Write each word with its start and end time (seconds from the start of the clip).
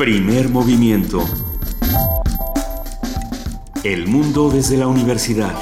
Primer 0.00 0.48
movimiento. 0.48 1.22
El 3.84 4.06
mundo 4.06 4.48
desde 4.48 4.78
la 4.78 4.86
universidad. 4.86 5.52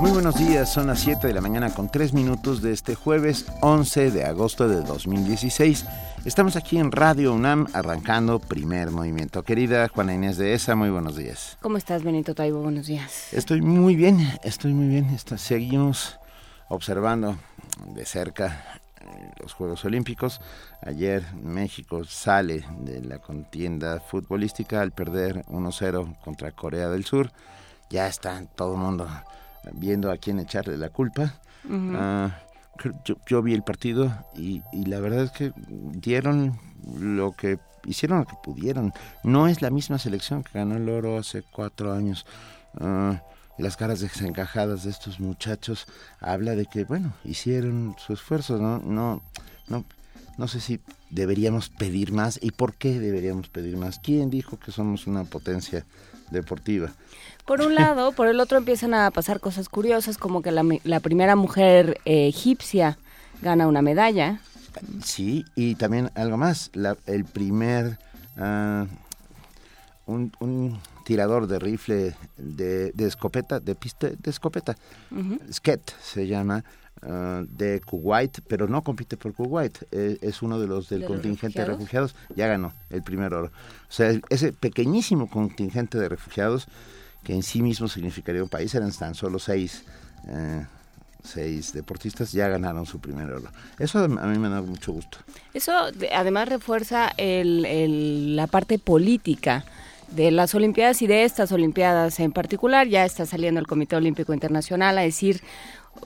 Muy 0.00 0.10
buenos 0.10 0.36
días, 0.36 0.72
son 0.72 0.86
las 0.86 1.00
7 1.00 1.26
de 1.26 1.34
la 1.34 1.42
mañana 1.42 1.74
con 1.74 1.90
3 1.90 2.14
minutos 2.14 2.62
de 2.62 2.72
este 2.72 2.94
jueves 2.94 3.44
11 3.60 4.10
de 4.10 4.24
agosto 4.24 4.68
de 4.68 4.80
2016. 4.80 5.84
Estamos 6.24 6.56
aquí 6.56 6.78
en 6.78 6.90
Radio 6.90 7.34
UNAM 7.34 7.66
arrancando 7.74 8.38
primer 8.38 8.90
movimiento. 8.90 9.42
Querida 9.42 9.86
Juana 9.88 10.14
Inés 10.14 10.38
de 10.38 10.54
ESA, 10.54 10.76
muy 10.76 10.88
buenos 10.88 11.14
días. 11.14 11.58
¿Cómo 11.60 11.76
estás, 11.76 12.02
Benito 12.04 12.34
Taibo? 12.34 12.62
Buenos 12.62 12.86
días. 12.86 13.34
Estoy 13.34 13.60
muy 13.60 13.96
bien, 13.96 14.26
estoy 14.44 14.72
muy 14.72 14.88
bien. 14.88 15.14
seguimos 15.36 16.18
observando 16.70 17.36
de 17.94 18.06
cerca 18.06 18.80
los 19.40 19.52
Juegos 19.52 19.84
Olímpicos. 19.84 20.40
Ayer 20.80 21.24
México 21.34 22.04
sale 22.04 22.64
de 22.80 23.02
la 23.02 23.18
contienda 23.18 24.00
futbolística 24.00 24.80
al 24.80 24.92
perder 24.92 25.44
1-0 25.46 26.18
contra 26.20 26.52
Corea 26.52 26.88
del 26.88 27.04
Sur. 27.04 27.30
Ya 27.90 28.06
está 28.06 28.44
todo 28.56 28.74
el 28.74 28.80
mundo 28.80 29.08
viendo 29.74 30.10
a 30.10 30.16
quién 30.16 30.38
echarle 30.38 30.76
la 30.76 30.88
culpa. 30.88 31.34
Ah, 31.94 32.38
yo, 33.26 33.42
vi 33.42 33.54
el 33.54 33.62
partido 33.62 34.12
y, 34.34 34.62
la 34.86 34.98
verdad 35.00 35.24
es 35.24 35.30
que 35.30 35.52
dieron 35.56 36.58
lo 36.98 37.32
que 37.32 37.58
hicieron 37.84 38.20
lo 38.20 38.26
que 38.26 38.36
pudieron. 38.42 38.92
No 39.22 39.46
es 39.46 39.62
la 39.62 39.70
misma 39.70 39.98
selección 39.98 40.42
que 40.42 40.58
ganó 40.58 40.76
el 40.76 40.88
oro 40.88 41.18
hace 41.18 41.42
cuatro 41.42 41.92
años. 41.92 42.26
Ah, 42.80 43.20
las 43.58 43.76
caras 43.76 44.00
desencajadas 44.00 44.84
de 44.84 44.90
estos 44.90 45.20
muchachos 45.20 45.86
habla 46.20 46.54
de 46.54 46.66
que 46.66 46.84
bueno 46.84 47.12
hicieron 47.24 47.94
su 47.98 48.12
esfuerzo 48.12 48.58
no 48.58 48.78
no 48.78 49.22
no 49.68 49.84
no 50.38 50.48
sé 50.48 50.60
si 50.60 50.80
deberíamos 51.10 51.68
pedir 51.68 52.12
más 52.12 52.38
y 52.42 52.52
por 52.52 52.74
qué 52.74 52.98
deberíamos 52.98 53.50
pedir 53.50 53.76
más. 53.76 53.98
Quién 53.98 54.30
dijo 54.30 54.58
que 54.58 54.72
somos 54.72 55.06
una 55.06 55.24
potencia 55.24 55.84
deportiva 56.30 56.90
por 57.44 57.60
un 57.60 57.74
lado, 57.74 58.12
por 58.12 58.28
el 58.28 58.40
otro 58.40 58.58
empiezan 58.58 58.94
a 58.94 59.10
pasar 59.10 59.40
cosas 59.40 59.68
curiosas, 59.68 60.16
como 60.16 60.42
que 60.42 60.52
la, 60.52 61.00
primera 61.00 61.34
mujer 61.34 62.00
eh, 62.04 62.28
egipcia 62.28 62.98
gana 63.40 63.66
una 63.66 63.82
medalla. 63.82 64.40
Sí, 65.04 65.44
y 65.54 65.74
también 65.74 66.10
algo 66.14 66.36
más, 66.36 66.70
el 67.06 67.24
primer... 67.24 67.98
Ah, 68.36 68.86
un, 70.06 70.80
tirador 71.04 71.46
de 71.46 71.58
rifle 71.58 72.14
de, 72.36 72.92
escopeta, 72.98 73.60
de 73.60 73.74
pista 73.74 74.08
de 74.08 74.30
escopeta, 74.30 74.76
Sket 75.52 75.94
se 76.00 76.26
llama, 76.26 76.64
ah, 77.02 77.42
de 77.48 77.80
Kuwait, 77.80 78.40
pero 78.48 78.68
no 78.68 78.82
compite 78.82 79.16
por 79.16 79.34
Kuwait, 79.34 79.82
e, 79.90 80.18
es 80.22 80.42
uno 80.42 80.58
de 80.58 80.66
los 80.66 80.88
del 80.88 81.04
contingente 81.04 81.60
de 81.60 81.66
refugiados, 81.66 82.14
ya 82.34 82.46
ganó 82.46 82.72
el 82.90 83.02
primer 83.02 83.34
oro. 83.34 83.48
O 83.88 83.92
sea, 83.92 84.12
ese 84.30 84.52
pequeñísimo 84.52 85.28
contingente 85.28 85.98
de 85.98 86.08
refugiados 86.08 86.68
que 87.22 87.34
en 87.34 87.42
sí 87.42 87.62
mismo 87.62 87.88
significaría 87.88 88.42
un 88.42 88.48
país, 88.48 88.74
eran 88.74 88.92
tan 88.92 89.14
solo 89.14 89.38
seis, 89.38 89.84
eh, 90.28 90.66
seis 91.22 91.72
deportistas, 91.72 92.32
ya 92.32 92.48
ganaron 92.48 92.84
su 92.86 93.00
primer 93.00 93.30
oro. 93.30 93.48
Eso 93.78 94.00
a 94.00 94.08
mí 94.08 94.38
me 94.38 94.48
da 94.48 94.60
mucho 94.60 94.92
gusto. 94.92 95.18
Eso 95.54 95.72
además 96.12 96.48
refuerza 96.48 97.12
el, 97.16 98.34
la 98.34 98.46
parte 98.48 98.78
política 98.78 99.64
de 100.14 100.30
las 100.30 100.54
Olimpiadas 100.54 101.02
y 101.02 101.06
de 101.06 101.24
estas 101.24 101.52
Olimpiadas 101.52 102.20
en 102.20 102.32
particular. 102.32 102.86
Ya 102.88 103.04
está 103.04 103.26
saliendo 103.26 103.60
el 103.60 103.66
Comité 103.66 103.96
Olímpico 103.96 104.32
Internacional 104.32 104.98
a 104.98 105.02
decir 105.02 105.42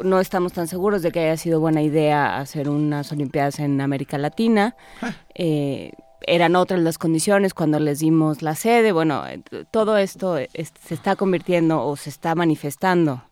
no 0.03 0.21
estamos 0.21 0.53
tan 0.53 0.67
seguros 0.69 1.03
de 1.03 1.13
que 1.13 1.21
haya 1.21 1.37
sido 1.37 1.61
buena 1.61 1.83
idea 1.83 2.39
hacer 2.39 2.69
unas 2.69 3.13
Olimpiadas 3.13 3.59
en 3.61 3.81
América 3.81 4.19
Latina. 4.19 4.75
Ah. 5.01 5.13
Eh, 5.35 5.93
eran 6.23 6.57
otras 6.57 6.81
las 6.81 6.99
condiciones 6.99 7.55
cuando 7.55 7.79
les 7.79 8.01
dimos 8.01 8.43
la 8.43 8.55
sede. 8.55 8.93
Bueno, 8.93 9.23
todo 9.71 9.97
esto 9.97 10.37
se 10.37 10.95
está 10.95 11.15
convirtiendo 11.15 11.85
o 11.85 11.97
se 11.97 12.11
está 12.11 12.35
manifestando. 12.35 13.23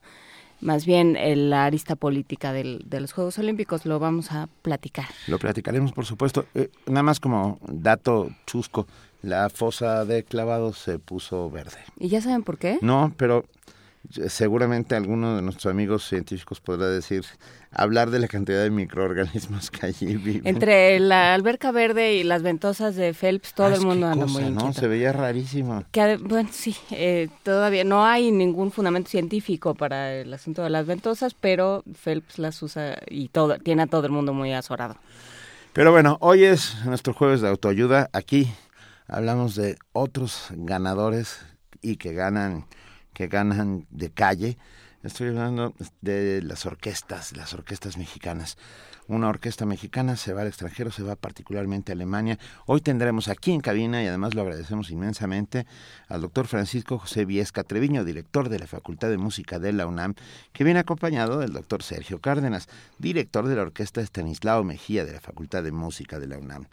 Más 0.61 0.87
bien 0.87 1.17
la 1.51 1.65
arista 1.65 1.97
política 1.97 2.53
de 2.53 3.01
los 3.01 3.13
Juegos 3.13 3.39
Olímpicos 3.39 3.85
lo 3.85 3.99
vamos 3.99 4.33
a 4.33 4.49
platicar. 4.63 5.07
Lo 5.27 5.39
platicaremos, 5.39 5.93
por 5.93 6.07
supuesto. 6.07 6.47
Eh, 6.55 6.71
nada 6.87 7.03
más 7.03 7.21
como 7.21 7.59
dato 7.67 8.31
chusco, 8.47 8.87
la 9.25 9.49
fosa 9.49 10.05
de 10.05 10.23
clavados 10.23 10.79
se 10.79 10.99
puso 10.99 11.51
verde. 11.51 11.79
¿Y 11.99 12.09
ya 12.09 12.21
saben 12.21 12.43
por 12.43 12.59
qué? 12.59 12.79
No, 12.83 13.13
pero 13.17 13.45
seguramente 14.29 14.95
alguno 14.95 15.37
de 15.37 15.43
nuestros 15.43 15.71
amigos 15.71 16.07
científicos 16.07 16.61
podrá 16.61 16.89
decir, 16.89 17.25
hablar 17.71 18.11
de 18.11 18.19
la 18.19 18.29
cantidad 18.29 18.63
de 18.63 18.71
microorganismos 18.71 19.71
que 19.71 19.87
allí 19.87 20.17
viven. 20.17 20.47
Entre 20.47 21.01
la 21.01 21.33
alberca 21.33 21.73
verde 21.73 22.15
y 22.15 22.23
las 22.23 22.43
ventosas 22.43 22.97
de 22.97 23.15
Phelps, 23.15 23.55
todo 23.55 23.69
ah, 23.69 23.75
el 23.75 23.81
mundo 23.81 24.07
anda 24.07 24.27
muy 24.27 24.45
¿no? 24.51 24.73
Se 24.75 24.89
veía 24.89 25.13
rarísimo. 25.13 25.85
Que, 25.91 26.19
bueno, 26.19 26.51
sí, 26.53 26.77
eh, 26.91 27.29
todavía 27.43 27.85
no 27.85 28.05
hay 28.05 28.31
ningún 28.31 28.73
fundamento 28.73 29.11
científico 29.11 29.75
para 29.75 30.13
el 30.13 30.33
asunto 30.35 30.63
de 30.63 30.71
las 30.71 30.87
ventosas, 30.87 31.35
pero 31.35 31.83
Phelps 32.03 32.39
las 32.39 32.63
usa 32.63 32.99
y 33.09 33.29
todo, 33.29 33.59
tiene 33.59 33.83
a 33.83 33.87
todo 33.87 34.05
el 34.05 34.13
mundo 34.13 34.35
muy 34.35 34.53
azorado. 34.53 34.97
Pero 35.73 35.91
bueno, 35.91 36.19
hoy 36.21 36.45
es 36.45 36.77
nuestro 36.85 37.15
jueves 37.15 37.41
de 37.41 37.49
autoayuda. 37.49 38.09
Aquí 38.13 38.53
hablamos 39.07 39.55
de 39.55 39.77
otros 39.93 40.49
ganadores 40.51 41.41
y 41.83 41.97
que 41.97 42.15
ganan 42.15 42.67
que 43.15 43.29
ganan 43.29 43.87
de 43.91 44.11
calle. 44.11 44.59
Estoy 45.03 45.29
hablando 45.29 45.75
de 46.01 46.43
las 46.43 46.67
orquestas, 46.67 47.37
las 47.37 47.55
orquestas 47.55 47.97
mexicanas. 47.97 48.59
Una 49.07 49.29
orquesta 49.29 49.67
mexicana 49.67 50.17
se 50.17 50.33
va 50.33 50.41
al 50.41 50.49
extranjero, 50.49 50.91
se 50.91 51.03
va 51.03 51.15
particularmente 51.15 51.93
a 51.93 51.95
Alemania. 51.95 52.39
Hoy 52.65 52.81
tendremos 52.81 53.29
aquí 53.29 53.53
en 53.53 53.61
cabina, 53.61 54.03
y 54.03 54.07
además 54.07 54.35
lo 54.35 54.41
agradecemos 54.41 54.91
inmensamente, 54.91 55.67
al 56.09 56.23
doctor 56.23 56.47
Francisco 56.47 56.99
José 56.99 57.27
Viesca 57.27 57.65
Treviño, 57.65 58.03
director 58.03 58.49
de 58.49 58.59
la 58.59 58.67
Facultad 58.67 59.11
de 59.11 59.19
Música 59.19 59.59
de 59.59 59.75
la 59.75 59.87
UNAM, 59.87 60.15
que 60.55 60.65
viene 60.65 60.81
acompañado 60.81 61.39
del 61.39 61.53
doctor 61.53 61.83
Sergio 61.83 62.19
Cárdenas, 62.23 62.67
director 62.99 63.47
de 63.47 63.57
la 63.57 63.63
Orquesta 63.63 64.01
Estanislao 64.01 64.65
Mejía 64.65 65.05
de 65.05 65.13
la 65.13 65.21
Facultad 65.21 65.63
de 65.63 65.73
Música 65.73 66.19
de 66.19 66.27
la 66.27 66.39
UNAM 66.39 66.67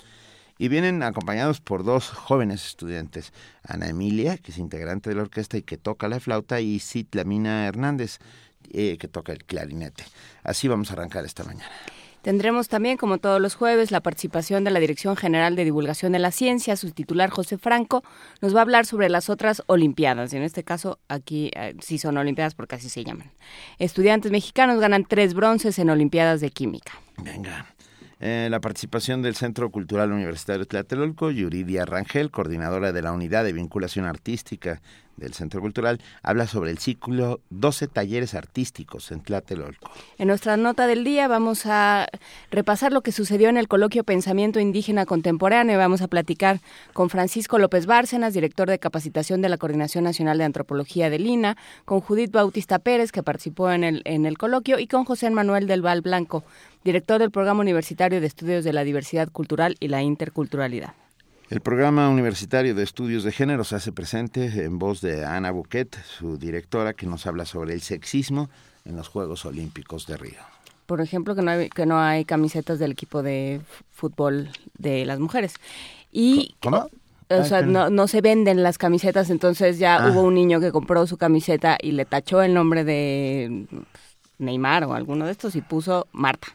y 0.62 0.68
vienen 0.68 1.02
acompañados 1.02 1.60
por 1.60 1.84
dos 1.84 2.12
jóvenes 2.12 2.64
estudiantes, 2.64 3.34
Ana 3.64 3.88
Emilia, 3.88 4.38
que 4.38 4.52
es 4.52 4.60
integrante 4.60 5.10
de 5.10 5.16
la 5.16 5.24
orquesta 5.24 5.58
y 5.58 5.64
que 5.64 5.76
toca 5.76 6.08
la 6.08 6.20
flauta, 6.20 6.62
y 6.62 6.78
Citlamina 6.78 7.66
Hernández, 7.66 8.20
eh, 8.72 9.00
que 9.00 9.08
toca 9.08 9.32
el 9.32 9.44
clarinete. 9.44 10.04
Así 10.44 10.68
vamos 10.68 10.92
a 10.92 10.94
arrancar 10.94 11.26
esta 11.26 11.44
mañana. 11.44 11.72
Tendremos 12.22 12.68
también, 12.68 12.98
como 12.98 13.18
todos 13.18 13.42
los 13.42 13.56
jueves, 13.56 13.90
la 13.90 14.02
participación 14.02 14.64
de 14.64 14.70
la 14.70 14.80
Dirección 14.80 15.16
General 15.16 15.56
de 15.56 15.64
Divulgación 15.64 16.12
de 16.12 16.20
la 16.20 16.30
Ciencia. 16.30 16.76
Su 16.76 16.92
titular, 16.92 17.32
José 17.32 17.58
Franco, 17.58 18.04
nos 18.40 18.54
va 18.54 18.60
a 18.60 18.62
hablar 18.62 18.86
sobre 18.86 19.10
las 19.10 19.32
otras 19.32 19.64
Olimpiadas. 19.66 20.32
Y 20.32 20.38
en 20.38 20.44
este 20.44 20.64
caso, 20.64 21.00
aquí 21.08 21.50
eh, 21.56 21.74
sí 21.80 21.98
son 21.98 22.18
Olimpiadas 22.18 22.54
porque 22.54 22.76
así 22.76 22.88
se 22.88 23.04
llaman. 23.04 23.32
Estudiantes 23.80 24.32
mexicanos 24.32 24.80
ganan 24.80 25.06
tres 25.06 25.34
bronces 25.34 25.80
en 25.80 25.90
Olimpiadas 25.90 26.40
de 26.40 26.52
Química. 26.52 26.92
Venga. 27.18 27.71
Eh, 28.24 28.50
la 28.52 28.62
participación 28.62 29.24
del 29.24 29.34
Centro 29.34 29.72
Cultural 29.72 30.12
Universitario 30.12 30.68
Tlatelolco, 30.68 31.32
Yuridia 31.32 31.88
Rangel, 31.88 32.30
coordinadora 32.30 32.92
de 32.92 33.02
la 33.02 33.14
Unidad 33.14 33.44
de 33.44 33.52
Vinculación 33.52 34.06
Artística 34.06 34.80
del 35.18 35.34
Centro 35.34 35.62
Cultural, 35.62 36.00
habla 36.24 36.48
sobre 36.48 36.72
el 36.72 36.78
ciclo 36.78 37.42
12 37.50 37.88
talleres 37.88 38.34
artísticos 38.34 39.12
en 39.12 39.22
Tlatelolco. 39.22 39.92
En 40.18 40.28
nuestra 40.28 40.58
nota 40.58 40.88
del 40.88 41.04
día 41.04 41.28
vamos 41.28 41.66
a 41.66 42.08
repasar 42.50 42.94
lo 42.94 43.02
que 43.02 43.12
sucedió 43.12 43.50
en 43.50 43.58
el 43.58 43.68
coloquio 43.68 44.04
Pensamiento 44.04 44.60
Indígena 44.60 45.06
Contemporáneo 45.06 45.82
vamos 45.82 46.02
a 46.02 46.08
platicar 46.08 46.60
con 46.94 47.10
Francisco 47.10 47.58
López 47.58 47.86
Bárcenas, 47.86 48.34
director 48.34 48.70
de 48.70 48.80
capacitación 48.80 49.42
de 49.42 49.50
la 49.50 49.58
Coordinación 49.58 50.04
Nacional 50.04 50.38
de 50.38 50.46
Antropología 50.46 51.10
de 51.10 51.20
Lina, 51.20 51.58
con 51.86 52.02
Judith 52.02 52.32
Bautista 52.32 52.80
Pérez, 52.80 53.12
que 53.12 53.24
participó 53.24 53.72
en 53.72 53.84
el, 53.84 54.02
en 54.06 54.26
el 54.26 54.38
coloquio, 54.38 54.80
y 54.80 54.88
con 54.88 55.06
José 55.06 55.30
Manuel 55.30 55.68
del 55.68 55.82
Val 55.82 56.02
Blanco, 56.02 56.44
director 56.84 57.20
del 57.20 57.32
Programa 57.32 57.62
Universitario 57.62 58.22
de 58.22 58.28
Estudios 58.28 58.64
de 58.64 58.74
la 58.74 58.84
Diversidad 58.84 59.30
Cultural 59.30 59.76
y 59.80 59.88
la 59.88 60.02
Interculturalidad. 60.02 60.94
El 61.52 61.60
programa 61.60 62.08
universitario 62.08 62.74
de 62.74 62.82
estudios 62.82 63.26
de 63.26 63.34
género 63.34 63.66
se 63.66 63.76
hace 63.76 63.92
presente 63.92 64.64
en 64.64 64.80
voz 64.80 65.02
de 65.02 65.26
Ana 65.26 65.52
Buquet, 65.52 66.02
su 66.06 66.38
directora, 66.38 66.94
que 66.94 67.06
nos 67.06 67.28
habla 67.28 67.44
sobre 67.44 67.74
el 67.74 67.82
sexismo 67.82 68.50
en 68.86 68.96
los 68.96 69.10
Juegos 69.10 69.46
Olímpicos 69.46 70.08
de 70.08 70.16
Río. 70.16 70.40
Por 70.86 71.02
ejemplo, 71.02 71.36
que 71.36 71.42
no 71.42 71.52
hay, 71.52 71.70
que 71.70 71.86
no 71.86 72.00
hay 72.00 72.24
camisetas 72.24 72.80
del 72.80 72.92
equipo 72.94 73.22
de 73.22 73.60
fútbol 73.92 74.48
de 74.78 75.06
las 75.06 75.20
mujeres. 75.20 75.56
Y, 76.10 76.56
¿Cómo? 76.62 76.88
O 77.30 77.44
sea, 77.44 77.64
no, 77.64 77.90
no, 77.90 78.08
se 78.08 78.22
venden 78.22 78.64
las 78.64 78.78
camisetas, 78.78 79.30
entonces 79.30 79.78
ya 79.78 79.98
ah. 79.98 80.10
hubo 80.10 80.22
un 80.22 80.36
niño 80.36 80.62
que 80.62 80.72
compró 80.72 81.06
su 81.06 81.18
camiseta 81.18 81.78
y 81.82 81.92
le 81.92 82.06
tachó 82.06 82.42
el 82.42 82.54
nombre 82.54 82.86
de 82.86 83.66
Neymar 84.38 84.86
o 84.86 84.94
alguno 84.94 85.26
de 85.26 85.34
estos 85.34 85.58
y 85.58 85.62
puso 85.62 86.08
Marta. 86.14 86.48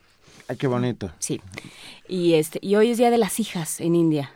Ay, 0.49 0.57
qué 0.57 0.67
bonito. 0.69 1.13
Sí. 1.19 1.43
Y 2.09 2.33
este 2.33 2.61
y 2.63 2.77
hoy 2.77 2.93
es 2.93 2.97
Día 2.97 3.11
de 3.11 3.19
las 3.19 3.39
Hijas 3.41 3.79
en 3.83 3.95
India 3.95 4.31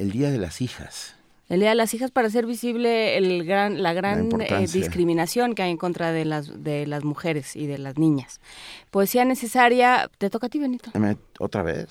el 0.00 0.10
Día 0.12 0.30
de 0.30 0.38
las 0.38 0.60
Hijas. 0.60 1.14
El 1.48 1.60
Día 1.60 1.70
de 1.70 1.74
las 1.74 1.92
Hijas 1.94 2.10
para 2.10 2.28
hacer 2.28 2.46
visible 2.46 3.18
el 3.18 3.44
gran, 3.44 3.82
la 3.82 3.92
gran 3.92 4.28
eh, 4.40 4.66
discriminación 4.72 5.54
que 5.54 5.62
hay 5.62 5.70
en 5.70 5.76
contra 5.76 6.10
de 6.10 6.24
las, 6.24 6.64
de 6.64 6.86
las 6.86 7.04
mujeres 7.04 7.54
y 7.54 7.66
de 7.66 7.76
las 7.76 7.98
niñas. 7.98 8.40
Poesía 8.90 9.24
necesaria, 9.24 10.10
te 10.18 10.30
toca 10.30 10.46
a 10.46 10.50
ti, 10.50 10.58
Benito. 10.58 10.90
¿Otra 11.38 11.62
vez? 11.62 11.88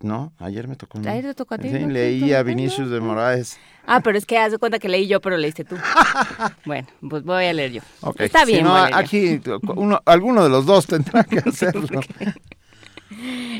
No, 0.00 0.32
ayer 0.38 0.68
me 0.68 0.76
tocó. 0.76 0.98
Ayer 0.98 1.24
te 1.24 1.34
tocó 1.34 1.54
a 1.54 1.58
ti. 1.58 1.70
Sí, 1.70 1.78
leí 1.78 2.32
a 2.34 2.42
Vinicius 2.42 2.90
de 2.90 3.00
Moraes. 3.00 3.58
Ah, 3.84 4.00
pero 4.00 4.16
es 4.16 4.26
que 4.26 4.38
haz 4.38 4.52
de 4.52 4.58
cuenta 4.58 4.78
que 4.78 4.88
leí 4.88 5.08
yo, 5.08 5.20
pero 5.20 5.36
leíste 5.36 5.64
tú. 5.64 5.76
bueno, 6.64 6.86
pues 7.08 7.24
voy 7.24 7.46
a 7.46 7.52
leer 7.52 7.72
yo. 7.72 7.82
Está 8.18 8.44
bien. 8.44 8.64
no, 8.64 8.76
aquí 8.76 9.40
uno, 9.74 10.00
alguno 10.04 10.44
de 10.44 10.50
los 10.50 10.66
dos 10.66 10.86
tendrá 10.86 11.24
que 11.24 11.38
hacerlo. 11.48 12.00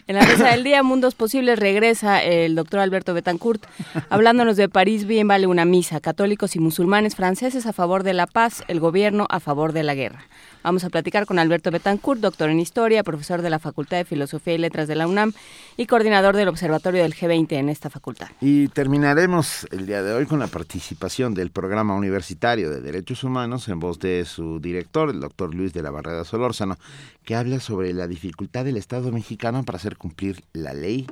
En 0.09 0.17
la 0.17 0.27
mesa 0.27 0.49
del 0.51 0.65
día, 0.65 0.83
Mundos 0.83 1.15
Posibles, 1.15 1.59
regresa 1.59 2.23
el 2.23 2.57
doctor 2.57 2.81
Alberto 2.81 3.15
Betancourt, 3.15 3.65
hablándonos 4.11 4.57
de 4.57 4.69
París 4.69 5.05
bien 5.05 5.29
vale 5.29 5.47
una 5.47 5.65
misa, 5.65 6.01
católicos 6.01 6.57
y 6.57 6.59
musulmanes 6.59 7.15
franceses 7.15 7.67
a 7.67 7.73
favor 7.73 8.03
de 8.03 8.13
la 8.13 8.27
paz, 8.27 8.65
el 8.67 8.81
gobierno 8.81 9.27
a 9.31 9.39
favor 9.39 9.73
de 9.73 9.85
la 9.85 9.95
guerra. 9.95 10.25
Vamos 10.63 10.85
a 10.85 10.91
platicar 10.91 11.27
con 11.27 11.41
Alberto 11.41 11.73
Betancourt, 11.73 12.21
doctor 12.21 12.49
en 12.49 12.61
Historia, 12.61 13.03
profesor 13.03 13.43
de 13.43 13.51
la 13.51 13.59
Facultad 13.59 13.97
de 13.97 14.05
Filosofía 14.05 14.55
y 14.55 14.59
Letras 14.59 14.87
de 14.87 14.95
la 14.95 15.09
UNAM 15.09 15.33
y 15.77 15.87
coordinador 15.87 16.37
del 16.37 16.47
Observatorio 16.47 17.03
del 17.03 17.15
G20 17.15 17.53
en 17.55 17.69
esta 17.69 17.91
facultad. 17.91 18.29
Y 18.41 18.69
terminaremos 18.69 19.67
el 19.73 19.87
día 19.87 20.03
de 20.05 20.15
hoy 20.15 20.27
con 20.27 20.39
la 20.39 20.47
participación 20.47 21.35
del 21.35 21.51
Programa 21.51 21.95
Universitario 21.97 22.71
de 22.71 22.81
Derechos 22.81 23.25
Humanos 23.25 23.69
en 23.69 23.81
voz 23.81 23.99
de 23.99 24.25
su 24.25 24.61
director, 24.61 25.11
el 25.11 25.19
doctor 25.19 25.53
Luis 25.53 25.73
de 25.73 25.83
la 25.83 25.91
Barrera 25.91 26.25
Solórzano, 26.25 26.79
que 27.25 27.35
habla 27.35 27.59
sobre 27.59 27.93
la 27.93 28.07
dificultad 28.07 28.65
del 28.65 28.77
Estado 28.77 29.11
mexicano 29.11 29.65
para 29.65 29.79
hacer 29.79 29.97
cumplir 29.97 30.45
la 30.53 30.75
ley 30.75 31.09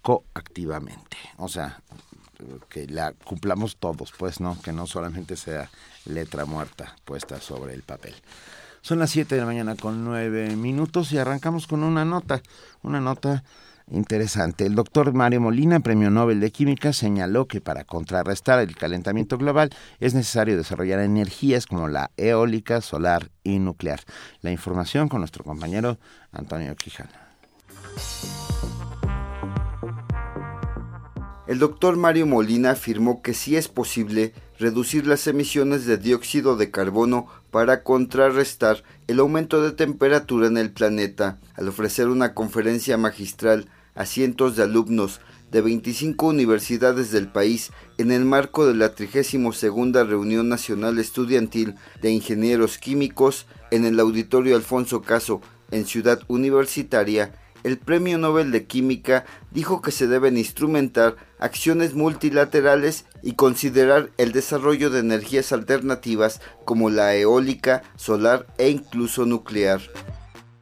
coactivamente. 0.00 1.18
O 1.36 1.48
sea, 1.48 1.82
que 2.70 2.86
la 2.86 3.12
cumplamos 3.12 3.76
todos, 3.76 4.12
pues, 4.16 4.40
¿no? 4.40 4.60
Que 4.62 4.72
no 4.72 4.86
solamente 4.86 5.36
sea 5.36 5.70
letra 6.06 6.46
muerta 6.46 6.96
puesta 7.04 7.40
sobre 7.40 7.74
el 7.74 7.82
papel. 7.82 8.14
Son 8.84 8.98
las 8.98 9.10
7 9.10 9.36
de 9.36 9.40
la 9.40 9.46
mañana 9.46 9.76
con 9.76 10.04
9 10.04 10.56
minutos 10.56 11.12
y 11.12 11.18
arrancamos 11.18 11.68
con 11.68 11.84
una 11.84 12.04
nota, 12.04 12.42
una 12.82 13.00
nota 13.00 13.44
interesante. 13.88 14.66
El 14.66 14.74
doctor 14.74 15.12
Mario 15.12 15.40
Molina, 15.40 15.78
Premio 15.78 16.10
Nobel 16.10 16.40
de 16.40 16.50
Química, 16.50 16.92
señaló 16.92 17.46
que 17.46 17.60
para 17.60 17.84
contrarrestar 17.84 18.58
el 18.58 18.74
calentamiento 18.74 19.38
global 19.38 19.70
es 20.00 20.14
necesario 20.14 20.56
desarrollar 20.56 20.98
energías 20.98 21.66
como 21.66 21.86
la 21.86 22.10
eólica, 22.16 22.80
solar 22.80 23.30
y 23.44 23.60
nuclear. 23.60 24.00
La 24.40 24.50
información 24.50 25.08
con 25.08 25.20
nuestro 25.20 25.44
compañero 25.44 25.98
Antonio 26.32 26.74
Quijana. 26.74 27.12
El 31.46 31.60
doctor 31.60 31.96
Mario 31.96 32.26
Molina 32.26 32.72
afirmó 32.72 33.22
que 33.22 33.34
sí 33.34 33.56
es 33.56 33.68
posible 33.68 34.32
reducir 34.58 35.06
las 35.06 35.26
emisiones 35.28 35.86
de 35.86 35.98
dióxido 35.98 36.56
de 36.56 36.70
carbono 36.70 37.28
para 37.52 37.84
contrarrestar 37.84 38.82
el 39.06 39.20
aumento 39.20 39.62
de 39.62 39.72
temperatura 39.72 40.48
en 40.48 40.56
el 40.56 40.72
planeta, 40.72 41.38
al 41.54 41.68
ofrecer 41.68 42.08
una 42.08 42.34
conferencia 42.34 42.96
magistral 42.96 43.68
a 43.94 44.06
cientos 44.06 44.56
de 44.56 44.62
alumnos 44.62 45.20
de 45.50 45.60
25 45.60 46.28
universidades 46.28 47.12
del 47.12 47.28
país 47.28 47.70
en 47.98 48.10
el 48.10 48.24
marco 48.24 48.66
de 48.66 48.74
la 48.74 48.94
32 48.94 49.62
Reunión 50.08 50.48
Nacional 50.48 50.98
Estudiantil 50.98 51.74
de 52.00 52.10
Ingenieros 52.10 52.78
Químicos 52.78 53.46
en 53.70 53.84
el 53.84 54.00
Auditorio 54.00 54.56
Alfonso 54.56 55.02
Caso 55.02 55.42
en 55.70 55.84
Ciudad 55.84 56.20
Universitaria, 56.28 57.34
el 57.64 57.78
Premio 57.78 58.18
Nobel 58.18 58.50
de 58.50 58.66
Química 58.66 59.24
dijo 59.50 59.82
que 59.82 59.90
se 59.90 60.06
deben 60.06 60.36
instrumentar 60.36 61.16
acciones 61.38 61.94
multilaterales 61.94 63.06
y 63.22 63.32
considerar 63.32 64.10
el 64.18 64.32
desarrollo 64.32 64.90
de 64.90 65.00
energías 65.00 65.52
alternativas 65.52 66.40
como 66.64 66.90
la 66.90 67.14
eólica, 67.14 67.82
solar 67.96 68.46
e 68.58 68.68
incluso 68.70 69.26
nuclear. 69.26 69.80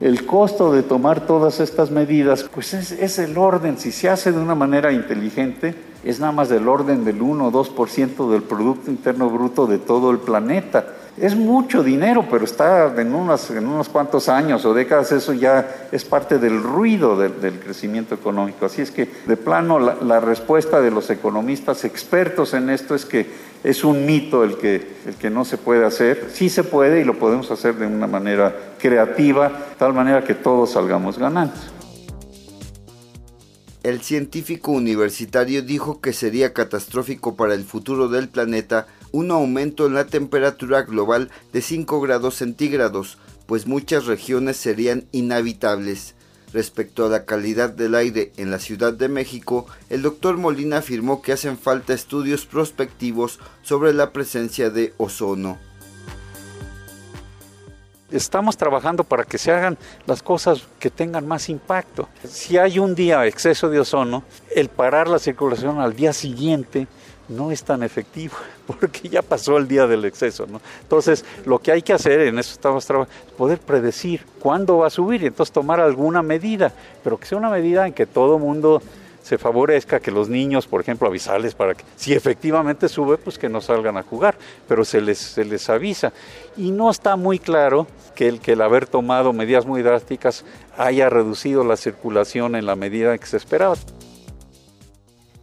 El 0.00 0.24
costo 0.24 0.72
de 0.72 0.82
tomar 0.82 1.26
todas 1.26 1.60
estas 1.60 1.90
medidas, 1.90 2.44
pues 2.44 2.72
es, 2.72 3.18
el 3.18 3.36
orden, 3.36 3.78
si 3.78 3.92
se 3.92 4.08
hace 4.08 4.32
de 4.32 4.38
una 4.38 4.54
manera 4.54 4.92
inteligente, 4.92 5.74
es 6.04 6.20
nada 6.20 6.32
más 6.32 6.48
del 6.48 6.68
orden 6.68 7.04
del 7.04 7.20
1 7.20 7.46
o 7.46 7.52
2% 7.52 8.30
del 8.30 8.42
Producto 8.42 8.90
Interno 8.90 9.28
Bruto 9.28 9.66
de 9.66 9.78
todo 9.78 10.10
el 10.10 10.18
planeta 10.18 10.86
es 11.20 11.36
mucho 11.36 11.82
dinero, 11.82 12.26
pero 12.30 12.44
está 12.44 12.94
en, 12.96 13.14
unos, 13.14 13.50
en 13.50 13.66
unos 13.66 13.88
cuantos 13.90 14.28
años 14.28 14.64
o 14.64 14.72
décadas, 14.72 15.12
eso 15.12 15.34
ya 15.34 15.88
es 15.92 16.04
parte 16.04 16.38
del 16.38 16.62
ruido 16.62 17.16
del, 17.16 17.58
crecimiento 17.60 18.14
económico. 18.14 18.64
Así 18.64 18.80
es 18.80 18.90
que, 18.90 19.06
de 19.26 19.36
plano, 19.36 19.78
la, 19.78 20.20
respuesta 20.20 20.80
de 20.80 20.90
los 20.90 21.10
economistas 21.10 21.84
expertos 21.84 22.54
en 22.54 22.70
esto 22.70 22.94
es 22.94 23.04
que 23.04 23.26
es 23.62 23.84
un 23.84 24.06
mito 24.06 24.44
el 24.44 24.56
que, 24.56 24.96
el 25.06 25.14
que 25.16 25.28
no 25.28 25.44
se 25.44 25.58
puede 25.58 25.84
hacer. 25.84 26.28
Sí 26.32 26.48
se 26.48 26.64
puede 26.64 27.00
y 27.00 27.04
lo 27.04 27.18
podemos 27.18 27.50
hacer 27.50 27.74
de 27.74 27.86
una 27.86 28.06
manera 28.06 28.54
creativa, 28.78 29.50
tal 29.78 29.92
manera 29.92 30.24
que 30.24 30.34
todos 30.34 30.70
salgamos 30.70 31.18
ganando. 31.18 31.54
El 33.82 34.02
científico 34.02 34.72
universitario 34.72 35.62
dijo 35.62 36.02
que 36.02 36.12
sería 36.12 36.52
catastrófico 36.52 37.34
para 37.34 37.54
el 37.54 37.64
futuro 37.64 38.08
del 38.08 38.28
planeta 38.28 38.86
un 39.10 39.30
aumento 39.30 39.86
en 39.86 39.94
la 39.94 40.06
temperatura 40.06 40.82
global 40.82 41.30
de 41.54 41.62
5 41.62 41.98
grados 42.02 42.34
centígrados, 42.34 43.16
pues 43.46 43.66
muchas 43.66 44.04
regiones 44.04 44.58
serían 44.58 45.06
inhabitables. 45.12 46.14
Respecto 46.52 47.06
a 47.06 47.08
la 47.08 47.24
calidad 47.24 47.70
del 47.70 47.94
aire 47.94 48.32
en 48.36 48.50
la 48.50 48.58
Ciudad 48.58 48.92
de 48.92 49.08
México, 49.08 49.66
el 49.88 50.02
doctor 50.02 50.36
Molina 50.36 50.78
afirmó 50.78 51.22
que 51.22 51.32
hacen 51.32 51.56
falta 51.56 51.94
estudios 51.94 52.44
prospectivos 52.44 53.38
sobre 53.62 53.94
la 53.94 54.12
presencia 54.12 54.68
de 54.68 54.92
ozono. 54.98 55.58
Estamos 58.10 58.56
trabajando 58.56 59.04
para 59.04 59.24
que 59.24 59.38
se 59.38 59.52
hagan 59.52 59.78
las 60.06 60.22
cosas 60.22 60.62
que 60.78 60.90
tengan 60.90 61.26
más 61.26 61.48
impacto. 61.48 62.08
Si 62.28 62.58
hay 62.58 62.78
un 62.78 62.94
día 62.94 63.24
exceso 63.26 63.68
de 63.68 63.80
ozono, 63.80 64.24
el 64.54 64.68
parar 64.68 65.08
la 65.08 65.18
circulación 65.18 65.80
al 65.80 65.94
día 65.94 66.12
siguiente 66.12 66.86
no 67.30 67.52
es 67.52 67.62
tan 67.62 67.82
efectivo 67.82 68.34
porque 68.66 69.08
ya 69.08 69.22
pasó 69.22 69.56
el 69.56 69.68
día 69.68 69.86
del 69.86 70.04
exceso. 70.04 70.46
¿no? 70.46 70.60
Entonces, 70.82 71.24
lo 71.46 71.58
que 71.58 71.72
hay 71.72 71.82
que 71.82 71.92
hacer, 71.92 72.20
en 72.20 72.38
eso 72.38 72.52
estamos 72.52 72.84
trabajando, 72.84 73.14
es 73.26 73.32
poder 73.34 73.58
predecir 73.60 74.24
cuándo 74.40 74.78
va 74.78 74.88
a 74.88 74.90
subir 74.90 75.22
y 75.22 75.26
entonces 75.26 75.52
tomar 75.52 75.80
alguna 75.80 76.22
medida, 76.22 76.72
pero 77.02 77.18
que 77.18 77.26
sea 77.26 77.38
una 77.38 77.50
medida 77.50 77.86
en 77.86 77.92
que 77.92 78.06
todo 78.06 78.38
mundo 78.38 78.82
se 79.22 79.38
favorezca, 79.38 80.00
que 80.00 80.10
los 80.10 80.28
niños, 80.28 80.66
por 80.66 80.80
ejemplo, 80.80 81.06
avisarles 81.06 81.54
para 81.54 81.74
que 81.74 81.84
si 81.96 82.14
efectivamente 82.14 82.88
sube, 82.88 83.16
pues 83.18 83.38
que 83.38 83.48
no 83.48 83.60
salgan 83.60 83.96
a 83.96 84.02
jugar, 84.02 84.36
pero 84.66 84.84
se 84.84 85.00
les, 85.00 85.18
se 85.18 85.44
les 85.44 85.68
avisa. 85.68 86.12
Y 86.56 86.72
no 86.72 86.90
está 86.90 87.16
muy 87.16 87.38
claro 87.38 87.86
que 88.14 88.28
el, 88.28 88.40
que 88.40 88.52
haber 88.52 88.86
tomado 88.86 89.32
medidas 89.32 89.66
muy 89.66 89.82
drásticas 89.82 90.44
haya 90.76 91.08
reducido 91.08 91.64
la 91.64 91.76
circulación 91.76 92.54
en 92.56 92.66
la 92.66 92.76
medida 92.76 93.16
que 93.18 93.26
se 93.26 93.36
esperaba. 93.36 93.76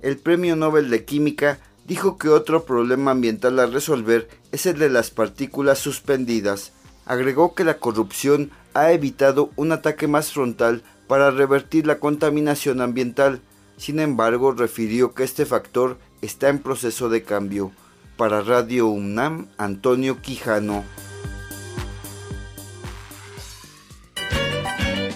El 0.02 0.18
Premio 0.18 0.56
Nobel 0.56 0.90
de 0.90 1.06
Química 1.06 1.60
dijo 1.86 2.18
que 2.18 2.30
otro 2.30 2.66
problema 2.66 3.12
ambiental 3.12 3.60
a 3.60 3.66
resolver 3.66 4.28
es 4.52 4.66
el 4.66 4.78
de 4.78 4.90
las 4.90 5.10
partículas 5.10 5.80
suspendidas. 5.80 6.74
Agregó 7.06 7.56
que 7.56 7.64
la 7.64 7.80
corrupción 7.80 8.52
ha 8.74 8.92
evitado 8.92 9.50
un 9.56 9.72
ataque 9.72 10.08
más 10.08 10.34
frontal 10.34 10.84
para 11.08 11.32
revertir 11.32 11.88
la 11.88 12.00
contaminación 12.00 12.82
ambiental. 12.82 13.42
Sin 13.78 14.00
embargo, 14.00 14.52
refirió 14.52 15.14
que 15.14 15.24
este 15.24 15.46
factor 15.46 15.98
está 16.22 16.50
en 16.50 16.60
proceso 16.60 17.10
de 17.10 17.24
cambio. 17.24 17.72
Para 18.18 18.42
Radio 18.42 18.88
UNAM, 18.88 19.48
Antonio 19.60 20.20
Quijano. 20.24 20.84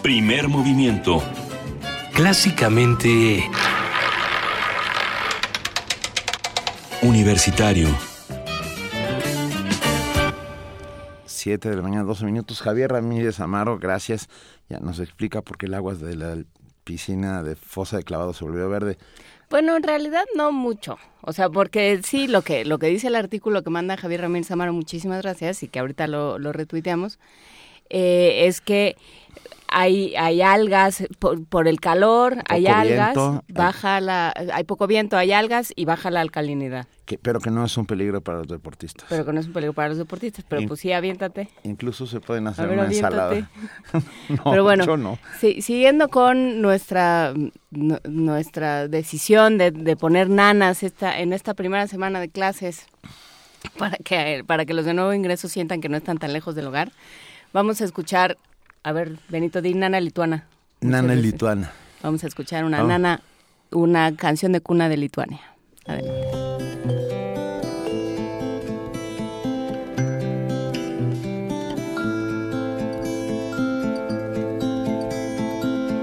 Primer 0.03 0.48
movimiento. 0.48 1.24
Clásicamente... 2.13 3.50
Universitario. 7.01 7.89
7 11.25 11.70
de 11.72 11.75
la 11.75 11.81
mañana, 11.81 12.03
12 12.03 12.24
minutos. 12.25 12.62
Javier 12.62 12.91
Ramírez 12.91 13.39
Amaro, 13.39 13.79
gracias. 13.79 14.29
Ya 14.70 14.79
nos 14.79 15.00
explica 15.00 15.41
por 15.41 15.58
qué 15.58 15.65
el 15.65 15.74
agua 15.74 15.96
de 15.96 16.15
la 16.15 16.38
piscina 16.84 17.41
de 17.41 17.55
fosa 17.55 17.98
de 17.98 18.03
clavado 18.03 18.34
se 18.34 18.43
volvió 18.43 18.70
verde. 18.70 19.00
Bueno, 19.51 19.75
en 19.75 19.84
realidad 19.84 20.24
no 20.34 20.53
mucho. 20.53 20.98
O 21.20 21.34
sea, 21.34 21.50
porque 21.50 22.00
sí, 22.05 22.27
lo 22.29 22.41
que, 22.41 22.63
lo 22.63 22.79
que 22.79 22.88
dice 22.88 23.08
el 23.08 23.15
artículo 23.15 23.63
que 23.63 23.70
manda 23.70 23.98
Javier 23.98 24.22
Ramírez 24.22 24.50
Amaro, 24.50 24.72
muchísimas 24.72 25.22
gracias, 25.22 25.62
y 25.62 25.67
que 25.67 25.79
ahorita 25.79 26.08
lo, 26.08 26.39
lo 26.39 26.53
retuiteamos, 26.53 27.20
eh, 27.89 28.46
es 28.48 28.62
que 28.62 28.96
hay, 29.72 30.13
hay 30.16 30.42
algas 30.42 31.04
por, 31.18 31.68
el 31.68 31.80
calor, 31.80 32.38
hay 32.48 32.68
algas, 32.68 33.18
baja 33.48 34.01
la, 34.01 34.34
hay 34.54 34.63
poco 34.66 34.86
viento, 34.86 35.18
hay 35.18 35.32
algas 35.32 35.72
y 35.75 35.86
baja 35.86 36.12
la 36.12 36.20
alcalinidad. 36.20 36.88
Que, 37.06 37.18
pero 37.18 37.40
que 37.40 37.50
no 37.50 37.66
es 37.66 37.75
un 37.78 37.86
peligro 37.86 38.22
para 38.22 38.40
los 38.40 38.48
deportistas. 38.48 39.06
Pero 39.10 39.25
que 39.25 39.34
no 39.34 39.40
es 39.40 39.48
un 39.48 39.54
peligro 39.54 39.74
para 39.74 39.90
los 39.90 39.98
deportistas, 39.98 40.46
pero 40.48 40.68
pues 40.68 40.82
sí, 40.82 40.92
aviéntate. 40.92 41.50
Incluso 41.63 42.06
se 42.06 42.20
pueden 42.20 42.48
hacer 42.48 42.70
una 42.70 42.86
ensalada. 42.86 43.50
pero 44.44 44.63
bueno, 44.63 44.86
no. 44.98 45.18
siguiendo 45.40 46.10
con 46.10 46.62
nuestra, 46.62 47.34
nuestra 47.72 48.90
decisión 48.90 49.58
de, 49.58 49.72
de 49.72 49.96
poner 49.96 50.30
nanas 50.30 50.84
esta, 50.84 51.18
en 51.20 51.32
esta 51.32 51.54
primera 51.54 51.88
semana 51.88 52.20
de 52.20 52.30
clases 52.30 52.88
para 53.78 53.98
que, 53.98 54.44
para 54.46 54.66
que 54.66 54.74
los 54.74 54.86
de 54.86 54.94
nuevo 54.94 55.13
ingreso 55.13 55.48
sientan 55.48 55.82
que 55.82 55.90
no 55.90 55.98
están 55.98 56.18
tan 56.18 56.34
lejos 56.34 56.56
del 56.56 56.68
hogar, 56.68 56.92
vamos 57.54 57.82
a 57.82 57.86
escuchar 57.86 58.38
a 58.83 58.91
ver, 58.91 59.17
Benito, 59.29 59.61
di 59.61 59.73
Nana 59.73 60.00
Lituana. 60.00 60.45
Nana 60.81 61.15
Lituana. 61.15 61.71
Vamos 62.01 62.23
a 62.23 62.27
escuchar 62.27 62.65
una 62.65 62.83
nana, 62.83 63.21
una 63.71 64.15
canción 64.15 64.51
de 64.51 64.61
cuna 64.61 64.89
de 64.89 64.97
Lituania. 64.97 65.41
Adelante. 65.85 66.38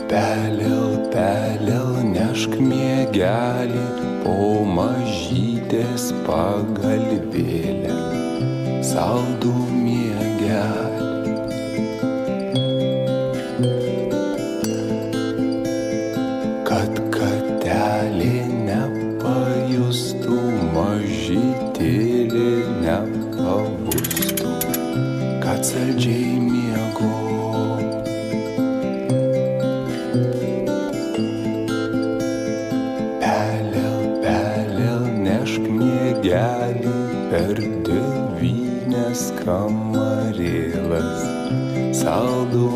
Pelel, 0.08 1.11
pelel, 1.12 1.90
nešk 2.14 2.54
mėgelį 2.64 3.82
po 4.23 4.64
mažytės 4.64 6.08
pagalbėlę, 6.25 7.99
saldų 8.88 9.52
mėgelį. 9.75 10.98
Atsargiai 25.69 26.41
miego. 26.51 27.09
Pelel, 33.21 33.99
pelel, 34.25 35.05
nešk 35.27 35.69
mėgelį 35.81 36.95
per 37.29 37.61
devynės 37.91 39.27
kamarėlas, 39.43 41.29
saldų 42.01 42.73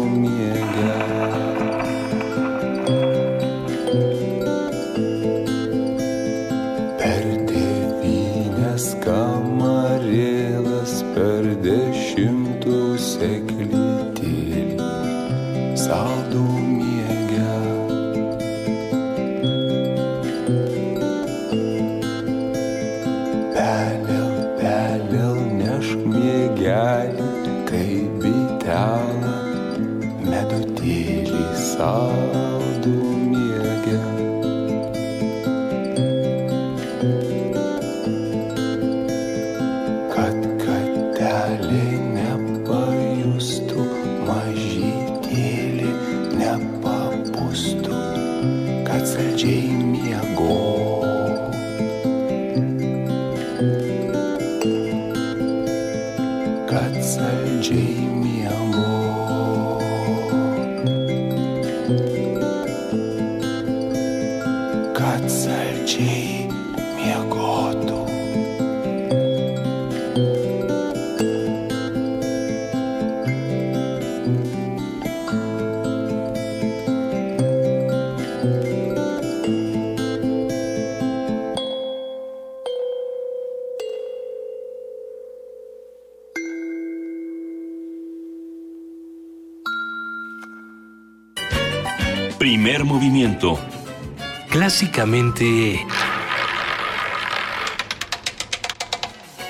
Clásicamente... 94.62 95.84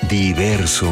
Diverso. 0.09 0.91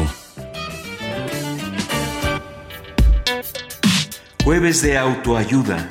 Jueves 4.44 4.80
de 4.80 4.96
autoayuda. 4.96 5.88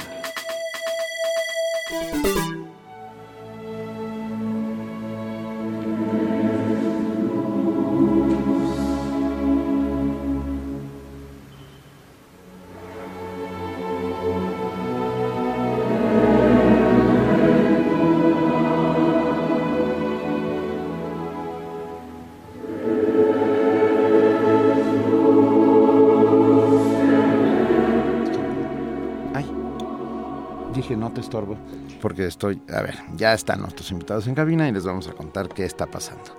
Porque 32.01 32.25
estoy, 32.25 32.61
a 32.73 32.81
ver, 32.81 32.97
ya 33.15 33.33
están 33.33 33.61
nuestros 33.61 33.91
invitados 33.91 34.27
en 34.27 34.35
cabina 34.35 34.67
y 34.67 34.71
les 34.71 34.83
vamos 34.83 35.07
a 35.07 35.13
contar 35.13 35.47
qué 35.47 35.63
está 35.63 35.85
pasando. 35.85 36.37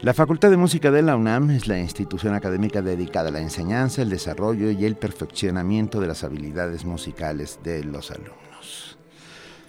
La 0.00 0.14
Facultad 0.14 0.50
de 0.50 0.56
Música 0.56 0.90
de 0.90 1.02
la 1.02 1.14
UNAM 1.14 1.50
es 1.50 1.68
la 1.68 1.78
institución 1.78 2.34
académica 2.34 2.80
dedicada 2.80 3.28
a 3.28 3.32
la 3.32 3.40
enseñanza, 3.40 4.00
el 4.00 4.08
desarrollo 4.08 4.70
y 4.70 4.86
el 4.86 4.96
perfeccionamiento 4.96 6.00
de 6.00 6.06
las 6.06 6.24
habilidades 6.24 6.86
musicales 6.86 7.60
de 7.62 7.84
los 7.84 8.10
alumnos. 8.10 8.98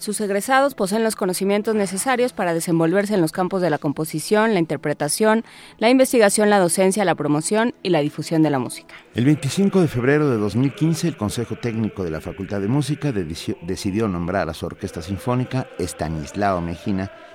Sus 0.02 0.20
egresados 0.20 0.74
poseen 0.74 1.04
los 1.04 1.16
conocimientos 1.16 1.76
necesarios 1.76 2.34
para 2.34 2.56
desenvolverse 2.56 3.14
en 3.14 3.22
los 3.22 3.32
campos 3.32 3.62
de 3.62 3.70
la 3.70 3.78
composición, 3.78 4.52
la 4.56 4.60
interpretación, 4.60 5.44
la 5.78 5.92
investigación, 5.92 6.50
la 6.50 6.58
docencia, 6.58 7.06
la 7.06 7.14
promoción 7.14 7.76
y 7.84 7.92
la 7.92 8.00
difusión 8.00 8.42
de 8.42 8.50
la 8.50 8.58
música. 8.58 8.96
El 9.14 9.26
25 9.26 9.80
de 9.80 9.88
febrero 9.88 10.28
de 10.28 10.38
2015, 10.38 11.08
el 11.08 11.18
Consejo 11.18 11.56
Técnico 11.58 12.04
de 12.04 12.10
la 12.10 12.20
Facultad 12.20 12.60
de 12.62 12.68
Música 12.68 13.12
decidió 13.12 14.08
nombrar 14.08 14.50
a 14.50 14.56
su 14.56 14.66
orquesta 14.66 15.04
sinfónica 15.04 15.68
Estanislao 15.78 16.64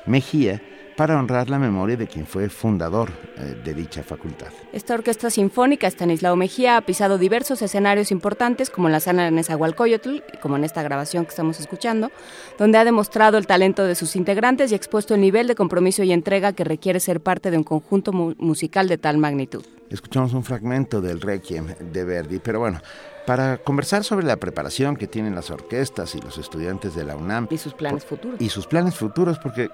Mejía 0.06 0.60
para 0.96 1.18
honrar 1.18 1.50
la 1.50 1.58
memoria 1.58 1.96
de 1.96 2.06
quien 2.06 2.26
fue 2.26 2.48
fundador 2.48 3.10
eh, 3.36 3.60
de 3.62 3.74
dicha 3.74 4.02
facultad. 4.02 4.48
Esta 4.72 4.94
orquesta 4.94 5.30
sinfónica, 5.30 5.86
Estanislao 5.86 6.36
Mejía, 6.36 6.76
ha 6.76 6.80
pisado 6.80 7.18
diversos 7.18 7.60
escenarios 7.62 8.10
importantes, 8.10 8.70
como 8.70 8.88
la 8.88 9.00
sala 9.00 9.30
Nezahualcóyotl, 9.30 10.22
como 10.40 10.56
en 10.56 10.64
esta 10.64 10.82
grabación 10.82 11.24
que 11.24 11.30
estamos 11.30 11.60
escuchando, 11.60 12.10
donde 12.58 12.78
ha 12.78 12.84
demostrado 12.84 13.36
el 13.36 13.46
talento 13.46 13.84
de 13.84 13.94
sus 13.94 14.16
integrantes 14.16 14.72
y 14.72 14.74
expuesto 14.74 15.14
el 15.14 15.20
nivel 15.20 15.46
de 15.46 15.54
compromiso 15.54 16.02
y 16.02 16.12
entrega 16.12 16.52
que 16.52 16.64
requiere 16.64 17.00
ser 17.00 17.20
parte 17.20 17.50
de 17.50 17.58
un 17.58 17.64
conjunto 17.64 18.12
musical 18.12 18.88
de 18.88 18.98
tal 18.98 19.18
magnitud. 19.18 19.64
Escuchamos 19.90 20.32
un 20.32 20.42
fragmento 20.42 21.00
del 21.00 21.20
Requiem 21.20 21.74
de 21.92 22.04
Verdi, 22.04 22.40
pero 22.40 22.58
bueno, 22.58 22.80
para 23.26 23.58
conversar 23.58 24.02
sobre 24.02 24.26
la 24.26 24.36
preparación 24.36 24.96
que 24.96 25.06
tienen 25.06 25.34
las 25.34 25.50
orquestas 25.50 26.14
y 26.14 26.20
los 26.20 26.38
estudiantes 26.38 26.94
de 26.94 27.04
la 27.04 27.16
UNAM. 27.16 27.48
Y 27.50 27.58
sus 27.58 27.74
planes 27.74 28.04
futuros. 28.04 28.40
Y 28.40 28.48
sus 28.48 28.66
planes 28.66 28.94
futuros, 28.96 29.38
porque 29.38 29.68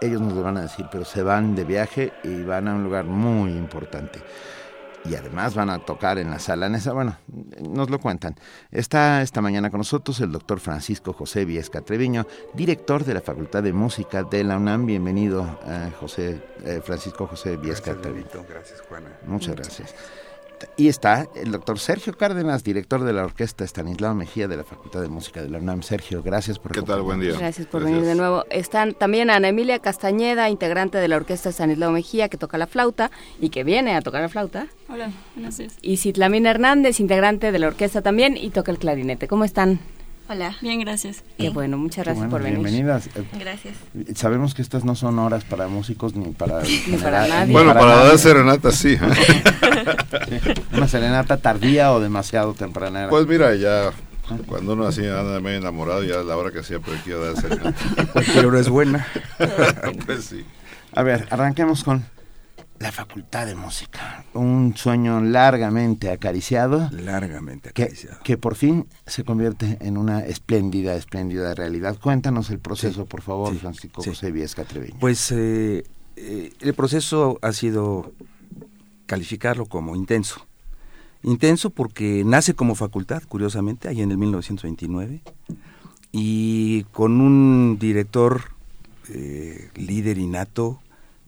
ellos 0.00 0.20
nos 0.20 0.32
lo 0.34 0.42
van 0.42 0.56
a 0.56 0.62
decir, 0.62 0.86
pero 0.90 1.04
se 1.04 1.22
van 1.22 1.54
de 1.54 1.64
viaje 1.64 2.12
y 2.24 2.42
van 2.42 2.68
a 2.68 2.74
un 2.74 2.84
lugar 2.84 3.04
muy 3.04 3.50
importante. 3.52 4.20
y 5.02 5.14
además 5.14 5.54
van 5.54 5.70
a 5.70 5.78
tocar 5.78 6.18
en 6.18 6.28
la 6.30 6.38
sala 6.38 6.68
Nesa. 6.68 6.92
Bueno, 6.92 7.16
nos 7.58 7.88
lo 7.88 7.98
cuentan. 7.98 8.36
Está 8.70 9.22
esta 9.22 9.40
mañana 9.40 9.70
con 9.70 9.78
nosotros 9.78 10.20
el 10.20 10.30
doctor 10.30 10.60
Francisco 10.60 11.14
José 11.14 11.46
Viesca 11.46 11.80
Treviño, 11.80 12.26
director 12.52 13.02
de 13.04 13.14
la 13.14 13.22
Facultad 13.22 13.62
de 13.62 13.72
Música 13.72 14.24
de 14.24 14.44
la 14.44 14.58
UNAM. 14.58 14.84
Bienvenido, 14.84 15.58
eh, 15.66 15.90
José 15.98 16.42
eh, 16.64 16.82
Francisco 16.84 17.26
José 17.26 17.56
Viesca 17.56 17.94
Treviño. 17.94 18.44
Gracias, 18.46 18.82
Juana. 18.82 19.08
Muchas 19.26 19.56
gracias. 19.56 19.94
Y 20.76 20.88
está 20.88 21.28
el 21.34 21.52
doctor 21.52 21.78
Sergio 21.78 22.16
Cárdenas, 22.16 22.64
director 22.64 23.04
de 23.04 23.12
la 23.12 23.24
orquesta 23.24 23.64
Estanislao 23.64 24.14
Mejía 24.14 24.48
de 24.48 24.56
la 24.56 24.64
Facultad 24.64 25.00
de 25.00 25.08
Música 25.08 25.42
de 25.42 25.48
la 25.48 25.58
UNAM. 25.58 25.82
Sergio, 25.82 26.22
gracias 26.22 26.58
por 26.58 26.72
¿Qué 26.72 26.82
tal? 26.82 27.02
Buen 27.02 27.20
día. 27.20 27.36
Gracias 27.38 27.66
por 27.66 27.84
venir 27.84 28.02
de 28.02 28.14
nuevo. 28.14 28.44
Están 28.50 28.94
también 28.94 29.30
Ana 29.30 29.48
Emilia 29.48 29.78
Castañeda, 29.78 30.48
integrante 30.48 30.98
de 30.98 31.08
la 31.08 31.16
orquesta 31.16 31.50
Estanislao 31.50 31.92
Mejía, 31.92 32.28
que 32.28 32.36
toca 32.36 32.58
la 32.58 32.66
flauta 32.66 33.10
y 33.40 33.50
que 33.50 33.64
viene 33.64 33.94
a 33.94 34.02
tocar 34.02 34.22
la 34.22 34.28
flauta. 34.28 34.66
Hola, 34.88 35.10
buenas 35.34 35.60
Y 35.82 35.96
Citlamina 35.98 36.50
Hernández, 36.50 37.00
integrante 37.00 37.52
de 37.52 37.58
la 37.58 37.68
orquesta 37.68 38.02
también 38.02 38.36
y 38.36 38.50
toca 38.50 38.72
el 38.72 38.78
clarinete. 38.78 39.28
¿Cómo 39.28 39.44
están? 39.44 39.80
Hola, 40.32 40.56
bien, 40.60 40.78
gracias. 40.78 41.24
Qué 41.36 41.50
bueno, 41.50 41.76
muchas 41.76 42.04
gracias 42.04 42.28
por 42.28 42.40
venir. 42.40 42.60
Bienvenidas. 42.60 43.10
Gracias. 43.36 43.74
Sabemos 44.14 44.54
que 44.54 44.62
estas 44.62 44.84
no 44.84 44.94
son 44.94 45.18
horas 45.18 45.42
para 45.42 45.66
músicos 45.66 46.14
ni 46.14 46.26
para... 46.26 46.62
Ni 46.86 46.96
para 46.98 47.26
nadie. 47.26 47.52
Bueno, 47.52 47.74
para, 47.74 48.04
dar 48.04 48.16
serenata 48.16 48.70
sí. 48.70 48.96
Una 50.72 50.86
serenata 50.86 51.38
tardía 51.38 51.92
o 51.92 51.98
demasiado 51.98 52.54
temprana. 52.54 53.08
Pues 53.08 53.26
mira, 53.26 53.56
ya 53.56 53.90
cuando 54.46 54.74
uno 54.74 54.86
así 54.86 55.04
anda 55.04 55.40
medio 55.40 55.58
enamorado, 55.58 56.04
ya 56.04 56.20
es 56.20 56.26
la 56.26 56.36
hora 56.36 56.52
que 56.52 56.62
siempre 56.62 56.92
quiero 57.02 57.24
dar 57.24 57.42
serenata. 57.42 57.74
Cualquier 58.12 58.46
hora 58.46 58.60
es 58.60 58.68
buena. 58.68 59.08
pues 60.06 60.26
sí. 60.26 60.44
A 60.94 61.02
ver, 61.02 61.26
arranquemos 61.30 61.82
con 61.82 62.04
la 62.80 62.92
Facultad 62.92 63.46
de 63.46 63.54
Música, 63.54 64.24
un 64.32 64.74
sueño 64.74 65.20
largamente 65.20 66.10
acariciado. 66.10 66.88
Largamente 66.92 67.68
acariciado. 67.68 68.18
Que, 68.24 68.38
por 68.38 68.56
fin 68.56 68.86
se 69.06 69.22
convierte 69.22 69.76
en 69.82 69.98
una 69.98 70.20
espléndida, 70.20 70.94
espléndida 70.94 71.54
realidad. 71.54 71.98
Cuéntanos 72.00 72.48
el 72.48 72.58
proceso, 72.58 73.04
por 73.04 73.20
favor, 73.20 73.54
Francisco 73.56 74.02
José 74.02 74.32
Viesca 74.32 74.64
Treviño. 74.64 74.98
Pues 74.98 75.30
eh, 75.30 75.84
eh, 76.16 76.54
el 76.58 76.72
proceso 76.72 77.38
ha 77.42 77.52
sido 77.52 78.14
calificarlo 79.04 79.66
como 79.66 79.94
intenso. 79.94 80.46
Intenso 81.22 81.68
porque 81.68 82.22
nace 82.24 82.54
como 82.54 82.74
facultad, 82.74 83.22
curiosamente, 83.28 83.88
ahí 83.88 84.00
en 84.00 84.10
el 84.10 84.16
1929, 84.16 85.20
y 86.12 86.84
con 86.84 87.20
un 87.20 87.78
director 87.78 88.52
eh, 89.10 89.68
líder 89.74 90.16
innato, 90.16 90.80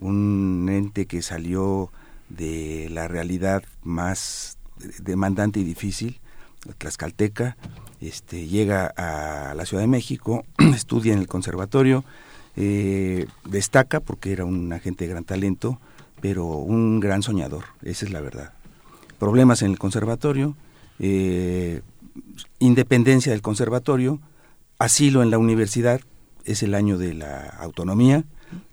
un 0.03 0.69
ente 0.71 1.07
que 1.07 1.23
salió 1.23 1.91
de 2.29 2.89
la 2.91 3.09
realidad 3.09 3.63
más 3.83 4.59
demandante 4.99 5.61
y 5.61 5.65
difícil, 5.65 6.21
Tlaxcalteca, 6.79 7.57
este, 8.01 8.47
llega 8.47 8.87
a 8.97 9.55
la 9.55 9.65
Ciudad 9.65 9.83
de 9.83 9.89
México, 9.89 10.45
estudia 10.75 11.13
en 11.13 11.19
el 11.19 11.29
conservatorio, 11.29 12.05
eh, 12.57 13.27
destaca 13.45 14.01
porque 14.01 14.33
era 14.33 14.45
un 14.45 14.73
agente 14.73 15.05
de 15.05 15.11
gran 15.11 15.25
talento, 15.25 15.81
pero 16.21 16.47
un 16.47 17.01
gran 17.01 17.23
soñador, 17.23 17.65
esa 17.83 18.05
es 18.05 18.13
la 18.13 18.21
verdad. 18.21 18.53
Problemas 19.19 19.63
en 19.63 19.71
el 19.71 19.79
conservatorio, 19.79 20.57
eh, 20.99 21.83
independencia 22.59 23.33
del 23.33 23.43
conservatorio, 23.43 24.21
asilo 24.79 25.23
en 25.23 25.31
la 25.31 25.39
universidad, 25.39 26.01
es 26.45 26.63
el 26.63 26.75
año 26.75 26.99
de 26.99 27.15
la 27.15 27.49
autonomía, 27.49 28.25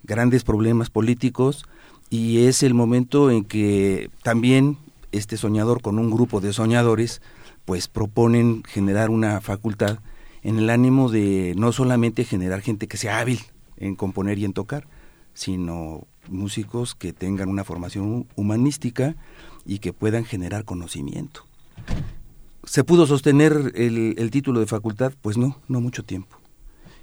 grandes 0.02 0.44
problemas 0.44 0.90
políticos 0.90 1.64
y 2.10 2.44
es 2.46 2.62
el 2.62 2.74
momento 2.74 3.30
en 3.30 3.44
que 3.44 4.10
también 4.22 4.76
este 5.12 5.36
soñador 5.36 5.80
con 5.80 5.98
un 5.98 6.10
grupo 6.10 6.40
de 6.40 6.52
soñadores 6.52 7.22
pues 7.64 7.88
proponen 7.88 8.62
generar 8.64 9.10
una 9.10 9.40
facultad 9.40 9.98
en 10.42 10.58
el 10.58 10.70
ánimo 10.70 11.10
de 11.10 11.54
no 11.56 11.72
solamente 11.72 12.24
generar 12.24 12.62
gente 12.62 12.88
que 12.88 12.96
sea 12.96 13.20
hábil 13.20 13.40
en 13.76 13.94
componer 13.94 14.38
y 14.38 14.44
en 14.44 14.52
tocar, 14.52 14.86
sino 15.34 16.06
músicos 16.28 16.94
que 16.94 17.12
tengan 17.12 17.48
una 17.48 17.64
formación 17.64 18.26
humanística 18.36 19.16
y 19.64 19.78
que 19.78 19.92
puedan 19.92 20.24
generar 20.24 20.64
conocimiento. 20.64 21.44
¿Se 22.64 22.84
pudo 22.84 23.06
sostener 23.06 23.72
el, 23.74 24.14
el 24.18 24.30
título 24.30 24.60
de 24.60 24.66
facultad? 24.66 25.12
Pues 25.22 25.38
no, 25.38 25.58
no 25.68 25.80
mucho 25.80 26.02
tiempo. 26.04 26.36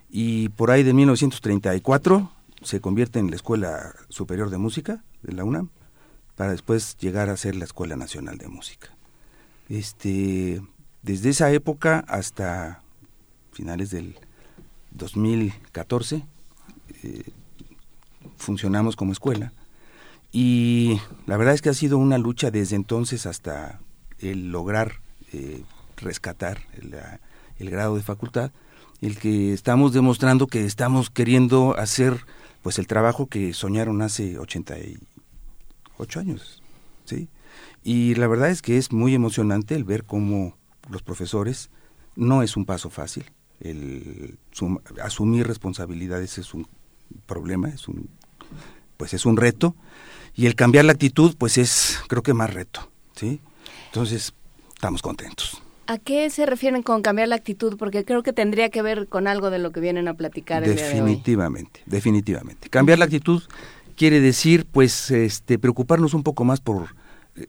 Y 0.10 0.50
por 0.50 0.72
ahí 0.72 0.84
de 0.84 0.94
1934 0.94 2.32
se 2.62 2.82
convierte 2.82 3.20
en 3.20 3.30
la 3.30 3.36
Escuela 3.36 3.94
Superior 4.10 4.50
de 4.50 4.58
Música 4.58 5.04
de 5.22 5.34
la 5.34 5.44
UNAM 5.44 5.70
para 6.36 6.52
después 6.52 6.98
llegar 6.98 7.30
a 7.30 7.38
ser 7.38 7.56
la 7.56 7.66
Escuela 7.66 7.96
Nacional 7.96 8.38
de 8.38 8.48
Música. 8.48 8.90
Este, 9.70 10.62
desde 11.02 11.30
esa 11.30 11.52
época 11.52 12.06
hasta 12.08 12.84
finales 13.52 13.90
del 13.90 14.16
2014 14.92 16.26
eh, 17.04 17.24
funcionamos 18.38 18.96
como 18.96 19.12
escuela 19.12 19.52
y 20.32 21.00
la 21.26 21.38
verdad 21.38 21.54
es 21.54 21.62
que 21.62 21.70
ha 21.70 21.74
sido 21.74 21.98
una 21.98 22.18
lucha 22.18 22.52
desde 22.52 22.76
entonces 22.76 23.26
hasta 23.26 23.80
el 24.20 24.52
lograr 24.52 25.02
eh, 25.34 25.64
rescatar 25.98 26.60
el 27.60 27.70
grado 27.70 27.96
de 27.96 28.04
facultad, 28.04 28.52
el 29.02 29.18
que 29.18 29.54
estamos 29.54 29.94
demostrando 29.94 30.48
que 30.48 30.66
estamos 30.66 31.10
queriendo 31.10 31.76
hacer 31.78 32.26
pues 32.68 32.80
el 32.80 32.88
trabajo 32.88 33.28
que 33.28 33.54
soñaron 33.54 34.02
hace 34.02 34.38
88 34.38 36.20
años, 36.20 36.62
¿sí? 37.06 37.30
Y 37.82 38.16
la 38.16 38.28
verdad 38.28 38.50
es 38.50 38.62
que 38.62 38.78
es 38.78 38.92
muy 38.92 39.16
emocionante 39.16 39.74
el 39.74 39.86
ver 39.86 40.04
cómo 40.04 40.58
los 40.90 41.02
profesores, 41.02 41.70
no 42.18 42.44
es 42.44 42.58
un 42.58 42.66
paso 42.66 42.90
fácil, 42.90 43.24
el 43.62 44.38
asumir 45.02 45.48
responsabilidades 45.48 46.40
es 46.40 46.54
un 46.54 46.68
problema, 47.26 47.70
es 47.70 47.88
un 47.88 48.10
pues 48.98 49.14
es 49.14 49.26
un 49.26 49.38
reto 49.38 49.74
y 50.36 50.48
el 50.48 50.56
cambiar 50.56 50.84
la 50.84 50.92
actitud 50.92 51.38
pues 51.38 51.58
es 51.58 51.98
creo 52.10 52.22
que 52.22 52.34
más 52.34 52.54
reto, 52.54 52.92
¿sí? 53.16 53.40
Entonces, 53.86 54.34
estamos 54.76 55.02
contentos. 55.02 55.64
¿A 55.88 55.98
qué 55.98 56.30
se 56.30 56.46
refieren 56.46 56.84
con 56.84 57.02
cambiar 57.02 57.30
la 57.30 57.36
actitud? 57.36 57.78
Porque 57.78 58.04
creo 58.04 58.22
que 58.22 58.34
tendría 58.34 58.70
que 58.70 58.82
ver 58.82 59.08
con 59.08 59.26
algo 59.26 59.50
de 59.50 59.58
lo 59.58 59.72
que 59.72 59.80
vienen 59.80 60.10
a 60.10 60.14
platicar. 60.14 60.64
El 60.64 60.76
definitivamente, 60.76 61.82
definitivamente. 61.86 62.70
Cambiar 62.70 63.00
la 63.00 63.06
actitud 63.06 63.42
quiere 63.96 64.20
decir, 64.20 64.66
pues, 64.70 65.12
este, 65.12 65.58
preocuparnos 65.58 66.14
un 66.14 66.24
poco 66.24 66.44
más 66.44 66.60
por 66.60 66.96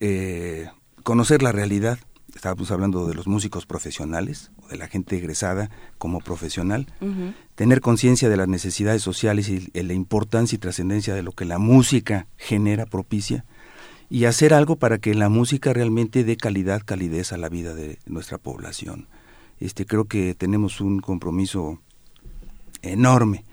eh, 0.01 0.69
conocer 1.03 1.43
la 1.43 1.51
realidad. 1.51 1.99
Estábamos 2.33 2.71
hablando 2.71 3.09
de 3.09 3.15
los 3.15 3.27
músicos 3.27 3.67
profesionales, 3.67 4.53
o 4.63 4.69
de 4.69 4.77
la 4.77 4.87
gente 4.87 5.17
egresada 5.17 5.71
como 5.99 6.21
profesional. 6.21 6.87
Tener 7.57 7.81
conciencia 7.81 8.29
de 8.29 8.37
las 8.37 8.47
necesidades 8.47 9.03
sociales 9.03 9.49
y 9.49 9.71
la 9.73 9.93
importancia 9.95 10.55
y 10.55 10.59
trascendencia 10.59 11.15
de 11.15 11.23
lo 11.23 11.33
que 11.33 11.45
la 11.45 11.59
música 11.59 12.29
genera, 12.37 12.87
propicia 12.87 13.45
y 14.11 14.25
hacer 14.25 14.55
algo 14.55 14.77
para 14.77 14.99
que 14.99 15.15
la 15.15 15.29
música 15.29 15.73
realmente 15.73 16.25
dé 16.25 16.37
calidad, 16.37 16.83
calidez 16.85 17.33
a 17.33 17.37
la 17.37 17.49
vida 17.49 17.75
de 17.75 17.99
nuestra 18.07 18.39
población. 18.39 19.07
Este, 19.61 19.87
creo 19.87 20.05
que 20.05 20.35
tenemos 20.35 20.81
un 20.81 21.01
compromiso 21.01 21.81
enorme 22.83 23.45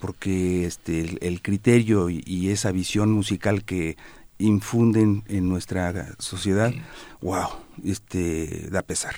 porque 0.00 0.64
este, 0.64 1.18
el, 1.26 1.42
criterio 1.42 2.08
y, 2.08 2.48
esa 2.48 2.72
visión 2.72 3.12
musical 3.12 3.64
que 3.64 3.96
infunden 4.38 5.22
en 5.28 5.48
nuestra 5.48 6.14
sociedad, 6.18 6.72
wow, 7.20 7.48
este, 7.84 8.68
da 8.70 8.80
pesar. 8.80 9.14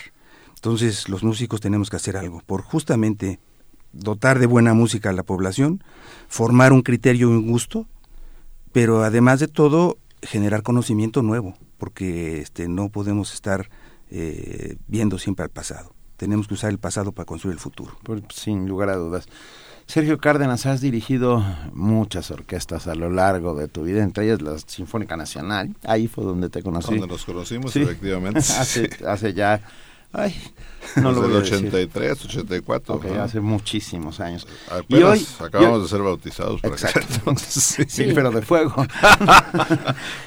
Entonces 0.57 1.09
los 1.09 1.23
músicos 1.23 1.61
tenemos 1.61 1.89
que 1.89 1.97
hacer 1.97 2.17
algo 2.17 2.43
por 2.45 2.63
justamente 2.63 3.39
dotar 3.93 4.41
de 4.41 4.47
buena 4.47 4.75
música 4.75 5.11
a 5.11 5.13
la 5.13 5.23
población, 5.23 5.85
formar 6.29 6.73
un 6.73 6.83
criterio 6.83 7.31
y 7.31 7.37
un 7.37 7.49
gusto, 7.49 7.87
pero 8.73 9.05
además 9.05 9.39
de 9.39 9.49
todo 9.49 9.99
generar 10.23 10.63
conocimiento 10.63 11.23
nuevo, 11.23 11.55
porque 11.79 12.41
este, 12.41 12.69
no 12.69 12.89
podemos 12.89 13.35
estar 13.35 13.69
eh, 14.11 14.77
viendo 14.87 15.19
siempre 15.19 15.45
al 15.45 15.51
pasado. 15.51 15.95
Tenemos 16.17 16.47
que 16.47 16.55
usar 16.55 16.71
el 16.71 16.79
pasado 16.79 17.13
para 17.13 17.27
construir 17.27 17.55
el 17.55 17.61
futuro. 17.61 17.97
sin 18.33 18.69
lugar 18.69 18.89
a 18.91 18.97
dudas. 18.97 19.27
Sergio 19.87 20.19
Cárdenas, 20.19 20.65
has 20.67 20.81
dirigido 20.81 21.45
muchas 21.73 22.31
orquestas 22.31 22.87
a 22.87 22.95
lo 22.95 23.11
largo 23.11 23.55
de 23.55 23.67
tu 23.67 23.83
vida, 23.83 24.03
entre 24.03 24.27
ellas 24.27 24.41
la 24.41 24.57
Sinfónica 24.59 25.17
Nacional. 25.17 25.75
Ahí 25.85 26.07
fue 26.07 26.25
donde 26.25 26.49
te 26.49 26.63
conocí. 26.63 26.93
Donde 26.93 27.09
nos 27.09 27.25
conocimos, 27.25 27.75
efectivamente. 27.75 28.39
hace, 28.59 28.91
hace 29.07 29.35
ya 29.35 29.61
Ay, 30.13 30.35
no 30.97 31.13
lo 31.13 31.23
voy 31.23 31.33
83, 31.33 32.25
84. 32.27 33.01
hace 33.23 33.41
muchísimos 33.41 34.21
años. 34.21 34.47
y 34.89 34.97
hoy 35.03 35.27
acabamos 35.41 35.83
de 35.83 35.89
ser 35.89 36.03
bautizados. 36.03 36.61
Para 36.61 36.75
exacto. 36.75 37.35
sí. 37.39 38.13
pero 38.15 38.31
de 38.31 38.43
fuego. 38.43 38.75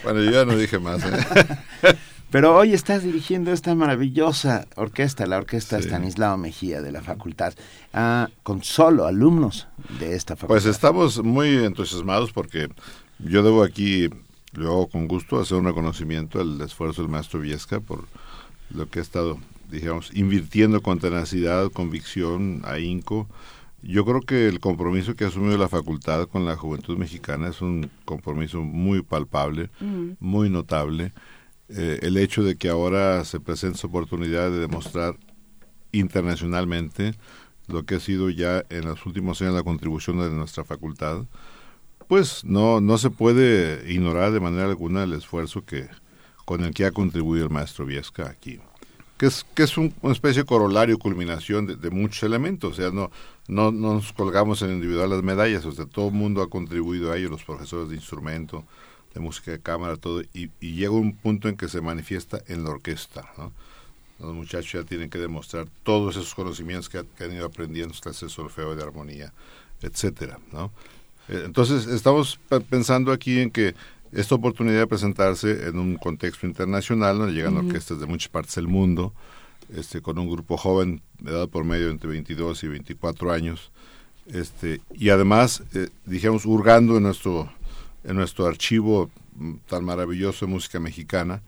bueno, 0.03 0.21
yo 0.21 0.31
ya 0.31 0.45
no 0.45 0.55
dije 0.57 0.79
más. 0.79 1.03
¿eh? 1.03 1.97
Pero 2.31 2.55
hoy 2.55 2.73
estás 2.73 3.03
dirigiendo 3.03 3.51
esta 3.51 3.75
maravillosa 3.75 4.67
orquesta, 4.75 5.25
la 5.25 5.37
orquesta 5.37 5.77
Stanislao 5.77 6.37
Mejía 6.37 6.81
de 6.81 6.91
la 6.91 7.01
facultad, 7.01 7.53
ah, 7.93 8.29
con 8.43 8.63
solo 8.63 9.05
alumnos 9.05 9.67
de 9.99 10.15
esta 10.15 10.35
facultad. 10.35 10.55
Pues 10.55 10.65
estamos 10.65 11.23
muy 11.23 11.63
entusiasmados 11.63 12.31
porque 12.31 12.69
yo 13.19 13.43
debo 13.43 13.63
aquí 13.63 14.09
lo 14.57 14.71
hago 14.71 14.87
con 14.87 15.07
gusto, 15.07 15.39
hacer 15.39 15.57
un 15.57 15.65
reconocimiento 15.65 16.39
al 16.39 16.59
esfuerzo 16.61 17.01
del 17.01 17.11
maestro 17.11 17.39
Viesca 17.39 17.79
por 17.79 18.05
lo 18.71 18.89
que 18.89 18.99
ha 18.99 19.01
estado, 19.01 19.37
digamos, 19.75 20.11
invirtiendo 20.13 20.81
con 20.81 20.99
tenacidad, 20.99 21.71
convicción, 21.71 22.61
ahínco. 22.65 23.27
Yo 23.81 24.03
creo 24.05 24.21
que 24.21 24.47
el 24.47 24.59
compromiso 24.59 25.15
que 25.15 25.25
ha 25.25 25.27
asumido 25.27 25.57
la 25.57 25.69
facultad 25.69 26.27
con 26.27 26.45
la 26.45 26.55
juventud 26.55 26.97
mexicana 26.97 27.49
es 27.49 27.61
un 27.61 27.91
compromiso 28.03 28.61
muy 28.61 29.01
palpable, 29.03 29.69
muy 30.19 30.49
notable. 30.49 31.13
Eh, 31.69 31.99
el 32.01 32.17
hecho 32.17 32.43
de 32.43 32.57
que 32.57 32.69
ahora 32.69 33.23
se 33.25 33.39
presente 33.39 33.77
esa 33.77 33.87
oportunidad 33.87 34.51
de 34.51 34.59
demostrar 34.59 35.17
internacionalmente 35.91 37.13
lo 37.67 37.85
que 37.85 37.95
ha 37.95 37.99
sido 37.99 38.29
ya 38.29 38.63
en 38.69 38.85
los 38.85 39.05
últimos 39.05 39.41
años 39.41 39.53
la 39.53 39.63
contribución 39.63 40.19
de 40.19 40.29
nuestra 40.29 40.63
facultad, 40.63 41.25
pues 42.07 42.43
no, 42.43 42.81
no 42.81 42.97
se 42.97 43.09
puede 43.09 43.91
ignorar 43.91 44.31
de 44.31 44.39
manera 44.39 44.65
alguna 44.65 45.03
el 45.03 45.13
esfuerzo 45.13 45.65
que 45.65 45.87
con 46.45 46.63
el 46.63 46.73
que 46.73 46.85
ha 46.85 46.91
contribuido 46.91 47.45
el 47.45 47.51
maestro 47.51 47.85
Viesca 47.85 48.29
aquí. 48.29 48.59
Que 49.17 49.27
es, 49.27 49.45
que 49.55 49.63
es 49.63 49.77
un- 49.77 49.93
una 50.01 50.13
especie 50.13 50.41
de 50.41 50.45
corolario, 50.45 50.99
culminación 50.99 51.67
de, 51.79 51.89
muchos 51.89 52.23
elementos. 52.23 52.73
O 52.73 52.75
sea, 52.75 52.91
no, 52.91 53.11
no, 53.47 53.71
no 53.71 53.93
nos 53.95 54.11
colgamos 54.13 54.61
en 54.61 54.71
individual 54.71 55.09
las 55.09 55.23
medallas. 55.23 55.65
O 55.65 55.71
sea, 55.71 55.85
todo 55.85 56.07
el 56.09 56.13
mundo 56.13 56.41
ha 56.41 56.49
contribuido 56.49 57.11
a 57.11 57.17
ello, 57.17 57.29
los 57.29 57.43
profesores 57.43 57.89
de 57.89 57.95
instrumento, 57.95 58.65
de 59.13 59.21
música 59.21 59.51
de 59.51 59.59
cámara, 59.61 59.95
todo. 59.95 60.21
Y, 60.33 60.51
y 60.59 60.73
llega 60.73 60.91
un 60.91 61.15
punto 61.15 61.47
en 61.47 61.55
que 61.55 61.69
se 61.69 61.79
manifiesta 61.79 62.41
en 62.47 62.63
la 62.65 62.71
orquesta. 62.71 63.31
Los 64.19 64.33
muchachos 64.33 64.71
ya 64.71 64.83
tienen 64.83 65.09
que 65.09 65.17
demostrar 65.17 65.67
todos 65.83 66.15
esos 66.15 66.35
conocimientos 66.35 66.89
que, 66.89 66.99
ha- 66.99 67.03
que 67.17 67.23
han 67.25 67.33
ido 67.33 67.45
aprendiendo, 67.45 67.93
clases 68.01 68.21
de 68.21 68.29
solfeo 68.29 68.75
de 68.75 68.83
armonía, 68.83 69.33
etcétera, 69.81 70.39
¿no? 70.53 70.71
Eh, 71.27 71.43
Entonces, 71.45 71.85
estamos 71.87 72.39
pe- 72.49 72.61
pensando 72.61 73.11
aquí 73.11 73.39
en 73.39 73.51
que 73.51 73.75
esta 74.11 74.35
oportunidad 74.35 74.79
de 74.79 74.87
presentarse 74.87 75.67
en 75.67 75.79
un 75.79 75.95
contexto 75.95 76.47
internacional, 76.47 77.17
donde 77.17 77.33
llegan 77.33 77.57
orquestas 77.57 77.99
de 77.99 78.05
muchas 78.05 78.29
partes 78.29 78.55
del 78.55 78.67
mundo, 78.67 79.13
este, 79.73 80.01
con 80.01 80.17
un 80.19 80.29
grupo 80.29 80.57
joven, 80.57 81.01
de 81.19 81.31
edad 81.31 81.49
por 81.49 81.65
medio 81.65 81.89
entre 81.89 82.09
22 82.09 82.63
y 82.63 82.67
24 82.67 83.31
años, 83.31 83.71
este, 84.27 84.81
y 84.93 85.09
además, 85.09 85.63
eh, 85.73 85.89
dijimos, 86.05 86.45
hurgando 86.45 86.97
en 86.97 87.03
nuestro, 87.03 87.51
en 88.03 88.15
nuestro 88.15 88.45
archivo 88.47 89.09
mm, 89.35 89.53
tan 89.67 89.83
maravilloso 89.83 90.45
de 90.45 90.51
música 90.51 90.79
mexicana, 90.79 91.41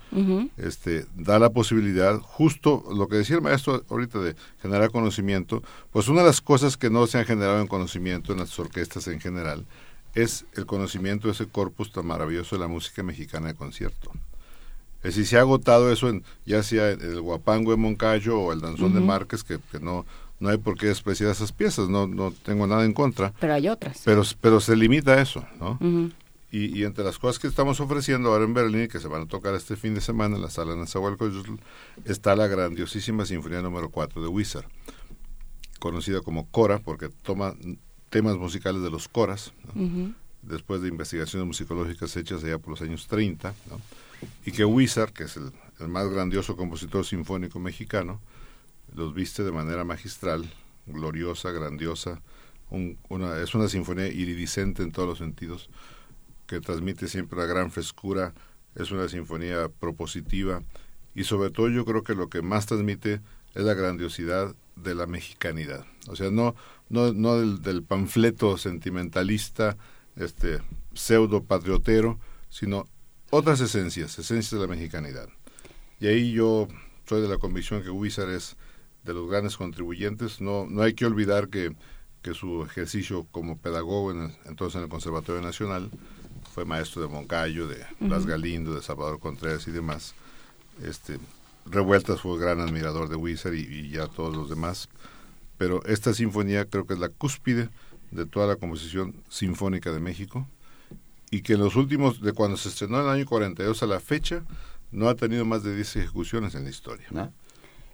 este, 0.58 1.06
da 1.15 1.39
la 1.39 1.52
posibilidad, 1.52 2.20
justo 2.20 2.84
lo 2.96 3.08
que 3.08 3.17
decía 3.17 3.36
el 3.36 3.41
maestro 3.41 3.84
ahorita 3.89 4.20
de 4.20 4.36
generar 4.62 4.91
conocimiento, 4.91 5.63
pues 5.91 6.08
una 6.08 6.22
de 6.22 6.28
las 6.28 6.41
cosas 6.41 6.78
que 6.78 6.89
no 6.89 7.08
se 7.08 7.20
han 7.20 7.26
generado 7.26 7.62
en 7.62 7.67
conocimiento 7.67 8.34
en 8.34 8.39
las 8.39 8.58
orquestas 8.60 9.08
en 9.08 9.20
general 9.20 9.65
es 10.24 10.46
el 10.56 10.66
conocimiento 10.66 11.28
de 11.28 11.34
ese 11.34 11.48
corpus 11.48 11.92
tan 11.92 12.08
maravilloso 12.08 12.56
de 12.56 12.62
la 12.62 12.68
música 12.68 13.04
mexicana 13.04 13.48
de 13.48 13.54
concierto. 13.54 14.12
Es 15.04 15.16
decir, 15.16 15.28
se 15.28 15.38
ha 15.38 15.42
agotado 15.42 15.92
eso 15.92 16.10
en, 16.10 16.24
ya 16.46 16.64
sea 16.64 16.90
en 16.92 17.02
el 17.02 17.22
guapango 17.22 17.70
de 17.72 17.78
Moncayo 17.78 18.40
o 18.40 18.52
el 18.52 18.60
danzón 18.60 18.94
de. 18.96 19.00
Márquez, 19.00 19.44
que, 19.44 19.60
que 19.72 19.80
no, 19.80 20.06
no 20.40 20.50
hay 20.50 20.58
por 20.58 20.76
qué 20.76 20.88
despreciar 20.88 21.30
esas 21.30 21.52
piezas, 21.52 21.88
no, 21.88 22.08
no 22.08 22.32
tengo 22.32 22.66
nada 22.66 22.84
en 22.84 22.94
contra, 22.94 23.32
Pero 23.40 23.54
hay 23.54 23.70
otras. 23.70 24.02
pero, 24.04 24.24
pero 24.42 24.60
se 24.60 24.76
limita 24.76 25.14
a 25.14 25.22
eso, 25.22 25.46
¿no? 25.60 25.78
Y, 26.52 26.80
y 26.80 26.84
entre 26.84 27.04
las 27.04 27.20
cosas 27.20 27.38
que 27.40 27.48
estamos 27.48 27.80
ofreciendo 27.80 28.30
ahora 28.32 28.46
en 28.46 28.54
Berlín 28.56 28.88
que 28.88 29.00
se 29.00 29.08
van 29.08 29.22
a 29.24 29.26
tocar 29.28 29.54
este 29.54 29.76
fin 29.76 29.94
de 29.94 30.02
semana 30.02 30.38
en 30.38 30.42
la 30.42 30.50
sala 30.50 30.76
Nezahualcóyotl 30.76 31.56
está 32.06 32.36
la 32.36 32.48
grandiosísima 32.48 33.26
Sinfonía 33.26 33.62
número 33.62 33.90
4 33.90 34.22
de 34.22 34.28
Wizard, 34.30 34.66
conocida 35.80 36.22
como 36.22 36.48
Cora 36.50 36.80
porque 36.80 37.10
toma 37.10 37.54
temas 38.10 38.38
musicales 38.38 38.82
de 38.82 38.89
los 38.89 39.08
coras, 39.08 39.54
después 40.41 40.82
de 40.82 40.88
investigaciones 40.88 41.46
musicológicas 41.46 42.15
hechas 42.15 42.43
allá 42.43 42.58
por 42.58 42.70
los 42.72 42.82
años 42.82 43.08
30, 43.08 43.54
¿no? 43.70 43.82
y 44.46 44.52
que 44.52 44.63
Wizard, 44.65 45.12
que 45.12 45.24
es 45.26 45.38
el, 45.38 45.52
el 45.80 45.88
más 45.89 46.08
grandioso 46.10 46.56
compositor 46.56 47.06
sinfónico 47.06 47.60
mexicano, 47.60 48.20
los 48.96 49.13
viste 49.13 49.43
de 49.43 49.52
manera 49.52 49.84
magistral, 49.84 50.50
gloriosa, 50.86 51.52
grandiosa, 51.52 52.22
un- 52.70 52.98
una, 53.10 53.39
es 53.41 53.54
una 53.56 53.67
sinfonía 53.67 54.08
iridiscente 54.08 54.84
en 54.84 54.91
todos 54.91 55.08
los 55.10 55.17
sentidos, 55.17 55.70
que 56.48 56.62
transmite 56.62 57.08
siempre 57.10 57.38
una 57.38 57.46
gran 57.48 57.72
frescura, 57.72 58.34
es 58.76 58.91
una 58.91 59.10
sinfonía 59.10 59.70
propositiva 59.70 60.62
y 61.13 61.24
sobre 61.26 61.50
todo 61.50 61.67
yo 61.70 61.84
creo 61.84 62.04
que 62.04 62.15
lo 62.15 62.30
que 62.30 62.41
más 62.41 62.67
transmite 62.67 63.22
es 63.56 63.63
la 63.63 63.74
grandiosidad 63.74 64.56
de 64.76 64.96
la 64.96 65.08
mexicanidad. 65.08 65.86
O 66.08 66.15
sea, 66.15 66.30
no, 66.32 66.56
no, 66.89 67.13
no 67.13 67.38
del, 67.38 67.62
del 67.62 67.84
panfleto 67.84 68.58
sentimentalista, 68.58 69.78
este 70.15 70.60
pseudo 70.93 71.43
patriotero, 71.43 72.19
sino 72.50 72.88
otras 73.30 73.60
esencias, 73.62 74.17
esencias 74.19 74.52
de 74.60 74.65
la 74.65 74.73
mexicanidad. 74.73 75.30
Y 76.00 76.08
ahí 76.08 76.32
yo 76.32 76.67
soy 77.08 77.21
de 77.21 77.28
la 77.28 77.38
convicción 77.38 77.84
que 77.84 77.89
Wizard 77.89 78.30
es 78.32 78.56
de 79.04 79.13
los 79.13 79.30
grandes 79.30 79.58
contribuyentes. 79.58 80.41
No, 80.41 80.65
no 80.69 80.82
hay 80.82 80.93
que 80.93 81.06
olvidar 81.06 81.50
que, 81.50 81.76
que 82.21 82.34
su 82.34 82.63
ejercicio 82.63 83.28
como 83.32 83.58
pedagogo 83.58 84.12
en 84.12 84.21
el- 84.23 84.36
entonces 84.45 84.76
en 84.78 84.84
el 84.84 84.89
Conservatorio 84.89 85.41
Nacional 85.41 85.89
fue 86.54 86.65
maestro 86.65 87.02
de 87.02 87.08
Moncayo, 87.08 87.67
de 87.67 87.86
Blas. 88.00 88.26
Galindo, 88.26 88.73
de 88.73 88.82
Salvador 88.82 89.19
Contreras 89.19 89.67
y 89.67 89.71
demás. 89.71 90.15
Este, 90.84 91.19
Revueltas 91.65 92.21
fue 92.21 92.39
gran 92.39 92.60
admirador 92.62 93.10
de 93.10 93.15
Wizard 93.15 93.54
y, 93.54 93.62
y 93.62 93.89
ya 93.89 94.08
todos 94.08 94.36
los 94.36 94.50
demás. 94.50 94.89
Pero 95.58 95.84
esta 95.86 96.13
sinfonía 96.13 96.65
creo 96.65 96.86
que 96.86 96.93
es 96.93 97.00
la 97.00 97.10
cúspide 97.10 97.70
de 98.12 98.26
toda 98.26 98.48
la 98.48 98.56
composición 98.56 99.15
sinfónica 99.30 99.91
de 99.91 100.00
México 100.00 100.48
y 101.30 101.41
que 101.41 101.54
en 101.54 101.60
los 101.60 101.76
últimos, 101.76 102.22
de 102.22 102.34
cuando 102.34 102.58
se 102.58 102.70
estrenó 102.70 103.00
en 103.00 103.06
el 103.06 103.12
año 103.12 103.26
42 103.26 103.84
a 103.84 103.86
la 103.86 104.00
fecha, 104.00 104.43
no 104.91 105.10
ha 105.10 105.15
tenido 105.15 105.46
más 105.46 105.63
de 105.63 105.76
10 105.76 105.98
ejecuciones 105.98 106.56
en 106.56 106.63
la 106.63 106.70
historia. 106.70 107.08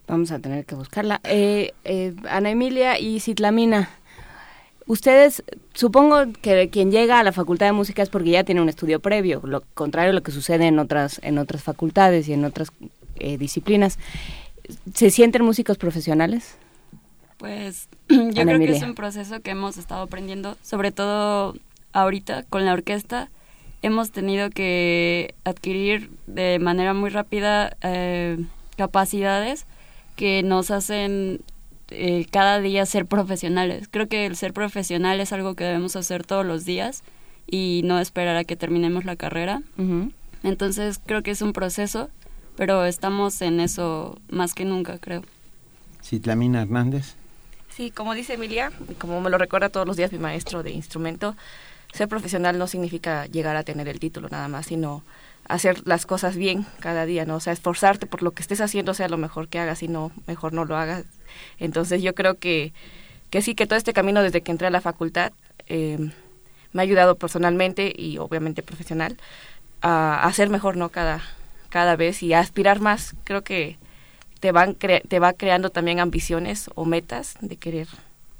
Vamos 0.08 0.32
a 0.32 0.40
tener 0.40 0.66
que 0.66 0.76
buscarla. 0.76 1.22
Eh, 1.24 1.74
eh, 1.84 2.14
Ana 2.30 2.52
Emilia 2.52 3.00
y 3.00 3.20
Citlamina, 3.20 3.90
ustedes, 4.86 5.44
supongo 5.74 6.26
que 6.42 6.70
quien 6.70 6.92
llega 6.92 7.20
a 7.20 7.24
la 7.24 7.32
Facultad 7.32 7.68
de 7.68 7.72
Música 7.72 8.04
es 8.04 8.10
porque 8.10 8.32
ya 8.32 8.44
tiene 8.44 8.62
un 8.62 8.70
estudio 8.70 9.00
previo, 9.00 9.42
lo 9.44 9.64
contrario 9.74 10.12
a 10.12 10.14
lo 10.14 10.22
que 10.22 10.32
sucede 10.32 10.68
en 10.68 10.78
otras, 10.78 11.20
en 11.24 11.38
otras 11.38 11.64
facultades 11.64 12.28
y 12.28 12.34
en 12.34 12.46
otras 12.46 12.72
eh, 13.16 13.38
disciplinas. 13.38 13.98
¿Se 14.94 15.10
sienten 15.10 15.44
músicos 15.44 15.78
profesionales? 15.78 16.58
Pues 17.44 17.90
yo 18.08 18.42
Ana 18.42 18.54
creo 18.54 18.60
que 18.60 18.78
es 18.78 18.84
un 18.84 18.96
proceso 18.96 19.42
que 19.42 19.52
hemos 19.52 19.76
estado 19.76 20.04
aprendiendo, 20.04 20.56
sobre 20.62 20.94
todo 20.94 21.56
ahorita 21.92 22.44
con 22.44 22.64
la 22.64 22.72
orquesta. 22.72 23.30
Hemos 23.82 24.12
tenido 24.12 24.50
que 24.50 25.36
adquirir 25.44 26.10
de 26.26 26.58
manera 26.60 26.94
muy 26.94 27.10
rápida 27.10 27.76
eh, 27.82 28.38
capacidades 28.78 29.66
que 30.16 30.42
nos 30.42 30.72
hacen 30.72 31.42
eh, 31.90 32.28
cada 32.32 32.62
día 32.62 32.86
ser 32.86 33.08
profesionales. 33.08 33.90
Creo 33.92 34.08
que 34.08 34.26
el 34.26 34.38
ser 34.38 34.54
profesional 34.54 35.20
es 35.20 35.34
algo 35.34 35.54
que 35.54 35.66
debemos 35.66 35.98
hacer 35.98 36.26
todos 36.26 36.46
los 36.46 36.64
días 36.64 37.04
y 37.46 37.82
no 37.84 38.00
esperar 38.00 38.38
a 38.38 38.46
que 38.46 38.56
terminemos 38.56 39.04
la 39.04 39.18
carrera. 39.18 39.62
Entonces 40.44 41.02
creo 41.06 41.24
que 41.24 41.32
es 41.32 41.42
un 41.42 41.52
proceso, 41.52 42.10
pero 42.56 42.86
estamos 42.86 43.42
en 43.42 43.60
eso 43.60 44.18
más 44.30 44.54
que 44.54 44.64
nunca, 44.64 44.98
creo. 44.98 45.24
Citlamina 46.02 46.62
Hernández. 46.62 47.18
Sí, 47.76 47.90
como 47.90 48.14
dice 48.14 48.34
Emilia, 48.34 48.72
y 48.88 48.94
como 48.94 49.20
me 49.20 49.32
lo 49.32 49.40
recuerda 49.40 49.70
todos 49.70 49.88
los 49.88 49.98
días 49.98 50.12
mi 50.12 50.20
maestro 50.20 50.62
de 50.62 50.70
instrumento, 50.70 51.36
ser 51.92 52.08
profesional 52.08 52.60
no 52.60 52.68
significa 52.68 53.26
llegar 53.26 53.56
a 53.56 53.64
tener 53.64 53.88
el 53.88 54.00
título 54.00 54.30
nada 54.30 54.48
más, 54.48 54.68
sino 54.68 55.04
hacer 55.48 55.82
las 55.88 56.06
cosas 56.06 56.36
bien 56.36 56.68
cada 56.80 57.08
día, 57.08 57.26
¿no? 57.26 57.38
O 57.38 57.40
sea, 57.40 57.52
esforzarte 57.52 58.06
por 58.06 58.22
lo 58.22 58.30
que 58.30 58.44
estés 58.44 58.62
haciendo 58.62 58.94
sea 58.94 59.10
lo 59.10 59.18
mejor 59.18 59.48
que 59.48 59.58
hagas 59.58 59.82
y 59.82 59.88
no, 59.88 60.12
mejor 60.28 60.54
no 60.54 60.66
lo 60.66 60.78
hagas. 60.78 61.06
Entonces 61.58 62.04
yo 62.04 62.14
creo 62.14 62.38
que, 62.38 62.74
que 63.32 63.42
sí, 63.42 63.56
que 63.56 63.66
todo 63.66 63.78
este 63.78 63.94
camino 63.94 64.22
desde 64.22 64.42
que 64.42 64.52
entré 64.52 64.68
a 64.68 64.72
la 64.72 64.82
facultad 64.82 65.34
eh, 65.66 65.98
me 66.74 66.82
ha 66.82 66.84
ayudado 66.84 67.16
personalmente 67.16 67.92
y 67.96 68.20
obviamente 68.20 68.62
profesional 68.62 69.18
a, 69.82 70.32
ser 70.32 70.52
mejor, 70.52 70.78
¿no? 70.78 70.90
Cada, 70.90 71.24
cada 71.70 71.96
vez 71.96 72.22
y 72.22 72.34
a 72.34 72.40
aspirar 72.40 72.82
más. 72.82 73.16
Creo 73.24 73.44
que 73.44 73.78
te, 74.44 74.52
van 74.52 74.76
cre- 74.78 75.02
te 75.08 75.20
va 75.20 75.32
creando 75.32 75.70
también 75.70 76.02
ambiciones 76.02 76.70
o 76.76 76.84
metas 76.84 77.36
de 77.40 77.56
querer 77.56 77.88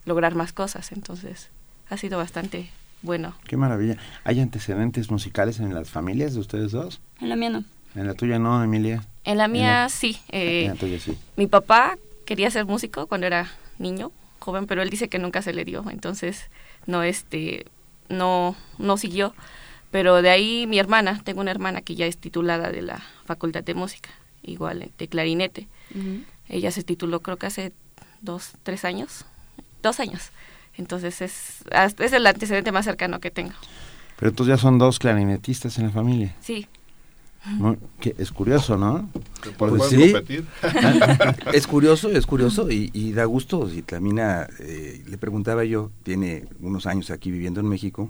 lograr 0.04 0.36
más 0.36 0.52
cosas. 0.52 0.92
Entonces, 0.92 1.50
ha 1.90 1.96
sido 1.96 2.18
bastante 2.18 2.70
bueno. 3.04 3.34
Qué 3.48 3.56
maravilla. 3.56 3.96
¿Hay 4.26 4.42
antecedentes 4.42 5.10
musicales 5.10 5.62
en 5.62 5.74
las 5.74 5.90
familias 5.90 6.34
de 6.34 6.42
ustedes 6.42 6.74
dos? 6.74 7.00
En 7.22 7.30
la 7.30 7.38
mía 7.38 7.52
no. 7.52 7.64
En 7.96 8.06
la 8.06 8.16
tuya 8.16 8.38
no, 8.38 8.62
Emilia. 8.62 9.02
En 9.24 9.38
la 9.38 9.48
mía 9.48 9.84
la- 9.84 9.90
sí. 9.90 10.20
eh, 10.28 10.64
en 10.66 10.72
la 10.72 10.76
tuya 10.76 11.00
sí. 11.00 11.18
Mi 11.38 11.48
papá 11.48 11.98
quería 12.26 12.52
ser 12.52 12.66
músico 12.66 13.08
cuando 13.08 13.26
era 13.28 13.50
niño, 13.80 14.12
joven, 14.40 14.68
pero 14.68 14.82
él 14.82 14.90
dice 14.90 15.08
que 15.08 15.20
nunca 15.20 15.42
se 15.42 15.54
le 15.54 15.64
dio, 15.64 15.86
entonces 15.90 16.50
no 16.86 17.02
este 17.04 17.66
no 18.10 18.58
no 18.78 18.98
siguió. 18.98 19.34
Pero 19.90 20.22
de 20.22 20.32
ahí 20.32 20.68
mi 20.68 20.80
hermana, 20.80 21.22
tengo 21.24 21.40
una 21.40 21.52
hermana 21.52 21.80
que 21.82 21.96
ya 21.96 22.08
es 22.08 22.18
titulada 22.18 22.72
de 22.72 22.82
la 22.82 23.02
Facultad 23.26 23.64
de 23.64 23.74
Música, 23.74 24.10
igual 24.44 24.92
de 24.98 25.08
clarinete. 25.08 25.68
Ella 26.50 26.72
se 26.72 26.84
tituló 26.84 27.22
creo 27.22 27.38
que 27.38 27.48
hace 27.48 27.72
dos, 28.22 28.52
tres 28.64 28.86
años, 28.86 29.26
dos 29.82 30.00
años. 30.00 30.32
Entonces 30.78 31.22
es, 31.22 31.64
es 32.00 32.14
el 32.14 32.26
antecedente 32.26 32.72
más 32.72 32.86
cercano 32.86 33.20
que 33.20 33.32
tengo. 33.32 33.54
Pero 34.18 34.30
entonces 34.30 34.56
ya 34.56 34.62
son 34.62 34.78
dos 34.78 35.00
clarinetistas 35.00 35.78
en 35.78 35.86
la 35.88 35.92
familia. 35.92 36.36
Sí. 36.42 36.68
Que 38.00 38.16
es 38.18 38.32
curioso, 38.32 38.78
¿no? 38.78 39.10
Por 39.58 39.76
Pues 39.76 39.90
sí. 39.90 40.14
competir. 40.14 40.46
es 41.54 41.68
curioso, 41.68 42.10
es 42.10 42.26
curioso 42.26 42.72
y, 42.72 42.90
y 42.94 43.12
da 43.12 43.26
gusto. 43.26 43.70
Y 43.72 43.82
Tlamina, 43.82 44.48
eh, 44.60 45.04
le 45.06 45.18
preguntaba 45.18 45.66
yo, 45.66 45.92
tiene 46.04 46.46
unos 46.62 46.86
años 46.86 47.12
aquí 47.12 47.32
viviendo 47.32 47.60
en 47.60 47.68
México, 47.68 48.10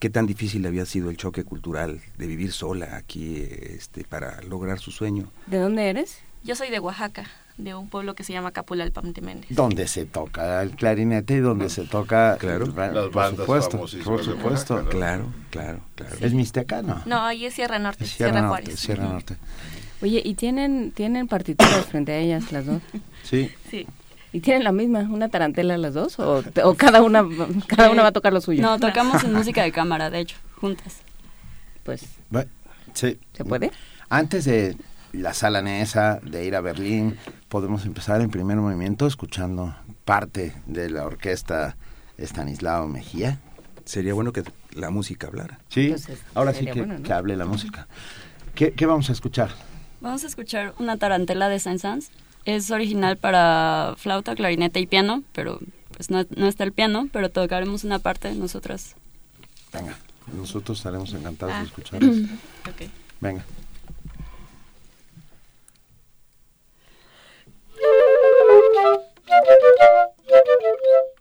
qué 0.00 0.10
tan 0.10 0.26
difícil 0.26 0.66
había 0.66 0.86
sido 0.86 1.10
el 1.10 1.16
choque 1.16 1.44
cultural 1.44 2.00
de 2.18 2.26
vivir 2.26 2.50
sola 2.52 2.96
aquí 2.96 3.36
este, 3.46 4.02
para 4.04 4.40
lograr 4.42 4.78
su 4.80 4.90
sueño. 4.90 5.30
¿De 5.46 5.58
dónde 5.58 5.88
eres? 5.88 6.18
Yo 6.42 6.56
soy 6.56 6.70
de 6.70 6.80
Oaxaca, 6.80 7.26
de 7.58 7.74
un 7.74 7.88
pueblo 7.90 8.14
que 8.14 8.24
se 8.24 8.32
llama 8.32 8.50
Capulalpan 8.50 9.12
de 9.12 9.20
Méndez. 9.20 9.50
Donde 9.50 9.86
se 9.86 10.06
toca 10.06 10.62
el 10.62 10.70
clarinete 10.74 11.34
y 11.34 11.38
donde 11.40 11.68
se 11.68 11.84
toca... 11.84 12.38
Claro. 12.40 12.64
el- 12.64 12.74
Las 12.74 12.92
por 13.04 13.12
bandas 13.12 13.36
supuesto, 13.40 13.70
famosísimas 13.72 14.06
por 14.08 14.18
de 14.20 14.24
supuesto. 14.24 14.74
Oaxaca, 14.74 14.94
¿no? 14.94 14.98
Claro, 15.00 15.32
claro, 15.50 15.80
claro. 15.94 16.16
Es 16.20 16.32
mixtecano. 16.32 17.02
No, 17.04 17.20
ahí 17.20 17.44
es 17.44 17.52
Sierra 17.54 17.78
Norte, 17.78 18.04
Es 18.04 18.10
Sierra, 18.10 18.32
Sierra 18.32 18.46
Norte, 18.48 18.62
Juárez. 18.64 18.80
Sierra 18.80 19.04
Ujú. 19.04 19.12
Norte. 19.12 19.36
Oye, 20.02 20.22
¿y 20.24 20.34
tienen, 20.34 20.92
tienen 20.92 21.28
partituras 21.28 21.84
frente 21.84 22.12
a 22.12 22.16
ellas 22.18 22.50
las 22.52 22.64
dos? 22.64 22.80
Sí. 23.22 23.50
Sí. 23.70 23.86
¿Y 24.32 24.40
tienen 24.40 24.64
la 24.64 24.72
misma, 24.72 25.00
una 25.00 25.28
tarantela 25.28 25.76
las 25.76 25.94
dos? 25.94 26.18
¿O, 26.20 26.44
o 26.64 26.74
cada 26.74 27.02
una 27.02 27.24
cada 27.66 27.90
una 27.90 28.02
va 28.02 28.08
a 28.08 28.12
tocar 28.12 28.32
lo 28.32 28.40
suyo? 28.40 28.62
No, 28.62 28.78
tocamos 28.78 29.24
en 29.24 29.32
música 29.32 29.62
de 29.62 29.72
cámara, 29.72 30.10
de 30.10 30.20
hecho, 30.20 30.36
juntas. 30.60 30.98
Pues, 31.82 32.04
sí. 32.94 33.18
¿se 33.32 33.44
puede? 33.44 33.72
Antes 34.08 34.44
de 34.44 34.76
la 35.12 35.34
sala 35.34 35.62
Nesa, 35.62 36.20
de 36.22 36.44
ir 36.44 36.54
a 36.54 36.60
Berlín, 36.60 37.16
podemos 37.48 37.84
empezar 37.84 38.20
en 38.20 38.30
primer 38.30 38.56
movimiento 38.58 39.06
escuchando 39.06 39.74
parte 40.04 40.54
de 40.66 40.90
la 40.90 41.04
orquesta 41.04 41.76
Estanislao 42.18 42.86
Mejía. 42.86 43.38
Sería 43.84 44.14
bueno 44.14 44.32
que 44.32 44.44
la 44.74 44.90
música 44.90 45.26
hablara. 45.26 45.58
Sí, 45.68 45.86
Entonces, 45.86 46.20
ahora 46.34 46.52
sí 46.54 46.64
que, 46.66 46.74
bueno, 46.74 46.98
¿no? 46.98 47.02
que 47.02 47.12
hable 47.12 47.36
la 47.36 47.46
música. 47.46 47.88
¿Qué, 48.54 48.72
qué 48.72 48.86
vamos 48.86 49.08
a 49.10 49.12
escuchar? 49.12 49.50
Vamos 50.00 50.22
a 50.22 50.28
escuchar 50.28 50.74
una 50.78 50.96
tarantela 50.96 51.48
de 51.48 51.58
Saint-Saëns. 51.58 52.10
Es 52.44 52.70
original 52.70 53.16
para 53.18 53.94
flauta, 53.98 54.34
clarinete 54.34 54.80
y 54.80 54.86
piano, 54.86 55.22
pero 55.32 55.58
pues 55.96 56.10
no, 56.10 56.24
no 56.36 56.46
está 56.46 56.64
el 56.64 56.72
piano, 56.72 57.08
pero 57.12 57.30
tocaremos 57.30 57.84
una 57.84 57.98
parte 57.98 58.32
nosotras. 58.34 58.96
Venga, 59.72 59.96
nosotros 60.34 60.78
estaremos 60.78 61.12
encantados 61.12 61.54
de 61.54 61.60
Ah. 61.60 61.64
escuchar 61.64 62.02
eso. 62.02 62.22
Ok. 62.68 62.88
Venga. 63.20 63.44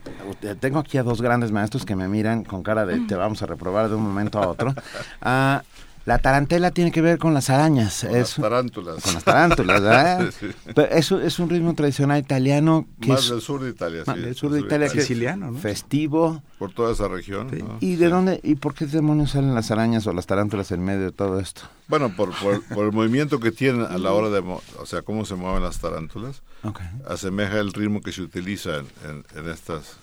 tengo 0.61 0.78
aquí 0.80 0.98
a 0.98 1.02
dos 1.02 1.22
grandes 1.22 1.52
maestros 1.52 1.84
que 1.87 1.96
me 1.96 2.08
miran 2.08 2.44
con 2.44 2.62
cara 2.62 2.84
de 2.84 3.00
te 3.00 3.14
vamos 3.14 3.42
a 3.42 3.46
reprobar 3.46 3.88
de 3.88 3.94
un 3.94 4.02
momento 4.02 4.38
a 4.38 4.48
otro. 4.48 4.74
Ah, 5.22 5.62
la 6.08 6.18
tarantela 6.18 6.70
tiene 6.70 6.90
que 6.90 7.02
ver 7.02 7.18
con 7.18 7.34
las 7.34 7.50
arañas. 7.50 8.00
Con 8.00 8.16
es, 8.16 8.38
las 8.38 8.48
tarántulas. 8.50 9.02
Con 9.04 9.12
las 9.14 9.24
tarántulas, 9.24 9.82
¿verdad? 9.82 10.30
Sí. 10.40 10.46
Pero 10.74 10.90
eso 10.90 11.20
es 11.20 11.38
un 11.38 11.50
ritmo 11.50 11.74
tradicional 11.74 12.18
italiano 12.18 12.86
que 13.00 13.08
Más 13.10 13.24
es 13.24 13.30
del 13.30 13.40
sur 13.42 13.62
de 13.62 13.70
Italia, 13.70 14.04
más 14.06 14.16
sí. 14.16 14.22
del 14.22 14.34
sur 14.34 14.50
de 14.50 14.60
Italia, 14.60 14.88
que 14.88 14.98
es 15.00 15.04
Siciliano, 15.06 15.50
¿no? 15.50 15.58
festivo. 15.58 16.42
Por 16.58 16.72
toda 16.72 16.92
esa 16.92 17.08
región. 17.08 17.48
¿no? 17.56 17.76
¿Y 17.80 17.96
de 17.96 18.06
Sí. 18.06 18.10
dónde 18.10 18.40
y 18.42 18.54
por 18.54 18.74
qué 18.74 18.86
demonios 18.86 19.32
salen 19.32 19.54
las 19.54 19.70
arañas 19.70 20.06
o 20.06 20.12
las 20.14 20.26
tarántulas 20.26 20.72
en 20.72 20.82
medio 20.84 21.02
de 21.04 21.12
todo 21.12 21.38
esto? 21.40 21.62
Bueno, 21.88 22.10
por, 22.16 22.30
por, 22.38 22.62
por 22.74 22.86
el 22.86 22.92
movimiento 22.92 23.38
que 23.38 23.52
tienen 23.52 23.82
a 23.82 23.98
la 23.98 24.12
hora 24.12 24.30
de, 24.30 24.38
o 24.40 24.86
sea, 24.86 25.02
cómo 25.02 25.24
se 25.26 25.34
mueven 25.34 25.62
las 25.62 25.78
tarántulas, 25.78 26.42
Ok. 26.64 26.80
asemeja 27.06 27.58
el 27.58 27.72
ritmo 27.74 28.00
que 28.00 28.12
se 28.12 28.22
utiliza 28.22 28.76
en, 28.78 28.86
en- 29.08 29.24
en 29.36 29.50
estas 29.50 29.96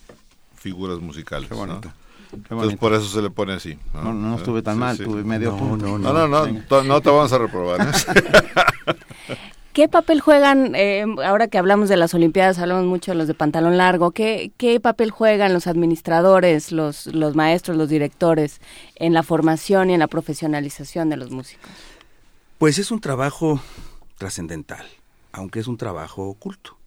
figuras 0.55 0.99
musicales. 0.99 1.49
Qué 1.49 1.55
¿no? 1.55 1.61
bonito. 1.65 1.81
Qué 1.89 2.04
Entonces 2.35 2.77
por 2.77 2.93
eso 2.93 3.05
se 3.05 3.21
le 3.21 3.29
pone 3.29 3.53
así. 3.53 3.77
No, 3.93 4.03
No, 4.03 4.13
no 4.13 4.35
estuve 4.37 4.61
tan 4.61 4.75
Sí, 4.75 4.79
mal, 4.79 4.97
sí. 4.97 5.03
tuve 5.03 5.23
medio 5.23 5.51
No, 5.51 5.57
punto. 5.57 5.85
no, 5.85 6.13
No, 6.13 6.27
no, 6.27 6.47
no, 6.47 6.83
no 6.83 7.01
te 7.01 7.09
vamos 7.09 7.31
a 7.33 7.37
reprobar. 7.37 7.81
¿eh? 7.81 7.91
¿Qué 9.73 9.89
papel 9.89 10.21
juegan, 10.21 10.73
eh, 10.75 11.03
ahora 11.25 11.49
que 11.49 11.57
hablamos 11.57 11.89
de 11.89 11.97
las 11.97 12.13
Olimpiadas, 12.13 12.59
hablamos 12.59 12.85
mucho 12.85 13.11
de 13.11 13.17
los 13.17 13.27
de 13.27 13.33
pantalón 13.33 13.75
largo, 13.77 14.11
¿qué, 14.11 14.53
qué 14.55 14.79
papel 14.79 15.11
juegan 15.11 15.51
los 15.53 15.67
administradores, 15.67 16.71
los, 16.71 17.07
los 17.07 17.35
maestros, 17.35 17.75
los 17.75 17.89
directores 17.89 18.61
en 18.95 19.13
la 19.13 19.21
formación 19.21 19.89
y 19.89 19.93
en 19.93 19.99
la 19.99 20.07
profesionalización 20.07 21.09
de 21.09 21.17
los 21.17 21.29
músicos? 21.31 21.69
Pues 22.57 22.79
es 22.79 22.89
un 22.89 23.01
trabajo 23.01 23.59
trascendental, 24.17 24.85
aunque 25.33 25.59
es 25.59 25.67
un 25.67 25.75
trabajo 25.75 26.23
oculto. 26.29 26.77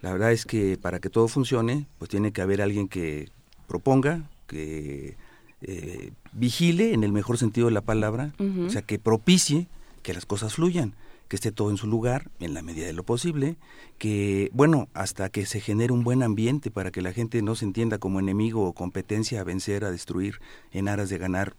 La 0.00 0.12
verdad 0.12 0.30
es 0.30 0.44
que 0.44 0.76
para 0.76 1.00
que 1.00 1.08
todo 1.08 1.28
funcione, 1.28 1.86
pues 1.98 2.10
tiene 2.10 2.30
que 2.32 2.42
haber 2.42 2.60
alguien 2.60 2.88
que 2.88 3.30
proponga, 3.66 4.20
que 4.48 5.16
eh, 5.62 6.10
vigile 6.32 6.92
en 6.92 7.04
el 7.04 7.12
mejor 7.12 7.38
sentido 7.38 7.68
de 7.68 7.72
la 7.72 7.82
palabra, 7.82 8.32
o 8.66 8.70
sea, 8.70 8.82
que 8.82 8.98
propicie 8.98 9.68
que 10.02 10.14
las 10.14 10.26
cosas 10.26 10.54
fluyan, 10.54 10.94
que 11.28 11.36
esté 11.36 11.52
todo 11.52 11.70
en 11.70 11.76
su 11.76 11.86
lugar, 11.86 12.30
en 12.40 12.54
la 12.54 12.62
medida 12.62 12.86
de 12.86 12.92
lo 12.94 13.02
posible, 13.02 13.56
que, 13.98 14.50
bueno, 14.52 14.88
hasta 14.94 15.28
que 15.28 15.46
se 15.46 15.60
genere 15.60 15.92
un 15.92 16.02
buen 16.02 16.22
ambiente 16.22 16.70
para 16.70 16.90
que 16.90 17.02
la 17.02 17.12
gente 17.12 17.42
no 17.42 17.54
se 17.54 17.66
entienda 17.66 17.98
como 17.98 18.18
enemigo 18.18 18.64
o 18.64 18.72
competencia 18.72 19.40
a 19.40 19.44
vencer, 19.44 19.84
a 19.84 19.90
destruir, 19.90 20.40
en 20.72 20.88
aras 20.88 21.10
de 21.10 21.18
ganar 21.18 21.54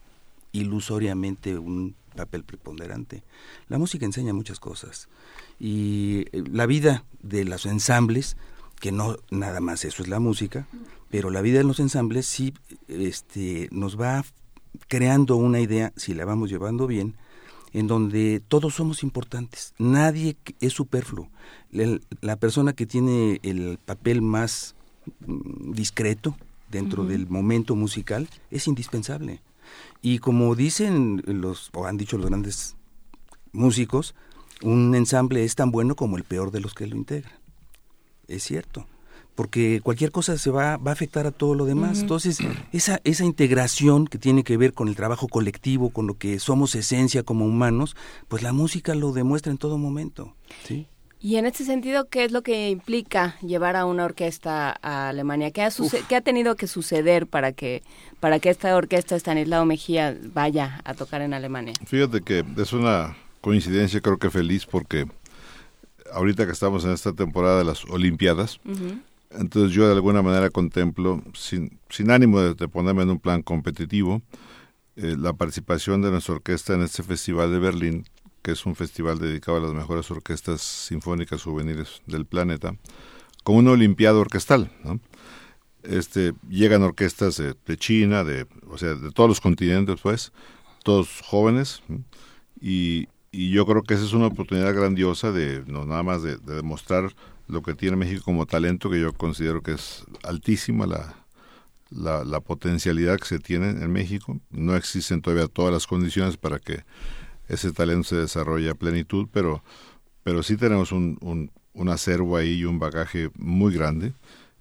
ilusoriamente 0.52 1.60
un 1.60 1.96
papel 2.16 2.44
preponderante. 2.44 3.24
La 3.68 3.78
música 3.78 4.06
enseña 4.06 4.34
muchas 4.34 4.60
cosas 4.60 5.08
y 5.60 6.26
eh, 6.32 6.44
la 6.52 6.66
vida 6.66 7.04
de 7.22 7.46
los 7.46 7.66
ensambles, 7.66 8.38
que 8.80 8.92
no 8.92 9.18
nada 9.30 9.60
más 9.60 9.86
eso 9.86 10.02
es 10.02 10.10
la 10.10 10.20
música, 10.20 10.68
pero 11.10 11.30
la 11.30 11.42
vida 11.42 11.58
de 11.60 11.64
los 11.64 11.80
ensambles 11.80 12.26
sí 12.26 12.54
este, 12.88 13.68
nos 13.72 14.00
va 14.00 14.24
creando 14.88 15.36
una 15.36 15.60
idea, 15.60 15.92
si 15.96 16.14
la 16.14 16.26
vamos 16.26 16.50
llevando 16.50 16.88
bien, 16.88 17.16
en 17.74 17.88
donde 17.88 18.42
todos 18.48 18.76
somos 18.76 19.04
importantes, 19.04 19.74
nadie 19.78 20.38
es 20.60 20.74
superfluo. 20.74 21.30
La 21.72 22.36
persona 22.38 22.74
que 22.74 22.86
tiene 22.86 23.40
el 23.44 23.78
papel 23.84 24.22
más 24.22 24.76
mm, 25.26 25.74
discreto 25.74 26.36
dentro 26.72 27.06
del 27.06 27.28
momento 27.28 27.76
musical 27.76 28.28
es 28.50 28.68
indispensable. 28.68 29.42
Y 30.02 30.20
como 30.20 30.56
dicen 30.56 31.22
los, 31.26 31.70
o 31.74 31.86
han 31.86 31.98
dicho 31.98 32.18
los 32.18 32.28
grandes 32.28 32.76
músicos, 33.52 34.16
un 34.64 34.96
ensamble 34.96 35.44
es 35.44 35.56
tan 35.56 35.72
bueno 35.72 35.96
como 35.96 36.18
el 36.18 36.24
peor 36.24 36.52
de 36.52 36.60
los 36.60 36.74
que 36.74 36.88
lo 36.88 36.96
integran. 36.96 37.34
Es 38.28 38.44
cierto. 38.44 38.88
Porque 39.40 39.80
cualquier 39.82 40.12
cosa 40.12 40.38
se 40.38 40.52
va, 40.52 40.76
va 40.76 40.92
a 40.92 40.94
afectar 40.94 41.26
a 41.26 41.32
todo 41.32 41.56
lo 41.56 41.64
demás. 41.64 42.02
Entonces, 42.02 42.40
esa, 42.74 43.00
esa 43.06 43.24
integración 43.24 44.06
que 44.06 44.18
tiene 44.18 44.44
que 44.44 44.58
ver 44.58 44.74
con 44.74 44.90
el 44.90 44.98
trabajo 44.98 45.30
colectivo, 45.30 45.92
con 45.92 46.08
lo 46.08 46.18
que 46.18 46.40
somos 46.40 46.76
esencia 46.76 47.24
como 47.24 47.46
humanos, 47.46 47.96
pues 48.28 48.44
la 48.44 48.52
música 48.52 48.96
lo 48.96 49.14
demuestra 49.14 49.54
en 49.54 49.58
todo 49.58 49.78
momento. 49.78 50.34
¿sí? 50.66 50.88
Y 51.22 51.38
en 51.38 51.46
este 51.46 51.64
sentido, 51.64 52.10
¿qué 52.10 52.26
es 52.26 52.34
lo 52.34 52.42
que 52.42 52.70
implica 52.70 53.40
llevar 53.40 53.78
a 53.78 53.86
una 53.86 54.04
orquesta 54.04 54.78
a 54.82 55.08
Alemania? 55.08 55.52
¿Qué 55.52 55.62
ha, 55.62 55.70
qué 56.10 56.18
ha 56.18 56.22
tenido 56.22 56.58
que 56.58 56.68
suceder 56.68 57.26
para 57.26 57.54
que, 57.54 57.82
para 58.20 58.40
que 58.40 58.50
esta 58.50 58.76
orquesta 58.76 59.16
Stanislao 59.16 59.64
Mejía 59.64 60.18
vaya 60.34 60.82
a 60.84 60.96
tocar 60.96 61.22
en 61.22 61.34
Alemania? 61.34 61.76
Fíjate 61.86 62.20
que 62.20 62.44
es 62.58 62.74
una 62.74 63.16
coincidencia 63.40 64.02
creo 64.02 64.18
que 64.18 64.30
feliz 64.30 64.66
porque 64.66 65.06
ahorita 66.12 66.46
que 66.46 66.52
estamos 66.52 66.84
en 66.84 66.92
esta 66.92 67.14
temporada 67.14 67.60
de 67.60 67.64
las 67.64 67.86
Olimpiadas, 67.86 68.60
Ujú. 68.66 69.00
Entonces 69.32 69.74
yo 69.74 69.86
de 69.88 69.94
alguna 69.94 70.22
manera 70.22 70.50
contemplo, 70.50 71.22
sin, 71.34 71.80
sin 71.90 72.12
ánimo 72.12 72.40
de, 72.42 72.54
de 72.56 72.68
ponerme 72.68 73.04
en 73.04 73.12
un 73.12 73.20
plan 73.20 73.42
competitivo, 73.44 74.22
eh, 75.02 75.16
la 75.18 75.32
participación 75.32 76.02
de 76.02 76.12
nuestra 76.12 76.36
orquesta 76.36 76.74
en 76.74 76.82
este 76.82 77.04
festival 77.04 77.50
de 77.54 77.60
Berlín, 77.60 78.06
que 78.42 78.52
es 78.52 78.66
un 78.66 78.76
festival 78.76 79.18
dedicado 79.18 79.58
a 79.58 79.62
las 79.62 79.72
mejores 79.72 80.12
orquestas 80.12 80.60
sinfónicas 80.60 81.42
juveniles 81.42 82.02
del 82.06 82.26
planeta, 82.26 82.76
como 83.46 83.60
una 83.60 83.72
olimpiada 83.72 84.20
orquestal. 84.20 84.70
Este, 85.84 86.34
llegan 86.50 86.84
orquestas 86.84 87.38
de, 87.38 87.78
China, 87.78 88.26
de, 88.26 88.46
o 88.68 88.78
sea, 88.78 88.96
de 88.96 89.12
todos 89.12 89.30
los 89.30 89.40
continentes, 89.40 90.02
pues, 90.02 90.34
todos 90.84 91.22
jóvenes, 91.22 91.82
y, 92.60 93.08
yo 93.32 93.66
creo 93.68 93.84
que 93.84 93.94
esa 93.94 94.04
es 94.04 94.14
una 94.14 94.26
oportunidad 94.26 94.74
grandiosa 94.74 95.32
de 95.32 95.64
no 95.68 95.86
nada 95.86 96.02
más 96.02 96.24
de, 96.24 96.38
demostrar 96.38 97.14
lo 97.50 97.62
que 97.64 97.74
tiene 97.74 97.98
México 97.98 98.24
como 98.24 98.46
talento 98.46 98.90
que 98.90 99.02
yo 99.02 99.12
considero 99.14 99.62
que 99.62 99.74
es 99.74 100.06
altísima 100.24 100.86
la, 100.86 101.16
la, 101.90 102.24
la, 102.24 102.40
potencialidad 102.40 103.18
que 103.18 103.26
se 103.26 103.40
tiene 103.40 103.70
en 103.70 103.92
México 103.92 104.40
no 104.52 104.76
existen 104.76 105.22
todavía 105.22 105.48
todas 105.48 105.74
las 105.74 105.88
condiciones 105.88 106.38
para 106.38 106.60
que 106.60 106.84
ese 107.48 107.72
talento 107.72 108.04
se 108.08 108.16
desarrolle 108.18 108.70
a 108.70 108.76
plenitud 108.76 109.28
pero 109.34 109.64
pero 110.24 110.44
sí 110.44 110.58
tenemos 110.58 110.92
un, 110.92 111.18
un, 111.22 111.52
un 111.74 111.90
acervo 111.90 112.38
ahí 112.38 112.60
y 112.60 112.66
un 112.66 112.78
bagaje 112.78 113.32
muy 113.36 113.74
grande 113.74 114.14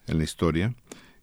en 0.07 0.19
la 0.19 0.25
historia 0.25 0.75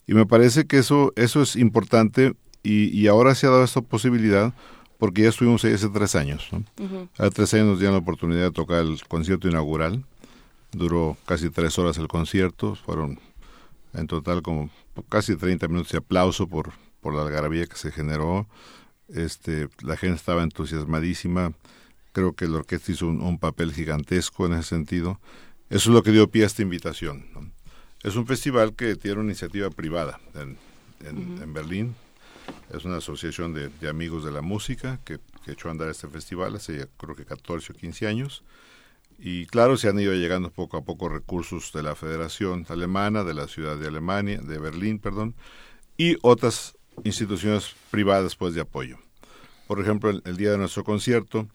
y 0.05 0.13
me 0.13 0.27
parece 0.27 0.65
que 0.67 0.77
eso 0.77 1.13
eso 1.15 1.41
es 1.41 1.55
importante 1.55 2.35
y, 2.61 2.89
y 2.89 3.07
ahora 3.07 3.33
se 3.33 3.47
ha 3.47 3.49
dado 3.49 3.63
esta 3.63 3.81
posibilidad 3.81 4.53
porque 4.97 5.23
ya 5.23 5.29
estuvimos 5.29 5.63
ahí 5.65 5.73
hace 5.73 5.89
tres 5.89 6.15
años. 6.15 6.47
¿no? 6.51 6.59
Uh 6.79 6.87
-huh. 6.87 7.09
Hace 7.17 7.31
tres 7.31 7.53
años 7.53 7.67
nos 7.67 7.79
dieron 7.79 7.95
la 7.95 7.99
oportunidad 7.99 8.43
de 8.43 8.51
tocar 8.51 8.83
el 8.83 8.99
concierto 9.07 9.47
inaugural. 9.47 10.03
Duró 10.75 11.17
casi 11.25 11.49
tres 11.49 11.77
horas 11.79 11.97
el 11.97 12.07
concierto. 12.07 12.75
Fueron 12.75 13.19
en 13.93 14.07
total 14.07 14.41
como 14.41 14.69
casi 15.09 15.35
30 15.35 15.67
minutos 15.67 15.91
de 15.91 15.99
aplauso 15.99 16.47
por, 16.47 16.73
por 17.01 17.13
la 17.15 17.21
algarabía 17.21 17.65
que 17.65 17.77
se 17.77 17.91
generó. 17.91 18.47
Este, 19.07 19.69
la 19.81 19.95
gente 19.97 20.17
estaba 20.17 20.43
entusiasmadísima. 20.43 21.53
Creo 22.11 22.33
que 22.33 22.47
la 22.47 22.57
orquesta 22.57 22.91
hizo 22.91 23.07
un, 23.07 23.21
un 23.21 23.39
papel 23.39 23.73
gigantesco 23.73 24.45
en 24.45 24.53
ese 24.53 24.69
sentido. 24.69 25.19
Eso 25.69 25.89
es 25.89 25.93
lo 25.93 26.03
que 26.03 26.11
dio 26.11 26.29
pie 26.29 26.43
a 26.43 26.47
esta 26.47 26.61
invitación. 26.61 27.25
¿no? 27.33 27.49
Es 28.03 28.15
un 28.15 28.27
festival 28.27 28.75
que 28.75 28.95
tiene 28.95 29.19
una 29.19 29.29
iniciativa 29.29 29.69
privada 29.69 30.19
en, 30.35 30.57
en, 31.07 31.17
uh 31.17 31.37
-huh. 31.37 31.43
en 31.43 31.53
Berlín, 31.53 31.95
es 32.71 32.85
una 32.85 32.97
asociación 32.97 33.53
de, 33.53 33.69
de 33.69 33.89
amigos 33.89 34.23
de 34.23 34.31
la 34.31 34.41
música 34.41 34.99
que, 35.03 35.19
que, 35.43 35.53
echó 35.53 35.69
a 35.69 35.71
andar 35.71 35.89
este 35.89 36.07
festival 36.07 36.55
hace 36.55 36.87
creo 36.97 37.15
que 37.15 37.25
14 37.25 37.73
o 37.73 37.75
15 37.75 38.07
años. 38.07 38.43
Y 39.17 39.45
claro, 39.45 39.77
se 39.77 39.87
han 39.87 39.99
ido 39.99 40.13
llegando 40.13 40.51
poco 40.51 40.77
a 40.77 40.83
poco 40.83 41.09
recursos 41.09 41.71
de 41.73 41.83
la 41.83 41.95
Federación 41.95 42.65
Alemana, 42.69 43.23
de 43.23 43.33
la 43.33 43.47
ciudad 43.47 43.77
de 43.77 43.87
Alemania, 43.87 44.39
de 44.39 44.59
Berlín, 44.59 44.99
perdón, 44.99 45.35
y 45.97 46.17
otras 46.21 46.77
instituciones 47.03 47.75
privadas 47.91 48.35
pues 48.35 48.53
de 48.53 48.61
apoyo. 48.61 48.97
Por 49.67 49.79
ejemplo, 49.79 50.09
el, 50.09 50.21
el 50.25 50.37
día 50.37 50.51
de 50.51 50.57
nuestro 50.57 50.83
concierto, 50.83 51.47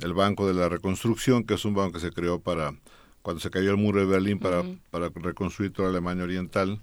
el 0.00 0.12
Banco 0.12 0.46
de 0.46 0.54
la 0.54 0.68
Reconstrucción, 0.68 1.44
que 1.44 1.54
es 1.54 1.64
un 1.64 1.74
banco 1.74 1.94
que 1.94 2.00
se 2.00 2.12
creó 2.12 2.40
para 2.40 2.74
cuando 3.22 3.40
se 3.40 3.50
cayó 3.50 3.70
el 3.70 3.78
muro 3.78 4.00
de 4.00 4.06
Berlín 4.06 4.38
para, 4.38 4.60
uh 4.60 4.64
-huh. 4.64 4.78
para 4.90 5.08
reconstruir 5.08 5.72
toda 5.72 5.88
Alemania 5.88 6.24
Oriental, 6.24 6.82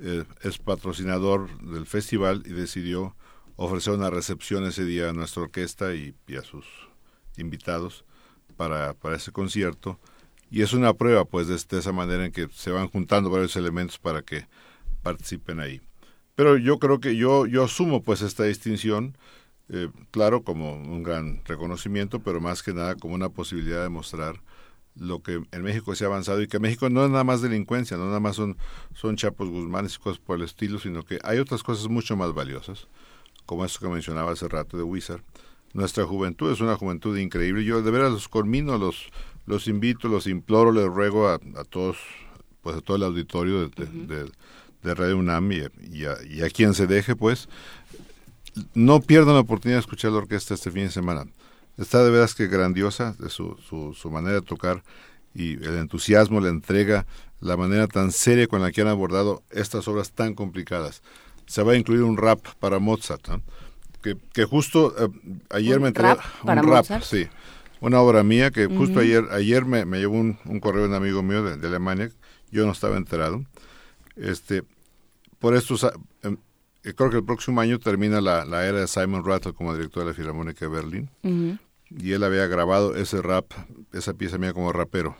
eh, 0.00 0.24
es 0.42 0.58
patrocinador 0.58 1.50
del 1.60 1.86
festival 1.86 2.44
y 2.46 2.50
decidió 2.50 3.16
ofrecer 3.56 3.94
una 3.94 4.08
recepción 4.08 4.64
ese 4.64 4.84
día 4.84 5.10
a 5.10 5.12
nuestra 5.12 5.42
orquesta 5.42 5.92
y, 5.94 6.14
y 6.28 6.36
a 6.36 6.42
sus 6.42 6.66
invitados 7.36 8.04
para, 8.68 9.16
ese 9.16 9.32
concierto. 9.32 9.98
Y 10.50 10.62
es 10.62 10.72
una 10.72 10.92
prueba, 10.94 11.24
pues, 11.24 11.48
de, 11.48 11.56
de, 11.56 11.78
esa 11.78 11.92
manera 11.92 12.24
en 12.26 12.32
que 12.32 12.48
se 12.52 12.70
van 12.70 12.88
juntando 12.88 13.30
varios 13.30 13.56
elementos 13.56 13.98
para 13.98 14.22
que 14.22 14.46
participen 15.02 15.60
ahí. 15.60 15.80
Pero 16.34 16.56
yo 16.56 16.78
creo 16.78 17.00
que 17.00 17.16
yo, 17.16 17.46
yo 17.46 17.64
asumo, 17.64 18.02
pues, 18.02 18.22
esta 18.22 18.44
distinción, 18.44 19.16
eh, 19.68 19.88
claro, 20.10 20.42
como 20.42 20.74
un 20.74 21.02
gran 21.02 21.42
reconocimiento, 21.44 22.20
pero 22.20 22.40
más 22.40 22.62
que 22.62 22.74
nada 22.74 22.94
como 22.96 23.14
una 23.14 23.30
posibilidad 23.30 23.82
de 23.82 23.88
mostrar 23.88 24.40
lo 24.94 25.22
que 25.22 25.42
en 25.50 25.62
México 25.62 25.94
se 25.94 26.04
ha 26.04 26.08
avanzado 26.08 26.42
y 26.42 26.48
que 26.48 26.58
México 26.58 26.90
no 26.90 27.04
es 27.04 27.10
nada 27.10 27.24
más 27.24 27.40
delincuencia, 27.40 27.96
no 27.96 28.06
nada 28.06 28.20
más 28.20 28.36
son, 28.36 28.58
son 28.94 29.16
chapos 29.16 29.48
guzmanes 29.48 29.96
y 29.96 29.98
cosas 29.98 30.18
por 30.18 30.36
el 30.36 30.44
estilo, 30.44 30.78
sino 30.78 31.02
que 31.02 31.18
hay 31.24 31.38
otras 31.38 31.62
cosas 31.62 31.88
mucho 31.88 32.14
más 32.14 32.34
valiosas, 32.34 32.88
como 33.46 33.64
esto 33.64 33.80
que 33.80 33.88
mencionaba 33.88 34.32
hace 34.32 34.48
rato 34.48 34.76
de 34.76 34.82
Wizard. 34.82 35.22
Nuestra 35.72 36.04
juventud 36.04 36.52
es 36.52 36.60
una 36.60 36.76
juventud 36.76 37.16
increíble. 37.16 37.64
Yo 37.64 37.82
de 37.82 37.90
veras 37.90 38.12
los 38.12 38.28
conmino, 38.28 38.78
los, 38.78 39.10
los 39.46 39.68
invito, 39.68 40.08
los 40.08 40.26
imploro, 40.26 40.72
les 40.72 40.86
ruego 40.86 41.28
a, 41.28 41.34
a 41.34 41.64
todos, 41.64 41.96
pues 42.62 42.76
a 42.76 42.80
todo 42.80 42.96
el 42.96 43.02
auditorio 43.04 43.68
de, 43.68 43.68
de, 43.68 43.84
uh 43.84 43.86
-huh. 43.86 44.06
de, 44.06 44.32
de 44.82 44.94
Radio 44.94 45.16
UNAM 45.18 45.52
y, 45.52 45.62
y, 45.90 46.04
a, 46.04 46.16
y 46.28 46.42
a 46.42 46.50
quien 46.50 46.74
se 46.74 46.86
deje, 46.86 47.16
pues, 47.16 47.48
no 48.74 49.00
pierdan 49.00 49.34
la 49.34 49.40
oportunidad 49.40 49.78
de 49.78 49.80
escuchar 49.80 50.12
la 50.12 50.18
orquesta 50.18 50.54
este 50.54 50.70
fin 50.70 50.84
de 50.84 50.90
semana 50.90 51.24
está 51.78 52.04
de 52.04 52.10
veras 52.10 52.34
que 52.34 52.46
grandiosa 52.46 53.14
de 53.18 53.28
su, 53.28 53.56
su, 53.68 53.94
su, 53.94 54.10
manera 54.10 54.36
de 54.36 54.42
tocar 54.42 54.82
y 55.34 55.54
el 55.54 55.78
entusiasmo, 55.78 56.40
la 56.40 56.48
entrega, 56.48 57.06
la 57.40 57.56
manera 57.56 57.86
tan 57.86 58.12
seria 58.12 58.46
con 58.46 58.60
la 58.62 58.70
que 58.70 58.82
han 58.82 58.88
abordado 58.88 59.42
estas 59.50 59.88
obras 59.88 60.12
tan 60.12 60.34
complicadas. 60.34 61.02
Se 61.46 61.62
va 61.62 61.72
a 61.72 61.76
incluir 61.76 62.02
un 62.02 62.16
rap 62.16 62.40
para 62.60 62.78
Mozart, 62.78 63.28
¿no? 63.28 63.42
Que, 64.02 64.16
que, 64.32 64.44
justo 64.44 64.94
eh, 64.98 65.08
ayer 65.50 65.76
¿Un 65.76 65.82
me 65.82 65.88
enteré... 65.88 66.16
Un 66.42 66.62
rap, 66.62 67.02
sí. 67.02 67.28
Una 67.80 68.00
obra 68.00 68.22
mía 68.22 68.50
que 68.50 68.66
justo 68.66 69.00
uh 69.00 69.02
-huh. 69.02 69.04
ayer 69.04 69.24
ayer 69.32 69.64
me, 69.64 69.84
me 69.84 69.98
llevó 69.98 70.16
un, 70.16 70.38
un, 70.44 70.60
correo 70.60 70.82
de 70.82 70.88
un 70.88 70.94
amigo 70.94 71.22
mío 71.22 71.42
de, 71.42 71.56
de, 71.56 71.66
Alemania, 71.66 72.10
yo 72.50 72.64
no 72.64 72.72
estaba 72.72 72.96
enterado. 72.96 73.44
Este, 74.14 74.62
por 75.40 75.56
estos 75.56 75.86
creo 76.82 77.10
que 77.10 77.16
el 77.16 77.24
próximo 77.24 77.60
año 77.60 77.78
termina 77.78 78.20
la, 78.20 78.44
la, 78.44 78.66
era 78.66 78.80
de 78.80 78.88
Simon 78.88 79.24
Rattle 79.24 79.52
como 79.52 79.74
director 79.74 80.02
de 80.04 80.10
la 80.10 80.14
Filarmónica 80.14 80.64
de 80.64 80.70
Berlín. 80.70 81.10
Uh 81.22 81.28
-huh. 81.28 81.58
Y 81.90 82.12
él 82.12 82.24
había 82.24 82.46
grabado 82.46 82.96
ese 82.96 83.20
rap, 83.20 83.52
esa 83.92 84.14
pieza 84.14 84.38
mía 84.38 84.52
como 84.52 84.72
rapero. 84.72 85.16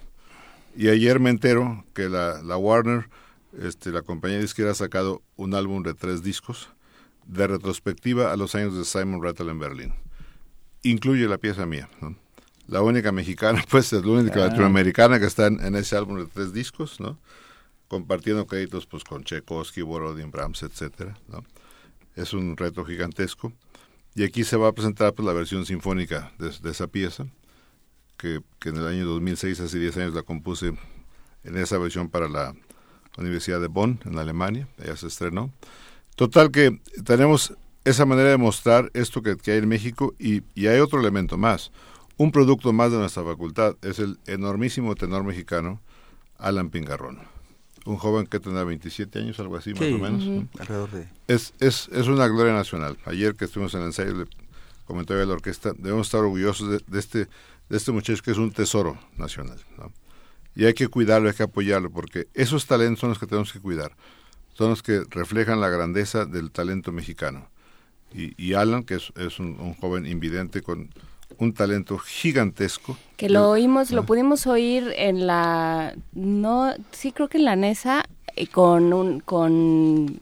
Y 0.76 0.88
ayer 0.88 1.20
me 1.20 1.30
entero 1.30 1.84
que 1.94 2.08
la, 2.08 2.42
la 2.42 2.56
Warner, 2.56 3.08
este, 3.60 3.90
la 3.90 4.02
compañía 4.02 4.38
disquera, 4.38 4.70
ha 4.70 4.74
sacado 4.74 5.20
un 5.36 5.54
álbum 5.54 5.82
de 5.82 5.94
tres 5.94 6.22
discos 6.22 6.70
de 7.26 7.46
retrospectiva 7.46 8.32
a 8.32 8.36
los 8.36 8.54
años 8.54 8.76
de 8.76 8.84
Simon 8.84 9.22
Rattle 9.22 9.50
en 9.50 9.58
Berlín. 9.58 9.94
Incluye 10.82 11.26
la 11.28 11.38
pieza 11.38 11.66
mía. 11.66 11.88
¿no? 12.00 12.16
La 12.66 12.82
única 12.82 13.12
mexicana, 13.12 13.64
pues 13.70 13.92
es 13.92 14.04
la 14.04 14.12
única 14.12 14.44
ah. 14.44 14.48
latinoamericana 14.48 15.18
que 15.20 15.26
está 15.26 15.46
en, 15.46 15.64
en, 15.64 15.74
ese 15.76 15.96
álbum 15.96 16.18
de 16.18 16.26
tres 16.26 16.52
discos, 16.52 17.00
¿no? 17.00 17.18
compartiendo 17.92 18.46
créditos 18.46 18.86
pues 18.86 19.04
con 19.04 19.22
Tchaikovsky, 19.22 19.82
Borodin, 19.82 20.30
Brahms, 20.30 20.62
etcétera, 20.62 21.18
¿no? 21.28 21.44
Es 22.16 22.32
un 22.32 22.56
reto 22.56 22.86
gigantesco. 22.86 23.52
Y 24.14 24.24
aquí 24.24 24.44
se 24.44 24.56
va 24.56 24.68
a 24.68 24.72
presentar 24.72 25.12
pues, 25.12 25.26
la 25.26 25.34
versión 25.34 25.66
sinfónica 25.66 26.32
de, 26.38 26.48
de 26.58 26.70
esa 26.70 26.86
pieza, 26.86 27.26
que, 28.16 28.40
que, 28.58 28.70
en 28.70 28.76
el 28.76 28.86
año 28.86 29.04
2006, 29.04 29.60
hace 29.60 29.78
10 29.78 29.96
años, 29.98 30.14
la 30.14 30.22
compuse 30.22 30.72
en 31.44 31.56
esa 31.58 31.76
versión 31.76 32.08
para 32.08 32.30
la 32.30 32.54
Universidad 33.18 33.60
de 33.60 33.66
Bonn, 33.66 34.00
en 34.06 34.18
Alemania, 34.18 34.68
ella 34.82 34.96
se 34.96 35.08
estrenó. 35.08 35.52
Total 36.22 36.52
que 36.52 36.80
tenemos 37.04 37.52
esa 37.84 38.06
manera 38.06 38.30
de 38.30 38.36
mostrar 38.36 38.92
esto 38.94 39.22
que, 39.22 39.36
que 39.36 39.50
hay 39.50 39.58
en 39.58 39.68
México 39.68 40.14
y, 40.20 40.42
y, 40.54 40.68
hay 40.68 40.78
otro 40.78 41.00
elemento 41.00 41.36
más. 41.36 41.72
Un 42.16 42.30
producto 42.30 42.72
más 42.72 42.92
de 42.92 42.98
nuestra 42.98 43.24
facultad 43.24 43.74
es 43.82 43.98
el 43.98 44.20
enormísimo 44.26 44.94
tenor 44.94 45.24
mexicano 45.24 45.80
Alan 46.38 46.70
Pingarrón 46.70 47.18
un 47.86 47.96
joven 47.96 48.28
que 48.28 48.38
tendrá 48.38 48.62
27 48.62 49.18
años, 49.18 49.40
algo 49.40 49.56
así, 49.56 49.72
sí, 49.72 49.80
más 49.80 49.92
o 49.92 49.98
menos. 49.98 50.22
Uh 50.22 50.42
-huh. 50.42 50.60
Alrededor 50.60 50.90
de... 50.92 51.08
Es, 51.26 51.54
es, 51.58 51.88
es 51.90 52.06
una 52.06 52.28
gloria 52.28 52.52
nacional. 52.52 52.96
Ayer 53.04 53.34
que 53.34 53.46
estuvimos 53.46 53.74
en 53.74 53.80
el 53.80 53.86
ensayo, 53.86 54.14
le 54.14 54.26
comentaba 54.84 55.20
a 55.20 55.26
la 55.26 55.32
orquesta, 55.32 55.72
debemos 55.76 56.06
estar 56.06 56.20
orgullosos 56.20 56.70
de, 56.70 56.80
de, 56.86 56.98
este, 57.00 57.18
de 57.68 57.76
este 57.76 57.90
muchacho 57.90 58.22
que 58.22 58.30
es 58.30 58.38
un 58.38 58.52
tesoro 58.52 58.96
nacional. 59.16 59.58
¿no? 59.76 59.92
Y 60.54 60.66
hay 60.66 60.74
que 60.74 60.86
cuidarlo, 60.86 61.28
hay 61.28 61.34
que 61.34 61.42
apoyarlo, 61.42 61.90
porque 61.90 62.28
esos 62.32 62.64
talentos 62.66 63.00
son 63.00 63.08
los 63.08 63.18
que 63.18 63.26
tenemos 63.26 63.52
que 63.52 63.58
cuidar. 63.58 63.96
Son 64.52 64.70
los 64.70 64.82
que 64.82 65.02
reflejan 65.10 65.60
la 65.60 65.68
grandeza 65.68 66.24
del 66.24 66.50
talento 66.50 66.92
mexicano. 66.92 67.48
Y, 68.14 68.34
y 68.36 68.54
Alan, 68.54 68.84
que 68.84 68.94
es, 68.96 69.12
es 69.16 69.38
un, 69.38 69.58
un 69.60 69.74
joven 69.74 70.06
invidente 70.06 70.60
con 70.60 70.90
un 71.38 71.54
talento 71.54 71.98
gigantesco. 71.98 72.96
Que 73.16 73.28
lo 73.30 73.48
oímos, 73.50 73.90
lo 73.90 74.04
pudimos 74.04 74.46
oír 74.46 74.92
en 74.96 75.26
la, 75.26 75.94
no, 76.12 76.74
sí 76.90 77.12
creo 77.12 77.28
que 77.28 77.38
en 77.38 77.46
la 77.46 77.56
NESA, 77.56 78.04
eh, 78.36 78.46
con 78.46 78.92
un, 78.92 79.20
con 79.20 80.20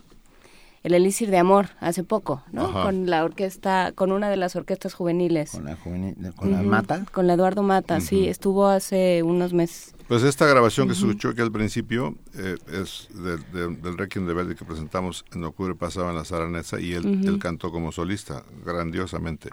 el 0.82 0.94
Elixir 0.94 1.30
de 1.30 1.38
Amor 1.38 1.70
hace 1.80 2.04
poco, 2.04 2.42
¿no? 2.52 2.66
Ajá. 2.66 2.84
Con 2.84 3.10
la 3.10 3.24
orquesta, 3.24 3.92
con 3.94 4.12
una 4.12 4.30
de 4.30 4.36
las 4.36 4.54
orquestas 4.56 4.94
juveniles. 4.94 5.50
Con 5.50 5.64
la, 5.64 5.76
juvenil, 5.76 6.16
con 6.36 6.48
uh 6.48 6.56
-huh. 6.56 6.62
la 6.62 6.62
Mata. 6.62 7.04
Con 7.12 7.26
la 7.26 7.34
Eduardo 7.34 7.62
Mata, 7.62 7.96
uh 7.96 7.98
-huh. 7.98 8.00
sí, 8.00 8.28
estuvo 8.28 8.68
hace 8.68 9.22
unos 9.22 9.52
meses. 9.52 9.94
Pues 10.10 10.24
esta 10.24 10.44
grabación 10.44 10.88
que 10.88 10.92
uh 10.94 10.96
-huh. 10.96 11.00
se 11.02 11.06
escuchó 11.06 11.28
aquí 11.28 11.40
al 11.40 11.52
principio 11.52 12.16
eh, 12.34 12.56
es 12.66 13.06
de, 13.14 13.36
de, 13.36 13.76
del 13.76 13.96
Requiem 13.96 14.26
de 14.26 14.34
Verdi 14.34 14.56
que 14.56 14.64
presentamos 14.64 15.24
en 15.32 15.44
octubre 15.44 15.76
pasado 15.76 16.10
en 16.10 16.16
la 16.16 16.24
Sala 16.24 16.48
Nesa 16.48 16.80
y 16.80 16.94
él, 16.94 17.22
él 17.24 17.38
cantó 17.38 17.70
como 17.70 17.92
solista, 17.92 18.44
grandiosamente. 18.66 19.50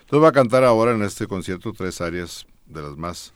Entonces 0.00 0.24
va 0.24 0.28
a 0.30 0.32
cantar 0.32 0.64
ahora 0.64 0.92
en 0.94 1.02
este 1.02 1.26
concierto 1.26 1.74
tres 1.74 2.00
áreas 2.00 2.46
de 2.64 2.80
las 2.80 2.96
más 2.96 3.34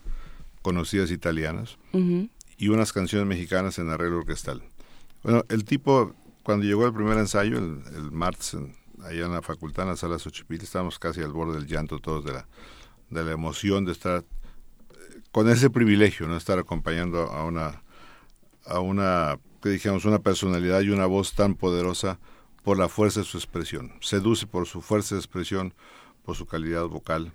conocidas 0.63 1.11
italianas 1.11 1.77
uh 1.91 1.97
-huh. 1.99 2.29
y 2.57 2.69
unas 2.69 2.91
canciones 2.91 3.27
mexicanas 3.27 3.77
en 3.77 3.91
arreglo 3.91 4.17
orquestal. 4.17 4.63
Bueno, 5.21 5.43
el 5.49 5.65
tipo, 5.65 6.15
cuando 6.41 6.65
llegó 6.65 6.87
el 6.87 6.93
primer 6.93 7.19
ensayo, 7.19 7.59
el, 7.59 7.83
el 7.95 8.11
martes, 8.11 8.55
en- 8.55 8.73
allá 9.03 9.25
en 9.27 9.31
la 9.33 9.43
facultad, 9.43 9.83
en 9.83 9.89
la 9.91 9.95
sala 9.95 10.17
Xochipilli, 10.17 10.63
estábamos 10.63 10.97
casi 10.97 11.21
al 11.21 11.33
borde 11.33 11.53
del 11.59 11.67
llanto 11.67 11.99
todos 11.99 12.25
de 12.25 12.31
la, 12.33 12.47
de 13.11 13.23
la 13.23 13.31
emoción 13.31 13.85
de 13.85 13.91
estar 13.91 14.23
con 15.33 15.49
ese 15.49 15.69
privilegio, 15.69 16.27
¿no? 16.27 16.37
Estar 16.37 16.57
acompañando 16.59 17.23
a 17.23 17.43
una, 17.43 17.81
a 18.65 18.79
una, 18.79 19.37
que 19.61 19.69
dijéramos, 19.69 20.05
una 20.05 20.19
personalidad 20.19 20.79
y 20.81 20.89
una 20.91 21.05
voz 21.07 21.33
tan 21.33 21.55
poderosa 21.55 22.19
por 22.63 22.77
la 22.79 22.87
fuerza 22.87 23.19
de 23.19 23.25
su 23.25 23.37
expresión. 23.37 23.91
Seduce 23.99 24.47
por 24.47 24.67
su 24.67 24.81
fuerza 24.81 25.15
de 25.15 25.19
expresión, 25.19 25.73
por 26.23 26.37
su 26.37 26.45
calidad 26.45 26.85
vocal 26.85 27.33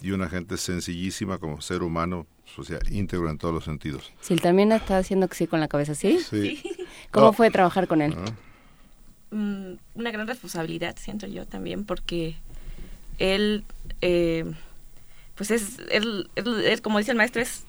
y 0.00 0.12
una 0.12 0.28
gente 0.28 0.56
sencillísima 0.56 1.38
como 1.38 1.60
ser 1.60 1.82
humano, 1.82 2.26
o 2.56 2.64
sea, 2.64 2.78
íntegro 2.90 3.28
en 3.28 3.38
todos 3.38 3.52
los 3.54 3.64
sentidos. 3.64 4.12
Él 4.30 4.40
también 4.40 4.72
está 4.72 4.96
haciendo 4.98 5.26
que 5.28 5.34
sí 5.34 5.46
con 5.46 5.60
la 5.60 5.68
cabeza, 5.68 5.94
¿sí? 5.94 6.20
Sí. 6.20 6.62
¿Cómo 7.10 7.26
No. 7.26 7.32
fue 7.32 7.50
trabajar 7.50 7.86
con 7.88 8.00
él? 8.02 8.14
Mm, 9.30 9.72
una 9.94 10.10
gran 10.12 10.26
responsabilidad, 10.26 10.96
siento 10.98 11.26
yo 11.26 11.44
también, 11.46 11.84
porque 11.84 12.36
él, 13.18 13.64
eh, 14.00 14.44
pues 15.36 15.50
es, 15.50 15.78
él, 15.90 16.28
él- 16.34 16.64
él, 16.64 16.82
como 16.82 16.98
dice 16.98 17.12
el 17.12 17.16
maestro, 17.16 17.40
es, 17.42 17.64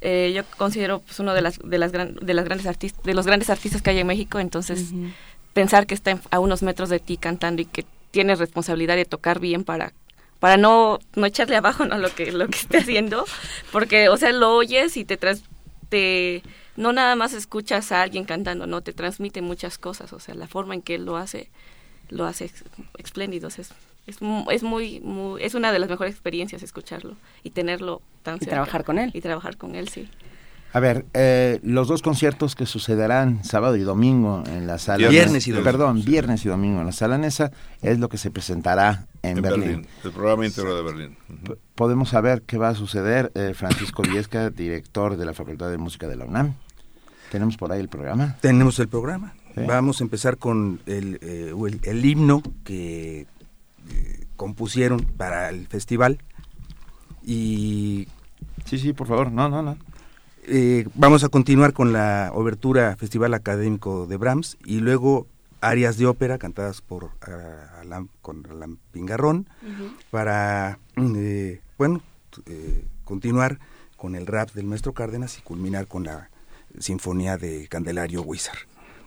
eh, 0.00 0.32
yo 0.34 0.42
considero 0.56 1.00
pues 1.00 1.18
uno 1.20 1.34
de 1.34 1.42
las, 1.42 1.58
de 1.62 1.78
las, 1.78 1.90
gran- 1.92 2.14
de 2.14 2.34
las 2.34 2.44
grandes 2.44 2.66
artistas, 2.66 3.02
de 3.04 3.14
los 3.14 3.26
grandes 3.26 3.50
artistas 3.50 3.82
que 3.82 3.90
hay 3.90 3.98
en 3.98 4.06
México, 4.06 4.38
entonces 4.38 4.90
pensar 5.52 5.86
que 5.86 5.94
está 5.94 6.18
a 6.30 6.38
unos 6.38 6.62
metros 6.62 6.88
de 6.88 7.00
ti 7.00 7.16
cantando 7.16 7.62
y 7.62 7.64
que 7.64 7.84
tienes 8.12 8.38
responsabilidad 8.38 8.96
de 8.96 9.04
tocar 9.04 9.40
bien 9.40 9.64
para 9.64 9.92
para 10.38 10.56
no, 10.56 11.00
no 11.16 11.26
echarle 11.26 11.56
abajo 11.56 11.84
¿no? 11.84 11.98
lo 11.98 12.14
que 12.14 12.30
lo 12.30 12.46
que 12.46 12.58
esté 12.58 12.78
haciendo 12.78 13.24
porque 13.72 14.08
o 14.08 14.16
sea 14.16 14.30
lo 14.30 14.54
oyes 14.54 14.96
y 14.96 15.04
te 15.04 15.16
tras, 15.16 15.42
te 15.88 16.42
no 16.76 16.92
nada 16.92 17.16
más 17.16 17.32
escuchas 17.32 17.90
a 17.90 18.02
alguien 18.02 18.24
cantando 18.24 18.68
no 18.68 18.80
te 18.82 18.92
transmite 18.92 19.42
muchas 19.42 19.78
cosas 19.78 20.12
o 20.12 20.20
sea 20.20 20.36
la 20.36 20.46
forma 20.46 20.74
en 20.74 20.82
que 20.82 20.94
él 20.94 21.04
lo 21.06 21.16
hace 21.16 21.50
lo 22.08 22.24
hace 22.24 22.52
espléndido 22.98 23.48
o 23.48 23.50
sea, 23.50 23.62
es 23.62 23.70
es, 24.08 24.20
mu- 24.22 24.50
es 24.50 24.62
muy, 24.62 24.98
muy 25.00 25.42
es 25.42 25.54
una 25.54 25.70
de 25.70 25.78
las 25.78 25.88
mejores 25.88 26.12
experiencias 26.14 26.62
escucharlo 26.62 27.14
y 27.44 27.50
tenerlo 27.50 28.02
tan 28.22 28.36
Y 28.36 28.38
cerca. 28.40 28.54
trabajar 28.56 28.84
con 28.84 28.98
él. 28.98 29.10
y 29.14 29.20
trabajar 29.20 29.56
con 29.56 29.74
él 29.76 29.88
sí 29.88 30.08
A 30.72 30.80
ver, 30.80 31.06
eh, 31.14 31.60
los 31.62 31.88
dos 31.88 32.02
conciertos 32.02 32.54
que 32.54 32.66
sucederán 32.66 33.42
sábado 33.44 33.76
y 33.76 33.80
domingo 33.82 34.42
en 34.46 34.66
la 34.66 34.78
sala... 34.78 35.08
Viernes 35.08 35.46
y 35.46 35.50
domingo. 35.52 35.70
Perdón, 35.70 36.04
viernes 36.04 36.44
y 36.44 36.48
domingo 36.48 36.80
en 36.80 36.86
la 36.86 36.92
sala 36.92 37.16
Nesa 37.18 37.50
es 37.80 37.98
lo 37.98 38.08
que 38.08 38.18
se 38.18 38.30
presentará 38.30 39.06
en, 39.22 39.38
En 39.38 39.42
Berlín. 39.42 39.60
Berlín, 39.68 39.86
el 40.04 40.10
programa 40.12 40.44
íntegro 40.46 40.76
de 40.76 40.82
Berlín. 40.82 41.16
Podemos 41.74 42.08
saber 42.10 42.42
qué 42.42 42.58
va 42.58 42.68
a 42.70 42.74
suceder. 42.74 43.30
Eh, 43.34 43.52
Francisco 43.54 44.02
Viesca, 44.02 44.50
director 44.50 45.16
de 45.16 45.24
la 45.24 45.32
Facultad 45.32 45.70
de 45.70 45.78
Música 45.78 46.06
de 46.08 46.16
la 46.16 46.24
UNAM. 46.24 46.54
¿Tenemos 47.30 47.56
por 47.56 47.72
ahí 47.72 47.80
el 47.80 47.88
programa? 47.88 48.36
Tenemos 48.40 48.78
el 48.78 48.88
programa. 48.88 49.34
Sí. 49.54 49.62
Vamos 49.66 50.00
a 50.00 50.04
empezar 50.04 50.36
con 50.38 50.80
el, 50.86 51.18
eh, 51.22 51.52
el, 51.66 51.80
el 51.82 52.04
himno 52.04 52.42
que 52.64 53.26
eh, 53.90 54.26
compusieron 54.36 55.00
para 55.16 55.48
el 55.50 55.66
festival. 55.66 56.18
Y 57.24 58.08
Sí, 58.64 58.78
sí, 58.78 58.92
por 58.92 59.06
favor. 59.06 59.32
No, 59.32 59.48
no, 59.48 59.62
no. 59.62 59.76
eh, 60.44 60.86
vamos 60.94 61.24
a 61.24 61.28
continuar 61.28 61.72
con 61.72 61.92
la 61.92 62.30
obertura 62.34 62.96
Festival 62.96 63.32
Académico 63.34 64.06
de 64.06 64.16
Brahms 64.16 64.56
y 64.64 64.80
luego 64.80 65.26
arias 65.60 65.96
de 65.98 66.06
ópera 66.06 66.38
cantadas 66.38 66.80
por 66.82 67.10
ah, 67.22 67.80
Alan- 67.80 68.08
con 68.22 68.46
Alan 68.50 68.78
Pingarrón 68.92 69.48
para, 70.10 70.78
eh, 70.96 71.60
bueno, 71.78 72.00
eh, 72.46 72.84
continuar 73.04 73.58
con 73.96 74.14
el 74.14 74.26
rap 74.26 74.52
del 74.52 74.66
maestro 74.66 74.92
Cárdenas 74.92 75.38
y 75.38 75.42
culminar 75.42 75.86
con 75.86 76.04
la 76.04 76.30
sinfonía 76.78 77.36
de 77.38 77.66
Candelario 77.68 78.22
Huizar. 78.22 78.56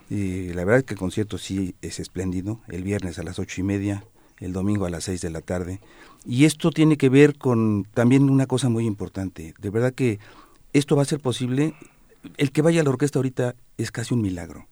Y 0.10 0.50
la 0.54 0.66
verdad 0.66 0.80
es 0.80 0.84
que 0.86 0.94
el 0.96 1.00
concierto 1.00 1.38
sí 1.38 1.76
es 1.82 2.00
espléndido, 2.00 2.60
el 2.68 2.84
viernes 2.84 3.18
a 3.20 3.24
las 3.24 3.40
ocho 3.40 3.62
y 3.62 3.64
media, 3.64 4.04
el 4.42 4.54
domingo 4.54 4.86
a 4.86 4.90
las 4.90 5.06
seis 5.06 5.22
de 5.22 5.30
la 5.30 5.42
tarde. 5.42 5.80
Y 6.26 6.46
esto 6.46 6.72
tiene 6.72 6.98
que 6.98 7.10
ver 7.10 7.38
con 7.38 7.88
también 7.94 8.30
una 8.30 8.48
cosa 8.48 8.70
muy 8.70 8.86
importante. 8.86 9.54
De 9.60 9.70
verdad 9.70 9.94
que 9.94 10.20
esto 10.74 10.96
va 10.96 11.04
a 11.04 11.06
ser 11.06 11.20
posible. 11.20 11.74
El 12.38 12.52
que 12.52 12.62
vaya 12.62 12.82
a 12.82 12.84
la 12.84 12.90
orquesta 12.90 13.20
ahorita 13.20 13.56
es 13.78 13.92
casi 13.92 14.14
un 14.14 14.22
milagro. 14.22 14.68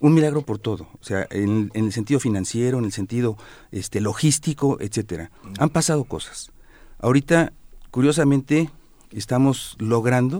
Un 0.00 0.14
milagro 0.14 0.42
por 0.42 0.58
todo, 0.58 0.88
o 1.00 1.04
sea, 1.04 1.26
en, 1.30 1.72
en 1.74 1.86
el 1.86 1.92
sentido 1.92 2.20
financiero, 2.20 2.78
en 2.78 2.84
el 2.84 2.92
sentido 2.92 3.36
este, 3.72 4.00
logístico, 4.00 4.78
etcétera. 4.80 5.32
Han 5.58 5.70
pasado 5.70 6.04
cosas. 6.04 6.52
Ahorita, 7.00 7.52
curiosamente, 7.90 8.70
estamos 9.10 9.76
logrando 9.78 10.38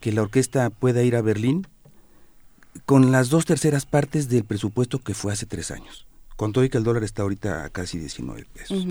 que 0.00 0.12
la 0.12 0.22
orquesta 0.22 0.70
pueda 0.70 1.02
ir 1.02 1.16
a 1.16 1.22
Berlín 1.22 1.66
con 2.86 3.12
las 3.12 3.28
dos 3.28 3.44
terceras 3.44 3.84
partes 3.84 4.30
del 4.30 4.44
presupuesto 4.44 5.00
que 5.00 5.12
fue 5.12 5.32
hace 5.32 5.44
tres 5.44 5.70
años. 5.70 6.07
Con 6.38 6.52
todo 6.52 6.62
y 6.62 6.68
que 6.68 6.78
el 6.78 6.84
dólar 6.84 7.02
está 7.02 7.22
ahorita 7.22 7.64
a 7.64 7.68
casi 7.70 7.98
19 7.98 8.46
pesos. 8.54 8.86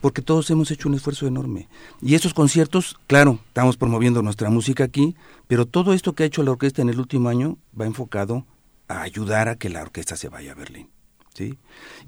Porque 0.00 0.20
todos 0.20 0.50
hemos 0.50 0.72
hecho 0.72 0.88
un 0.88 0.96
esfuerzo 0.96 1.28
enorme. 1.28 1.68
Y 2.02 2.16
estos 2.16 2.34
conciertos, 2.34 2.98
claro, 3.06 3.38
estamos 3.46 3.76
promoviendo 3.76 4.20
nuestra 4.20 4.50
música 4.50 4.82
aquí, 4.82 5.14
pero 5.46 5.64
todo 5.64 5.94
esto 5.94 6.14
que 6.14 6.24
ha 6.24 6.26
hecho 6.26 6.42
la 6.42 6.50
orquesta 6.50 6.82
en 6.82 6.88
el 6.88 6.98
último 6.98 7.28
año 7.28 7.56
va 7.80 7.86
enfocado 7.86 8.46
a 8.88 9.02
ayudar 9.02 9.48
a 9.48 9.54
que 9.54 9.68
la 9.68 9.82
orquesta 9.82 10.16
se 10.16 10.28
vaya 10.28 10.50
a 10.50 10.54
Berlín. 10.56 10.88
¿sí? 11.34 11.56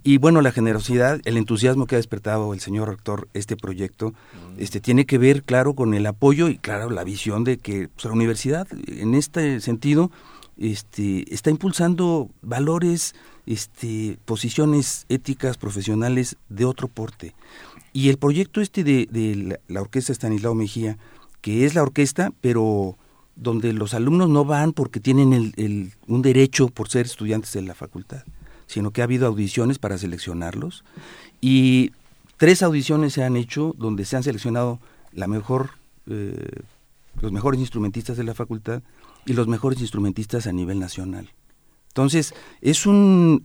Y 0.02 0.18
bueno, 0.18 0.40
la 0.42 0.50
generosidad, 0.50 1.20
el 1.24 1.36
entusiasmo 1.36 1.86
que 1.86 1.94
ha 1.94 1.98
despertado 1.98 2.52
el 2.52 2.58
señor 2.58 2.88
rector 2.88 3.28
este 3.32 3.56
proyecto, 3.56 4.12
este 4.58 4.80
tiene 4.80 5.06
que 5.06 5.18
ver, 5.18 5.44
claro, 5.44 5.74
con 5.74 5.94
el 5.94 6.04
apoyo 6.04 6.48
y, 6.48 6.58
claro, 6.58 6.90
la 6.90 7.04
visión 7.04 7.44
de 7.44 7.58
que 7.58 7.86
pues, 7.88 8.06
la 8.06 8.10
universidad, 8.10 8.66
en 8.88 9.14
este 9.14 9.60
sentido, 9.60 10.10
este, 10.56 11.32
está 11.32 11.50
impulsando 11.50 12.28
valores, 12.42 13.14
este, 13.46 14.18
posiciones 14.24 15.06
éticas, 15.08 15.56
profesionales 15.58 16.36
de 16.48 16.64
otro 16.64 16.88
porte. 16.88 17.34
Y 17.92 18.08
el 18.08 18.18
proyecto 18.18 18.60
este 18.60 18.84
de, 18.84 19.58
la 19.68 19.80
orquesta 19.80 20.12
Estanislao 20.12 20.54
Mejía, 20.54 20.96
que 21.40 21.64
es 21.64 21.74
la 21.74 21.82
orquesta, 21.82 22.32
pero 22.40 22.96
donde 23.36 23.72
los 23.72 23.94
alumnos 23.94 24.28
no 24.28 24.44
van 24.44 24.72
porque 24.72 25.00
tienen 25.00 25.32
el- 25.32 25.54
el- 25.56 25.92
un 26.06 26.22
derecho 26.22 26.68
por 26.68 26.88
ser 26.88 27.06
estudiantes 27.06 27.52
de 27.54 27.62
la 27.62 27.74
facultad, 27.74 28.22
sino 28.66 28.90
que 28.92 29.00
ha 29.00 29.04
habido 29.04 29.26
audiciones 29.26 29.78
para 29.78 29.96
seleccionarlos 29.98 30.84
y 31.40 31.92
tres 32.36 32.62
audiciones 32.62 33.14
se 33.14 33.24
han 33.24 33.36
hecho 33.36 33.74
donde 33.78 34.04
se 34.04 34.16
han 34.16 34.22
seleccionado 34.22 34.78
la 35.12 35.26
mejor, 35.26 35.70
eh, 36.06 36.60
los 37.20 37.32
mejores 37.32 37.60
instrumentistas 37.60 38.16
de 38.16 38.24
la 38.24 38.34
facultad 38.34 38.82
y 39.26 39.32
los 39.32 39.48
mejores 39.48 39.80
instrumentistas 39.80 40.46
a 40.46 40.52
nivel 40.52 40.78
nacional. 40.78 41.30
Entonces, 41.90 42.34
es 42.60 42.86
un 42.86 43.44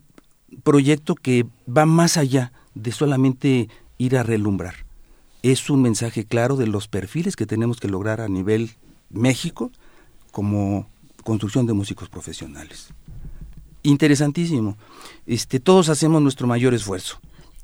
proyecto 0.63 1.15
que 1.15 1.45
va 1.67 1.85
más 1.85 2.17
allá 2.17 2.51
de 2.75 2.91
solamente 2.91 3.69
ir 3.97 4.17
a 4.17 4.23
relumbrar. 4.23 4.85
Es 5.43 5.69
un 5.69 5.81
mensaje 5.81 6.25
claro 6.25 6.55
de 6.55 6.67
los 6.67 6.87
perfiles 6.87 7.35
que 7.35 7.45
tenemos 7.45 7.79
que 7.79 7.87
lograr 7.87 8.21
a 8.21 8.27
nivel 8.27 8.71
México 9.09 9.71
como 10.31 10.87
construcción 11.23 11.65
de 11.65 11.73
músicos 11.73 12.09
profesionales. 12.09 12.89
Interesantísimo. 13.83 14.77
Este, 15.25 15.59
todos 15.59 15.89
hacemos 15.89 16.21
nuestro 16.21 16.47
mayor 16.47 16.73
esfuerzo. 16.73 17.19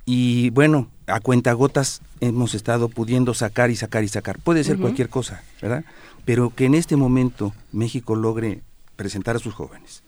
Y 0.06 0.50
bueno, 0.52 0.90
a 1.08 1.20
cuentagotas 1.20 2.02
hemos 2.22 2.56
estado 2.56 2.90
pudiendo 2.90 3.34
sacar 3.34 3.70
y 3.70 3.76
sacar 3.76 4.04
y 4.04 4.08
sacar. 4.08 4.40
Puede 4.40 4.64
ser 4.64 4.78
cualquier 4.78 5.10
cosa, 5.10 5.44
¿verdad? 5.62 5.86
Pero 6.26 6.54
que 6.56 6.66
en 6.66 6.76
este 6.76 6.96
momento 6.96 7.54
México 7.72 8.16
logre 8.16 8.62
presentar 8.96 9.36
a 9.36 9.40
sus 9.40 9.54
jóvenes. 9.54 10.04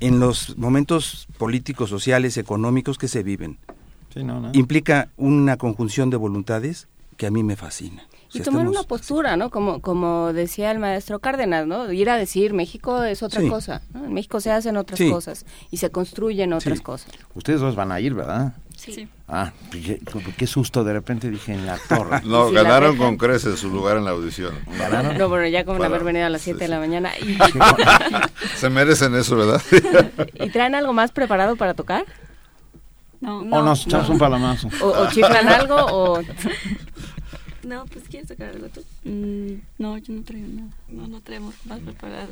En 0.00 0.20
los 0.20 0.56
momentos 0.58 1.26
políticos, 1.38 1.90
sociales, 1.90 2.36
económicos 2.36 2.98
que 2.98 3.08
se 3.08 3.22
viven, 3.22 3.58
Sí, 4.14 4.22
no, 4.24 4.40
no. 4.40 4.50
implica 4.54 5.08
una 5.16 5.56
conjunción 5.56 6.10
de 6.10 6.16
voluntades 6.16 6.88
que 7.16 7.26
a 7.26 7.30
mí 7.30 7.42
me 7.42 7.56
fascina. 7.56 8.02
O 8.34 8.38
Y 8.38 8.40
tomar 8.42 8.60
estamos- 8.62 8.76
una 8.78 8.82
postura, 8.86 9.36
¿no? 9.36 9.50
Como, 9.50 9.80
como 9.80 10.32
decía 10.34 10.70
el 10.70 10.78
maestro 10.78 11.18
Cárdenas, 11.18 11.66
¿no? 11.66 11.90
Ir 11.92 12.10
a 12.10 12.16
decir 12.16 12.52
México 12.52 13.02
es 13.02 13.22
otra 13.22 13.40
Sí. 13.40 13.48
cosa. 13.48 13.82
¿no? 13.94 14.04
En 14.04 14.12
México 14.12 14.40
se 14.40 14.50
hacen 14.50 14.76
otras 14.76 14.98
Sí. 14.98 15.10
cosas 15.10 15.46
y 15.70 15.78
se 15.78 15.90
construyen 15.90 16.52
otras 16.52 16.78
Sí. 16.78 16.84
cosas. 16.84 17.10
Ustedes 17.34 17.60
dos 17.60 17.74
van 17.74 17.90
a 17.90 18.00
ir, 18.00 18.12
¿verdad? 18.14 18.54
Sí. 18.78 19.08
Ah, 19.26 19.52
qué, 19.72 20.00
qué 20.36 20.46
susto, 20.46 20.84
de 20.84 20.92
repente 20.92 21.28
dije 21.30 21.52
en 21.52 21.66
la 21.66 21.76
torre. 21.88 22.20
No, 22.24 22.50
ganaron 22.52 22.96
con 22.96 23.16
creces 23.16 23.58
su 23.58 23.68
lugar 23.70 23.96
en 23.96 24.04
la 24.04 24.12
audición. 24.12 24.54
¿Ganaron? 24.78 25.18
No, 25.18 25.28
bueno, 25.28 25.48
ya 25.48 25.64
como 25.64 25.78
Para- 25.78 25.88
haber 25.90 26.04
venido 26.04 26.26
a 26.26 26.28
las 26.28 26.40
sí, 26.42 26.50
7 26.52 26.64
de 26.64 26.68
la 26.68 26.78
mañana. 26.78 27.10
Y, 27.18 27.36
Se 28.56 28.70
merecen 28.70 29.14
eso, 29.16 29.36
¿verdad? 29.36 29.60
¿Y 30.34 30.48
traen 30.50 30.74
algo 30.76 30.92
más 30.92 31.10
preparado 31.10 31.56
para 31.56 31.74
tocar? 31.74 32.04
No, 33.20 33.40
o 33.40 33.62
nos 33.62 33.84
echamos 33.84 34.08
un 34.10 34.18
palamazo. 34.18 34.68
¿O, 34.80 34.86
o 34.86 35.08
chiflan 35.10 35.48
algo? 35.48 35.74
O... 35.76 36.22
no 37.64 37.84
pues 37.86 38.04
quieres 38.08 38.28
tocar 38.28 38.48
algo 38.50 38.68
tú 38.68 38.82
Mm, 39.04 39.54
no, 39.78 39.98
yo 39.98 40.12
no 40.14 40.22
traigo 40.22 40.46
nada. 40.48 40.70
no 40.88 41.08
no 41.08 41.20
tenemos 41.20 41.54
más 41.66 41.80
preparado 41.80 42.28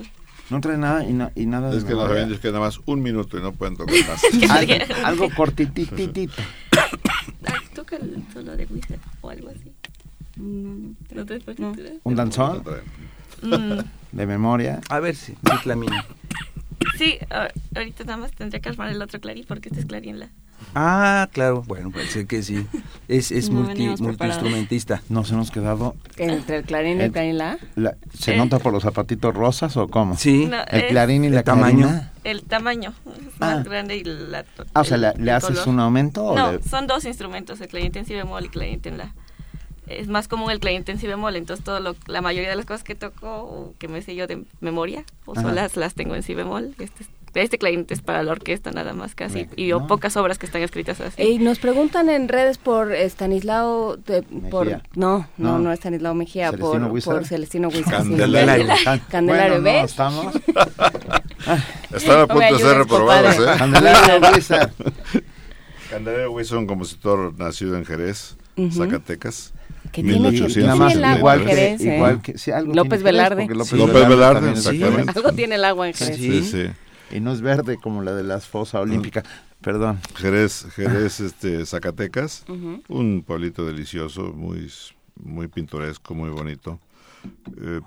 No 0.51 0.61
trae 0.61 0.76
nada 0.78 1.05
y, 1.05 1.12
na- 1.12 1.32
y 1.34 1.47
nada 1.47 1.70
de 1.70 1.78
Es 1.78 1.84
que 1.84 1.92
nos 1.94 2.09
habían 2.09 2.28
dicho 2.28 2.40
que 2.40 2.49
nada 2.49 2.61
más 2.61 2.80
un 2.86 3.03
minuto 3.03 3.36
y 3.38 3.42
no 3.42 3.53
pueden 3.53 3.76
tocar 3.76 3.94
más. 4.09 4.22
algo, 4.51 4.74
algo 5.05 5.30
cortitititito. 5.34 6.34
Ah, 7.49 7.55
toca 7.74 7.97
el 7.97 8.24
solo 8.32 8.57
de 8.57 8.66
Wizard 8.66 8.99
o 9.20 9.30
algo 9.30 9.49
así 9.51 9.72
No, 10.36 11.24
te. 11.24 11.40
Un 12.03 12.14
danzón 12.16 12.62
Mm, 13.42 13.80
de 14.12 14.26
memoria. 14.26 14.80
A 14.88 14.99
ver 15.01 15.14
si. 15.14 15.34
Sí, 16.97 17.18
a- 17.30 17.49
ahorita 17.74 18.05
nada 18.05 18.16
más 18.18 18.32
tendría 18.32 18.61
que 18.61 18.68
armar 18.70 18.88
el 18.90 19.01
otro 19.03 19.20
clarín 19.20 19.44
porque 19.47 19.68
este 19.68 19.80
es 19.80 19.86
clarín 19.86 20.18
la. 20.18 20.28
Ah, 20.75 21.29
claro, 21.33 21.63
bueno, 21.67 21.91
parece 21.91 22.27
que 22.27 22.43
sí. 22.43 22.67
Es, 23.09 23.33
es 23.33 23.49
No 23.51 23.63
multi, 23.63 23.89
multiinstrumentista. 24.03 25.03
Nos 25.09 25.31
hemos 25.31 25.51
quedado... 25.51 25.95
Entre 26.19 26.59
el 26.59 26.65
clarín 26.65 27.01
y 27.01 27.05
el 27.05 27.13
clarín 27.13 27.39
la. 27.39 27.59
La- 27.77 27.97
¿Se 28.19 28.35
Eh. 28.35 28.37
nota 28.37 28.59
por 28.59 28.73
los 28.73 28.83
zapatitos 28.83 29.35
rosas 29.35 29.77
o 29.77 29.89
cómo? 29.89 30.17
Sí. 30.19 30.47
No, 30.47 30.59
El 30.69 30.89
clarín 30.89 31.25
y 31.25 31.31
la 31.31 31.39
El 31.39 31.45
tamaño. 31.45 31.87
clarina. 31.89 32.13
El 32.25 32.43
tamaño 32.43 32.93
es 33.33 33.41
más 33.41 33.65
grande 33.65 33.97
y 33.97 34.05
la. 34.05 34.45
Ah, 34.75 34.81
o 34.81 34.85
sea, 34.85 34.97
el- 34.97 35.03
¿le, 35.03 35.13
le 35.15 35.23
el 35.23 35.31
haces 35.31 35.51
color. 35.61 35.69
un 35.69 35.81
aumento 35.81 36.25
o 36.25 36.37
No, 36.37 36.53
le- 36.53 36.63
son 36.63 36.87
dos 36.87 37.05
instrumentos, 37.05 37.61
el 37.61 37.69
clarinete 37.69 38.01
en 38.01 38.05
si 38.07 38.15
bemol 38.15 38.45
y 38.45 38.49
clarinete 38.49 38.89
en 38.91 38.99
la. 38.99 39.15
Es 39.87 40.09
más 40.09 40.27
común 40.27 40.51
el 40.51 40.59
clarinete 40.59 40.91
en 40.93 40.99
si 40.99 41.07
bemol, 41.07 41.37
entonces 41.37 41.65
todo 41.65 41.79
lo, 41.79 41.95
la 42.09 42.21
mayoría 42.21 42.51
de 42.51 42.57
las 42.57 42.67
cosas 42.67 42.83
que 42.83 42.97
toco 42.97 43.29
o 43.45 43.75
que 43.79 43.87
me 43.87 44.03
sé 44.03 44.17
yo 44.17 44.27
de 44.27 44.43
memoria, 44.61 45.05
o 45.27 45.33
Ajá. 45.33 45.43
solas 45.43 45.77
las 45.77 45.95
tengo 45.95 46.17
en 46.17 46.23
si 46.25 46.35
bemol. 46.35 46.75
Este, 46.81 47.05
es- 47.05 47.11
este 47.43 47.59
clarinete 47.59 47.95
es 47.95 48.03
para 48.03 48.22
la 48.22 48.32
orquesta 48.32 48.70
nada 48.70 48.93
más 48.93 49.14
casi, 49.14 49.45
Me- 49.45 49.49
y 49.57 49.72
o 49.72 49.80
no. 49.80 49.87
pocas 49.87 50.16
obras 50.16 50.39
que 50.39 50.47
están 50.47 50.62
escritas 50.62 51.01
así. 51.01 51.22
Y 51.22 51.39
nos 51.39 51.59
preguntan 51.59 52.09
en 52.09 52.28
redes 52.28 52.59
por 52.59 52.93
Estanislao, 52.93 53.97
de- 53.97 54.22
por, 54.22 54.66
no, 54.68 54.78
no, 54.95 55.26
No. 55.39 55.59
no, 55.59 55.72
Estanislao 55.72 56.14
Mejía, 56.14 56.51
Celestino 56.51 56.89
por, 56.91 57.03
por 57.05 57.24
Celestino 57.26 57.68
Huizar. 57.68 57.84
sí. 57.84 57.91
Candelario. 58.11 58.66
Candelario, 59.11 59.61
Bueno, 59.62 59.76
no, 59.78 59.82
¿ves? 59.82 59.91
estamos. 59.91 60.34
Están 61.95 62.20
a 62.20 62.26
punto 62.26 62.43
de 62.55 62.59
ser 62.59 62.76
reprobados. 62.78 63.34
¿eh? 63.37 63.47
Candelario 63.59 64.30
Huizar. 64.34 64.72
Candelario 65.91 66.32
Huizar, 66.32 66.59
un 66.59 66.66
compositor 66.66 67.39
nacido 67.39 67.76
en 67.76 67.84
Jerez, 67.84 68.37
Ujú. 68.57 68.72
Zacatecas. 68.72 69.53
Que 69.93 70.03
tiene- 70.03 70.30
tiene 70.32 70.62
el 70.97 71.05
agua 71.05 71.34
en 71.34 71.45
1873. 71.45 71.47
Jerez, 71.47 71.80
¿eh? 71.80 71.95
Igual 71.97 72.20
que- 72.22 72.39
sí, 72.39 72.51
algo 72.51 72.74
López 72.74 73.03
Velarde. 73.03 73.47
López 73.49 73.68
Sí. 73.68 73.76
López 73.76 73.95
Velarde 73.95 74.16
Velarde, 74.16 74.51
exactamente. 74.51 75.12
Algo 75.14 75.32
tiene 75.32 75.55
el 75.55 75.64
agua 75.64 75.87
en 75.89 75.95
Jerez. 75.95 76.16
Sí, 76.16 76.43
sí. 76.43 76.66
Y 77.11 77.21
no 77.21 77.33
es 77.33 77.41
verde 77.41 77.79
como 77.79 78.03
la 78.03 78.15
de 78.15 78.25
las 78.25 78.47
fosa 78.47 78.81
olímpica. 78.81 79.23
Perdón. 79.61 80.01
Jerez, 80.17 80.67
Jerez, 80.75 81.21
este, 81.21 81.65
Zacatecas, 81.67 82.45
Ujú. 82.49 82.83
un 82.89 83.23
pueblito 83.27 83.65
delicioso, 83.67 84.33
muy, 84.33 84.71
muy 85.23 85.49
pintoresco, 85.49 86.15
muy 86.15 86.31
bonito. 86.31 86.79
Eh, 87.61 87.81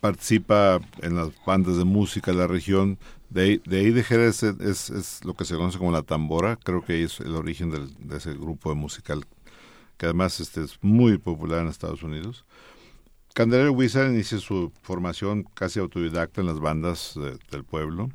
participa 0.00 0.80
en 1.02 1.16
las 1.16 1.28
bandas 1.44 1.76
de 1.76 1.84
música 1.84 2.30
de 2.32 2.38
la 2.38 2.46
región. 2.46 2.98
De 3.28 3.42
ahí 3.42 3.62
de, 3.64 3.78
ahí 3.80 3.90
de 3.90 4.02
Jerez 4.02 4.42
es, 4.42 4.60
es- 4.60 4.90
es 4.90 5.24
lo 5.24 5.34
que 5.34 5.44
se 5.44 5.54
conoce 5.56 5.78
como 5.78 5.92
la 5.92 6.02
tambora. 6.02 6.56
Creo 6.56 6.82
que 6.84 6.94
ahí 6.94 7.02
es 7.02 7.20
el 7.20 7.34
origen 7.34 7.70
del- 7.70 7.94
de 8.00 8.16
ese 8.16 8.32
grupo 8.34 8.74
musical 8.74 9.24
que 9.98 10.06
además 10.06 10.40
este, 10.40 10.62
es 10.64 10.78
muy 10.80 11.18
popular 11.18 11.60
en 11.60 11.68
Estados 11.68 12.02
Unidos. 12.02 12.44
Candelario 13.34 13.72
Wizard 13.72 14.10
inicia 14.12 14.38
su 14.38 14.72
formación 14.82 15.44
casi 15.54 15.78
autodidacta 15.78 16.40
en 16.40 16.46
las 16.48 16.60
bandas 16.60 17.12
de- 17.14 17.38
del 17.50 17.64
pueblo. 17.64 18.10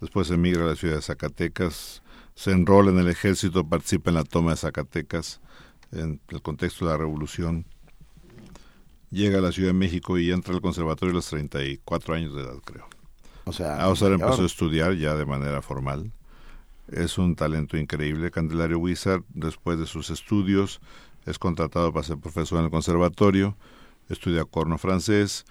Después 0.00 0.30
emigra 0.30 0.64
a 0.64 0.68
la 0.68 0.76
ciudad 0.76 0.96
de 0.96 1.02
Zacatecas, 1.02 2.02
se 2.34 2.50
enrola 2.52 2.90
en 2.90 2.98
el 2.98 3.08
ejército, 3.08 3.66
participa 3.66 4.10
en 4.10 4.16
la 4.16 4.24
toma 4.24 4.50
de 4.50 4.56
Zacatecas 4.58 5.40
en 5.92 6.20
el 6.28 6.42
contexto 6.42 6.84
de 6.84 6.90
la 6.92 6.96
revolución. 6.98 7.64
Llega 9.10 9.38
a 9.38 9.40
la 9.40 9.52
Ciudad 9.52 9.68
de 9.70 9.74
México 9.78 10.18
y 10.18 10.32
entra 10.32 10.52
al 10.52 10.60
conservatorio 10.60 11.12
a 11.12 11.14
los 11.14 11.28
34 11.28 12.14
años 12.14 12.34
de 12.34 12.42
edad, 12.42 12.56
creo. 12.64 12.86
O 13.44 13.52
sea, 13.52 13.76
Ah, 13.80 13.88
empezó 14.16 14.42
a 14.42 14.46
estudiar 14.46 14.94
ya 14.94 15.14
de 15.14 15.24
manera 15.24 15.62
formal. 15.62 16.10
Es 16.90 17.16
un 17.16 17.36
talento 17.36 17.76
increíble. 17.76 18.30
Candelario 18.32 18.78
Wizard, 18.80 19.22
después 19.32 19.78
de 19.78 19.86
sus 19.86 20.10
estudios, 20.10 20.80
es 21.24 21.38
contratado 21.38 21.92
para 21.92 22.04
ser 22.06 22.18
profesor 22.18 22.58
en 22.58 22.64
el 22.66 22.70
conservatorio, 22.70 23.56
estudia 24.08 24.44
corno 24.44 24.78
francés, 24.78 25.44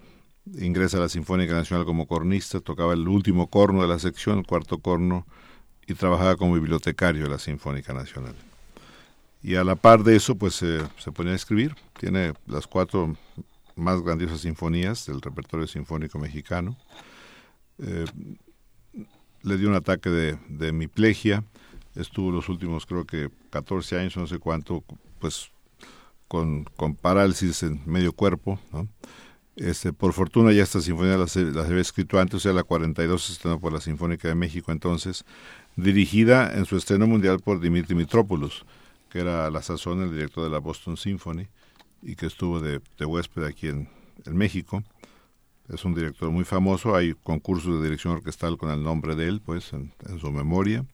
ingresa 0.57 0.97
a 0.97 1.01
la 1.01 1.09
Sinfónica 1.09 1.53
Nacional 1.53 1.85
como 1.85 2.07
cornista, 2.07 2.59
tocaba 2.59 2.93
el 2.93 3.07
último 3.07 3.47
corno 3.49 3.81
de 3.81 3.87
la 3.87 3.99
sección, 3.99 4.39
el 4.39 4.45
cuarto 4.45 4.79
corno, 4.79 5.25
y 5.87 5.93
trabajaba 5.93 6.35
como 6.35 6.53
bibliotecario 6.53 7.23
de 7.23 7.29
la 7.29 7.39
Sinfónica 7.39 7.93
Nacional. 7.93 8.35
Y 9.43 9.55
a 9.55 9.63
la 9.63 9.75
par 9.75 10.03
de 10.03 10.15
eso, 10.15 10.35
pues 10.35 10.61
eh, 10.63 10.81
se 10.97 11.11
ponía 11.11 11.33
a 11.33 11.35
escribir. 11.35 11.75
Tiene 11.99 12.33
las 12.47 12.65
cuatro 12.65 13.15
más 13.75 14.01
grandiosas 14.01 14.41
sinfonías 14.41 15.05
del 15.05 15.21
repertorio 15.21 15.67
sinfónico 15.67 16.17
mexicano. 16.17 16.75
Eh, 17.77 18.05
le 19.43 19.57
dio 19.57 19.69
un 19.69 19.75
ataque 19.75 20.09
de, 20.09 20.39
de 20.49 20.69
hemiplegia, 20.69 21.43
estuvo 21.93 22.31
los 22.31 22.49
últimos 22.49 22.87
creo 22.87 23.05
que 23.05 23.29
14 23.51 23.99
años, 23.99 24.17
no 24.17 24.25
sé 24.25 24.39
cuánto, 24.39 24.83
pues 25.19 25.51
con, 26.27 26.65
con 26.75 26.95
parálisis 26.95 27.63
en 27.63 27.81
medio 27.85 28.13
cuerpo, 28.13 28.59
¿no? 28.71 28.87
Este, 29.55 29.93
por 29.93 30.11
fortuna 30.11 30.51
ya 30.51 30.63
esta 30.63 30.81
sinfonía 30.81 31.15
las, 31.15 31.35
las 31.37 31.67
había 31.67 31.81
escrito 31.81 32.19
antes, 32.19 32.35
o 32.35 32.39
sea, 32.41 32.51
la 32.51 32.63
42 32.63 33.23
se 33.23 33.33
estrenó 33.33 33.57
por 33.59 33.71
la 33.71 33.79
Sinfónica 33.79 34.27
de 34.27 34.35
México 34.35 34.73
entonces, 34.73 35.23
dirigida 35.77 36.53
en 36.57 36.65
su 36.65 36.75
estreno 36.75 37.07
mundial 37.07 37.39
por 37.39 37.61
Dimitri 37.61 37.95
Mitropoulos, 37.95 38.65
que 39.09 39.19
era 39.19 39.45
a 39.45 39.51
la 39.51 39.61
sazón 39.61 40.01
el 40.01 40.11
director 40.11 40.43
de 40.43 40.49
la 40.49 40.59
Boston 40.59 40.97
Symphony 40.97 41.47
y 42.01 42.15
que 42.15 42.25
estuvo 42.25 42.59
de, 42.59 42.81
de 42.99 43.05
huésped 43.05 43.45
aquí 43.45 43.67
en, 43.67 43.87
en 44.25 44.35
México. 44.35 44.83
Es 45.69 45.85
un 45.85 45.95
director 45.95 46.29
muy 46.31 46.43
famoso, 46.43 46.95
hay 46.95 47.13
concursos 47.13 47.79
de 47.79 47.83
dirección 47.85 48.13
orquestal 48.13 48.57
con 48.57 48.71
el 48.71 48.83
nombre 48.83 49.15
de 49.15 49.27
él, 49.27 49.41
pues, 49.43 49.71
en, 49.71 49.93
en 50.07 50.19
su 50.19 50.31
memoria. 50.31 50.85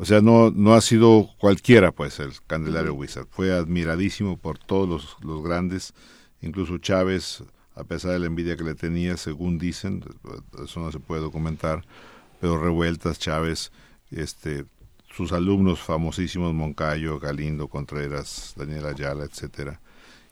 O 0.00 0.06
sea, 0.06 0.22
no, 0.22 0.50
no 0.50 0.72
ha 0.72 0.80
sido 0.80 1.28
cualquiera, 1.36 1.92
pues, 1.92 2.20
el 2.20 2.32
Candelario 2.46 2.94
Wizard. 2.94 3.26
Fue 3.28 3.52
admiradísimo 3.52 4.38
por 4.38 4.56
todos 4.56 4.88
los, 4.88 5.16
los 5.20 5.42
grandes, 5.42 5.92
incluso 6.40 6.78
Chávez, 6.78 7.44
a 7.74 7.84
pesar 7.84 8.12
de 8.12 8.18
la 8.18 8.24
envidia 8.24 8.56
que 8.56 8.64
le 8.64 8.74
tenía, 8.74 9.18
según 9.18 9.58
dicen, 9.58 10.02
eso 10.64 10.80
no 10.80 10.90
se 10.90 11.00
puede 11.00 11.20
documentar, 11.20 11.84
pero 12.40 12.58
Revueltas, 12.58 13.18
Chávez, 13.18 13.72
este, 14.10 14.64
sus 15.14 15.32
alumnos 15.32 15.80
famosísimos, 15.80 16.54
Moncayo, 16.54 17.20
Galindo, 17.20 17.68
Contreras, 17.68 18.54
Daniel 18.56 18.86
Ayala, 18.86 19.24
etcétera. 19.24 19.82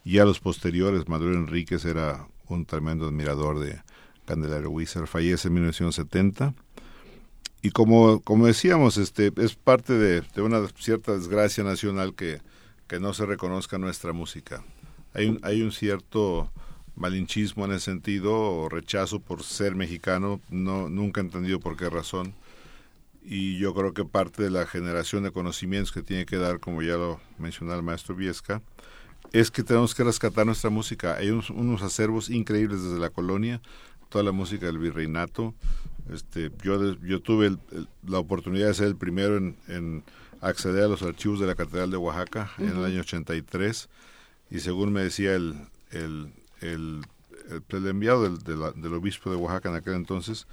Y 0.02 0.16
a 0.16 0.24
los 0.24 0.40
posteriores, 0.40 1.08
Maduro 1.08 1.34
Enríquez 1.34 1.84
era 1.84 2.26
un 2.46 2.64
tremendo 2.64 3.06
admirador 3.06 3.58
de 3.58 3.82
Candelario 4.24 4.70
Wizard, 4.70 5.06
fallece 5.06 5.48
en 5.48 5.54
1970 5.54 6.54
y 7.62 7.70
como, 7.70 8.20
como 8.20 8.46
decíamos, 8.46 8.96
este 8.98 9.32
es 9.36 9.54
parte 9.54 9.94
de, 9.94 10.22
de 10.34 10.42
una 10.42 10.66
cierta 10.78 11.12
desgracia 11.12 11.64
nacional 11.64 12.14
que, 12.14 12.40
que 12.86 13.00
no 13.00 13.12
se 13.14 13.26
reconozca 13.26 13.78
nuestra 13.78 14.12
música. 14.12 14.64
Hay 15.14 15.26
un, 15.26 15.40
hay 15.42 15.62
un 15.62 15.72
cierto 15.72 16.50
malinchismo 16.94 17.64
en 17.64 17.72
ese 17.72 17.86
sentido, 17.86 18.34
o 18.34 18.68
rechazo 18.68 19.20
por 19.20 19.42
ser 19.42 19.74
mexicano, 19.74 20.40
no, 20.50 20.88
nunca 20.88 21.20
he 21.20 21.24
entendido 21.24 21.60
por 21.60 21.76
qué 21.76 21.88
razón. 21.88 22.34
Y 23.22 23.58
yo 23.58 23.74
creo 23.74 23.92
que 23.92 24.04
parte 24.04 24.42
de 24.42 24.50
la 24.50 24.66
generación 24.66 25.22
de 25.22 25.32
conocimientos 25.32 25.92
que 25.92 26.02
tiene 26.02 26.26
que 26.26 26.36
dar, 26.36 26.60
como 26.60 26.82
ya 26.82 26.96
lo 26.96 27.20
mencionó 27.38 27.74
el 27.74 27.82
maestro 27.82 28.14
Viesca, 28.14 28.62
es 29.32 29.50
que 29.50 29.62
tenemos 29.62 29.94
que 29.94 30.04
rescatar 30.04 30.46
nuestra 30.46 30.70
música. 30.70 31.16
Hay 31.16 31.30
unos, 31.30 31.50
unos 31.50 31.82
acervos 31.82 32.30
increíbles 32.30 32.82
desde 32.82 32.98
la 32.98 33.10
colonia, 33.10 33.60
toda 34.08 34.24
la 34.24 34.32
música 34.32 34.66
del 34.66 34.78
virreinato. 34.78 35.54
Este, 36.12 36.50
yo, 36.62 36.94
yo 37.00 37.20
tuve 37.20 37.46
el- 37.48 37.58
el- 37.72 37.88
la 38.06 38.18
oportunidad 38.18 38.68
de 38.68 38.74
ser 38.74 38.86
el 38.88 38.96
primero 38.96 39.36
en, 39.36 39.56
en 39.68 40.04
acceder 40.40 40.84
a 40.84 40.88
los 40.88 41.02
archivos 41.02 41.40
de 41.40 41.46
la 41.46 41.54
Catedral 41.54 41.90
de 41.90 41.96
Oaxaca 41.96 42.50
en 42.58 42.68
el 42.76 42.84
año 42.84 43.00
83 43.00 43.88
y 44.50 44.60
según 44.60 44.92
me 44.92 45.02
decía 45.02 45.34
el, 45.34 45.56
el, 45.90 46.32
el, 46.60 47.02
el- 47.50 47.62
el 47.68 47.86
enviado 47.86 48.22
del, 48.36 48.92
obispo 48.94 49.30
de 49.30 49.36
Oaxaca 49.36 49.68
en 49.68 49.74
aquel 49.76 49.94
entonces, 49.94 50.46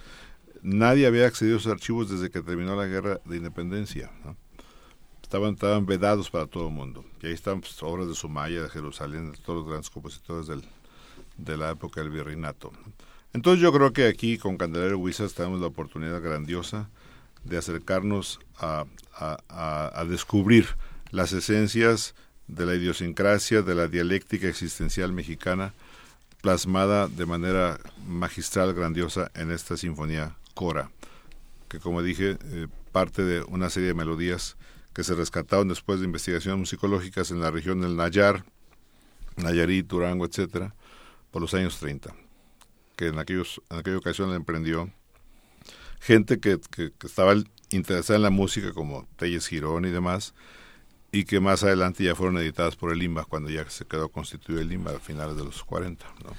nadie 0.61 1.07
había 1.07 1.27
accedido 1.27 1.55
a 1.57 1.59
esos 1.59 1.71
archivos 1.71 2.09
desde 2.09 2.29
que 2.31 2.41
terminó 2.41 2.75
la 2.75 2.87
guerra 2.87 3.19
de 3.25 3.37
independencia. 3.37 4.11
¿no? 4.25 4.35
Estaban, 5.21 5.53
estaban 5.53 5.85
vedados 5.85 6.29
para 6.29 6.45
todo 6.47 6.67
el 6.67 6.73
mundo. 6.73 7.05
Y 7.21 7.27
ahí 7.27 7.33
están 7.33 7.61
pues, 7.61 7.81
obras 7.81 8.07
de 8.07 8.15
Sumaya, 8.15 8.61
de 8.63 8.69
Jerusalén, 8.69 9.31
de 9.31 9.37
todos 9.37 9.59
los 9.59 9.67
grandes 9.67 9.89
compositores 9.89 10.47
del, 10.47 10.63
de 11.37 11.57
la 11.57 11.71
época 11.71 12.01
del 12.01 12.09
virreinato. 12.11 12.71
Entonces 13.35 13.61
yo 13.61 13.73
creo 13.73 13.91
que 13.91 14.07
aquí 14.07 14.37
con 14.37 14.55
Candelario 14.55 14.97
Huizas 14.97 15.33
tenemos 15.33 15.59
la 15.59 15.67
oportunidad 15.67 16.21
grandiosa 16.21 16.87
de 17.43 17.57
acercarnos 17.57 18.39
a, 18.57 18.85
a- 19.13 20.05
descubrir 20.07 20.67
las 21.11 21.33
esencias 21.33 22.15
de 22.47 22.65
la 22.65 22.75
idiosincrasia, 22.75 23.61
de 23.61 23.75
la 23.75 23.89
dialéctica 23.89 24.47
existencial 24.47 25.11
mexicana, 25.11 25.73
plasmada 26.41 27.09
de 27.09 27.25
manera 27.25 27.77
magistral, 28.07 28.73
grandiosa 28.73 29.29
en 29.35 29.51
esta 29.51 29.75
sinfonía 29.75 30.37
Cora, 30.53 30.89
que 31.67 31.79
como 31.81 32.01
dije, 32.01 32.37
eh, 32.41 32.67
parte 32.93 33.23
de 33.25 33.41
una 33.49 33.69
serie 33.69 33.89
de 33.89 33.95
melodías 33.95 34.55
que 34.93 35.03
se 35.03 35.13
rescataron 35.13 35.67
después 35.67 35.99
de 35.99 36.05
investigaciones 36.05 36.57
musicológicas 36.57 37.31
en 37.31 37.41
la 37.41 37.51
región 37.51 37.81
del 37.81 37.97
Nayar, 37.97 38.45
Nayarit, 39.35 39.87
Durango, 39.87 40.25
etcétera, 40.25 40.73
por 41.31 41.41
los 41.41 41.53
años 41.53 41.77
30, 41.79 42.15
que 42.95 43.07
en, 43.07 43.19
aquellos, 43.19 43.61
en 43.69 43.79
aquella 43.79 43.97
ocasión 43.97 44.29
la 44.29 44.35
emprendió 44.35 44.89
gente 45.99 46.39
que, 46.39 46.59
que- 46.71 46.91
que 46.97 47.07
estaba 47.07 47.33
interesada 47.71 48.17
en 48.17 48.23
la 48.23 48.29
música, 48.29 48.73
como 48.73 49.07
Telles 49.17 49.47
Girón 49.47 49.85
y 49.85 49.89
demás, 49.89 50.33
y 51.11 51.23
que 51.25 51.39
más 51.39 51.63
adelante 51.63 52.03
ya 52.03 52.15
fueron 52.15 52.37
editadas 52.37 52.75
por 52.75 52.91
el 52.91 53.01
IMBA, 53.01 53.25
cuando 53.25 53.49
ya 53.49 53.67
se 53.69 53.85
quedó 53.85 54.09
constituido 54.09 54.61
el 54.61 54.71
IMBA 54.71 54.91
a 54.97 54.99
finales 54.99 55.35
de 55.37 55.43
los 55.43 55.63
40. 55.63 56.05
¿no? 56.23 56.31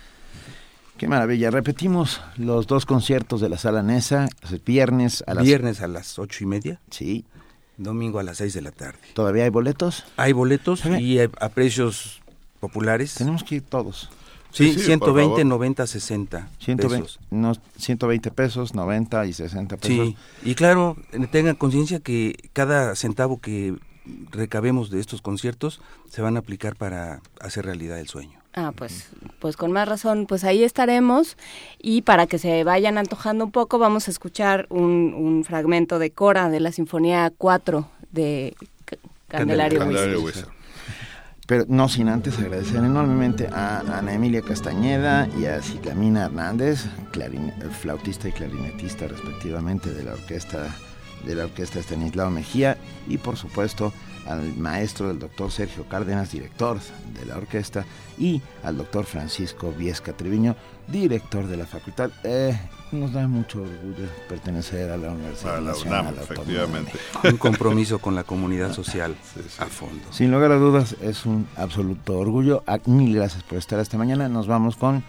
Qué 0.98 1.09
maravilla. 1.09 1.50
Repetimos 1.50 2.20
los 2.36 2.66
dos 2.66 2.86
conciertos 2.86 3.40
de 3.40 3.48
la 3.48 3.59
Sala 3.59 3.82
Nesa, 3.82 4.28
el 4.50 4.61
viernes 4.64 5.24
a 5.26 5.34
las... 5.34 5.44
Viernes 5.44 5.80
a 5.80 5.88
las 5.88 6.18
ocho 6.18 6.44
y 6.44 6.46
media. 6.46 6.80
Sí. 6.90 7.24
Domingo 7.76 8.18
a 8.18 8.22
las 8.22 8.38
seis 8.38 8.54
de 8.54 8.62
la 8.62 8.70
tarde. 8.70 8.98
¿Todavía 9.12 9.44
hay 9.44 9.50
boletos? 9.50 10.04
Hay 10.16 10.32
boletos 10.32 10.84
y 10.86 11.18
a 11.18 11.28
precios 11.50 12.22
populares. 12.61 13.14
Tenemos 13.14 13.44
que 13.44 13.57
ir 13.57 13.62
todos. 13.62 14.09
Sí, 14.57 14.72
Sí, 14.72 14.78
sí, 14.80 14.86
120, 14.86 14.98
por 15.12 15.20
favor. 15.22 15.46
90, 15.46 15.86
60 15.86 16.48
120 16.61 16.88
pesos. 17.04 17.20
no, 17.30 17.52
120 17.78 18.30
pesos, 18.30 18.74
90 18.74 19.26
y 19.26 19.32
60 19.34 19.76
pesos. 19.76 20.09
Sí, 20.09 20.16
y 20.44 20.54
claro, 20.54 20.96
tengan 21.30 21.57
conciencia 21.57 22.00
que 22.00 22.34
cada 22.54 22.94
centavo 22.96 23.38
que 23.40 23.74
recabemos 24.30 24.90
de 24.90 25.00
estos 25.00 25.20
conciertos 25.20 25.80
se 26.09 26.22
van 26.22 26.36
a 26.36 26.38
aplicar 26.40 26.76
para 26.76 27.20
hacer 27.40 27.64
realidad 27.66 27.98
el 27.98 28.09
sueño. 28.09 28.38
Ah, 28.54 28.72
pues, 28.74 29.09
pues 29.38 29.57
con 29.59 29.70
más 29.72 29.86
razón, 29.86 30.24
pues 30.26 30.42
ahí 30.44 30.62
estaremos 30.64 31.36
y 31.78 32.00
para 32.02 32.26
que 32.26 32.38
se 32.38 32.64
vayan 32.64 32.96
antojando 32.96 33.44
un 33.44 33.50
poco 33.50 33.78
vamos 33.78 34.09
a 34.09 34.11
escuchar 34.11 34.66
un, 34.70 35.12
un 35.14 35.44
fragmento 35.44 35.98
de 35.98 36.11
Cora 36.12 36.48
de 36.48 36.61
la 36.61 36.72
Sinfonía 36.72 37.30
4 37.36 37.86
de 38.12 38.54
C- 38.88 38.98
Candelario, 39.28 39.80
Candelario 39.80 40.22
Huizar. 40.22 40.46
Pero 41.47 41.64
no 41.68 41.88
sin 41.88 42.09
antes 42.09 42.38
agradecer 42.38 42.78
enormemente 42.78 43.49
a 43.53 43.78
Ana 43.99 44.14
Emilia 44.14 44.42
Castañeda 44.42 45.28
y 45.38 45.47
a 45.47 45.62
Ciclamina 45.62 46.24
Hernández, 46.24 46.86
flautista 47.80 48.28
y 48.28 48.32
clarinetista 48.32 49.07
respectivamente 49.07 49.94
de 49.94 50.03
la 50.03 50.12
orquesta 50.14 50.76
de 51.24 51.34
la 51.34 51.44
orquesta 51.44 51.80
Estanislao 51.80 52.30
Mejía 52.30 52.76
y 53.09 53.18
por 53.18 53.36
supuesto 53.36 53.92
al 54.26 54.57
maestro 54.57 55.09
del 55.09 55.18
doctor 55.18 55.51
Sergio 55.51 55.88
Cárdenas, 55.88 56.32
director 56.32 56.78
de 57.18 57.26
la 57.26 57.36
orquesta, 57.36 57.84
y 58.18 58.42
al 58.64 58.76
doctor 58.76 59.05
Francisco 59.05 59.72
Viesca 59.72 60.12
Treviño, 60.12 60.57
director 60.89 61.47
de 61.47 61.57
la 61.57 61.66
facultad. 61.66 62.11
Eh, 62.24 62.59
nos 62.93 63.12
da 63.12 63.26
mucho 63.26 63.62
orgullo 63.62 64.09
pertenecer 64.28 64.91
a 64.91 64.97
la 64.97 65.11
Universidad 65.11 65.57
A 65.57 65.61
la 65.61 65.70
Nacional 65.72 66.01
UNAM, 66.03 66.14
de 66.14 66.22
efectivamente. 66.22 66.93
Un 67.24 67.37
compromiso 67.37 67.99
con 67.99 68.14
la 68.14 68.24
comunidad 68.24 68.72
social 68.72 69.16
a 69.59 69.66
fondo. 69.66 70.12
Sin 70.12 70.30
lugar 70.30 70.53
a 70.53 70.57
dudas, 70.57 70.97
es 71.01 71.26
un 71.26 71.49
absoluto 71.57 72.18
orgullo. 72.18 72.62
Ah, 72.66 72.78
Mil 72.87 73.14
gracias 73.14 73.43
por 73.43 73.59
estar 73.59 73.80
esta 73.80 73.99
mañana. 73.99 74.28
Nos 74.28 74.47
vamos 74.47 74.76
con 74.76 75.03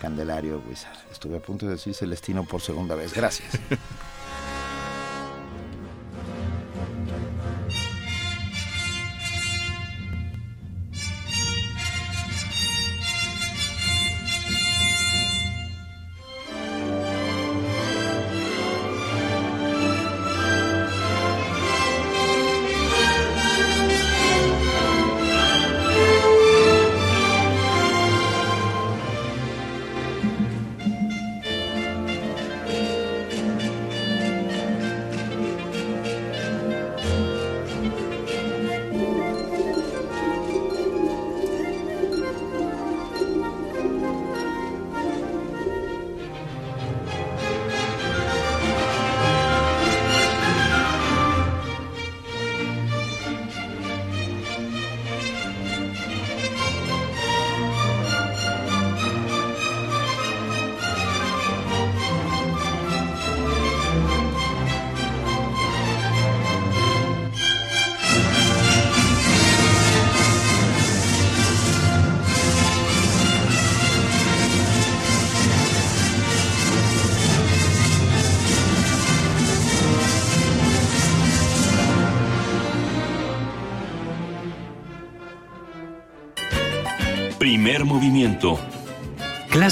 Candelario 0.00 0.62
Huizar. 0.68 0.92
Estuve 1.10 1.38
a 1.38 1.40
punto 1.40 1.66
de 1.66 1.72
decir 1.72 1.94
Celestino 1.94 2.44
por 2.44 2.60
segunda 2.60 2.94
vez. 2.94 3.14
Gracias. 3.14 3.58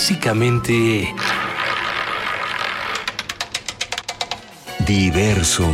Clásicamente... 0.05 1.15
Diverso. 4.85 5.73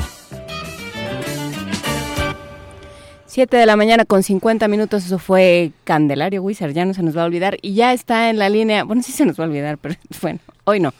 7 3.24 3.57
de 3.57 3.64
la 3.64 3.76
mañana 3.76 4.05
con 4.05 4.22
50 4.22 4.68
minutos, 4.68 5.07
eso 5.07 5.18
fue 5.18 5.70
Candelario 5.85 6.43
Wizard, 6.43 6.72
ya 6.72 6.85
no 6.85 6.93
se 6.93 7.03
nos 7.03 7.16
va 7.16 7.22
a 7.22 7.24
olvidar. 7.24 7.57
Y 7.62 7.72
ya 7.72 7.95
está 7.95 8.29
en 8.29 8.39
la 8.39 8.51
línea, 8.51 8.85
bueno, 8.85 9.01
sí 9.01 9.12
se 9.12 9.24
nos 9.24 9.41
va 9.41 9.45
a 9.45 9.47
olvidar, 9.47 9.79
pero 9.79 9.95
bueno, 10.20 10.41
hoy 10.64 10.81
no. 10.81 10.93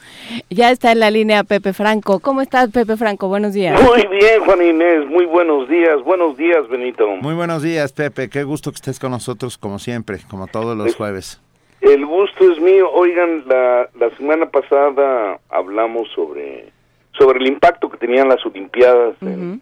Ya 0.49 0.71
está 0.71 0.91
en 0.91 0.99
la 0.99 1.11
línea 1.11 1.43
Pepe 1.43 1.73
Franco. 1.73 2.17
¿Cómo 2.21 2.41
estás, 2.41 2.71
Pepe 2.71 2.97
Franco? 2.97 3.27
Buenos 3.27 3.53
días. 3.53 3.79
Muy 3.79 4.07
bien, 4.07 4.43
Juan 4.43 4.63
Inés, 4.63 5.07
muy 5.07 5.25
buenos 5.25 5.69
días. 5.69 6.03
Buenos 6.03 6.35
días, 6.35 6.67
Benito. 6.67 7.07
Muy 7.21 7.35
buenos 7.35 7.61
días, 7.61 7.93
Pepe. 7.93 8.27
Qué 8.27 8.43
gusto 8.43 8.71
que 8.71 8.77
estés 8.77 8.97
con 8.97 9.11
nosotros, 9.11 9.59
como 9.59 9.77
siempre, 9.77 10.17
como 10.31 10.47
todos 10.47 10.75
los 10.75 10.95
jueves. 10.95 11.39
El 11.81 12.05
gusto 12.05 12.51
es 12.51 12.59
mío. 12.59 12.91
Oigan, 12.91 13.43
la, 13.47 13.89
la 13.97 14.09
semana 14.17 14.47
pasada 14.47 15.39
hablamos 15.49 16.09
sobre, 16.13 16.71
sobre 17.17 17.39
el 17.39 17.47
impacto 17.47 17.89
que 17.89 17.97
tenían 17.97 18.27
las 18.27 18.45
Olimpiadas 18.45 19.15
en, 19.21 19.61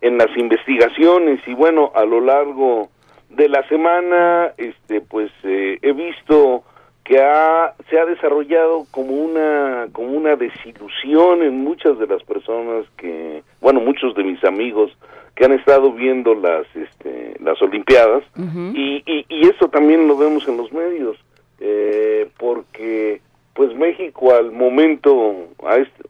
en 0.00 0.18
las 0.18 0.34
investigaciones. 0.36 1.40
Y 1.46 1.54
bueno, 1.54 1.90
a 1.94 2.04
lo 2.04 2.20
largo 2.20 2.88
de 3.30 3.48
la 3.48 3.66
semana, 3.68 4.52
este, 4.56 5.00
pues 5.00 5.30
eh, 5.42 5.78
he 5.82 5.92
visto 5.92 6.62
que 7.02 7.20
ha, 7.20 7.74
se 7.88 7.98
ha 7.98 8.04
desarrollado 8.04 8.84
como 8.90 9.12
una 9.12 9.86
como 9.92 10.08
una 10.08 10.34
desilusión 10.34 11.42
en 11.42 11.62
muchas 11.62 11.96
de 12.00 12.06
las 12.08 12.20
personas 12.24 12.84
que 12.96 13.44
bueno 13.60 13.78
muchos 13.78 14.12
de 14.16 14.24
mis 14.24 14.42
amigos 14.42 14.90
que 15.36 15.44
han 15.44 15.52
estado 15.52 15.92
viendo 15.92 16.34
las 16.34 16.66
este, 16.74 17.36
las 17.40 17.62
olimpiadas. 17.62 18.24
Y, 18.74 19.04
y, 19.06 19.24
y 19.28 19.48
eso 19.48 19.68
también 19.68 20.08
lo 20.08 20.16
vemos 20.16 20.48
en 20.48 20.56
los 20.56 20.72
medios 20.72 21.16
eh, 21.60 22.28
porque 22.38 23.20
pues 23.54 23.74
México 23.74 24.34
al 24.34 24.52
momento 24.52 25.48
a 25.64 25.76
este, 25.76 26.02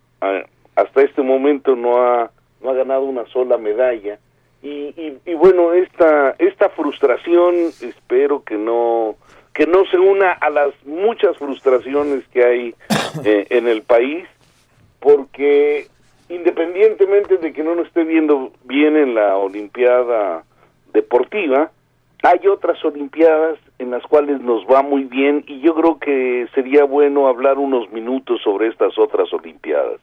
hasta 0.75 1.03
este 1.03 1.23
momento 1.23 1.77
no 1.77 2.03
ha 2.03 2.31
no 2.63 2.71
ha 2.71 2.75
ganado 2.75 3.05
una 3.05 3.27
sola 3.27 3.59
medalla. 3.59 4.19
Y, 4.63 4.95
y, 4.97 5.19
y 5.25 5.35
bueno 5.35 5.73
esta 5.75 6.35
esta 6.39 6.71
frustración 6.71 7.55
espero 7.81 8.43
que 8.43 8.57
no 8.57 9.17
que 9.55 9.67
no 9.67 9.85
se 9.87 9.99
una 9.99 10.33
a 10.33 10.51
las 10.51 10.75
muchas 10.85 11.37
frustraciones 11.39 12.27
que 12.29 12.45
hay 12.45 12.75
eh, 13.25 13.47
en 13.51 13.69
el 13.69 13.83
país 13.83 14.27
porque 14.99 15.87
independientemente 16.29 17.37
de 17.37 17.53
que 17.53 17.63
no 17.63 17.75
nos 17.75 17.87
esté 17.87 18.05
viendo 18.05 18.53
bien 18.65 18.97
en 18.97 19.15
la 19.15 19.37
olimpiada 19.37 20.45
deportiva 20.93 21.71
hay 22.23 22.49
otras 22.49 22.83
olimpiadas 22.85 23.59
en 23.79 23.91
las 23.91 24.03
cuales 24.05 24.41
nos 24.41 24.65
va 24.67 24.83
muy 24.83 25.05
bien 25.05 25.45
y 25.47 25.61
yo 25.61 25.75
creo 25.75 25.99
que 25.99 26.47
sería 26.55 26.85
bueno 26.85 27.29
hablar 27.29 27.59
unos 27.59 27.91
minutos 27.93 28.41
sobre 28.43 28.69
estas 28.69 28.99
otras 28.99 29.33
olimpiadas 29.33 30.01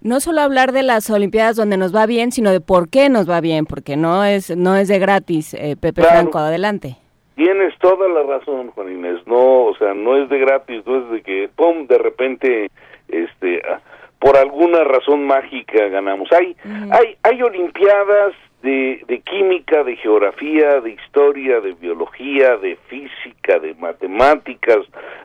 No 0.00 0.20
solo 0.20 0.40
hablar 0.40 0.72
de 0.72 0.82
las 0.82 1.08
Olimpiadas 1.10 1.56
donde 1.56 1.76
nos 1.76 1.94
va 1.94 2.06
bien, 2.06 2.32
sino 2.32 2.50
de 2.50 2.60
por 2.60 2.88
qué 2.88 3.08
nos 3.08 3.28
va 3.28 3.40
bien, 3.40 3.64
porque 3.66 3.96
no 3.96 4.24
es 4.24 4.54
no 4.56 4.76
es 4.76 4.88
de 4.88 4.98
gratis. 4.98 5.54
Eh, 5.54 5.76
Pepe 5.80 6.02
Claro. 6.02 6.16
Franco, 6.20 6.38
adelante. 6.38 6.96
Tienes 7.36 7.76
toda 7.78 8.08
la 8.08 8.22
razón, 8.22 8.70
Juan 8.70 8.92
Inés. 8.92 9.20
No, 9.26 9.64
o 9.64 9.76
sea, 9.76 9.92
no 9.92 10.16
es 10.16 10.28
de 10.28 10.38
gratis, 10.38 10.82
no 10.86 10.98
es 10.98 11.10
de 11.10 11.22
que, 11.22 11.48
pum, 11.56 11.86
de 11.88 11.98
repente, 11.98 12.70
este, 13.08 13.60
ah, 13.68 13.80
por 14.20 14.36
alguna 14.36 14.84
razón 14.84 15.26
mágica 15.26 15.88
ganamos. 15.88 16.30
Hay, 16.32 16.56
hay, 16.92 17.16
hay 17.24 17.42
olimpiadas 17.42 18.34
de, 18.64 19.04
de 19.06 19.20
química, 19.20 19.84
de 19.84 19.94
geografía, 19.96 20.80
de 20.80 20.92
historia, 20.92 21.60
de 21.60 21.74
biología, 21.74 22.56
de 22.56 22.76
física, 22.88 23.58
de 23.58 23.74
matemáticas, 23.74 24.78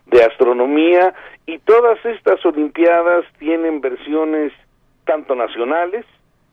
de 0.07 0.23
astronomía, 0.23 1.13
y 1.45 1.57
todas 1.59 2.03
estas 2.05 2.45
olimpiadas 2.45 3.23
tienen 3.37 3.79
versiones 3.79 4.51
tanto 5.05 5.35
nacionales 5.35 6.05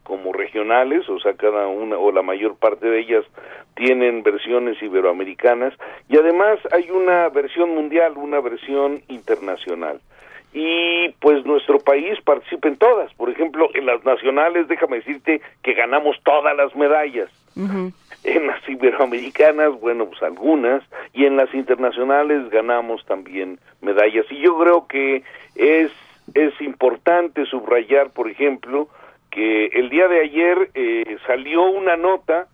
como 0.05 0.33
regionales, 0.33 1.09
o 1.09 1.19
sea, 1.19 1.35
cada 1.35 1.67
una 1.67 1.99
o 1.99 2.13
la 2.13 2.23
mayor 2.23 2.55
parte 2.57 2.89
de 2.89 3.01
ellas 3.01 3.25
tienen 3.75 4.23
versiones 4.23 4.81
iberoamericanas 4.81 5.75
y 6.09 6.17
además 6.17 6.61
hay 6.71 6.89
una 6.93 7.29
versión 7.31 7.75
mundial, 7.75 8.13
una 8.17 8.41
versión 8.41 9.03
internacional. 9.09 10.01
Y 10.53 11.11
pues 11.21 11.45
nuestro 11.45 11.79
país 11.79 12.19
participa 12.25 12.69
en 12.69 12.77
todas. 12.77 13.13
Por 13.15 13.31
ejemplo, 13.31 13.69
en 13.75 13.87
las 13.87 14.05
nacionales, 14.05 14.69
déjame 14.69 14.97
decirte 14.99 15.41
que 15.63 15.75
ganamos 15.75 16.17
todas 16.25 16.57
las 16.57 16.75
medallas. 16.75 17.31
En 17.57 18.47
las 18.47 18.69
iberoamericanas, 18.69 19.81
bueno, 19.81 20.07
pues 20.07 20.23
algunas, 20.23 20.83
y 21.15 21.25
en 21.25 21.37
las 21.37 21.55
internacionales 21.55 22.51
ganamos 22.51 23.05
también 23.07 23.59
medallas. 23.81 24.27
Y 24.31 24.39
yo 24.41 24.59
creo 24.59 24.87
que 24.87 25.23
es, 25.55 25.91
es 26.35 26.61
importante 26.61 27.47
subrayar, 27.47 28.11
por 28.11 28.29
ejemplo, 28.29 28.89
que 29.31 29.67
el 29.67 29.89
día 29.91 30.09
de 30.09 30.21
ayer 30.21 30.71
eh, 30.75 31.17
salió 31.27 31.63
una 31.63 31.97
nota, 31.97 32.47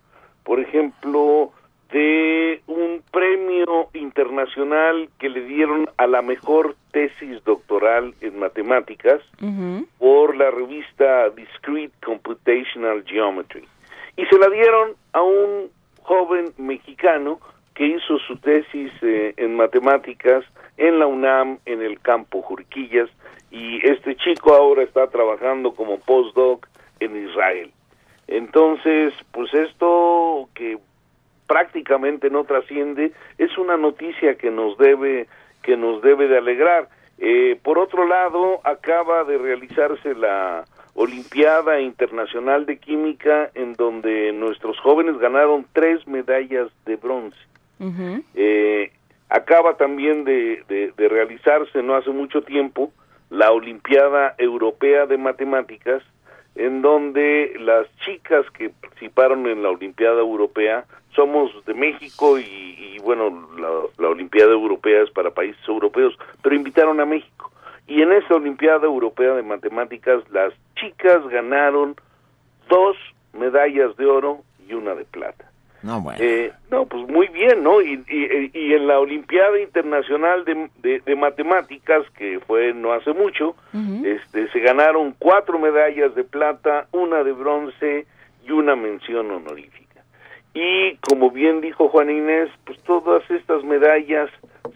por 0.43 0.59
ejemplo, 0.59 1.51
de 1.93 2.61
un 2.65 3.03
premio 3.11 3.89
internacional 3.93 5.09
que 5.19 5.29
le 5.29 5.45
dieron 5.45 5.87
a 5.97 6.07
la 6.07 6.23
mejor 6.23 6.75
tesis 6.91 7.43
doctoral 7.43 8.15
en 8.21 8.39
matemáticas 8.39 9.21
por 9.99 10.35
la 10.35 10.49
revista 10.49 11.29
Discrete 11.29 11.93
Computational 12.03 13.03
Geometry. 13.05 13.63
Y 14.17 14.25
se 14.25 14.39
la 14.39 14.49
dieron 14.49 14.93
a 15.13 15.21
un 15.21 15.69
joven 16.01 16.51
mexicano 16.57 17.39
que 17.75 17.85
hizo 17.85 18.17
su 18.19 18.37
tesis 18.37 18.91
eh, 19.03 19.35
en 19.37 19.55
matemáticas 19.55 20.43
en 20.77 20.97
la 20.97 21.05
UNAM, 21.05 21.59
en 21.65 21.83
el 21.83 21.99
campo 21.99 22.41
Jurquillas, 22.41 23.09
y 23.51 23.85
este 23.87 24.15
chico 24.15 24.55
ahora 24.55 24.81
está 24.81 25.07
trabajando 25.07 25.75
como 25.75 25.99
postdoc 25.99 26.67
en 26.99 27.27
Israel. 27.27 27.71
Entonces, 28.27 29.13
pues 29.31 29.53
esto 29.53 30.49
que 30.55 30.79
prácticamente 31.47 32.29
no 32.29 32.43
trasciende 32.43 33.11
es 33.37 33.57
una 33.57 33.77
noticia 33.77 34.35
que 34.35 34.51
nos 34.51 34.77
debe 34.77 35.27
que 35.61 35.77
nos 35.77 36.01
debe 36.01 36.27
de 36.27 36.37
alegrar. 36.37 36.89
Eh, 37.19 37.57
por 37.63 37.79
otro 37.79 38.05
lado, 38.05 38.59
acaba 38.65 39.23
de 39.23 39.37
realizarse 39.37 40.13
la 40.13 40.65
Olimpiada 40.95 41.79
Internacional 41.79 42.65
de 42.65 42.77
Química 42.77 43.49
en 43.55 43.73
donde 43.73 44.33
nuestros 44.33 44.77
jóvenes 44.79 45.17
ganaron 45.17 45.65
tres 45.73 46.05
medallas 46.07 46.69
de 46.85 46.95
bronce. 46.97 47.37
eh, 48.35 48.91
acaba 49.29 49.77
también 49.77 50.23
de, 50.25 50.63
de, 50.67 50.93
de 50.95 51.09
realizarse 51.09 51.81
no 51.81 51.95
hace 51.95 52.11
mucho 52.11 52.41
tiempo 52.43 52.91
la 53.29 53.51
Olimpiada 53.51 54.35
Europea 54.37 55.05
de 55.05 55.17
Matemáticas 55.17 56.03
en 56.55 56.81
donde 56.81 57.55
las 57.59 57.87
chicas 58.05 58.45
que 58.51 58.69
participaron 58.69 59.47
en 59.47 59.63
la 59.63 59.69
Olimpiada 59.69 60.19
Europea 60.19 60.85
somos 61.15 61.51
de 61.65 61.73
México 61.73 62.37
y, 62.39 62.97
bueno, 63.03 63.49
la, 63.57 63.69
la, 64.03 64.09
Olimpiada 64.09 64.51
Europea 64.51 65.03
es 65.03 65.11
para 65.11 65.31
países 65.31 65.61
europeos, 65.67 66.17
pero 66.41 66.55
invitaron 66.55 66.99
a 66.99 67.05
México. 67.05 67.51
Y 67.87 68.01
en 68.01 68.11
esa 68.13 68.35
Olimpiada 68.35 68.85
Europea 68.85 69.33
de 69.33 69.43
Matemáticas 69.43 70.23
las 70.31 70.53
chicas 70.75 71.27
ganaron 71.27 71.95
dos 72.69 72.95
medallas 73.33 73.95
de 73.97 74.05
oro 74.05 74.41
y 74.67 74.73
una 74.73 74.95
de 74.95 75.05
plata. 75.05 75.52
No, 75.83 75.99
bueno. 76.01 76.17
Eh, 76.21 76.51
no, 76.71 76.85
pues 76.85 77.07
muy 77.09 77.27
bien, 77.27 77.61
¿no? 77.61 77.81
Y, 77.81 78.03
y, 78.07 78.51
y 78.57 78.73
en 78.73 78.87
la 78.87 78.99
Olimpiada 78.99 79.59
Internacional 79.59 80.45
de, 80.45 80.69
de, 80.81 81.01
de, 81.05 81.15
Matemáticas, 81.15 82.03
que 82.17 82.39
fue 82.39 82.73
no 82.73 82.93
hace 82.93 83.11
mucho, 83.11 83.49
uh 83.73 83.77
-huh. 83.77 84.05
este, 84.05 84.47
se 84.49 84.59
ganaron 84.61 85.13
cuatro 85.19 85.59
medallas 85.59 86.15
de 86.15 86.23
plata, 86.23 86.87
una 86.93 87.23
de 87.23 87.33
bronce 87.33 88.05
y 88.45 88.51
una 88.51 88.75
mención 88.77 89.29
honorífica. 89.29 90.01
Y 90.53 90.95
como 90.97 91.31
bien 91.31 91.59
dijo 91.59 91.89
Juan 91.89 92.09
Inés, 92.09 92.49
pues 92.65 92.79
todas 92.83 93.29
estas 93.29 93.63
medallas 93.63 94.29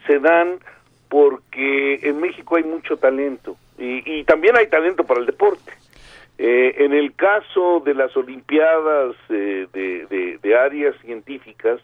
se 0.06 0.20
dan 0.20 0.60
porque 1.08 2.00
en 2.04 2.20
México 2.20 2.58
hay 2.58 2.64
mucho 2.64 2.98
talento 2.98 3.56
y, 3.78 4.20
y 4.20 4.24
también 4.26 4.58
hay 4.58 4.68
talento 4.68 5.06
para 5.06 5.22
el 5.22 5.26
deporte. 5.26 5.72
Eh, 6.40 6.76
en 6.86 6.94
el 6.94 7.16
caso 7.16 7.82
de 7.84 7.96
las 7.96 8.16
Olimpiadas 8.16 9.16
eh, 9.30 9.68
de, 9.74 10.56
áreas 10.56 10.96
científicas, 11.02 11.82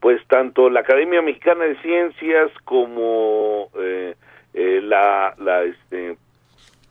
pues 0.00 0.26
tanto 0.28 0.70
la 0.70 0.80
Academia 0.80 1.20
Mexicana 1.20 1.64
de 1.64 1.76
Ciencias 1.82 2.50
como 2.64 3.68
eh, 3.78 4.14
la, 4.54 5.34
la, 5.38 5.62
este, 5.64 6.16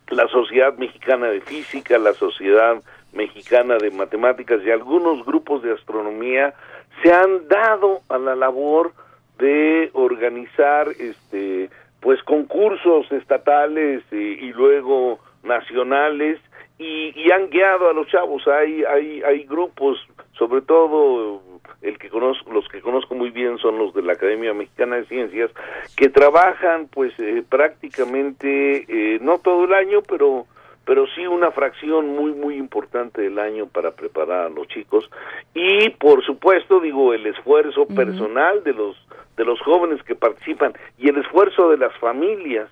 la 0.10 0.28
Sociedad 0.28 0.78
Mexicana 0.78 1.28
de 1.28 1.41
Física, 1.41 1.97
la 1.97 2.14
Sociedad 2.14 2.82
Mexicana 3.14 3.78
de 3.78 3.89
Matemáticas 3.89 4.62
y 4.64 4.70
algunos 4.70 5.26
grupos 5.26 5.64
de 5.64 5.74
astronomía 5.74 6.54
se 7.02 7.12
han 7.12 7.47
dado 7.47 8.02
a 8.10 8.18
la 8.20 8.36
labor 8.36 8.93
de 9.39 9.89
organizar 9.93 10.88
este 10.99 11.70
pues 11.99 12.22
concursos 12.24 13.12
estatales 13.12 14.04
y, 14.12 14.16
y 14.16 14.54
luego 14.54 15.20
nacionales 15.43 16.39
y, 16.82 17.13
y, 17.15 17.32
han 17.32 17.49
guiado 17.51 17.89
a 17.89 17.93
los 17.93 18.07
chavos. 18.07 18.47
Hay, 18.47 18.84
hay, 18.84 19.21
hay 19.21 19.43
grupos, 19.43 19.99
sobre 20.34 20.63
todo 20.63 21.39
el 21.84 21.99
que 21.99 22.09
conozco, 22.09 22.51
los 22.51 22.67
que 22.69 22.82
conozco 22.82 23.13
muy 23.13 23.29
bien 23.29 23.59
son 23.59 23.77
los 23.77 23.93
de 23.93 24.01
la 24.01 24.13
Academia 24.13 24.51
Mexicana 24.55 24.95
de 24.95 25.05
Ciencias, 25.05 25.51
que 25.95 26.09
trabajan 26.09 26.88
pues 26.88 27.13
eh, 27.19 27.43
prácticamente, 27.47 28.86
eh, 28.88 29.19
no 29.21 29.38
todo 29.38 29.65
el 29.65 29.73
año, 29.73 30.01
pero 30.01 30.47
pero 30.84 31.05
sí 31.15 31.27
una 31.27 31.51
fracción 31.51 32.15
muy 32.15 32.32
muy 32.32 32.55
importante 32.55 33.21
del 33.21 33.38
año 33.38 33.67
para 33.67 33.91
preparar 33.91 34.47
a 34.47 34.49
los 34.49 34.67
chicos 34.67 35.07
y 35.53 35.89
por 35.91 36.25
supuesto 36.25 36.79
digo 36.79 37.13
el 37.13 37.27
esfuerzo 37.27 37.84
uh 37.84 37.88
-huh. 37.88 37.95
personal 37.95 38.63
de 38.63 38.73
los 38.73 38.97
de 39.38 39.45
los 39.45 39.61
jóvenes 39.61 40.01
que 40.01 40.15
participan 40.15 40.73
y 40.97 41.09
el 41.09 41.17
esfuerzo 41.19 41.69
de 41.69 41.77
las 41.77 41.95
familias 41.97 42.67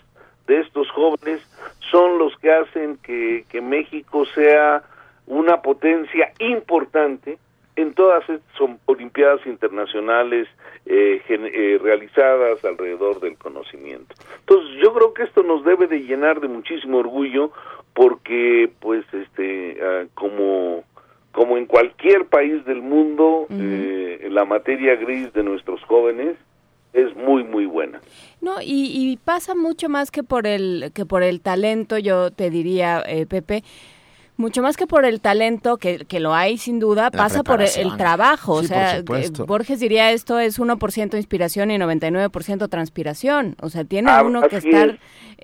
de 0.49 0.61
estos 0.61 0.89
jóvenes 0.89 1.39
son 1.91 2.17
los 2.17 2.35
que 2.39 2.51
hacen 2.51 2.97
que, 2.97 3.45
que 3.49 3.61
México 3.61 4.25
sea 4.33 4.83
una 5.27 5.61
potencia 5.61 6.33
importante 6.39 7.37
en 7.75 7.93
todas 7.93 8.27
estas 8.27 8.49
Olimpiadas 8.87 9.45
internacionales 9.45 10.47
eh, 10.85 11.21
eh, 11.29 11.79
realizadas 11.81 12.65
alrededor 12.65 13.19
del 13.21 13.37
conocimiento. 13.37 14.15
Entonces 14.39 14.81
yo 14.81 14.91
creo 14.93 15.13
que 15.13 15.23
esto 15.23 15.43
nos 15.43 15.63
debe 15.63 15.85
de 15.87 15.99
llenar 15.99 16.41
de 16.41 16.47
muchísimo 16.47 16.97
orgullo 16.97 17.51
porque 17.93 18.71
pues 18.79 19.05
este 19.13 19.77
uh, 19.79 20.07
como 20.15 20.83
como 21.31 21.57
en 21.57 21.67
cualquier 21.67 22.25
país 22.25 22.65
del 22.65 22.81
mundo 22.81 23.41
uh 23.41 23.47
-huh. 23.47 24.23
eh, 24.23 24.27
la 24.31 24.45
materia 24.45 24.95
gris 24.95 25.31
de 25.31 25.43
nuestros 25.43 25.81
jóvenes 25.83 26.35
es 26.93 27.15
muy 27.15 27.43
muy 27.43 27.65
buena. 27.65 28.01
No, 28.41 28.61
y, 28.61 28.91
y, 28.93 29.17
pasa 29.17 29.53
mucho 29.53 29.89
más 29.89 30.11
que 30.11 30.23
por 30.23 30.47
el 30.47 30.91
que 30.93 31.05
por 31.05 31.23
el 31.23 31.41
talento, 31.41 31.97
yo 31.97 32.31
te 32.31 32.49
diría, 32.49 33.03
eh, 33.05 33.25
Pepe, 33.25 33.63
mucho 34.37 34.61
más 34.61 34.77
que 34.77 34.87
por 34.87 35.03
el 35.03 35.19
talento, 35.19 35.75
que, 35.75 36.05
que 36.05 36.21
lo 36.21 36.33
hay 36.33 36.57
sin 36.57 36.79
duda, 36.79 37.09
La 37.11 37.11
pasa 37.11 37.43
por 37.43 37.61
el, 37.61 37.67
el 37.75 37.97
trabajo. 37.97 38.61
Sí, 38.61 38.65
o 38.65 38.67
sea, 38.69 39.03
Borges 39.45 39.81
diría 39.81 40.11
esto 40.11 40.39
es 40.39 40.57
1% 40.59 41.15
inspiración 41.15 41.71
y 41.71 41.77
99% 41.77 42.69
transpiración. 42.69 43.57
O 43.61 43.69
sea, 43.69 43.83
tiene 43.83 44.09
ah, 44.09 44.23
uno 44.23 44.41
que 44.43 44.55
estar 44.55 44.97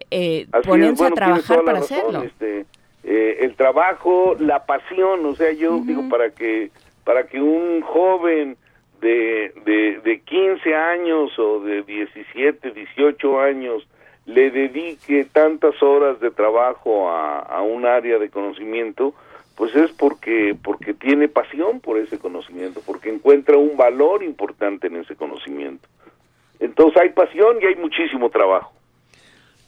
eh, 0.09 0.47
poniéndose 0.65 1.03
bueno, 1.03 1.13
a 1.13 1.17
trabajar 1.17 1.63
para 1.65 1.79
razón, 1.79 1.97
hacerlo. 1.97 2.23
Este, 2.23 2.65
eh, 3.03 3.37
el 3.41 3.55
trabajo, 3.55 4.37
la 4.39 4.65
pasión, 4.65 5.25
o 5.25 5.35
sea, 5.35 5.51
yo 5.51 5.75
uh 5.75 5.81
-huh. 5.81 5.85
digo, 5.85 6.09
para 6.09 6.29
que, 6.29 6.71
para 7.03 7.27
que 7.27 7.41
un 7.41 7.81
joven 7.81 8.55
de, 9.05 9.53
de, 9.65 9.99
de 10.03 10.19
15 10.21 10.73
años 10.73 11.37
o 11.37 11.59
de 11.59 11.83
17, 11.83 12.71
18 12.71 13.39
años 13.39 13.87
le 14.25 14.49
dedique 14.49 15.27
tantas 15.31 15.81
horas 15.83 16.19
de 16.19 16.31
trabajo 16.31 17.11
a, 17.11 17.41
a, 17.41 17.61
un 17.61 17.85
área 17.85 18.17
de 18.17 18.31
conocimiento, 18.31 19.13
pues 19.55 19.75
es 19.75 19.91
porque, 19.91 20.57
porque 20.59 20.95
tiene 20.95 21.27
pasión 21.27 21.81
por 21.81 21.99
ese 21.99 22.17
conocimiento, 22.17 22.81
porque 22.83 23.11
encuentra 23.13 23.57
un 23.57 23.77
valor 23.77 24.23
importante 24.23 24.87
en 24.87 24.95
ese 24.95 25.15
conocimiento. 25.15 25.87
Entonces 26.59 26.99
hay 26.99 27.09
pasión 27.09 27.57
y 27.61 27.65
hay 27.65 27.75
muchísimo 27.75 28.31
trabajo. 28.31 28.71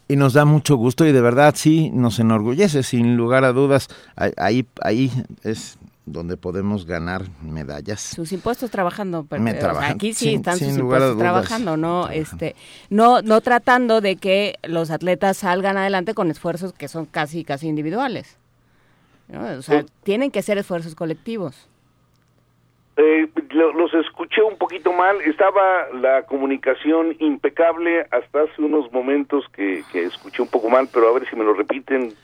Y 0.08 0.16
nos 0.16 0.34
da 0.34 0.46
mucho 0.46 0.78
gusto 0.78 1.06
y 1.06 1.12
de 1.12 1.22
verdad 1.22 1.54
sí 1.56 1.92
nos 1.94 2.18
enorgullece, 2.18 2.82
sin 2.82 3.18
lugar 3.18 3.44
a 3.44 3.54
dudas. 3.54 3.88
Ahí, 4.16 4.66
ahí 4.82 5.12
es 5.44 5.78
donde 6.08 6.38
podemos 6.38 6.86
ganar 6.86 7.24
medallas. 7.42 8.02
Sus 8.02 8.32
impuestos 8.32 8.72
trabajando, 8.72 9.26
pero 9.30 9.42
Me 9.42 9.54
trabajan, 9.54 9.92
aquí 9.92 10.14
sí 10.14 10.30
sin, 10.30 10.38
están 10.38 10.58
sin 10.58 10.70
sus 10.70 10.78
lugar 10.80 11.02
impuestos 11.02 11.20
trabajando, 11.20 11.78
no 11.78 12.10
este 12.10 12.56
no 12.90 13.22
no 13.22 13.42
tratando 13.42 14.02
de 14.02 14.16
que 14.16 14.56
los 14.64 14.90
atletas 14.90 15.38
salgan 15.38 15.78
adelante 15.78 16.14
con 16.14 16.32
esfuerzos 16.32 16.74
que 16.74 16.88
son 16.88 17.06
casi 17.06 17.44
casi 17.44 17.68
individuales. 17.68 18.38
¿no? 19.28 19.46
O 19.58 19.62
sea, 19.62 19.84
tienen 20.04 20.32
que 20.32 20.42
ser 20.42 20.58
esfuerzos 20.58 20.96
colectivos. 20.96 21.70
Eh, 22.96 23.30
los 23.52 23.94
escuché 23.94 24.42
un 24.42 24.58
poquito 24.58 24.92
mal, 24.94 25.22
estaba 25.22 25.90
la 25.94 26.24
comunicación 26.24 27.16
impecable 27.20 28.08
hasta 28.10 28.44
hace 28.44 28.62
unos 28.62 28.92
momentos 28.92 29.46
que, 29.54 29.84
que 29.92 30.06
escuché 30.06 30.42
un 30.42 30.48
poco 30.48 30.70
mal, 30.70 30.90
pero 30.92 31.10
a 31.10 31.14
ver 31.14 31.30
si 31.30 31.36
me 31.36 31.44
lo 31.44 31.54
repiten 31.54 32.16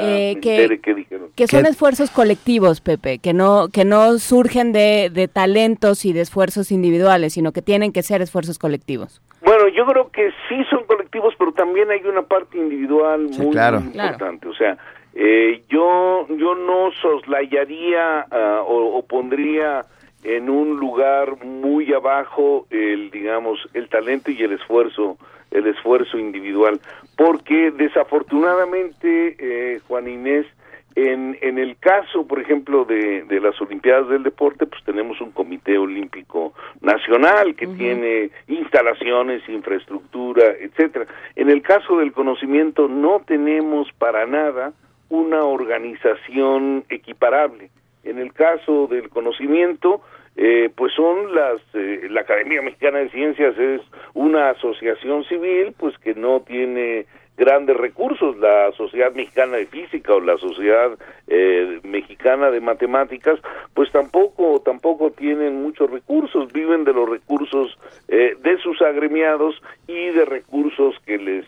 Eh, 0.00 0.38
que- 0.40 0.56
entere 0.62 0.80
qué 0.80 0.94
dijeron. 0.94 1.28
Que 1.34 1.46
son 1.46 1.62
¿Qué? 1.64 1.70
esfuerzos 1.70 2.10
colectivos, 2.10 2.80
Pepe, 2.80 3.18
que 3.18 3.32
no 3.32 3.68
que 3.68 3.84
no 3.84 4.18
surgen 4.18 4.72
de, 4.72 5.10
de 5.12 5.28
talentos 5.28 6.04
y 6.04 6.12
de 6.12 6.20
esfuerzos 6.22 6.70
individuales, 6.72 7.32
sino 7.34 7.52
que 7.52 7.62
tienen 7.62 7.92
que 7.92 8.02
ser 8.02 8.22
esfuerzos 8.22 8.58
colectivos. 8.58 9.20
Bueno, 9.42 9.68
yo 9.68 9.86
creo 9.86 10.10
que 10.10 10.30
sí 10.48 10.56
son 10.70 10.84
colectivos, 10.84 11.34
pero 11.38 11.52
también 11.52 11.90
hay 11.90 12.00
una 12.04 12.22
parte 12.22 12.58
individual 12.58 13.28
Sí, 13.32 13.42
muy, 13.42 13.52
claro. 13.52 13.80
muy 13.80 13.88
importante. 13.88 14.48
O 14.48 14.54
sea, 14.54 14.76
eh, 15.14 15.62
yo 15.68 16.26
yo 16.36 16.54
no 16.54 16.90
soslayaría 17.00 18.26
ah, 18.30 18.62
o, 18.66 18.98
o 18.98 19.02
pondría 19.06 19.86
en 20.24 20.50
un 20.50 20.78
lugar 20.78 21.44
muy 21.44 21.92
abajo 21.92 22.66
el 22.70 23.10
digamos 23.10 23.58
el 23.74 23.88
talento 23.88 24.30
y 24.32 24.42
el 24.42 24.52
esfuerzo 24.52 25.16
el 25.50 25.66
esfuerzo 25.66 26.18
individual 26.18 26.80
porque 27.16 27.70
desafortunadamente 27.72 29.36
eh, 29.38 29.80
Juan 29.88 30.08
Inés 30.08 30.46
en, 30.94 31.38
en 31.42 31.58
el 31.58 31.76
caso, 31.76 32.26
por 32.26 32.40
ejemplo, 32.40 32.84
de, 32.84 33.22
de 33.22 33.40
las 33.40 33.60
Olimpiadas 33.60 34.08
del 34.08 34.24
Deporte, 34.24 34.66
pues 34.66 34.82
tenemos 34.82 35.20
un 35.20 35.30
Comité 35.30 35.78
Olímpico 35.78 36.54
Nacional 36.80 37.54
que 37.54 37.68
tiene 37.68 38.30
instalaciones, 38.48 39.48
infraestructura, 39.48 40.42
etcétera. 40.58 41.06
En 41.36 41.50
el 41.50 41.62
caso 41.62 41.98
del 41.98 42.12
conocimiento 42.12 42.88
no 42.88 43.22
tenemos 43.24 43.92
para 43.92 44.26
nada 44.26 44.72
una 45.08 45.44
organización 45.44 46.84
equiparable. 46.88 47.70
En 48.02 48.18
el 48.18 48.32
caso 48.32 48.88
del 48.88 49.08
conocimiento, 49.08 50.02
eh, 50.40 50.70
pues 50.76 50.92
son 50.94 51.34
las 51.34 51.60
eh, 51.74 52.06
la 52.10 52.20
Academia 52.20 52.62
Mexicana 52.62 53.00
de 53.00 53.10
Ciencias 53.10 53.58
es 53.58 53.80
una 54.14 54.50
asociación 54.50 55.24
civil, 55.24 55.74
pues 55.76 55.98
que 55.98 56.14
no 56.14 56.42
tiene 56.42 57.06
grandes 57.36 57.76
recursos, 57.76 58.36
la 58.38 58.70
Sociedad 58.76 59.12
Mexicana 59.12 59.56
de 59.56 59.66
Física 59.66 60.14
o 60.14 60.20
la 60.20 60.36
Sociedad 60.38 60.96
eh, 61.26 61.80
Mexicana 61.82 62.52
de 62.52 62.60
Matemáticas, 62.60 63.40
pues 63.74 63.90
tampoco 63.90 64.60
tampoco 64.64 65.10
tienen 65.10 65.60
muchos 65.60 65.90
recursos, 65.90 66.52
viven 66.52 66.84
de 66.84 66.92
los 66.92 67.08
recursos 67.08 67.76
eh, 68.06 68.36
de 68.40 68.58
sus 68.58 68.80
agremiados 68.80 69.60
y 69.88 70.10
de 70.10 70.24
recursos 70.24 70.94
que 71.04 71.18
les 71.18 71.46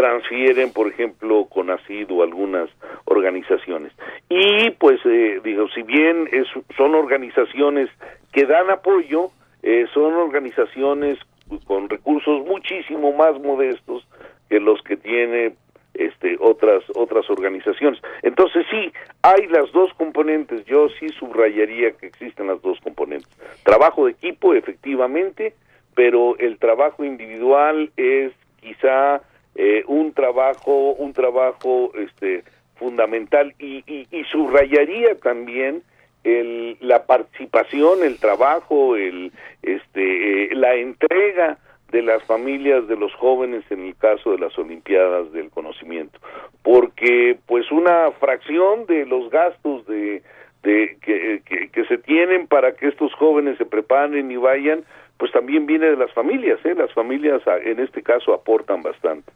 transfieren, 0.00 0.72
por 0.72 0.88
ejemplo, 0.88 1.44
CONACID 1.50 2.10
o 2.10 2.22
algunas 2.22 2.70
organizaciones. 3.04 3.92
Y 4.30 4.70
pues, 4.70 4.98
eh, 5.04 5.40
digo, 5.44 5.68
si 5.74 5.82
bien 5.82 6.26
es, 6.32 6.46
son 6.74 6.94
organizaciones 6.94 7.90
que 8.32 8.46
dan 8.46 8.70
apoyo, 8.70 9.30
eh, 9.62 9.84
son 9.92 10.14
organizaciones 10.14 11.18
con 11.66 11.90
recursos 11.90 12.46
muchísimo 12.46 13.12
más 13.12 13.38
modestos 13.42 14.06
que 14.48 14.58
los 14.58 14.80
que 14.82 14.96
tiene 14.96 15.52
este 15.92 16.38
otras 16.40 16.82
otras 16.94 17.28
organizaciones. 17.28 18.00
Entonces 18.22 18.64
sí, 18.70 18.92
hay 19.20 19.48
las 19.48 19.70
dos 19.72 19.92
componentes, 19.98 20.64
yo 20.64 20.88
sí 20.98 21.08
subrayaría 21.10 21.90
que 21.90 22.06
existen 22.06 22.46
las 22.46 22.62
dos 22.62 22.80
componentes. 22.80 23.28
Trabajo 23.64 24.06
de 24.06 24.12
equipo 24.12 24.54
efectivamente, 24.54 25.52
pero 25.94 26.38
el 26.38 26.56
trabajo 26.58 27.04
individual 27.04 27.90
es 27.96 28.32
quizá 28.62 29.20
eh, 29.62 29.84
un 29.88 30.14
trabajo 30.14 30.92
un 30.92 31.12
trabajo 31.12 31.92
este 31.94 32.44
fundamental 32.76 33.54
y, 33.58 34.06
subrayaría 34.32 35.16
también 35.16 35.82
el, 36.24 36.78
la 36.80 37.04
participación, 37.04 38.02
el 38.02 38.18
trabajo, 38.18 38.96
el, 38.96 39.32
este, 39.62 40.44
eh, 40.44 40.54
la 40.54 40.76
entrega 40.76 41.58
de 41.92 42.00
las 42.00 42.22
familias 42.24 42.88
de 42.88 42.96
los 42.96 43.12
jóvenes 43.16 43.62
en 43.70 43.84
el 43.84 43.96
caso 43.96 44.30
de 44.30 44.38
las 44.38 44.58
Olimpiadas 44.58 45.30
del 45.32 45.50
Conocimiento, 45.50 46.18
porque 46.62 47.36
pues 47.44 47.70
una 47.70 48.10
fracción 48.12 48.86
de 48.86 49.04
los 49.04 49.28
gastos 49.28 49.86
de, 49.86 50.22
que, 50.62 51.42
que, 51.70 51.84
se 51.84 51.98
tienen 51.98 52.46
para 52.46 52.72
que 52.72 52.88
estos 52.88 53.12
jóvenes 53.12 53.58
se 53.58 53.66
preparen 53.66 54.30
y 54.30 54.36
vayan, 54.36 54.84
pues 55.18 55.32
también 55.32 55.66
viene 55.66 55.90
de 55.90 55.96
las 55.96 56.12
familias, 56.14 56.64
¿eh? 56.64 56.74
las 56.74 56.94
familias 56.94 57.42
en 57.62 57.78
este 57.78 58.02
caso 58.02 58.32
aportan 58.32 58.80
bastante. 58.82 59.30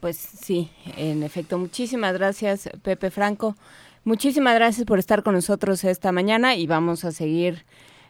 Pues 0.00 0.16
sí, 0.16 0.70
en 0.96 1.22
efecto. 1.22 1.58
Muchísimas 1.58 2.12
gracias, 2.14 2.68
Pepe 2.82 3.10
Franco. 3.10 3.56
Muchísimas 4.04 4.54
gracias 4.54 4.86
por 4.86 4.98
estar 4.98 5.22
con 5.22 5.34
nosotros 5.34 5.82
esta 5.84 6.12
mañana 6.12 6.54
y 6.54 6.66
vamos 6.66 7.04
a 7.04 7.10
seguir 7.12 7.64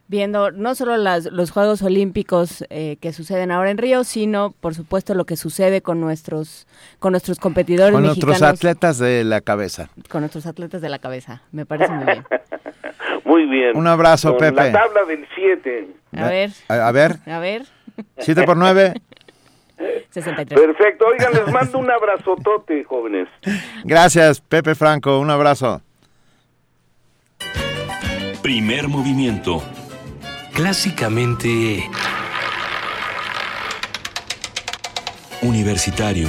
viendo 0.09 0.51
no 0.53 0.75
solo 0.75 0.97
las, 0.99 1.25
los 1.33 1.51
Juegos 1.51 1.83
Olímpicos 1.83 2.65
eh, 2.71 2.97
que 3.01 3.13
suceden 3.13 3.51
ahora 3.51 3.71
en 3.71 3.79
Río, 3.79 4.05
sino, 4.05 4.53
por 4.61 4.75
supuesto, 4.75 5.15
lo 5.15 5.25
que 5.25 5.37
sucede 5.37 5.81
con 5.83 6.01
nuestros 6.01 6.67
con 6.99 7.13
nuestros 7.13 7.39
competidores 7.41 7.93
Con 7.93 8.03
mexicanos, 8.03 8.41
nuestros 8.41 8.53
atletas 8.53 8.99
de 8.99 9.25
la 9.25 9.41
cabeza. 9.41 9.89
con 10.09 10.21
nuestros 10.21 10.47
atletas 10.47 10.81
de 10.83 10.89
la 10.91 10.99
cabeza. 10.99 11.43
Me 11.51 11.67
parece 11.67 11.93
muy 11.93 12.05
bien. 12.05 12.25
Muy 13.25 13.45
bien. 13.47 13.77
Un 13.77 13.89
abrazo, 13.89 14.31
Con 14.31 14.39
Pepe. 14.39 14.71
La 14.71 14.73
tabla 14.73 15.05
del 15.05 15.27
7. 15.35 15.89
A 16.17 16.29
ver, 16.29 16.51
A, 16.69 16.75
a 16.89 16.93
ver, 16.93 17.17
a 17.27 17.41
ver. 17.41 17.67
7 18.19 18.45
por 18.45 18.57
9. 18.57 18.95
63. 20.11 20.59
Perfecto. 20.59 21.07
Oigan, 21.07 21.33
les 21.33 21.53
mando 21.53 21.79
un 21.79 21.91
abrazotote, 21.91 22.85
jóvenes. 22.85 23.29
Gracias, 23.85 24.41
Pepe 24.41 24.75
Franco. 24.75 25.19
Un 25.19 25.31
abrazo. 25.31 25.83
Primer 28.43 28.89
movimiento. 28.89 29.63
Clásicamente... 30.53 31.89
Universitario. 35.43 36.29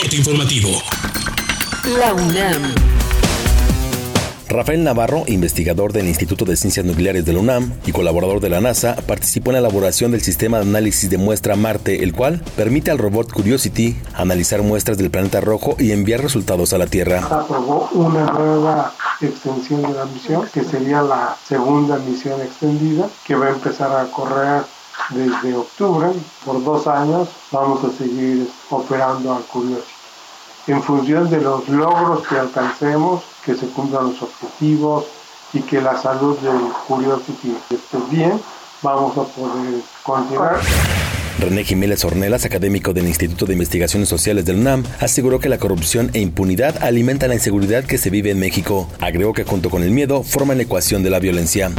Corte 0.00 0.16
informativo. 0.16 0.70
La 1.98 2.12
UNAM. 2.12 2.99
Rafael 4.50 4.82
Navarro, 4.82 5.22
investigador 5.28 5.92
del 5.92 6.08
Instituto 6.08 6.44
de 6.44 6.56
Ciencias 6.56 6.84
Nucleares 6.84 7.24
de 7.24 7.32
la 7.32 7.38
UNAM 7.38 7.72
y 7.86 7.92
colaborador 7.92 8.40
de 8.40 8.48
la 8.48 8.60
NASA, 8.60 8.96
participó 9.06 9.50
en 9.50 9.54
la 9.54 9.58
elaboración 9.60 10.10
del 10.10 10.22
sistema 10.22 10.56
de 10.58 10.64
análisis 10.64 11.08
de 11.08 11.18
muestra 11.18 11.54
Marte, 11.54 12.02
el 12.02 12.12
cual 12.12 12.42
permite 12.56 12.90
al 12.90 12.98
robot 12.98 13.32
Curiosity 13.32 13.96
analizar 14.12 14.62
muestras 14.62 14.98
del 14.98 15.12
planeta 15.12 15.40
rojo 15.40 15.76
y 15.78 15.92
enviar 15.92 16.20
resultados 16.20 16.72
a 16.72 16.78
la 16.78 16.88
Tierra. 16.88 17.18
aprobó 17.18 17.90
una 17.92 18.24
nueva 18.32 18.92
extensión 19.20 19.82
de 19.82 19.92
la 19.92 20.06
misión, 20.06 20.44
que 20.52 20.64
sería 20.64 21.00
la 21.00 21.36
segunda 21.46 22.00
misión 22.00 22.40
extendida, 22.40 23.08
que 23.24 23.36
va 23.36 23.46
a 23.46 23.50
empezar 23.50 23.92
a 23.92 24.10
correr 24.10 24.62
desde 25.10 25.54
octubre. 25.54 26.08
Por 26.44 26.64
dos 26.64 26.88
años 26.88 27.28
vamos 27.52 27.84
a 27.84 27.96
seguir 27.96 28.48
operando 28.68 29.32
a 29.32 29.42
Curiosity. 29.42 29.99
En 30.66 30.82
función 30.82 31.30
de 31.30 31.40
los 31.40 31.68
logros 31.68 32.26
que 32.26 32.36
alcancemos, 32.36 33.22
que 33.44 33.54
se 33.54 33.66
cumplan 33.68 34.04
los 34.04 34.22
objetivos 34.22 35.06
y 35.52 35.60
que 35.60 35.80
la 35.80 36.00
salud 36.00 36.38
del 36.38 36.60
Curiosity 36.86 37.56
esté 37.70 37.98
bien, 38.10 38.40
vamos 38.82 39.16
a 39.16 39.24
poder 39.24 39.80
continuar. 40.02 40.60
René 41.38 41.64
Jiménez 41.64 42.04
Ornelas, 42.04 42.44
académico 42.44 42.92
del 42.92 43.08
Instituto 43.08 43.46
de 43.46 43.54
Investigaciones 43.54 44.08
Sociales 44.08 44.44
del 44.44 44.56
UNAM, 44.56 44.84
aseguró 45.00 45.38
que 45.38 45.48
la 45.48 45.58
corrupción 45.58 46.10
e 46.12 46.20
impunidad 46.20 46.82
alimentan 46.82 47.30
la 47.30 47.34
inseguridad 47.34 47.84
que 47.84 47.96
se 47.96 48.10
vive 48.10 48.30
en 48.30 48.38
México. 48.38 48.88
Agregó 49.00 49.32
que 49.32 49.44
junto 49.44 49.70
con 49.70 49.82
el 49.82 49.90
miedo 49.90 50.22
forman 50.22 50.58
la 50.58 50.64
ecuación 50.64 51.02
de 51.02 51.10
la 51.10 51.18
violencia. 51.18 51.70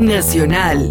Nacional. 0.00 0.90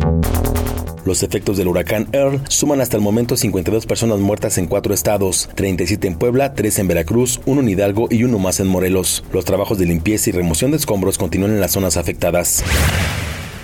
Los 1.05 1.23
efectos 1.23 1.57
del 1.57 1.67
huracán 1.67 2.07
Earl 2.13 2.41
suman 2.47 2.81
hasta 2.81 2.97
el 2.97 3.03
momento 3.03 3.35
52 3.35 3.85
personas 3.85 4.19
muertas 4.19 4.57
en 4.57 4.67
cuatro 4.67 4.93
estados, 4.93 5.49
37 5.55 6.07
en 6.07 6.15
Puebla, 6.15 6.53
3 6.53 6.79
en 6.79 6.87
Veracruz, 6.87 7.41
uno 7.45 7.61
en 7.61 7.69
Hidalgo 7.69 8.07
y 8.09 8.23
uno 8.23 8.39
más 8.39 8.59
en 8.59 8.67
Morelos. 8.67 9.23
Los 9.33 9.45
trabajos 9.45 9.77
de 9.77 9.85
limpieza 9.85 10.29
y 10.29 10.33
remoción 10.33 10.71
de 10.71 10.77
escombros 10.77 11.17
continúan 11.17 11.51
en 11.51 11.59
las 11.59 11.71
zonas 11.71 11.97
afectadas. 11.97 12.63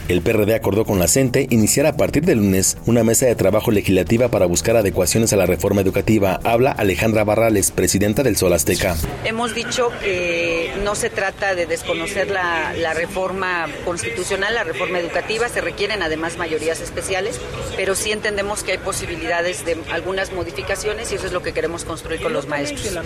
El 0.10 0.24
PRD 0.24 0.55
acordó 0.55 0.86
con 0.86 0.97
la 0.97 1.07
CENTE 1.07 1.45
iniciar 1.51 1.86
a 1.86 1.95
partir 1.95 2.26
del 2.26 2.39
lunes 2.39 2.80
una 2.88 3.03
mesa 3.03 3.28
de 3.28 3.36
trabajo 3.36 3.70
legislativa 3.70 4.30
para 4.30 4.47
buscar 4.47 4.76
adecuaciones 4.76 5.34
a 5.34 5.36
la 5.36 5.45
reforma 5.45 5.82
educativa. 5.82 6.39
Habla 6.43 6.72
Alejandra 6.72 7.24
Barrales, 7.24 7.70
presidenta 7.70 8.24
del 8.24 8.36
Sol 8.36 8.53
Azteca. 8.53 8.95
Hemos 9.24 9.53
dicho 9.53 9.91
que 10.01 10.72
no 10.84 10.95
se 10.95 11.12
trata 11.12 11.53
de 11.53 11.68
desconocer 11.68 12.32
la, 12.32 12.74
la, 12.74 12.95
reforma 12.95 13.68
constitucional, 13.86 14.55
la 14.55 14.64
reforma 14.64 14.97
educativa, 14.97 15.47
se 15.47 15.62
requieren 15.62 16.01
además 16.01 16.38
mayorías 16.38 16.82
especiales, 16.82 17.39
pero 17.78 17.93
sí 17.93 18.12
entendemos 18.12 18.64
que 18.64 18.72
hay 18.72 18.78
posibilidades 18.80 19.64
de 19.64 19.78
algunas 19.91 20.34
modificaciones 20.34 21.12
y 21.12 21.16
eso 21.16 21.28
es 21.28 21.34
lo 21.34 21.43
que 21.43 21.53
queremos 21.53 21.86
construir 21.86 22.20
con 22.20 22.34
los 22.34 22.47
maestros. 22.47 22.97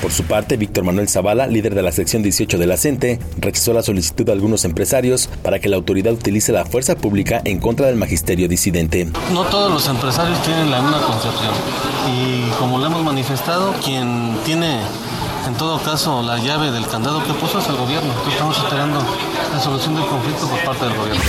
Por 0.00 0.12
su 0.12 0.24
parte, 0.24 0.56
Víctor 0.56 0.84
Manuel 0.84 1.08
Zavala, 1.08 1.46
líder 1.46 1.74
de 1.74 1.82
la 1.82 1.92
sección 1.92 2.22
18 2.22 2.56
de 2.56 2.66
la 2.66 2.78
CENTE, 2.78 3.18
rechazó 3.38 3.74
la 3.74 3.82
solicitud 3.82 4.24
de 4.24 4.32
algunos 4.32 4.64
empresarios 4.64 5.28
para 5.42 5.58
que 5.58 5.68
la 5.68 5.76
autoridad 5.76 6.14
utilice 6.14 6.52
la 6.52 6.64
fuerza 6.64 6.96
pública 6.96 7.42
en 7.44 7.60
contra 7.60 7.86
del 7.86 7.96
magisterio 7.96 8.48
disidente. 8.48 9.08
No 9.32 9.44
todos 9.44 9.70
los 9.70 9.86
empresarios 9.88 10.40
tienen 10.42 10.70
la 10.70 10.80
misma 10.80 11.02
concepción 11.02 11.52
y 12.16 12.50
como 12.58 12.78
lo 12.78 12.86
hemos 12.86 13.04
manifestado, 13.04 13.74
quien 13.84 14.36
tiene 14.44 14.80
en 15.46 15.54
todo 15.54 15.78
caso 15.82 16.22
la 16.22 16.38
llave 16.38 16.70
del 16.70 16.86
candado 16.86 17.22
que 17.24 17.34
puso 17.34 17.58
es 17.58 17.68
el 17.68 17.76
gobierno. 17.76 18.12
Estamos 18.30 18.56
esperando 18.56 19.00
la 19.52 19.60
solución 19.60 19.96
del 19.96 20.06
conflicto 20.06 20.48
por 20.48 20.64
parte 20.64 20.86
del 20.86 20.96
gobierno. 20.96 21.22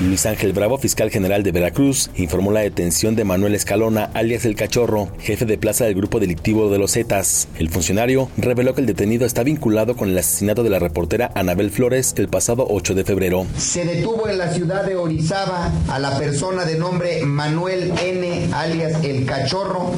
Luis 0.00 0.26
Ángel 0.26 0.52
Bravo, 0.52 0.78
fiscal 0.78 1.10
general 1.10 1.42
de 1.42 1.50
Veracruz, 1.50 2.10
informó 2.14 2.52
la 2.52 2.60
detención 2.60 3.16
de 3.16 3.24
Manuel 3.24 3.56
Escalona, 3.56 4.10
alias 4.14 4.44
El 4.44 4.54
Cachorro, 4.54 5.08
jefe 5.18 5.44
de 5.44 5.58
plaza 5.58 5.86
del 5.86 5.96
grupo 5.96 6.20
delictivo 6.20 6.70
de 6.70 6.78
los 6.78 6.92
Zetas. 6.92 7.48
El 7.58 7.68
funcionario 7.68 8.30
reveló 8.36 8.74
que 8.74 8.80
el 8.80 8.86
detenido 8.86 9.26
está 9.26 9.42
vinculado 9.42 9.96
con 9.96 10.08
el 10.08 10.16
asesinato 10.16 10.62
de 10.62 10.70
la 10.70 10.78
reportera 10.78 11.32
Anabel 11.34 11.72
Flores 11.72 12.14
el 12.16 12.28
pasado 12.28 12.64
8 12.70 12.94
de 12.94 13.02
febrero. 13.02 13.44
Se 13.56 13.84
detuvo 13.84 14.28
en 14.28 14.38
la 14.38 14.52
ciudad 14.52 14.84
de 14.84 14.94
Orizaba 14.94 15.72
a 15.88 15.98
la 15.98 16.16
persona 16.16 16.64
de 16.64 16.78
nombre 16.78 17.24
Manuel 17.24 17.92
N., 18.00 18.50
alias 18.54 19.02
El 19.02 19.26
Cachorro, 19.26 19.90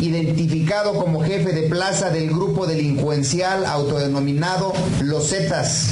identificado 0.00 0.94
como 0.94 1.22
jefe 1.22 1.52
de 1.52 1.68
plaza 1.68 2.08
del 2.08 2.30
grupo 2.30 2.66
delincuencial 2.66 3.66
autodenominado 3.66 4.72
Los 5.02 5.28
Zetas. 5.28 5.90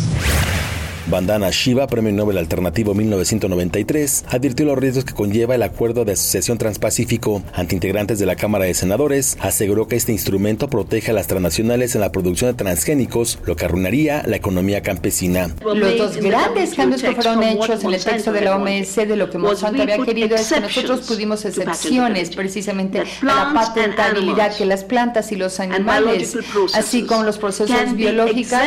Bandana 1.07 1.51
Shiva, 1.51 1.89
Premio 1.89 2.13
Nobel 2.13 2.39
Alternativo 2.39 2.95
1993, 2.95 4.25
advirtió 4.29 4.65
los 4.67 4.79
riesgos 4.79 5.05
que 5.05 5.15
conlleva 5.15 5.57
el 5.57 5.63
acuerdo 5.63 6.05
de 6.05 6.13
asociación 6.13 6.59
transpacífico 6.59 7.43
ante 7.55 7.75
integrantes 7.75 8.21
de 8.21 8.27
la 8.27 8.37
Cámara 8.37 8.67
de 8.67 8.75
Senadores. 8.75 9.37
Aseguró 9.41 9.89
que 9.89 9.97
este 9.97 10.13
instrumento 10.13 10.69
protege 10.69 11.11
a 11.11 11.15
las 11.15 11.27
transnacionales 11.27 11.95
en 11.97 12.03
la 12.03 12.13
producción 12.13 12.53
de 12.53 12.57
transgénicos, 12.57 13.41
lo 13.45 13.57
que 13.57 13.65
arruinaría 13.65 14.23
la 14.27 14.37
economía 14.37 14.83
campesina. 14.83 15.53
Los 15.65 15.99
dos 15.99 16.17
grandes 16.19 16.75
cambios 16.75 17.03
que 17.03 17.13
fueron 17.13 17.43
hechos 17.43 17.83
en 17.83 17.95
el 17.95 18.03
texto 18.03 18.33
de 18.33 18.41
la 18.43 18.57
OMS 18.57 18.97
de 18.97 19.17
lo 19.17 19.29
que 19.29 19.39
Monsanto 19.39 19.83
había 19.83 19.99
querido 19.99 20.37
es 20.37 20.53
que 20.53 20.61
nosotros 20.61 21.01
pudimos 21.01 21.45
excepciones 21.45 22.31
precisamente 22.31 23.01
a 23.01 23.05
la 23.23 23.53
patentabilidad 23.53 24.57
que 24.57 24.67
las 24.67 24.85
plantas 24.85 25.33
y 25.33 25.37
los 25.37 25.59
animales, 25.59 26.37
así 26.75 27.03
como 27.03 27.25
los 27.25 27.39
procesos 27.39 27.95
biológicos, 27.95 28.61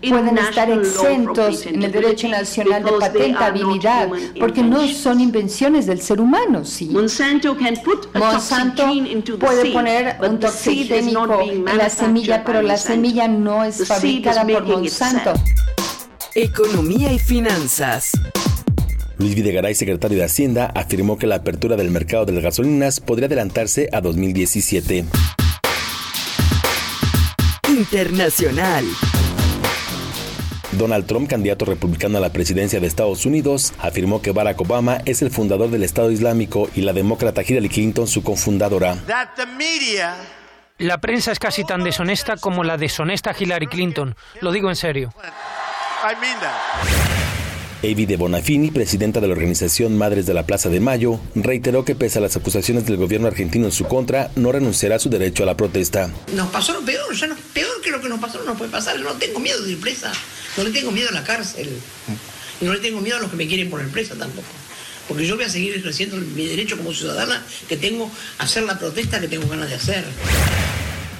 pueden 0.00 0.38
estar 0.38 0.70
exentos 0.70 1.66
en 1.74 1.82
el 1.82 1.90
derecho 1.90 2.28
nacional 2.28 2.84
de 2.84 2.92
patentabilidad, 2.92 4.08
porque 4.38 4.62
no 4.62 4.86
son 4.86 5.20
invenciones 5.20 5.86
del 5.86 6.00
ser 6.00 6.20
humano, 6.20 6.64
¿sí? 6.64 6.86
Monsanto 6.86 7.56
puede 9.38 9.72
poner 9.72 10.16
un 10.22 10.38
toxigénico 10.38 11.40
en 11.42 11.64
la 11.64 11.90
semilla, 11.90 12.44
pero 12.44 12.62
la 12.62 12.76
semilla 12.76 13.26
no 13.26 13.64
es 13.64 13.86
fabricada 13.86 14.46
por 14.46 14.66
Monsanto. 14.66 15.32
Economía 16.36 17.12
y 17.12 17.18
finanzas. 17.18 18.12
Luis 19.18 19.34
Videgaray, 19.34 19.74
secretario 19.74 20.18
de 20.18 20.24
Hacienda, 20.24 20.66
afirmó 20.74 21.18
que 21.18 21.26
la 21.26 21.36
apertura 21.36 21.76
del 21.76 21.90
mercado 21.90 22.24
de 22.24 22.32
las 22.32 22.42
gasolinas 22.42 23.00
podría 23.00 23.26
adelantarse 23.26 23.88
a 23.92 24.00
2017. 24.00 25.04
Internacional. 27.68 28.84
Donald 30.78 31.06
Trump, 31.06 31.28
candidato 31.28 31.64
republicano 31.64 32.18
a 32.18 32.20
la 32.20 32.32
presidencia 32.32 32.80
de 32.80 32.86
Estados 32.86 33.26
Unidos, 33.26 33.72
afirmó 33.78 34.22
que 34.22 34.32
Barack 34.32 34.60
Obama 34.60 35.00
es 35.04 35.22
el 35.22 35.30
fundador 35.30 35.70
del 35.70 35.82
Estado 35.82 36.10
Islámico 36.10 36.68
y 36.74 36.82
la 36.82 36.92
demócrata 36.92 37.42
Hillary 37.42 37.68
Clinton 37.68 38.06
su 38.06 38.22
cofundadora. 38.22 38.96
La 40.78 41.00
prensa 41.00 41.32
es 41.32 41.38
casi 41.38 41.64
tan 41.64 41.84
deshonesta 41.84 42.36
como 42.36 42.64
la 42.64 42.76
deshonesta 42.76 43.34
Hillary 43.38 43.68
Clinton. 43.68 44.16
Lo 44.40 44.50
digo 44.50 44.68
en 44.68 44.76
serio. 44.76 45.14
Avi 47.84 48.06
de 48.06 48.16
Bonafini, 48.16 48.70
presidenta 48.70 49.20
de 49.20 49.26
la 49.28 49.34
organización 49.34 49.98
Madres 49.98 50.24
de 50.24 50.32
la 50.32 50.46
Plaza 50.46 50.70
de 50.70 50.80
Mayo, 50.80 51.20
reiteró 51.34 51.84
que 51.84 51.94
pese 51.94 52.18
a 52.18 52.22
las 52.22 52.34
acusaciones 52.34 52.86
del 52.86 52.96
gobierno 52.96 53.26
argentino 53.26 53.66
en 53.66 53.72
su 53.72 53.84
contra, 53.84 54.30
no 54.36 54.52
renunciará 54.52 54.96
a 54.96 54.98
su 54.98 55.10
derecho 55.10 55.42
a 55.42 55.46
la 55.46 55.56
protesta. 55.56 56.08
Nos 56.32 56.48
pasó 56.48 56.72
lo 56.72 56.80
peor, 56.80 57.14
ya 57.14 57.26
no, 57.26 57.36
peor 57.52 57.82
que 57.82 57.90
lo 57.90 58.00
que 58.00 58.08
nos 58.08 58.20
pasó 58.20 58.38
no 58.38 58.46
nos 58.46 58.56
puede 58.56 58.70
pasar. 58.70 58.98
No 59.00 59.12
tengo 59.12 59.38
miedo 59.38 59.62
de 59.62 59.72
ir 59.72 59.80
presa, 59.80 60.10
no 60.56 60.64
le 60.64 60.70
tengo 60.70 60.90
miedo 60.90 61.08
a 61.08 61.12
la 61.12 61.24
cárcel, 61.24 61.68
y 62.60 62.64
no 62.64 62.72
le 62.72 62.80
tengo 62.80 63.00
miedo 63.00 63.16
a 63.16 63.20
los 63.20 63.30
que 63.30 63.36
me 63.36 63.46
quieren 63.46 63.70
poner 63.70 63.88
presa 63.88 64.14
tampoco. 64.14 64.48
Porque 65.08 65.26
yo 65.26 65.36
voy 65.36 65.44
a 65.44 65.48
seguir 65.48 65.74
ejerciendo 65.74 66.16
mi 66.16 66.46
derecho 66.46 66.76
como 66.76 66.94
ciudadana 66.94 67.44
que 67.68 67.76
tengo 67.76 68.10
a 68.38 68.44
hacer 68.44 68.62
la 68.62 68.78
protesta 68.78 69.20
que 69.20 69.28
tengo 69.28 69.46
ganas 69.48 69.68
de 69.68 69.74
hacer. 69.74 70.04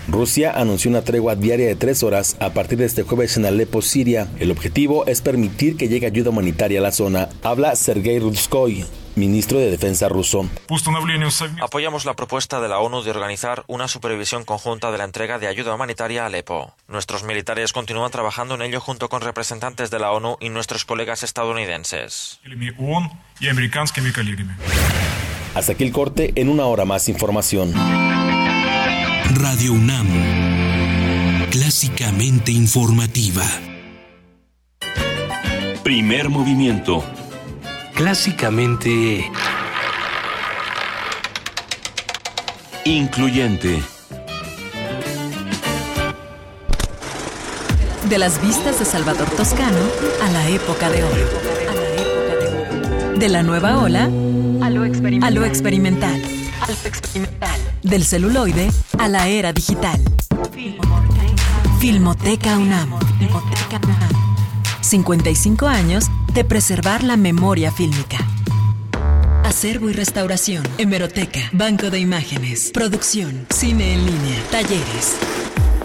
Rusia 0.09 0.53
anunció 0.53 0.91
una 0.91 1.03
tregua 1.03 1.35
diaria 1.35 1.67
de 1.67 1.77
tres 1.77 2.03
horas 2.03 2.37
a 2.39 2.51
partir 2.51 2.79
de 2.79 2.85
este 2.85 3.03
jueves 3.03 3.37
en 3.37 3.47
Alepo, 3.47 3.81
Siria. 3.81 4.29
El 4.39 4.51
objetivo 4.51 5.07
es 5.07 5.23
permitir 5.23 5.77
que 5.77 5.89
llegue 5.89 6.07
ayuda 6.07 6.31
humanitaria 6.31 6.79
a 6.81 6.83
la 6.83 6.93
zona. 6.93 7.31
Habla 7.43 7.75
Sergei 7.75 8.19
Rudskoy, 8.19 8.85
ministro 9.17 9.59
de 9.59 9.71
Defensa 9.71 10.11
ruso. 10.11 10.47
Apoyamos 11.63 12.05
la 12.05 12.15
propuesta 12.15 12.61
de 12.61 12.69
la 12.69 12.81
ONU 12.81 13.03
de 13.03 13.11
organizar 13.11 13.65
una 13.67 13.89
supervisión 13.89 14.45
conjunta 14.45 14.93
de 14.93 14.99
la 14.99 15.05
entrega 15.05 15.39
de 15.39 15.47
ayuda 15.47 15.75
humanitaria 15.75 16.25
a 16.25 16.27
Alepo. 16.27 16.75
Nuestros 16.87 17.25
militares 17.25 17.73
continúan 17.73 18.11
trabajando 18.11 18.57
en 18.57 18.63
ello 18.63 18.81
junto 18.81 19.09
con 19.09 19.23
representantes 19.23 19.91
de 19.91 19.99
la 20.01 20.13
ONU 20.13 20.37
y 20.39 20.51
nuestros 20.51 20.85
colegas 20.85 21.23
estadounidenses. 21.23 22.41
Hasta 25.55 25.73
aquí 25.73 25.85
el 25.85 25.93
corte, 25.93 26.33
en 26.35 26.49
una 26.51 26.65
hora 26.67 26.85
más 26.85 27.09
información. 27.09 27.73
Radio 29.37 29.73
UNAM, 29.73 30.07
clásicamente 31.51 32.53
informativa. 32.53 33.43
Primer 35.83 36.29
movimiento. 36.29 37.03
Clásicamente... 37.95 39.29
Incluyente. 42.85 43.83
De 48.09 48.19
las 48.19 48.41
vistas 48.41 48.79
de 48.79 48.85
Salvador 48.85 49.29
Toscano 49.31 49.81
a 50.23 50.31
la 50.31 50.49
época 50.49 50.91
de 50.91 51.03
oro. 51.03 51.29
De 53.19 53.29
la 53.29 53.43
nueva 53.43 53.79
ola 53.79 54.05
a 54.05 54.71
lo 54.71 54.85
experimental. 54.85 55.29
A 55.29 55.31
lo 55.33 55.45
experimental. 55.45 56.21
Del 57.85 58.05
celuloide 58.05 58.73
a 58.99 59.07
la 59.09 59.29
era 59.29 59.53
digital. 59.53 60.01
Filmoteca 61.79 62.57
UNAM. 62.57 62.99
55 64.81 65.67
años 65.67 66.07
de 66.33 66.45
preservar 66.45 67.05
la 67.05 67.19
memoria 67.19 67.71
fílmica. 67.71 68.17
Acervo 69.45 69.91
y 69.91 69.93
restauración, 69.93 70.63
hemeroteca, 70.79 71.51
banco 71.53 71.91
de 71.91 72.01
imágenes, 72.01 72.71
producción, 72.73 73.47
cine 73.51 73.93
en 73.93 74.07
línea, 74.07 74.43
talleres. 74.51 75.19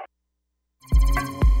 Thank 1.01 1.33
you. 1.33 1.60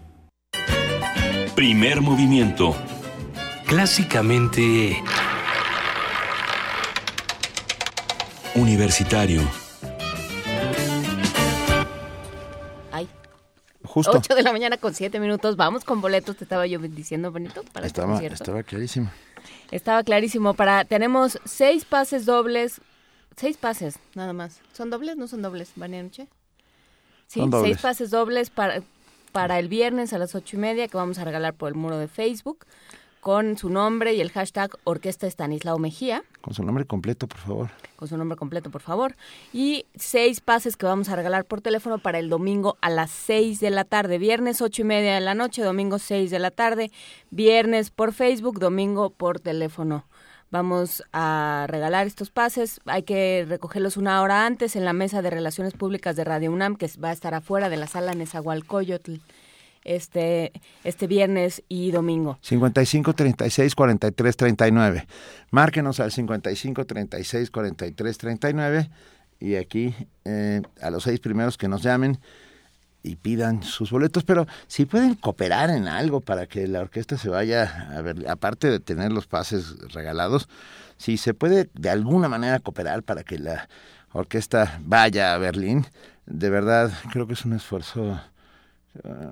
Primer 1.55 2.01
movimiento. 2.01 2.75
Clásicamente... 3.65 5.01
Universitario. 8.53 9.41
justo. 13.91 14.11
8 14.17 14.35
de 14.35 14.43
la 14.43 14.51
mañana 14.53 14.77
con 14.77 14.93
7 14.93 15.19
minutos. 15.19 15.57
Vamos 15.57 15.83
con 15.83 16.01
boletos, 16.01 16.37
te 16.37 16.45
estaba 16.45 16.65
yo 16.65 16.79
diciendo, 16.79 17.31
Benito, 17.31 17.63
para 17.73 17.85
este 17.85 18.01
estaba, 18.01 18.19
Estaba 18.21 18.63
clarísimo. 18.63 19.11
Estaba 19.69 20.03
clarísimo. 20.03 20.53
Para, 20.53 20.85
tenemos 20.85 21.39
seis 21.45 21.85
pases 21.85 22.25
dobles, 22.25 22.81
seis 23.35 23.57
pases 23.57 23.99
nada 24.15 24.33
más. 24.33 24.61
¿Son 24.73 24.89
dobles? 24.89 25.17
¿No 25.17 25.27
son 25.27 25.41
dobles, 25.41 25.71
Vania 25.75 26.01
Noche? 26.03 26.27
Sí, 27.27 27.41
seis 27.63 27.77
pases 27.79 28.11
dobles 28.11 28.49
para, 28.49 28.81
para 29.31 29.59
el 29.59 29.67
viernes 29.67 30.13
a 30.13 30.17
las 30.17 30.35
ocho 30.35 30.57
y 30.57 30.59
media 30.59 30.87
que 30.87 30.97
vamos 30.97 31.17
a 31.19 31.25
regalar 31.25 31.53
por 31.53 31.69
el 31.69 31.75
muro 31.75 31.97
de 31.97 32.07
Facebook 32.07 32.65
con 33.21 33.55
su 33.55 33.69
nombre 33.69 34.15
y 34.15 34.21
el 34.21 34.31
hashtag 34.31 34.71
Orquesta 34.83 35.27
Estanislao 35.27 35.77
Mejía. 35.77 36.23
Con 36.41 36.55
su 36.55 36.63
nombre 36.63 36.85
completo, 36.85 37.27
por 37.27 37.37
favor. 37.37 37.69
Con 37.95 38.07
su 38.07 38.17
nombre 38.17 38.35
completo, 38.35 38.71
por 38.71 38.81
favor. 38.81 39.15
Y 39.53 39.85
seis 39.95 40.41
pases 40.41 40.75
que 40.75 40.87
vamos 40.87 41.07
a 41.09 41.15
regalar 41.15 41.45
por 41.45 41.61
teléfono 41.61 41.99
para 41.99 42.17
el 42.17 42.29
domingo 42.29 42.77
a 42.81 42.89
las 42.89 43.11
seis 43.11 43.59
de 43.59 43.69
la 43.69 43.85
tarde. 43.85 44.17
Viernes 44.17 44.59
ocho 44.61 44.81
y 44.81 44.85
media 44.85 45.13
de 45.13 45.21
la 45.21 45.35
noche, 45.35 45.61
domingo 45.61 45.99
seis 45.99 46.31
de 46.31 46.39
la 46.39 46.49
tarde. 46.49 46.91
Viernes 47.29 47.91
por 47.91 48.11
Facebook, 48.11 48.59
domingo 48.59 49.11
por 49.11 49.39
teléfono. 49.39 50.05
Vamos 50.51 51.01
a 51.13 51.65
regalar 51.69 52.07
estos 52.07 52.29
pases. 52.29 52.81
Hay 52.85 53.03
que 53.03 53.45
recogerlos 53.47 53.95
una 53.95 54.21
hora 54.21 54.45
antes 54.45 54.75
en 54.75 54.83
la 54.83 54.91
mesa 54.91 55.21
de 55.21 55.29
Relaciones 55.29 55.73
Públicas 55.73 56.17
de 56.17 56.25
Radio 56.25 56.51
UNAM, 56.51 56.75
que 56.75 56.89
va 57.01 57.09
a 57.09 57.13
estar 57.13 57.33
afuera 57.33 57.69
de 57.69 57.77
la 57.77 57.87
sala 57.87 58.13
Nezahualcóyotl 58.13 59.15
este, 59.85 60.51
este 60.83 61.07
viernes 61.07 61.63
y 61.69 61.91
domingo. 61.91 62.37
55 62.41 63.13
36 63.13 63.75
43 63.75 64.37
39. 64.37 65.07
Márquenos 65.51 66.01
al 66.01 66.11
55 66.11 66.85
36 66.85 67.49
43 67.49 68.17
39 68.17 68.89
y 69.39 69.55
aquí 69.55 69.95
eh, 70.25 70.61
a 70.81 70.91
los 70.91 71.03
seis 71.03 71.21
primeros 71.21 71.57
que 71.57 71.69
nos 71.69 71.81
llamen 71.81 72.19
y 73.03 73.15
pidan 73.15 73.63
sus 73.63 73.91
boletos, 73.91 74.23
pero 74.23 74.45
si 74.67 74.85
pueden 74.85 75.15
cooperar 75.15 75.69
en 75.69 75.87
algo 75.87 76.21
para 76.21 76.45
que 76.47 76.67
la 76.67 76.81
orquesta 76.81 77.17
se 77.17 77.29
vaya 77.29 77.89
a 77.97 78.01
ver, 78.01 78.29
aparte 78.29 78.69
de 78.69 78.79
tener 78.79 79.11
los 79.11 79.27
pases 79.27 79.77
regalados, 79.93 80.47
si 80.97 81.17
se 81.17 81.33
puede 81.33 81.69
de 81.73 81.89
alguna 81.89 82.29
manera 82.29 82.59
cooperar 82.59 83.03
para 83.03 83.23
que 83.23 83.39
la 83.39 83.67
orquesta 84.13 84.79
vaya 84.83 85.33
a 85.33 85.37
Berlín, 85.37 85.87
de 86.25 86.49
verdad 86.49 86.91
creo 87.11 87.27
que 87.27 87.33
es 87.33 87.45
un 87.45 87.53
esfuerzo 87.53 88.21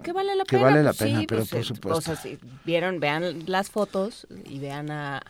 que 0.03 0.13
vale 0.13 0.35
la 0.35 0.45
que 0.45 0.55
pena. 0.55 0.63
vale 0.69 0.83
la 0.83 0.91
pues 0.91 0.99
pena, 0.99 1.19
sí, 1.19 1.25
pero 1.27 1.41
pues, 1.41 1.49
por 1.49 1.59
eh, 1.59 1.63
supuesto. 1.63 1.97
o 1.97 2.01
sea, 2.01 2.15
si 2.15 2.39
vieron, 2.63 2.99
vean 2.99 3.43
las 3.45 3.69
fotos 3.69 4.25
y 4.45 4.59
vean 4.59 4.89
a, 4.89 5.21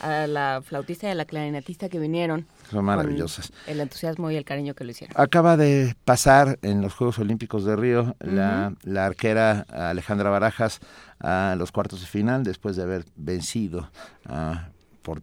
a 0.00 0.26
la 0.26 0.62
flautista 0.64 1.08
y 1.08 1.10
a 1.10 1.14
la 1.14 1.24
clarinetista 1.24 1.88
que 1.88 1.98
vinieron. 1.98 2.46
Son 2.70 2.84
maravillosas. 2.84 3.52
El 3.66 3.80
entusiasmo 3.80 4.30
y 4.30 4.36
el 4.36 4.44
cariño 4.44 4.74
que 4.74 4.84
lo 4.84 4.90
hicieron. 4.90 5.14
Acaba 5.18 5.56
de 5.56 5.96
pasar 6.04 6.58
en 6.62 6.82
los 6.82 6.94
Juegos 6.94 7.18
Olímpicos 7.18 7.64
de 7.64 7.76
Río 7.76 8.16
la, 8.20 8.74
la 8.82 9.06
arquera 9.06 9.66
Alejandra 9.70 10.30
Barajas 10.30 10.80
a 11.20 11.54
los 11.56 11.72
cuartos 11.72 12.00
de 12.00 12.06
final 12.06 12.44
después 12.44 12.76
de 12.76 12.82
haber 12.82 13.04
vencido 13.16 13.90
ah, 14.26 14.68
por 15.02 15.22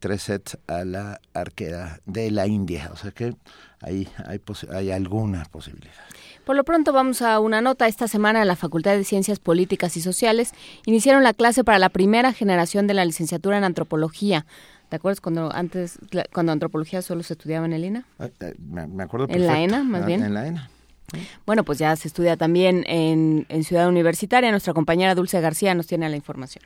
tres 0.00 0.22
sets 0.22 0.58
a 0.66 0.84
la 0.84 1.20
arquera 1.32 2.00
de 2.04 2.30
la 2.30 2.46
India. 2.46 2.90
O 2.92 2.96
sea 2.96 3.10
que 3.10 3.34
ahí 3.80 4.08
hay, 4.26 4.40
hay 4.72 4.90
alguna 4.90 5.44
posibilidad. 5.44 5.94
Por 6.44 6.56
lo 6.56 6.64
pronto 6.64 6.92
vamos 6.92 7.22
a 7.22 7.40
una 7.40 7.62
nota. 7.62 7.88
Esta 7.88 8.06
semana 8.06 8.42
en 8.42 8.48
la 8.48 8.56
Facultad 8.56 8.92
de 8.96 9.04
Ciencias 9.04 9.38
Políticas 9.38 9.96
y 9.96 10.02
Sociales 10.02 10.52
iniciaron 10.84 11.22
la 11.22 11.32
clase 11.32 11.64
para 11.64 11.78
la 11.78 11.88
primera 11.88 12.34
generación 12.34 12.86
de 12.86 12.92
la 12.92 13.06
licenciatura 13.06 13.56
en 13.56 13.64
antropología. 13.64 14.44
¿Te 14.94 14.98
acuerdas 14.98 15.20
cuando 15.20 15.52
antes, 15.52 15.98
cuando 16.32 16.52
antropología 16.52 17.02
solo 17.02 17.24
se 17.24 17.32
estudiaba 17.32 17.66
en 17.66 17.72
el 17.72 17.84
INA? 17.84 18.04
Ah, 18.20 18.28
eh, 18.38 18.54
me 18.60 19.02
acuerdo 19.02 19.26
En 19.28 19.44
la 19.44 19.60
ENA, 19.60 19.82
más 19.82 20.04
Ah, 20.04 20.06
bien. 20.06 20.22
En 20.22 20.32
la 20.34 20.46
ENA. 20.46 20.70
Bueno, 21.44 21.64
pues 21.64 21.78
ya 21.80 21.96
se 21.96 22.06
estudia 22.06 22.36
también 22.36 22.84
en, 22.86 23.44
en 23.48 23.64
Ciudad 23.64 23.88
Universitaria. 23.88 24.52
Nuestra 24.52 24.72
compañera 24.72 25.16
Dulce 25.16 25.40
García 25.40 25.74
nos 25.74 25.88
tiene 25.88 26.08
la 26.08 26.14
información. 26.14 26.64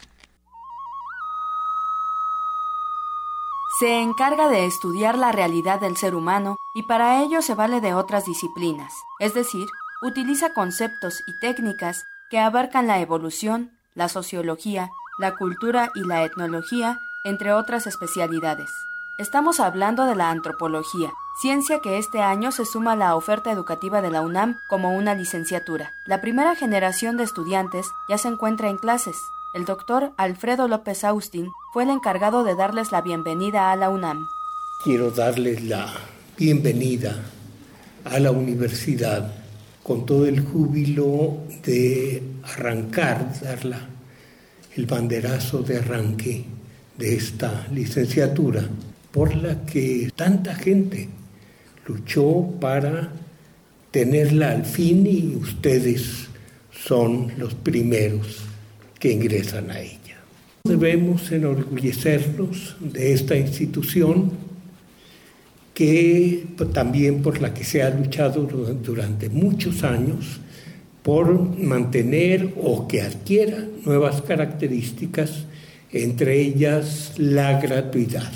Se 3.81 3.99
encarga 4.03 4.51
de 4.51 4.66
estudiar 4.66 5.16
la 5.16 5.33
realidad 5.33 5.81
del 5.81 5.97
ser 5.97 6.14
humano 6.14 6.57
y 6.74 6.83
para 6.83 7.22
ello 7.22 7.41
se 7.41 7.55
vale 7.55 7.81
de 7.81 7.95
otras 7.95 8.26
disciplinas, 8.26 8.93
es 9.20 9.33
decir, 9.33 9.64
utiliza 10.03 10.53
conceptos 10.53 11.22
y 11.26 11.41
técnicas 11.41 12.05
que 12.29 12.39
abarcan 12.39 12.89
la 12.89 13.01
evolución, 13.01 13.70
la 13.95 14.11
sociología, 14.11 14.91
la 15.18 15.35
cultura 15.35 15.91
y 15.95 16.07
la 16.07 16.24
etnología, 16.24 16.99
entre 17.29 17.53
otras 17.53 17.87
especialidades. 17.87 18.70
Estamos 19.18 19.61
hablando 19.61 20.07
de 20.07 20.14
la 20.14 20.31
antropología, 20.31 21.11
ciencia 21.41 21.81
que 21.81 21.99
este 21.99 22.20
año 22.22 22.53
se 22.53 22.64
suma 22.64 22.93
a 22.93 22.97
la 22.97 23.16
oferta 23.16 23.51
educativa 23.53 24.01
de 24.01 24.11
la 24.11 24.22
UNAM 24.22 24.57
como 24.68 24.97
una 24.97 25.14
licenciatura. 25.14 25.93
La 26.07 26.20
primera 26.20 26.55
generación 26.55 27.16
de 27.16 27.24
estudiantes 27.24 27.87
ya 28.09 28.16
se 28.18 28.29
encuentra 28.29 28.68
en 28.68 28.79
clases. 28.79 29.16
El 29.55 29.64
doctor 29.64 30.12
Alfredo 30.16 30.68
López 30.68 31.05
Austin 31.05 31.49
fue 31.72 31.83
el 31.83 31.91
encargado 31.91 32.45
de 32.45 32.55
darles 32.55 32.93
la 32.93 33.01
bienvenida 33.03 33.72
a 33.72 33.76
la 33.76 33.91
UNAM. 33.91 34.24
Quiero 34.85 35.11
darles 35.11 35.62
la 35.64 35.93
bienvenida 36.37 37.16
a 38.05 38.18
la 38.20 38.31
universidad 38.31 39.33
con 39.83 40.07
todo 40.07 40.26
el 40.26 40.41
júbilo 40.47 41.39
de 41.64 42.22
arrancar, 42.45 43.33
dar 43.43 43.64
la- 43.64 43.89
el 44.76 44.87
banderazo 44.87 45.62
de 45.62 45.79
arranque 45.79 46.45
de 46.99 47.14
esta 47.14 47.66
licenciatura 47.72 48.68
por 49.12 49.34
la 49.34 49.64
que 49.64 50.11
tanta 50.14 50.55
gente 50.55 51.09
luchó 51.86 52.51
para 52.61 53.11
tenerla 53.90 54.51
al 54.51 54.64
fin 54.64 55.07
y 55.07 55.34
ustedes 55.36 56.26
son 56.72 57.32
los 57.38 57.55
primeros 57.55 58.38
que 58.99 59.12
ingresan 59.12 59.70
a 59.70 59.80
ella. 59.80 59.96
Debemos 60.64 61.30
enorgullecernos 61.32 62.76
de 62.80 63.12
esta 63.12 63.36
institución 63.36 64.32
que 65.74 66.44
también 66.72 67.22
por 67.22 67.40
la 67.40 67.55
que 67.55 67.64
se 67.64 67.82
ha 67.82 67.90
luchado 67.90 68.42
du- 68.42 68.74
durante 68.82 69.28
muchos 69.28 69.84
años 69.84 70.40
por 71.03 71.57
mantener 71.57 72.53
o 72.61 72.86
que 72.88 73.01
adquiera 73.01 73.64
nuevas 73.84 74.20
características, 74.22 75.44
entre 75.91 76.41
ellas 76.41 77.14
la 77.16 77.61
gratuidad. 77.61 78.30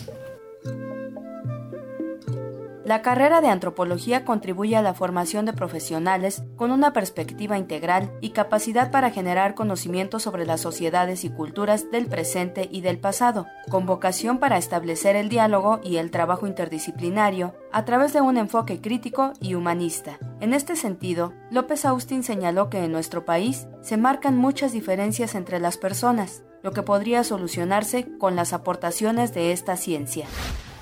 La 2.85 3.01
carrera 3.01 3.41
de 3.41 3.47
antropología 3.47 4.25
contribuye 4.25 4.77
a 4.77 4.83
la 4.83 4.93
formación 4.93 5.47
de 5.47 5.53
profesionales 5.53 6.43
con 6.57 6.73
una 6.73 6.93
perspectiva 6.93 7.57
integral 7.57 8.13
y 8.21 8.31
capacidad 8.31 8.91
para 8.91 9.11
generar 9.11 9.55
conocimiento 9.55 10.19
sobre 10.19 10.45
las 10.45 10.61
sociedades 10.61 11.25
y 11.25 11.31
culturas 11.31 11.91
del 11.93 12.07
presente 12.07 12.69
y 12.73 12.81
del 12.81 12.99
pasado, 12.99 13.47
con 13.71 13.87
vocación 13.87 14.39
para 14.39 14.59
establecer 14.59 15.15
el 15.15 15.29
diálogo 15.29 15.81
y 15.85 15.99
el 15.99 16.11
trabajo 16.11 16.49
interdisciplinario 16.49 17.55
a 17.71 17.85
través 17.85 18.13
de 18.13 18.21
un 18.21 18.37
enfoque 18.37 18.81
crítico 18.81 19.33
y 19.41 19.55
humanista. 19.55 20.19
En 20.41 20.53
este 20.53 20.75
sentido, 20.75 21.33
López 21.53 21.85
Austin 21.85 22.25
señaló 22.25 22.69
que 22.69 22.85
en 22.85 22.91
nuestro 22.91 23.25
país 23.25 23.69
se 23.81 23.97
marcan 23.97 24.37
muchas 24.37 24.73
diferencias 24.73 25.37
entre 25.37 25.61
las 25.61 25.79
personas, 25.79 26.43
lo 26.63 26.73
que 26.73 26.83
podría 26.83 27.25
solucionarse 27.25 28.07
con 28.19 28.37
las 28.37 28.53
aportaciones 28.53 29.35
de 29.35 29.53
esta 29.53 29.77
ciencia. 29.77 30.27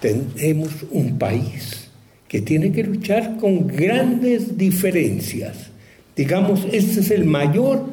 Tenemos 0.00 0.70
un 0.90 1.18
país 1.18 1.88
que 2.28 2.40
tiene 2.40 2.72
que 2.72 2.84
luchar 2.84 3.38
con 3.38 3.66
grandes 3.66 4.56
diferencias. 4.56 5.70
Digamos, 6.14 6.64
este 6.70 7.00
es 7.00 7.10
el 7.10 7.24
mayor 7.24 7.84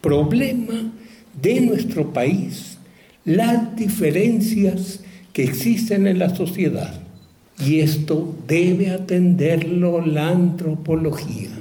problema 0.00 0.92
de 1.40 1.60
nuestro 1.60 2.12
país, 2.12 2.78
las 3.24 3.74
diferencias 3.76 5.00
que 5.32 5.44
existen 5.44 6.06
en 6.06 6.18
la 6.18 6.34
sociedad. 6.34 7.00
Y 7.64 7.80
esto 7.80 8.34
debe 8.46 8.90
atenderlo 8.90 10.04
la 10.04 10.28
antropología. 10.28 11.57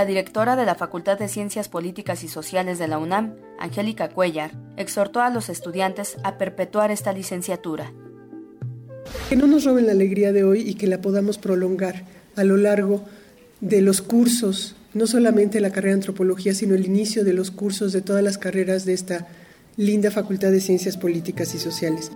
La 0.00 0.06
directora 0.06 0.56
de 0.56 0.64
la 0.64 0.76
Facultad 0.76 1.18
de 1.18 1.28
Ciencias 1.28 1.68
Políticas 1.68 2.24
y 2.24 2.28
Sociales 2.28 2.78
de 2.78 2.88
la 2.88 2.96
UNAM, 2.96 3.34
Angélica 3.58 4.08
Cuellar, 4.08 4.50
exhortó 4.78 5.20
a 5.20 5.28
los 5.28 5.50
estudiantes 5.50 6.16
a 6.24 6.38
perpetuar 6.38 6.90
esta 6.90 7.12
licenciatura. 7.12 7.92
Que 9.28 9.36
no 9.36 9.46
nos 9.46 9.64
roben 9.64 9.84
la 9.84 9.92
alegría 9.92 10.32
de 10.32 10.42
hoy 10.42 10.62
y 10.66 10.72
que 10.72 10.86
la 10.86 11.02
podamos 11.02 11.36
prolongar 11.36 12.06
a 12.34 12.44
lo 12.44 12.56
largo 12.56 13.04
de 13.60 13.82
los 13.82 14.00
cursos, 14.00 14.74
no 14.94 15.06
solamente 15.06 15.60
la 15.60 15.68
carrera 15.68 15.96
de 15.96 16.00
antropología, 16.00 16.54
sino 16.54 16.74
el 16.74 16.86
inicio 16.86 17.22
de 17.22 17.34
los 17.34 17.50
cursos 17.50 17.92
de 17.92 18.00
todas 18.00 18.24
las 18.24 18.38
carreras 18.38 18.86
de 18.86 18.94
esta 18.94 19.28
linda 19.76 20.10
Facultad 20.10 20.50
de 20.50 20.60
Ciencias 20.60 20.96
Políticas 20.96 21.54
y 21.54 21.58
Sociales. 21.58 22.10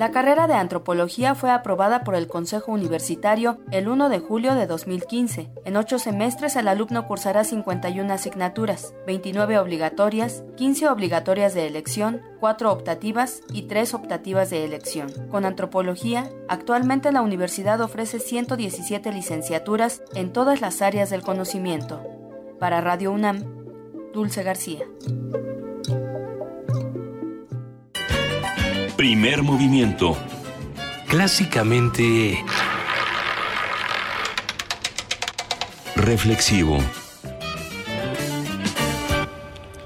La 0.00 0.12
carrera 0.12 0.46
de 0.46 0.54
antropología 0.54 1.34
fue 1.34 1.50
aprobada 1.50 2.04
por 2.04 2.14
el 2.14 2.26
Consejo 2.26 2.72
Universitario 2.72 3.58
el 3.70 3.86
1 3.86 4.08
de 4.08 4.18
julio 4.18 4.54
de 4.54 4.66
2015. 4.66 5.50
En 5.66 5.76
ocho 5.76 5.98
semestres 5.98 6.56
el 6.56 6.68
alumno 6.68 7.06
cursará 7.06 7.44
51 7.44 8.10
asignaturas, 8.10 8.94
29 9.06 9.58
obligatorias, 9.58 10.42
15 10.56 10.88
obligatorias 10.88 11.52
de 11.52 11.66
elección, 11.66 12.22
4 12.40 12.72
optativas 12.72 13.42
y 13.52 13.64
3 13.68 13.92
optativas 13.92 14.48
de 14.48 14.64
elección. 14.64 15.10
Con 15.30 15.44
antropología, 15.44 16.30
actualmente 16.48 17.12
la 17.12 17.20
universidad 17.20 17.82
ofrece 17.82 18.20
117 18.20 19.12
licenciaturas 19.12 20.00
en 20.14 20.32
todas 20.32 20.62
las 20.62 20.80
áreas 20.80 21.10
del 21.10 21.20
conocimiento. 21.20 22.02
Para 22.58 22.80
Radio 22.80 23.12
UNAM, 23.12 23.44
Dulce 24.14 24.42
García. 24.44 24.86
Primer 29.00 29.42
movimiento. 29.42 30.14
Clásicamente... 31.08 32.44
Reflexivo. 35.96 36.76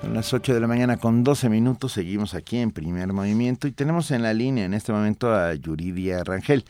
Son 0.00 0.14
las 0.14 0.34
8 0.34 0.54
de 0.54 0.58
la 0.58 0.66
mañana 0.66 0.96
con 0.96 1.22
12 1.22 1.48
minutos. 1.48 1.92
Seguimos 1.92 2.34
aquí 2.34 2.56
en 2.56 2.72
primer 2.72 3.12
movimiento 3.12 3.68
y 3.68 3.70
tenemos 3.70 4.10
en 4.10 4.24
la 4.24 4.34
línea 4.34 4.64
en 4.64 4.74
este 4.74 4.90
momento 4.90 5.32
a 5.32 5.54
Yuridia 5.54 6.24
Rangel, 6.24 6.64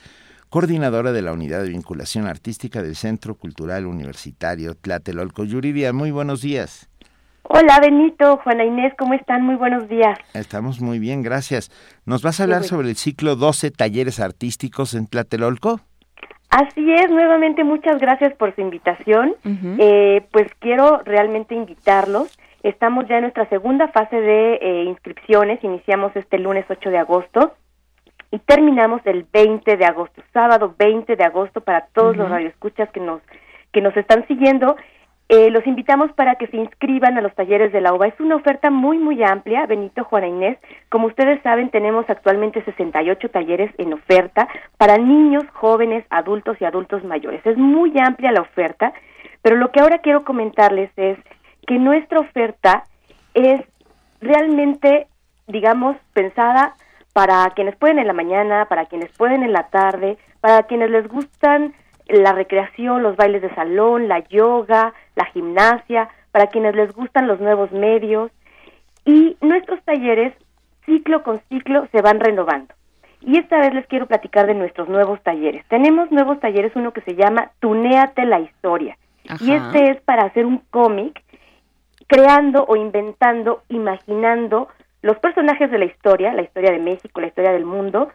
coordinadora 0.50 1.12
de 1.12 1.22
la 1.22 1.32
Unidad 1.32 1.62
de 1.62 1.70
Vinculación 1.70 2.26
Artística 2.26 2.82
del 2.82 2.94
Centro 2.94 3.36
Cultural 3.36 3.86
Universitario 3.86 4.74
Tlatelolco. 4.74 5.44
Yuridia, 5.44 5.94
muy 5.94 6.10
buenos 6.10 6.42
días. 6.42 6.90
Hola 7.46 7.78
Benito, 7.80 8.38
Juana 8.38 8.64
Inés, 8.64 8.94
¿cómo 8.98 9.14
están? 9.14 9.42
Muy 9.44 9.54
buenos 9.56 9.86
días. 9.88 10.18
Estamos 10.32 10.80
muy 10.80 10.98
bien, 10.98 11.22
gracias. 11.22 11.70
¿Nos 12.06 12.22
vas 12.22 12.40
a 12.40 12.44
hablar 12.44 12.64
sobre 12.64 12.88
el 12.88 12.96
ciclo 12.96 13.36
12 13.36 13.70
talleres 13.70 14.18
artísticos 14.18 14.94
en 14.94 15.06
Tlatelolco? 15.06 15.80
Así 16.48 16.92
es, 16.92 17.10
nuevamente 17.10 17.62
muchas 17.62 17.98
gracias 18.00 18.34
por 18.34 18.54
su 18.54 18.60
invitación. 18.62 19.34
eh, 19.78 20.26
pues 20.32 20.46
quiero 20.58 21.02
realmente 21.04 21.54
invitarlos. 21.54 22.36
Estamos 22.62 23.06
ya 23.08 23.16
en 23.16 23.22
nuestra 23.22 23.46
segunda 23.50 23.88
fase 23.88 24.16
de 24.16 24.54
eh, 24.54 24.84
inscripciones, 24.84 25.62
iniciamos 25.62 26.16
este 26.16 26.38
lunes 26.38 26.64
8 26.68 26.90
de 26.90 26.98
agosto 26.98 27.54
y 28.30 28.38
terminamos 28.38 29.02
el 29.04 29.26
20 29.30 29.76
de 29.76 29.84
agosto, 29.84 30.22
sábado 30.32 30.74
20 30.78 31.14
de 31.14 31.24
agosto 31.24 31.60
para 31.60 31.88
todos 31.92 32.16
los 32.16 32.28
radioescuchas 32.30 32.88
que 32.90 33.00
nos 33.00 33.20
que 33.70 33.80
nos 33.80 33.94
están 33.96 34.26
siguiendo 34.28 34.76
eh, 35.28 35.50
los 35.50 35.66
invitamos 35.66 36.12
para 36.12 36.34
que 36.34 36.46
se 36.48 36.56
inscriban 36.58 37.16
a 37.16 37.22
los 37.22 37.34
talleres 37.34 37.72
de 37.72 37.80
la 37.80 37.94
UBA. 37.94 38.08
Es 38.08 38.20
una 38.20 38.36
oferta 38.36 38.70
muy, 38.70 38.98
muy 38.98 39.22
amplia, 39.22 39.66
Benito, 39.66 40.04
Juana 40.04 40.28
Inés. 40.28 40.58
Como 40.90 41.06
ustedes 41.06 41.40
saben, 41.42 41.70
tenemos 41.70 42.04
actualmente 42.08 42.62
68 42.62 43.30
talleres 43.30 43.72
en 43.78 43.94
oferta 43.94 44.48
para 44.76 44.98
niños, 44.98 45.44
jóvenes, 45.54 46.04
adultos 46.10 46.58
y 46.60 46.66
adultos 46.66 47.04
mayores. 47.04 47.44
Es 47.46 47.56
muy 47.56 47.92
amplia 47.98 48.32
la 48.32 48.42
oferta, 48.42 48.92
pero 49.40 49.56
lo 49.56 49.72
que 49.72 49.80
ahora 49.80 49.98
quiero 49.98 50.24
comentarles 50.24 50.90
es 50.96 51.18
que 51.66 51.78
nuestra 51.78 52.20
oferta 52.20 52.84
es 53.32 53.62
realmente, 54.20 55.06
digamos, 55.46 55.96
pensada 56.12 56.74
para 57.14 57.48
quienes 57.54 57.76
pueden 57.76 57.98
en 57.98 58.08
la 58.08 58.12
mañana, 58.12 58.66
para 58.66 58.86
quienes 58.86 59.10
pueden 59.12 59.42
en 59.42 59.54
la 59.54 59.68
tarde, 59.68 60.18
para 60.40 60.64
quienes 60.64 60.90
les 60.90 61.08
gustan 61.08 61.72
la 62.06 62.32
recreación, 62.32 63.02
los 63.02 63.16
bailes 63.16 63.40
de 63.40 63.54
salón, 63.54 64.08
la 64.08 64.18
yoga, 64.28 64.92
la 65.14 65.26
gimnasia, 65.26 66.08
para 66.32 66.48
quienes 66.48 66.74
les 66.74 66.92
gustan 66.92 67.26
los 67.26 67.40
nuevos 67.40 67.70
medios. 67.72 68.30
Y 69.04 69.36
nuestros 69.40 69.82
talleres, 69.84 70.34
ciclo 70.86 71.22
con 71.22 71.40
ciclo, 71.48 71.86
se 71.92 72.02
van 72.02 72.20
renovando. 72.20 72.74
Y 73.20 73.38
esta 73.38 73.58
vez 73.58 73.72
les 73.72 73.86
quiero 73.86 74.06
platicar 74.06 74.46
de 74.46 74.54
nuestros 74.54 74.88
nuevos 74.88 75.22
talleres. 75.22 75.64
Tenemos 75.68 76.10
nuevos 76.10 76.40
talleres, 76.40 76.72
uno 76.74 76.92
que 76.92 77.00
se 77.02 77.14
llama 77.14 77.52
Tunéate 77.60 78.24
la 78.26 78.40
historia. 78.40 78.98
Y 79.40 79.52
este 79.52 79.90
es 79.90 80.00
para 80.02 80.24
hacer 80.24 80.44
un 80.44 80.58
cómic 80.70 81.22
creando 82.06 82.64
o 82.66 82.76
inventando, 82.76 83.62
imaginando 83.68 84.68
los 85.00 85.18
personajes 85.18 85.70
de 85.70 85.78
la 85.78 85.86
historia, 85.86 86.34
la 86.34 86.42
historia 86.42 86.72
de 86.72 86.78
México, 86.78 87.20
la 87.20 87.28
historia 87.28 87.52
del 87.52 87.64
mundo, 87.64 88.10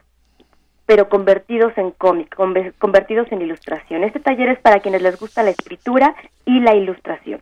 pero 0.89 1.07
convertidos 1.07 1.77
en 1.77 1.91
cómic, 1.91 2.35
convertidos 2.79 3.31
en 3.31 3.43
ilustración. 3.43 4.03
Este 4.03 4.19
taller 4.19 4.49
es 4.49 4.59
para 4.59 4.79
quienes 4.79 5.03
les 5.03 5.19
gusta 5.19 5.43
la 5.43 5.51
escritura 5.51 6.15
y 6.45 6.61
la 6.61 6.73
ilustración. 6.73 7.41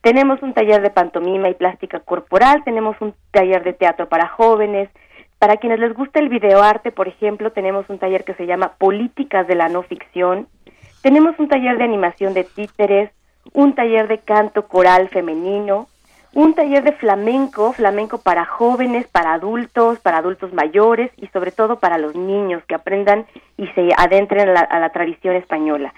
Tenemos 0.00 0.42
un 0.42 0.54
taller 0.54 0.82
de 0.82 0.90
pantomima 0.90 1.48
y 1.48 1.54
plástica 1.54 2.00
corporal, 2.00 2.64
tenemos 2.64 2.96
un 3.00 3.14
taller 3.30 3.62
de 3.62 3.74
teatro 3.74 4.08
para 4.08 4.26
jóvenes, 4.26 4.88
para 5.38 5.58
quienes 5.58 5.78
les 5.78 5.94
gusta 5.94 6.18
el 6.18 6.28
videoarte, 6.28 6.90
por 6.90 7.06
ejemplo, 7.06 7.52
tenemos 7.52 7.88
un 7.88 8.00
taller 8.00 8.24
que 8.24 8.34
se 8.34 8.46
llama 8.46 8.72
Políticas 8.76 9.46
de 9.46 9.54
la 9.54 9.68
no 9.68 9.84
ficción, 9.84 10.48
tenemos 11.00 11.38
un 11.38 11.46
taller 11.46 11.78
de 11.78 11.84
animación 11.84 12.34
de 12.34 12.42
títeres, 12.42 13.12
un 13.52 13.76
taller 13.76 14.08
de 14.08 14.18
canto 14.18 14.66
coral 14.66 15.08
femenino, 15.10 15.86
un 16.32 16.54
taller 16.54 16.84
de 16.84 16.92
flamenco, 16.92 17.72
flamenco 17.72 18.18
para 18.18 18.44
jóvenes, 18.44 19.06
para 19.08 19.32
adultos, 19.32 19.98
para 19.98 20.18
adultos 20.18 20.52
mayores 20.52 21.10
y 21.16 21.26
sobre 21.28 21.50
todo 21.50 21.78
para 21.78 21.98
los 21.98 22.14
niños 22.14 22.62
que 22.66 22.74
aprendan 22.74 23.26
y 23.56 23.66
se 23.68 23.88
adentren 23.96 24.48
a 24.48 24.52
la, 24.52 24.60
a 24.60 24.78
la 24.78 24.90
tradición 24.90 25.34
española. 25.34 25.92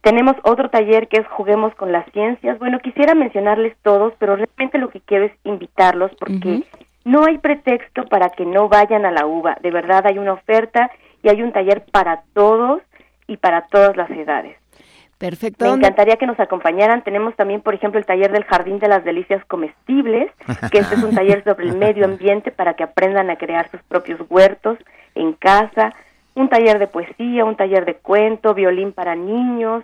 Tenemos 0.00 0.36
otro 0.42 0.70
taller 0.70 1.08
que 1.08 1.20
es 1.20 1.26
Juguemos 1.28 1.74
con 1.74 1.92
las 1.92 2.04
Ciencias. 2.12 2.58
Bueno, 2.58 2.80
quisiera 2.80 3.14
mencionarles 3.14 3.76
todos, 3.82 4.12
pero 4.18 4.36
realmente 4.36 4.78
lo 4.78 4.90
que 4.90 5.00
quiero 5.00 5.24
es 5.26 5.32
invitarlos 5.44 6.10
porque 6.18 6.62
no 7.04 7.24
hay 7.24 7.38
pretexto 7.38 8.04
para 8.06 8.30
que 8.30 8.44
no 8.44 8.68
vayan 8.68 9.06
a 9.06 9.10
la 9.10 9.26
UBA. 9.26 9.58
De 9.62 9.70
verdad 9.70 10.06
hay 10.06 10.18
una 10.18 10.32
oferta 10.32 10.90
y 11.22 11.28
hay 11.28 11.42
un 11.42 11.52
taller 11.52 11.84
para 11.90 12.22
todos 12.34 12.82
y 13.26 13.36
para 13.36 13.66
todas 13.68 13.96
las 13.96 14.10
edades. 14.10 14.56
Perfecto. 15.24 15.64
Me 15.64 15.70
encantaría 15.70 16.16
que 16.16 16.26
nos 16.26 16.38
acompañaran. 16.38 17.02
Tenemos 17.02 17.34
también, 17.34 17.62
por 17.62 17.72
ejemplo, 17.72 17.98
el 17.98 18.04
taller 18.04 18.30
del 18.30 18.44
Jardín 18.44 18.78
de 18.78 18.88
las 18.88 19.04
Delicias 19.04 19.42
Comestibles, 19.46 20.30
que 20.70 20.80
este 20.80 20.96
es 20.96 21.02
un 21.02 21.14
taller 21.14 21.42
sobre 21.44 21.66
el 21.66 21.78
medio 21.78 22.04
ambiente 22.04 22.50
para 22.50 22.74
que 22.74 22.82
aprendan 22.82 23.30
a 23.30 23.36
crear 23.36 23.70
sus 23.70 23.82
propios 23.84 24.20
huertos 24.28 24.76
en 25.14 25.32
casa. 25.32 25.94
Un 26.34 26.50
taller 26.50 26.78
de 26.78 26.88
poesía, 26.88 27.46
un 27.46 27.56
taller 27.56 27.86
de 27.86 27.94
cuento, 27.94 28.52
violín 28.52 28.92
para 28.92 29.14
niños. 29.14 29.82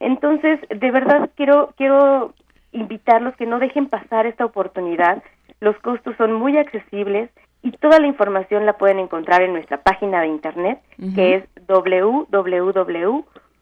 Entonces, 0.00 0.58
de 0.68 0.90
verdad 0.90 1.30
quiero 1.36 1.72
quiero 1.76 2.34
invitarlos 2.72 3.36
que 3.36 3.46
no 3.46 3.60
dejen 3.60 3.86
pasar 3.86 4.26
esta 4.26 4.44
oportunidad. 4.44 5.22
Los 5.60 5.78
costos 5.78 6.16
son 6.16 6.32
muy 6.32 6.56
accesibles 6.56 7.30
y 7.62 7.70
toda 7.70 8.00
la 8.00 8.08
información 8.08 8.66
la 8.66 8.72
pueden 8.72 8.98
encontrar 8.98 9.42
en 9.42 9.52
nuestra 9.52 9.82
página 9.82 10.20
de 10.22 10.26
internet, 10.26 10.80
que 11.14 11.36
es 11.36 11.44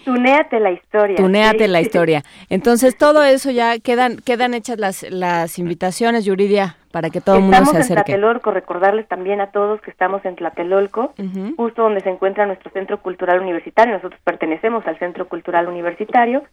Tuneate 0.07 0.61
la 0.61 0.71
historia. 0.71 1.17
Tuneate 1.17 1.65
sí. 1.65 1.71
la 1.71 1.81
historia. 1.81 2.23
Entonces, 2.49 2.97
todo 2.97 3.25
eso 3.25 3.51
ya 3.51 3.81
quedan 3.81 4.19
quedan 4.19 4.55
hechas 4.55 4.79
las 4.79 5.03
las 5.11 5.59
invitaciones, 5.59 6.25
Yuridia, 6.25 6.77
para 6.93 7.11
que 7.11 7.21
todo 7.21 7.37
el 7.37 7.43
mundo 7.43 7.57
se 7.57 7.63
acerque. 7.63 7.83
Estamos 7.83 7.99
en 7.99 8.05
Tlatelolco, 8.05 8.51
recordarles 8.53 9.09
también 9.09 9.41
a 9.41 9.49
todos 9.51 9.81
que 9.81 9.91
estamos 9.91 10.25
en 10.25 10.37
Tlatelolco, 10.37 11.13
uh 11.19 11.23
-huh. 11.23 11.57
justo 11.57 11.83
donde 11.83 12.03
se 12.03 12.11
encuentra 12.11 12.47
nuestro 12.47 12.71
Centro 12.71 13.03
Cultural 13.03 13.41
Universitario. 13.41 13.95
Nosotros 13.95 14.21
pertenecemos 14.23 14.87
al 14.87 14.97
Centro 15.01 15.27
Cultural 15.27 15.67
Universitario. 15.67 16.45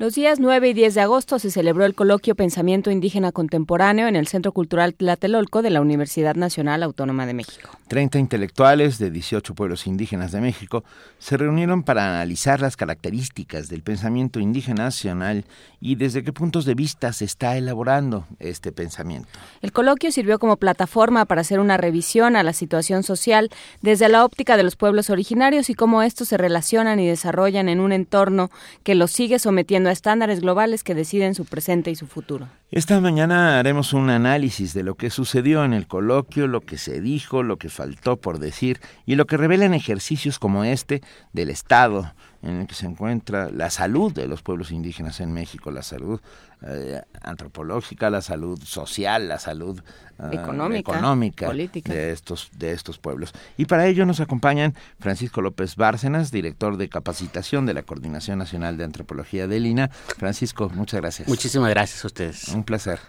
Los 0.00 0.14
días 0.14 0.40
9 0.40 0.70
y 0.70 0.72
10 0.72 0.94
de 0.94 1.02
agosto 1.02 1.38
se 1.38 1.50
celebró 1.50 1.84
el 1.84 1.94
coloquio 1.94 2.34
Pensamiento 2.34 2.90
Indígena 2.90 3.32
Contemporáneo 3.32 4.08
en 4.08 4.16
el 4.16 4.28
Centro 4.28 4.50
Cultural 4.50 4.94
Tlatelolco 4.94 5.60
de 5.60 5.68
la 5.68 5.82
Universidad 5.82 6.36
Nacional 6.36 6.82
Autónoma 6.82 7.26
de 7.26 7.34
México. 7.34 7.68
Treinta 7.86 8.18
intelectuales 8.18 8.98
de 8.98 9.10
18 9.10 9.54
pueblos 9.54 9.86
indígenas 9.86 10.32
de 10.32 10.40
México 10.40 10.84
se 11.18 11.36
reunieron 11.36 11.82
para 11.82 12.08
analizar 12.08 12.62
las 12.62 12.78
características 12.78 13.68
del 13.68 13.82
pensamiento 13.82 14.40
indígena 14.40 14.84
nacional 14.84 15.44
y 15.82 15.96
desde 15.96 16.24
qué 16.24 16.32
puntos 16.32 16.64
de 16.64 16.74
vista 16.74 17.12
se 17.12 17.26
está 17.26 17.58
elaborando 17.58 18.24
este 18.38 18.72
pensamiento. 18.72 19.28
El 19.60 19.72
coloquio 19.72 20.12
sirvió 20.12 20.38
como 20.38 20.56
plataforma 20.56 21.26
para 21.26 21.42
hacer 21.42 21.60
una 21.60 21.76
revisión 21.76 22.36
a 22.36 22.42
la 22.42 22.54
situación 22.54 23.02
social 23.02 23.50
desde 23.82 24.08
la 24.08 24.24
óptica 24.24 24.56
de 24.56 24.62
los 24.62 24.76
pueblos 24.76 25.10
originarios 25.10 25.68
y 25.68 25.74
cómo 25.74 26.02
estos 26.02 26.28
se 26.28 26.38
relacionan 26.38 27.00
y 27.00 27.06
desarrollan 27.06 27.68
en 27.68 27.80
un 27.80 27.92
entorno 27.92 28.50
que 28.82 28.94
los 28.94 29.10
sigue 29.10 29.38
sometiendo 29.38 29.89
estándares 29.92 30.40
globales 30.40 30.84
que 30.84 30.94
deciden 30.94 31.34
su 31.34 31.44
presente 31.44 31.90
y 31.90 31.96
su 31.96 32.06
futuro. 32.06 32.48
Esta 32.70 33.00
mañana 33.00 33.58
haremos 33.58 33.92
un 33.92 34.10
análisis 34.10 34.74
de 34.74 34.82
lo 34.82 34.94
que 34.94 35.10
sucedió 35.10 35.64
en 35.64 35.72
el 35.72 35.86
coloquio, 35.86 36.46
lo 36.46 36.60
que 36.60 36.78
se 36.78 37.00
dijo, 37.00 37.42
lo 37.42 37.56
que 37.56 37.68
faltó 37.68 38.16
por 38.16 38.38
decir 38.38 38.80
y 39.06 39.16
lo 39.16 39.26
que 39.26 39.36
revelan 39.36 39.74
ejercicios 39.74 40.38
como 40.38 40.64
este 40.64 41.02
del 41.32 41.50
Estado, 41.50 42.12
en 42.42 42.60
el 42.60 42.66
que 42.66 42.74
se 42.74 42.86
encuentra 42.86 43.50
la 43.50 43.70
salud 43.70 44.12
de 44.12 44.26
los 44.26 44.42
pueblos 44.42 44.70
indígenas 44.70 45.20
en 45.20 45.32
México, 45.32 45.70
la 45.70 45.82
salud 45.82 46.20
eh, 46.66 47.02
antropológica, 47.20 48.08
la 48.08 48.22
salud 48.22 48.58
social, 48.62 49.28
la 49.28 49.38
salud 49.38 49.80
ah, 50.18 50.30
económica, 50.32 50.92
económica 50.92 51.46
política. 51.46 51.92
de 51.92 52.12
estos 52.12 52.50
de 52.56 52.72
estos 52.72 52.98
pueblos. 52.98 53.32
Y 53.56 53.66
para 53.66 53.86
ello 53.86 54.06
nos 54.06 54.20
acompañan 54.20 54.74
Francisco 54.98 55.42
López 55.42 55.76
Bárcenas, 55.76 56.30
director 56.30 56.76
de 56.76 56.88
capacitación 56.88 57.66
de 57.66 57.74
la 57.74 57.82
Coordinación 57.82 58.38
Nacional 58.38 58.76
de 58.76 58.84
Antropología 58.84 59.46
de 59.46 59.60
Lina. 59.60 59.88
Francisco, 59.88 60.70
muchas 60.70 61.00
gracias. 61.00 61.28
Muchísimas 61.28 61.70
gracias 61.70 62.04
a 62.04 62.06
ustedes. 62.06 62.48
Un 62.48 62.64
placer. 62.64 63.00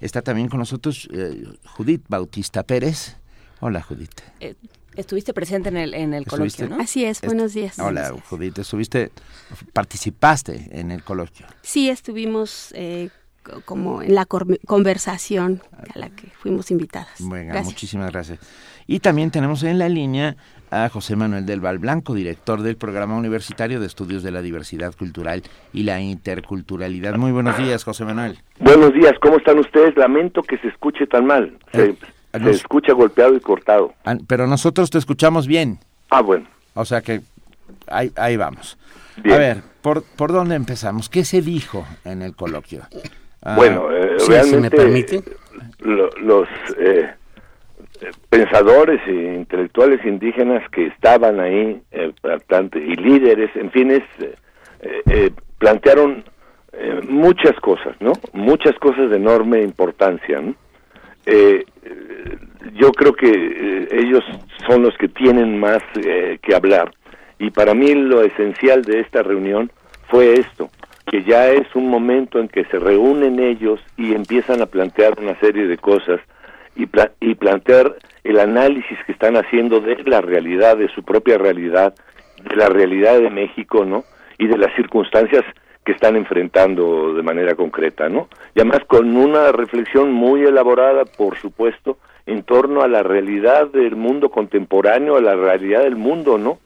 Está 0.00 0.20
también 0.20 0.48
con 0.48 0.58
nosotros 0.58 1.08
eh, 1.12 1.44
Judith 1.64 2.04
Bautista 2.08 2.62
Pérez. 2.62 3.16
Hola, 3.60 3.80
Judith. 3.82 4.20
Eh, 4.40 4.54
Estuviste 4.96 5.34
presente 5.34 5.68
en 5.68 5.76
el, 5.76 5.94
en 5.94 6.14
el 6.14 6.26
coloquio, 6.26 6.68
¿no? 6.68 6.80
Así 6.80 7.04
es, 7.04 7.20
buenos 7.20 7.52
días. 7.52 7.78
Hola, 7.78 8.14
Judith, 8.28 8.58
estuviste, 8.58 9.10
participaste 9.72 10.68
en 10.70 10.90
el 10.90 11.02
coloquio. 11.02 11.46
Sí, 11.62 11.90
estuvimos 11.90 12.72
eh, 12.74 13.10
como 13.64 14.02
en 14.02 14.14
la 14.14 14.26
conversación 14.26 15.62
a 15.72 15.98
la 15.98 16.10
que 16.10 16.28
fuimos 16.28 16.70
invitadas. 16.70 17.20
Bueno, 17.20 17.54
muchísimas 17.62 18.10
gracias. 18.10 18.40
Y 18.86 19.00
también 19.00 19.30
tenemos 19.30 19.62
en 19.64 19.78
la 19.78 19.88
línea 19.88 20.36
a 20.70 20.88
José 20.88 21.16
Manuel 21.16 21.46
del 21.46 21.60
Val 21.60 21.78
Blanco, 21.78 22.14
director 22.14 22.62
del 22.62 22.76
Programa 22.76 23.16
Universitario 23.16 23.80
de 23.80 23.86
Estudios 23.86 24.22
de 24.22 24.30
la 24.30 24.42
Diversidad 24.42 24.94
Cultural 24.94 25.42
y 25.72 25.82
la 25.82 26.00
Interculturalidad. 26.00 27.16
Muy 27.16 27.32
buenos 27.32 27.56
días, 27.58 27.84
José 27.84 28.04
Manuel. 28.04 28.38
Buenos 28.58 28.92
días, 28.94 29.12
¿cómo 29.20 29.36
están 29.36 29.58
ustedes? 29.58 29.96
Lamento 29.96 30.42
que 30.42 30.58
se 30.58 30.68
escuche 30.68 31.06
tan 31.06 31.26
mal. 31.26 31.56
Eh, 31.72 31.94
se 32.42 32.50
escucha 32.50 32.92
golpeado 32.92 33.34
y 33.34 33.40
cortado. 33.40 33.94
Ah, 34.04 34.16
pero 34.26 34.46
nosotros 34.46 34.90
te 34.90 34.98
escuchamos 34.98 35.46
bien. 35.46 35.78
Ah, 36.10 36.22
bueno. 36.22 36.46
O 36.74 36.84
sea 36.84 37.00
que 37.00 37.20
ahí, 37.88 38.10
ahí 38.16 38.36
vamos. 38.36 38.78
A 39.24 39.36
ver, 39.36 39.62
¿por, 39.82 40.02
¿por 40.02 40.32
dónde 40.32 40.54
empezamos? 40.54 41.08
¿Qué 41.08 41.24
se 41.24 41.40
dijo 41.40 41.86
en 42.04 42.22
el 42.22 42.36
coloquio? 42.36 42.82
Ah, 43.42 43.56
bueno, 43.56 43.90
eh, 43.90 44.16
realmente 44.28 44.60
me 44.60 44.70
permite. 44.70 45.22
los 45.78 46.48
eh, 46.78 47.08
pensadores 48.28 49.00
e 49.06 49.36
intelectuales 49.36 50.04
indígenas 50.04 50.68
que 50.70 50.86
estaban 50.88 51.40
ahí, 51.40 51.80
eh, 51.92 52.12
y 52.74 52.96
líderes, 52.96 53.54
en 53.56 53.70
fin, 53.70 53.90
eh, 53.90 55.30
plantearon 55.58 56.24
muchas 57.08 57.54
cosas, 57.60 57.96
¿no? 58.00 58.12
Muchas 58.34 58.74
cosas 58.78 59.08
de 59.08 59.16
enorme 59.16 59.62
importancia, 59.62 60.40
¿no? 60.40 60.54
Eh, 61.26 61.64
yo 62.74 62.92
creo 62.92 63.12
que 63.14 63.28
eh, 63.28 63.88
ellos 63.92 64.24
son 64.66 64.82
los 64.82 64.96
que 64.96 65.08
tienen 65.08 65.58
más 65.58 65.82
eh, 65.96 66.38
que 66.42 66.54
hablar. 66.54 66.92
Y 67.38 67.50
para 67.50 67.74
mí 67.74 67.94
lo 67.94 68.22
esencial 68.22 68.82
de 68.82 69.00
esta 69.00 69.22
reunión 69.22 69.70
fue 70.08 70.34
esto, 70.34 70.70
que 71.10 71.22
ya 71.24 71.48
es 71.48 71.66
un 71.74 71.88
momento 71.88 72.38
en 72.38 72.48
que 72.48 72.64
se 72.66 72.78
reúnen 72.78 73.40
ellos 73.40 73.80
y 73.96 74.14
empiezan 74.14 74.62
a 74.62 74.66
plantear 74.66 75.18
una 75.18 75.38
serie 75.40 75.66
de 75.66 75.76
cosas 75.76 76.20
y, 76.76 76.88
y 77.20 77.34
plantear 77.34 77.96
el 78.24 78.38
análisis 78.38 78.98
que 79.04 79.12
están 79.12 79.36
haciendo 79.36 79.80
de 79.80 80.02
la 80.04 80.20
realidad, 80.20 80.76
de 80.76 80.88
su 80.88 81.02
propia 81.02 81.38
realidad, 81.38 81.94
de 82.48 82.56
la 82.56 82.68
realidad 82.68 83.18
de 83.20 83.30
México, 83.30 83.84
¿no? 83.84 84.04
Y 84.38 84.46
de 84.46 84.58
las 84.58 84.74
circunstancias 84.74 85.44
que 85.86 85.92
están 85.92 86.16
enfrentando 86.16 87.14
de 87.14 87.22
manera 87.22 87.54
concreta, 87.54 88.08
¿no? 88.08 88.28
Y 88.56 88.60
además 88.60 88.80
con 88.88 89.16
una 89.16 89.52
reflexión 89.52 90.12
muy 90.12 90.42
elaborada, 90.42 91.04
por 91.04 91.38
supuesto, 91.38 91.96
en 92.26 92.42
torno 92.42 92.82
a 92.82 92.88
la 92.88 93.04
realidad 93.04 93.68
del 93.68 93.94
mundo 93.94 94.28
contemporáneo, 94.28 95.16
a 95.16 95.20
la 95.20 95.36
realidad 95.36 95.84
del 95.84 95.94
mundo, 95.94 96.38
¿no? 96.38 96.58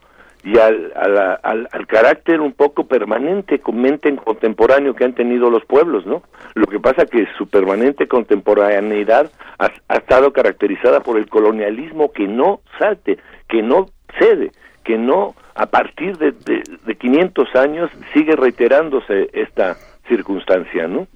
Y 0.42 0.56
al, 0.58 0.90
al, 0.96 1.68
al, 1.70 1.86
carácter 1.86 2.40
un 2.40 2.54
poco 2.54 2.84
permanente, 2.84 3.60
mente 3.70 4.16
contemporáneo 4.16 4.94
que 4.94 5.04
han 5.04 5.14
tenido 5.14 5.50
los 5.50 5.66
pueblos, 5.66 6.06
¿no? 6.06 6.22
Lo 6.54 6.66
que 6.66 6.80
pasa 6.80 7.04
que 7.04 7.26
su 7.36 7.46
permanente 7.46 8.08
contemporaneidad 8.08 9.30
ha, 9.58 9.70
ha 9.88 9.96
estado 9.96 10.32
caracterizada 10.32 11.00
por 11.00 11.18
el 11.18 11.28
colonialismo 11.28 12.10
que 12.10 12.26
no 12.26 12.60
salte, 12.78 13.18
que 13.50 13.60
no 13.60 13.84
cede, 14.18 14.52
que 14.82 14.96
no 14.96 15.34
a 15.54 15.66
partir 15.66 16.16
de, 16.18 16.32
de, 16.32 16.94
500 16.96 17.56
años 17.56 17.90
sigue 18.12 18.36
reiterándose 18.36 19.30
esta 19.32 19.76
circunstancia, 20.08 20.86
¿no? 20.86 21.06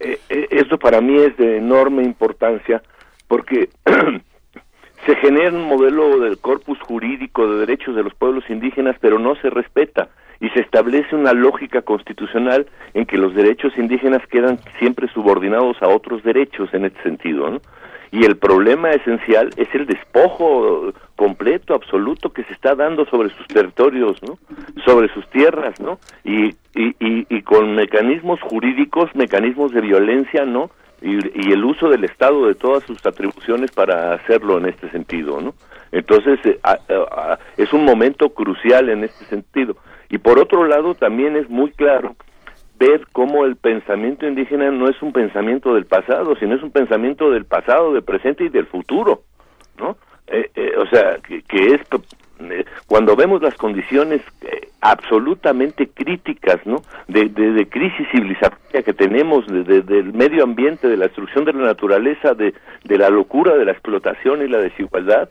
Eh, 0.00 0.18
eh, 0.28 0.46
esto 0.50 0.78
para 0.78 1.00
mí 1.00 1.18
es 1.18 1.36
de 1.36 1.58
enorme 1.58 2.04
importancia 2.04 2.82
porque 3.26 3.70
se 5.06 5.16
genera 5.16 5.50
un 5.50 5.64
modelo 5.64 6.20
del 6.20 6.38
corpus 6.38 6.78
jurídico 6.80 7.50
de 7.50 7.60
derechos 7.60 7.96
de 7.96 8.02
los 8.02 8.14
pueblos 8.14 8.44
indígenas, 8.48 8.96
pero 9.00 9.18
no 9.18 9.34
se 9.36 9.50
respeta 9.50 10.08
y 10.40 10.48
se 10.50 10.60
establece 10.60 11.16
una 11.16 11.32
lógica 11.32 11.82
constitucional 11.82 12.66
en 12.94 13.06
que 13.06 13.18
los 13.18 13.34
derechos 13.34 13.76
indígenas 13.76 14.24
quedan 14.28 14.58
siempre 14.78 15.08
subordinados 15.08 15.82
a 15.82 15.88
otros 15.88 16.22
derechos 16.22 16.72
en 16.72 16.84
este 16.84 17.02
sentido, 17.02 17.50
¿no? 17.50 17.60
Y 18.10 18.24
el 18.24 18.36
problema 18.36 18.90
esencial 18.90 19.50
es 19.56 19.68
el 19.74 19.86
despojo 19.86 20.92
completo, 21.16 21.74
absoluto 21.74 22.32
que 22.32 22.44
se 22.44 22.52
está 22.52 22.74
dando 22.74 23.04
sobre 23.06 23.30
sus 23.30 23.46
territorios, 23.48 24.22
¿no? 24.22 24.38
Sobre 24.84 25.12
sus 25.12 25.28
tierras, 25.30 25.78
¿no? 25.80 25.98
Y, 26.24 26.54
y, 26.74 26.94
y, 27.00 27.42
con 27.42 27.74
mecanismos 27.74 28.40
jurídicos, 28.40 29.14
mecanismos 29.14 29.72
de 29.72 29.80
violencia, 29.80 30.44
¿no? 30.44 30.70
Y, 31.02 31.52
el 31.52 31.64
uso 31.64 31.88
del 31.88 32.04
Estado 32.04 32.46
de 32.46 32.54
todas 32.54 32.84
sus 32.84 33.04
atribuciones 33.04 33.70
para 33.72 34.14
hacerlo 34.14 34.58
en 34.58 34.66
este 34.66 34.90
sentido, 34.90 35.40
¿no? 35.40 35.54
Entonces, 35.92 36.38
eh, 36.44 36.58
es 37.56 37.72
un 37.72 37.84
momento 37.84 38.30
crucial 38.30 38.88
en 38.88 39.04
este 39.04 39.24
sentido. 39.26 39.76
Y 40.10 40.18
por 40.18 40.38
otro 40.38 40.64
lado, 40.64 40.94
también 40.94 41.36
es 41.36 41.48
muy 41.48 41.70
claro 41.72 42.16
ver 42.78 43.06
cómo 43.12 43.44
el 43.44 43.56
pensamiento 43.56 44.26
indígena 44.26 44.70
no 44.70 44.88
es 44.88 45.00
un 45.02 45.12
pensamiento 45.12 45.74
del 45.74 45.86
pasado, 45.86 46.36
sino 46.36 46.54
es 46.54 46.62
un 46.62 46.70
pensamiento 46.70 47.30
del 47.30 47.44
pasado, 47.44 47.92
del 47.92 48.02
presente 48.02 48.44
y 48.44 48.48
del 48.48 48.66
futuro, 48.66 49.22
¿no? 49.78 49.96
Eh, 50.28 50.50
eh, 50.54 50.72
o 50.76 50.86
sea, 50.86 51.16
que, 51.22 51.74
es 51.74 51.80
eh, 52.40 52.64
cuando 52.86 53.16
vemos 53.16 53.42
las 53.42 53.54
condiciones 53.54 54.20
absolutamente 54.80 55.88
críticas, 55.88 56.64
¿no? 56.66 56.82
De, 57.08 57.28
de, 57.28 57.66
crisis 57.68 58.06
civilizatoria 58.12 58.82
que 58.82 58.92
tenemos, 58.92 59.46
de, 59.46 59.82
del 59.82 60.12
medio 60.12 60.44
ambiente, 60.44 60.86
de 60.86 60.96
la 60.96 61.06
destrucción 61.06 61.44
de 61.44 61.54
la 61.54 61.64
naturaleza, 61.64 62.34
de, 62.34 62.54
de 62.84 62.98
la 62.98 63.10
locura, 63.10 63.56
de 63.56 63.64
la 63.64 63.72
explotación 63.72 64.42
y 64.42 64.48
la 64.48 64.58
desigualdad, 64.58 65.28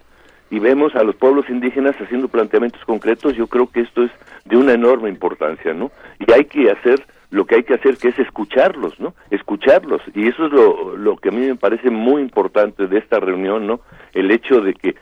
y 0.49 0.59
vemos 0.59 0.95
a 0.95 1.03
los 1.03 1.15
pueblos 1.15 1.49
indígenas 1.49 1.95
haciendo 1.99 2.27
planteamientos 2.27 2.83
concretos, 2.85 3.35
yo 3.35 3.47
creo 3.47 3.69
que 3.69 3.81
esto 3.81 4.03
es 4.03 4.11
de 4.45 4.57
una 4.57 4.73
enorme 4.73 5.09
importancia, 5.09 5.73
¿no? 5.73 5.91
Y 6.19 6.31
hay 6.31 6.45
que 6.45 6.71
hacer 6.71 7.05
lo 7.29 7.45
que 7.45 7.55
hay 7.55 7.63
que 7.63 7.73
hacer 7.73 7.97
que 7.97 8.09
es 8.09 8.19
escucharlos, 8.19 8.99
¿no? 8.99 9.13
Escucharlos. 9.29 10.01
Y 10.15 10.27
eso 10.27 10.45
es 10.45 10.51
lo, 10.51 10.95
lo 10.95 11.17
que 11.17 11.29
a 11.29 11.31
mí 11.31 11.45
me 11.45 11.55
parece 11.55 11.89
muy 11.89 12.21
importante 12.21 12.87
de 12.87 12.97
esta 12.97 13.19
reunión, 13.19 13.67
¿no? 13.67 13.81
El 14.13 14.31
hecho 14.31 14.61
de 14.61 14.73
que 14.73 14.95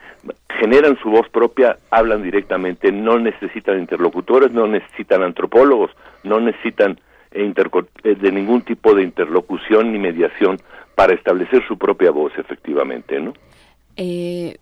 generan 0.60 0.98
su 1.02 1.10
voz 1.10 1.28
propia, 1.28 1.76
hablan 1.90 2.22
directamente, 2.22 2.90
no 2.90 3.18
necesitan 3.18 3.78
interlocutores, 3.78 4.50
no 4.52 4.66
necesitan 4.66 5.22
antropólogos, 5.22 5.90
no 6.24 6.40
necesitan 6.40 6.98
eh, 7.32 7.52
de 8.02 8.32
ningún 8.32 8.62
tipo 8.62 8.94
de 8.94 9.02
interlocución 9.02 9.92
ni 9.92 9.98
mediación 9.98 10.58
para 10.94 11.14
establecer 11.14 11.62
su 11.68 11.76
propia 11.76 12.10
voz, 12.10 12.32
efectivamente, 12.38 13.20
¿no? 13.20 13.34
Eh, 13.96 14.56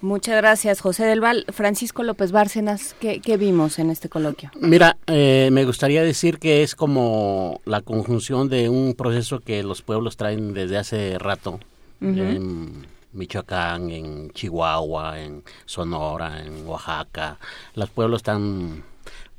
Muchas 0.00 0.36
gracias, 0.36 0.80
José 0.80 1.04
del 1.04 1.20
Val. 1.20 1.44
Francisco 1.52 2.02
López 2.02 2.32
Bárcenas, 2.32 2.94
¿qué, 3.00 3.36
vimos 3.36 3.78
en 3.78 3.90
este 3.90 4.08
coloquio? 4.08 4.50
Mira, 4.60 4.96
eh, 5.06 5.50
me 5.52 5.64
gustaría 5.64 6.02
decir 6.02 6.38
que 6.38 6.62
es 6.62 6.74
como 6.74 7.60
la 7.64 7.82
conjunción 7.82 8.48
de 8.48 8.68
un 8.68 8.94
proceso 8.94 9.40
que 9.40 9.62
los 9.62 9.82
pueblos 9.82 10.16
traen 10.16 10.54
desde 10.54 10.78
hace 10.78 11.18
rato. 11.18 11.60
En 12.00 12.86
Michoacán, 13.12 13.90
en 13.90 14.30
Chihuahua, 14.30 15.18
en 15.20 15.42
Sonora, 15.64 16.44
en 16.44 16.66
Oaxaca. 16.66 17.38
Los 17.74 17.88
pueblos 17.88 18.18
están 18.18 18.84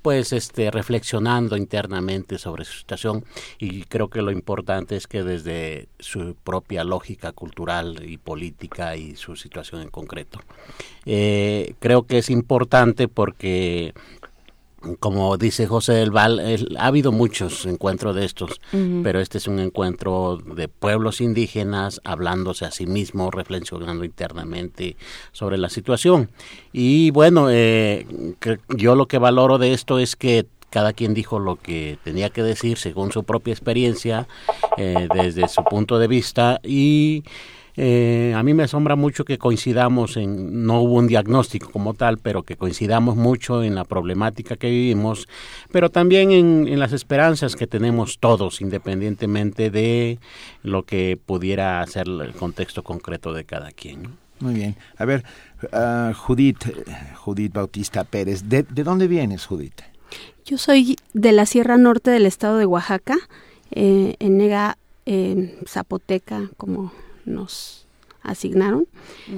pues 0.08 0.32
este 0.32 0.72
reflexionando 0.72 1.58
internamente 1.58 2.38
sobre 2.38 2.64
su 2.64 2.78
situación. 2.78 3.26
Y 3.60 3.84
creo 3.84 4.08
que 4.08 4.22
lo 4.22 4.32
importante 4.32 4.96
es 4.96 5.06
que 5.06 5.22
desde 5.22 5.90
su 6.00 6.34
propia 6.46 6.86
lógica 6.86 7.34
cultural 7.34 8.02
y 8.08 8.16
política 8.16 8.96
y 8.96 9.18
su 9.18 9.36
situación 9.36 9.82
en 9.82 9.90
concreto. 9.90 10.40
Eh, 11.06 11.74
creo 11.80 12.04
que 12.04 12.20
es 12.20 12.30
importante 12.30 13.10
porque 13.10 13.94
como 15.00 15.38
dice 15.38 15.68
José 15.68 15.94
del 15.94 16.12
Val, 16.12 16.68
ha 16.78 16.88
habido 16.88 17.12
muchos 17.12 17.66
encuentros 17.66 18.16
de 18.16 18.26
estos, 18.26 18.62
pero 19.04 19.20
este 19.20 19.38
es 19.38 19.48
un 19.48 19.60
encuentro 19.60 20.38
de 20.38 20.68
pueblos 20.68 21.22
indígenas 21.22 22.02
hablándose 22.04 22.66
a 22.66 22.72
sí 22.72 22.86
mismos, 22.86 23.34
reflexionando 23.34 24.04
internamente 24.04 24.96
sobre 25.32 25.58
la 25.58 25.70
situación. 25.70 26.30
Y 26.72 27.12
bueno, 27.12 27.48
eh, 27.50 28.06
yo 28.70 28.96
lo 28.96 29.08
que 29.08 29.18
valoro 29.18 29.58
de 29.58 29.74
esto 29.74 30.00
es 30.00 30.16
que 30.16 30.46
cada 30.70 30.94
quien 30.94 31.14
dijo 31.14 31.40
lo 31.40 31.56
que 31.56 31.98
tenía 32.04 32.30
que 32.30 32.44
decir 32.44 32.78
según 32.78 33.12
su 33.12 33.24
propia 33.24 33.54
experiencia, 33.54 34.28
eh, 34.78 35.08
desde 35.14 35.48
su 35.48 35.64
punto 35.64 35.98
de 35.98 36.08
vista 36.08 36.60
y 36.64 37.24
eh, 37.80 38.34
a 38.36 38.42
mí 38.42 38.56
me 38.56 38.64
asombra 38.64 38.96
mucho 38.96 39.24
que 39.24 39.38
coincidamos 39.38 40.18
en, 40.18 40.66
no 40.66 40.82
hubo 40.82 40.96
un 40.96 41.06
diagnóstico 41.06 41.70
como 41.70 41.94
tal, 41.94 42.18
pero 42.18 42.42
que 42.42 42.56
coincidamos 42.56 43.16
mucho 43.16 43.62
en 43.62 43.76
la 43.76 43.84
problemática 43.84 44.56
que 44.56 44.72
vivimos, 44.72 45.28
pero 45.72 45.92
también 45.92 46.32
en, 46.32 46.80
las 46.80 46.92
esperanzas 46.92 47.56
que 47.56 47.68
tenemos 47.68 48.18
todos, 48.18 48.62
independientemente 48.62 49.70
de 49.70 50.18
lo 50.64 50.84
que 50.84 51.20
pudiera 51.24 51.86
ser 51.86 52.08
el 52.08 52.34
contexto 52.34 52.82
concreto 52.82 53.32
de 53.32 53.46
cada 53.46 53.72
quien. 53.72 54.10
Muy 54.40 54.56
bien. 54.56 54.76
A 54.98 55.06
ver, 55.06 55.24
uh, 55.72 56.14
Judith, 56.14 56.66
Judith 57.16 57.54
Bautista 57.54 58.04
Pérez, 58.06 58.50
¿de, 58.50 58.64
dónde 58.64 59.08
vienes, 59.08 59.46
Judith? 59.46 59.82
Yo 60.46 60.58
soy 60.58 60.96
de 61.14 61.32
la 61.32 61.46
Sierra 61.46 61.78
Norte 61.78 62.10
del 62.10 62.26
estado 62.26 62.58
de 62.58 62.66
Oaxaca, 62.66 63.18
eh, 63.70 64.16
en 64.18 64.38
Nega, 64.38 64.78
Zapoteca, 65.68 66.50
como 66.58 66.92
nos 67.28 67.86
asignaron. 68.24 68.88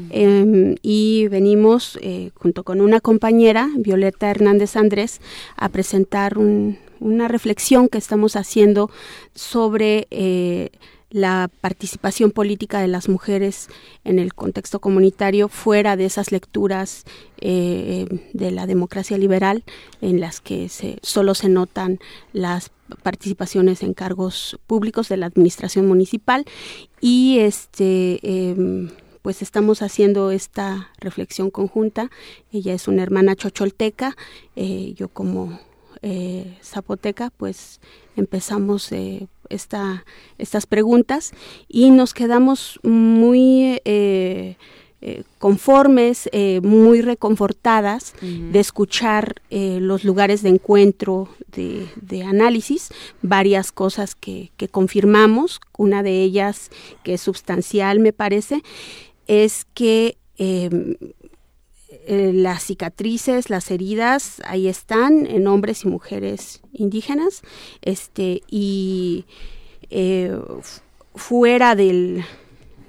Em, 0.10 0.76
y 0.82 1.28
venimos 1.28 1.98
eh, 2.02 2.32
junto 2.36 2.64
con 2.64 2.82
una 2.82 3.00
compañera, 3.00 3.70
Violeta 3.78 4.30
Hernández 4.30 4.76
Andrés, 4.76 5.22
a 5.56 5.70
presentar 5.70 6.38
una 6.38 7.28
reflexión 7.28 7.88
que 7.88 7.98
estamos 7.98 8.36
haciendo 8.36 8.90
sobre 9.36 10.08
eh, 10.10 10.72
la 11.12 11.50
participación 11.62 12.32
política 12.32 12.82
de 12.82 12.88
las 12.88 13.10
mujeres 13.10 13.70
en 14.04 14.20
el 14.20 14.34
contexto 14.34 14.80
comunitario 14.80 15.50
fuera 15.50 15.96
de 15.96 16.06
esas 16.06 16.32
lecturas 16.32 17.06
eh, 17.42 18.06
de 18.34 18.52
la 18.52 18.68
democracia 18.68 19.18
liberal 19.18 19.64
en 20.02 20.20
las 20.20 20.40
que 20.40 20.70
se, 20.70 21.00
solo 21.02 21.34
se 21.34 21.50
notan 21.50 22.00
las 22.32 22.72
participaciones 23.04 23.84
en 23.84 23.94
cargos 23.94 24.60
públicos 24.68 25.10
de 25.10 25.18
la 25.18 25.26
administración 25.26 25.88
municipal 25.88 26.46
y 27.02 27.40
este 27.40 28.20
em, 28.24 28.90
pues 29.22 29.42
estamos 29.42 29.82
haciendo 29.82 30.32
esta 30.32 30.90
reflexión 31.00 31.52
conjunta. 31.52 32.10
Ella 32.52 32.74
es 32.74 32.88
una 32.88 33.04
hermana 33.04 33.36
chocholteca 33.36 34.16
eh, 34.56 34.94
yo 34.96 35.10
como 35.10 35.60
eh, 36.02 36.58
zapoteca 36.64 37.30
pues 37.30 37.82
empezamos 38.16 38.92
eh, 38.92 39.28
esta, 39.50 40.06
estas 40.38 40.66
preguntas 40.66 41.32
y 41.68 41.92
nos 41.92 42.14
quedamos 42.14 42.80
muy 42.84 43.82
eh, 45.02 45.20
eh, 45.20 45.24
conformes, 45.38 46.30
eh, 46.34 46.60
muy 46.62 47.02
reconfortadas 47.02 48.14
de 48.22 48.60
escuchar 48.60 49.42
los 49.50 50.04
lugares 50.04 50.44
de 50.44 50.50
encuentro, 50.50 51.30
de, 51.48 52.24
análisis, 52.24 52.90
varias 53.22 53.72
cosas 53.72 54.16
que, 54.16 54.52
que, 54.58 54.68
confirmamos. 54.68 55.62
Una 55.78 56.04
de 56.04 56.22
ellas, 56.22 56.70
que 57.04 57.14
es 57.14 57.22
sustancial, 57.22 58.00
me 58.00 58.12
parece, 58.12 58.62
es 59.28 59.66
que 59.74 60.18
em, 60.38 60.96
las 62.08 62.64
cicatrices, 62.64 63.50
las 63.50 63.72
heridas, 63.72 64.42
ahí 64.46 64.68
están 64.68 65.26
en 65.26 65.48
hombres 65.48 65.86
y 65.86 65.88
mujeres 65.88 66.62
indígenas, 66.74 67.42
este, 67.82 68.42
y 68.50 69.26
eh, 69.90 70.38
fuera 71.16 71.76
del, 71.76 72.24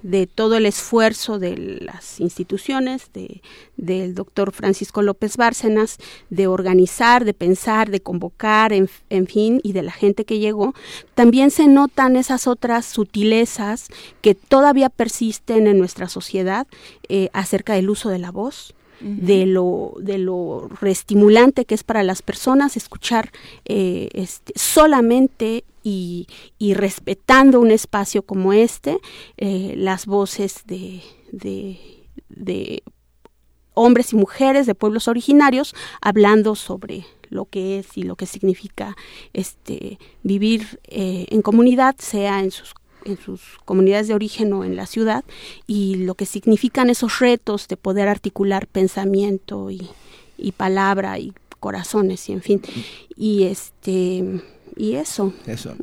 de 0.02 0.27
todo 0.27 0.56
el 0.56 0.66
esfuerzo 0.66 1.39
de 1.39 1.56
las 1.56 2.20
instituciones, 2.20 3.10
de, 3.12 3.43
del 3.77 4.14
doctor 4.14 4.52
Francisco 4.52 5.02
López 5.02 5.36
Bárcenas, 5.36 5.98
de 6.31 6.47
organizar, 6.47 7.24
de 7.24 7.35
pensar, 7.35 7.90
de 7.90 8.01
convocar, 8.01 8.72
en, 8.72 8.89
fin, 9.27 9.60
y 9.62 9.72
de 9.72 9.82
la 9.82 9.93
gente 9.93 10.24
que 10.24 10.39
llegó, 10.39 10.74
también 11.14 11.51
se 11.51 11.66
notan 11.66 12.16
esas 12.16 12.47
otras 12.47 12.86
sutilezas 12.86 13.89
que 14.20 14.35
todavía 14.35 14.89
persisten 14.89 15.66
en 15.66 15.78
nuestra 15.78 16.09
sociedad 16.09 16.66
eh, 17.09 17.28
acerca 17.32 17.74
del 17.74 17.90
uso 17.90 18.09
de 18.09 18.18
la 18.18 18.31
voz, 18.31 18.74
de 19.01 19.47
lo 19.47 19.94
de 20.01 20.18
lo 20.18 20.68
reestimulante 20.81 21.64
que 21.64 21.74
es 21.74 21.85
para 21.85 22.02
las 22.02 22.22
personas 22.22 22.77
escuchar 22.77 23.31
eh, 23.64 24.09
este, 24.12 24.52
solamente 24.56 25.64
y, 25.82 26.27
respetando 26.74 27.59
un 27.59 27.70
espacio 27.70 28.22
como 28.22 28.52
este 28.52 28.98
eh, 29.39 29.74
las 29.77 30.05
voces 30.06 30.62
de, 30.66 31.01
de, 31.32 32.82
hombres 33.72 34.12
y 34.12 34.16
mujeres 34.16 34.66
de 34.66 34.74
pueblos 34.74 35.09
originarios 35.09 35.74
hablando 36.02 36.55
sobre 36.55 37.06
lo 37.31 37.47
que 37.47 37.78
es 37.78 37.97
y 37.97 38.02
lo 38.02 38.16
que 38.16 38.27
significa 38.27 38.97
este 39.32 39.98
vivir 40.22 40.81
eh, 40.85 41.27
en 41.31 41.40
comunidad 41.40 41.97
sea 41.98 42.40
en 42.40 42.51
sus 42.51 42.74
en 43.05 43.18
sus 43.18 43.59
comunidades 43.64 44.09
de 44.09 44.14
origen 44.14 44.52
o 44.52 44.64
en 44.64 44.77
la 44.77 44.86
ciudad 44.86 45.24
y 45.66 45.97
lo 45.97 46.14
que 46.14 46.27
significan 46.27 46.90
esos 46.90 47.18
retos 47.18 47.68
de 47.68 47.77
poder 47.77 48.09
articular 48.09 48.66
pensamiento 48.66 49.70
y, 49.70 49.90
palabra 50.56 51.18
y 51.18 51.32
corazones 51.60 52.28
y 52.28 52.32
en 52.32 52.43
fin. 52.43 52.62
Y 53.16 53.44
este 53.44 54.43
y 54.77 54.94
eso. 54.94 55.32
Eso. 55.47 55.74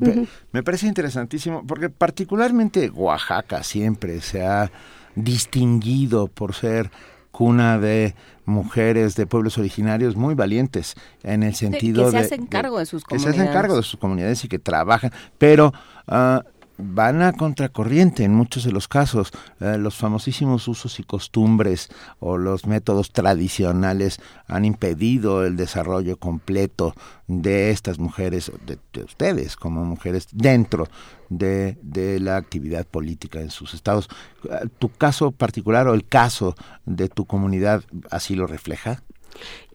Me 0.52 0.64
parece 0.64 0.88
interesantísimo 0.88 1.65
porque 1.65 1.89
particularmente 1.89 2.89
Oaxaca 2.89 3.64
siempre 3.64 4.22
se 4.22 4.45
ha 4.45 4.72
distinguido 5.15 6.27
por 6.27 6.53
ser 6.53 6.91
cuna 7.31 7.77
de 7.77 8.15
mujeres 8.45 9.15
de 9.15 9.27
pueblos 9.27 9.57
originarios 9.57 10.15
muy 10.15 10.34
valientes 10.34 10.95
en 11.22 11.44
el 11.44 11.53
sentido 11.53 12.06
de 12.06 12.11
que 12.11 12.11
se 12.11 12.26
hacen 12.26 12.48
cargo 12.48 12.80
de, 12.80 12.85
sus 12.88 13.03
comunidades. 13.03 13.34
Que 13.34 13.38
se 13.38 13.44
hacen 13.44 13.53
cargo 13.53 13.76
de 13.76 13.84
sus 13.84 13.99
comunidades 13.99 14.44
y 14.44 14.48
que 14.48 14.57
trabajan, 14.57 15.11
pero 15.38 15.73
uh, 16.07 16.39
van 16.78 17.22
a 17.22 17.34
contracorriente 17.34 18.24
en 18.24 18.34
muchos 18.34 18.64
de 18.64 18.72
los 18.72 18.88
casos. 18.88 19.32
Eh, 19.60 19.78
los 19.78 19.95
famosísimos 19.95 20.68
usos 20.68 20.99
y 20.99 21.04
costumbres 21.04 21.90
o 22.20 22.38
los 22.38 22.66
métodos 22.66 23.12
tradicionales 23.12 24.20
han 24.48 24.66
impedido 24.66 25.45
el 25.45 25.56
desarrollo 25.56 26.18
completo 26.18 26.94
de 27.28 27.72
estas 27.72 27.99
mujeres, 27.99 28.52
de, 28.66 29.04
ustedes 29.04 29.56
como 29.56 29.84
mujeres, 29.84 30.28
dentro 30.32 30.88
de, 31.30 31.78
la 32.22 32.38
actividad 32.38 32.86
política 32.86 33.41
en 33.41 33.49
sus 33.49 33.74
estados. 33.74 34.08
Eh, 34.44 34.68
¿Tu 34.80 34.90
caso 34.90 35.32
particular 35.32 35.88
o 35.88 35.94
el 35.94 36.06
caso 36.06 36.56
de 36.86 37.10
tu 37.10 37.26
comunidad 37.26 37.84
así 38.12 38.36
lo 38.36 38.48
refleja? 38.48 39.04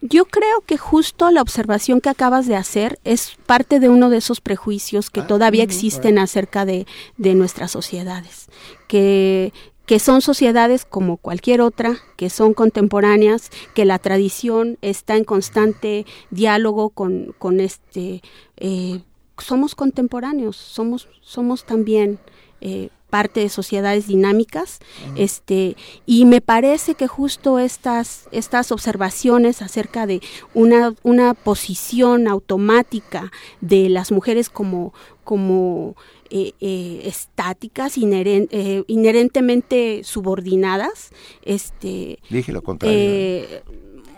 Yo 0.01 0.25
creo 0.25 0.61
que 0.67 0.77
justo 0.77 1.31
la 1.31 1.43
observación 1.43 2.01
que 2.01 2.09
acabas 2.09 2.47
de 2.47 2.57
hacer 2.57 2.99
es 3.05 3.37
parte 3.47 3.79
de 3.79 3.89
uno 3.89 4.11
de 4.11 4.17
esos 4.19 4.41
prejuicios 4.41 5.11
que 5.11 5.21
ah, 5.21 5.27
todavía 5.27 5.63
existen 5.63 6.19
acerca 6.19 6.65
de, 6.65 6.87
nuestras 7.17 7.71
sociedades, 7.71 8.49
que, 8.89 9.53
que 9.87 9.99
son 9.99 10.21
sociedades 10.21 10.85
como 10.85 11.19
cualquier 11.19 11.61
otra, 11.61 11.99
que 12.17 12.31
son 12.31 12.53
contemporáneas, 12.53 13.51
que 13.75 13.85
la 13.85 13.99
tradición 13.99 14.79
está 14.83 15.17
en 15.17 15.25
constante 15.25 16.07
diálogo 16.31 16.91
con, 16.91 17.35
con 17.39 17.61
este... 17.61 18.23
Eh, 18.57 19.03
somos 19.39 19.75
contemporáneos, 19.75 20.57
somos, 20.57 21.09
somos 21.21 21.65
también 21.65 22.19
eh, 22.61 22.91
parte 23.13 23.41
de 23.41 23.51
sociedades 23.51 24.07
dinámicas, 24.07 24.79
este, 25.17 25.77
y 26.07 26.25
me 26.25 26.41
parece 26.41 26.95
que 26.95 27.07
justo 27.07 27.59
estas, 27.59 28.27
estas 28.33 28.73
observaciones 28.73 29.61
acerca 29.61 30.07
de 30.07 30.23
una, 30.55 30.95
una 31.03 31.35
posición 31.35 32.27
automática 32.27 33.31
de 33.61 33.91
las 33.91 34.13
mujeres 34.13 34.49
como, 34.49 34.95
como 35.25 35.95
eh, 36.31 36.53
eh, 36.63 37.03
estáticas, 37.05 37.99
eh, 37.99 38.85
inherentemente 38.87 40.01
subordinadas, 40.05 41.11
este, 41.43 42.19
Dije 42.31 42.51
lo 42.51 42.63
contrario. 42.63 43.61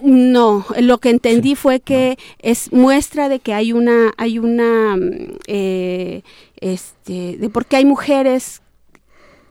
no, 0.03 0.65
lo 0.79 0.99
que 0.99 1.11
entendí 1.11 1.57
fue 1.57 1.81
que 1.81 2.17
es 2.39 2.73
muestra 2.73 3.29
de 3.29 3.41
que 3.41 3.55
hay 3.55 3.73
una, 3.73 4.13
hay 4.17 4.39
una, 4.39 4.97
este, 5.49 7.37
de 7.39 7.51
por 7.53 7.67
qué 7.67 7.79
hay 7.79 7.85
mujeres 7.85 8.63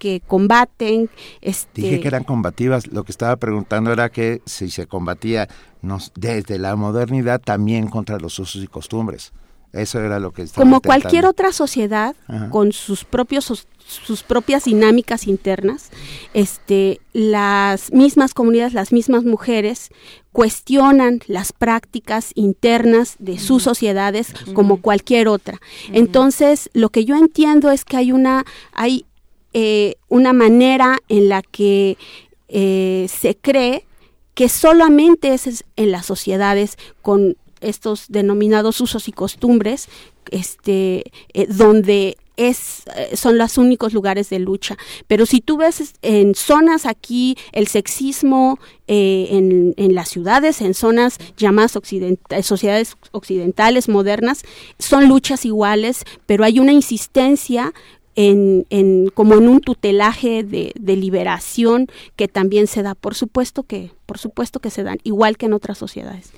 que 0.04 0.22
combaten. 0.28 1.10
Este... 1.40 1.82
Dije 1.82 2.02
que 2.02 2.10
eran 2.10 2.26
combativas. 2.26 2.88
Lo 2.88 3.06
que 3.06 3.14
estaba 3.14 3.38
preguntando 3.38 3.94
era 3.94 4.10
que 4.10 4.42
si 4.46 4.70
se 4.70 4.86
combatía 4.86 5.48
desde 6.16 6.60
la 6.60 6.76
modernidad 6.76 7.40
también 7.40 7.88
contra 7.88 8.18
los 8.20 8.38
usos 8.38 8.62
y 8.62 8.68
costumbres. 8.68 9.32
Eso 9.72 10.02
era 10.02 10.20
lo 10.20 10.32
que 10.32 10.42
estaba 10.42 10.62
Como 10.62 10.82
cualquier 10.82 11.26
otra 11.26 11.54
sociedad, 11.54 12.16
con 12.52 12.74
sus 12.74 13.06
propios 13.06 13.66
sus 13.86 14.24
propias 14.24 14.64
dinámicas 14.64 15.28
internas, 15.28 15.90
este, 16.34 17.02
las 17.12 17.92
mismas 17.92 18.34
comunidades, 18.34 18.74
las 18.74 18.94
mismas 18.94 19.26
mujeres 19.26 19.90
cuestionan 20.32 21.20
las 21.28 21.52
prácticas 21.52 22.32
internas 22.36 23.18
de 23.20 23.38
sus 23.38 23.64
sociedades 23.64 24.34
como 24.54 24.78
cualquier 24.82 25.28
otra. 25.28 25.60
Entonces, 25.92 26.70
lo 26.74 26.90
que 26.90 27.04
yo 27.04 27.18
entiendo 27.18 27.72
es 27.72 27.84
que 27.84 27.98
hay 27.98 28.14
una, 28.14 28.46
hay 28.72 29.06
eh, 29.54 29.96
una 30.10 30.34
manera 30.34 30.98
en 31.10 31.30
la 31.30 31.44
que 31.44 31.98
eh, 32.48 33.08
se 33.08 33.36
cree 33.36 33.86
que 34.34 34.50
solamente 34.50 35.34
es 35.34 35.64
en 35.76 35.92
las 35.92 36.08
sociedades 36.08 36.78
con 37.04 37.38
estos 37.62 38.06
denominados 38.10 38.82
usos 38.82 39.08
y 39.08 39.12
costumbres, 39.12 39.88
este, 40.32 41.12
eh, 41.34 41.46
donde 41.48 42.18
es, 42.36 42.84
son 43.14 43.38
los 43.38 43.60
únicos 43.60 43.94
lugares 43.94 44.32
de 44.32 44.40
lucha. 44.40 44.76
Pero 45.08 45.28
si 45.28 45.40
tú 45.40 45.58
ves 45.58 45.94
en 46.02 46.34
zonas 46.34 46.88
aquí 46.88 47.38
el 47.52 47.68
sexismo 47.68 48.58
en, 48.88 49.76
en, 49.78 49.94
las 49.94 50.10
ciudades, 50.10 50.62
en 50.62 50.74
zonas 50.74 51.20
llamadas 51.38 51.78
sociedades 52.42 52.98
occidentales 53.12 53.88
modernas, 53.88 54.44
son 54.80 55.08
luchas 55.08 55.46
iguales, 55.46 56.06
pero 56.26 56.44
hay 56.44 56.60
una 56.60 56.74
insistencia 56.74 57.72
en, 58.16 58.66
en, 58.70 59.10
como 59.10 59.36
en 59.36 59.48
un 59.48 59.60
tutelaje 59.60 60.44
de, 60.44 60.72
de, 60.80 60.96
liberación 60.96 61.88
que 62.16 62.28
también 62.28 62.68
se 62.68 62.84
da, 62.84 62.96
por 62.96 63.16
supuesto 63.16 63.64
que, 63.64 63.92
por 64.06 64.18
supuesto 64.18 64.60
que 64.60 64.70
se 64.70 64.84
dan, 64.84 65.00
igual 65.04 65.38
que 65.38 65.48
en 65.48 65.54
otras 65.54 65.78
sociedades. 65.78 66.32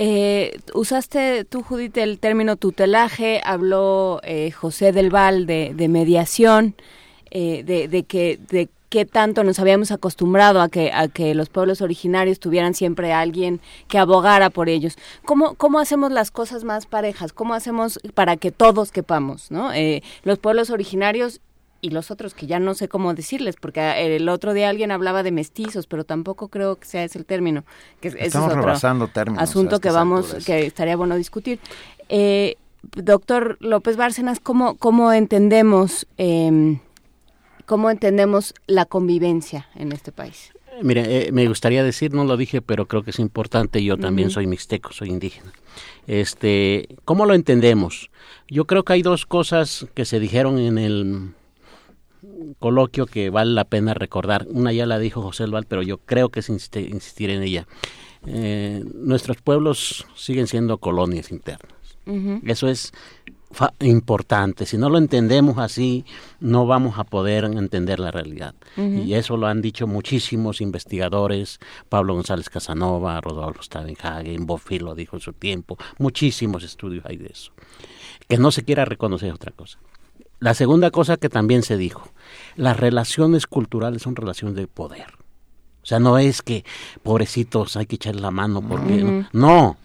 Eh, 0.00 0.58
usaste 0.74 1.44
tú, 1.44 1.62
Judith, 1.62 1.96
el 1.96 2.20
término 2.20 2.56
tutelaje, 2.56 3.40
habló 3.44 4.20
eh, 4.22 4.52
José 4.52 4.92
del 4.92 5.10
Val 5.10 5.46
de, 5.46 5.72
de 5.74 5.88
mediación, 5.88 6.76
eh, 7.30 7.64
de, 7.64 7.88
de, 7.88 8.04
que, 8.04 8.38
de 8.48 8.68
qué 8.88 9.04
tanto 9.04 9.44
nos 9.44 9.58
habíamos 9.58 9.90
acostumbrado 9.90 10.60
a 10.60 10.68
que, 10.68 10.92
a 10.92 11.08
que 11.08 11.34
los 11.34 11.48
pueblos 11.48 11.80
originarios 11.80 12.40
tuvieran 12.40 12.74
siempre 12.74 13.12
a 13.12 13.20
alguien 13.20 13.60
que 13.88 13.98
abogara 13.98 14.50
por 14.50 14.68
ellos. 14.68 14.96
¿Cómo, 15.24 15.54
¿Cómo 15.54 15.78
hacemos 15.78 16.10
las 16.10 16.30
cosas 16.30 16.64
más 16.64 16.86
parejas? 16.86 17.32
¿Cómo 17.32 17.54
hacemos 17.54 18.00
para 18.14 18.36
que 18.36 18.50
todos 18.50 18.90
quepamos? 18.92 19.50
¿no? 19.50 19.72
Eh, 19.72 20.02
los 20.24 20.38
pueblos 20.38 20.70
originarios 20.70 21.40
y 21.80 21.90
los 21.90 22.10
otros 22.10 22.34
que 22.34 22.46
ya 22.46 22.58
no 22.58 22.74
sé 22.74 22.88
cómo 22.88 23.14
decirles, 23.14 23.56
porque 23.60 23.80
eh, 23.80 24.16
el 24.16 24.28
otro 24.28 24.52
día 24.52 24.68
alguien 24.68 24.90
hablaba 24.90 25.22
de 25.22 25.30
mestizos, 25.30 25.86
pero 25.86 26.04
tampoco 26.04 26.48
creo 26.48 26.76
que 26.76 26.86
sea 26.86 27.04
ese 27.04 27.18
el 27.18 27.24
término. 27.24 27.64
Que 28.00 28.08
Estamos 28.18 28.50
es 28.50 28.56
rebasando 28.56 29.08
términos. 29.08 29.42
Asunto 29.42 29.80
que 29.80 29.90
vamos, 29.90 30.34
que 30.44 30.66
estaría 30.66 30.96
bueno 30.96 31.16
discutir. 31.16 31.60
Eh, 32.08 32.56
doctor 32.96 33.58
López 33.60 33.96
Bárcenas, 33.96 34.40
¿cómo, 34.40 34.76
cómo 34.76 35.12
entendemos 35.12 36.06
eh, 36.16 36.78
¿Cómo 37.68 37.90
entendemos 37.90 38.54
la 38.66 38.86
convivencia 38.86 39.68
en 39.74 39.92
este 39.92 40.10
país? 40.10 40.54
Mire, 40.82 41.28
eh, 41.28 41.32
me 41.32 41.46
gustaría 41.46 41.84
decir, 41.84 42.14
no 42.14 42.24
lo 42.24 42.38
dije, 42.38 42.62
pero 42.62 42.86
creo 42.86 43.02
que 43.02 43.10
es 43.10 43.18
importante, 43.18 43.84
yo 43.84 43.98
también 43.98 44.30
soy 44.30 44.46
mixteco, 44.46 44.90
soy 44.92 45.10
indígena. 45.10 45.52
Este, 46.06 46.88
¿cómo 47.04 47.26
lo 47.26 47.34
entendemos? 47.34 48.10
Yo 48.48 48.64
creo 48.64 48.84
que 48.84 48.94
hay 48.94 49.02
dos 49.02 49.26
cosas 49.26 49.86
que 49.92 50.06
se 50.06 50.18
dijeron 50.18 50.58
en 50.58 50.78
el 50.78 51.34
coloquio 52.58 53.04
que 53.04 53.28
vale 53.28 53.52
la 53.52 53.64
pena 53.64 53.92
recordar. 53.92 54.46
Una 54.48 54.72
ya 54.72 54.86
la 54.86 54.98
dijo 54.98 55.20
José 55.20 55.44
Val, 55.44 55.66
pero 55.68 55.82
yo 55.82 55.98
creo 55.98 56.30
que 56.30 56.40
es 56.40 56.48
insistir 56.48 57.28
en 57.28 57.42
ella. 57.42 57.66
Eh, 58.26 58.82
nuestros 58.94 59.42
pueblos 59.42 60.06
siguen 60.16 60.46
siendo 60.46 60.78
colonias 60.78 61.30
internas. 61.30 61.76
Eso 62.46 62.68
es 62.68 62.92
importante. 63.80 64.66
Si 64.66 64.76
no 64.76 64.90
lo 64.90 64.98
entendemos 64.98 65.58
así, 65.58 66.04
no 66.40 66.66
vamos 66.66 66.98
a 66.98 67.04
poder 67.04 67.44
entender 67.44 67.98
la 67.98 68.10
realidad. 68.10 68.54
Y 68.76 69.14
eso 69.14 69.36
lo 69.36 69.46
han 69.46 69.62
dicho 69.62 69.86
muchísimos 69.86 70.60
investigadores, 70.60 71.58
Pablo 71.88 72.14
González 72.14 72.48
Casanova, 72.50 73.20
Rodolfo 73.20 73.62
Stavenhagen, 73.62 74.46
Bofill 74.46 74.84
lo 74.84 74.94
dijo 74.94 75.16
en 75.16 75.20
su 75.20 75.32
tiempo, 75.32 75.78
muchísimos 75.98 76.62
estudios 76.62 77.04
hay 77.06 77.16
de 77.16 77.28
eso. 77.28 77.52
Que 78.28 78.38
no 78.38 78.50
se 78.50 78.64
quiera 78.64 78.84
reconocer 78.84 79.32
otra 79.32 79.52
cosa. 79.52 79.78
La 80.40 80.54
segunda 80.54 80.90
cosa 80.90 81.16
que 81.16 81.28
también 81.28 81.62
se 81.62 81.76
dijo, 81.76 82.08
las 82.54 82.76
relaciones 82.76 83.46
culturales 83.46 84.02
son 84.02 84.14
relaciones 84.14 84.56
de 84.56 84.68
poder. 84.68 85.06
O 85.82 85.86
sea, 85.88 85.98
no 85.98 86.18
es 86.18 86.42
que, 86.42 86.64
pobrecitos, 87.02 87.76
hay 87.76 87.86
que 87.86 87.96
echarle 87.96 88.20
la 88.20 88.30
mano 88.30 88.60
porque... 88.60 89.24
no 89.32 89.76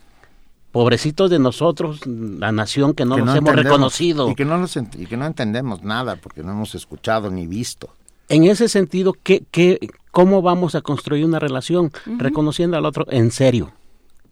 pobrecitos 0.73 1.29
de 1.29 1.37
nosotros, 1.37 2.05
la 2.07 2.51
nación 2.51 2.95
que 2.95 3.05
no 3.05 3.15
nos 3.15 3.37
hemos 3.37 3.55
reconocido. 3.55 4.27
Y 4.29 4.35
que 4.35 4.43
no, 4.43 4.65
y 4.97 5.05
que 5.05 5.15
no 5.15 5.27
entendemos 5.27 5.83
nada 5.83 6.15
porque 6.15 6.41
no 6.41 6.51
hemos 6.51 6.73
escuchado 6.73 7.29
ni 7.29 7.45
visto. 7.45 7.89
En 8.27 8.45
ese 8.45 8.67
sentido, 8.67 9.13
¿qué, 9.21 9.43
qué, 9.51 9.79
¿cómo 10.09 10.41
vamos 10.41 10.73
a 10.73 10.81
construir 10.81 11.25
una 11.25 11.37
relación 11.37 11.91
reconociendo 12.17 12.75
al 12.75 12.85
otro 12.85 13.05
en 13.11 13.29
serio? 13.29 13.71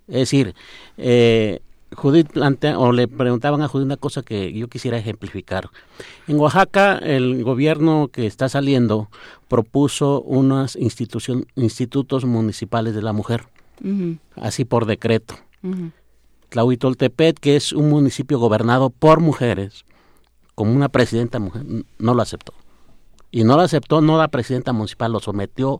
Es 0.07 0.15
decir, 0.15 0.55
eh, 0.97 1.61
Judith 1.93 2.31
plantea, 2.31 2.79
o 2.79 2.91
le 2.91 3.07
preguntaban 3.07 3.61
a 3.61 3.67
Judith 3.67 3.85
una 3.85 3.97
cosa 3.97 4.23
que 4.23 4.51
yo 4.51 4.67
quisiera 4.67 4.97
ejemplificar. 4.97 5.69
En 6.27 6.39
Oaxaca, 6.39 6.97
el 6.97 7.43
gobierno 7.43 8.09
que 8.11 8.25
está 8.25 8.49
saliendo 8.49 9.09
propuso 9.47 10.21
unos 10.21 10.75
institutos 10.75 12.25
municipales 12.25 12.95
de 12.95 13.01
la 13.03 13.13
mujer, 13.13 13.43
así 14.37 14.65
por 14.65 14.87
decreto. 14.87 15.35
Tlahuitoltepet, 16.51 17.39
que 17.39 17.55
es 17.55 17.71
un 17.71 17.89
municipio 17.89 18.37
gobernado 18.37 18.89
por 18.89 19.21
mujeres, 19.21 19.85
como 20.53 20.73
una 20.73 20.89
presidenta 20.89 21.39
mujer, 21.39 21.63
no 21.97 22.13
lo 22.13 22.21
aceptó. 22.21 22.53
Y 23.31 23.45
no 23.45 23.55
lo 23.55 23.61
aceptó, 23.61 24.01
no 24.01 24.17
la 24.17 24.27
presidenta 24.27 24.73
municipal, 24.73 25.13
lo 25.13 25.21
sometió 25.21 25.79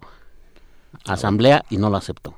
a 1.05 1.13
asamblea 1.13 1.65
y 1.69 1.75
no 1.75 1.89
lo 1.89 1.97
aceptó. 1.97 2.35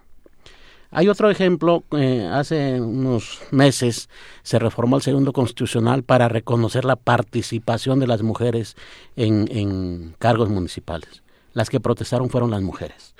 Hay 0.89 1.09
otro 1.09 1.29
ejemplo, 1.29 1.83
eh, 1.91 2.27
hace 2.31 2.81
unos 2.81 3.39
meses 3.51 4.09
se 4.41 4.57
reformó 4.57 4.95
el 4.95 5.03
segundo 5.03 5.31
constitucional 5.31 6.01
para 6.01 6.27
reconocer 6.27 6.85
la 6.85 6.95
participación 6.95 7.99
de 7.99 8.07
las 8.07 8.23
mujeres 8.23 8.75
en, 9.15 10.15
cargos 10.17 10.49
municipales. 10.49 11.21
Las 11.53 11.69
que 11.69 11.79
protestaron 11.79 12.31
fueron 12.31 12.49
las 12.49 12.63
mujeres. 12.63 13.13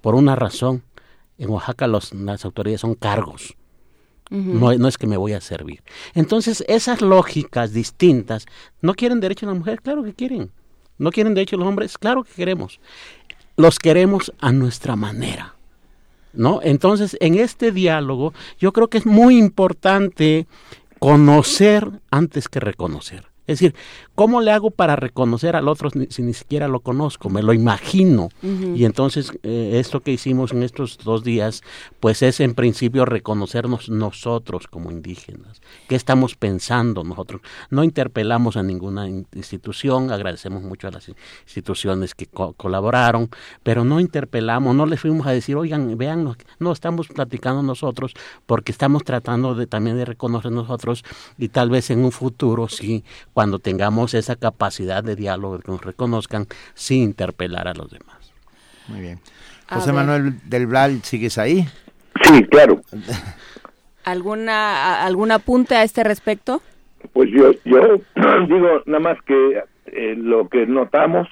Por 0.00 0.14
una 0.14 0.36
razón, 0.36 0.84
en 1.36 1.50
Oaxaca 1.50 1.86
las 1.86 2.44
autoridades 2.46 2.80
son 2.80 2.94
cargos 2.94 3.58
no, 4.30 4.74
no, 4.74 4.88
es 4.88 4.98
que 4.98 5.06
me 5.06 5.16
voy 5.16 5.32
a 5.32 5.40
servir. 5.40 5.82
Entonces, 6.14 6.64
esas 6.68 7.00
lógicas 7.00 7.72
distintas, 7.72 8.46
¿no 8.82 8.94
quieren 8.94 9.20
derecho 9.20 9.46
a 9.46 9.50
la 9.52 9.58
mujer? 9.58 9.80
Claro 9.80 10.02
que 10.02 10.12
quieren. 10.12 10.50
¿No 10.98 11.10
quieren 11.10 11.34
derecho 11.34 11.56
a 11.56 11.60
los 11.60 11.68
hombres? 11.68 11.96
Claro 11.96 12.24
que 12.24 12.32
queremos. 12.32 12.80
Los 13.56 13.78
queremos 13.78 14.32
a 14.40 14.52
nuestra 14.52 14.96
manera. 14.96 15.54
¿No? 16.32 16.60
Entonces, 16.62 17.16
en 17.20 17.36
este 17.36 17.72
diálogo, 17.72 18.34
yo 18.58 18.72
creo 18.72 18.88
que 18.88 18.98
es 18.98 19.06
muy 19.06 19.38
importante 19.38 20.46
conocer 20.98 21.90
antes 22.10 22.48
que 22.48 22.60
reconocer. 22.60 23.28
Es 23.48 23.60
decir, 23.60 23.74
¿cómo 24.14 24.42
le 24.42 24.50
hago 24.50 24.70
para 24.70 24.94
reconocer 24.94 25.56
al 25.56 25.68
otro 25.68 25.88
si 26.10 26.22
ni 26.22 26.34
siquiera 26.34 26.68
lo 26.68 26.80
conozco? 26.80 27.30
Me 27.30 27.42
lo 27.42 27.54
imagino. 27.54 28.28
Y 28.42 28.84
entonces 28.84 29.32
eh, 29.42 29.78
esto 29.80 30.00
que 30.00 30.12
hicimos 30.12 30.52
en 30.52 30.62
estos 30.62 30.98
dos 30.98 31.24
días, 31.24 31.62
pues 32.00 32.22
es 32.22 32.40
en 32.40 32.54
principio 32.54 33.04
reconocernos 33.04 33.88
nosotros 33.88 34.66
como 34.68 34.90
indígenas. 34.90 35.60
¿Qué 35.88 35.96
estamos 35.96 36.36
pensando 36.36 37.04
nosotros? 37.04 37.40
No 37.70 37.84
interpelamos 37.84 38.56
a 38.56 38.62
ninguna 38.62 39.08
institución, 39.08 40.10
agradecemos 40.10 40.62
mucho 40.62 40.88
a 40.88 40.90
las 40.90 41.08
instituciones 41.44 42.14
que 42.14 42.26
colaboraron, 42.26 43.30
pero 43.62 43.84
no 43.84 44.00
interpelamos, 44.00 44.74
no 44.74 44.86
les 44.86 45.00
fuimos 45.00 45.26
a 45.26 45.32
decir, 45.32 45.56
oigan, 45.56 45.96
vean, 45.98 46.36
no 46.58 46.72
estamos 46.72 47.08
platicando 47.08 47.62
nosotros 47.62 48.14
porque 48.46 48.72
estamos 48.72 49.04
tratando 49.04 49.54
de 49.54 49.66
también 49.66 49.96
de 49.96 50.04
reconocer 50.04 50.52
nosotros 50.52 51.04
y 51.36 51.48
tal 51.48 51.70
vez 51.70 51.90
en 51.90 52.04
un 52.04 52.12
futuro 52.12 52.68
sí 52.68 53.04
cuando 53.32 53.58
tengamos 53.58 54.14
esa 54.14 54.36
capacidad 54.36 55.02
de 55.02 55.16
diálogo, 55.16 55.58
que 55.58 55.72
nos 55.72 55.80
reconozcan 55.82 56.46
sin 56.74 57.02
interpelar 57.02 57.68
a 57.68 57.74
los 57.74 57.90
demás. 57.90 58.32
Muy 58.88 59.00
bien. 59.00 59.20
José 59.68 59.92
Manuel 59.92 60.40
del 60.48 60.66
Bral, 60.66 61.02
¿sigues 61.02 61.36
ahí? 61.36 61.68
Sí, 62.24 62.44
claro. 62.44 62.80
¿Alguna, 64.04 65.04
¿Algún 65.04 65.30
apunte 65.32 65.74
a 65.74 65.82
este 65.82 66.02
respecto? 66.02 66.62
Pues 67.12 67.30
yo, 67.30 67.52
yo 67.64 68.00
digo 68.48 68.82
nada 68.86 69.00
más 69.00 69.22
que 69.22 69.62
eh, 69.86 70.14
lo 70.16 70.48
que 70.48 70.66
notamos 70.66 71.28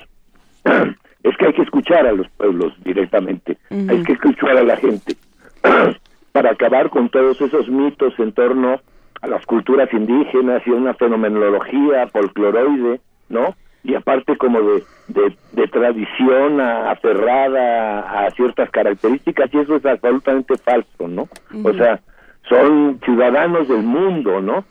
es 0.64 1.36
que 1.36 1.46
hay 1.46 1.52
que 1.52 1.62
escuchar 1.62 2.06
a 2.06 2.12
los 2.12 2.28
pueblos 2.30 2.72
directamente, 2.84 3.58
hay 3.70 4.02
que 4.04 4.12
escuchar 4.12 4.56
a 4.56 4.62
la 4.62 4.76
gente 4.76 5.16
para 6.32 6.50
acabar 6.50 6.90
con 6.90 7.08
todos 7.08 7.40
esos 7.40 7.68
mitos 7.68 8.14
en 8.18 8.32
torno 8.32 8.80
a 9.22 9.26
las 9.26 9.44
culturas 9.46 9.92
indígenas 9.92 10.62
y 10.66 10.70
a 10.70 10.74
una 10.74 10.94
fenomenología 10.94 12.06
folcloroide, 12.08 13.00
¿no? 13.28 13.56
Y 13.86 13.94
aparte 13.94 14.36
como 14.36 14.60
de, 14.60 14.82
de, 15.52 15.68
tradición 15.68 16.60
aferrada 16.60 18.26
a 18.26 18.30
ciertas 18.32 18.68
características, 18.70 19.52
y 19.54 19.58
eso 19.58 19.76
es 19.76 19.86
absolutamente 19.86 20.56
falso, 20.58 21.06
¿no? 21.06 21.28
O 21.62 21.72
sea, 21.72 22.00
son 22.48 23.00
ciudadanos 23.04 23.68
del 23.68 23.82
mundo, 23.82 24.40
¿no? 24.40 24.64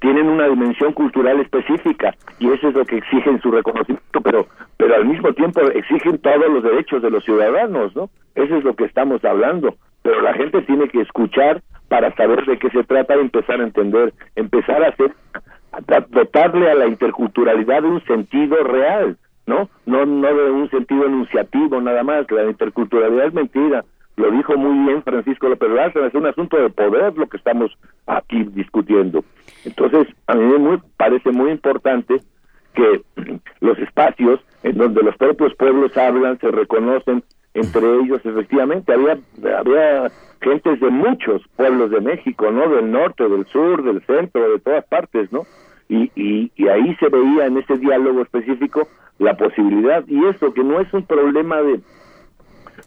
tienen 0.00 0.28
una 0.28 0.46
dimensión 0.46 0.92
cultural 0.92 1.40
específica 1.40 2.14
y 2.38 2.52
eso 2.52 2.68
es 2.68 2.74
lo 2.74 2.84
que 2.84 2.98
exigen 2.98 3.40
su 3.40 3.50
reconocimiento, 3.50 4.20
pero 4.20 4.46
pero 4.76 4.94
al 4.94 5.06
mismo 5.06 5.32
tiempo 5.32 5.60
exigen 5.60 6.18
todos 6.18 6.48
los 6.48 6.62
derechos 6.62 7.02
de 7.02 7.10
los 7.10 7.24
ciudadanos, 7.24 7.96
¿no? 7.96 8.10
Eso 8.36 8.56
es 8.56 8.62
lo 8.64 8.74
que 8.74 8.84
estamos 8.84 9.24
hablando, 9.24 9.74
pero 10.02 10.20
la 10.20 10.34
gente 10.34 10.62
tiene 10.62 10.88
que 10.88 11.00
escuchar 11.00 11.62
para 11.88 12.14
saber 12.14 12.44
de 12.44 12.58
qué 12.58 12.70
se 12.70 12.84
trata 12.84 13.16
y 13.16 13.20
empezar 13.20 13.60
a 13.60 13.64
entender, 13.64 14.12
empezar 14.36 14.84
a 14.84 14.88
hacer 14.88 15.12
a 15.34 15.40
dotarle 16.10 16.70
a 16.70 16.74
la 16.74 16.86
interculturalidad 16.86 17.82
de 17.82 17.88
un 17.88 18.04
sentido 18.04 18.56
real, 18.62 19.16
¿no? 19.46 19.68
No 19.86 20.06
no 20.06 20.34
de 20.34 20.50
un 20.50 20.70
sentido 20.70 21.06
enunciativo 21.06 21.80
nada 21.80 22.02
más, 22.02 22.26
que 22.26 22.34
la 22.34 22.44
interculturalidad 22.44 23.26
es 23.26 23.34
mentira, 23.34 23.84
lo 24.16 24.30
dijo 24.30 24.56
muy 24.56 24.86
bien 24.86 25.02
Francisco 25.02 25.48
López 25.48 25.70
Lázaro, 25.70 26.06
es 26.06 26.14
un 26.14 26.26
asunto 26.26 26.56
de 26.56 26.70
poder 26.70 27.16
lo 27.16 27.26
que 27.26 27.36
estamos 27.36 27.76
aquí 28.06 28.44
discutiendo. 28.52 29.24
Entonces, 29.64 30.06
a 30.26 30.34
mí 30.34 30.58
me 30.58 30.78
parece 30.96 31.32
muy 31.32 31.50
importante 31.50 32.20
que 32.74 33.02
los 33.60 33.78
espacios 33.78 34.40
en 34.62 34.78
donde 34.78 35.02
los 35.02 35.16
propios 35.16 35.54
pueblos 35.56 35.96
hablan, 35.96 36.38
se 36.38 36.50
reconocen 36.50 37.22
entre 37.54 37.86
ellos, 38.00 38.20
efectivamente, 38.24 38.92
había, 38.92 39.16
había 39.56 40.10
gentes 40.40 40.80
de 40.80 40.90
muchos 40.90 41.40
pueblos 41.56 41.90
de 41.90 42.00
México, 42.00 42.50
¿no? 42.50 42.68
Del 42.68 42.90
norte, 42.90 43.28
del 43.28 43.46
sur, 43.46 43.84
del 43.84 44.04
centro, 44.06 44.50
de 44.50 44.58
todas 44.58 44.84
partes, 44.86 45.30
¿no? 45.32 45.42
Y, 45.88 46.10
y, 46.16 46.68
ahí 46.68 46.96
se 46.96 47.08
veía 47.08 47.46
en 47.46 47.58
ese 47.58 47.76
diálogo 47.76 48.22
específico 48.22 48.88
la 49.18 49.36
posibilidad, 49.36 50.02
y 50.08 50.24
eso 50.26 50.52
que 50.52 50.64
no 50.64 50.80
es 50.80 50.92
un 50.92 51.06
problema 51.06 51.62
de 51.62 51.80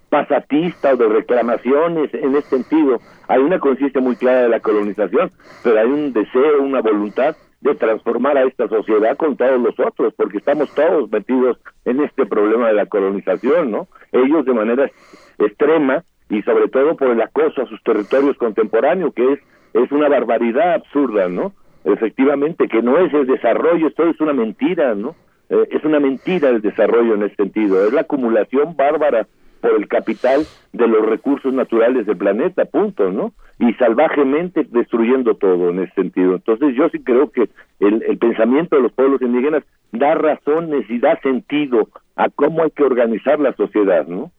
pasatista 0.10 0.94
o 0.94 0.98
de 0.98 1.08
reclamaciones 1.08 2.14
en 2.14 2.36
ese 2.36 2.50
sentido. 2.50 3.00
Hay 3.28 3.40
una 3.40 3.60
conciencia 3.60 4.02
muy 4.02 4.16
clara 4.16 4.42
de 4.42 4.50
la 4.50 4.60
colonización, 4.60 5.32
pero 5.64 5.80
hay 5.80 5.88
un 5.88 6.14
deseo, 6.14 6.62
una 6.62 6.82
voluntad 6.82 7.36
de 7.62 7.76
transformar 7.76 8.38
a 8.38 8.44
esta 8.44 8.68
sociedad 8.68 9.18
con 9.18 9.36
todos 9.36 9.60
los 9.60 9.80
otros, 9.80 10.14
porque 10.16 10.38
estamos 10.38 10.74
todos 10.74 11.10
metidos 11.12 11.58
en 11.86 12.02
este 12.02 12.26
problema 12.26 12.68
de 12.68 12.74
la 12.74 12.86
colonización, 12.86 13.72
¿no? 13.72 13.88
Ellos 14.12 14.46
de 14.46 14.54
manera 14.54 14.92
extrema 15.40 16.04
y 16.30 16.42
sobre 16.44 16.68
todo 16.68 16.96
por 16.96 17.10
el 17.10 17.22
acoso 17.22 17.62
a 17.62 17.68
sus 17.68 17.82
territorios 17.84 18.38
contemporáneos, 18.38 19.14
que 19.14 19.34
es, 19.34 19.40
es 19.74 19.92
una 19.92 20.10
barbaridad 20.10 20.74
absurda, 20.74 21.30
¿no? 21.30 21.54
Efectivamente, 21.88 22.68
que 22.68 22.82
no 22.82 22.98
es 22.98 23.14
el 23.14 23.26
desarrollo, 23.26 23.88
esto 23.88 24.04
es 24.10 24.20
una 24.20 24.34
mentira, 24.34 24.94
¿no? 24.94 25.16
Eh, 25.50 25.70
es 25.72 25.86
una 25.86 26.02
mentira 26.02 26.50
el 26.50 26.62
desarrollo 26.62 27.16
en 27.16 27.24
ese 27.24 27.36
sentido, 27.36 27.88
es 27.88 27.94
la 27.94 28.02
acumulación 28.02 28.76
bárbara 28.76 29.26
por 29.62 29.72
el 29.72 29.88
capital 29.88 30.46
de 30.74 30.88
los 30.88 31.06
recursos 31.06 31.54
naturales 31.54 32.06
del 32.06 32.18
planeta, 32.18 32.66
punto, 32.66 33.10
¿no? 33.10 33.32
Y 33.58 33.74
salvajemente 33.76 34.68
destruyendo 34.70 35.36
todo 35.36 35.70
en 35.70 35.80
ese 35.80 35.94
sentido. 35.94 36.36
Entonces 36.36 36.76
yo 36.76 36.90
sí 36.90 37.00
creo 37.00 37.32
que 37.32 37.50
el, 37.80 38.04
el 38.04 38.18
pensamiento 38.18 38.76
de 38.76 38.82
los 38.82 38.92
pueblos 38.92 39.22
indígenas 39.22 39.64
da 39.94 40.14
razones 40.14 40.90
y 40.90 41.00
da 41.00 41.18
sentido 41.22 41.88
a 42.18 42.30
cómo 42.30 42.64
hay 42.64 42.72
que 42.72 42.84
organizar 42.84 43.40
la 43.40 43.54
sociedad, 43.54 44.06
¿no? 44.08 44.30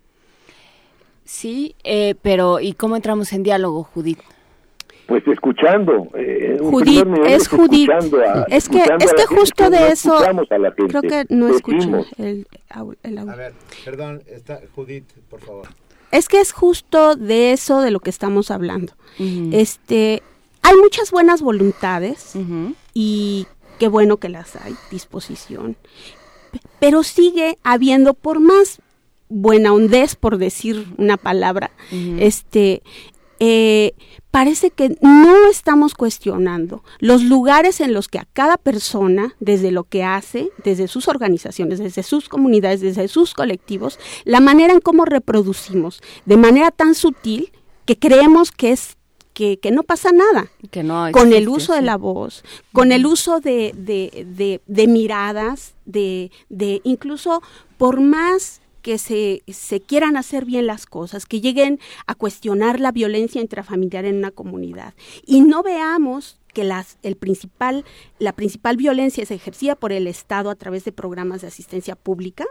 Sí, 1.25 1.75
eh, 1.83 2.15
pero 2.21 2.61
¿y 2.61 2.75
cómo 2.75 2.95
entramos 2.95 3.33
en 3.33 3.43
diálogo, 3.43 3.85
Judith? 3.85 4.21
Pues 5.09 5.27
escuchando. 5.27 6.09
Eh, 6.15 6.59
Judith, 6.61 7.07
es 7.27 7.49
Judith. 7.49 7.89
es 8.49 8.69
que, 8.69 8.83
es 9.01 9.15
que 9.15 9.27
justo 9.27 9.71
de 9.71 9.89
eso, 9.89 10.19
creo 10.89 11.03
que 11.03 11.25
no 11.31 11.49
escucho 11.49 12.05
el, 12.19 12.47
el, 13.03 13.19
A 13.19 13.35
ver, 13.35 13.55
perdón, 13.87 14.23
está, 14.27 14.61
Judith, 14.77 15.07
por 15.31 15.41
favor. 15.41 15.69
Es 16.11 16.29
que 16.29 16.41
es 16.41 16.53
justo 16.53 17.17
de 17.17 17.53
eso 17.53 17.81
de 17.81 17.91
lo 17.91 18.01
que 18.01 18.11
estamos 18.11 18.51
hablando. 18.51 18.93
Este, 19.19 20.23
hay 20.61 20.77
muchas 20.77 21.11
buenas 21.11 21.41
voluntades 21.41 22.35
y 22.93 23.47
qué 23.79 23.89
bueno 23.89 24.19
que 24.19 24.29
las 24.29 24.57
hay, 24.57 24.75
disposición. 24.91 25.77
Pero 26.81 27.03
sigue 27.03 27.57
habiendo, 27.65 28.13
por 28.13 28.41
más 28.41 28.83
buena 29.31 29.73
hondez, 29.73 30.17
por 30.17 30.37
decir 30.37 30.87
una 30.99 31.17
palabra, 31.17 31.71
este, 31.91 32.83
eh, 33.41 33.95
parece 34.31 34.71
que 34.71 34.97
no 35.01 35.49
estamos 35.51 35.95
cuestionando 35.95 36.83
los 36.99 37.23
lugares 37.23 37.81
en 37.81 37.95
los 37.95 38.09
que 38.09 38.19
a 38.19 38.27
cada 38.33 38.57
persona, 38.57 39.35
desde 39.41 39.71
lo 39.71 39.85
que 39.85 40.05
hace, 40.05 40.51
desde 40.65 40.89
sus 40.89 41.09
organizaciones, 41.09 41.79
desde 41.79 42.03
sus 42.03 42.29
comunidades, 42.29 42.81
desde 42.81 43.09
sus 43.09 43.35
colectivos, 43.35 43.99
la 44.25 44.41
manera 44.41 44.73
en 44.73 44.81
cómo 44.81 45.05
reproducimos 45.05 46.01
de 46.27 46.37
manera 46.37 46.71
tan 46.71 46.95
sutil 46.95 47.53
que 47.85 47.99
creemos 47.99 48.51
que 48.51 48.73
es 48.73 48.97
que, 49.33 49.71
no 49.71 49.85
pasa 49.85 50.11
nada. 50.11 50.51
Que 50.73 50.83
no 50.83 51.13
con 51.13 51.33
el 51.33 51.49
uso 51.49 51.73
de 51.73 51.83
la 51.83 51.97
voz, 51.97 52.43
con 52.73 52.91
el 52.91 53.07
uso 53.07 53.39
de, 53.39 53.73
de, 53.77 54.61
de 54.67 54.87
miradas, 54.89 55.75
de, 55.85 56.33
de 56.49 56.81
incluso 56.83 57.41
por 57.77 58.01
más 58.01 58.61
que 58.89 58.97
se, 58.97 59.43
se, 59.49 59.83
quieran 59.83 60.17
hacer 60.17 60.47
bien 60.47 60.67
las 60.67 60.87
cosas, 60.87 61.27
que 61.27 61.43
lleguen 61.43 61.79
a 62.07 62.15
cuestionar 62.15 62.81
la 62.81 62.91
violencia 62.91 63.43
intrafamiliar 63.43 64.07
en 64.07 64.17
una 64.17 64.31
comunidad. 64.31 64.95
Y 65.27 65.43
no 65.43 65.63
veamos 65.63 66.41
que 66.55 66.67
el 67.03 67.17
principal, 67.17 67.85
la 68.19 68.33
principal 68.33 68.79
violencia 68.79 69.23
es 69.23 69.31
ejercida 69.31 69.75
por 69.75 69.93
el 69.93 70.07
Estado 70.07 70.49
a 70.49 70.55
través 70.55 70.87
de 70.87 70.93
programas 70.93 71.43
de 71.43 71.49
asistencia 71.49 71.97
pública, 71.97 72.47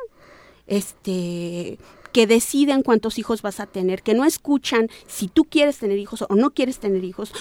este, 0.67 1.79
que 2.13 2.27
deciden 2.27 2.83
cuántos 2.83 3.17
hijos 3.17 3.41
vas 3.41 3.59
a 3.59 3.65
tener, 3.65 4.03
que 4.03 4.13
no 4.13 4.23
escuchan 4.23 4.89
si 5.07 5.29
tú 5.29 5.43
quieres 5.43 5.79
tener 5.79 5.97
hijos 5.97 6.23
o 6.29 6.35
no 6.35 6.51
quieres 6.51 6.77
tener 6.77 7.03
hijos, 7.03 7.33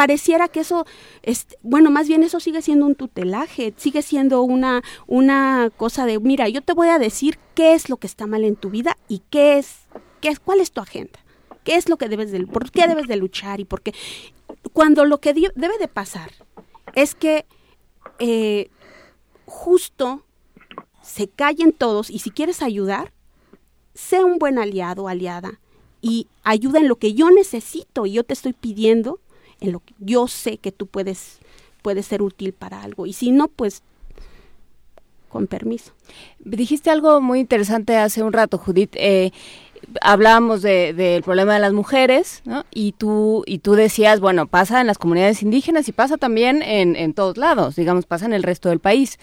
pareciera 0.00 0.48
que 0.48 0.60
eso, 0.60 0.86
es, 1.22 1.46
bueno, 1.60 1.90
más 1.90 2.08
bien 2.08 2.22
eso 2.22 2.40
sigue 2.40 2.62
siendo 2.62 2.86
un 2.86 2.94
tutelaje, 2.94 3.74
sigue 3.76 4.00
siendo 4.00 4.40
una, 4.40 4.80
una 5.06 5.70
cosa 5.76 6.06
de, 6.06 6.18
mira, 6.18 6.48
yo 6.48 6.62
te 6.62 6.72
voy 6.72 6.88
a 6.88 6.98
decir 6.98 7.38
qué 7.54 7.74
es 7.74 7.90
lo 7.90 7.98
que 7.98 8.06
está 8.06 8.26
mal 8.26 8.44
en 8.44 8.56
tu 8.56 8.70
vida 8.70 8.96
y 9.08 9.20
qué 9.28 9.58
es, 9.58 9.80
qué 10.22 10.30
es 10.30 10.40
cuál 10.40 10.60
es 10.60 10.72
tu 10.72 10.80
agenda, 10.80 11.20
qué 11.64 11.74
es 11.74 11.90
lo 11.90 11.98
que 11.98 12.08
debes 12.08 12.32
de, 12.32 12.46
por 12.46 12.70
qué 12.70 12.86
debes 12.88 13.08
de 13.08 13.16
luchar 13.16 13.60
y 13.60 13.66
por 13.66 13.82
qué. 13.82 13.92
Cuando 14.72 15.04
lo 15.04 15.20
que 15.20 15.34
debe 15.34 15.76
de 15.78 15.88
pasar 15.88 16.32
es 16.94 17.14
que 17.14 17.44
eh, 18.20 18.70
justo 19.44 20.24
se 21.02 21.28
callen 21.28 21.72
todos 21.72 22.08
y 22.08 22.20
si 22.20 22.30
quieres 22.30 22.62
ayudar, 22.62 23.12
sé 23.92 24.24
un 24.24 24.38
buen 24.38 24.58
aliado, 24.58 25.08
aliada 25.08 25.60
y 26.00 26.26
ayuda 26.42 26.78
en 26.78 26.88
lo 26.88 26.96
que 26.96 27.12
yo 27.12 27.30
necesito 27.30 28.06
y 28.06 28.12
yo 28.12 28.24
te 28.24 28.32
estoy 28.32 28.54
pidiendo 28.54 29.20
en 29.60 29.72
lo 29.72 29.80
que 29.80 29.94
yo 29.98 30.28
sé 30.28 30.58
que 30.58 30.72
tú 30.72 30.86
puedes, 30.86 31.38
ser 32.02 32.22
útil 32.22 32.52
para 32.52 32.82
algo. 32.82 33.06
Y 33.06 33.12
si 33.12 33.30
no, 33.30 33.48
pues 33.48 33.82
con 35.28 35.46
permiso. 35.46 35.92
Dijiste 36.40 36.90
algo 36.90 37.20
muy 37.20 37.38
interesante 37.40 37.96
hace 37.96 38.22
un 38.22 38.32
rato, 38.32 38.58
Judith. 38.58 38.96
Eh, 38.96 39.30
hablábamos 40.00 40.62
del 40.62 41.22
problema 41.22 41.54
de 41.54 41.60
las 41.60 41.72
mujeres, 41.72 42.42
¿no? 42.44 42.64
Y 42.72 42.92
tú, 42.92 43.44
y 43.46 43.58
tú 43.58 43.74
decías, 43.74 44.20
bueno, 44.20 44.46
pasa 44.46 44.80
en 44.80 44.88
las 44.88 44.98
comunidades 44.98 45.42
indígenas 45.42 45.88
y 45.88 45.92
pasa 45.92 46.16
también 46.16 46.62
en, 46.62 46.96
en 46.96 47.14
todos 47.14 47.36
lados, 47.36 47.76
digamos, 47.76 48.06
pasa 48.06 48.26
en 48.26 48.32
el 48.32 48.42
resto 48.42 48.68
del 48.68 48.80
país. 48.80 49.18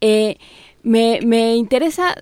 Eh, 0.00 0.36
me, 0.82 1.20
me 1.24 1.56
interesa 1.56 2.14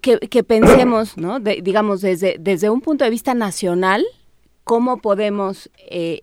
que, 0.00 0.18
que 0.18 0.44
pensemos, 0.44 1.16
¿no? 1.16 1.40
digamos, 1.40 2.00
desde, 2.00 2.36
desde 2.38 2.70
un 2.70 2.80
punto 2.80 3.04
de 3.04 3.10
vista 3.10 3.34
nacional, 3.34 4.04
cómo 4.64 4.98
podemos 4.98 5.70
eh, 5.78 6.22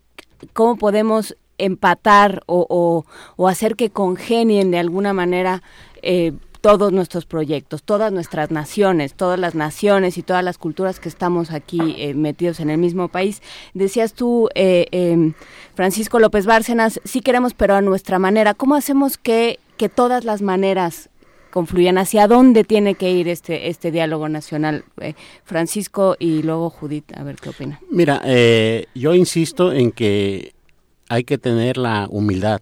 cómo 0.53 0.77
podemos 0.77 1.35
empatar 1.57 2.41
o, 2.47 3.05
o, 3.37 3.47
hacer 3.47 3.75
que 3.75 3.91
congenien 3.91 4.71
de 4.71 4.79
alguna 4.79 5.13
manera 5.13 5.61
eh, 6.01 6.33
todos 6.61 6.91
nuestros 6.91 7.25
proyectos, 7.25 7.83
todas 7.83 8.11
nuestras 8.11 8.51
naciones, 8.51 9.15
todas 9.15 9.39
las 9.39 9.55
naciones 9.55 10.17
y 10.17 10.23
todas 10.23 10.43
las 10.43 10.57
culturas 10.57 10.99
que 10.99 11.09
estamos 11.09 11.51
aquí 11.51 11.95
eh, 11.97 12.13
metidos 12.13 12.59
en 12.59 12.69
el 12.69 12.77
mismo 12.77 13.07
país. 13.07 13.41
Decías 13.73 14.13
tú, 14.13 14.49
eh, 14.55 14.87
em, 14.91 15.33
Francisco 15.73 16.19
López 16.19 16.45
Bárcenas, 16.45 16.99
sí 17.03 17.21
queremos, 17.21 17.53
pero 17.53 17.75
a 17.75 17.81
nuestra 17.81 18.19
manera. 18.19 18.53
¿Cómo 18.53 18.75
hacemos 18.75 19.17
que, 19.17 19.59
que 19.77 19.89
todas 19.89 20.23
las 20.23 20.41
maneras 20.41 21.10
confluyan? 21.51 21.97
¿Hacia 21.97 22.27
dónde 22.27 22.63
tiene 22.63 22.95
que 22.95 23.11
ir 23.11 23.27
este, 23.27 23.69
este 23.69 23.91
diálogo 23.91 24.27
nacional? 24.29 24.85
Eh, 24.99 25.13
Francisco 25.43 26.15
y 26.17 26.41
luego 26.41 26.69
Judith, 26.69 27.15
a 27.15 27.23
ver 27.23 27.35
qué 27.35 27.49
opina. 27.49 27.79
Mira, 27.89 28.21
yo 28.95 29.13
insisto 29.13 29.71
en 29.71 29.91
que 29.91 30.53
hay 31.09 31.23
que 31.23 31.37
tener 31.37 31.77
la 31.77 32.07
humildad 32.09 32.59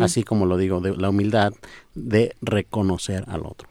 así 0.00 0.22
como 0.22 0.46
lo 0.46 0.56
digo, 0.56 0.80
de 0.80 0.96
la 0.96 1.10
humildad 1.10 1.52
de 1.94 2.36
reconocer 2.40 3.24
al 3.26 3.46
otro. 3.46 3.68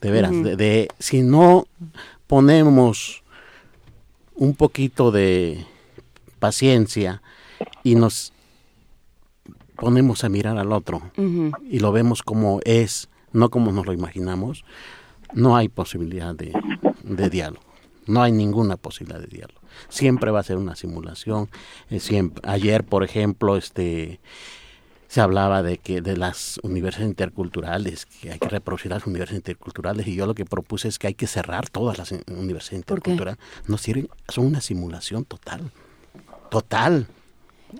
De 0.00 0.10
veras, 0.10 0.30
de, 0.30 0.88
si 0.98 1.22
no 1.22 1.66
ponemos 2.26 3.22
un 4.34 4.54
poquito 4.54 5.10
de 5.10 5.64
paciencia 6.38 7.22
y 7.82 7.94
nos 7.94 8.32
ponemos 9.76 10.24
a 10.24 10.28
mirar 10.28 10.58
al 10.58 10.72
otro 10.72 11.02
y 11.16 11.78
lo 11.78 11.92
vemos 11.92 12.22
como 12.22 12.60
es, 12.64 13.08
no 13.32 13.50
como 13.50 13.72
nos 13.72 13.86
lo 13.86 13.92
imaginamos, 13.92 14.64
no 15.32 15.56
hay 15.56 15.68
posibilidad 15.68 16.34
de, 16.34 16.52
de 17.02 17.30
diálogo. 17.30 17.64
No 18.06 18.22
hay 18.22 18.32
ninguna 18.32 18.76
posibilidad 18.76 19.20
de 19.20 19.26
diálogo. 19.26 19.60
Siempre 19.88 20.30
va 20.30 20.40
a 20.40 20.44
ser 20.44 20.56
una 20.56 20.76
simulación. 20.76 21.48
Eh, 21.90 21.98
siempre, 21.98 22.40
ayer, 22.48 22.84
por 22.84 23.02
ejemplo, 23.02 23.56
este 23.56 24.20
se 25.08 25.20
hablaba 25.20 25.62
de 25.62 25.78
que 25.78 26.00
de 26.00 26.16
las 26.16 26.58
universidades 26.62 27.08
interculturales, 27.08 28.06
que 28.06 28.32
hay 28.32 28.38
que 28.38 28.48
reproducir 28.48 28.90
las 28.90 29.06
universidades 29.06 29.38
interculturales, 29.38 30.06
y 30.06 30.14
yo 30.14 30.26
lo 30.26 30.34
que 30.34 30.44
propuse 30.44 30.88
es 30.88 30.98
que 30.98 31.06
hay 31.06 31.14
que 31.14 31.26
cerrar 31.26 31.68
todas 31.68 31.98
las 31.98 32.12
universidades 32.12 32.80
interculturales. 32.80 33.40
No 33.66 33.78
sirven, 33.78 34.08
son 34.28 34.46
una 34.46 34.60
simulación 34.60 35.24
total, 35.24 35.70
total. 36.50 37.06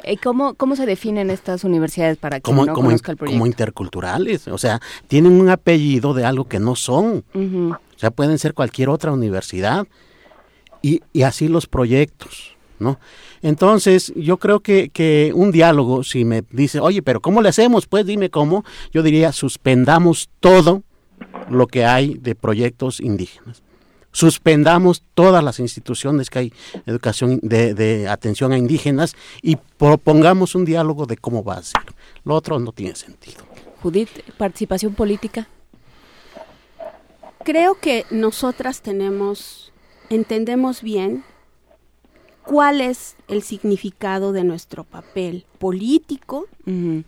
¿Y 0.05 0.17
cómo, 0.17 0.55
cómo 0.55 0.77
se 0.77 0.87
definen 0.87 1.31
estas 1.31 1.65
universidades 1.65 2.19
para 2.19 2.41
que 2.41 2.53
no 2.53 2.67
conozca 2.73 3.13
el 3.13 3.19
proyecto? 3.19 3.39
Como 3.39 3.47
interculturales, 3.47 4.49
o 4.49 4.59
sea, 4.59 4.81
tienen 5.09 5.41
un 5.41 5.49
apellido 5.49 6.13
de 6.15 6.25
algo 6.25 6.47
que 6.47 6.59
no 6.59 6.77
son. 6.77 7.25
O 7.35 7.99
sea, 7.99 8.11
pueden 8.11 8.39
ser 8.39 8.55
cualquier 8.55 8.89
otra 8.89 9.13
universidad. 9.13 9.87
Y, 10.83 11.03
y 11.13 11.23
así 11.23 11.49
los 11.49 11.67
proyectos, 11.67 12.57
¿no? 12.79 13.01
Entonces, 13.43 14.13
yo 14.15 14.37
creo 14.37 14.61
que, 14.61 14.91
que 14.91 15.33
un 15.35 15.51
diálogo, 15.51 16.05
si 16.05 16.25
me 16.25 16.45
dice, 16.51 16.81
oye, 16.81 17.03
pero 17.03 17.21
¿cómo 17.21 17.43
le 17.43 17.49
hacemos? 17.49 17.87
Pues 17.87 18.07
dime 18.07 18.31
cómo. 18.31 18.65
Yo 18.93 19.03
diría, 19.03 19.33
suspendamos 19.33 20.29
todo 20.41 20.83
lo 21.49 21.67
que 21.67 21.85
hay 21.85 22.15
de 22.15 22.35
proyectos 22.35 23.01
indígenas. 23.01 23.63
Suspendamos 24.17 25.03
todas 25.13 25.45
las 25.45 25.61
instituciones 25.61 26.31
que 26.31 26.39
hay 26.39 26.53
educación 26.87 27.39
de, 27.43 27.75
de 27.75 28.09
atención 28.09 28.51
a 28.51 28.57
indígenas 28.57 29.15
y 29.43 29.57
propongamos 29.57 30.55
un 30.55 30.65
diálogo 30.65 31.05
de 31.05 31.19
cómo 31.19 31.45
va 31.45 31.57
a 31.57 31.63
ser. 31.63 31.83
Lo 32.25 32.35
otro 32.35 32.59
no 32.59 32.73
tiene 32.73 32.97
sentido. 32.97 33.45
Judith, 33.83 34.09
participación 34.39 34.95
política. 34.95 35.49
Creo 37.45 37.79
que 37.79 38.07
nosotras 38.11 38.81
tenemos, 38.81 39.71
entendemos 40.09 40.81
bien 40.81 41.23
cuál 42.43 42.81
es 42.81 43.17
el 43.29 43.43
significado 43.43 44.33
de 44.33 44.45
nuestro 44.45 44.85
papel 44.85 45.45
político 45.59 46.47
en 46.65 47.05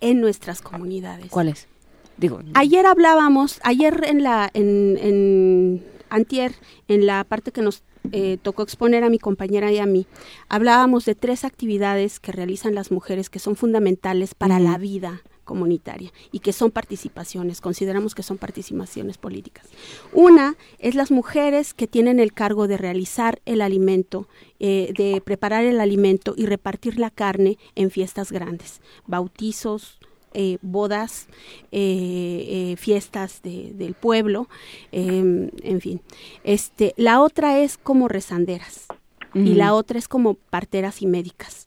nuestras 0.00 0.60
comunidades. 0.60 1.30
¿Cuál 1.30 1.50
es? 1.50 1.68
Digo, 2.16 2.40
ayer 2.54 2.86
hablábamos, 2.86 3.60
ayer 3.64 4.04
en 4.06 4.22
la, 4.22 4.50
en, 4.54 4.98
en 5.00 5.84
antier, 6.10 6.54
en 6.88 7.06
la 7.06 7.24
parte 7.24 7.52
que 7.52 7.62
nos 7.62 7.82
eh, 8.12 8.38
tocó 8.42 8.62
exponer 8.62 9.02
a 9.02 9.10
mi 9.10 9.18
compañera 9.18 9.72
y 9.72 9.78
a 9.78 9.86
mí, 9.86 10.06
hablábamos 10.48 11.04
de 11.06 11.14
tres 11.14 11.44
actividades 11.44 12.20
que 12.20 12.32
realizan 12.32 12.74
las 12.74 12.90
mujeres 12.90 13.30
que 13.30 13.38
son 13.38 13.56
fundamentales 13.56 14.34
para 14.34 14.60
la 14.60 14.76
vida 14.78 15.22
comunitaria 15.44 16.12
y 16.30 16.40
que 16.40 16.52
son 16.52 16.70
participaciones, 16.70 17.60
consideramos 17.60 18.14
que 18.14 18.22
son 18.22 18.38
participaciones 18.38 19.18
políticas. 19.18 19.66
Una 20.12 20.56
es 20.78 20.94
las 20.94 21.10
mujeres 21.10 21.74
que 21.74 21.86
tienen 21.86 22.20
el 22.20 22.32
cargo 22.32 22.66
de 22.66 22.76
realizar 22.76 23.40
el 23.44 23.60
alimento, 23.60 24.28
eh, 24.58 24.92
de 24.96 25.20
preparar 25.20 25.64
el 25.64 25.80
alimento 25.80 26.34
y 26.36 26.46
repartir 26.46 26.98
la 26.98 27.10
carne 27.10 27.58
en 27.74 27.90
fiestas 27.90 28.32
grandes, 28.32 28.80
bautizos, 29.06 29.98
eh, 30.34 30.58
bodas, 30.62 31.26
eh, 31.72 32.74
fiestas 32.78 33.40
del 33.42 33.94
pueblo, 33.94 34.48
em, 34.92 35.50
en 35.62 35.80
fin. 35.80 36.00
Este, 36.42 36.92
la 36.96 37.20
otra 37.20 37.58
es 37.58 37.78
como 37.78 38.08
rezanderas 38.08 38.86
y 39.34 39.54
la 39.54 39.74
otra 39.74 39.98
es 39.98 40.06
como 40.06 40.34
parteras 40.34 41.02
y 41.02 41.06
médicas. 41.06 41.66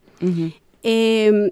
Em, 0.83 1.51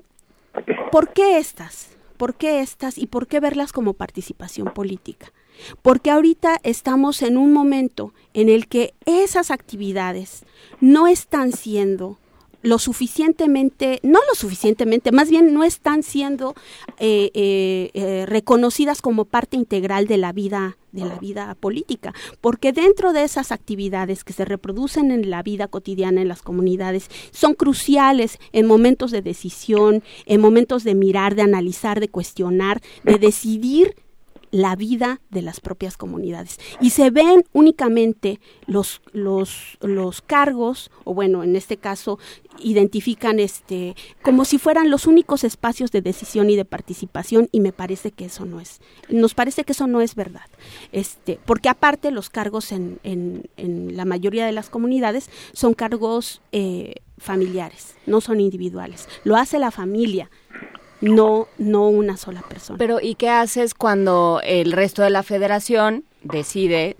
¿Por 0.91 1.11
qué 1.11 1.37
estas? 1.39 1.89
¿Por 2.17 2.35
qué 2.35 2.61
estas 2.61 2.97
y 2.97 3.07
por 3.07 3.27
qué 3.27 3.39
verlas 3.39 3.73
como 3.73 3.93
participación 3.93 4.73
política? 4.73 5.33
Porque 5.81 6.11
ahorita 6.11 6.59
estamos 6.63 7.21
en 7.21 7.37
un 7.37 7.51
momento 7.53 8.13
en 8.33 8.49
el 8.49 8.67
que 8.67 8.93
esas 9.05 9.51
actividades 9.51 10.45
no 10.79 11.07
están 11.07 11.51
siendo 11.51 12.17
lo 12.65 12.79
suficientemente, 12.79 13.99
no 14.01 14.19
lo 14.27 14.35
suficientemente, 14.35 15.11
más 15.11 15.29
bien 15.29 15.53
no 15.53 15.63
están 15.63 16.01
siendo 16.01 16.55
eh, 16.97 17.29
eh, 17.35 17.91
eh, 17.93 18.25
reconocidas 18.25 19.01
como 19.01 19.25
parte 19.25 19.55
integral 19.55 20.07
de 20.07 20.17
la 20.17 20.33
vida 20.33 20.77
de 20.91 21.03
la 21.03 21.19
vida 21.19 21.55
política, 21.55 22.13
porque 22.39 22.71
dentro 22.71 23.11
de 23.11 23.25
esas 23.25 23.51
actividades 23.51 24.23
que 24.23 24.31
se 24.31 24.45
reproducen 24.45 25.11
en 25.11 25.29
la 25.29 25.43
vida 25.43 25.67
cotidiana 25.67 26.21
en 26.21 26.29
las 26.29 26.41
comunidades 26.41 27.09
son 27.31 27.53
cruciales 27.53 28.39
en 28.53 28.65
momentos 28.65 29.11
de 29.11 29.21
decisión, 29.21 30.03
en 30.25 30.39
momentos 30.39 30.85
de 30.85 30.95
mirar, 30.95 31.35
de 31.35 31.41
analizar, 31.41 31.99
de 31.99 32.07
cuestionar, 32.07 32.81
de 33.03 33.19
decidir 33.19 33.95
la 34.55 34.77
vida 34.77 35.19
de 35.31 35.41
las 35.41 35.59
propias 35.59 35.97
comunidades. 35.97 36.59
Y 36.79 36.91
se 36.91 37.09
ven 37.09 37.43
únicamente 37.51 38.39
los, 38.67 39.01
los, 39.11 39.77
los 39.81 40.21
cargos, 40.21 40.91
o 41.03 41.13
bueno, 41.13 41.43
en 41.43 41.57
este 41.57 41.75
caso, 41.75 42.19
identifican 42.59 43.41
este 43.41 43.97
como 44.21 44.45
si 44.45 44.57
fueran 44.57 44.89
los 44.89 45.07
únicos 45.07 45.43
espacios 45.43 45.91
de 45.91 46.01
decisión 46.01 46.49
y 46.49 46.55
de 46.55 46.63
participación 46.63 47.49
y 47.51 47.59
me 47.59 47.73
parece 47.73 48.11
que 48.11 48.23
eso 48.23 48.45
no 48.45 48.61
es 48.61 48.79
nos 49.09 49.33
parece 49.33 49.65
que 49.65 49.73
eso 49.73 49.87
no 49.87 49.99
es 49.99 50.15
verdad 50.15 50.45
este 50.93 51.37
porque 51.45 51.67
aparte 51.67 52.11
los 52.11 52.29
cargos 52.29 52.71
en, 52.71 53.01
en, 53.03 53.49
en 53.57 53.97
la 53.97 54.05
mayoría 54.05 54.45
de 54.45 54.53
las 54.53 54.69
comunidades 54.69 55.29
son 55.51 55.73
cargos 55.73 56.41
eh, 56.53 57.01
familiares 57.17 57.95
no 58.05 58.21
son 58.21 58.39
individuales 58.39 59.09
lo 59.25 59.35
hace 59.35 59.59
la 59.59 59.71
familia 59.71 60.29
no, 61.05 61.47
no 61.57 61.87
una 61.87 62.17
sola 62.17 62.41
persona. 62.41 62.77
Pero 62.77 62.99
¿y 63.01 63.15
qué 63.15 63.29
haces 63.29 63.73
cuando 63.73 64.41
el 64.43 64.71
resto 64.71 65.03
de 65.03 65.09
la 65.09 65.23
federación 65.23 66.03
decide, 66.23 66.95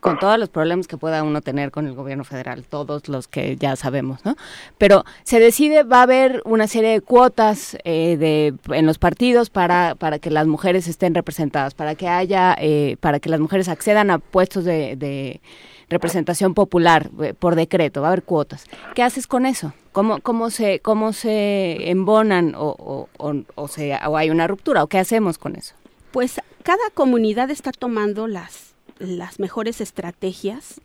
con 0.00 0.18
todos 0.18 0.38
los 0.38 0.48
problemas 0.48 0.86
que 0.86 0.98
pueda 0.98 1.22
uno 1.22 1.40
tener 1.40 1.70
con 1.70 1.86
el 1.86 1.94
gobierno 1.94 2.24
federal, 2.24 2.64
todos 2.64 3.08
los 3.08 3.28
que 3.28 3.56
ya 3.56 3.76
sabemos, 3.76 4.24
¿no? 4.24 4.36
Pero 4.76 5.04
se 5.22 5.40
decide, 5.40 5.84
va 5.84 6.00
a 6.00 6.02
haber 6.02 6.42
una 6.44 6.66
serie 6.66 6.90
de 6.90 7.00
cuotas 7.00 7.76
eh, 7.84 8.16
de, 8.18 8.54
en 8.76 8.86
los 8.86 8.98
partidos 8.98 9.50
para, 9.50 9.94
para 9.94 10.18
que 10.18 10.30
las 10.30 10.46
mujeres 10.46 10.88
estén 10.88 11.14
representadas, 11.14 11.74
para 11.74 11.94
que 11.94 12.08
haya, 12.08 12.56
eh, 12.58 12.96
para 13.00 13.20
que 13.20 13.28
las 13.28 13.40
mujeres 13.40 13.68
accedan 13.68 14.10
a 14.10 14.18
puestos 14.18 14.64
de 14.64 15.40
representación 15.88 16.54
popular 16.54 17.10
eh, 17.22 17.34
por 17.34 17.54
decreto, 17.54 18.00
va 18.00 18.08
a 18.08 18.10
haber 18.12 18.22
cuotas. 18.22 18.66
¿Qué 18.94 19.02
haces 19.02 19.26
con 19.26 19.46
eso? 19.46 19.72
¿Cómo, 19.92 20.20
cómo, 20.20 20.50
se, 20.50 20.80
cómo 20.80 21.12
se 21.12 21.90
embonan 21.90 22.54
o, 22.56 23.08
o, 23.18 23.34
o, 23.54 23.68
se, 23.68 23.94
o 24.06 24.16
hay 24.16 24.30
una 24.30 24.46
ruptura? 24.46 24.82
¿O 24.82 24.88
qué 24.88 24.98
hacemos 24.98 25.38
con 25.38 25.56
eso? 25.56 25.74
Pues 26.10 26.40
cada 26.62 26.90
comunidad 26.94 27.50
está 27.50 27.70
tomando 27.72 28.26
las, 28.26 28.74
las 28.98 29.38
mejores 29.38 29.80
estrategias 29.80 30.80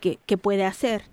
que, 0.00 0.18
que 0.26 0.36
puede 0.36 0.64
hacer. 0.64 1.04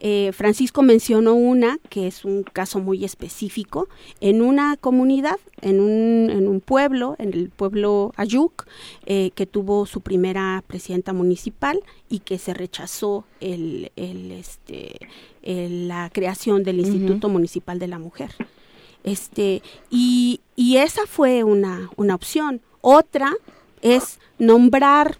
Eh, 0.00 0.30
Francisco 0.32 0.82
mencionó 0.82 1.34
una 1.34 1.78
que 1.88 2.06
es 2.06 2.24
un 2.24 2.42
caso 2.42 2.78
muy 2.78 3.04
específico 3.04 3.88
en 4.20 4.40
una 4.40 4.76
comunidad, 4.76 5.38
en 5.60 5.80
un, 5.80 6.30
en 6.30 6.48
un 6.48 6.60
pueblo, 6.60 7.16
en 7.18 7.34
el 7.34 7.50
pueblo 7.50 8.12
Ayuk, 8.16 8.66
eh, 9.04 9.30
que 9.34 9.46
tuvo 9.46 9.84
su 9.86 10.00
primera 10.00 10.64
presidenta 10.66 11.12
municipal 11.12 11.80
y 12.08 12.20
que 12.20 12.38
se 12.38 12.54
rechazó 12.54 13.24
el, 13.40 13.92
el, 13.96 14.32
este, 14.32 14.98
la 15.42 16.10
creación 16.10 16.62
del 16.62 16.80
Instituto 16.80 17.28
Municipal 17.28 17.78
de 17.78 17.88
la 17.88 17.98
Mujer. 17.98 18.30
Este, 19.04 19.62
y, 19.90 20.40
y 20.56 20.76
esa 20.76 21.06
fue 21.06 21.44
una, 21.44 21.90
una 21.96 22.14
opción. 22.14 22.60
Otra 22.80 23.32
es 23.82 24.18
nombrar 24.38 25.18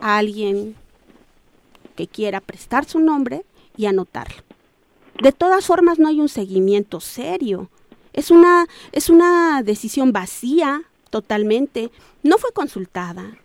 a 0.00 0.18
alguien 0.18 0.74
que 1.94 2.06
quiera 2.06 2.40
prestar 2.40 2.84
su 2.84 2.98
nombre 3.00 3.44
y 3.76 3.86
anotarlo. 3.86 4.42
De 5.22 5.32
todas 5.32 5.66
formas, 5.66 5.98
no 5.98 6.08
hay 6.08 6.20
un 6.20 6.28
seguimiento 6.28 7.00
serio. 7.00 7.70
Es 8.12 8.30
una, 8.30 8.66
es 8.92 9.08
una 9.08 9.62
decisión 9.62 10.12
vacía 10.12 10.82
totalmente. 11.10 11.90
No 12.22 12.38
fue 12.38 12.52
consultada. 12.52 13.36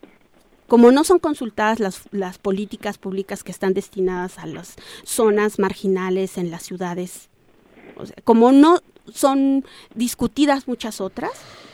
Como 0.67 0.91
no 0.91 1.03
son 1.03 1.19
consultadas 1.19 1.79
las, 1.79 2.03
las 2.11 2.37
políticas 2.37 2.97
públicas 2.97 3.43
que 3.43 3.51
están 3.51 3.73
destinadas 3.73 4.39
a 4.39 4.45
las 4.45 4.75
zonas 5.03 5.59
marginales 5.59 6.37
en 6.37 6.49
las 6.49 6.63
ciudades, 6.63 7.29
como 8.23 8.53
no 8.53 8.79
son 9.13 9.65
discutidas 9.95 10.67
muchas 10.67 11.01
otras, 11.01 11.31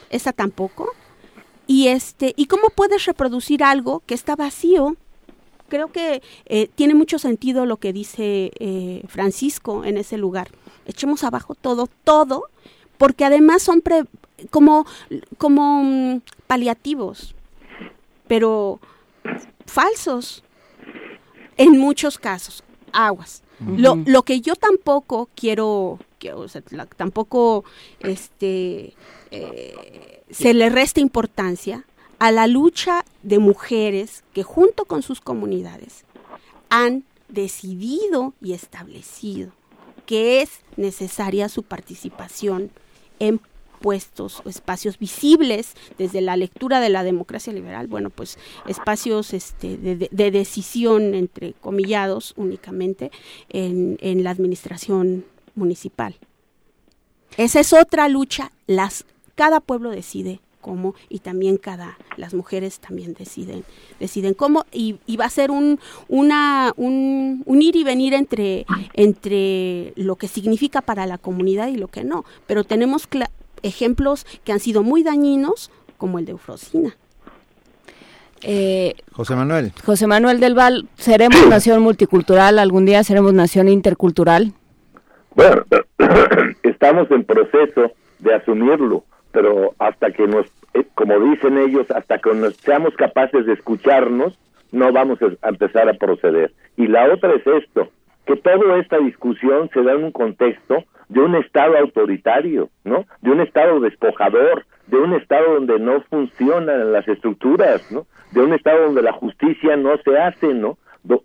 esa 0.10 0.34
tampoco. 0.34 0.90
Y 1.68 1.90
este, 1.90 2.34
¿y 2.38 2.48
cómo 2.48 2.70
puedes 2.70 3.06
reproducir 3.06 3.64
algo 3.64 4.02
que 4.06 4.16
está 4.16 4.36
vacío? 4.36 4.96
Creo 5.68 5.92
que 5.92 6.22
eh, 6.46 6.70
tiene 6.76 6.96
mucho 6.96 7.20
sentido 7.20 7.66
lo 7.66 7.78
que 7.78 7.94
dice 7.94 8.52
eh, 8.60 9.04
Francisco 9.08 9.84
en 9.84 9.98
ese 9.98 10.18
lugar. 10.18 10.50
Echemos 10.86 11.24
abajo 11.24 11.56
todo, 11.56 11.90
todo, 12.04 12.44
porque 12.98 13.26
además 13.26 13.64
son 13.64 13.84
como, 14.50 14.86
como 15.38 15.84
mm, 15.84 16.22
paliativos, 16.48 17.36
pero 18.28 18.80
falsos 19.66 20.44
en 21.58 21.78
muchos 21.78 22.18
casos. 22.18 22.64
Aguas. 22.94 23.44
lo, 23.60 23.96
lo, 24.06 24.24
que 24.24 24.40
yo 24.40 24.56
tampoco 24.56 25.30
quiero, 25.36 26.00
que, 26.20 26.34
tampoco 26.96 27.66
este, 28.00 28.94
eh, 29.32 30.24
se 30.30 30.54
le 30.54 30.70
resta 30.70 31.00
importancia 31.02 31.86
a 32.20 32.32
la 32.32 32.48
lucha 32.48 33.06
de 33.24 33.40
mujeres 33.40 34.24
que 34.34 34.44
junto 34.44 34.86
con 34.86 35.02
sus 35.02 35.22
comunidades 35.22 36.06
han 36.70 37.04
decidido 37.30 38.34
y 38.42 38.54
establecido 38.54 39.52
que 40.08 40.42
es 40.42 40.62
necesaria 40.78 41.50
su 41.50 41.62
participación 41.62 42.72
en 43.20 43.40
puestos 43.80 44.42
o 44.44 44.50
espacios 44.50 44.98
visibles 44.98 45.76
desde 46.00 46.22
la 46.22 46.36
lectura 46.36 46.80
de 46.80 46.90
la 46.90 47.04
democracia 47.04 47.54
liberal, 47.54 47.86
bueno, 47.86 48.10
pues 48.10 48.40
espacios 48.66 49.34
este, 49.34 49.78
de, 49.78 50.32
decisión, 50.32 51.14
entre 51.14 51.54
comillados 51.54 52.34
únicamente, 52.38 53.12
en, 53.50 53.98
en 54.02 54.24
la 54.24 54.32
administración 54.32 55.26
municipal. 55.54 56.16
Esa 57.36 57.60
es 57.60 57.74
otra 57.74 58.08
lucha, 58.08 58.52
las, 58.66 59.06
cada 59.36 59.60
pueblo 59.60 59.92
decide 59.92 60.40
cómo 60.68 60.96
y 61.08 61.20
también 61.20 61.58
cada 61.58 61.98
las 62.18 62.34
mujeres 62.34 62.80
también 62.80 63.14
deciden 63.14 63.64
deciden 64.02 64.34
cómo 64.34 64.66
y, 64.72 65.00
va 65.18 65.26
a 65.26 65.30
ser 65.30 65.50
un 65.50 65.80
una 66.10 66.74
un, 66.76 67.44
ir 67.62 67.76
y 67.78 67.84
venir 67.84 68.14
entre 68.14 68.66
entre 68.94 69.94
lo 69.96 70.18
que 70.18 70.28
significa 70.28 70.82
para 70.82 71.06
la 71.06 71.18
comunidad 71.18 71.70
y 71.70 71.78
lo 71.78 71.88
que 71.88 72.04
no 72.04 72.26
pero 72.48 72.66
tenemos 72.66 73.08
ejemplos 73.64 74.26
que 74.44 74.52
han 74.52 74.60
sido 74.60 74.84
muy 74.84 75.04
dañinos 75.04 75.72
como 75.98 76.20
el 76.20 76.26
de 76.26 76.34
Eufrosina 76.34 76.98
eh, 78.44 78.94
José 79.14 79.36
Manuel. 79.36 79.72
José 79.84 80.06
Manuel 80.06 80.40
del 80.40 80.54
Val, 80.54 80.88
¿seremos 80.96 81.48
nación 81.50 81.82
multicultural? 81.82 82.60
¿Algún 82.60 82.86
día 82.86 83.04
seremos 83.04 83.34
nación 83.34 83.68
intercultural? 83.68 84.54
Bueno, 85.34 85.64
estamos 86.64 87.10
en 87.12 87.24
proceso 87.24 87.94
de 88.20 88.34
asumirlo, 88.34 89.04
pero 89.32 89.74
hasta 89.80 90.12
que 90.12 90.28
nos, 90.28 90.46
como 90.96 91.20
dicen 91.20 91.58
ellos, 91.58 91.90
hasta 91.92 92.18
que 92.20 92.34
nos 92.34 92.56
seamos 92.58 92.96
capaces 92.96 93.46
de 93.46 93.54
escucharnos, 93.54 94.38
no 94.72 94.92
vamos 94.92 95.20
a 95.42 95.50
empezar 95.50 95.88
a 95.90 95.94
proceder. 95.94 96.52
Y 96.76 96.88
la 96.88 97.12
otra 97.12 97.34
es 97.34 97.46
esto, 97.48 97.90
que 98.26 98.36
toda 98.36 98.78
esta 98.80 98.98
discusión 98.98 99.70
se 99.74 99.82
da 99.82 99.94
en 99.94 100.06
un 100.06 100.12
contexto 100.12 100.84
de 101.10 101.22
un 101.22 101.36
Estado 101.36 101.78
autoritario, 101.78 102.70
¿no? 102.84 103.06
De 103.22 103.32
un 103.32 103.40
Estado 103.40 103.80
despojador, 103.80 104.66
de 104.88 104.98
un 104.98 105.14
Estado 105.14 105.54
donde 105.54 105.80
no 105.80 106.02
funcionan 106.10 106.92
las 106.92 107.08
estructuras, 107.08 107.90
¿no? 107.92 108.06
De 108.32 108.42
un 108.42 108.54
Estado 108.54 108.86
donde 108.86 109.02
la 109.02 109.14
justicia 109.14 109.78
no 109.78 109.98
se 110.04 110.18
hace, 110.18 110.54
¿no? 110.54 110.78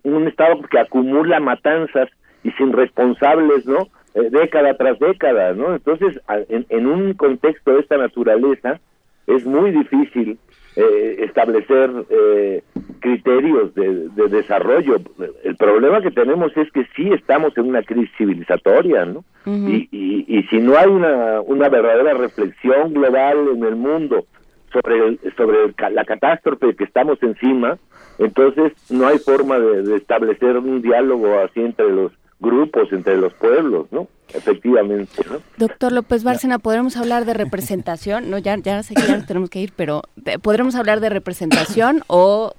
un 0.03 0.27
Estado 0.27 0.61
que 0.71 0.79
acumula 0.79 1.41
matanzas 1.41 2.09
y 2.43 2.51
sin 2.51 2.71
responsables, 2.71 3.65
¿no? 3.65 3.89
Eh, 4.15 4.29
década 4.29 4.75
tras 4.75 4.99
década, 4.99 5.53
¿no? 5.53 5.73
Entonces, 5.73 6.19
en, 6.49 6.87
un 6.87 7.13
contexto 7.13 7.73
de 7.73 7.79
esta 7.79 7.97
naturaleza, 7.97 8.79
es 9.27 9.45
muy 9.45 9.71
difícil 9.71 10.37
eh, 10.75 11.17
establecer 11.19 11.91
eh, 12.09 12.63
criterios 12.99 13.73
de, 13.75 14.09
desarrollo. 14.29 14.97
El 15.43 15.55
problema 15.55 16.01
que 16.01 16.11
tenemos 16.11 16.55
es 16.57 16.71
que 16.71 16.85
sí 16.95 17.11
estamos 17.11 17.55
en 17.57 17.67
una 17.69 17.83
crisis 17.83 18.09
civilizatoria, 18.17 19.05
¿no? 19.05 19.23
y, 19.45 19.87
y, 19.91 20.43
si 20.43 20.59
no 20.59 20.77
hay 20.77 20.89
una, 20.89 21.41
una 21.41 21.69
verdadera 21.69 22.13
reflexión 22.13 22.93
global 22.93 23.49
en 23.55 23.63
el 23.63 23.75
mundo 23.75 24.25
sobre, 24.71 25.17
sobre 25.35 25.73
la 25.91 26.05
catástrofe 26.05 26.75
que 26.75 26.85
estamos 26.85 27.21
encima, 27.21 27.77
entonces 28.17 28.71
no 28.89 29.05
hay 29.07 29.19
forma 29.19 29.59
de 29.59 29.97
establecer 29.97 30.57
un 30.57 30.81
diálogo 30.81 31.39
así 31.39 31.59
entre 31.61 31.89
los 31.91 32.13
grupos 32.43 32.91
entre 32.91 33.17
los 33.17 33.33
pueblos, 33.33 33.87
¿no? 33.91 34.07
Efectivamente, 34.33 35.23
¿no? 35.29 35.39
Doctor 35.57 35.91
López 35.91 36.23
Bárcena, 36.23 36.59
¿podremos 36.59 36.97
hablar 36.97 37.25
de 37.25 37.33
representación? 37.33 38.29
No, 38.29 38.39
ya, 38.39 38.57
ya 38.57 38.81
sé 38.81 38.95
que 38.95 39.05
ya 39.07 39.25
tenemos 39.25 39.49
que 39.49 39.59
ir, 39.59 39.73
pero 39.75 40.01
¿podremos 40.41 40.75
hablar 40.75 40.99
de 41.01 41.09
representación 41.09 42.03
o, 42.07 42.53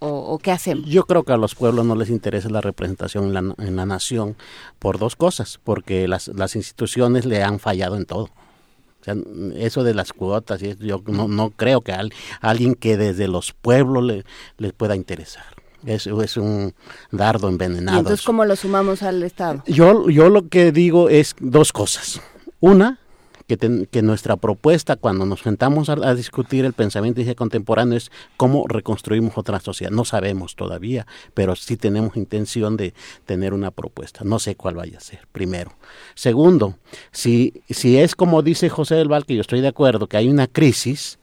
o, 0.00 0.38
qué 0.38 0.52
hacemos? 0.52 0.86
Yo 0.86 1.04
creo 1.04 1.22
que 1.22 1.32
a 1.32 1.36
los 1.38 1.54
pueblos 1.54 1.86
no 1.86 1.94
les 1.94 2.10
interesa 2.10 2.50
la 2.50 2.60
representación 2.60 3.24
en 3.24 3.32
la, 3.32 3.54
en 3.58 3.76
la 3.76 3.86
nación 3.86 4.36
por 4.78 4.98
dos 4.98 5.16
cosas, 5.16 5.58
porque 5.64 6.06
las, 6.08 6.28
las 6.28 6.56
instituciones 6.56 7.24
le 7.24 7.42
han 7.42 7.58
fallado 7.58 7.96
en 7.96 8.04
todo. 8.04 8.24
O 8.24 9.04
sea, 9.04 9.16
eso 9.56 9.82
de 9.82 9.94
las 9.94 10.12
cuotas, 10.12 10.60
yo 10.60 11.02
no, 11.06 11.26
no 11.26 11.50
creo 11.50 11.80
que 11.80 11.92
a 11.92 12.04
alguien 12.40 12.74
que 12.74 12.96
desde 12.96 13.26
los 13.26 13.52
pueblos 13.52 14.04
le, 14.04 14.24
le 14.58 14.72
pueda 14.72 14.94
interesar. 14.94 15.61
Es, 15.86 16.06
es 16.06 16.36
un 16.36 16.74
dardo 17.10 17.48
envenenado. 17.48 17.98
¿Y 17.98 18.00
entonces 18.00 18.24
cómo 18.24 18.44
lo 18.44 18.56
sumamos 18.56 19.02
al 19.02 19.22
Estado? 19.22 19.62
Yo, 19.66 20.08
yo 20.08 20.28
lo 20.28 20.48
que 20.48 20.72
digo 20.72 21.08
es 21.08 21.34
dos 21.40 21.72
cosas. 21.72 22.20
Una, 22.60 23.00
que, 23.46 23.86
que, 23.90 24.02
nuestra 24.02 24.36
propuesta 24.36 24.96
cuando 24.96 25.26
nos 25.26 25.40
sentamos 25.40 25.88
a, 25.88 26.14
discutir 26.14 26.64
el 26.64 26.72
pensamiento 26.72 27.20
contemporáneo 27.36 27.96
es 27.96 28.10
cómo 28.36 28.66
reconstruimos 28.68 29.36
otra 29.36 29.60
sociedad. 29.60 29.90
No 29.90 30.04
sabemos 30.04 30.56
todavía, 30.56 31.06
pero 31.34 31.56
sí 31.56 31.76
tenemos 31.76 32.16
intención 32.16 32.76
de 32.76 32.94
tener 33.26 33.54
una 33.54 33.70
propuesta. 33.70 34.20
No 34.24 34.38
sé 34.38 34.54
cuál 34.54 34.76
vaya 34.76 34.98
a 34.98 35.00
ser, 35.00 35.26
primero. 35.32 35.72
Segundo, 36.14 36.76
si, 37.10 37.62
si 37.68 37.98
es 37.98 38.14
como 38.14 38.42
dice 38.42 38.68
José 38.68 38.94
del 38.94 39.08
Val, 39.08 39.26
que 39.26 39.34
yo 39.34 39.40
estoy 39.40 39.60
de 39.60 39.68
acuerdo, 39.68 40.06
que 40.06 40.16
hay 40.16 40.28
una 40.28 40.46
crisis, 40.46 41.18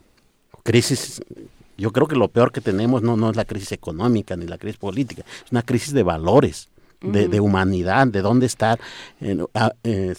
crisis 0.64 1.22
yo 1.80 1.92
creo 1.92 2.08
que 2.08 2.16
lo 2.16 2.28
peor 2.28 2.52
que 2.52 2.62
tenemos 2.62 3.02
no, 3.02 3.18
no 3.18 3.30
es 3.30 3.36
la 3.36 3.46
crisis 3.46 3.72
económica 3.72 4.36
ni 4.36 4.46
la 4.46 4.58
crisis 4.58 4.78
política, 4.78 5.24
es 5.46 5.52
una 5.52 5.64
crisis 5.64 5.94
de 5.94 6.04
valores. 6.04 6.70
De, 7.02 7.40
humanidad, 7.40 8.08
de 8.08 8.22
dónde 8.22 8.46
está, 8.46 8.78
eh, 9.22 9.38
eh, 9.86 10.16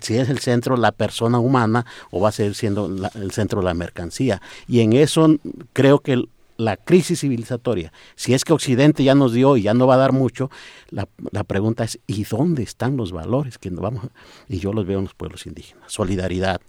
si 0.00 0.16
es 0.16 0.30
el 0.30 0.38
centro 0.38 0.78
la 0.78 0.90
persona 0.90 1.38
humana 1.38 1.84
o 2.10 2.22
va 2.22 2.30
a 2.30 2.32
seguir 2.32 2.54
siendo 2.54 2.86
el 2.86 3.32
centro 3.32 3.60
la 3.60 3.74
mercancía. 3.74 4.40
Y 4.66 4.80
en 4.80 4.94
eso 4.94 5.36
creo 5.74 5.98
que 5.98 6.24
la 6.56 6.78
crisis 6.78 7.20
civilizatoria, 7.20 7.92
si 8.14 8.32
es 8.32 8.44
que 8.44 8.54
Occidente 8.54 9.04
ya 9.04 9.14
nos 9.14 9.34
dio 9.34 9.58
y 9.58 9.62
ya 9.62 9.74
no 9.74 9.86
va 9.86 9.96
a 9.96 9.98
dar 9.98 10.12
mucho, 10.12 10.50
la, 10.88 11.06
la 11.32 11.44
pregunta 11.44 11.84
es, 11.84 11.98
¿y 12.06 12.24
dónde 12.24 12.62
están 12.62 12.96
los 12.96 13.12
valores 13.12 13.58
que 13.58 13.70
nos 13.70 13.80
vamos? 13.80 14.06
Y 14.48 14.58
yo 14.58 14.72
los 14.72 14.86
veo 14.86 15.00
en 15.00 15.04
los 15.04 15.14
pueblos 15.14 15.46
indígenas, 15.46 15.92
solidaridad, 15.92 16.62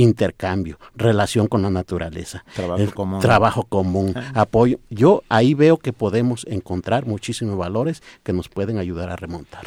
intercambio, 0.00 0.78
relación 0.94 1.46
con 1.46 1.62
la 1.62 1.70
naturaleza, 1.70 2.44
trabajo 2.54 2.94
común, 2.94 3.20
trabajo 3.20 3.64
común 3.64 4.14
apoyo. 4.34 4.78
Yo 4.88 5.22
ahí 5.28 5.54
veo 5.54 5.76
que 5.76 5.92
podemos 5.92 6.46
encontrar 6.48 7.06
muchísimos 7.06 7.56
valores 7.56 8.02
que 8.22 8.32
nos 8.32 8.48
pueden 8.48 8.78
ayudar 8.78 9.10
a 9.10 9.16
remontar. 9.16 9.64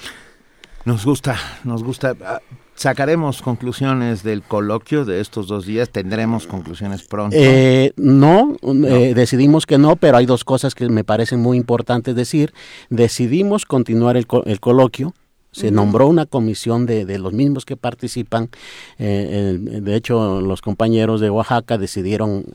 Nos 0.85 1.05
gusta, 1.05 1.38
nos 1.64 1.84
gusta. 1.84 2.15
Ah, 2.26 2.41
sacaremos 2.76 3.41
conclusiones 3.41 4.23
del 4.23 4.41
coloquio 4.41 5.05
de 5.05 5.22
estos 5.22 5.47
dos 5.47 5.65
días. 5.65 5.89
Tendremos 5.89 6.45
conclusiones 6.47 7.03
pronto. 7.03 7.35
Eh, 7.39 7.93
no, 7.95 8.57
eh, 8.64 9.14
decidimos 9.15 9.65
que 9.65 9.77
no, 9.77 9.95
pero 9.95 10.18
hay 10.18 10.26
dos 10.26 10.43
cosas 10.43 10.76
que 10.76 10.89
me 10.89 11.03
parecen 11.03 11.39
muy 11.39 11.57
importantes 11.57 12.15
decir. 12.15 12.53
Decidimos 12.89 13.65
continuar 13.65 14.18
el, 14.18 14.27
el 14.45 14.60
coloquio 14.60 15.14
se 15.54 15.72
nombró 15.72 16.08
una 16.08 16.26
comisión 16.26 16.86
de, 16.86 17.06
de, 17.06 17.20
los 17.20 17.32
mismos 17.32 17.64
que 17.64 17.78
participan. 17.78 18.50
Eh, 18.98 19.58
de 19.60 19.96
hecho, 19.96 20.42
los 20.42 20.62
compañeros 20.62 21.22
de 21.22 21.30
Oaxaca 21.30 21.78
decidieron 21.78 22.46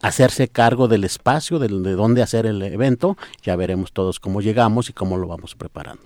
hacerse 0.00 0.48
cargo 0.48 0.88
del 0.88 1.04
espacio, 1.04 1.58
de, 1.58 1.68
de 1.68 1.92
dónde 1.92 2.22
hacer 2.22 2.46
el 2.46 2.62
evento. 2.62 3.18
Ya 3.42 3.56
veremos 3.56 3.92
todos 3.92 4.20
cómo 4.20 4.40
llegamos 4.40 4.88
y 4.88 4.92
cómo 4.92 5.18
lo 5.18 5.26
vamos 5.26 5.54
preparando. 5.56 6.02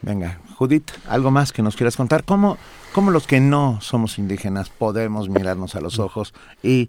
Venga, 0.00 0.40
Judith, 0.56 0.92
algo 1.08 1.32
más 1.32 1.52
que 1.52 1.62
nos 1.62 1.74
quieras 1.74 1.96
contar. 1.96 2.22
¿Cómo, 2.22 2.56
cómo 2.92 3.10
los 3.10 3.26
que 3.26 3.40
no 3.40 3.80
somos 3.80 4.18
indígenas 4.18 4.68
podemos 4.70 5.28
mirarnos 5.28 5.74
a 5.74 5.80
los 5.80 5.98
ojos 5.98 6.32
y 6.62 6.88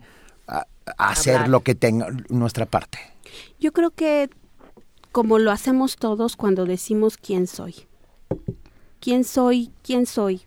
hacer 0.98 1.48
lo 1.48 1.62
que 1.62 1.74
tenga 1.74 2.10
nuestra 2.30 2.68
parte? 2.68 3.00
Yo 3.60 3.72
creo 3.74 3.90
que 3.92 4.30
como 5.12 5.40
lo 5.40 5.52
hacemos 5.52 5.96
todos 5.96 6.36
cuando 6.36 6.66
decimos 6.66 7.18
quién 7.18 7.48
soy. 7.48 7.87
¿Quién 9.00 9.24
soy? 9.24 9.72
¿Quién 9.84 10.06
soy? 10.06 10.42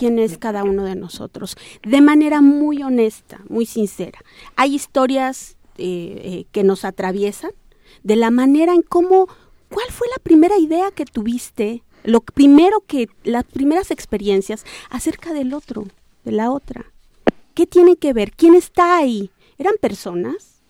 quién 0.00 0.18
es 0.18 0.38
cada 0.38 0.64
uno 0.64 0.84
de 0.84 0.94
nosotros, 0.94 1.58
de 1.82 2.00
manera 2.00 2.40
muy 2.40 2.82
honesta, 2.82 3.40
muy 3.50 3.66
sincera. 3.66 4.18
Hay 4.56 4.74
historias 4.74 5.58
eh, 5.76 6.20
eh, 6.24 6.44
que 6.52 6.64
nos 6.64 6.86
atraviesan 6.86 7.50
de 8.02 8.16
la 8.16 8.30
manera 8.30 8.72
en 8.72 8.80
cómo, 8.80 9.28
¿cuál 9.68 9.90
fue 9.90 10.08
la 10.08 10.22
primera 10.22 10.56
idea 10.58 10.90
que 10.90 11.04
tuviste? 11.04 11.82
Lo 12.02 12.22
primero 12.22 12.82
que, 12.86 13.10
las 13.24 13.44
primeras 13.44 13.90
experiencias 13.90 14.64
acerca 14.88 15.34
del 15.34 15.52
otro, 15.52 15.86
de 16.24 16.32
la 16.32 16.50
otra. 16.50 16.86
¿Qué 17.52 17.66
tiene 17.66 17.96
que 17.96 18.14
ver? 18.14 18.32
¿Quién 18.32 18.54
está 18.54 18.96
ahí? 18.96 19.30
¿Eran 19.58 19.74
personas? 19.78 20.62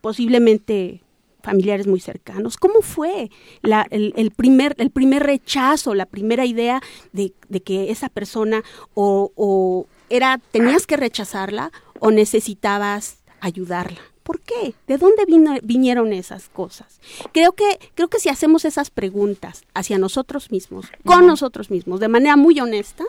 Posiblemente 0.00 1.02
familiares 1.44 1.86
muy 1.86 2.00
cercanos. 2.00 2.56
¿Cómo 2.56 2.80
fue 2.80 3.30
el, 3.62 4.30
primer, 4.34 4.74
el 4.78 4.90
primer 4.90 5.22
rechazo, 5.22 5.94
la 5.94 6.06
primera 6.06 6.46
idea 6.46 6.82
de, 7.12 7.32
que 7.62 7.90
esa 7.90 8.08
persona 8.08 8.64
o, 8.94 9.86
era, 10.08 10.40
tenías 10.50 10.86
que 10.86 10.96
rechazarla 10.96 11.70
o 12.00 12.10
necesitabas 12.10 13.18
ayudarla? 13.40 14.00
¿Por 14.22 14.40
qué? 14.40 14.74
¿De 14.88 14.96
dónde 14.96 15.26
vinieron 15.62 16.14
esas 16.14 16.48
cosas? 16.48 16.98
Creo 17.32 17.52
que, 17.52 17.78
creo 17.94 18.08
que 18.08 18.18
si 18.18 18.30
hacemos 18.30 18.64
esas 18.64 18.88
preguntas 18.88 19.64
hacia 19.74 19.98
nosotros 19.98 20.50
mismos, 20.50 20.86
con 21.04 21.26
nosotros 21.26 21.70
mismos, 21.70 22.00
de 22.00 22.08
manera 22.08 22.36
muy 22.36 22.58
honesta, 22.58 23.04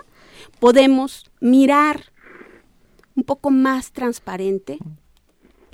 podemos 0.59 1.31
mirar 1.39 2.11
un 3.15 3.23
poco 3.23 3.49
más 3.49 3.93
transparente 3.93 4.77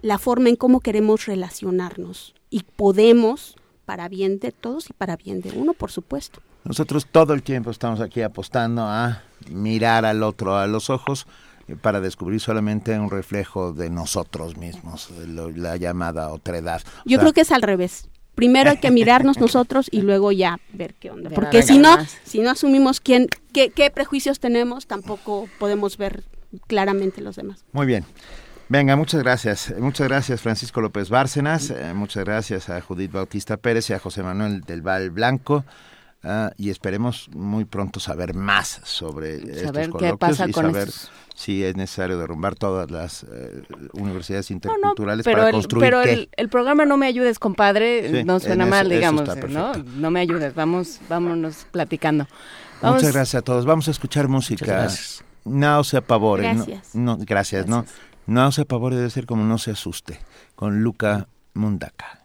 la 0.01 0.19
forma 0.19 0.49
en 0.49 0.55
cómo 0.55 0.79
queremos 0.79 1.25
relacionarnos 1.25 2.35
y 2.51 2.63
podemos 2.63 3.55
para 3.85 4.07
bien 4.07 4.39
de 4.39 4.51
todos 4.51 4.89
y 4.89 4.93
para 4.93 5.15
bien 5.15 5.41
de 5.41 5.51
uno, 5.51 5.73
por 5.73 5.91
supuesto. 5.91 6.39
Nosotros 6.63 7.07
todo 7.11 7.33
el 7.33 7.41
tiempo 7.41 7.71
estamos 7.71 7.99
aquí 7.99 8.21
apostando 8.21 8.83
a 8.83 9.23
mirar 9.49 10.05
al 10.05 10.21
otro 10.21 10.55
a 10.55 10.67
los 10.67 10.91
ojos 10.91 11.25
eh, 11.67 11.75
para 11.75 11.99
descubrir 11.99 12.39
solamente 12.39 12.97
un 12.99 13.09
reflejo 13.09 13.73
de 13.73 13.89
nosotros 13.89 14.57
mismos, 14.57 15.09
la 15.27 15.77
llamada 15.77 16.29
otredad. 16.29 16.81
Yo 17.05 17.17
creo 17.17 17.33
que 17.33 17.41
es 17.41 17.51
al 17.51 17.63
revés. 17.63 18.07
Primero 18.35 18.69
hay 18.69 18.77
que 18.77 18.91
mirarnos 18.91 19.37
nosotros 19.39 19.87
y 19.91 20.01
luego 20.01 20.31
ya 20.31 20.59
ver 20.71 20.93
qué 20.93 21.09
onda. 21.09 21.31
Porque 21.31 21.63
si 21.63 21.79
no, 21.79 21.97
si 22.23 22.41
no 22.41 22.51
asumimos 22.51 22.99
quién, 22.99 23.27
qué, 23.51 23.71
qué 23.71 23.89
prejuicios 23.89 24.39
tenemos, 24.39 24.85
tampoco 24.85 25.49
podemos 25.57 25.97
ver 25.97 26.23
claramente 26.67 27.21
los 27.21 27.35
demás. 27.35 27.65
Muy 27.71 27.87
bien. 27.87 28.05
Venga, 28.71 28.95
muchas 28.95 29.21
gracias. 29.21 29.73
Muchas 29.79 30.07
gracias 30.07 30.39
Francisco 30.39 30.79
López 30.79 31.09
Bárcenas, 31.09 31.71
eh, 31.71 31.93
muchas 31.93 32.23
gracias 32.23 32.69
a 32.69 32.79
Judith 32.79 33.11
Bautista 33.11 33.57
Pérez 33.57 33.89
y 33.89 33.93
a 33.93 33.99
José 33.99 34.23
Manuel 34.23 34.61
del 34.61 34.81
Val 34.81 35.09
Blanco. 35.09 35.65
Ah, 36.23 36.51
y 36.55 36.69
esperemos 36.69 37.27
muy 37.33 37.65
pronto 37.65 37.99
saber 37.99 38.33
más 38.33 38.79
sobre 38.85 39.35
estos 39.35 39.89
coloquios 39.89 40.47
y 40.47 40.53
saber 40.53 40.87
si 41.35 41.65
es 41.65 41.75
necesario 41.75 42.17
derrumbar 42.17 42.55
todas 42.55 42.89
las 42.89 43.23
eh, 43.23 43.61
universidades 43.91 44.51
interculturales 44.51 45.25
para 45.25 45.51
construir 45.51 45.83
pero 45.83 46.01
El, 46.03 46.49
programa 46.49 46.85
no 46.85 46.95
me 46.95 47.07
ayudes 47.07 47.39
compadre 47.39 48.23
no 48.23 48.39
suena 48.39 48.65
mal 48.67 48.87
digamos 48.87 49.27
no 49.49 49.73
no 49.73 50.11
me 50.11 50.21
ayudes 50.21 50.55
vamos 50.55 51.01
vámonos 51.09 51.67
platicando. 51.71 52.25
Muchas 52.81 53.11
gracias 53.11 53.35
a 53.35 53.41
todos. 53.41 53.65
Vamos 53.65 53.89
a 53.89 53.91
escuchar 53.91 54.29
música. 54.29 54.87
no 55.43 55.83
se 55.83 55.97
apavore 55.97 56.43
gracias. 56.43 56.95
no, 56.95 57.17
gracias. 57.17 57.67
no 57.67 57.85
no 58.31 58.51
se 58.53 58.61
apavore 58.61 58.95
debe 58.95 59.09
ser 59.09 59.25
como 59.25 59.43
no 59.43 59.57
se 59.57 59.71
asuste, 59.71 60.17
con 60.55 60.83
Luca 60.83 61.27
Mundaka. 61.53 62.20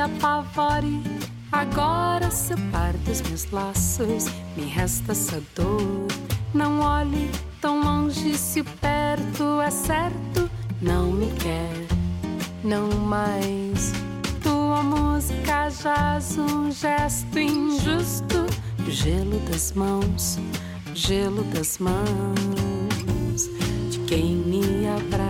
Apavore. 0.00 1.02
Agora 1.52 2.30
seu 2.30 2.56
par 2.70 2.92
dos 3.04 3.20
meus 3.22 3.50
laços, 3.50 4.26
me 4.56 4.64
resta 4.64 5.12
essa 5.12 5.42
dor. 5.54 6.06
Não 6.54 6.80
olhe 6.80 7.30
tão 7.60 7.82
longe 7.82 8.36
se 8.36 8.62
perto 8.62 9.60
é 9.60 9.70
certo. 9.70 10.50
Não 10.80 11.12
me 11.12 11.30
quer, 11.32 11.86
não 12.64 12.88
mais. 12.88 13.92
Tua 14.42 14.82
música 14.82 15.68
jaz 15.70 16.38
um 16.38 16.70
gesto 16.70 17.38
injusto. 17.38 18.46
Gelo 18.88 19.38
das 19.50 19.72
mãos, 19.72 20.38
gelo 20.94 21.44
das 21.44 21.78
mãos 21.78 23.48
de 23.90 23.98
quem 24.06 24.36
me 24.36 24.88
abraça. 24.88 25.29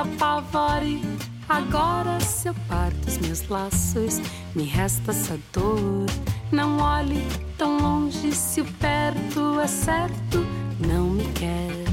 Apavore. 0.00 1.00
Agora, 1.48 2.20
se 2.20 2.48
eu 2.48 2.54
parto 2.68 3.08
os 3.08 3.18
meus 3.18 3.48
laços, 3.48 4.20
me 4.54 4.64
resta 4.64 5.10
essa 5.10 5.38
dor 5.52 6.06
não 6.52 6.78
olhe 6.78 7.24
tão 7.56 7.78
longe 7.78 8.32
se 8.32 8.60
o 8.60 8.64
perto 8.64 9.60
é 9.60 9.68
certo. 9.68 10.44
Não 10.80 11.10
me 11.10 11.24
quer, 11.32 11.84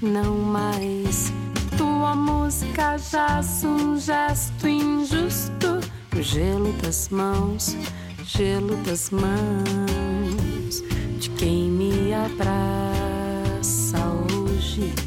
não 0.00 0.36
mais. 0.38 1.30
Tua 1.76 2.16
música 2.16 2.96
jaz 2.96 3.62
um 3.64 3.98
gesto 3.98 4.66
injusto. 4.66 5.80
O 6.16 6.22
gelo 6.22 6.72
das 6.82 7.10
mãos, 7.10 7.76
gelo 8.24 8.76
das 8.84 9.10
mãos 9.10 10.82
de 11.18 11.28
quem 11.30 11.70
me 11.70 12.14
abraça 12.14 13.98
hoje. 14.32 15.03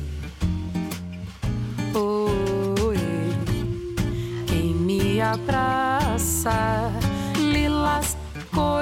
Me 5.37 5.43
abraça 5.43 6.91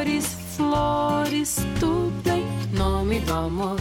cores, 0.06 0.38
flores, 0.56 1.58
tudo 1.80 2.30
em 2.30 2.46
nome 2.78 3.20
do 3.22 3.34
amor, 3.34 3.80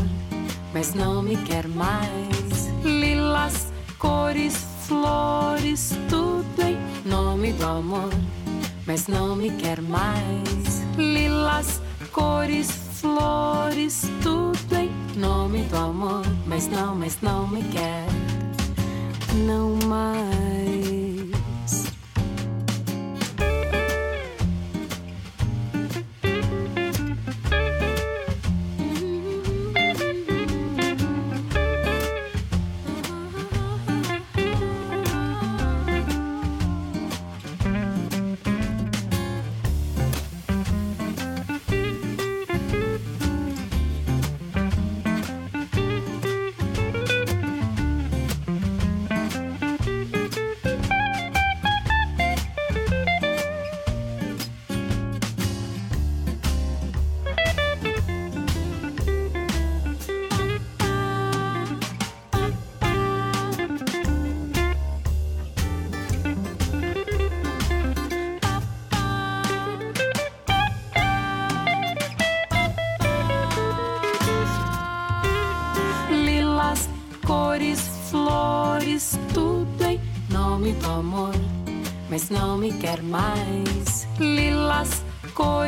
mas 0.73 0.95
não 0.95 1.23
me 1.23 1.37
quer 1.37 1.69
mais. 1.69 2.71
Lilas, 2.83 3.73
cores, 3.99 4.57
flores, 4.87 5.97
tudo 6.09 6.63
em 6.63 6.79
nome 7.09 7.53
do 7.53 7.65
amor, 7.65 8.11
mas 8.87 9.07
não 9.07 9.37
me 9.37 9.51
quer 9.51 9.81
mais. 9.83 10.83
Lilas, 10.97 11.81
cores, 12.11 12.71
flores, 13.01 14.03
tudo 14.23 14.75
em 14.75 14.91
nome 15.17 15.63
do 15.65 15.77
amor, 15.77 16.25
mas 16.47 16.67
não, 16.69 16.95
mas 16.95 17.19
não 17.21 17.47
me 17.47 17.63
quer, 17.65 18.07
não 19.47 19.77
mais. 19.87 20.54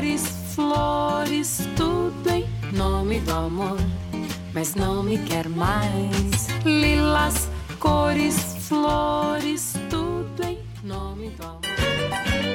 Cores, 0.07 0.29
flores, 0.55 1.69
tudo 1.75 2.31
em 2.31 2.47
nome 2.73 3.19
do 3.21 3.33
amor, 3.33 3.77
mas 4.55 4.75
não 4.77 5.03
me 5.03 5.19
quer 5.19 5.49
mais. 5.49 6.47
Lilas, 6.65 7.49
cores, 7.81 8.39
flores, 8.69 9.75
tudo 9.91 10.45
em 10.45 10.59
nome 10.85 11.31
do 11.31 11.43
amor. 11.45 11.61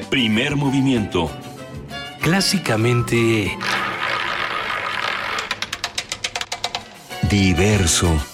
Primer 0.10 0.56
movimiento. 0.56 1.30
Clásicamente... 2.22 3.58
Diverso. 7.24 8.31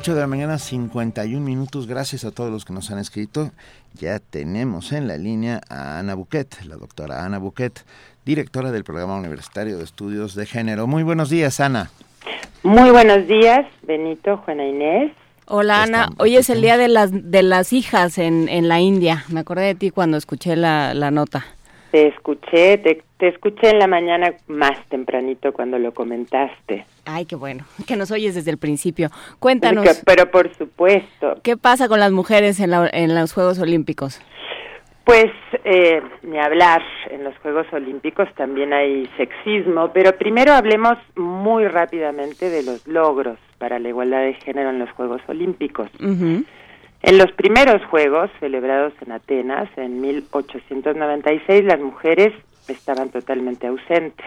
8 0.00 0.14
de 0.14 0.20
la 0.22 0.26
mañana, 0.26 0.56
51 0.56 1.44
minutos. 1.44 1.86
Gracias 1.86 2.24
a 2.24 2.30
todos 2.30 2.50
los 2.50 2.64
que 2.64 2.72
nos 2.72 2.90
han 2.90 2.98
escrito. 2.98 3.50
Ya 3.92 4.18
tenemos 4.18 4.92
en 4.92 5.06
la 5.06 5.18
línea 5.18 5.60
a 5.68 5.98
Ana 5.98 6.14
Buquet, 6.14 6.64
la 6.64 6.76
doctora 6.76 7.22
Ana 7.22 7.38
Buquet, 7.38 7.84
directora 8.24 8.72
del 8.72 8.82
Programa 8.82 9.18
Universitario 9.18 9.76
de 9.76 9.84
Estudios 9.84 10.34
de 10.34 10.46
Género. 10.46 10.86
Muy 10.86 11.02
buenos 11.02 11.28
días, 11.28 11.60
Ana. 11.60 11.90
Muy 12.62 12.88
buenos 12.88 13.26
días, 13.26 13.66
Benito, 13.82 14.38
Juana 14.38 14.66
Inés. 14.66 15.12
Hola 15.44 15.82
Ana, 15.82 16.08
hoy 16.16 16.36
es 16.36 16.48
el 16.48 16.62
día 16.62 16.78
de 16.78 16.88
las 16.88 17.10
de 17.12 17.42
las 17.42 17.74
hijas 17.74 18.16
en, 18.16 18.48
en 18.48 18.68
la 18.68 18.80
India. 18.80 19.24
Me 19.28 19.40
acordé 19.40 19.66
de 19.66 19.74
ti 19.74 19.90
cuando 19.90 20.16
escuché 20.16 20.56
la, 20.56 20.94
la 20.94 21.10
nota. 21.10 21.44
Te 21.90 22.06
escuché, 22.06 22.78
te, 22.78 23.02
te, 23.18 23.28
escuché 23.28 23.68
en 23.68 23.78
la 23.78 23.86
mañana 23.86 24.32
más 24.48 24.82
tempranito 24.88 25.52
cuando 25.52 25.78
lo 25.78 25.92
comentaste. 25.92 26.86
Ay, 27.04 27.26
qué 27.26 27.36
bueno, 27.36 27.64
que 27.86 27.96
nos 27.96 28.10
oyes 28.10 28.34
desde 28.34 28.50
el 28.50 28.58
principio. 28.58 29.10
Cuéntanos. 29.38 29.84
Pero, 29.84 30.00
pero 30.04 30.30
por 30.30 30.54
supuesto. 30.56 31.40
¿Qué 31.42 31.56
pasa 31.56 31.88
con 31.88 32.00
las 32.00 32.12
mujeres 32.12 32.60
en, 32.60 32.70
la, 32.70 32.88
en 32.92 33.14
los 33.14 33.32
Juegos 33.32 33.58
Olímpicos? 33.58 34.20
Pues 35.04 35.32
eh, 35.64 36.02
ni 36.22 36.38
hablar, 36.38 36.82
en 37.10 37.24
los 37.24 37.36
Juegos 37.38 37.66
Olímpicos 37.72 38.28
también 38.36 38.72
hay 38.72 39.08
sexismo, 39.16 39.92
pero 39.92 40.16
primero 40.16 40.52
hablemos 40.52 40.98
muy 41.16 41.66
rápidamente 41.66 42.48
de 42.48 42.62
los 42.62 42.86
logros 42.86 43.38
para 43.58 43.78
la 43.78 43.88
igualdad 43.88 44.20
de 44.20 44.34
género 44.34 44.70
en 44.70 44.78
los 44.78 44.90
Juegos 44.92 45.20
Olímpicos. 45.26 45.90
Uh 45.98 46.06
-huh. 46.06 46.44
En 47.02 47.18
los 47.18 47.32
primeros 47.32 47.82
Juegos 47.86 48.30
celebrados 48.40 48.92
en 49.04 49.12
Atenas 49.12 49.68
en 49.76 50.00
1896 50.00 51.64
las 51.64 51.80
mujeres 51.80 52.32
estaban 52.68 53.08
totalmente 53.08 53.66
ausentes. 53.66 54.26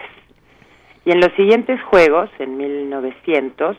Y 1.04 1.10
en 1.10 1.20
los 1.20 1.32
siguientes 1.34 1.82
Juegos, 1.82 2.30
en 2.38 2.56
1900, 2.56 3.76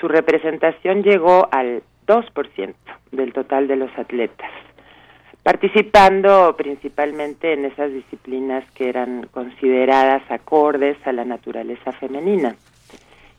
su 0.00 0.08
representación 0.08 1.02
llegó 1.02 1.48
al 1.50 1.82
2% 2.06 2.74
del 3.10 3.32
total 3.32 3.66
de 3.66 3.76
los 3.76 3.90
atletas, 3.98 4.50
participando 5.42 6.54
principalmente 6.56 7.52
en 7.54 7.64
esas 7.64 7.92
disciplinas 7.92 8.64
que 8.72 8.88
eran 8.88 9.26
consideradas 9.32 10.22
acordes 10.30 10.96
a 11.06 11.12
la 11.12 11.24
naturaleza 11.24 11.92
femenina. 11.92 12.54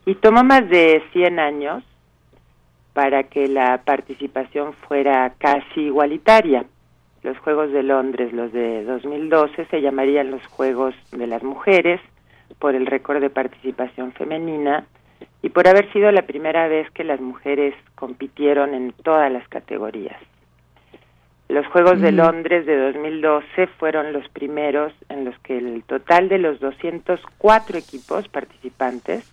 Y 0.05 0.15
tomó 0.15 0.43
más 0.43 0.67
de 0.69 1.01
100 1.13 1.39
años 1.39 1.83
para 2.93 3.23
que 3.23 3.47
la 3.47 3.81
participación 3.83 4.73
fuera 4.73 5.33
casi 5.37 5.81
igualitaria. 5.81 6.65
Los 7.23 7.37
Juegos 7.39 7.71
de 7.71 7.81
Londres, 7.81 8.33
los 8.33 8.51
de 8.51 8.83
2012, 8.83 9.65
se 9.65 9.81
llamarían 9.81 10.31
los 10.31 10.45
Juegos 10.47 10.93
de 11.11 11.27
las 11.27 11.43
Mujeres 11.43 11.99
por 12.59 12.75
el 12.75 12.85
récord 12.85 13.21
de 13.21 13.29
participación 13.29 14.11
femenina 14.13 14.85
y 15.41 15.49
por 15.49 15.67
haber 15.67 15.91
sido 15.93 16.11
la 16.11 16.23
primera 16.23 16.67
vez 16.67 16.89
que 16.91 17.03
las 17.03 17.21
mujeres 17.21 17.75
compitieron 17.95 18.73
en 18.73 18.91
todas 19.03 19.31
las 19.31 19.47
categorías. 19.47 20.17
Los 21.47 21.67
Juegos 21.67 22.01
de 22.01 22.11
Londres 22.11 22.65
de 22.65 22.75
2012 22.75 23.67
fueron 23.77 24.11
los 24.11 24.27
primeros 24.29 24.91
en 25.09 25.25
los 25.25 25.37
que 25.39 25.59
el 25.59 25.83
total 25.83 26.27
de 26.27 26.39
los 26.39 26.59
204 26.59 27.77
equipos 27.77 28.27
participantes 28.27 29.31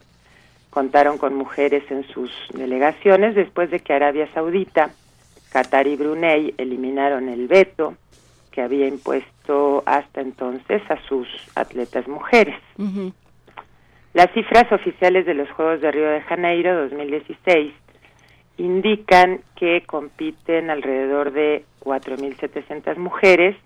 contaron 0.69 1.17
con 1.17 1.35
mujeres 1.35 1.83
en 1.91 2.07
sus 2.09 2.31
delegaciones 2.53 3.35
después 3.35 3.71
de 3.71 3.81
que 3.81 3.95
Arabia 3.95 4.29
Saudita, 4.35 4.91
Qatar 5.51 5.87
y 5.87 5.97
Brunei 5.97 6.55
eliminaron 6.59 7.31
el 7.31 7.49
veto 7.49 7.95
que 8.51 8.61
había 8.61 8.87
impuesto 8.87 9.42
hasta 9.87 10.21
entonces 10.21 10.83
a 10.91 10.97
sus 11.09 11.29
atletas 11.55 12.09
mujeres. 12.09 12.57
Uh 12.79 12.85
-huh. 12.85 13.13
Las 14.15 14.31
cifras 14.33 14.71
oficiales 14.73 15.27
de 15.27 15.35
los 15.35 15.51
Juegos 15.51 15.81
de 15.81 15.91
Río 15.91 16.11
de 16.11 16.21
Janeiro 16.23 16.83
2016 16.83 17.73
indican 18.59 19.41
que 19.57 19.83
compiten 19.87 20.71
alrededor 20.71 21.33
de 21.33 21.65
4.700 21.81 22.97
mujeres 22.97 23.57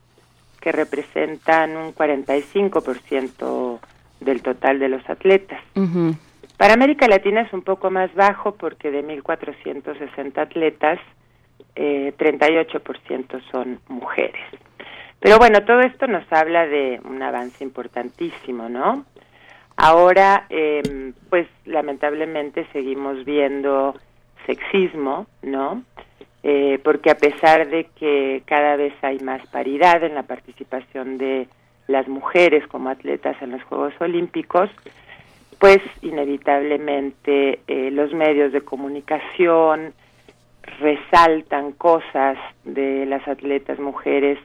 que 0.61 0.73
representan 0.73 1.77
un 1.77 1.95
45% 1.95 3.81
del 4.21 4.43
total 4.43 4.79
de 4.79 4.89
los 4.89 5.09
atletas. 5.11 5.61
Uh 5.75 5.83
-huh. 5.83 6.17
Para 6.57 6.75
América 6.75 7.07
Latina 7.07 7.43
es 7.43 7.53
un 7.53 7.63
poco 7.63 7.91
más 7.91 8.15
bajo 8.15 8.55
porque 8.55 8.91
de 8.91 9.05
1.460 9.05 10.39
atletas, 10.39 10.99
eh, 11.75 12.15
38% 12.17 13.41
son 13.51 13.81
mujeres. 13.89 14.41
Pero 15.21 15.39
bueno, 15.39 15.65
todo 15.65 15.81
esto 15.81 16.07
nos 16.07 16.31
habla 16.33 16.67
de 16.67 17.01
un 17.05 17.23
avance 17.23 17.65
importantísimo, 17.65 18.69
¿no? 18.69 19.05
Ahora, 19.77 20.47
eh, 20.49 21.13
pues 21.29 21.47
lamentablemente 21.65 22.67
seguimos 22.73 23.25
viendo 23.25 23.95
sexismo, 24.47 25.27
¿no? 25.43 25.83
Eh, 26.43 26.79
porque 26.85 27.11
a 27.11 27.17
pesar 27.17 27.69
de 27.69 27.89
que 27.99 28.43
cada 28.47 28.77
vez 28.77 28.95
hay 29.03 29.19
más 29.19 29.45
paridad 29.49 30.03
en 30.05 30.15
la 30.15 30.23
participación 30.23 31.19
de 31.19 31.49
las 31.89 32.09
mujeres 32.09 32.67
como 32.69 32.89
atletas 32.89 33.37
en 33.43 33.51
los 33.51 33.63
Juegos 33.65 33.95
Olímpicos, 34.01 34.71
pues 35.59 35.79
inevitablemente 36.03 37.61
eh, 37.67 37.91
los 37.91 38.13
medios 38.13 38.53
de 38.53 38.61
comunicación 38.61 39.93
resaltan 40.81 41.73
cosas 41.73 42.39
de 42.65 43.07
las 43.07 43.27
atletas 43.27 43.79
mujeres 43.79 44.39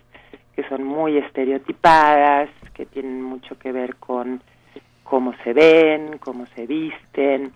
que 0.62 0.70
son 0.70 0.84
muy 0.84 1.18
estereotipadas, 1.18 2.50
que 2.74 2.86
tienen 2.86 3.22
mucho 3.22 3.58
que 3.58 3.72
ver 3.72 3.96
con 3.96 4.42
cómo 5.04 5.34
se 5.44 5.54
ven, 5.54 6.18
cómo 6.20 6.46
se 6.56 6.68
visten. 6.68 7.52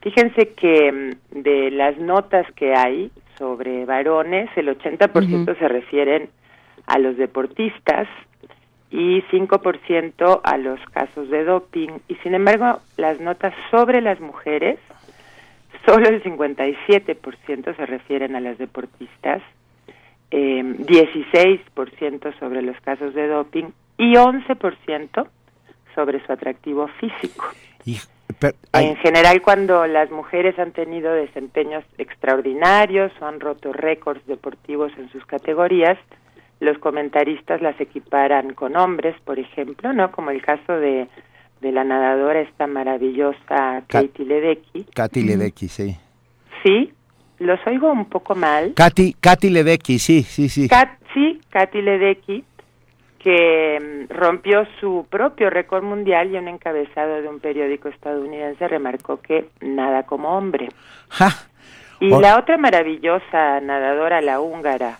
Fíjense 0.00 0.50
que 0.54 0.92
mm, 0.92 1.42
de 1.42 1.70
las 1.70 1.98
notas 1.98 2.46
que 2.52 2.74
hay 2.74 3.10
sobre 3.36 3.84
varones, 3.84 4.50
el 4.56 4.68
80% 4.68 5.08
uh 5.14 5.20
-huh. 5.20 5.58
se 5.58 5.68
refieren 5.68 6.30
a 6.86 6.98
los 6.98 7.16
deportistas 7.16 8.08
y 8.90 9.22
5% 9.30 10.40
a 10.42 10.56
los 10.56 10.80
casos 10.90 11.28
de 11.28 11.44
doping. 11.44 11.90
Y 12.08 12.14
sin 12.16 12.34
embargo, 12.34 12.80
las 12.96 13.20
notas 13.20 13.54
sobre 13.70 14.00
las 14.00 14.20
mujeres, 14.20 14.78
solo 15.86 16.08
el 16.08 16.22
57% 16.22 17.76
se 17.76 17.86
refieren 17.86 18.34
a 18.34 18.40
las 18.40 18.56
deportistas, 18.58 19.42
eh, 20.30 20.62
16% 20.62 22.38
sobre 22.38 22.62
los 22.62 22.78
casos 22.80 23.14
de 23.14 23.28
doping 23.28 23.66
y 23.96 24.14
11% 24.14 25.26
sobre 25.94 26.24
su 26.24 26.32
atractivo 26.32 26.88
físico. 27.00 27.46
Y, 27.84 27.98
pero, 28.38 28.56
en 28.74 28.96
general, 28.96 29.40
cuando 29.42 29.86
las 29.86 30.10
mujeres 30.10 30.58
han 30.58 30.72
tenido 30.72 31.12
desempeños 31.12 31.84
extraordinarios 31.96 33.10
o 33.20 33.26
han 33.26 33.40
roto 33.40 33.72
récords 33.72 34.24
deportivos 34.26 34.92
en 34.98 35.10
sus 35.10 35.24
categorías, 35.26 35.98
los 36.60 36.78
comentaristas 36.78 37.62
las 37.62 37.80
equiparan 37.80 38.52
con 38.54 38.76
hombres, 38.76 39.16
por 39.24 39.38
ejemplo, 39.38 39.92
¿no? 39.92 40.12
Como 40.12 40.30
el 40.30 40.42
caso 40.42 40.72
de, 40.74 41.08
de 41.60 41.72
la 41.72 41.84
nadadora 41.84 42.40
esta 42.40 42.66
maravillosa 42.66 43.82
Katie 43.86 44.24
Ledecky. 44.24 44.84
Katy 44.94 45.22
Ledecky, 45.22 45.68
sí. 45.68 45.96
Sí, 46.62 46.92
los 47.38 47.60
oigo 47.66 47.90
un 47.90 48.06
poco 48.06 48.34
mal. 48.34 48.72
Katy, 48.74 49.14
Katy 49.20 49.50
Ledecky, 49.50 49.98
sí, 49.98 50.22
sí, 50.22 50.48
sí. 50.48 50.68
Kat, 50.68 50.90
sí, 51.14 51.40
Katy 51.50 51.82
Ledecky, 51.82 52.44
que 53.18 54.06
mm, 54.10 54.12
rompió 54.12 54.66
su 54.80 55.06
propio 55.08 55.50
récord 55.50 55.84
mundial 55.84 56.32
y 56.32 56.36
un 56.36 56.48
encabezado 56.48 57.20
de 57.22 57.28
un 57.28 57.40
periódico 57.40 57.88
estadounidense 57.88 58.66
remarcó 58.68 59.20
que 59.20 59.48
nada 59.60 60.04
como 60.04 60.36
hombre. 60.36 60.68
Ja. 61.08 61.30
Y 62.00 62.12
oh. 62.12 62.20
la 62.20 62.38
otra 62.38 62.56
maravillosa 62.58 63.60
nadadora, 63.60 64.20
la 64.20 64.40
húngara, 64.40 64.98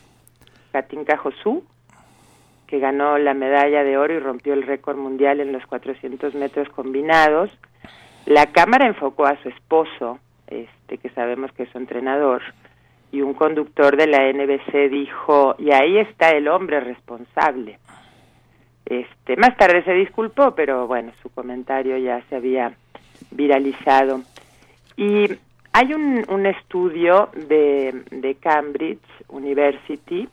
Katinka 0.72 1.16
Josu, 1.16 1.64
que 2.66 2.78
ganó 2.80 3.18
la 3.18 3.34
medalla 3.34 3.82
de 3.84 3.96
oro 3.96 4.14
y 4.14 4.18
rompió 4.18 4.52
el 4.52 4.62
récord 4.62 4.96
mundial 4.96 5.40
en 5.40 5.52
los 5.52 5.64
400 5.66 6.34
metros 6.34 6.68
combinados. 6.68 7.50
La 8.26 8.46
cámara 8.46 8.86
enfocó 8.86 9.26
a 9.26 9.40
su 9.42 9.48
esposo, 9.48 10.18
este 10.48 10.77
que 10.96 11.10
sabemos 11.10 11.52
que 11.52 11.64
es 11.64 11.68
su 11.70 11.78
entrenador, 11.78 12.40
y 13.10 13.22
un 13.22 13.34
conductor 13.34 13.96
de 13.96 14.06
la 14.06 14.30
NBC 14.32 14.90
dijo, 14.90 15.54
y 15.58 15.72
ahí 15.72 15.98
está 15.98 16.30
el 16.30 16.48
hombre 16.48 16.80
responsable. 16.80 17.78
Este, 18.84 19.36
más 19.36 19.56
tarde 19.56 19.82
se 19.84 19.92
disculpó, 19.92 20.54
pero 20.54 20.86
bueno, 20.86 21.12
su 21.22 21.30
comentario 21.30 21.96
ya 21.98 22.22
se 22.28 22.36
había 22.36 22.72
viralizado. 23.30 24.22
Y 24.96 25.26
hay 25.72 25.94
un, 25.94 26.24
un 26.28 26.46
estudio 26.46 27.28
de, 27.34 28.02
de 28.10 28.34
Cambridge 28.36 29.00
University 29.28 30.28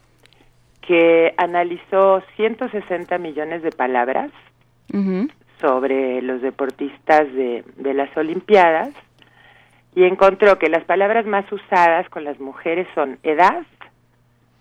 que 0.82 1.34
analizó 1.38 2.22
160 2.36 3.18
millones 3.18 3.64
de 3.64 3.72
palabras 3.72 4.32
sobre 5.60 6.22
los 6.22 6.42
deportistas 6.42 7.32
de, 7.34 7.64
de 7.76 7.94
las 7.94 8.16
Olimpiadas 8.16 8.94
y 9.96 10.04
encontró 10.04 10.60
que 10.60 10.70
las 10.70 10.84
palabras 10.84 11.26
más 11.26 11.50
usadas 11.52 12.08
con 12.10 12.26
las 12.26 12.40
mujeres 12.40 12.88
son 12.94 13.18
edad, 13.24 13.64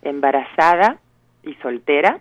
embarazada 0.03 0.99
y 1.43 1.55
soltera, 1.55 2.21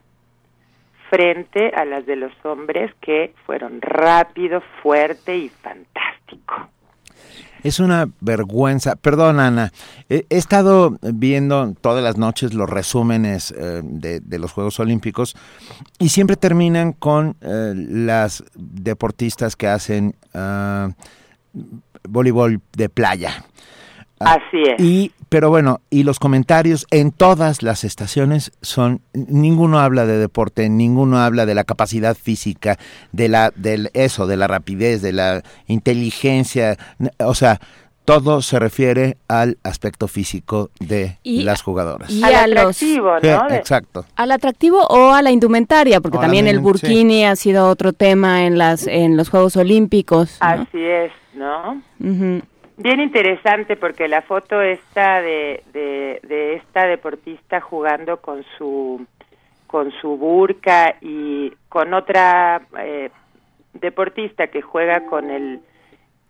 frente 1.09 1.71
a 1.75 1.85
las 1.85 2.07
de 2.07 2.15
los 2.15 2.33
hombres 2.43 2.91
que 2.99 3.33
fueron 3.45 3.81
rápido, 3.81 4.61
fuerte 4.81 5.37
y 5.37 5.49
fantástico. 5.49 6.69
Es 7.61 7.79
una 7.79 8.09
vergüenza. 8.19 8.95
Perdón, 8.95 9.39
Ana. 9.39 9.71
He, 10.09 10.25
estado 10.29 10.97
viendo 11.01 11.73
todas 11.79 12.03
las 12.03 12.17
noches 12.17 12.53
los 12.53 12.69
resúmenes 12.69 13.51
eh, 13.51 13.81
de, 13.83 14.39
los 14.39 14.51
Juegos 14.51 14.79
Olímpicos 14.79 15.37
y 15.99 16.09
siempre 16.09 16.35
terminan 16.35 16.91
con 16.91 17.37
eh, 17.41 17.73
las 17.75 18.43
deportistas 18.55 19.55
que 19.55 19.67
hacen 19.67 20.15
uh, 20.33 20.91
voleibol 22.07 22.61
de 22.75 22.89
playa. 22.89 23.45
Así 24.19 24.63
es. 24.65 24.81
Y, 24.81 25.11
pero 25.29 25.49
bueno, 25.49 25.81
y 25.89 26.03
los 26.03 26.19
comentarios 26.19 26.85
en 26.91 27.11
todas 27.11 27.63
las 27.63 27.83
estaciones 27.83 28.51
son, 28.61 29.01
ninguno 29.13 29.79
habla 29.79 30.05
de 30.05 30.17
deporte, 30.17 30.69
ninguno 30.69 31.17
habla 31.17 31.45
de 31.45 31.55
la 31.55 31.63
capacidad 31.63 32.15
física, 32.15 32.77
de 33.11 33.29
la, 33.29 33.51
del 33.55 33.89
eso, 33.93 34.27
de 34.27 34.37
la 34.37 34.47
rapidez, 34.47 35.01
de 35.01 35.11
la 35.11 35.43
inteligencia, 35.67 36.77
o 37.19 37.33
sea, 37.33 37.59
todo 38.05 38.41
se 38.41 38.59
refiere 38.59 39.17
al 39.27 39.57
aspecto 39.63 40.07
físico 40.07 40.69
de 40.79 41.17
las 41.23 41.61
jugadoras. 41.61 42.09
Y 42.09 42.23
al 42.23 42.57
atractivo, 42.57 43.19
¿no? 43.21 43.49
exacto. 43.49 44.05
Al 44.15 44.31
atractivo 44.31 44.85
o 44.87 45.13
a 45.13 45.21
la 45.21 45.31
indumentaria, 45.31 46.01
porque 46.01 46.17
también 46.17 46.47
el 46.47 46.59
burkini 46.59 47.25
ha 47.25 47.35
sido 47.35 47.67
otro 47.67 47.93
tema 47.93 48.45
en 48.45 48.57
las 48.57 48.87
en 48.87 49.17
los 49.17 49.29
Juegos 49.29 49.55
Olímpicos. 49.55 50.37
Así 50.39 50.83
es, 50.83 51.11
¿no? 51.33 51.81
Bien 52.75 52.99
interesante 52.99 53.75
porque 53.75 54.07
la 54.07 54.21
foto 54.23 54.61
está 54.61 55.21
de, 55.21 55.63
de, 55.71 56.55
esta 56.55 56.87
deportista 56.87 57.61
jugando 57.61 58.17
con 58.17 58.43
su 58.57 59.05
con 59.67 59.91
su 60.01 60.17
burka 60.17 60.95
y 61.01 61.51
con 61.69 61.93
otra 61.93 62.61
eh, 62.79 63.09
deportista 63.73 64.47
que 64.47 64.61
juega 64.61 65.05
con 65.05 65.31
el 65.31 65.61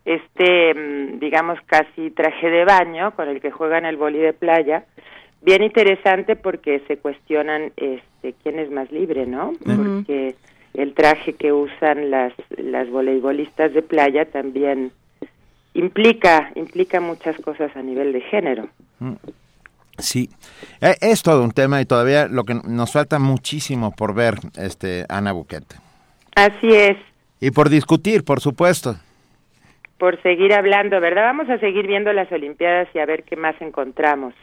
este 0.05 0.73
mm, 0.73 1.19
digamos 1.19 1.59
casi 1.65 2.11
traje 2.11 2.49
de 2.49 2.65
baño 2.65 3.15
con 3.15 3.30
el 3.30 3.41
que 3.41 3.51
juega 3.51 3.77
en 3.77 3.85
el 3.85 3.97
boli 3.97 4.19
de 4.19 4.34
playa 4.34 4.85
bien 5.41 5.63
interesante 5.63 6.35
porque 6.35 6.81
se 6.88 6.97
cuestionan 6.97 7.71
este 7.77 8.34
quién 8.43 8.59
es 8.59 8.69
más 8.71 8.91
libre 8.91 9.25
no 9.25 9.53
porque 9.65 10.35
el 10.73 10.93
traje 10.93 11.34
que 11.34 11.53
usan 11.53 12.11
las 12.11 12.34
las 12.57 12.89
voleibolistas 12.89 13.73
de 13.73 13.81
playa 13.81 14.25
también 14.25 14.91
implica, 15.73 16.51
implica 16.55 16.99
muchas 16.99 17.35
cosas 17.38 17.75
a 17.75 17.81
nivel 17.81 18.13
de 18.13 18.21
género. 18.21 18.69
Mm. 18.99 19.13
Sí, 19.97 20.30
e, 20.81 20.95
es 21.01 21.21
todo 21.21 21.43
un 21.43 21.51
tema 21.51 21.80
y 21.81 21.85
todavía 21.85 22.27
lo 22.27 22.45
que 22.45 22.55
nos 22.55 22.91
falta 22.91 23.19
muchísimo 23.19 23.91
por 23.91 24.15
ver, 24.15 24.35
este 24.55 25.05
Ana 25.07 25.34
Buquet. 25.34 25.63
Así 26.35 26.67
es. 26.67 26.97
Y 27.39 27.51
por 27.51 27.69
discutir, 27.69 28.23
por 28.23 28.39
supuesto. 28.39 28.95
Por 30.03 30.21
seguir 30.21 30.51
hablando, 30.53 30.99
¿verdad? 30.99 31.23
Vamos 31.23 31.49
a 31.49 31.57
seguir 31.59 31.88
viendo 31.88 32.11
las 32.11 32.30
Olimpiadas 32.30 32.89
y 32.93 32.99
a 32.99 33.05
ver 33.05 33.23
qué 33.23 33.38
más 33.38 33.55
encontramos. 33.61 34.34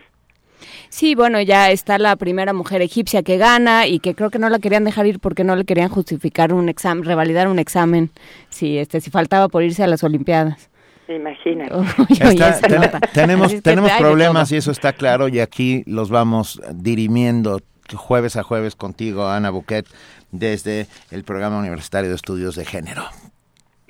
Sí, 0.88 1.14
bueno, 1.14 1.38
ya 1.42 1.70
está 1.70 1.98
la 1.98 2.16
primera 2.16 2.54
mujer 2.54 2.80
egipcia 2.80 3.22
que 3.22 3.36
gana 3.36 3.86
y 3.86 3.98
que 3.98 4.14
creo 4.14 4.30
que 4.30 4.38
no 4.38 4.48
la 4.48 4.58
querían 4.58 4.84
dejar 4.84 5.06
ir 5.06 5.20
porque 5.20 5.44
no 5.44 5.56
le 5.56 5.66
querían 5.66 5.90
justificar 5.90 6.54
un 6.54 6.70
examen, 6.70 7.04
revalidar 7.04 7.46
un 7.46 7.58
examen, 7.58 8.08
si 8.48 8.78
este 8.78 9.02
si 9.02 9.10
faltaba 9.10 9.48
por 9.48 9.62
irse 9.62 9.84
a 9.84 9.86
las 9.86 10.02
Olimpiadas. 10.02 10.70
Imagínate. 11.08 11.74
tenemos 13.12 13.62
tenemos 13.62 13.92
problemas 13.98 14.50
y 14.52 14.56
eso 14.56 14.70
está 14.70 14.94
claro 14.94 15.28
y 15.28 15.40
aquí 15.40 15.82
los 15.84 16.08
vamos 16.08 16.58
dirimiendo 16.72 17.60
jueves 17.94 18.36
a 18.36 18.42
jueves 18.42 18.76
contigo, 18.76 19.28
Ana 19.28 19.50
Buquet, 19.50 19.84
desde 20.32 20.86
el 21.10 21.22
Programa 21.24 21.58
Universitario 21.58 22.08
de 22.08 22.16
Estudios 22.16 22.56
de 22.56 22.64
Género. 22.64 23.02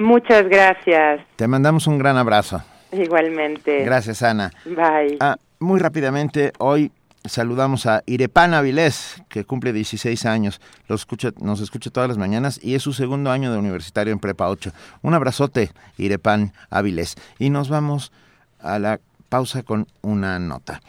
Muchas 0.00 0.48
gracias. 0.48 1.20
Te 1.36 1.46
mandamos 1.46 1.86
un 1.86 1.98
gran 1.98 2.16
abrazo. 2.16 2.62
Igualmente. 2.90 3.84
Gracias, 3.84 4.22
Ana. 4.22 4.50
Bye. 4.64 5.18
Ah, 5.20 5.36
muy 5.58 5.78
rápidamente, 5.78 6.54
hoy 6.58 6.90
saludamos 7.26 7.84
a 7.84 8.02
Irepán 8.06 8.54
Avilés, 8.54 9.22
que 9.28 9.44
cumple 9.44 9.74
16 9.74 10.24
años. 10.24 10.58
Los 10.88 11.02
escucha, 11.02 11.32
nos 11.42 11.60
escucha 11.60 11.90
todas 11.90 12.08
las 12.08 12.16
mañanas 12.16 12.58
y 12.62 12.76
es 12.76 12.82
su 12.82 12.94
segundo 12.94 13.30
año 13.30 13.52
de 13.52 13.58
universitario 13.58 14.14
en 14.14 14.20
Prepa 14.20 14.48
8. 14.48 14.72
Un 15.02 15.12
abrazote, 15.12 15.70
Irepán 15.98 16.54
Avilés. 16.70 17.16
Y 17.38 17.50
nos 17.50 17.68
vamos 17.68 18.10
a 18.58 18.78
la 18.78 19.00
pausa 19.28 19.62
con 19.62 19.86
una 20.00 20.38
nota. 20.38 20.80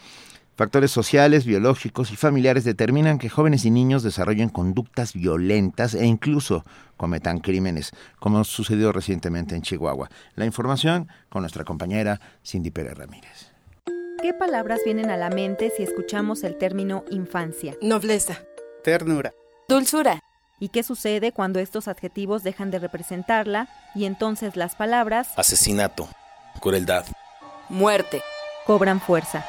Factores 0.56 0.92
sociales, 0.92 1.46
biológicos 1.46 2.12
y 2.12 2.16
familiares 2.16 2.64
determinan 2.64 3.18
que 3.18 3.30
jóvenes 3.30 3.66
y 3.66 3.72
niños 3.72 4.04
desarrollen 4.04 4.50
conductas 4.50 5.14
violentas 5.14 5.94
e 5.96 6.06
incluso 6.06 6.66
cometan 6.98 7.40
crímenes, 7.40 7.92
como 8.20 8.44
sucedió 8.44 8.92
recientemente 8.92 9.56
en 9.56 9.62
Chihuahua. 9.62 10.10
La 10.36 10.46
información 10.46 11.08
con 11.30 11.42
nuestra 11.42 11.64
compañera 11.64 12.20
Cindy 12.46 12.70
Pérez 12.70 12.98
Ramírez. 12.98 13.52
¿Qué 14.22 14.34
palabras 14.34 14.82
vienen 14.86 15.10
a 15.10 15.18
la 15.18 15.30
mente 15.30 15.72
si 15.76 15.82
escuchamos 15.82 16.44
el 16.44 16.58
término 16.58 17.06
infancia? 17.10 17.76
Nobleza. 17.82 18.44
Ternura. 18.84 19.34
Dulzura. 19.68 20.20
¿Y 20.60 20.70
qué 20.70 20.84
sucede 20.84 21.32
cuando 21.32 21.60
estos 21.60 21.88
adjetivos 21.88 22.44
dejan 22.44 22.70
de 22.70 22.78
representarla 22.78 23.68
y 23.96 24.06
entonces 24.06 24.56
las 24.56 24.76
palabras 24.76 25.30
asesinato, 25.38 26.08
crueldad, 26.60 27.06
muerte 27.68 28.22
cobran 28.68 29.02
fuerza? 29.02 29.44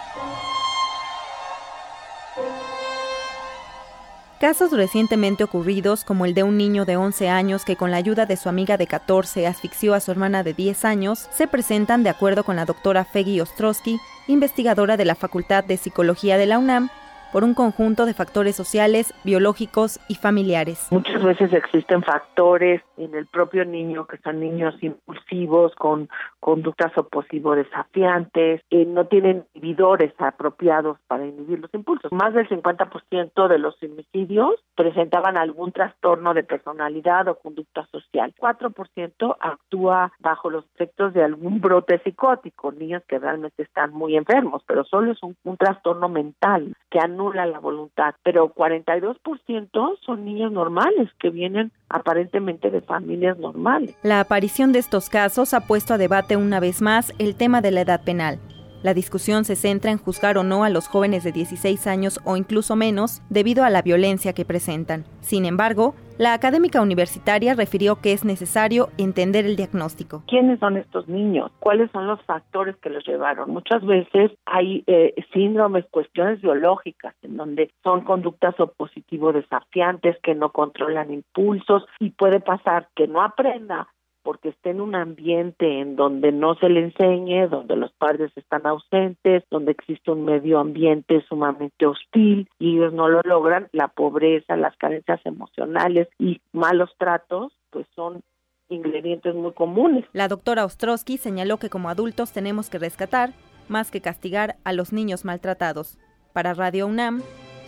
Casos 4.43 4.73
recientemente 4.73 5.45
ocurridos, 5.45 6.03
como 6.03 6.27
el 6.27 6.35
de 6.35 6.43
un 6.43 6.57
niño 6.57 6.85
de 6.85 6.97
11 6.97 7.29
años 7.29 7.65
que 7.65 7.77
con 7.77 7.93
la 7.93 7.97
ayuda 7.99 8.27
de 8.27 8.37
su 8.37 8.49
amiga 8.49 8.77
de 8.77 8.89
14 8.89 9.47
asfixió 9.47 9.95
a 9.95 10.01
su 10.01 10.11
hermana 10.11 10.43
de 10.43 10.53
10 10.53 10.85
años, 10.85 11.29
se 11.33 11.47
presentan 11.47 12.03
de 12.03 12.11
acuerdo 12.11 12.43
con 12.43 12.57
la 12.57 12.65
doctora 12.65 13.05
Feggy 13.05 13.41
Ostrowski, 13.41 14.01
investigadora 14.27 14.97
de 14.97 15.05
la 15.05 15.15
Facultad 15.15 15.63
de 15.63 15.77
Psicología 15.77 16.39
de 16.39 16.47
la 16.47 16.59
UNAM, 16.59 16.91
por 17.33 17.45
un 17.45 17.55
conjunto 17.55 18.05
de 18.07 18.15
factores 18.15 18.55
sociales, 18.55 19.15
biológicos 19.25 19.99
y 20.09 20.17
familiares. 20.17 20.89
Muchas 20.91 21.23
veces 21.23 21.53
existen 21.53 22.03
factores 22.03 22.83
en 22.99 23.15
el 23.15 23.27
propio 23.27 23.65
niño 23.65 24.07
que 24.07 24.19
son 24.19 24.39
niños 24.39 24.75
impulsivos, 24.83 25.75
con 25.75 26.09
conductas 26.41 26.97
oposivo 26.97 27.57
desafiantes, 27.57 28.61
que 28.69 28.85
no 28.85 29.07
tienen 29.07 29.45
inhibidores 29.55 30.13
apropiados 30.19 30.99
para 31.07 31.27
inhibir 31.27 31.61
los 31.61 31.73
impulsos. 31.73 32.13
Más 32.13 32.35
del 32.35 32.49
50% 32.49 33.49
de 33.49 33.59
los 33.59 33.83
homicidios 33.83 34.55
presentaban 34.77 35.37
algún 35.37 35.73
trastorno 35.73 36.35
de 36.35 36.45
personalidad 36.45 37.29
o 37.29 37.37
conducta 37.37 37.87
social. 37.87 38.35
4% 38.39 39.37
actúa 39.41 40.13
bajo 40.21 40.51
los 40.51 40.65
efectos 40.75 41.15
de 41.15 41.25
algún 41.25 41.61
brote 41.61 42.01
psicótico, 42.05 42.73
niños 42.73 43.03
que 43.09 43.19
realmente 43.19 43.63
están 43.63 43.93
muy 43.93 44.17
enfermos, 44.17 44.63
pero 44.67 44.85
solo 44.85 45.13
es 45.13 45.23
un, 45.23 45.37
un 45.45 45.57
trastorno 45.57 46.09
mental 46.09 46.75
que 46.91 47.01
la 47.31 47.59
voluntad. 47.59 48.15
Pero 48.23 48.53
42% 48.55 49.99
son 50.05 50.25
niños 50.25 50.53
normales 50.53 51.11
que 51.19 51.31
vienen 51.31 51.73
aparentemente 51.89 52.71
de 52.71 52.81
familias 52.81 53.39
normales. 53.39 53.97
La 54.03 54.21
aparición 54.21 54.73
de 54.73 54.79
estos 54.81 55.09
casos 55.09 55.55
ha 55.55 55.67
puesto 55.67 55.95
a 55.95 55.99
debate 55.99 56.37
una 56.37 56.61
vez 56.61 56.83
más 56.83 57.15
el 57.19 57.37
tema 57.37 57.61
de 57.61 57.71
la 57.71 57.83
edad 57.83 58.03
penal. 58.05 58.39
La 58.83 58.95
discusión 58.95 59.45
se 59.45 59.55
centra 59.55 59.93
en 59.93 59.99
juzgar 59.99 60.39
o 60.39 60.43
no 60.43 60.65
a 60.65 60.69
los 60.69 60.89
jóvenes 60.89 61.23
de 61.23 61.31
16 61.31 61.87
años 61.87 62.21
o 62.25 62.37
incluso 62.37 62.75
menos 62.75 63.23
debido 63.31 63.65
a 63.65 63.71
la 63.71 63.81
violencia 63.81 64.33
que 64.33 64.45
presentan. 64.45 65.05
Sin 65.21 65.45
embargo, 65.45 65.95
la 66.19 66.35
académica 66.35 66.83
universitaria 66.83 67.55
refirió 67.55 68.01
que 68.01 68.13
es 68.13 68.25
necesario 68.25 68.89
entender 68.99 69.47
el 69.47 69.55
diagnóstico. 69.55 70.25
¿Quiénes 70.27 70.59
son 70.59 70.77
estos 70.77 71.09
niños? 71.09 71.53
¿Cuáles 71.61 71.93
son 71.93 72.09
los 72.09 72.21
factores 72.23 72.77
que 72.79 72.91
los 72.91 73.07
llevaron? 73.07 73.51
Muchas 73.51 73.85
veces 73.87 74.33
hay 74.47 74.83
eh, 74.89 75.15
síndromes, 75.33 75.85
cuestiones 75.91 76.41
biológicas, 76.41 77.15
en 77.23 77.37
donde 77.37 77.71
son 77.85 78.03
conductas 78.03 78.59
opositivo 78.59 79.33
desafiantes, 79.33 80.17
que 80.25 80.35
no 80.35 80.51
controlan 80.51 81.13
impulsos 81.13 81.85
y 82.01 82.11
puede 82.11 82.41
pasar 82.41 82.89
que 82.97 83.07
no 83.07 83.23
aprenda 83.23 83.89
porque 84.23 84.51
esté 84.51 84.71
en 84.71 84.81
un 84.81 84.95
ambiente 84.95 85.81
en 85.81 85.97
donde 85.97 86.33
no 86.33 86.55
se 86.57 86.69
le 86.69 86.81
enseñe, 86.81 87.49
donde 87.49 87.77
los 87.77 87.93
padres 87.93 88.33
están 88.37 88.67
ausentes, 88.67 89.45
donde 89.51 89.73
existe 89.73 90.11
un 90.11 90.25
medio 90.25 90.59
ambiente 90.59 91.25
sumamente 91.29 91.87
hostil 91.87 92.49
y 92.59 92.77
ellos 92.77 92.93
no 92.93 93.09
lo 93.09 93.21
logran, 93.23 93.69
la 93.73 93.89
pobreza, 93.89 94.57
las 94.57 94.77
carencias 94.77 95.21
emocionales 95.25 96.09
y 96.19 96.41
malos 96.53 96.91
tratos, 96.99 97.53
pues 97.71 97.87
son 97.95 98.23
ingredientes 98.69 99.35
muy 99.35 99.53
comunes. 99.53 100.05
La 100.13 100.29
doctora 100.29 100.65
Ostrowski 100.65 101.19
señaló 101.19 101.59
que 101.59 101.71
como 101.71 101.89
adultos 101.89 102.33
tenemos 102.33 102.71
que 102.71 102.79
rescatar 102.79 103.31
más 103.69 103.91
que 103.91 104.01
castigar 104.01 104.57
a 104.65 104.73
los 104.73 104.93
niños 104.93 105.25
maltratados. 105.25 105.99
Para 106.33 106.55
Radio 106.55 106.87
UNAM, 106.87 107.23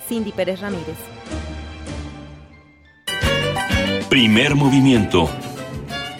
Cindy 0.06 0.32
Pérez 0.32 0.60
Ramírez. 0.60 0.98
Primer 4.09 4.55
movimiento. 4.55 5.28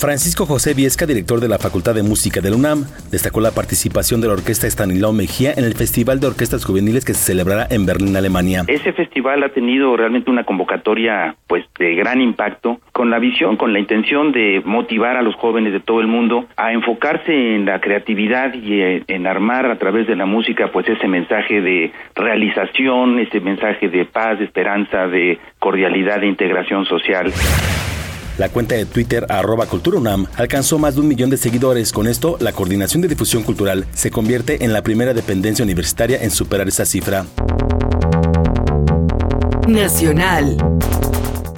Francisco 0.00 0.46
José 0.46 0.72
Viesca, 0.72 1.04
director 1.04 1.40
de 1.40 1.48
la 1.48 1.58
Facultad 1.58 1.94
de 1.94 2.02
Música 2.02 2.40
de 2.40 2.48
la 2.48 2.56
UNAM, 2.56 2.84
destacó 3.10 3.42
la 3.42 3.50
participación 3.50 4.22
de 4.22 4.28
la 4.28 4.32
orquesta 4.32 4.66
Estanislao 4.66 5.12
Mejía 5.12 5.52
en 5.52 5.64
el 5.64 5.74
Festival 5.74 6.20
de 6.20 6.28
Orquestas 6.28 6.64
Juveniles 6.64 7.04
que 7.04 7.12
se 7.12 7.22
celebrará 7.22 7.66
en 7.68 7.84
Berlín, 7.84 8.16
Alemania. 8.16 8.64
Ese 8.66 8.94
festival 8.94 9.42
ha 9.42 9.50
tenido 9.50 9.94
realmente 9.98 10.30
una 10.30 10.44
convocatoria 10.44 11.36
pues 11.46 11.66
de 11.78 11.94
gran 11.96 12.22
impacto, 12.22 12.80
con 12.92 13.10
la 13.10 13.18
visión, 13.18 13.58
con 13.58 13.74
la 13.74 13.78
intención 13.78 14.32
de 14.32 14.62
motivar 14.64 15.18
a 15.18 15.22
los 15.22 15.34
jóvenes 15.34 15.74
de 15.74 15.80
todo 15.80 16.00
el 16.00 16.06
mundo 16.06 16.46
a 16.56 16.72
enfocarse 16.72 17.54
en 17.54 17.66
la 17.66 17.78
creatividad 17.82 18.54
y 18.54 18.80
eh, 18.80 19.04
en 19.06 19.26
armar 19.26 19.66
a 19.66 19.76
través 19.76 20.06
de 20.06 20.16
la 20.16 20.24
música 20.24 20.72
pues 20.72 20.88
ese 20.88 21.08
mensaje 21.08 21.60
de 21.60 21.92
realización, 22.14 23.18
ese 23.18 23.40
mensaje 23.40 23.90
de 23.90 24.06
paz, 24.06 24.38
de 24.38 24.46
esperanza, 24.46 25.08
de 25.08 25.38
cordialidad, 25.58 26.20
de 26.20 26.28
integración 26.28 26.86
social. 26.86 27.30
La 28.38 28.48
cuenta 28.48 28.74
de 28.74 28.86
Twitter 28.86 29.26
arroba 29.28 29.66
culturunam 29.66 30.26
alcanzó 30.36 30.78
más 30.78 30.94
de 30.94 31.00
un 31.00 31.08
millón 31.08 31.30
de 31.30 31.36
seguidores. 31.36 31.92
Con 31.92 32.06
esto, 32.06 32.36
la 32.40 32.52
Coordinación 32.52 33.02
de 33.02 33.08
Difusión 33.08 33.42
Cultural 33.42 33.86
se 33.92 34.10
convierte 34.10 34.64
en 34.64 34.72
la 34.72 34.82
primera 34.82 35.12
dependencia 35.12 35.62
universitaria 35.62 36.22
en 36.22 36.30
superar 36.30 36.68
esa 36.68 36.86
cifra. 36.86 37.26
Nacional. 39.68 40.56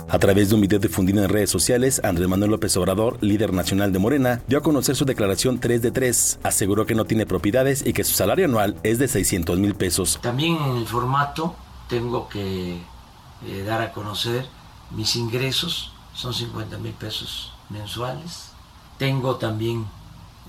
A 0.08 0.18
través 0.18 0.50
de 0.50 0.56
un 0.56 0.60
video 0.60 0.78
difundido 0.78 1.22
en 1.22 1.30
redes 1.30 1.48
sociales, 1.48 2.02
Andrés 2.04 2.28
Manuel 2.28 2.50
López 2.50 2.76
Obrador, 2.76 3.16
líder 3.22 3.54
nacional 3.54 3.94
de 3.94 3.98
Morena, 3.98 4.42
dio 4.46 4.58
a 4.58 4.60
conocer 4.60 4.94
su 4.94 5.06
declaración 5.06 5.58
3 5.58 5.80
de 5.80 5.90
3. 5.90 6.40
Aseguró 6.42 6.84
que 6.84 6.94
no 6.94 7.06
tiene 7.06 7.24
propiedades 7.24 7.86
y 7.86 7.94
que 7.94 8.04
su 8.04 8.12
salario 8.12 8.44
anual 8.44 8.76
es 8.82 8.98
de 8.98 9.08
600 9.08 9.58
mil 9.58 9.74
pesos. 9.74 10.18
También 10.20 10.56
en 10.56 10.76
el 10.76 10.86
formato 10.86 11.56
tengo 11.88 12.28
que 12.28 12.76
eh, 12.76 13.64
dar 13.66 13.80
a 13.80 13.92
conocer 13.92 14.44
mis 14.90 15.16
ingresos 15.16 15.91
son 16.14 16.34
50 16.34 16.78
mil 16.78 16.92
pesos 16.92 17.52
mensuales. 17.68 18.50
Tengo 18.98 19.36
también 19.36 19.86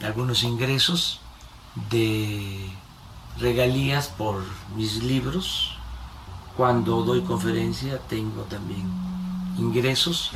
algunos 0.01 0.43
ingresos 0.43 1.19
de 1.89 2.69
regalías 3.39 4.07
por 4.07 4.43
mis 4.75 5.03
libros. 5.03 5.77
Cuando 6.57 7.03
doy 7.03 7.21
conferencia 7.21 7.99
tengo 8.07 8.43
también 8.43 8.91
ingresos. 9.57 10.31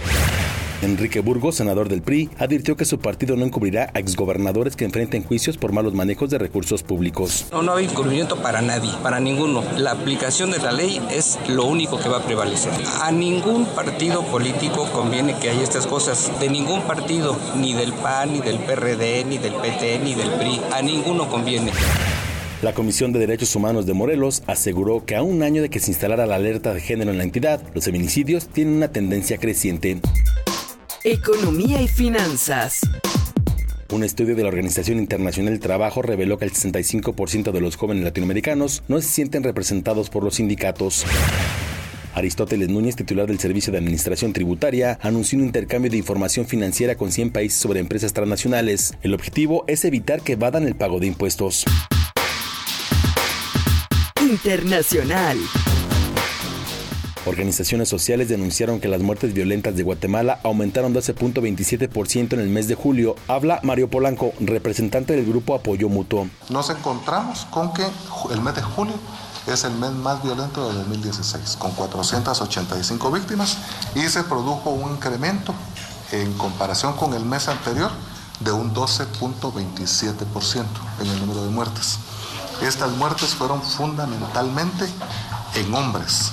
Enrique 0.81 1.21
Burgos, 1.21 1.55
senador 1.55 1.89
del 1.89 2.03
PRI, 2.03 2.29
advirtió 2.37 2.77
que 2.77 2.85
su 2.85 2.99
partido 2.99 3.35
no 3.35 3.45
encubrirá 3.45 3.89
a 3.95 3.99
exgobernadores 3.99 4.75
que 4.75 4.85
enfrenten 4.85 5.23
juicios 5.23 5.57
por 5.57 5.71
malos 5.71 5.95
manejos 5.95 6.29
de 6.29 6.37
recursos 6.37 6.83
públicos. 6.83 7.47
No, 7.51 7.63
no 7.63 7.73
hay 7.73 7.85
encubrimiento 7.85 8.37
para 8.37 8.61
nadie, 8.61 8.91
para 9.01 9.19
ninguno. 9.19 9.63
La 9.77 9.91
aplicación 9.91 10.51
de 10.51 10.59
la 10.59 10.71
ley 10.71 11.01
es 11.09 11.39
lo 11.49 11.65
único 11.65 11.99
que 11.99 12.09
va 12.09 12.17
a 12.17 12.23
prevalecer. 12.23 12.71
A 13.01 13.11
ningún 13.11 13.65
partido 13.65 14.21
político 14.23 14.87
conviene 14.91 15.35
que 15.39 15.49
haya 15.49 15.63
estas 15.63 15.87
cosas. 15.87 16.31
De 16.39 16.47
ningún 16.47 16.83
partido, 16.83 17.35
ni 17.55 17.73
del 17.73 17.91
PAN, 17.93 18.33
ni 18.33 18.41
del 18.41 18.59
PRD, 18.59 19.25
ni 19.25 19.39
del 19.39 19.53
PT, 19.53 19.99
ni 20.03 20.13
del 20.13 20.29
PRI. 20.29 20.61
A 20.71 20.83
ninguno 20.83 21.27
conviene. 21.27 21.71
La 22.61 22.73
Comisión 22.73 23.11
de 23.13 23.19
Derechos 23.19 23.55
Humanos 23.55 23.85
de 23.85 23.93
Morelos 23.93 24.43
aseguró 24.47 25.05
que 25.05 25.15
a 25.15 25.23
un 25.23 25.43
año 25.43 25.61
de 25.61 25.69
que 25.69 25.79
se 25.79 25.91
instalara 25.91 26.25
la 26.25 26.35
alerta 26.35 26.73
de 26.73 26.81
género 26.81 27.11
en 27.11 27.17
la 27.17 27.23
entidad, 27.23 27.61
los 27.73 27.85
feminicidios 27.85 28.47
tienen 28.47 28.75
una 28.75 28.87
tendencia 28.87 29.37
creciente. 29.37 30.01
Economía 31.09 31.81
y 31.81 31.87
finanzas. 31.87 32.81
Un 33.93 34.03
estudio 34.03 34.35
de 34.35 34.41
la 34.41 34.49
Organización 34.49 34.97
Internacional 34.97 35.53
del 35.53 35.61
Trabajo 35.61 36.01
reveló 36.01 36.37
que 36.37 36.43
el 36.43 36.51
65% 36.51 37.53
de 37.53 37.61
los 37.61 37.77
jóvenes 37.77 38.03
latinoamericanos 38.03 38.83
no 38.89 38.99
se 38.99 39.07
sienten 39.07 39.43
representados 39.43 40.09
por 40.09 40.25
los 40.25 40.35
sindicatos. 40.35 41.05
Aristóteles 42.13 42.67
Núñez, 42.67 42.97
titular 42.97 43.25
del 43.25 43.39
Servicio 43.39 43.71
de 43.71 43.77
Administración 43.77 44.33
Tributaria, 44.33 44.99
anunció 45.01 45.39
un 45.39 45.45
intercambio 45.45 45.89
de 45.89 45.95
información 45.95 46.45
financiera 46.45 46.95
con 46.95 47.13
100 47.13 47.29
países 47.29 47.57
sobre 47.57 47.79
empresas 47.79 48.11
transnacionales. 48.11 48.93
El 49.01 49.13
objetivo 49.13 49.63
es 49.67 49.85
evitar 49.85 50.19
que 50.19 50.35
vadan 50.35 50.67
el 50.67 50.75
pago 50.75 50.99
de 50.99 51.07
impuestos. 51.07 51.63
Internacional. 54.19 55.37
Organizaciones 57.27 57.89
sociales 57.89 58.29
denunciaron 58.29 58.79
que 58.79 58.87
las 58.87 59.01
muertes 59.01 59.33
violentas 59.33 59.75
de 59.75 59.83
Guatemala 59.83 60.39
aumentaron 60.43 60.93
12.27% 60.93 62.33
en 62.33 62.39
el 62.39 62.47
mes 62.47 62.69
de 62.69 62.75
julio. 62.75 63.17
Habla 63.27 63.59
Mario 63.63 63.89
Polanco, 63.89 64.31
representante 64.39 65.13
del 65.13 65.25
grupo 65.25 65.53
Apoyo 65.53 65.89
Mutuo. 65.89 66.29
Nos 66.49 66.69
encontramos 66.69 67.45
con 67.51 67.73
que 67.73 67.83
el 68.31 68.41
mes 68.41 68.55
de 68.55 68.61
julio 68.61 68.93
es 69.45 69.65
el 69.65 69.73
mes 69.73 69.91
más 69.91 70.23
violento 70.23 70.69
de 70.69 70.75
2016, 70.75 71.57
con 71.57 71.71
485 71.71 73.11
víctimas 73.11 73.57
y 73.93 74.07
se 74.07 74.23
produjo 74.23 74.69
un 74.69 74.93
incremento 74.93 75.53
en 76.13 76.31
comparación 76.37 76.93
con 76.93 77.13
el 77.13 77.25
mes 77.25 77.49
anterior 77.49 77.91
de 78.39 78.53
un 78.53 78.73
12.27% 78.73 80.65
en 81.01 81.07
el 81.07 81.19
número 81.19 81.43
de 81.43 81.49
muertes. 81.49 81.99
Estas 82.61 82.91
muertes 82.91 83.35
fueron 83.35 83.61
fundamentalmente 83.61 84.85
en 85.55 85.73
hombres. 85.73 86.31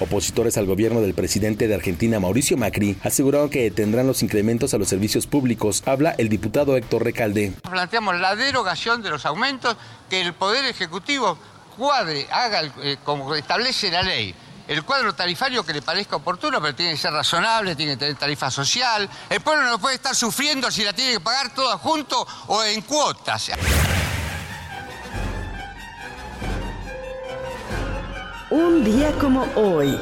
Opositores 0.00 0.56
al 0.58 0.66
gobierno 0.66 1.00
del 1.00 1.14
presidente 1.14 1.68
de 1.68 1.74
Argentina, 1.74 2.18
Mauricio 2.18 2.56
Macri, 2.56 2.96
aseguraron 3.02 3.48
que 3.48 3.70
tendrán 3.70 4.06
los 4.06 4.22
incrementos 4.22 4.74
a 4.74 4.78
los 4.78 4.88
servicios 4.88 5.26
públicos. 5.26 5.82
Habla 5.86 6.14
el 6.18 6.28
diputado 6.28 6.76
Héctor 6.76 7.04
Recalde. 7.04 7.52
Planteamos 7.62 8.18
la 8.18 8.34
derogación 8.34 9.02
de 9.02 9.10
los 9.10 9.24
aumentos, 9.24 9.76
que 10.10 10.20
el 10.20 10.34
Poder 10.34 10.64
Ejecutivo 10.64 11.38
cuadre, 11.76 12.26
haga 12.30 12.62
eh, 12.82 12.96
como 13.04 13.34
establece 13.34 13.90
la 13.90 14.02
ley. 14.02 14.34
El 14.66 14.82
cuadro 14.82 15.14
tarifario 15.14 15.64
que 15.64 15.74
le 15.74 15.82
parezca 15.82 16.16
oportuno, 16.16 16.60
pero 16.60 16.74
tiene 16.74 16.92
que 16.92 16.98
ser 16.98 17.12
razonable, 17.12 17.76
tiene 17.76 17.92
que 17.92 17.98
tener 17.98 18.16
tarifa 18.16 18.50
social. 18.50 19.08
El 19.28 19.40
pueblo 19.42 19.64
no 19.64 19.78
puede 19.78 19.96
estar 19.96 20.14
sufriendo 20.14 20.70
si 20.70 20.82
la 20.82 20.92
tiene 20.92 21.12
que 21.12 21.20
pagar 21.20 21.54
toda 21.54 21.76
junto 21.76 22.26
o 22.46 22.64
en 22.64 22.80
cuotas. 22.82 23.50
Un 28.54 28.84
día 28.84 29.10
como 29.20 29.44
hoy. 29.56 29.98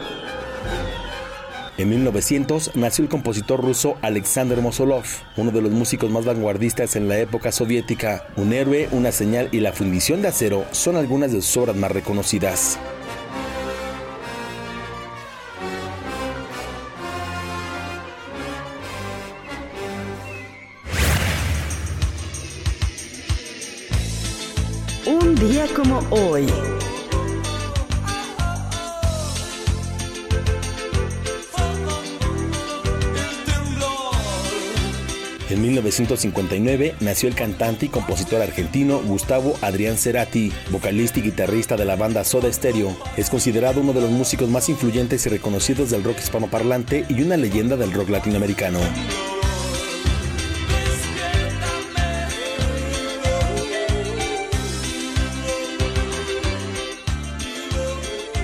En 1.78 1.88
1900 1.88 2.72
nació 2.76 3.02
el 3.02 3.08
compositor 3.08 3.62
ruso 3.62 3.96
Alexander 4.02 4.60
Mosolov, 4.60 5.04
uno 5.38 5.50
de 5.52 5.62
los 5.62 5.72
músicos 5.72 6.10
más 6.10 6.26
vanguardistas 6.26 6.94
en 6.96 7.08
la 7.08 7.18
época 7.18 7.50
soviética. 7.50 8.26
Un 8.36 8.52
héroe, 8.52 8.90
una 8.92 9.10
señal 9.10 9.48
y 9.52 9.60
la 9.60 9.72
fundición 9.72 10.20
de 10.20 10.28
acero 10.28 10.66
son 10.70 10.96
algunas 10.96 11.32
de 11.32 11.40
sus 11.40 11.56
obras 11.56 11.76
más 11.76 11.92
reconocidas. 11.92 12.78
Un 25.06 25.34
día 25.36 25.66
como 25.74 26.00
hoy. 26.10 26.46
En 35.52 35.60
1959 35.60 36.94
nació 37.00 37.28
el 37.28 37.34
cantante 37.34 37.84
y 37.84 37.88
compositor 37.90 38.40
argentino 38.40 39.02
Gustavo 39.02 39.54
Adrián 39.60 39.98
Cerati, 39.98 40.50
vocalista 40.70 41.18
y 41.18 41.22
guitarrista 41.24 41.76
de 41.76 41.84
la 41.84 41.94
banda 41.94 42.24
Soda 42.24 42.50
Stereo. 42.50 42.96
Es 43.18 43.28
considerado 43.28 43.82
uno 43.82 43.92
de 43.92 44.00
los 44.00 44.10
músicos 44.10 44.48
más 44.48 44.70
influyentes 44.70 45.26
y 45.26 45.28
reconocidos 45.28 45.90
del 45.90 46.04
rock 46.04 46.20
hispanoparlante 46.20 47.04
y 47.06 47.20
una 47.20 47.36
leyenda 47.36 47.76
del 47.76 47.92
rock 47.92 48.08
latinoamericano. 48.08 48.78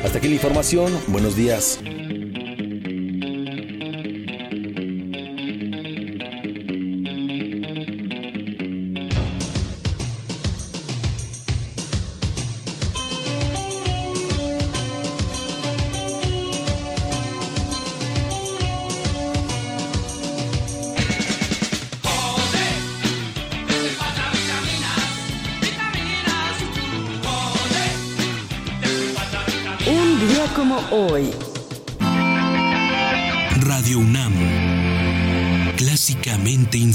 Hasta 0.04 0.18
aquí 0.18 0.28
la 0.28 0.34
información. 0.34 0.92
Buenos 1.06 1.36
días. 1.36 1.80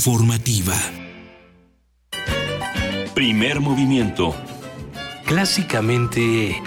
Informativa. 0.05 0.75
Primer 3.15 3.61
movimiento. 3.61 4.35
Clásicamente... 5.25 6.61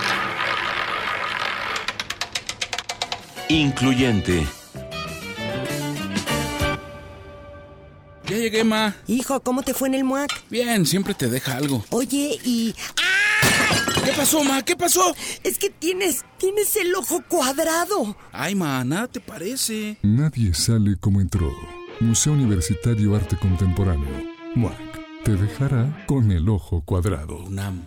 Incluyente. 3.50 4.46
Ya 8.26 8.36
llegué, 8.38 8.64
Ma. 8.64 8.96
Hijo, 9.06 9.40
¿cómo 9.40 9.62
te 9.62 9.74
fue 9.74 9.88
en 9.88 9.94
el 9.96 10.04
MUAC? 10.04 10.30
Bien, 10.48 10.86
siempre 10.86 11.12
te 11.12 11.28
deja 11.28 11.58
algo. 11.58 11.84
Oye, 11.90 12.38
y... 12.42 12.74
¿Qué 14.02 14.12
pasó, 14.16 14.42
Ma? 14.44 14.62
¿Qué 14.62 14.76
pasó? 14.76 15.14
Es 15.44 15.58
que 15.58 15.68
tienes, 15.68 16.24
tienes 16.38 16.74
el 16.76 16.94
ojo 16.94 17.22
cuadrado. 17.28 18.16
Ay, 18.32 18.54
Ma, 18.54 18.82
nada 18.82 19.08
te 19.08 19.20
parece. 19.20 19.98
Nadie 20.00 20.54
sale 20.54 20.96
como 20.98 21.20
entró. 21.20 21.52
Museo 22.00 22.34
Universitario 22.34 23.16
Arte 23.16 23.36
Contemporáneo. 23.36 24.06
MUAC. 24.54 24.76
Te 25.24 25.32
dejará 25.32 26.04
con 26.06 26.30
el 26.30 26.46
ojo 26.48 26.82
cuadrado. 26.84 27.38
UNAM. 27.38 27.82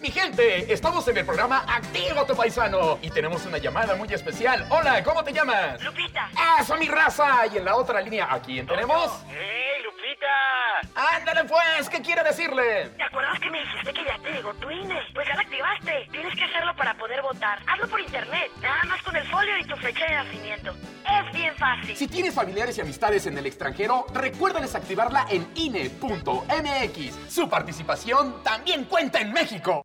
Mi 0.00 0.10
gente, 0.10 0.72
estamos 0.72 1.06
en 1.06 1.18
el 1.18 1.24
programa 1.24 1.64
Actívate 1.68 2.34
Paisano 2.34 2.98
y 3.00 3.10
tenemos 3.10 3.46
una 3.46 3.58
llamada 3.58 3.94
muy 3.94 4.12
especial. 4.12 4.66
Hola, 4.70 5.04
¿cómo 5.04 5.22
te 5.22 5.32
llamas? 5.32 5.80
Lupita. 5.84 6.30
¡Eso, 6.60 6.76
mi 6.76 6.88
raza! 6.88 7.46
Y 7.46 7.58
en 7.58 7.64
la 7.64 7.76
otra 7.76 8.00
línea, 8.00 8.26
¿a 8.28 8.42
quién 8.42 8.66
tenemos? 8.66 9.12
¡Hey, 9.28 9.81
Lupita! 9.92 11.16
¡Ándale 11.16 11.44
pues! 11.44 11.88
¿Qué 11.88 12.00
quiere 12.00 12.22
decirle? 12.22 12.90
¿Te 12.96 13.02
acuerdas 13.02 13.38
que 13.40 13.50
me 13.50 13.60
dijiste 13.60 13.92
que 13.92 14.04
ya 14.04 14.18
te 14.22 14.32
llegó 14.32 14.54
tu 14.54 14.70
INE? 14.70 14.98
Pues 15.14 15.28
ya 15.28 15.34
lo 15.34 15.40
activaste. 15.40 16.08
Tienes 16.10 16.34
que 16.34 16.44
hacerlo 16.44 16.74
para 16.76 16.94
poder 16.96 17.22
votar. 17.22 17.58
Hazlo 17.66 17.88
por 17.88 18.00
internet, 18.00 18.50
nada 18.60 18.82
más 18.84 19.02
con 19.02 19.16
el 19.16 19.26
folio 19.28 19.58
y 19.58 19.64
tu 19.64 19.76
fecha 19.76 20.04
de 20.04 20.14
nacimiento. 20.14 20.72
Es 20.72 21.32
bien 21.32 21.54
fácil. 21.56 21.96
Si 21.96 22.08
tienes 22.08 22.34
familiares 22.34 22.78
y 22.78 22.80
amistades 22.80 23.26
en 23.26 23.36
el 23.36 23.46
extranjero, 23.46 24.06
recuérdales 24.14 24.74
activarla 24.74 25.26
en 25.30 25.46
INE.mx. 25.54 27.32
Su 27.32 27.48
participación 27.48 28.42
también 28.42 28.84
cuenta 28.84 29.20
en 29.20 29.32
México. 29.32 29.82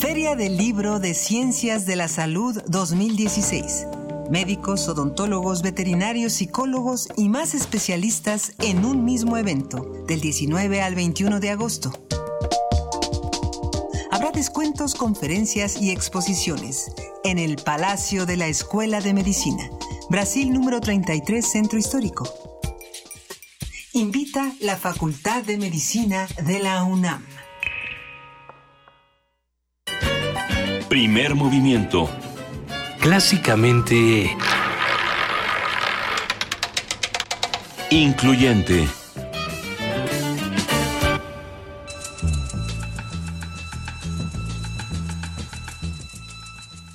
Feria 0.00 0.34
del 0.34 0.56
Libro 0.56 0.98
de 0.98 1.14
Ciencias 1.14 1.86
de 1.86 1.96
la 1.96 2.08
Salud 2.08 2.60
2016. 2.66 3.86
Médicos, 4.30 4.88
odontólogos, 4.88 5.62
veterinarios, 5.62 6.32
psicólogos 6.32 7.08
y 7.16 7.28
más 7.28 7.54
especialistas 7.54 8.52
en 8.60 8.84
un 8.84 9.04
mismo 9.04 9.36
evento, 9.36 10.04
del 10.06 10.20
19 10.20 10.80
al 10.80 10.94
21 10.94 11.40
de 11.40 11.50
agosto. 11.50 11.92
Habrá 14.10 14.30
descuentos, 14.30 14.94
conferencias 14.94 15.80
y 15.80 15.90
exposiciones 15.90 16.92
en 17.22 17.38
el 17.38 17.56
Palacio 17.56 18.24
de 18.26 18.36
la 18.36 18.46
Escuela 18.46 19.00
de 19.00 19.12
Medicina, 19.12 19.68
Brasil 20.08 20.52
número 20.52 20.80
33, 20.80 21.46
Centro 21.46 21.78
Histórico. 21.78 22.26
Invita 23.92 24.52
la 24.60 24.76
Facultad 24.76 25.44
de 25.44 25.58
Medicina 25.58 26.26
de 26.44 26.58
la 26.60 26.82
UNAM. 26.82 27.24
Primer 30.88 31.34
movimiento. 31.34 32.08
Clásicamente... 33.04 34.34
Incluyente. 37.90 38.88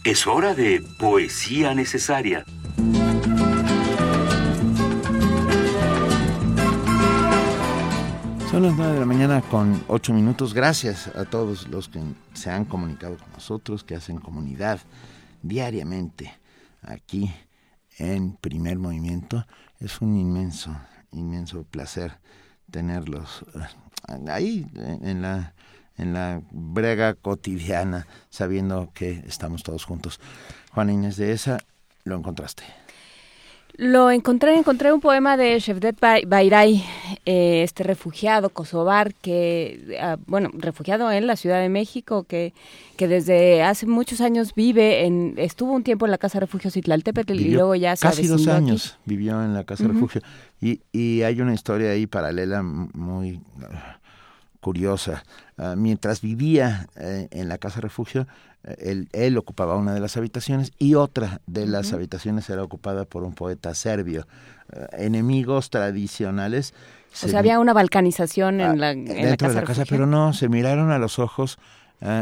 Es 0.03 0.25
hora 0.25 0.55
de 0.55 0.81
poesía 0.97 1.75
necesaria. 1.75 2.43
Son 8.49 8.63
las 8.63 8.73
9 8.73 8.93
de 8.93 8.99
la 8.99 9.05
mañana 9.05 9.41
con 9.41 9.83
8 9.87 10.13
minutos. 10.13 10.55
Gracias 10.55 11.05
a 11.15 11.25
todos 11.25 11.67
los 11.67 11.87
que 11.87 12.01
se 12.33 12.49
han 12.49 12.65
comunicado 12.65 13.15
con 13.15 13.31
nosotros, 13.31 13.83
que 13.83 13.93
hacen 13.93 14.17
comunidad 14.17 14.79
diariamente 15.41 16.31
aquí 16.81 17.33
en 17.97 18.33
Primer 18.33 18.77
Movimiento. 18.77 19.45
Es 19.79 20.01
un 20.01 20.17
inmenso, 20.17 20.75
inmenso 21.11 21.63
placer 21.63 22.19
tenerlos 22.71 23.45
eh, 23.55 24.29
ahí 24.29 24.65
en 24.75 25.21
la 25.21 25.53
en 25.99 26.13
la 26.13 26.41
brega 26.51 27.13
cotidiana, 27.13 28.07
sabiendo 28.29 28.91
que 28.93 29.21
estamos 29.27 29.63
todos 29.63 29.83
juntos. 29.83 30.19
Juan 30.71 30.89
Inés 30.89 31.17
de 31.17 31.33
esa, 31.33 31.59
lo 32.05 32.15
encontraste. 32.15 32.63
Lo 33.79 34.11
encontré, 34.11 34.57
encontré 34.57 34.91
un 34.91 34.99
poema 34.99 35.37
de 35.37 35.57
Shevdet 35.57 35.97
Bayray, 36.27 36.83
eh, 37.25 37.63
este 37.63 37.85
refugiado 37.85 38.49
kosovar 38.49 39.13
que, 39.13 39.97
ah, 40.01 40.17
bueno, 40.27 40.49
refugiado 40.53 41.09
en 41.13 41.27
la 41.27 41.37
Ciudad 41.37 41.61
de 41.61 41.69
México, 41.69 42.23
que, 42.23 42.51
que 42.97 43.07
desde 43.07 43.63
hace 43.63 43.85
muchos 43.85 44.19
años 44.19 44.53
vive 44.53 45.05
en, 45.05 45.35
estuvo 45.37 45.71
un 45.71 45.83
tiempo 45.83 46.03
en 46.03 46.11
la 46.11 46.17
Casa 46.17 46.41
Refugio 46.41 46.69
Citlaltépetl 46.69 47.39
y 47.39 47.51
luego 47.51 47.73
ya 47.73 47.95
se 47.95 48.05
Casi 48.05 48.27
dos 48.27 48.49
años 48.49 48.97
vivió 49.05 49.41
en 49.41 49.53
la 49.53 49.63
Casa 49.63 49.87
Refugio. 49.87 50.21
Y, 50.59 50.81
y 50.91 51.21
hay 51.21 51.39
una 51.39 51.53
historia 51.53 51.91
ahí 51.91 52.05
paralela 52.05 52.61
muy 52.61 53.39
curiosa. 54.59 55.23
Uh, 55.57 55.75
mientras 55.75 56.21
vivía 56.21 56.87
eh, 56.95 57.27
en 57.31 57.49
la 57.49 57.57
casa 57.57 57.81
refugio, 57.81 58.27
él, 58.63 59.09
él, 59.13 59.37
ocupaba 59.37 59.75
una 59.75 59.93
de 59.93 59.99
las 59.99 60.17
habitaciones 60.17 60.71
y 60.77 60.95
otra 60.95 61.41
de 61.47 61.65
las 61.65 61.87
uh 61.87 61.91
-huh. 61.91 61.95
habitaciones 61.95 62.49
era 62.49 62.63
ocupada 62.63 63.05
por 63.05 63.23
un 63.23 63.33
poeta 63.33 63.73
serbio. 63.73 64.27
Uh, 64.71 64.85
enemigos 64.97 65.69
tradicionales. 65.69 66.73
O 67.23 67.27
sea, 67.27 67.39
había 67.39 67.59
una 67.59 67.73
balcanización 67.73 68.61
en 68.61 68.79
la, 68.79 68.91
en 68.91 69.05
dentro 69.05 69.23
la 69.23 69.37
casa 69.37 69.47
de 69.47 69.61
la 69.61 69.63
casa, 69.63 69.83
pero 69.89 70.05
no, 70.05 70.33
se 70.33 70.47
miraron 70.47 70.91
a 70.91 70.99
los 70.99 71.17
ojos 71.17 71.57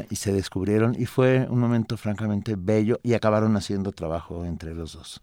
y 0.10 0.16
se 0.16 0.32
descubrieron 0.32 0.96
y 0.98 1.06
fue 1.06 1.46
un 1.50 1.60
momento 1.60 1.98
francamente 1.98 2.56
bello 2.58 3.00
y 3.04 3.14
acabaron 3.14 3.56
haciendo 3.58 3.92
trabajo 3.92 4.44
entre 4.46 4.74
los 4.74 4.94
dos. 4.94 5.22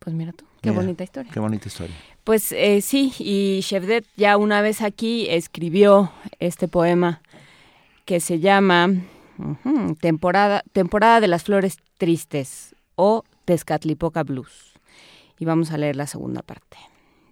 Pues 0.00 0.14
mira 0.14 0.32
tú, 0.32 0.44
qué 0.60 0.70
mira, 0.70 0.82
bonita 0.82 1.04
historia. 1.04 1.32
Qué 1.32 1.40
bonita 1.40 1.68
historia. 1.68 1.96
Pues 2.24 2.52
eh, 2.52 2.82
sí, 2.82 3.12
y 3.18 3.60
Shevdet 3.62 4.04
ya 4.16 4.36
una 4.36 4.60
vez 4.60 4.82
aquí 4.82 5.28
escribió 5.30 6.12
este 6.40 6.68
poema 6.68 7.22
que 8.04 8.20
se 8.20 8.38
llama 8.38 8.90
temporada, 10.00 10.62
temporada 10.72 11.20
de 11.20 11.28
las 11.28 11.44
Flores 11.44 11.78
Tristes 11.98 12.74
o 12.96 13.24
Tezcatlipoca 13.44 14.22
Blues. 14.22 14.74
Y 15.38 15.44
vamos 15.44 15.72
a 15.72 15.78
leer 15.78 15.96
la 15.96 16.06
segunda 16.06 16.42
parte. 16.42 16.76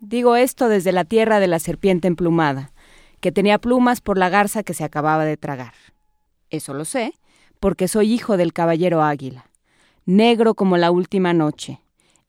Digo 0.01 0.37
esto 0.37 0.69
desde 0.69 0.93
la 0.93 1.05
tierra 1.05 1.39
de 1.39 1.47
la 1.47 1.59
serpiente 1.59 2.09
emplumada, 2.09 2.73
que 3.21 3.31
tenía 3.31 3.59
plumas 3.59 4.01
por 4.01 4.19
la 4.19 4.29
garza 4.29 4.65
que 4.65 4.75
se 4.75 4.83
acababa 4.83 5.25
de 5.25 5.37
tragar. 5.37 5.75
Eso 6.51 6.75
lo 6.75 6.85
sé, 6.85 7.15
porque 7.61 7.87
soy 7.87 8.13
hijo 8.13 8.37
del 8.37 8.53
caballero 8.53 9.03
águila, 9.03 9.47
negro 10.05 10.55
como 10.55 10.77
la 10.77 10.91
última 10.91 11.33
noche, 11.33 11.81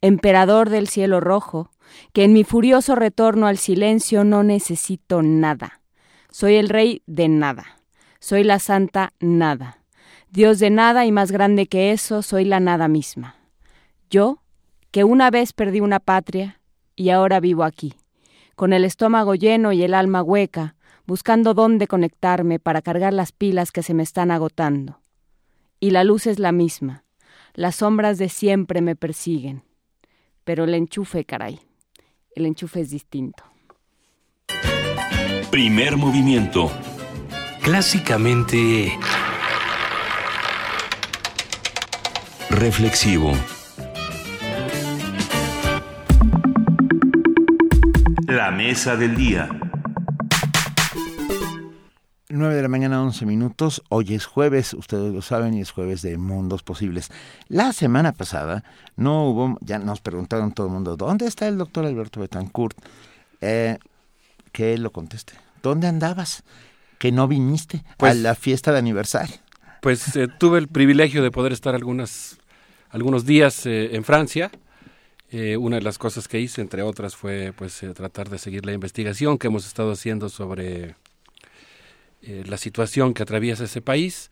emperador 0.01 0.69
del 0.69 0.87
cielo 0.87 1.19
rojo, 1.19 1.71
que 2.13 2.23
en 2.23 2.33
mi 2.33 2.43
furioso 2.43 2.93
retorno 2.93 3.47
al 3.47 3.57
silencio 3.57 4.23
no 4.23 4.43
necesito 4.43 5.23
nada. 5.23 5.81
Soy 6.29 6.55
el 6.55 6.69
rey 6.69 7.01
de 7.07 7.27
nada. 7.27 7.77
Soy 8.23 8.45
la 8.45 8.59
santa 8.59 9.11
nada. 9.19 9.79
Dios 10.29 10.57
de 10.59 10.69
nada 10.69 11.05
y 11.05 11.11
más 11.11 11.29
grande 11.29 11.67
que 11.67 11.91
eso, 11.91 12.21
soy 12.21 12.45
la 12.45 12.61
nada 12.61 12.87
misma. 12.87 13.35
Yo, 14.09 14.41
que 14.91 15.03
una 15.03 15.29
vez 15.29 15.51
perdí 15.51 15.81
una 15.81 15.99
patria 15.99 16.61
y 16.95 17.09
ahora 17.09 17.41
vivo 17.41 17.65
aquí, 17.65 17.95
con 18.55 18.71
el 18.71 18.85
estómago 18.85 19.35
lleno 19.35 19.73
y 19.73 19.83
el 19.83 19.93
alma 19.93 20.23
hueca, 20.23 20.77
buscando 21.05 21.53
dónde 21.53 21.85
conectarme 21.85 22.59
para 22.59 22.81
cargar 22.81 23.11
las 23.11 23.33
pilas 23.33 23.73
que 23.73 23.83
se 23.83 23.93
me 23.93 24.03
están 24.03 24.31
agotando. 24.31 25.01
Y 25.81 25.89
la 25.89 26.05
luz 26.05 26.25
es 26.25 26.39
la 26.39 26.53
misma. 26.53 27.03
Las 27.53 27.75
sombras 27.75 28.17
de 28.19 28.29
siempre 28.29 28.79
me 28.79 28.95
persiguen. 28.95 29.63
Pero 30.45 30.63
el 30.63 30.73
enchufe, 30.75 31.25
caray 31.25 31.59
el 32.35 32.45
enchufe 32.45 32.79
es 32.79 32.89
distinto. 32.89 33.43
Primer 35.51 35.97
movimiento. 35.97 36.71
Clásicamente... 37.63 38.99
Reflexivo. 42.49 43.31
La 48.27 48.51
mesa 48.51 48.97
del 48.97 49.15
día. 49.15 49.47
9 52.27 52.53
de 52.53 52.61
la 52.61 52.67
mañana, 52.67 53.01
11 53.01 53.25
minutos. 53.25 53.81
Hoy 53.87 54.13
es 54.13 54.25
jueves, 54.25 54.73
ustedes 54.73 55.13
lo 55.13 55.21
saben, 55.21 55.53
y 55.53 55.61
es 55.61 55.71
jueves 55.71 56.01
de 56.01 56.17
Mundos 56.17 56.63
Posibles. 56.63 57.11
La 57.47 57.71
semana 57.71 58.11
pasada 58.11 58.65
no 58.97 59.29
hubo, 59.29 59.57
ya 59.61 59.79
nos 59.79 60.01
preguntaron 60.01 60.51
todo 60.51 60.67
el 60.67 60.73
mundo, 60.73 60.97
¿dónde 60.97 61.27
está 61.27 61.47
el 61.47 61.57
doctor 61.57 61.85
Alberto 61.85 62.19
Betancourt? 62.19 62.77
Eh, 63.39 63.77
que 64.51 64.73
él 64.73 64.83
lo 64.83 64.91
conteste. 64.91 65.33
¿Dónde 65.61 65.87
andabas? 65.87 66.43
Que 66.99 67.11
no 67.11 67.27
viniste 67.27 67.83
pues, 67.97 68.11
a 68.11 68.15
la 68.15 68.35
fiesta 68.35 68.71
de 68.71 68.79
aniversario. 68.79 69.35
Pues 69.81 70.15
eh, 70.15 70.27
tuve 70.39 70.59
el 70.59 70.67
privilegio 70.67 71.21
de 71.21 71.31
poder 71.31 71.51
estar 71.51 71.75
algunas, 71.75 72.37
algunos 72.89 73.25
días 73.25 73.65
eh, 73.65 73.95
en 73.95 74.03
Francia. 74.03 74.51
Eh, 75.31 75.57
una 75.57 75.77
de 75.77 75.81
las 75.81 75.97
cosas 75.97 76.27
que 76.27 76.39
hice, 76.39 76.61
entre 76.61 76.83
otras, 76.83 77.15
fue 77.15 77.53
pues 77.55 77.81
tratar 77.93 78.29
de 78.29 78.37
seguir 78.37 78.65
la 78.65 78.73
investigación 78.73 79.37
que 79.37 79.47
hemos 79.47 79.65
estado 79.65 79.91
haciendo 79.91 80.29
sobre 80.29 80.95
la 82.21 82.55
situación 82.55 83.13
que 83.13 83.23
atraviesa 83.23 83.65
ese 83.65 83.81
país. 83.81 84.31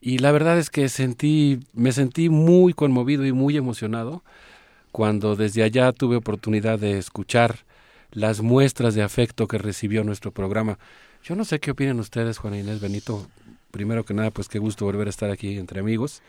Y 0.00 0.18
la 0.18 0.32
verdad 0.32 0.58
es 0.58 0.70
que 0.70 0.88
sentí, 0.88 1.60
me 1.72 1.92
sentí 1.92 2.28
muy 2.28 2.72
conmovido 2.72 3.24
y 3.24 3.32
muy 3.32 3.56
emocionado 3.56 4.24
cuando 4.92 5.36
desde 5.36 5.62
allá 5.62 5.92
tuve 5.92 6.16
oportunidad 6.16 6.78
de 6.78 6.98
escuchar 6.98 7.64
las 8.10 8.40
muestras 8.40 8.94
de 8.94 9.02
afecto 9.02 9.46
que 9.46 9.58
recibió 9.58 10.04
nuestro 10.04 10.32
programa. 10.32 10.78
Yo 11.22 11.36
no 11.36 11.44
sé 11.44 11.60
qué 11.60 11.70
opinan 11.70 12.00
ustedes, 12.00 12.38
Juan 12.38 12.54
Inés 12.54 12.80
Benito. 12.80 13.26
Primero 13.70 14.04
que 14.04 14.14
nada, 14.14 14.30
pues 14.30 14.48
qué 14.48 14.58
gusto 14.58 14.84
volver 14.84 15.06
a 15.08 15.10
estar 15.10 15.30
aquí 15.30 15.58
entre 15.58 15.80
amigos. 15.80 16.22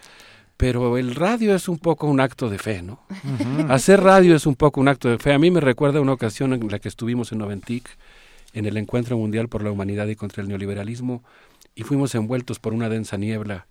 Pero 0.58 0.98
el 0.98 1.16
radio 1.16 1.56
es 1.56 1.70
un 1.70 1.78
poco 1.78 2.08
un 2.08 2.20
acto 2.20 2.50
de 2.50 2.58
fe, 2.58 2.82
¿no? 2.82 3.00
Hacer 3.70 4.02
radio 4.02 4.36
es 4.36 4.46
un 4.46 4.56
poco 4.56 4.82
un 4.82 4.90
acto 4.90 5.10
de 5.10 5.18
fe. 5.18 5.32
A 5.32 5.40
mí 5.40 5.52
me 5.52 5.62
recuerda 5.62 6.02
una 6.02 6.12
ocasión 6.12 6.52
en 6.52 6.70
la 6.70 6.80
que 6.80 6.90
estuvimos 6.90 7.32
en 7.32 7.38
Noventic, 7.38 7.90
en 8.54 8.66
el 8.66 8.76
Encuentro 8.76 9.18
Mundial 9.18 9.48
por 9.48 9.64
la 9.64 9.72
Humanidad 9.72 10.08
y 10.08 10.18
contra 10.18 10.44
el 10.44 10.50
Neoliberalismo, 10.50 11.24
y 11.76 11.84
fuimos 11.84 12.14
envueltos 12.14 12.60
por 12.60 12.74
una 12.74 12.90
densa 12.90 13.16
niebla, 13.16 13.68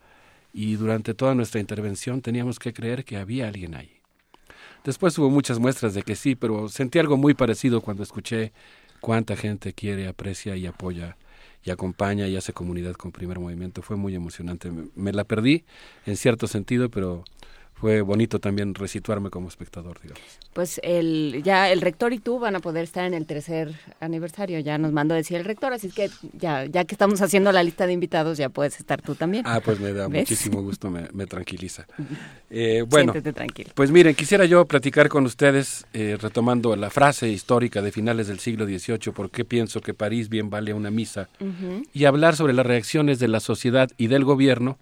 y 0.55 0.77
durante 0.77 1.13
toda 1.13 1.35
nuestra 1.35 1.61
intervención 1.61 2.23
teníamos 2.23 2.59
que 2.59 2.73
creer 2.73 3.05
que 3.05 3.19
había 3.19 3.49
alguien 3.49 3.75
ahí. 3.75 4.01
Después 4.85 5.19
hubo 5.19 5.29
muchas 5.29 5.59
muestras 5.59 5.93
de 5.93 6.03
que 6.03 6.17
sí, 6.17 6.37
pero 6.37 6.71
sentí 6.71 6.99
algo 6.99 7.19
muy 7.19 7.35
parecido 7.35 7.83
cuando 7.83 8.03
escuché 8.03 8.53
cuánta 9.01 9.37
gente 9.37 9.73
quiere, 9.73 10.09
aprecia 10.09 10.57
y 10.57 10.67
apoya 10.67 11.17
y 11.65 11.71
acompaña 11.71 12.27
y 12.29 12.37
hace 12.37 12.53
comunidad 12.53 12.95
con 12.95 13.13
Primer 13.13 13.39
Movimiento. 13.39 13.83
Fue 13.83 13.97
muy 13.97 14.15
emocionante. 14.15 14.71
Me, 14.95 15.13
la 15.13 15.25
perdí 15.25 15.65
en 16.07 16.17
cierto 16.17 16.47
sentido, 16.47 16.89
pero 16.89 17.25
fue 17.81 18.01
bonito 18.01 18.41
también 18.41 18.75
resituarme 18.75 19.31
como 19.31 19.49
espectador, 19.49 20.01
digamos. 20.03 20.23
Pues 20.53 20.81
el, 20.83 21.43
ya 21.45 21.71
el 21.71 21.81
rector 21.81 22.13
y 22.13 22.19
tú 22.19 22.41
van 22.41 22.57
a 22.57 22.61
poder 22.61 22.85
estar 22.85 23.05
en 23.05 23.15
el 23.15 23.25
tercer 23.25 23.73
aniversario, 24.01 24.59
ya 24.59 24.79
nos 24.79 24.93
mandó 24.93 25.15
decir 25.15 25.37
el 25.37 25.45
rector, 25.45 25.73
así 25.73 25.91
que 25.91 26.11
ya, 26.33 26.65
ya 26.65 26.85
que 26.85 26.95
estamos 26.95 27.23
haciendo 27.23 27.53
la 27.53 27.63
lista 27.63 27.87
de 27.87 27.93
invitados, 27.93 28.37
ya 28.37 28.49
puedes 28.49 28.81
estar 28.81 29.01
tú 29.01 29.15
también. 29.15 29.45
Ah, 29.47 29.61
pues 29.65 29.79
me 29.79 29.93
da 29.93 30.09
muchísimo 30.09 30.61
gusto, 30.63 30.91
me, 30.91 31.27
tranquiliza. 31.27 31.87
Eh, 32.51 32.83
bueno, 32.89 33.13
tranquilo. 33.13 33.71
pues 33.75 33.91
miren, 33.91 34.15
quisiera 34.15 34.47
yo 34.47 34.65
platicar 34.65 35.11
con 35.11 35.27
ustedes, 35.27 35.87
eh, 35.93 36.17
retomando 36.19 36.75
la 36.77 36.89
frase 36.89 37.29
histórica 37.29 37.83
de 37.83 37.93
finales 37.93 38.29
del 38.29 38.39
siglo 38.39 38.65
XVIII, 38.65 39.13
por 39.13 39.31
qué 39.31 39.45
pienso 39.45 39.83
que 39.83 39.93
París 39.93 40.31
bien 40.31 40.49
vale 40.49 40.73
una 40.73 40.91
misa, 40.91 41.29
y 41.93 42.07
hablar 42.07 42.37
sobre 42.37 42.55
las 42.55 42.65
reacciones 42.65 43.19
de 43.19 43.29
la 43.29 43.41
sociedad 43.41 43.91
y 43.99 44.07
del 44.07 44.25
gobierno 44.25 44.79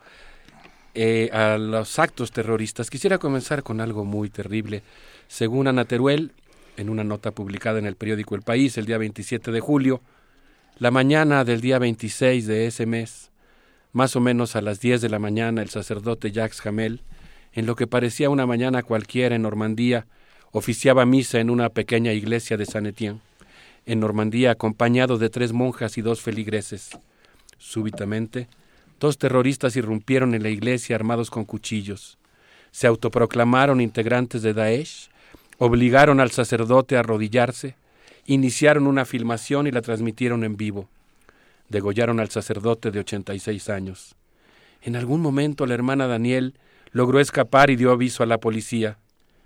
eh, 0.99 1.29
a 1.31 1.59
los 1.59 1.99
actos 1.99 2.33
terroristas. 2.33 2.89
Quisiera 2.89 3.19
comenzar 3.19 3.63
con 3.63 3.83
algo 3.83 4.07
muy 4.07 4.31
terrible. 4.31 4.83
Según 5.29 5.69
Ana 5.69 5.85
Teruel, 5.85 6.33
en 6.79 6.89
una 6.89 7.05
nota 7.05 7.33
publicada 7.33 7.79
en 7.79 7.85
el 7.85 7.97
periódico 7.97 8.35
El 8.35 8.41
País 8.41 8.79
el 8.79 8.87
día 8.87 8.97
27 8.97 9.53
de 9.53 9.61
julio, 9.61 10.01
la 10.79 10.91
mañana 10.91 11.45
del 11.45 11.61
día 11.61 11.79
26 11.79 12.47
de 12.47 12.67
ese 12.67 12.87
mes, 12.87 13.31
más 13.93 14.17
o 14.17 14.21
menos 14.21 14.57
a 14.57 14.63
las 14.63 14.81
10 14.81 15.03
de 15.03 15.11
la 15.11 15.19
mañana, 15.19 15.61
el 15.61 15.69
sacerdote 15.69 16.33
Jacques 16.33 16.65
Hamel, 16.65 17.03
en 17.53 17.67
lo 17.67 17.77
que 17.77 17.87
parecía 17.87 18.31
una 18.31 18.47
mañana 18.47 18.83
cualquiera 18.83 19.37
en 19.37 19.43
Normandía, 19.43 20.07
oficiaba 20.51 21.05
misa 21.05 21.41
en 21.41 21.51
una 21.51 21.69
pequeña 21.69 22.15
iglesia 22.15 22.57
de 22.57 22.65
Saint 22.65 22.87
Etienne, 22.87 23.21
en 23.85 24.01
Normandía 24.01 24.53
acompañado 24.53 25.19
de 25.19 25.29
tres 25.29 25.53
monjas 25.53 25.99
y 25.99 26.01
dos 26.01 26.23
feligreses. 26.23 26.99
Súbitamente, 27.59 28.49
Dos 28.99 29.19
terroristas 29.19 29.77
irrumpieron 29.77 30.35
en 30.35 30.43
la 30.43 30.49
iglesia 30.49 30.97
armados 30.97 31.31
con 31.31 31.45
cuchillos. 31.45 32.19
Se 32.71 32.87
autoproclamaron 32.87 33.81
integrantes 33.81 34.43
de 34.43 34.55
Daesh, 34.55 35.09
obligaron 35.59 36.21
al 36.21 36.31
sacerdote 36.31 36.97
a 36.97 37.01
arrodillarse, 37.01 37.77
iniciaron 38.27 38.87
una 38.87 39.05
filmación 39.05 39.67
y 39.67 39.71
la 39.71 39.83
transmitieron 39.83 40.45
en 40.45 40.57
vivo. 40.57 40.89
Degollaron 41.69 42.21
al 42.21 42.31
sacerdote 42.31 42.91
de 42.91 43.01
86 43.01 43.69
años. 43.71 44.15
En 44.83 44.97
algún 44.97 45.21
momento 45.21 45.67
la 45.67 45.75
hermana 45.75 46.07
Daniel 46.07 46.55
logró 46.93 47.21
escapar 47.21 47.71
y 47.71 47.77
dio 47.77 47.91
aviso 47.91 48.23
a 48.23 48.27
la 48.27 48.39
policía. 48.39 48.99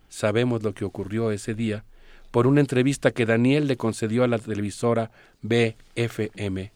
Sabemos 0.08 0.62
lo 0.62 0.74
que 0.74 0.84
ocurrió 0.84 1.30
ese 1.30 1.54
día 1.54 1.84
por 2.30 2.46
una 2.46 2.60
entrevista 2.60 3.10
que 3.10 3.26
Daniel 3.26 3.66
le 3.66 3.76
concedió 3.76 4.22
a 4.22 4.28
la 4.28 4.38
televisora 4.38 5.10
BFM. 5.42 6.72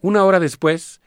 Una 0.00 0.24
hora 0.24 0.40
después, 0.40 1.00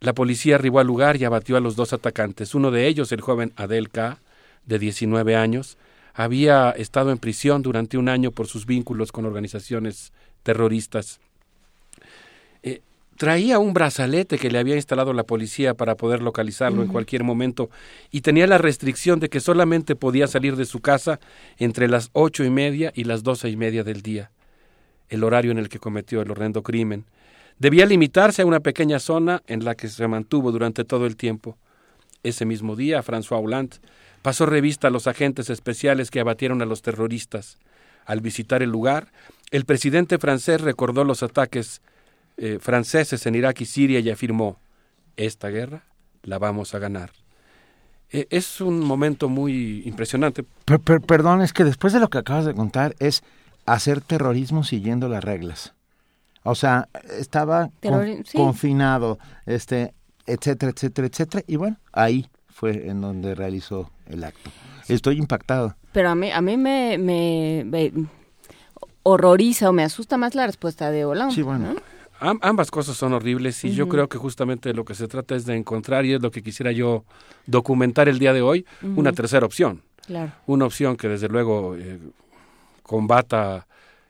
la 0.00 0.14
policía 0.14 0.56
arribó 0.56 0.80
al 0.80 0.86
lugar 0.86 1.16
y 1.16 1.24
abatió 1.24 1.56
a 1.56 1.60
los 1.60 1.76
dos 1.76 1.92
atacantes. 1.92 2.54
Uno 2.54 2.70
de 2.70 2.86
ellos, 2.86 3.10
el 3.12 3.20
joven 3.20 3.52
Adel 3.56 3.90
K., 3.90 4.18
de 4.66 4.78
19 4.78 5.34
años, 5.34 5.78
había 6.14 6.70
estado 6.70 7.10
en 7.10 7.18
prisión 7.18 7.62
durante 7.62 7.96
un 7.96 8.08
año 8.08 8.32
por 8.32 8.46
sus 8.46 8.66
vínculos 8.66 9.12
con 9.12 9.24
organizaciones 9.24 10.12
terroristas. 10.42 11.20
Eh, 12.62 12.82
traía 13.16 13.58
un 13.58 13.72
brazalete 13.72 14.38
que 14.38 14.50
le 14.50 14.58
había 14.58 14.76
instalado 14.76 15.12
la 15.12 15.24
policía 15.24 15.74
para 15.74 15.96
poder 15.96 16.20
localizarlo 16.20 16.82
en 16.82 16.88
cualquier 16.88 17.24
momento 17.24 17.70
y 18.10 18.20
tenía 18.20 18.46
la 18.46 18.58
restricción 18.58 19.20
de 19.20 19.28
que 19.28 19.40
solamente 19.40 19.96
podía 19.96 20.26
salir 20.26 20.56
de 20.56 20.66
su 20.66 20.80
casa 20.80 21.18
entre 21.56 21.88
las 21.88 22.10
ocho 22.12 22.44
y 22.44 22.50
media 22.50 22.92
y 22.94 23.04
las 23.04 23.22
doce 23.22 23.48
y 23.48 23.56
media 23.56 23.84
del 23.84 24.02
día, 24.02 24.30
el 25.08 25.24
horario 25.24 25.50
en 25.50 25.58
el 25.58 25.68
que 25.68 25.78
cometió 25.78 26.20
el 26.20 26.30
horrendo 26.30 26.62
crimen 26.62 27.06
debía 27.58 27.86
limitarse 27.86 28.42
a 28.42 28.46
una 28.46 28.60
pequeña 28.60 28.98
zona 28.98 29.42
en 29.46 29.64
la 29.64 29.74
que 29.74 29.88
se 29.88 30.06
mantuvo 30.08 30.52
durante 30.52 30.84
todo 30.84 31.06
el 31.06 31.16
tiempo. 31.16 31.56
Ese 32.22 32.44
mismo 32.44 32.76
día, 32.76 33.02
François 33.02 33.42
Hollande 33.42 33.76
pasó 34.22 34.46
revista 34.46 34.88
a 34.88 34.90
los 34.90 35.06
agentes 35.06 35.50
especiales 35.50 36.10
que 36.10 36.20
abatieron 36.20 36.62
a 36.62 36.66
los 36.66 36.82
terroristas. 36.82 37.58
Al 38.04 38.20
visitar 38.20 38.62
el 38.62 38.70
lugar, 38.70 39.08
el 39.50 39.64
presidente 39.64 40.18
francés 40.18 40.60
recordó 40.60 41.04
los 41.04 41.22
ataques 41.22 41.80
eh, 42.36 42.58
franceses 42.60 43.26
en 43.26 43.34
Irak 43.34 43.60
y 43.60 43.66
Siria 43.66 44.00
y 44.00 44.10
afirmó, 44.10 44.58
esta 45.16 45.48
guerra 45.48 45.84
la 46.22 46.38
vamos 46.38 46.74
a 46.74 46.78
ganar. 46.78 47.10
Eh, 48.10 48.26
es 48.30 48.60
un 48.60 48.80
momento 48.80 49.28
muy 49.28 49.82
impresionante. 49.84 50.44
perdón, 51.06 51.42
es 51.42 51.52
que 51.52 51.64
después 51.64 51.92
de 51.92 52.00
lo 52.00 52.08
que 52.08 52.18
acabas 52.18 52.46
de 52.46 52.54
contar 52.54 52.94
es 52.98 53.22
hacer 53.66 54.00
terrorismo 54.00 54.64
siguiendo 54.64 55.08
las 55.08 55.22
reglas. 55.22 55.74
O 56.50 56.54
sea, 56.54 56.88
estaba 57.18 57.70
confinado, 58.34 59.18
este, 59.44 59.92
etcétera, 60.26 60.72
etcétera, 60.74 61.08
etcétera. 61.08 61.44
Y 61.46 61.56
bueno, 61.56 61.76
ahí 61.92 62.28
fue 62.48 62.88
en 62.88 63.00
donde 63.02 63.34
realizó 63.34 63.90
el 64.06 64.24
acto. 64.24 64.50
Estoy 64.88 65.18
impactado. 65.18 65.76
Pero 65.92 66.08
a 66.08 66.14
mí, 66.14 66.30
a 66.30 66.40
mí 66.40 66.56
me, 66.56 66.96
me, 66.98 67.92
horroriza 69.02 69.68
o 69.68 69.72
me 69.72 69.82
asusta 69.82 70.16
más 70.16 70.34
la 70.34 70.46
respuesta 70.46 70.90
de 70.90 71.04
Hollande. 71.04 71.34
Sí, 71.34 71.42
bueno. 71.42 71.76
ambas 72.20 72.70
cosas 72.70 72.96
son 72.96 73.12
horribles 73.12 73.62
y 73.64 73.74
yo 73.74 73.88
creo 73.88 74.08
que 74.08 74.16
justamente 74.16 74.72
lo 74.72 74.84
que 74.84 74.94
se 74.94 75.06
trata 75.06 75.36
es 75.36 75.44
de 75.44 75.54
encontrar, 75.54 76.06
y 76.06 76.14
es 76.14 76.22
lo 76.22 76.30
que 76.30 76.42
quisiera 76.42 76.72
yo 76.72 77.04
documentar 77.46 78.08
el 78.08 78.18
día 78.18 78.32
de 78.32 78.40
hoy, 78.40 78.66
una 78.96 79.12
tercera 79.12 79.44
opción. 79.44 79.82
Claro. 80.06 80.32
Una 80.46 80.64
opción 80.64 80.96
que 80.96 81.08
desde 81.08 81.28
luego 81.28 81.76
eh, 81.76 81.98
combata 82.82 83.66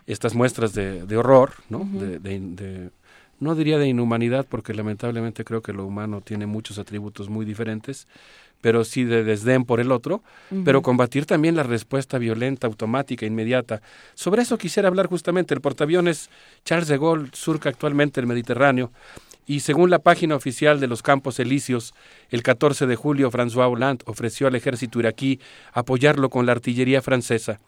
estas 0.09 0.35
muestras 0.35 0.73
de, 0.73 1.07
de 1.07 1.17
horror, 1.17 1.53
¿no? 1.69 1.89
de, 1.93 2.91
no 3.41 3.55
diría 3.55 3.79
de 3.79 3.87
inhumanidad, 3.87 4.47
porque 4.49 4.75
lamentablemente 4.75 5.45
creo 5.45 5.63
que 5.63 5.73
lo 5.73 5.85
humano 5.87 6.23
tiene 6.23 6.47
muchos 6.47 6.79
atributos 6.79 7.29
muy 7.29 7.45
diferentes, 7.45 8.09
pero 8.61 8.85
sí 8.85 9.05
de 9.05 9.23
desdén 9.23 9.65
por 9.65 9.79
el 9.79 9.93
otro, 9.93 10.23
pero 10.65 10.83
combatir 10.83 11.27
también 11.27 11.55
la 11.55 11.63
respuesta 11.63 12.19
violenta, 12.19 12.67
automática, 12.67 13.27
inmediata. 13.27 13.83
Sobre 14.15 14.43
eso 14.43 14.59
quisiera 14.59 14.89
hablar 14.89 15.07
justamente. 15.07 15.55
El 15.55 15.61
portaaviones 15.61 16.31
Charles 16.65 16.89
de 16.89 16.99
Gaulle 16.99 17.31
surca 17.35 17.69
actualmente 17.69 18.19
el 18.19 18.27
Mediterráneo 18.27 18.91
y 19.47 19.61
según 19.61 19.91
la 19.91 20.01
página 20.01 20.35
oficial 20.35 20.81
de 20.81 20.89
los 20.89 21.03
Campos 21.03 21.39
Elíseos, 21.39 21.95
el 22.31 22.43
14 22.43 22.87
de 22.87 22.97
julio 22.97 23.31
François 23.31 23.73
Hollande 23.73 24.05
ofreció 24.07 24.47
al 24.47 24.55
ejército 24.55 24.99
iraquí 24.99 25.39
apoyarlo 25.73 26.29
con 26.29 26.45
la 26.45 26.53
artillería 26.53 27.01
francesa. 27.01 27.61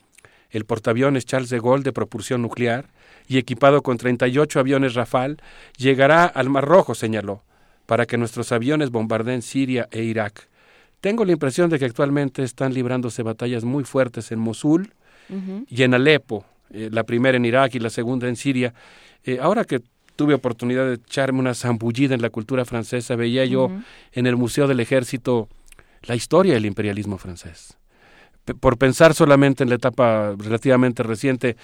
El 0.50 0.64
portaaviones 0.64 1.26
Charles 1.26 1.50
de 1.50 1.60
Gaulle 1.60 1.84
de 1.84 1.92
propulsión 1.92 2.42
nuclear 2.42 2.86
y 3.28 3.38
equipado 3.38 3.82
con 3.82 3.96
38 3.96 4.58
aviones 4.60 4.94
Rafale 4.94 5.36
llegará 5.76 6.24
al 6.24 6.50
Mar 6.50 6.64
Rojo, 6.64 6.94
señaló, 6.94 7.42
para 7.86 8.06
que 8.06 8.18
nuestros 8.18 8.50
aviones 8.52 8.90
bombardeen 8.90 9.42
Siria 9.42 9.88
e 9.90 10.02
Irak. 10.02 10.48
Tengo 11.00 11.24
la 11.24 11.32
impresión 11.32 11.70
de 11.70 11.78
que 11.78 11.84
actualmente 11.84 12.42
están 12.42 12.74
librándose 12.74 13.22
batallas 13.22 13.64
muy 13.64 13.84
fuertes 13.84 14.32
en 14.32 14.40
Mosul 14.40 14.92
y 15.68 15.82
en 15.84 15.94
Alepo, 15.94 16.44
eh, 16.72 16.88
la 16.90 17.04
primera 17.04 17.36
en 17.36 17.44
Irak 17.44 17.76
y 17.76 17.78
la 17.78 17.88
segunda 17.88 18.28
en 18.28 18.34
Siria. 18.34 18.74
Eh, 19.24 19.38
ahora 19.40 19.64
que 19.64 19.80
tuve 20.16 20.34
oportunidad 20.34 20.86
de 20.86 20.94
echarme 20.94 21.38
una 21.38 21.54
zambullida 21.54 22.14
en 22.14 22.22
la 22.22 22.30
cultura 22.30 22.64
francesa, 22.64 23.14
veía 23.14 23.44
yo 23.44 23.70
en 24.12 24.26
el 24.26 24.36
Museo 24.36 24.66
del 24.66 24.80
Ejército 24.80 25.48
la 26.02 26.16
historia 26.16 26.54
del 26.54 26.66
imperialismo 26.66 27.16
francés 27.16 27.79
por 28.60 28.78
pensar 28.78 29.14
solamente 29.14 29.62
en 29.62 29.68
la 29.68 29.76
etapa 29.76 30.34
relativamente 30.36 31.02
reciente, 31.02 31.56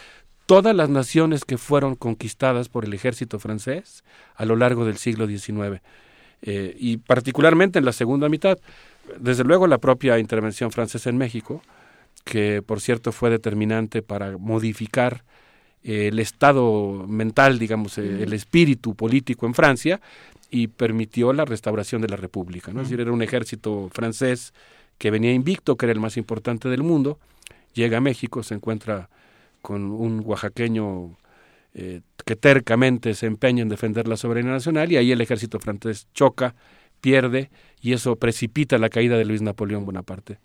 todas 0.47 0.75
las 0.75 0.89
naciones 0.89 1.45
que 1.45 1.59
fueron 1.59 1.97
conquistadas 1.97 2.69
por 2.69 2.85
el 2.85 2.95
ejército 2.95 3.39
francés 3.39 4.05
a 4.37 4.45
lo 4.45 4.57
largo 4.57 4.85
del 4.85 4.97
siglo 4.97 5.27
XIX. 5.27 5.83
eh, 6.43 6.77
y 6.79 6.99
particularmente 6.99 7.79
en 7.79 7.85
la 7.85 7.93
segunda 7.93 8.29
mitad. 8.29 8.59
Desde 9.19 9.43
luego 9.43 9.67
la 9.67 9.79
propia 9.79 10.19
intervención 10.19 10.71
francesa 10.71 11.09
en 11.09 11.17
México, 11.17 11.63
que 12.25 12.61
por 12.63 12.81
cierto 12.81 13.11
fue 13.11 13.31
determinante 13.31 14.03
para 14.03 14.37
modificar 14.37 15.25
eh, 15.83 16.09
el 16.09 16.19
estado 16.19 17.07
mental, 17.07 17.59
digamos, 17.59 17.97
eh, 17.99 18.23
el 18.23 18.33
espíritu 18.33 18.95
político 18.95 19.47
en 19.47 19.55
Francia 19.55 20.01
y 20.51 20.67
permitió 20.67 21.33
la 21.33 21.45
restauración 21.45 22.03
de 22.03 22.09
la 22.09 22.17
República. 22.17 22.73
¿no? 22.73 22.83
Es 22.83 22.89
decir, 22.89 23.01
era 23.01 23.13
un 23.13 23.23
ejército 23.23 23.89
francés 23.93 24.53
que 24.99 25.11
venía 25.11 25.33
invicto, 25.33 25.77
que 25.77 25.87
era 25.87 25.93
el 25.93 26.01
más 26.01 26.17
importante 26.17 26.69
del 26.69 26.83
mundo, 26.83 27.19
llega 27.75 27.99
a 27.99 28.01
México, 28.01 28.43
se 28.43 28.55
encuentra 28.55 29.09
con 29.63 29.91
un 29.91 30.23
oaxaqueño 30.25 31.17
eh, 31.75 32.01
que 32.25 32.37
tercamente 32.37 33.15
se 33.15 33.27
empeña 33.27 33.63
en 33.63 33.69
defender 33.69 34.09
la 34.09 34.17
soberanía 34.17 34.53
nacional 34.53 34.91
y 34.91 34.97
ahí 34.97 35.13
el 35.13 35.21
ejército 35.21 35.61
francés 35.61 36.09
choca, 36.15 36.55
pierde 37.01 37.51
y 37.83 37.93
eso 37.93 38.17
precipita 38.17 38.79
la 38.79 38.89
caída 38.89 39.19
de 39.19 39.25
Luis 39.25 39.43
Napoleón 39.43 39.85
Bonaparte. 39.85 40.39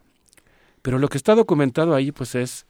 Pero 0.81 0.99
lo 0.99 1.07
que 1.07 1.17
está 1.17 1.35
documentado 1.35 1.95
ahí 1.95 2.11
pues 2.11 2.35
es 2.35 2.65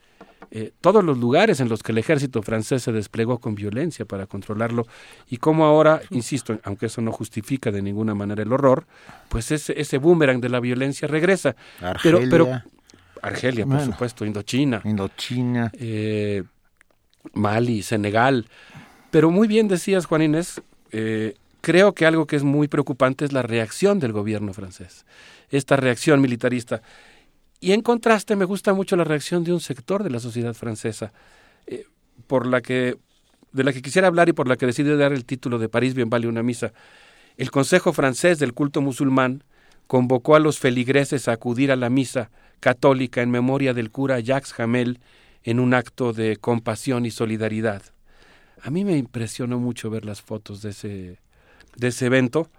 eh, 0.49 0.71
todos 0.81 1.03
los 1.03 1.17
lugares 1.17 1.59
en 1.59 1.69
los 1.69 1.83
que 1.83 1.91
el 1.91 1.99
ejército 1.99 2.41
francés 2.41 2.83
se 2.83 2.91
desplegó 2.91 3.37
con 3.39 3.53
violencia 3.55 4.05
para 4.05 4.25
controlarlo 4.25 4.87
y 5.29 5.37
cómo 5.37 5.65
ahora, 5.65 6.01
insisto, 6.09 6.59
aunque 6.63 6.87
eso 6.87 7.01
no 7.01 7.11
justifica 7.11 7.71
de 7.71 7.81
ninguna 7.81 8.15
manera 8.15 8.41
el 8.43 8.51
horror, 8.51 8.85
pues 9.29 9.51
ese, 9.51 9.79
ese 9.79 9.97
boomerang 9.99 10.41
de 10.41 10.49
la 10.49 10.59
violencia 10.59 11.07
regresa. 11.07 11.55
Argelia. 11.81 12.19
Pero, 12.29 12.47
pero 12.47 12.61
Argelia, 13.21 13.65
por 13.65 13.75
Bueno. 13.75 13.91
supuesto, 13.91 14.25
Indochina. 14.25 14.81
Indochina. 14.83 15.71
Eh, 15.77 16.43
Mali, 17.33 17.83
Senegal. 17.83 18.47
Pero 19.11 19.29
muy 19.29 19.47
bien 19.47 19.67
decías, 19.67 20.05
Juan 20.05 20.23
Inés, 20.23 20.61
eh, 20.91 21.35
creo 21.61 21.93
que 21.93 22.05
algo 22.05 22.25
que 22.25 22.35
es 22.35 22.43
muy 22.43 22.67
preocupante 22.67 23.25
es 23.25 23.31
la 23.31 23.43
reacción 23.43 23.99
del 23.99 24.11
gobierno 24.11 24.53
francés, 24.53 25.05
esta 25.49 25.75
reacción 25.75 26.19
militarista. 26.21 26.81
Y 27.63 27.73
en 27.73 27.81
contraste 27.81 28.35
me 28.35 28.45
gusta 28.45 28.73
mucho 28.73 28.95
la 28.95 29.03
reacción 29.03 29.43
de 29.43 29.53
un 29.53 29.61
sector 29.61 30.03
de 30.03 30.09
la 30.09 30.19
sociedad 30.19 30.55
francesa, 30.55 31.13
eh, 31.67 31.85
por 32.25 32.47
la 32.47 32.61
que, 32.61 32.97
de 33.51 33.63
la 33.63 33.71
que 33.71 33.83
quisiera 33.83 34.07
hablar 34.07 34.29
y 34.29 34.33
por 34.33 34.47
la 34.47 34.57
que 34.57 34.65
decidí 34.65 34.89
dar 34.97 35.13
el 35.13 35.25
título 35.25 35.59
de 35.59 35.69
París 35.69 35.93
bien 35.93 36.09
vale 36.09 36.27
una 36.27 36.41
misa. 36.41 36.73
El 37.37 37.51
Consejo 37.51 37.93
francés 37.93 38.39
del 38.39 38.53
culto 38.53 38.81
musulmán 38.81 39.43
convocó 39.85 40.35
a 40.35 40.39
los 40.39 40.57
feligreses 40.57 41.27
a 41.27 41.33
acudir 41.33 41.71
a 41.71 41.75
la 41.75 41.91
misa 41.91 42.31
católica 42.59 43.21
en 43.21 43.29
memoria 43.29 43.75
del 43.75 43.91
cura 43.91 44.19
Jacques 44.19 44.59
Hamel 44.59 44.99
en 45.43 45.59
un 45.59 45.75
acto 45.75 46.13
de 46.13 46.37
compasión 46.37 47.05
y 47.05 47.11
solidaridad. 47.11 47.83
A 48.63 48.71
mí 48.71 48.85
me 48.85 48.97
impresionó 48.97 49.59
mucho 49.59 49.91
ver 49.91 50.03
las 50.03 50.21
fotos 50.21 50.63
de 50.63 50.71
ese, 50.71 51.19
de 51.75 51.87
ese 51.87 52.07
evento. 52.07 52.49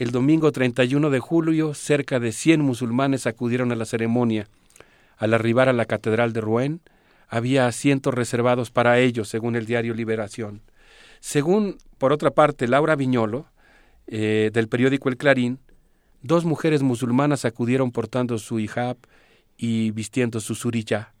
El 0.00 0.12
domingo 0.12 0.50
31 0.50 1.10
de 1.10 1.18
julio, 1.18 1.74
cerca 1.74 2.18
de 2.20 2.32
100 2.32 2.62
musulmanes 2.62 3.26
acudieron 3.26 3.70
a 3.70 3.76
la 3.76 3.84
ceremonia. 3.84 4.48
Al 5.18 5.34
arribar 5.34 5.68
a 5.68 5.74
la 5.74 5.84
Catedral 5.84 6.32
de 6.32 6.40
Rouen, 6.40 6.80
había 7.28 7.66
asientos 7.66 8.14
reservados 8.14 8.70
para 8.70 8.98
ellos, 8.98 9.28
según 9.28 9.56
el 9.56 9.66
diario 9.66 9.92
Liberación. 9.92 10.62
Según, 11.20 11.76
por 11.98 12.14
otra 12.14 12.30
parte, 12.30 12.66
Laura 12.66 12.96
Viñolo, 12.96 13.48
eh, 14.06 14.48
del 14.54 14.68
periódico 14.68 15.10
El 15.10 15.18
Clarín, 15.18 15.58
dos 16.22 16.46
mujeres 16.46 16.80
musulmanas 16.82 17.44
acudieron 17.44 17.92
portando 17.92 18.38
su 18.38 18.58
hijab 18.58 18.96
y 19.58 19.90
vistiendo 19.90 20.40
su 20.40 20.54
suriyá, 20.54 21.12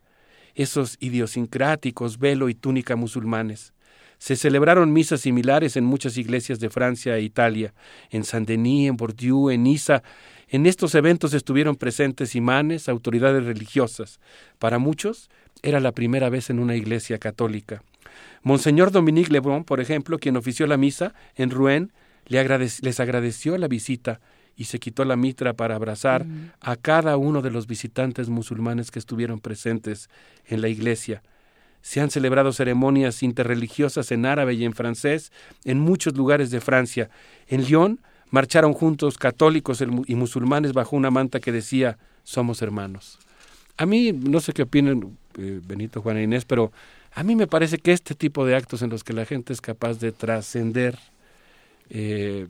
esos 0.54 0.96
idiosincráticos 1.00 2.18
velo 2.18 2.48
y 2.48 2.54
túnica 2.54 2.96
musulmanes. 2.96 3.74
Se 4.20 4.36
celebraron 4.36 4.92
misas 4.92 5.22
similares 5.22 5.78
en 5.78 5.84
muchas 5.86 6.18
iglesias 6.18 6.60
de 6.60 6.68
Francia 6.68 7.16
e 7.16 7.22
Italia, 7.22 7.72
en 8.10 8.24
Saint-Denis, 8.24 8.90
en 8.90 8.98
Bordeaux, 8.98 9.50
en 9.50 9.62
Niza. 9.62 10.02
En 10.46 10.66
estos 10.66 10.94
eventos 10.94 11.32
estuvieron 11.32 11.74
presentes 11.74 12.34
imanes, 12.34 12.90
autoridades 12.90 13.44
religiosas. 13.44 14.20
Para 14.58 14.78
muchos 14.78 15.30
era 15.62 15.80
la 15.80 15.92
primera 15.92 16.28
vez 16.28 16.50
en 16.50 16.58
una 16.58 16.76
iglesia 16.76 17.16
católica. 17.16 17.82
Monseñor 18.42 18.90
Dominique 18.90 19.32
Lebrun, 19.32 19.64
por 19.64 19.80
ejemplo, 19.80 20.18
quien 20.18 20.36
ofició 20.36 20.66
la 20.66 20.76
misa 20.76 21.14
en 21.34 21.48
Rouen, 21.48 21.90
les 22.26 23.00
agradeció 23.00 23.56
la 23.56 23.68
visita 23.68 24.20
y 24.54 24.64
se 24.64 24.80
quitó 24.80 25.06
la 25.06 25.16
mitra 25.16 25.54
para 25.54 25.76
abrazar 25.76 26.26
a 26.60 26.76
cada 26.76 27.16
uno 27.16 27.40
de 27.40 27.50
los 27.50 27.66
visitantes 27.66 28.28
musulmanes 28.28 28.90
que 28.90 28.98
estuvieron 28.98 29.40
presentes 29.40 30.10
en 30.46 30.60
la 30.60 30.68
iglesia. 30.68 31.22
Se 31.82 32.00
han 32.00 32.10
celebrado 32.10 32.52
ceremonias 32.52 33.22
interreligiosas 33.22 34.10
en 34.12 34.26
árabe 34.26 34.54
y 34.54 34.64
en 34.64 34.74
francés 34.74 35.32
en 35.64 35.80
muchos 35.80 36.16
lugares 36.16 36.50
de 36.50 36.60
Francia. 36.60 37.10
En 37.48 37.64
Lyon 37.64 38.00
marcharon 38.30 38.72
juntos 38.72 39.18
católicos 39.18 39.82
y 40.06 40.14
musulmanes 40.14 40.72
bajo 40.72 40.96
una 40.96 41.10
manta 41.10 41.40
que 41.40 41.52
decía 41.52 41.98
somos 42.22 42.62
hermanos. 42.62 43.18
A 43.76 43.86
mí, 43.86 44.12
no 44.12 44.40
sé 44.40 44.52
qué 44.52 44.62
opinan 44.62 45.16
eh, 45.38 45.60
Benito, 45.66 46.02
Juana 46.02 46.22
Inés, 46.22 46.44
pero 46.44 46.70
a 47.14 47.22
mí 47.22 47.34
me 47.34 47.46
parece 47.46 47.78
que 47.78 47.92
este 47.92 48.14
tipo 48.14 48.44
de 48.44 48.54
actos 48.54 48.82
en 48.82 48.90
los 48.90 49.04
que 49.04 49.12
la 49.12 49.24
gente 49.24 49.52
es 49.52 49.60
capaz 49.60 49.98
de 49.98 50.12
trascender 50.12 50.98
eh, 51.88 52.46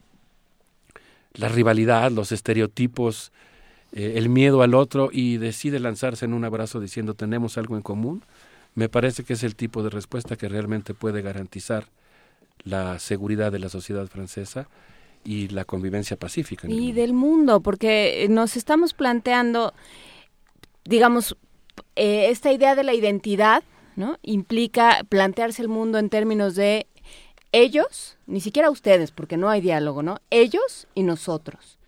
la 1.34 1.48
rivalidad, 1.48 2.10
los 2.10 2.32
estereotipos, 2.32 3.32
eh, 3.92 4.14
el 4.16 4.28
miedo 4.28 4.62
al 4.62 4.74
otro 4.74 5.08
y 5.12 5.38
decide 5.38 5.80
lanzarse 5.80 6.24
en 6.24 6.34
un 6.34 6.44
abrazo 6.44 6.80
diciendo 6.80 7.14
tenemos 7.14 7.56
algo 7.58 7.76
en 7.76 7.82
común, 7.82 8.22
me 8.80 8.88
parece 8.88 9.24
que 9.24 9.34
es 9.34 9.42
el 9.42 9.56
tipo 9.56 9.82
de 9.82 9.90
respuesta 9.90 10.36
que 10.36 10.48
realmente 10.48 10.94
puede 10.94 11.20
garantizar 11.20 11.84
la 12.64 12.98
seguridad 12.98 13.52
de 13.52 13.58
la 13.58 13.68
sociedad 13.68 14.06
francesa 14.06 14.68
y 15.22 15.48
la 15.48 15.66
convivencia 15.66 16.16
pacífica. 16.16 16.66
en 16.66 16.72
el 16.72 16.80
Y 16.80 16.92
del 16.92 17.12
mundo, 17.12 17.60
porque 17.60 18.26
nos 18.30 18.56
estamos 18.56 18.94
planteando, 18.94 19.74
digamos, 20.86 21.36
eh, 21.94 22.30
esta 22.30 22.52
idea 22.52 22.74
de 22.74 22.84
la 22.84 22.94
identidad, 22.94 23.64
¿no? 23.96 24.16
Implica 24.22 25.04
plantearse 25.06 25.60
el 25.60 25.68
mundo 25.68 25.98
en 25.98 26.08
términos 26.08 26.54
de 26.54 26.86
ellos, 27.52 28.16
ni 28.26 28.40
siquiera 28.40 28.70
ustedes, 28.70 29.10
porque 29.10 29.36
no 29.36 29.50
hay 29.50 29.60
diálogo, 29.60 30.02
¿no? 30.02 30.20
Ellos 30.30 30.88
y 30.94 31.02
nosotros. 31.02 31.78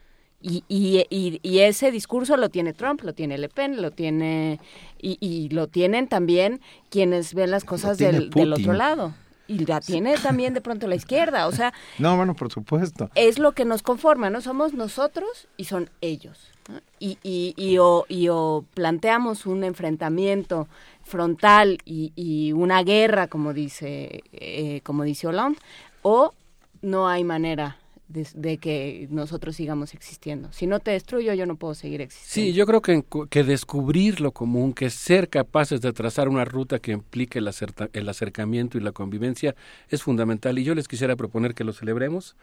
Y, 0.43 0.65
y, 0.69 1.07
y, 1.09 1.39
y 1.43 1.59
ese 1.61 1.91
discurso 1.93 2.37
lo 2.37 2.49
tiene 2.49 2.73
Trump, 2.73 3.03
lo 3.03 3.12
tiene 3.15 3.39
Le 3.39 3.49
Pen, 3.49 3.81
lo 3.81 3.93
tiene 3.93 4.59
y, 5.01 5.49
lo 5.51 5.69
tienen 5.69 6.09
también 6.09 6.61
quienes 6.91 7.35
ven 7.35 7.51
las 7.51 7.65
cosas 7.65 7.97
del, 7.99 8.31
del 8.31 8.53
otro 8.53 8.73
lado. 8.73 9.15
Y 9.49 9.67
la 9.67 9.81
tiene 9.81 10.15
también 10.19 10.55
de 10.55 10.61
pronto 10.61 10.87
la 10.87 10.95
izquierda. 10.95 11.47
O 11.47 11.53
sea, 11.53 11.73
No, 11.99 12.17
bueno, 12.17 12.35
por 12.35 12.51
supuesto. 12.51 13.11
es 13.15 13.39
lo 13.39 13.53
que 13.53 13.65
nos 13.65 13.83
conforma, 13.83 14.31
¿no? 14.31 14.41
Somos 14.41 14.73
nosotros 14.73 15.49
y 15.57 15.65
son 15.65 15.91
ellos. 16.01 16.39
¿no? 16.69 16.81
Y, 16.99 17.19
y, 17.23 17.55
y, 17.57 17.79
o, 17.79 18.07
y 18.09 18.29
o 18.29 18.65
planteamos 18.75 19.47
un 19.47 19.65
enfrentamiento 19.65 20.69
frontal 21.03 21.79
y, 21.85 22.12
y 22.15 22.53
una 22.53 22.83
guerra, 22.83 23.27
como 23.27 23.53
dice, 23.53 24.23
eh, 24.33 24.81
como 24.85 25.03
dice 25.03 25.27
Hollande, 25.27 25.59
o 26.03 26.33
no 26.81 27.09
hay 27.09 27.25
manera 27.25 27.79
de, 28.12 28.58
que 28.58 29.08
nosotros 29.10 29.57
sigamos 29.57 29.94
existiendo. 29.94 30.52
Si 30.52 30.66
no 30.66 30.81
te 30.81 30.91
destruyo, 30.92 31.34
yo 31.34 31.47
no 31.47 31.57
puedo 31.57 31.74
seguir 31.74 32.00
existiendo. 32.00 32.50
Sí, 32.50 32.52
yo 32.55 32.66
creo 32.66 32.82
que, 32.82 33.05
que 33.31 33.44
descubrir 33.44 34.20
lo 34.20 34.32
común, 34.32 34.73
que 34.73 34.91
ser 34.91 35.28
capaces 35.28 35.81
de 35.81 35.92
trazar 35.92 36.28
una 36.28 36.44
ruta 36.44 36.78
que 36.78 36.92
implique 36.92 37.39
el, 37.39 37.49
acerta- 37.49 37.91
el 37.92 38.08
acercamiento 38.08 38.78
y 38.78 38.81
la 38.81 38.92
convivencia 38.92 39.55
es 39.89 40.02
fundamental. 40.02 40.58
Y 40.58 40.65
yo 40.65 40.74
les 40.74 40.89
quisiera 40.89 41.16
proponer 41.16 41.55
que 41.55 41.65
lo 41.65 41.73
celebremos 41.73 42.36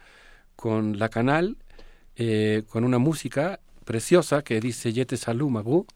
con 0.56 0.98
la 0.98 1.08
canal, 1.08 1.56
eh, 2.16 2.64
con 2.68 2.84
una 2.84 2.98
música 2.98 3.60
preciosa 3.84 4.42
que 4.42 4.60
dice 4.60 4.92
Yete 4.92 5.16
Salou 5.16 5.48
Magou. 5.50 5.86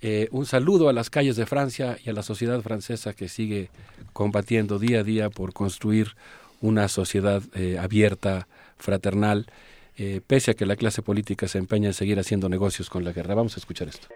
Eh, 0.00 0.28
un 0.30 0.46
saludo 0.46 0.88
a 0.88 0.92
las 0.92 1.10
calles 1.10 1.34
de 1.34 1.44
Francia 1.44 1.98
y 2.04 2.08
a 2.08 2.12
la 2.12 2.22
sociedad 2.22 2.60
francesa 2.62 3.14
que 3.14 3.28
sigue 3.28 3.68
combatiendo 4.12 4.78
día 4.78 5.00
a 5.00 5.02
día 5.02 5.28
por 5.28 5.52
construir 5.52 6.14
una 6.60 6.86
sociedad 6.88 7.42
eh, 7.54 7.78
abierta, 7.80 8.46
fraternal, 8.78 9.46
eh, 9.96 10.20
pese 10.26 10.52
a 10.52 10.54
que 10.54 10.66
la 10.66 10.76
clase 10.76 11.02
política 11.02 11.48
se 11.48 11.58
empeña 11.58 11.88
en 11.88 11.94
seguir 11.94 12.18
haciendo 12.18 12.48
negocios 12.48 12.88
con 12.88 13.04
la 13.04 13.12
guerra. 13.12 13.34
Vamos 13.34 13.56
a 13.56 13.60
escuchar 13.60 13.88
esto. 13.88 14.08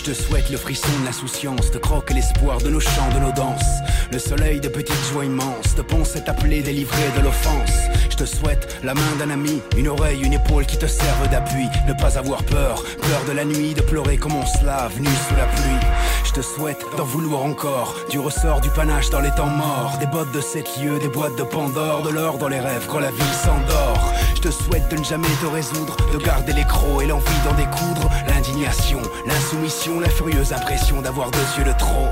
Je 0.00 0.06
te 0.06 0.14
souhaite 0.14 0.48
le 0.50 0.56
frisson 0.56 0.88
de 1.00 1.04
l'insouciance, 1.04 1.70
de 1.72 1.78
croque 1.78 2.14
l'espoir 2.14 2.58
de 2.62 2.70
nos 2.70 2.80
chants, 2.80 3.12
de 3.14 3.20
nos 3.20 3.32
danses. 3.32 3.82
Le 4.10 4.18
soleil 4.18 4.58
de 4.58 4.68
petites 4.68 5.04
joies 5.12 5.26
immenses, 5.26 5.74
de 5.76 5.82
ponce 5.82 6.16
est 6.16 6.26
appelé 6.26 6.62
délivré 6.62 7.10
de 7.18 7.22
l'offense. 7.22 7.70
Je 8.08 8.16
te 8.16 8.24
souhaite 8.24 8.78
la 8.82 8.94
main 8.94 9.16
d'un 9.18 9.28
ami, 9.28 9.60
une 9.76 9.88
oreille, 9.88 10.22
une 10.24 10.32
épaule 10.32 10.64
qui 10.64 10.78
te 10.78 10.86
servent 10.86 11.28
d'appui. 11.28 11.66
Ne 11.86 11.92
pas 11.92 12.16
avoir 12.16 12.42
peur, 12.44 12.82
peur 12.82 13.24
de 13.28 13.32
la 13.32 13.44
nuit, 13.44 13.74
de 13.74 13.82
pleurer 13.82 14.16
comme 14.16 14.34
on 14.34 14.46
se 14.46 14.64
lave, 14.64 14.98
nu 14.98 15.08
sous 15.28 15.36
la 15.36 15.44
pluie. 15.44 15.86
Je 16.30 16.34
te 16.36 16.42
souhaite 16.42 16.86
d'en 16.96 17.02
vouloir 17.02 17.42
encore, 17.42 17.96
du 18.08 18.20
ressort 18.20 18.60
du 18.60 18.70
panache 18.70 19.10
dans 19.10 19.18
les 19.18 19.32
temps 19.32 19.48
morts. 19.48 19.96
Des 19.98 20.06
bottes 20.06 20.30
de 20.30 20.40
sept 20.40 20.78
lieux, 20.78 21.00
des 21.00 21.08
boîtes 21.08 21.34
de 21.34 21.42
Pandore, 21.42 22.02
de 22.02 22.10
l'or 22.10 22.38
dans 22.38 22.46
les 22.46 22.60
rêves 22.60 22.86
quand 22.88 23.00
la 23.00 23.10
ville 23.10 23.34
s'endort. 23.42 24.12
Je 24.36 24.42
te 24.42 24.50
souhaite 24.52 24.88
de 24.92 24.96
ne 24.96 25.02
jamais 25.02 25.26
te 25.42 25.46
résoudre, 25.46 25.96
de 26.12 26.18
garder 26.18 26.52
les 26.52 26.62
crocs 26.62 27.02
et 27.02 27.06
l'envie 27.06 27.40
d'en 27.44 27.54
découdre. 27.54 28.08
L'indignation, 28.28 29.00
l'insoumission, 29.26 29.98
la 29.98 30.08
furieuse 30.08 30.52
impression 30.52 31.02
d'avoir 31.02 31.32
deux 31.32 31.58
yeux 31.58 31.64
de 31.64 31.76
trop. 31.76 32.06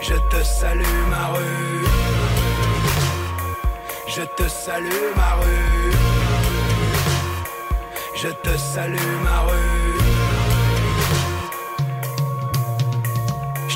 Je 0.00 0.14
te 0.14 0.44
salue 0.44 1.08
ma 1.10 1.26
rue. 1.32 1.84
Je 4.06 4.22
te 4.22 4.48
salue 4.48 5.10
ma 5.16 5.34
rue. 5.42 5.92
Je 8.14 8.28
te 8.28 8.56
salue 8.56 9.24
ma 9.24 9.40
rue. 9.40 9.83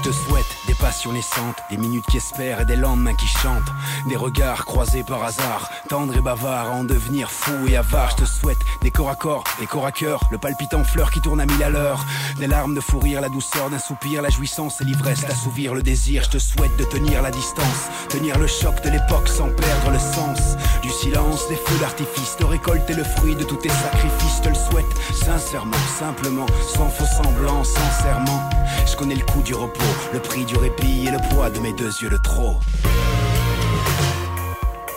Te 0.08 0.12
souhaite 0.14 0.57
passions 0.78 1.12
naissantes, 1.12 1.56
des 1.70 1.76
minutes 1.76 2.04
qui 2.10 2.16
espèrent 2.16 2.60
et 2.60 2.64
des 2.64 2.76
lendemains 2.76 3.14
qui 3.14 3.26
chantent, 3.26 3.72
des 4.08 4.16
regards 4.16 4.64
croisés 4.64 5.02
par 5.02 5.22
hasard, 5.24 5.70
tendres 5.88 6.16
et 6.16 6.20
bavards, 6.20 6.72
en 6.72 6.84
devenir 6.84 7.30
fou 7.30 7.52
et 7.68 7.76
avare. 7.76 8.10
Je 8.10 8.24
te 8.24 8.28
souhaite 8.28 8.58
des 8.82 8.90
corps 8.90 9.10
à 9.10 9.16
corps, 9.16 9.44
des 9.60 9.66
corps 9.66 9.86
à 9.86 9.92
cœur, 9.92 10.20
le 10.30 10.38
palpitant 10.38 10.84
fleur 10.84 11.10
qui 11.10 11.20
tourne 11.20 11.40
à 11.40 11.46
mille 11.46 11.62
à 11.62 11.70
l'heure, 11.70 12.04
des 12.38 12.46
larmes 12.46 12.74
de 12.74 12.80
fou 12.80 12.98
rire, 12.98 13.20
la 13.20 13.28
douceur 13.28 13.70
d'un 13.70 13.78
soupir, 13.78 14.22
la 14.22 14.30
jouissance 14.30 14.80
et 14.80 14.84
l'ivresse, 14.84 15.22
d'assouvir 15.22 15.74
le 15.74 15.82
désir. 15.82 16.24
Je 16.24 16.30
te 16.30 16.38
souhaite 16.38 16.76
de 16.76 16.84
tenir 16.84 17.22
la 17.22 17.30
distance, 17.30 17.88
tenir 18.08 18.38
le 18.38 18.46
choc 18.46 18.80
de 18.82 18.90
l'époque 18.90 19.28
sans 19.28 19.48
perdre 19.48 19.90
le 19.90 19.98
sens 19.98 20.56
du 20.82 20.90
silence, 20.90 21.48
des 21.48 21.56
feux 21.56 21.78
d'artifice, 21.80 22.36
de 22.38 22.44
récolter 22.44 22.94
le 22.94 23.04
fruit 23.04 23.34
de 23.34 23.44
tous 23.44 23.56
tes 23.56 23.68
sacrifices. 23.68 24.38
Je 24.38 24.42
te 24.42 24.48
le 24.48 24.54
souhaite 24.54 24.86
sincèrement, 25.12 25.76
simplement, 25.98 26.46
sans 26.74 26.88
faux 26.88 27.22
semblant, 27.22 27.64
sincèrement. 27.64 28.48
Je 28.86 28.96
connais 28.96 29.16
le 29.16 29.24
coût 29.24 29.42
du 29.42 29.54
repos, 29.54 29.80
le 30.12 30.20
prix 30.20 30.44
du 30.44 30.56
répit 30.68 31.06
et 31.06 31.10
le 31.10 31.18
poids 31.30 31.50
de 31.50 31.60
mes 31.60 31.72
deux 31.72 31.92
yeux 32.02 32.10
de 32.10 32.16
trop. 32.18 32.56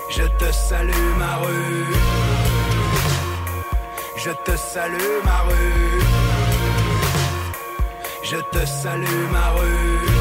Je 0.10 0.24
te 0.24 0.52
salue 0.52 1.12
ma 1.18 1.36
rue. 1.38 1.86
Je 4.18 4.32
te 4.46 4.56
salue 4.58 5.18
ma 5.24 5.40
rue. 5.48 6.02
Je 8.24 8.38
te 8.54 8.66
salue 8.66 9.26
ma 9.32 9.50
rue. 9.58 10.21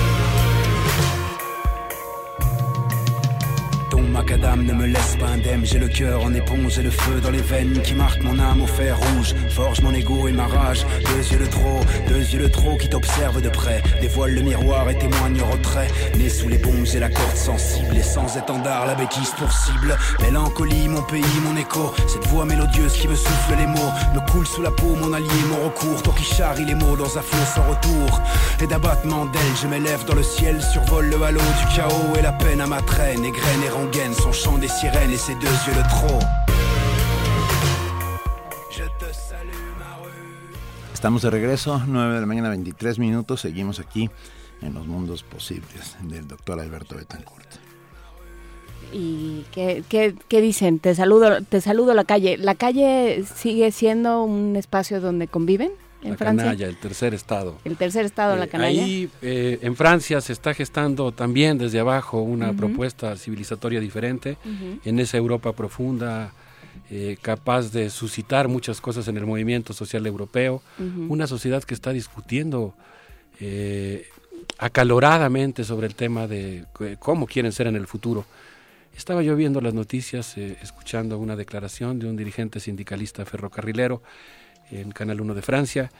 Macadam 4.21 4.67
ne 4.67 4.75
me 4.75 4.87
laisse 4.87 5.17
pas 5.19 5.29
indemne, 5.29 5.65
j'ai 5.65 5.79
le 5.79 5.89
cœur 5.89 6.23
en 6.23 6.35
éponge 6.35 6.79
et 6.79 6.83
le 6.83 6.91
feu 6.91 7.21
dans 7.23 7.31
les 7.31 7.41
veines 7.41 7.81
qui 7.83 7.95
marque 7.95 8.23
mon 8.23 8.39
âme 8.39 8.61
au 8.61 8.67
fer 8.67 8.99
rouge, 8.99 9.35
forge 9.49 9.81
mon 9.81 9.95
ego 9.95 10.29
et 10.29 10.33
ma 10.33 10.47
rage, 10.47 10.85
deux 11.07 11.33
yeux 11.33 11.39
de 11.39 11.47
trop, 11.47 11.81
deux 12.07 12.21
yeux 12.33 12.43
de 12.43 12.49
trop 12.49 12.77
qui 12.77 12.91
t'observent 12.91 13.41
de 13.41 13.49
près, 13.49 13.83
dévoile 14.03 14.35
le 14.35 14.43
miroir 14.43 14.91
et 14.91 14.99
témoigne 14.99 15.41
au 15.41 15.47
retrait, 15.47 15.89
né 16.19 16.29
sous 16.29 16.49
les 16.49 16.59
bombes 16.59 16.85
j'ai 16.85 16.99
la 16.99 17.09
corde 17.09 17.35
sensible 17.35 17.97
et 17.97 18.03
sans 18.03 18.37
étendard 18.37 18.85
la 18.85 18.95
bêtise 18.95 19.31
pour 19.39 19.51
cible, 19.51 19.97
mélancolie 20.21 20.89
mon 20.89 21.03
pays, 21.03 21.41
mon 21.43 21.57
écho, 21.57 21.95
cette 22.07 22.27
voix 22.27 22.45
mélodieuse 22.45 22.93
qui 22.93 23.09
me 23.09 23.15
souffle 23.15 23.55
les 23.59 23.67
mots, 23.67 23.93
me 24.15 24.21
coule 24.31 24.47
sous 24.47 24.61
la 24.61 24.71
peau 24.71 24.97
mon 25.01 25.15
allié, 25.15 25.29
mon 25.49 25.65
recours, 25.65 26.03
toi 26.03 26.13
qui 26.15 26.25
charrie 26.25 26.67
les 26.67 26.75
mots 26.75 26.97
dans 26.97 27.17
un 27.17 27.23
flot 27.23 27.47
sans 27.55 27.63
retour, 27.63 28.21
et 28.61 28.67
d'abattement 28.67 29.25
d'ailes 29.25 29.57
je 29.63 29.67
m'élève 29.67 30.05
dans 30.05 30.15
le 30.15 30.23
ciel, 30.23 30.61
survole 30.61 31.07
le 31.07 31.23
halo 31.23 31.41
du 31.41 31.75
chaos 31.75 32.17
et 32.19 32.23
la 32.23 32.33
peine 32.33 32.61
à 32.61 32.67
ma 32.67 32.83
traîne, 32.83 33.25
égrène 33.25 33.63
et 33.65 33.71
rengaine 33.71 34.10
son 34.15 34.33
chant 34.33 34.59
des 34.59 34.69
sirènes 34.69 35.11
et 35.11 35.17
ses 35.17 35.35
deux 35.35 35.47
yeux 35.47 35.75
de 35.75 35.89
trop. 35.89 36.19
Estamos 40.93 41.23
de 41.23 41.31
regreso, 41.31 41.81
9 41.87 42.15
de 42.15 42.21
la 42.21 42.27
mañana, 42.27 42.51
23 42.51 42.99
minutos. 42.99 43.41
Seguimos 43.41 43.81
aquí 43.81 44.11
en 44.61 44.75
los 44.75 44.87
mundos 44.87 45.23
posibles 45.23 45.97
del 46.03 46.29
doctor 46.29 46.61
Alberto 46.61 46.97
Betancourt. 46.97 47.49
¿Y 48.93 49.45
qué, 49.53 49.83
qué, 49.89 50.15
qué 50.29 50.41
dicen? 50.41 50.79
Te 50.79 50.95
saludo, 50.95 51.43
te 51.43 51.61
saludo 51.61 51.95
la 51.95 52.05
calle. 52.05 52.37
¿La 52.37 52.55
calle 52.55 53.25
sigue 53.35 53.71
siendo 53.73 54.25
un 54.25 54.57
espacio 54.57 55.01
donde 55.01 55.29
conviven? 55.29 55.71
En 56.03 56.11
la 56.13 56.17
Francia? 56.17 56.45
canalla, 56.45 56.67
el 56.67 56.77
tercer 56.77 57.15
estado. 57.15 57.59
El 57.65 57.77
tercer 57.77 58.05
estado, 58.07 58.37
la 58.37 58.45
Eh, 58.45 58.49
canalla. 58.49 58.83
Ahí 58.85 59.09
eh, 59.23 59.59
en 59.63 59.77
Francia 59.77 60.21
se 60.21 60.33
está 60.33 60.55
gestando 60.55 61.13
también 61.13 61.59
desde 61.59 61.79
abajo 61.81 62.21
una 62.23 62.53
propuesta 62.53 63.17
civilizatoria 63.17 63.81
diferente 63.81 64.37
en 64.85 64.99
esa 64.99 65.17
Europa 65.17 65.53
profunda, 65.53 66.33
eh, 66.91 67.17
capaz 67.21 67.71
de 67.73 67.91
suscitar 67.91 68.49
muchas 68.49 68.81
cosas 68.81 69.07
en 69.09 69.17
el 69.17 69.27
movimiento 69.27 69.73
social 69.73 70.07
europeo, 70.07 70.63
una 71.09 71.27
sociedad 71.27 71.63
que 71.65 71.75
está 71.75 71.93
discutiendo 71.93 72.75
acaloradamente 74.59 75.65
sobre 75.65 75.87
el 75.87 75.95
tema 75.95 76.27
de 76.27 76.65
cómo 76.99 77.27
quieren 77.27 77.53
ser 77.53 77.67
en 77.67 77.77
el 77.77 77.87
futuro. 77.87 78.25
Estaba 78.97 79.23
yo 79.23 79.37
viendo 79.37 79.61
las 79.61 79.73
noticias, 79.73 80.37
escuchando 80.37 81.19
una 81.19 81.37
declaración 81.37 81.99
de 81.99 82.07
un 82.07 82.17
dirigente 82.17 82.61
sindicalista 82.61 83.25
ferrocarrilero 83.25 84.03
en 84.71 84.93
Canal 84.93 85.21
1 85.21 85.35
de 85.35 85.43
Francia. 85.43 85.91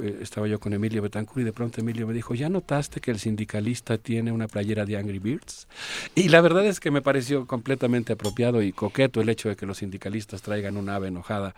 Eh, 0.00 0.18
estaba 0.22 0.46
yo 0.46 0.58
con 0.58 0.72
Emilio 0.72 1.02
Betancourt 1.02 1.40
y 1.40 1.44
de 1.44 1.52
pronto 1.52 1.80
Emilio 1.80 2.06
me 2.06 2.14
dijo, 2.14 2.34
¿ya 2.34 2.48
notaste 2.48 3.00
que 3.00 3.10
el 3.10 3.18
sindicalista 3.18 3.98
tiene 3.98 4.32
una 4.32 4.48
playera 4.48 4.84
de 4.84 4.96
Angry 4.96 5.18
Birds? 5.18 5.68
Y 6.14 6.28
la 6.28 6.40
verdad 6.40 6.66
es 6.66 6.80
que 6.80 6.90
me 6.90 7.02
pareció 7.02 7.46
completamente 7.46 8.14
apropiado 8.14 8.62
y 8.62 8.72
coqueto 8.72 9.20
el 9.20 9.28
hecho 9.28 9.48
de 9.48 9.56
que 9.56 9.66
los 9.66 9.78
sindicalistas 9.78 10.42
traigan 10.42 10.76
una 10.76 10.96
ave 10.96 11.08
enojada 11.08 11.54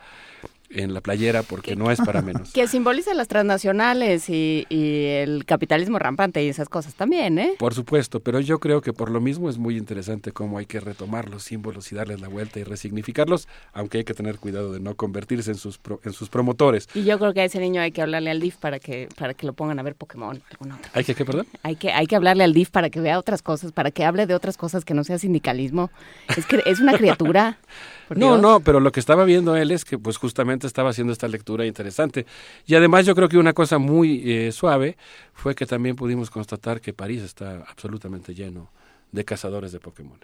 en 0.70 0.94
la 0.94 1.00
playera 1.00 1.42
porque 1.42 1.76
no 1.76 1.90
es 1.90 1.98
para 2.00 2.22
menos. 2.22 2.50
Que 2.56 2.66
simboliza 2.68 3.12
las 3.14 3.28
transnacionales 3.28 4.28
y, 4.28 4.66
y 4.68 5.04
el 5.06 5.44
capitalismo 5.44 5.98
rampante 5.98 6.42
y 6.44 6.48
esas 6.48 6.68
cosas 6.68 6.94
también, 6.94 7.38
¿eh? 7.38 7.54
Por 7.58 7.74
supuesto, 7.74 8.20
pero 8.20 8.40
yo 8.40 8.58
creo 8.60 8.80
que 8.80 8.92
por 8.92 9.10
lo 9.10 9.20
mismo 9.20 9.48
es 9.50 9.58
muy 9.58 9.76
interesante 9.76 10.32
cómo 10.32 10.58
hay 10.58 10.66
que 10.66 10.80
retomar 10.80 11.28
los 11.28 11.42
símbolos 11.44 11.90
y 11.92 11.94
darles 11.94 12.20
la 12.20 12.28
vuelta 12.28 12.58
y 12.60 12.64
resignificarlos, 12.64 13.48
aunque 13.72 13.98
hay 13.98 14.04
que 14.04 14.14
tener 14.14 14.38
cuidado 14.38 14.72
de 14.72 14.80
no 14.80 14.94
convertirse 14.94 15.50
en 15.50 15.56
sus, 15.58 15.78
pro- 15.78 16.00
en 16.04 16.12
sus 16.12 16.28
promotores. 16.28 16.88
Y 16.94 17.04
yo 17.04 17.18
creo 17.18 17.32
que 17.34 17.40
a 17.42 17.44
ese 17.44 17.58
niño 17.60 17.80
hay 17.80 17.92
que 17.92 18.02
hablarle 18.02 18.30
al 18.30 18.40
DIF 18.40 18.56
para 18.56 18.78
que 18.78 19.08
para 19.18 19.34
que 19.34 19.46
lo 19.46 19.52
pongan 19.52 19.78
a 19.78 19.82
ver 19.82 19.94
Pokémon. 19.94 20.42
alguna 20.50 20.76
otra. 20.76 20.90
¿Hay 20.94 21.04
que 21.04 21.14
qué, 21.14 21.24
perdón? 21.24 21.46
Hay 21.62 21.76
que 21.76 21.92
hay 21.92 22.06
que 22.06 22.16
hablarle 22.16 22.44
al 22.44 22.52
DIF 22.52 22.70
para 22.70 22.90
que 22.90 23.00
vea 23.00 23.18
otras 23.18 23.42
cosas, 23.42 23.72
para 23.72 23.90
que 23.90 24.04
hable 24.04 24.26
de 24.26 24.34
otras 24.34 24.56
cosas 24.56 24.84
que 24.84 24.94
no 24.94 25.04
sea 25.04 25.18
sindicalismo. 25.18 25.90
Es 26.36 26.46
que 26.46 26.62
es 26.66 26.80
una 26.80 26.96
criatura. 26.96 27.58
No, 28.14 28.38
no, 28.38 28.60
pero 28.60 28.80
lo 28.80 28.92
que 28.92 29.00
estaba 29.00 29.24
viendo 29.24 29.56
él 29.56 29.70
es 29.70 29.84
que 29.84 29.98
pues 29.98 30.16
justamente 30.16 30.66
estaba 30.66 30.90
haciendo 30.90 31.12
esta 31.12 31.28
lectura 31.28 31.66
interesante. 31.66 32.26
Y 32.66 32.74
además 32.74 33.06
yo 33.06 33.14
creo 33.14 33.28
que 33.28 33.38
una 33.38 33.52
cosa 33.52 33.78
muy 33.78 34.22
eh, 34.30 34.52
suave 34.52 34.96
fue 35.34 35.54
que 35.54 35.66
también 35.66 35.96
pudimos 35.96 36.30
constatar 36.30 36.80
que 36.80 36.92
París 36.92 37.22
está 37.22 37.64
absolutamente 37.68 38.34
lleno 38.34 38.70
de 39.12 39.24
cazadores 39.24 39.72
de 39.72 39.80
Pokémon. 39.80 40.18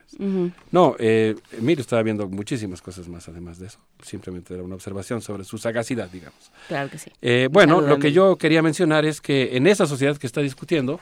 No, 0.71 0.97
eh, 0.99 1.35
Emilio 1.53 1.81
estaba 1.81 2.03
viendo 2.03 2.29
muchísimas 2.29 2.83
cosas 2.83 3.09
más 3.09 3.29
además 3.29 3.59
de 3.59 3.67
eso. 3.67 3.79
Simplemente 4.03 4.55
era 4.55 4.63
una 4.63 4.75
observación 4.75 5.23
sobre 5.23 5.45
su 5.45 5.57
sagacidad, 5.57 6.11
digamos. 6.11 6.51
Claro 6.69 6.91
que 6.91 6.99
sí. 6.99 7.11
Eh, 7.23 7.49
bueno, 7.51 7.81
lo 7.81 7.99
que 7.99 8.13
yo 8.13 8.37
quería 8.37 8.63
mencionar 8.63 9.05
es 9.05 9.21
que 9.21 9.57
en 9.57 9.67
esa 9.67 9.87
sociedad 9.87 10.17
que 10.17 10.27
está 10.27 10.41
discutiendo 10.41 11.01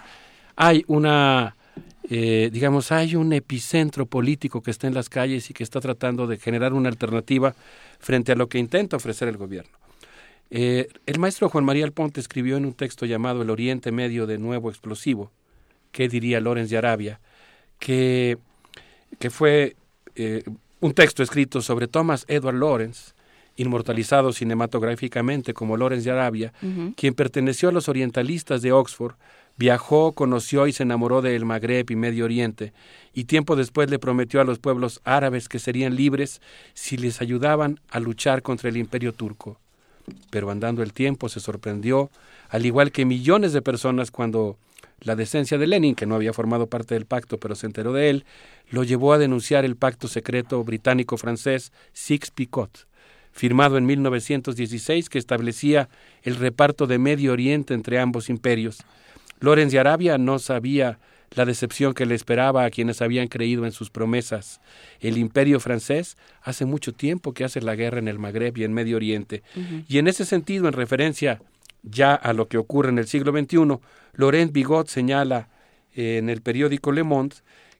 hay 0.56 0.84
una, 0.86 1.56
eh, 2.12 2.50
digamos, 2.52 2.90
hay 2.90 3.14
un 3.14 3.32
epicentro 3.32 4.04
político 4.04 4.62
que 4.62 4.72
está 4.72 4.88
en 4.88 4.94
las 4.94 5.08
calles 5.08 5.48
y 5.48 5.54
que 5.54 5.62
está 5.62 5.80
tratando 5.80 6.26
de 6.26 6.38
generar 6.38 6.72
una 6.72 6.88
alternativa 6.88 7.54
frente 8.00 8.32
a 8.32 8.34
lo 8.34 8.48
que 8.48 8.58
intenta 8.58 8.96
ofrecer 8.96 9.28
el 9.28 9.36
gobierno. 9.36 9.70
Eh, 10.50 10.88
el 11.06 11.20
maestro 11.20 11.48
Juan 11.48 11.64
María 11.64 11.84
Alponte 11.84 12.18
escribió 12.18 12.56
en 12.56 12.66
un 12.66 12.72
texto 12.72 13.06
llamado 13.06 13.42
El 13.42 13.50
Oriente 13.50 13.92
Medio 13.92 14.26
de 14.26 14.38
Nuevo 14.38 14.70
Explosivo, 14.70 15.30
¿qué 15.92 16.08
diría 16.08 16.40
Lorenz 16.40 16.68
de 16.68 16.78
Arabia? 16.78 17.20
Que, 17.78 18.38
que 19.20 19.30
fue 19.30 19.76
eh, 20.16 20.42
un 20.80 20.92
texto 20.94 21.22
escrito 21.22 21.62
sobre 21.62 21.86
Thomas 21.86 22.24
Edward 22.26 22.56
Lawrence, 22.56 23.12
inmortalizado 23.54 24.32
cinematográficamente 24.32 25.54
como 25.54 25.76
Lawrence 25.76 26.06
de 26.06 26.10
Arabia, 26.10 26.52
quien 26.96 27.14
perteneció 27.14 27.68
a 27.68 27.72
los 27.72 27.88
orientalistas 27.88 28.62
de 28.62 28.72
Oxford, 28.72 29.14
viajó, 29.60 30.12
conoció 30.12 30.66
y 30.66 30.72
se 30.72 30.84
enamoró 30.84 31.20
del 31.20 31.44
Magreb 31.44 31.90
y 31.90 31.94
Medio 31.94 32.24
Oriente, 32.24 32.72
y 33.12 33.24
tiempo 33.24 33.56
después 33.56 33.90
le 33.90 33.98
prometió 33.98 34.40
a 34.40 34.44
los 34.44 34.58
pueblos 34.58 35.02
árabes 35.04 35.50
que 35.50 35.58
serían 35.58 35.96
libres 35.96 36.40
si 36.72 36.96
les 36.96 37.20
ayudaban 37.20 37.78
a 37.90 38.00
luchar 38.00 38.40
contra 38.40 38.70
el 38.70 38.78
imperio 38.78 39.12
turco. 39.12 39.58
Pero 40.30 40.50
andando 40.50 40.82
el 40.82 40.94
tiempo 40.94 41.28
se 41.28 41.40
sorprendió, 41.40 42.10
al 42.48 42.64
igual 42.64 42.90
que 42.90 43.04
millones 43.04 43.52
de 43.52 43.60
personas 43.60 44.10
cuando 44.10 44.56
la 45.00 45.14
decencia 45.14 45.58
de 45.58 45.66
Lenin, 45.66 45.94
que 45.94 46.06
no 46.06 46.14
había 46.14 46.32
formado 46.32 46.66
parte 46.66 46.94
del 46.94 47.04
pacto 47.04 47.36
pero 47.36 47.54
se 47.54 47.66
enteró 47.66 47.92
de 47.92 48.08
él, 48.08 48.24
lo 48.70 48.82
llevó 48.82 49.12
a 49.12 49.18
denunciar 49.18 49.66
el 49.66 49.76
pacto 49.76 50.08
secreto 50.08 50.64
británico-francés 50.64 51.70
Six-Picot, 51.92 52.86
firmado 53.30 53.76
en 53.76 53.84
1916 53.84 55.10
que 55.10 55.18
establecía 55.18 55.90
el 56.22 56.36
reparto 56.36 56.86
de 56.86 56.98
Medio 56.98 57.32
Oriente 57.32 57.74
entre 57.74 57.98
ambos 57.98 58.30
imperios. 58.30 58.78
Lorenz 59.40 59.72
de 59.72 59.78
Arabia 59.78 60.18
no 60.18 60.38
sabía 60.38 60.98
la 61.32 61.44
decepción 61.44 61.94
que 61.94 62.06
le 62.06 62.14
esperaba 62.14 62.64
a 62.64 62.70
quienes 62.70 63.02
habían 63.02 63.28
creído 63.28 63.64
en 63.64 63.72
sus 63.72 63.90
promesas. 63.90 64.60
El 65.00 65.16
imperio 65.16 65.60
francés 65.60 66.16
hace 66.42 66.64
mucho 66.64 66.92
tiempo 66.92 67.32
que 67.32 67.44
hace 67.44 67.60
la 67.60 67.76
guerra 67.76 67.98
en 67.98 68.08
el 68.08 68.18
Magreb 68.18 68.58
y 68.58 68.64
en 68.64 68.72
Medio 68.72 68.96
Oriente. 68.96 69.42
Y 69.88 69.98
en 69.98 70.08
ese 70.08 70.24
sentido, 70.24 70.66
en 70.66 70.72
referencia 70.72 71.40
ya 71.82 72.14
a 72.14 72.32
lo 72.32 72.48
que 72.48 72.58
ocurre 72.58 72.90
en 72.90 72.98
el 72.98 73.06
siglo 73.06 73.32
XXI, 73.32 73.78
Laurent 74.14 74.52
Bigot 74.52 74.88
señala 74.88 75.48
eh, 75.94 76.18
en 76.18 76.28
el 76.28 76.42
periódico 76.42 76.92
Le 76.92 77.04
Monde 77.04 77.36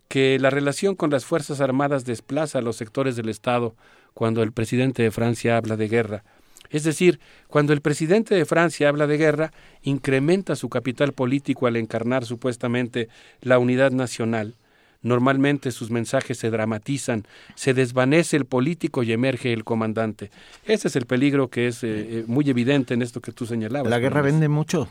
que 0.09 0.39
la 0.41 0.51
relación 0.51 0.97
con 0.97 1.11
las 1.11 1.25
Fuerzas 1.25 1.61
Armadas 1.61 2.05
desplaza 2.05 2.59
a 2.59 2.63
los 2.63 2.77
sectores 2.77 3.15
del 3.17 3.29
Estado 3.29 3.77
cuando 4.15 4.43
el 4.43 4.53
presidente 4.53 5.03
de 5.03 5.11
Francia 5.11 5.57
habla 5.57 5.77
de 5.77 5.89
guerra. 5.89 6.25
Es 6.71 6.85
decir, 6.85 7.19
cuando 7.49 7.73
el 7.73 7.81
presidente 7.81 8.35
de 8.35 8.45
Francia 8.45 8.89
habla 8.89 9.07
de 9.07 9.17
guerra, 9.19 9.53
incrementa 9.83 10.55
su 10.57 10.69
capital 10.69 11.13
político 11.13 11.67
al 11.67 11.77
encarnar 11.77 12.25
supuestamente 12.25 13.09
la 13.43 13.59
unidad 13.59 13.91
nacional. 13.91 14.55
Normalmente 15.03 15.71
sus 15.73 15.91
mensajes 15.91 16.37
se 16.39 16.51
dramatizan, 16.51 17.25
se 17.55 17.73
desvanece 17.75 18.37
el 18.37 18.45
político 18.45 19.03
y 19.03 19.13
emerge 19.13 19.53
el 19.53 19.65
comandante. 19.65 20.31
Ese 20.67 20.89
es 20.89 20.97
el 20.97 21.07
peligro 21.07 21.49
que 21.49 21.69
es 21.69 21.83
eh, 21.83 21.89
eh, 22.21 22.25
muy 22.27 22.49
evidente 22.51 22.95
en 22.95 23.01
esto 23.03 23.21
que 23.21 23.33
tú 23.33 23.47
señalabas. 23.47 23.89
La 23.91 23.99
guerra 23.99 24.21
vende 24.21 24.49
mucho. 24.49 24.89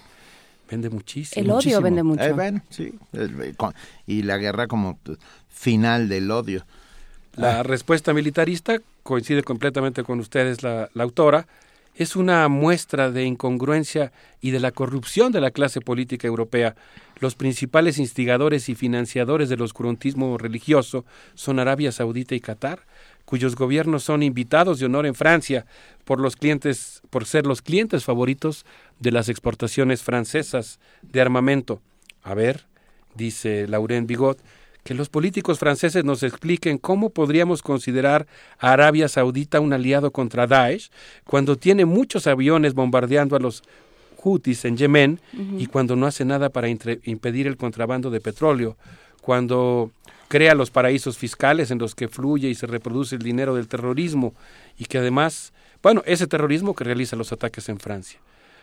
Vende 0.69 0.89
muchísimo. 0.89 1.41
El 1.41 1.49
odio 1.51 1.55
muchísimo. 1.55 1.81
vende 1.81 2.03
mucho. 2.03 2.23
Eh, 2.23 2.33
bueno, 2.33 2.61
sí. 2.69 2.93
Y 4.07 4.23
la 4.23 4.37
guerra 4.37 4.67
como 4.67 4.99
final 5.47 6.09
del 6.09 6.29
odio. 6.31 6.65
La 7.35 7.59
Ah. 7.59 7.63
respuesta 7.63 8.11
militarista 8.13 8.79
coincide 9.03 9.43
completamente 9.43 10.03
con 10.03 10.19
ustedes, 10.19 10.61
la, 10.63 10.89
la 10.93 11.03
autora, 11.03 11.47
es 11.99 12.15
una 12.15 12.47
muestra 12.47 13.11
de 13.11 13.25
incongruencia 13.25 14.13
y 14.39 14.51
de 14.51 14.61
la 14.61 14.71
corrupción 14.71 15.33
de 15.33 15.41
la 15.41 15.51
clase 15.51 15.81
política 15.81 16.27
europea. 16.27 16.77
Los 17.19 17.35
principales 17.35 17.97
instigadores 17.97 18.69
y 18.69 18.75
financiadores 18.75 19.49
del 19.49 19.61
oscurantismo 19.61 20.37
religioso 20.37 21.03
son 21.33 21.59
Arabia 21.59 21.91
Saudita 21.91 22.35
y 22.35 22.39
Qatar, 22.39 22.85
cuyos 23.25 23.57
gobiernos 23.57 24.03
son 24.03 24.23
invitados 24.23 24.79
de 24.79 24.85
honor 24.85 25.07
en 25.07 25.13
Francia 25.13 25.65
por 26.05 26.21
los 26.21 26.37
clientes, 26.37 27.01
por 27.09 27.25
ser 27.25 27.45
los 27.45 27.61
clientes 27.61 28.05
favoritos 28.05 28.65
de 29.01 29.11
las 29.11 29.27
exportaciones 29.27 30.01
francesas 30.01 30.79
de 31.01 31.19
armamento. 31.19 31.81
A 32.23 32.33
ver, 32.33 32.65
dice 33.13 33.67
Laurent 33.67 34.07
Bigot, 34.07 34.39
que 34.83 34.93
los 34.93 35.09
políticos 35.09 35.59
franceses 35.59 36.03
nos 36.03 36.23
expliquen 36.23 36.77
cómo 36.77 37.09
podríamos 37.09 37.61
considerar 37.61 38.27
a 38.59 38.71
Arabia 38.71 39.07
Saudita 39.07 39.59
un 39.59 39.73
aliado 39.73 40.11
contra 40.11 40.47
Daesh 40.47 40.89
cuando 41.25 41.57
tiene 41.57 41.85
muchos 41.85 42.27
aviones 42.27 42.73
bombardeando 42.73 43.35
a 43.35 43.39
los 43.39 43.63
Houthis 44.23 44.65
en 44.65 44.77
Yemen 44.77 45.19
y 45.57 45.67
cuando 45.67 45.95
no 45.95 46.05
hace 46.05 46.25
nada 46.25 46.49
para 46.49 46.67
impedir 46.69 47.47
el 47.47 47.57
contrabando 47.57 48.09
de 48.09 48.19
petróleo, 48.19 48.77
cuando 49.21 49.91
crea 50.27 50.55
los 50.55 50.71
paraísos 50.71 51.17
fiscales 51.17 51.71
en 51.71 51.79
los 51.79 51.95
que 51.95 52.07
fluye 52.07 52.49
y 52.49 52.55
se 52.55 52.67
reproduce 52.67 53.15
el 53.15 53.21
dinero 53.21 53.55
del 53.55 53.67
terrorismo 53.67 54.33
y 54.77 54.85
que 54.85 54.99
además, 54.99 55.53
bueno, 55.81 56.03
ese 56.05 56.27
terrorismo 56.27 56.75
que 56.75 56.83
realiza 56.83 57.15
los 57.15 57.31
ataques 57.31 57.67
en 57.69 57.79
Francia. 57.79 58.19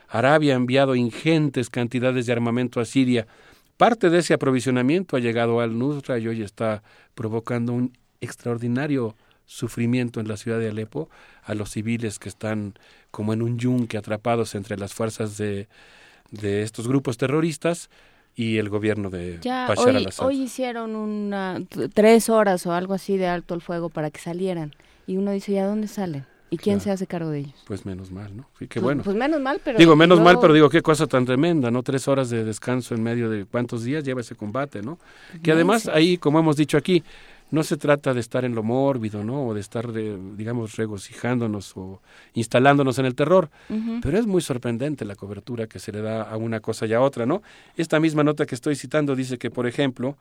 Arabia 0.09 0.55
ha 0.55 0.57
enviado 0.57 0.95
ingentes 0.95 1.69
cantidades 1.69 2.27
de 2.27 2.33
armamento 2.33 2.81
a 2.81 2.85
Siria. 2.85 3.27
Parte 3.76 4.08
de 4.08 4.18
ese 4.18 4.32
aprovisionamiento 4.34 5.16
ha 5.16 5.20
llegado 5.20 5.60
al 5.60 5.78
Nusra 5.78 6.18
y 6.18 6.28
hoy 6.28 6.42
está 6.42 6.82
provocando 7.14 7.72
un 7.72 7.92
extraordinario 8.20 9.14
sufrimiento 9.44 10.18
en 10.18 10.28
la 10.28 10.36
ciudad 10.36 10.58
de 10.58 10.70
Alepo 10.70 11.10
a 11.44 11.55
los 11.55 11.70
civiles 11.70 12.18
que 12.18 12.28
están 12.28 12.74
como 13.10 13.32
en 13.32 13.42
un 13.42 13.58
yunque 13.58 13.98
atrapados 13.98 14.55
entre 14.55 14.76
las 14.78 14.94
fuerzas 14.94 15.36
de, 15.36 15.68
de 16.30 16.62
estos 16.62 16.88
grupos 16.88 17.18
terroristas 17.18 17.90
y 18.34 18.56
el 18.56 18.68
gobierno 18.70 19.10
de 19.10 19.38
Ya 19.42 19.68
Bashar 19.68 19.88
hoy, 19.88 19.96
al-Assad. 19.96 20.26
hoy 20.26 20.42
hicieron 20.42 20.96
una 20.96 21.62
tres 21.94 22.28
horas 22.28 22.66
o 22.66 22.72
algo 22.72 22.94
así 22.94 23.16
de 23.18 23.28
alto 23.28 23.55
el 23.55 23.60
fuego 23.60 23.88
para 23.88 24.10
que 24.10 24.20
salieran 24.20 24.74
y 25.06 25.18
uno 25.18 25.30
dice, 25.30 25.52
¿y 25.52 25.58
a 25.58 25.66
dónde 25.66 25.86
salen? 25.86 26.26
¿Y 26.49 26.58
quién 26.58 26.76
Claro. 26.76 26.84
se 26.84 26.91
hace 26.92 27.07
cargo 27.07 27.31
de 27.31 27.41
ellos? 27.41 27.55
Pues 27.66 27.84
menos 27.84 28.10
mal, 28.12 28.36
¿no? 28.36 28.49
Sí, 28.58 28.66
qué 28.68 28.75
Pues- 28.81 28.83
bueno. 28.84 29.02
Pues 29.02 29.16
menos 29.16 29.41
mal, 29.41 29.60
pero 29.65 29.78
digo, 29.78 29.97
menos 29.97 30.20
mal, 30.20 30.39
pero 30.41 30.55
digo, 30.55 30.68
qué 30.70 30.81
cosa 30.81 31.07
tan 31.07 31.25
tremenda, 31.25 31.70
¿no? 31.70 31.83
Tres 31.83 32.07
horas 32.08 32.31
de 32.31 32.44
descanso 32.44 32.94
en 32.94 33.02
medio 33.02 33.28
de 33.28 33.44
cuántos 33.47 33.83
días 33.83 34.05
lleva 34.05 34.20
ese 34.20 34.36
combate, 34.36 34.81
¿no? 34.83 34.99
Que 35.42 35.52
además 35.52 35.89
ahí, 35.89 36.18
como 36.18 36.39
hemos 36.39 36.57
dicho 36.57 36.76
aquí, 36.76 37.02
no 37.50 37.62
se 37.62 37.76
trata 37.76 38.12
de 38.12 38.18
estar 38.20 38.44
en 38.44 38.55
lo 38.57 38.62
mórbido, 38.65 39.23
¿no? 39.25 39.47
O 39.47 39.55
de 39.55 39.60
estar, 39.60 39.92
digamos, 39.92 40.76
regocijándonos 40.76 41.76
o 41.76 42.00
instalándonos 42.34 42.99
en 42.99 43.07
el 43.07 43.15
terror. 43.15 43.50
Pero 44.02 44.18
es 44.18 44.26
muy 44.26 44.41
sorprendente 44.41 45.05
la 45.05 45.15
cobertura 45.16 45.66
que 45.66 45.78
se 45.78 45.91
le 45.92 46.00
da 46.00 46.23
a 46.23 46.36
una 46.36 46.60
cosa 46.60 46.86
y 46.86 46.92
a 46.92 47.00
otra, 47.00 47.26
¿no? 47.26 47.42
Esta 47.76 47.99
misma 48.00 48.23
nota 48.25 48.47
que 48.47 48.55
estoy 48.55 48.76
citando 48.76 49.15
dice 49.16 49.39
que, 49.39 49.50
por 49.50 49.66
ejemplo, 49.66 50.16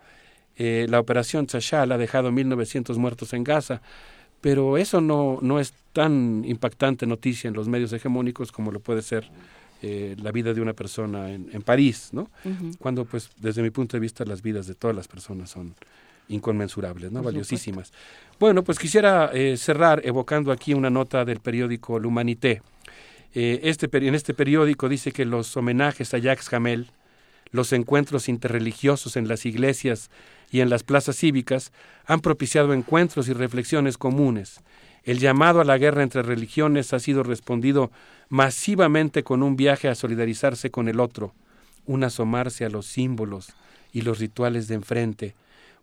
eh, 0.58 0.86
la 0.90 1.00
operación 1.00 1.48
Chashal 1.48 1.92
ha 1.92 1.98
dejado 1.98 2.32
1.900 2.32 2.98
muertos 2.98 3.34
en 3.34 3.44
Gaza, 3.44 3.82
pero 4.46 4.78
eso 4.78 5.02
no, 5.02 5.40
no 5.42 5.60
es 5.60 5.74
tan 5.92 6.44
impactante 6.46 7.08
noticia 7.08 7.48
en 7.48 7.56
los 7.56 7.68
medios 7.68 7.92
hegemónicos 7.94 8.52
como 8.52 8.72
lo 8.72 8.80
puede 8.80 9.02
ser 9.02 9.24
eh, 9.82 10.16
la 10.22 10.32
vida 10.32 10.54
de 10.54 10.62
una 10.62 10.74
persona 10.74 11.32
en, 11.32 11.50
en 11.52 11.64
París, 11.64 12.10
¿no? 12.12 12.30
Cuando, 12.78 13.06
pues, 13.06 13.32
desde 13.38 13.64
mi 13.64 13.72
punto 13.72 13.98
de 13.98 14.02
vista, 14.02 14.24
las 14.24 14.44
vidas 14.44 14.68
de 14.68 14.76
todas 14.76 14.96
las 14.96 15.08
personas 15.08 15.50
son 15.50 15.74
inconmensurables, 16.30 17.12
¿no? 17.12 17.22
Por 17.24 17.32
Valiosísimas. 17.32 17.92
Bueno, 18.40 18.64
pues 18.64 18.78
quisiera 18.78 19.32
eh, 19.34 19.58
cerrar 19.58 20.02
evocando 20.06 20.52
aquí 20.52 20.76
una 20.76 20.92
nota 20.92 21.26
del 21.26 21.40
periódico 21.40 21.98
L'Humanité. 21.98 22.62
Eh, 23.34 23.62
este, 23.64 23.90
peri- 23.90 24.10
en 24.10 24.14
este 24.16 24.36
periódico 24.36 24.88
dice 24.88 25.12
que 25.12 25.26
los 25.26 25.58
homenajes 25.58 26.14
a 26.14 26.20
Jacques 26.20 26.54
Hamel, 26.54 26.86
los 27.52 27.74
encuentros 27.74 28.30
interreligiosos 28.30 29.18
en 29.18 29.28
las 29.28 29.46
iglesias 29.48 30.12
y 30.52 30.62
en 30.62 30.70
las 30.70 30.84
plazas 30.84 31.18
cívicas 31.18 31.72
han 32.06 32.22
propiciado 32.22 32.74
encuentros 32.74 33.28
y 33.28 33.34
reflexiones 33.34 33.98
comunes. 33.98 34.62
El 35.04 35.20
llamado 35.20 35.62
a 35.62 35.66
la 35.66 35.78
guerra 35.78 36.04
entre 36.04 36.24
religiones 36.24 36.94
ha 36.94 37.00
sido 37.00 37.24
respondido 37.24 37.92
masivamente 38.30 39.24
con 39.24 39.44
un 39.44 39.56
viaje 39.56 39.88
a 39.88 39.96
solidarizarse 39.96 40.72
con 40.72 40.88
el 40.88 41.00
otro, 41.00 41.34
un 41.86 42.04
asomarse 42.04 42.66
a 42.66 42.70
los 42.70 42.88
símbolos 42.88 43.54
y 43.94 44.02
los 44.02 44.20
rituales 44.20 44.68
de 44.68 44.76
enfrente, 44.76 45.36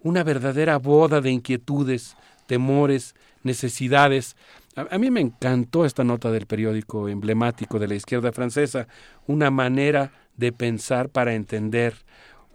una 0.02 0.24
verdadera 0.24 0.78
boda 0.78 1.20
de 1.20 1.30
inquietudes, 1.30 2.16
temores, 2.46 3.14
necesidades. 3.42 4.36
A, 4.74 4.98
mí 4.98 5.10
me 5.10 5.20
encantó 5.20 5.84
esta 5.84 6.04
nota 6.04 6.30
del 6.30 6.46
periódico 6.46 7.08
emblemático 7.08 7.78
de 7.78 7.88
la 7.88 7.94
izquierda 7.94 8.32
francesa, 8.32 8.88
una 9.26 9.50
manera 9.50 10.12
de 10.36 10.52
pensar 10.52 11.08
para 11.08 11.34
entender, 11.34 11.94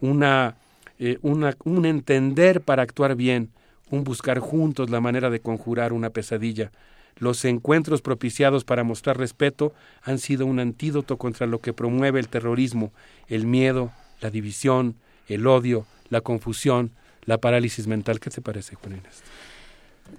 una, 0.00 0.56
eh, 0.98 1.18
una, 1.22 1.56
un 1.64 1.86
entender 1.86 2.60
para 2.60 2.82
actuar 2.82 3.14
bien, 3.14 3.50
un 3.90 4.04
buscar 4.04 4.38
juntos 4.38 4.90
la 4.90 5.00
manera 5.00 5.30
de 5.30 5.40
conjurar 5.40 5.92
una 5.92 6.10
pesadilla. 6.10 6.70
Los 7.16 7.44
encuentros 7.44 8.00
propiciados 8.02 8.64
para 8.64 8.84
mostrar 8.84 9.18
respeto 9.18 9.72
han 10.02 10.18
sido 10.18 10.46
un 10.46 10.60
antídoto 10.60 11.16
contra 11.16 11.46
lo 11.46 11.60
que 11.60 11.72
promueve 11.72 12.20
el 12.20 12.28
terrorismo, 12.28 12.92
el 13.28 13.46
miedo, 13.46 13.90
la 14.20 14.30
división, 14.30 14.94
el 15.26 15.46
odio, 15.46 15.84
la 16.10 16.20
confusión, 16.20 16.92
la 17.24 17.38
parálisis 17.38 17.86
mental. 17.86 18.20
¿Qué 18.20 18.30
te 18.30 18.40
parece, 18.40 18.76
Juan 18.76 18.98
Inés? 18.98 19.22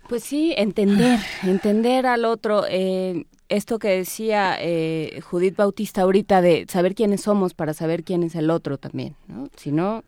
Pues 0.07 0.23
sí, 0.23 0.53
entender, 0.57 1.19
entender 1.43 2.05
al 2.05 2.25
otro. 2.25 2.65
eh, 2.69 3.25
esto 3.49 3.79
que 3.79 3.89
decía 3.89 4.57
eh, 4.59 5.21
Judith 5.23 5.55
Bautista 5.55 6.03
ahorita 6.03 6.41
de 6.41 6.65
saber 6.69 6.93
quiénes 6.93 7.21
somos 7.21 7.55
para 7.55 7.73
saber 7.73 8.03
quién 8.03 8.21
es 8.21 8.35
el 8.35 8.51
otro 8.51 8.77
también, 8.77 9.15
¿no? 9.27 9.49
Si 9.57 9.71
no, 9.71 10.03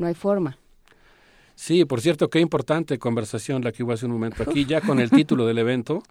no 0.00 0.06
hay 0.06 0.14
forma. 0.14 0.56
Sí, 1.54 1.84
por 1.84 2.00
cierto, 2.00 2.28
qué 2.30 2.40
importante 2.40 2.98
conversación 2.98 3.62
la 3.62 3.70
que 3.70 3.82
hubo 3.82 3.92
hace 3.92 4.06
un 4.06 4.12
momento 4.12 4.42
aquí, 4.42 4.64
ya 4.64 4.80
con 4.80 4.98
el 4.98 5.10
título 5.10 5.46
del 5.46 5.58
evento, 5.58 6.02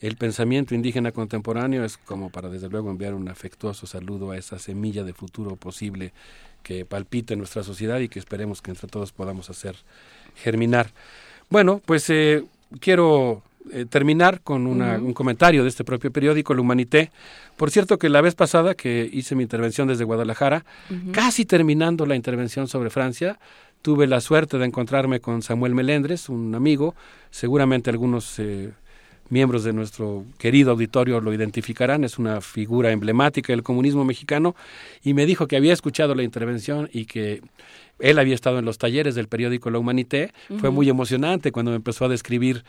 el 0.00 0.16
pensamiento 0.16 0.74
indígena 0.74 1.12
contemporáneo, 1.12 1.84
es 1.84 1.98
como 1.98 2.30
para 2.30 2.48
desde 2.48 2.68
luego 2.70 2.90
enviar 2.90 3.14
un 3.14 3.28
afectuoso 3.28 3.86
saludo 3.86 4.30
a 4.30 4.38
esa 4.38 4.58
semilla 4.58 5.04
de 5.04 5.12
futuro 5.12 5.56
posible 5.56 6.12
que 6.62 6.84
palpita 6.86 7.34
en 7.34 7.38
nuestra 7.40 7.62
sociedad 7.62 8.00
y 8.00 8.08
que 8.08 8.18
esperemos 8.18 8.62
que 8.62 8.70
entre 8.70 8.88
todos 8.88 9.12
podamos 9.12 9.50
hacer 9.50 9.76
germinar. 10.36 10.90
Bueno, 11.50 11.80
pues 11.84 12.08
eh, 12.10 12.44
quiero 12.80 13.42
eh, 13.72 13.84
terminar 13.88 14.40
con 14.40 14.66
una- 14.66 14.96
un 14.98 15.12
comentario 15.12 15.62
de 15.62 15.68
este 15.68 15.84
propio 15.84 16.10
periódico, 16.10 16.52
El 16.54 16.60
Humanité. 16.60 17.10
Por 17.58 17.72
cierto 17.72 17.98
que 17.98 18.08
la 18.08 18.20
vez 18.20 18.36
pasada 18.36 18.76
que 18.76 19.10
hice 19.12 19.34
mi 19.34 19.42
intervención 19.42 19.88
desde 19.88 20.04
Guadalajara, 20.04 20.64
casi 21.10 21.44
terminando 21.44 22.06
la 22.06 22.14
intervención 22.14 22.68
sobre 22.68 22.88
Francia, 22.88 23.40
tuve 23.82 24.06
la 24.06 24.20
suerte 24.20 24.58
de 24.58 24.64
encontrarme 24.64 25.18
con 25.18 25.42
Samuel 25.42 25.74
Melendres, 25.74 26.28
un 26.28 26.54
amigo, 26.54 26.94
seguramente 27.32 27.90
algunos 27.90 28.38
eh, 28.38 28.70
miembros 29.28 29.64
de 29.64 29.72
nuestro 29.72 30.24
querido 30.38 30.70
auditorio 30.70 31.20
lo 31.20 31.34
identificarán, 31.34 32.04
es 32.04 32.16
una 32.16 32.40
figura 32.40 32.92
emblemática 32.92 33.52
del 33.52 33.64
comunismo 33.64 34.04
mexicano, 34.04 34.54
y 35.02 35.14
me 35.14 35.26
dijo 35.26 35.48
que 35.48 35.56
había 35.56 35.72
escuchado 35.72 36.14
la 36.14 36.22
intervención 36.22 36.88
y 36.92 37.06
que 37.06 37.42
él 37.98 38.20
había 38.20 38.36
estado 38.36 38.60
en 38.60 38.66
los 38.66 38.78
talleres 38.78 39.16
del 39.16 39.26
periódico 39.26 39.68
La 39.70 39.80
Humanité. 39.80 40.32
Fue 40.60 40.70
muy 40.70 40.88
emocionante 40.88 41.50
cuando 41.50 41.72
me 41.72 41.76
empezó 41.76 42.04
a 42.04 42.08
describir 42.08 42.62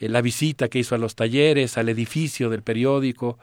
eh, 0.00 0.10
la 0.10 0.20
visita 0.20 0.68
que 0.68 0.80
hizo 0.80 0.94
a 0.94 0.98
los 0.98 1.14
talleres, 1.14 1.78
al 1.78 1.88
edificio 1.88 2.50
del 2.50 2.60
periódico. 2.60 3.38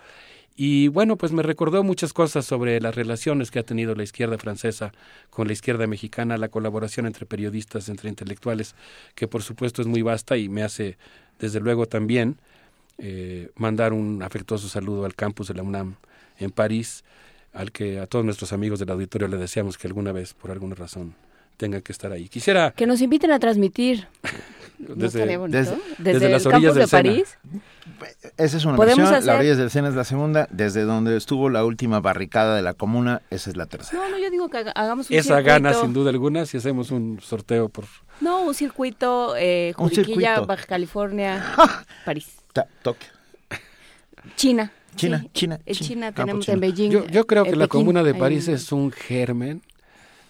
Y 0.56 0.90
bueno, 0.90 1.18
pues 1.18 1.32
me 1.32 1.44
recordó 1.44 1.84
muchas 1.84 2.14
cosas 2.14 2.46
sobre 2.46 2.82
las 2.82 2.94
relaciones 2.94 3.52
que 3.52 3.60
ha 3.60 3.64
tenido 3.64 3.96
la 3.96 4.04
izquierda 4.04 4.38
francesa 4.38 4.92
con 5.30 5.48
la 5.48 5.54
izquierda 5.54 5.88
mexicana, 5.88 6.38
la 6.38 6.50
colaboración 6.50 7.06
entre 7.06 7.26
periodistas, 7.26 7.90
entre 7.90 8.10
intelectuales, 8.10 8.76
que 9.16 9.28
por 9.28 9.44
supuesto 9.44 9.82
es 9.82 9.88
muy 9.88 10.02
vasta 10.02 10.38
y 10.38 10.50
me 10.50 10.64
hace, 10.64 10.98
desde 11.40 11.62
luego, 11.62 11.86
también 11.86 12.38
eh, 12.98 13.50
mandar 13.56 13.94
un 13.94 14.22
afectuoso 14.24 14.68
saludo 14.68 15.06
al 15.06 15.16
campus 15.16 15.48
de 15.48 15.54
la 15.56 15.64
UNAM 15.64 15.96
en 16.38 16.52
París, 16.52 17.04
al 17.54 17.72
que 17.72 18.00
a 18.00 18.08
todos 18.08 18.26
nuestros 18.26 18.54
amigos 18.54 18.80
del 18.80 18.92
auditorio 18.92 19.28
le 19.28 19.38
deseamos 19.38 19.78
que 19.78 19.88
alguna 19.88 20.12
vez, 20.12 20.34
por 20.34 20.52
alguna 20.52 20.76
razón, 20.76 21.16
tenga 21.62 21.80
que 21.82 21.92
estar 21.92 22.12
ahí. 22.12 22.28
Quisiera 22.28 22.72
Que 22.72 22.88
nos 22.88 23.02
inviten 23.02 23.32
a 23.32 23.38
transmitir. 23.40 24.08
Desde, 24.80 25.38
desde, 25.48 25.78
desde, 26.00 26.30
las 26.30 26.44
orillas 26.48 26.74
del 26.74 26.86
de 26.86 26.90
París. 26.90 27.38
Esa 28.36 28.58
es 28.58 28.66
una 28.66 28.76
versión, 28.78 29.06
hacer... 29.06 29.26
la 29.26 29.36
orilla 29.36 29.56
del 29.56 29.70
Sena 29.70 29.90
es 29.90 29.94
la 29.94 30.04
segunda, 30.04 30.48
desde 30.50 30.82
donde 30.86 31.16
estuvo 31.18 31.52
la 31.52 31.64
última 31.64 32.00
barricada 32.00 32.56
de 32.56 32.64
la 32.64 32.74
comuna, 32.74 33.22
esa 33.30 33.52
es 33.52 33.58
la 33.58 33.68
tercera. 33.68 34.02
No, 34.02 34.10
no, 34.10 34.18
yo 34.18 34.32
digo 34.32 34.50
que 34.50 34.58
hagamos 34.74 35.08
un 35.08 35.16
Esa 35.16 35.36
circuito. 35.36 35.46
gana 35.46 35.74
sin 35.76 35.94
duda 35.94 36.10
alguna 36.10 36.48
si 36.48 36.58
hacemos 36.58 36.90
un 36.90 37.20
sorteo 37.22 37.70
por... 37.70 37.86
No, 38.22 38.42
un 38.42 38.56
circuito, 38.56 39.36
eh, 39.38 39.74
Juriquilla, 39.76 40.02
un 40.02 40.16
circuito. 40.16 40.46
Baja 40.48 40.66
California, 40.66 41.46
París. 42.04 42.38
Ta 42.52 42.66
Tokio. 42.82 43.10
China. 44.36 44.72
China, 44.96 45.20
sí. 45.22 45.30
China, 45.32 45.60
En 45.64 45.76
China. 45.76 45.88
China 45.88 46.12
tenemos 46.12 46.46
chino. 46.46 46.56
en 46.56 46.60
Beijing. 46.60 46.90
Yo, 46.90 47.06
yo 47.06 47.28
creo 47.28 47.44
que 47.44 47.52
en 47.52 47.60
la 47.60 47.66
Pekín, 47.66 47.82
Comuna 47.82 48.02
de 48.02 48.16
París 48.16 48.48
es 48.48 48.72
un 48.72 48.92
germen, 48.92 49.62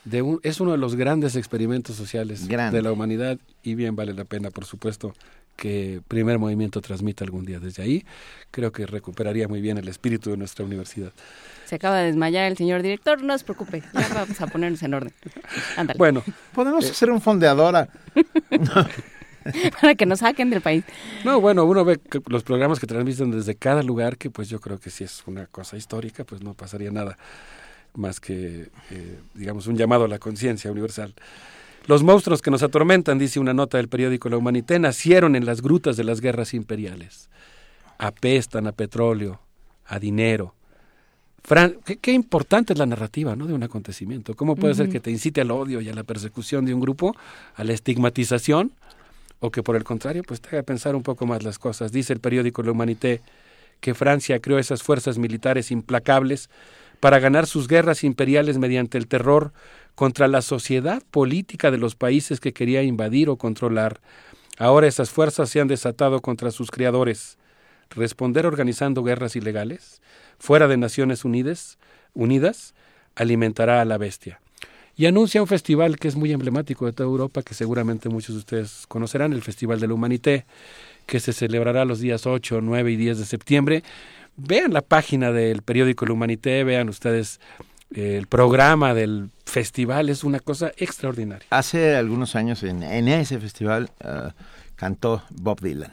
de 0.05 0.21
un, 0.21 0.39
es 0.43 0.59
uno 0.59 0.71
de 0.71 0.77
los 0.77 0.95
grandes 0.95 1.35
experimentos 1.35 1.95
sociales 1.95 2.47
Grande. 2.47 2.77
de 2.77 2.83
la 2.83 2.91
humanidad 2.91 3.37
y 3.63 3.75
bien 3.75 3.95
vale 3.95 4.13
la 4.13 4.25
pena, 4.25 4.49
por 4.49 4.65
supuesto, 4.65 5.13
que 5.55 6.01
primer 6.07 6.39
movimiento 6.39 6.81
transmita 6.81 7.23
algún 7.23 7.45
día 7.45 7.59
desde 7.59 7.83
ahí. 7.83 8.05
Creo 8.49 8.71
que 8.71 8.85
recuperaría 8.85 9.47
muy 9.47 9.61
bien 9.61 9.77
el 9.77 9.87
espíritu 9.87 10.31
de 10.31 10.37
nuestra 10.37 10.65
universidad. 10.65 11.11
Se 11.65 11.75
acaba 11.75 11.99
de 11.99 12.07
desmayar 12.07 12.51
el 12.51 12.57
señor 12.57 12.81
director, 12.81 13.21
no 13.21 13.37
se 13.37 13.43
preocupe, 13.43 13.83
ya 13.93 14.09
vamos 14.13 14.41
a 14.41 14.47
ponernos 14.47 14.81
en 14.83 14.93
orden. 14.93 15.13
Ándale. 15.77 15.97
Bueno, 15.97 16.23
Podemos 16.53 16.89
hacer 16.89 17.11
un 17.11 17.21
fondeadora. 17.21 17.87
Para 19.81 19.95
que 19.95 20.05
nos 20.05 20.19
saquen 20.19 20.49
del 20.49 20.61
país. 20.61 20.83
No, 21.25 21.41
bueno, 21.41 21.65
uno 21.65 21.83
ve 21.83 21.97
que 21.97 22.21
los 22.27 22.43
programas 22.43 22.79
que 22.79 22.85
transmiten 22.87 23.31
desde 23.31 23.55
cada 23.55 23.81
lugar, 23.81 24.17
que 24.17 24.29
pues 24.29 24.49
yo 24.49 24.59
creo 24.59 24.79
que 24.79 24.89
si 24.89 25.03
es 25.03 25.23
una 25.25 25.47
cosa 25.47 25.77
histórica, 25.77 26.23
pues 26.23 26.41
no 26.43 26.53
pasaría 26.53 26.91
nada 26.91 27.17
más 27.93 28.19
que, 28.19 28.69
eh, 28.89 29.19
digamos, 29.33 29.67
un 29.67 29.77
llamado 29.77 30.05
a 30.05 30.07
la 30.07 30.19
conciencia 30.19 30.71
universal. 30.71 31.13
Los 31.87 32.03
monstruos 32.03 32.41
que 32.41 32.51
nos 32.51 32.63
atormentan, 32.63 33.17
dice 33.17 33.39
una 33.39 33.53
nota 33.53 33.77
del 33.77 33.89
periódico 33.89 34.29
La 34.29 34.37
Humanité, 34.37 34.79
nacieron 34.79 35.35
en 35.35 35.45
las 35.45 35.61
grutas 35.61 35.97
de 35.97 36.03
las 36.03 36.21
guerras 36.21 36.53
imperiales. 36.53 37.29
Apestan 37.97 38.67
a 38.67 38.71
petróleo, 38.71 39.39
a 39.85 39.99
dinero. 39.99 40.53
Fran 41.43 41.77
qué, 41.83 41.97
qué 41.97 42.11
importante 42.11 42.73
es 42.73 42.79
la 42.79 42.85
narrativa 42.85 43.35
¿no? 43.35 43.47
de 43.47 43.53
un 43.53 43.63
acontecimiento. 43.63 44.35
¿Cómo 44.35 44.55
puede 44.55 44.75
ser 44.75 44.89
que 44.89 44.99
te 44.99 45.09
incite 45.09 45.41
al 45.41 45.49
odio 45.49 45.81
y 45.81 45.89
a 45.89 45.93
la 45.93 46.03
persecución 46.03 46.65
de 46.65 46.73
un 46.73 46.81
grupo, 46.81 47.15
a 47.55 47.63
la 47.63 47.73
estigmatización, 47.73 48.71
o 49.39 49.49
que 49.49 49.63
por 49.63 49.75
el 49.75 49.83
contrario, 49.83 50.21
pues 50.23 50.39
te 50.39 50.49
haga 50.49 50.61
pensar 50.61 50.95
un 50.95 51.01
poco 51.01 51.25
más 51.25 51.41
las 51.41 51.57
cosas? 51.57 51.91
Dice 51.91 52.13
el 52.13 52.19
periódico 52.19 52.61
La 52.61 52.71
Humanité 52.71 53.21
que 53.79 53.95
Francia 53.95 54.39
creó 54.39 54.59
esas 54.59 54.83
fuerzas 54.83 55.17
militares 55.17 55.71
implacables 55.71 56.49
para 57.01 57.19
ganar 57.19 57.47
sus 57.47 57.67
guerras 57.67 58.05
imperiales 58.05 58.57
mediante 58.57 58.97
el 58.97 59.07
terror 59.07 59.51
contra 59.95 60.29
la 60.29 60.41
sociedad 60.41 61.03
política 61.11 61.71
de 61.71 61.77
los 61.77 61.95
países 61.95 62.39
que 62.39 62.53
quería 62.53 62.83
invadir 62.83 63.27
o 63.27 63.35
controlar. 63.35 63.99
Ahora 64.57 64.87
esas 64.87 65.09
fuerzas 65.09 65.49
se 65.49 65.59
han 65.59 65.67
desatado 65.67 66.21
contra 66.21 66.51
sus 66.51 66.71
creadores. 66.71 67.37
Responder 67.89 68.45
organizando 68.45 69.03
guerras 69.03 69.35
ilegales, 69.35 70.01
fuera 70.39 70.67
de 70.67 70.77
Naciones 70.77 71.25
Unidas, 71.25 71.77
Unidas, 72.13 72.73
alimentará 73.15 73.81
a 73.81 73.85
la 73.85 73.97
bestia. 73.97 74.39
Y 74.95 75.07
anuncia 75.07 75.41
un 75.41 75.47
festival 75.47 75.97
que 75.97 76.07
es 76.07 76.15
muy 76.15 76.31
emblemático 76.31 76.85
de 76.85 76.93
toda 76.93 77.09
Europa, 77.09 77.41
que 77.41 77.55
seguramente 77.55 78.09
muchos 78.09 78.35
de 78.35 78.39
ustedes 78.39 78.85
conocerán, 78.87 79.33
el 79.33 79.41
Festival 79.41 79.79
de 79.79 79.87
la 79.87 79.95
Humanité, 79.95 80.45
que 81.07 81.19
se 81.19 81.33
celebrará 81.33 81.83
los 81.85 81.99
días 81.99 82.27
8, 82.27 82.59
9 82.61 82.91
y 82.91 82.95
10 82.95 83.17
de 83.17 83.25
septiembre. 83.25 83.83
Vean 84.37 84.73
la 84.73 84.81
página 84.81 85.31
del 85.31 85.61
periódico 85.61 86.05
La 86.05 86.13
Humanité, 86.13 86.63
vean 86.63 86.89
ustedes 86.89 87.39
eh, 87.93 88.17
el 88.17 88.27
programa 88.27 88.93
del 88.93 89.29
festival, 89.45 90.09
es 90.09 90.23
una 90.23 90.39
cosa 90.39 90.71
extraordinaria. 90.77 91.45
Hace 91.49 91.95
algunos 91.95 92.35
años 92.35 92.63
en, 92.63 92.81
en 92.83 93.07
ese 93.07 93.39
festival 93.39 93.91
ah, 94.03 94.33
cantó 94.75 95.23
Bob 95.29 95.61
Dylan. 95.61 95.91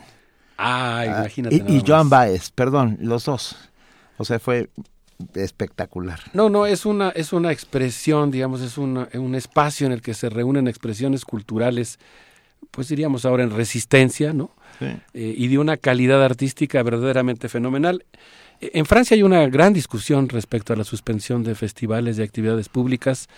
Ah, 0.56 1.00
Ah, 1.00 1.06
imagínate. 1.06 1.56
y, 1.68 1.76
y. 1.76 1.82
Joan 1.86 2.08
Baez, 2.10 2.50
perdón, 2.50 2.98
los 3.00 3.24
dos. 3.26 3.56
O 4.16 4.24
sea, 4.24 4.38
fue 4.38 4.70
espectacular. 5.34 6.20
No, 6.32 6.48
no, 6.48 6.66
es 6.66 6.86
una, 6.86 7.10
es 7.10 7.32
una 7.32 7.52
expresión, 7.52 8.30
digamos, 8.30 8.60
es 8.60 8.78
una- 8.78 9.08
un 9.14 9.34
espacio 9.34 9.86
en 9.86 9.92
el 9.92 10.02
que 10.02 10.14
se 10.14 10.28
reúnen 10.30 10.68
expresiones 10.68 11.24
culturales, 11.24 11.98
pues 12.70 12.88
diríamos 12.88 13.24
ahora 13.24 13.42
en 13.44 13.50
resistencia, 13.50 14.32
¿no? 14.32 14.50
Sí. 14.78 14.86
Eh, 15.14 15.34
y 15.36 15.48
de 15.48 15.58
una 15.58 15.76
calidad 15.76 16.22
artística 16.22 16.82
verdaderamente 16.82 17.48
fenomenal. 17.48 18.04
Eh, 18.60 18.70
En 18.74 18.86
Francia 18.86 19.14
hay 19.14 19.22
una 19.22 19.46
gran 19.48 19.72
discusión 19.72 20.28
respecto 20.28 20.72
a 20.72 20.76
la 20.76 20.84
suspensión 20.84 21.42
de 21.44 21.54
festivales 21.54 22.18
y 22.18 22.22
actividades 22.22 22.68
públicas. 22.68 23.28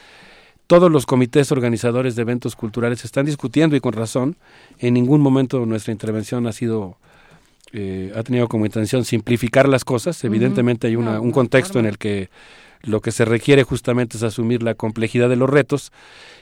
Todos 0.67 0.91
los 0.91 1.05
comités 1.05 1.51
organizadores 1.51 2.15
de 2.15 2.23
eventos 2.23 2.55
culturales 2.55 3.05
están 3.05 3.27
discutiendo 3.27 3.75
y 3.75 3.81
con 3.81 3.93
razón. 3.93 4.37
En 4.79 4.95
ningún 4.95 5.21
momento 5.21 5.67
nuestra 5.67 5.93
intervención 5.93 6.47
ha 6.47 6.53
sido 6.53 6.97
eh, 7.73 8.13
ha 8.17 8.23
tenido 8.23 8.49
como 8.49 8.67
intención 8.67 9.05
simplificar 9.05 9.69
las 9.69 9.85
cosas. 9.85 10.23
Evidentemente 10.25 10.89
hay 10.89 10.97
una, 10.97 11.21
un 11.21 11.31
contexto 11.31 11.79
en 11.79 11.87
el 11.87 11.99
que 11.99 12.29
lo 12.83 13.01
que 13.01 13.13
se 13.13 13.25
requiere 13.25 13.63
justamente 13.63 14.17
es 14.17 14.23
asumir 14.23 14.63
la 14.63 14.75
complejidad 14.75 15.29
de 15.29 15.37
los 15.37 15.49
retos 15.51 15.93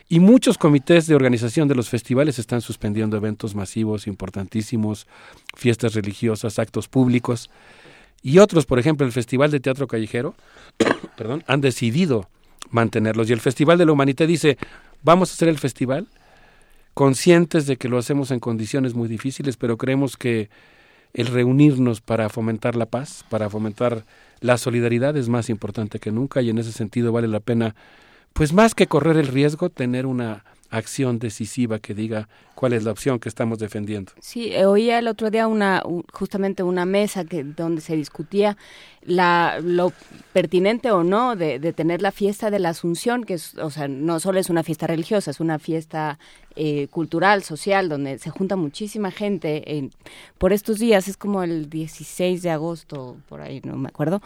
y 0.09 0.21
muchos 0.21 0.57
comités 0.57 1.07
de 1.07 1.15
organización 1.15 1.69
de 1.69 1.75
los 1.75 1.91
festivales 1.91 2.39
están 2.39 2.61
suspendiendo 2.61 3.17
eventos 3.17 3.55
masivos 3.55 4.07
importantísimos, 4.07 5.07
fiestas 5.55 5.95
religiosas, 5.95 6.59
actos 6.59 6.89
públicos. 6.89 7.51
Y 8.23 8.39
otros, 8.39 8.65
por 8.65 8.79
ejemplo, 8.79 9.07
el 9.07 9.13
Festival 9.13 9.51
de 9.51 9.61
Teatro 9.61 9.87
Callejero, 9.87 10.35
perdón, 11.17 11.45
han 11.47 11.61
decidido 11.61 12.29
mantenerlos. 12.71 13.29
Y 13.29 13.33
el 13.33 13.41
Festival 13.41 13.77
de 13.77 13.87
la 13.87 13.93
Humanité 13.93 14.27
dice, 14.27 14.57
vamos 15.03 15.31
a 15.31 15.35
hacer 15.35 15.49
el 15.49 15.59
festival 15.59 16.07
conscientes 16.95 17.67
de 17.67 17.77
que 17.77 17.89
lo 17.89 17.99
hacemos 17.99 18.31
en 18.31 18.41
condiciones 18.41 18.95
muy 18.95 19.09
difíciles, 19.09 19.57
pero 19.57 19.77
creemos 19.77 20.17
que 20.17 20.51
el 21.15 21.27
reunirnos 21.27 22.01
para 22.01 22.29
fomentar 22.29 22.77
la 22.77 22.87
paz, 22.87 23.25
para 23.29 23.49
fomentar 23.49 24.05
la 24.41 24.59
solidaridad 24.59 25.17
es 25.17 25.29
más 25.29 25.49
importante 25.49 26.01
que 26.01 26.11
nunca 26.11 26.43
y 26.43 26.51
en 26.51 26.59
ese 26.59 26.73
sentido 26.73 27.13
vale 27.13 27.29
la 27.29 27.41
pena, 27.41 27.75
pues 28.39 28.53
más 28.53 28.75
que 28.75 28.87
correr 28.87 29.17
el 29.17 29.27
riesgo, 29.27 29.69
tener 29.69 30.07
una 30.07 30.45
acción 30.71 31.19
decisiva 31.19 31.79
que 31.81 31.93
diga 31.95 32.29
cuál 32.55 32.73
es 32.75 32.85
la 32.85 32.93
opción 32.93 33.19
que 33.19 33.29
estamos 33.29 33.59
defendiendo. 33.59 34.13
Sí, 34.21 34.53
eh, 34.53 34.65
oía 34.67 34.99
el 35.01 35.09
otro 35.09 35.31
día 35.31 35.47
una 35.49 35.83
justamente 36.13 36.63
una 36.63 36.85
mesa 36.85 37.25
que 37.25 37.43
donde 37.43 37.81
se 37.81 37.97
discutía 37.97 38.57
la 39.03 39.59
lo 39.63 39.93
pertinente 40.33 40.91
o 40.93 41.03
no 41.03 41.35
de, 41.37 41.59
de 41.59 41.73
tener 41.73 42.01
la 42.01 42.13
fiesta 42.13 42.51
de 42.51 42.59
la 42.61 42.69
Asunción, 42.69 43.25
que 43.25 43.35
es, 43.35 43.55
o 43.57 43.71
sea, 43.71 43.89
no 43.89 44.21
solo 44.21 44.39
es 44.39 44.51
una 44.51 44.63
fiesta 44.63 44.87
religiosa, 44.87 45.31
es 45.33 45.41
una 45.41 45.59
fiesta 45.59 46.19
eh, 46.55 46.87
cultural, 46.93 47.43
social, 47.43 47.89
donde 47.89 48.19
se 48.19 48.31
junta 48.31 48.55
muchísima 48.55 49.11
gente 49.11 49.77
en- 49.79 49.91
por 50.37 50.53
estos 50.53 50.79
días, 50.79 51.09
es 51.09 51.17
como 51.17 51.43
el 51.43 51.69
16 51.71 52.43
de 52.43 52.51
agosto, 52.51 53.17
por 53.29 53.41
ahí, 53.41 53.61
no 53.65 53.77
me 53.77 53.89
acuerdo, 53.89 54.21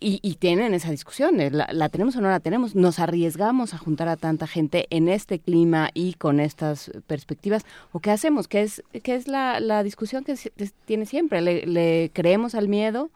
y, 0.00 0.18
y 0.22 0.34
tienen 0.34 0.74
esa 0.74 0.90
discusión, 0.90 1.36
la, 1.52 1.68
la 1.72 1.88
tenemos 1.88 2.16
o 2.16 2.20
no 2.20 2.28
la 2.28 2.40
tenemos, 2.40 2.74
nos 2.74 2.98
arriesgamos 2.98 3.74
a 3.74 3.78
juntar 3.78 4.08
a 4.08 4.16
tanta 4.16 4.46
gente 4.46 4.86
en 4.90 5.08
este 5.08 5.38
clima 5.38 5.90
y 5.94 6.14
con 6.14 6.40
estas 6.40 6.90
perspectivas, 7.06 7.64
o 7.92 8.00
qué 8.00 8.10
hacemos, 8.10 8.48
qué 8.48 8.62
es, 8.62 8.82
qué 9.02 9.14
es 9.14 9.28
la, 9.28 9.60
la 9.60 9.82
discusión 9.84 10.24
que 10.24 10.36
se- 10.36 10.52
tiene 10.84 11.06
siempre, 11.06 11.40
le, 11.40 11.64
le 11.66 12.10
creemos 12.12 12.54
al 12.56 12.68
miedo, 12.68 13.10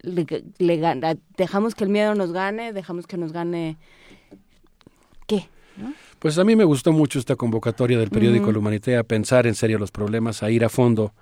le, 0.00 0.26
le 0.58 1.16
dejamos 1.36 1.74
que 1.74 1.84
el 1.84 1.90
miedo 1.90 2.14
nos 2.14 2.32
gane, 2.32 2.72
dejamos 2.72 3.06
que 3.06 3.16
nos 3.18 3.32
gane, 3.32 3.76
¿qué? 5.26 5.48
¿No? 5.76 5.92
Pues 6.18 6.38
a 6.38 6.44
mí 6.44 6.56
me 6.56 6.64
gustó 6.64 6.92
mucho 6.92 7.18
esta 7.18 7.36
convocatoria 7.36 7.98
del 7.98 8.10
periódico 8.10 8.44
Ujú. 8.44 8.52
La 8.52 8.58
Humanité 8.60 8.96
a 8.96 9.02
pensar 9.02 9.46
en 9.46 9.54
serio 9.54 9.78
los 9.78 9.90
problemas, 9.90 10.42
a 10.42 10.50
ir 10.50 10.64
a 10.64 10.68
fondo, 10.68 11.12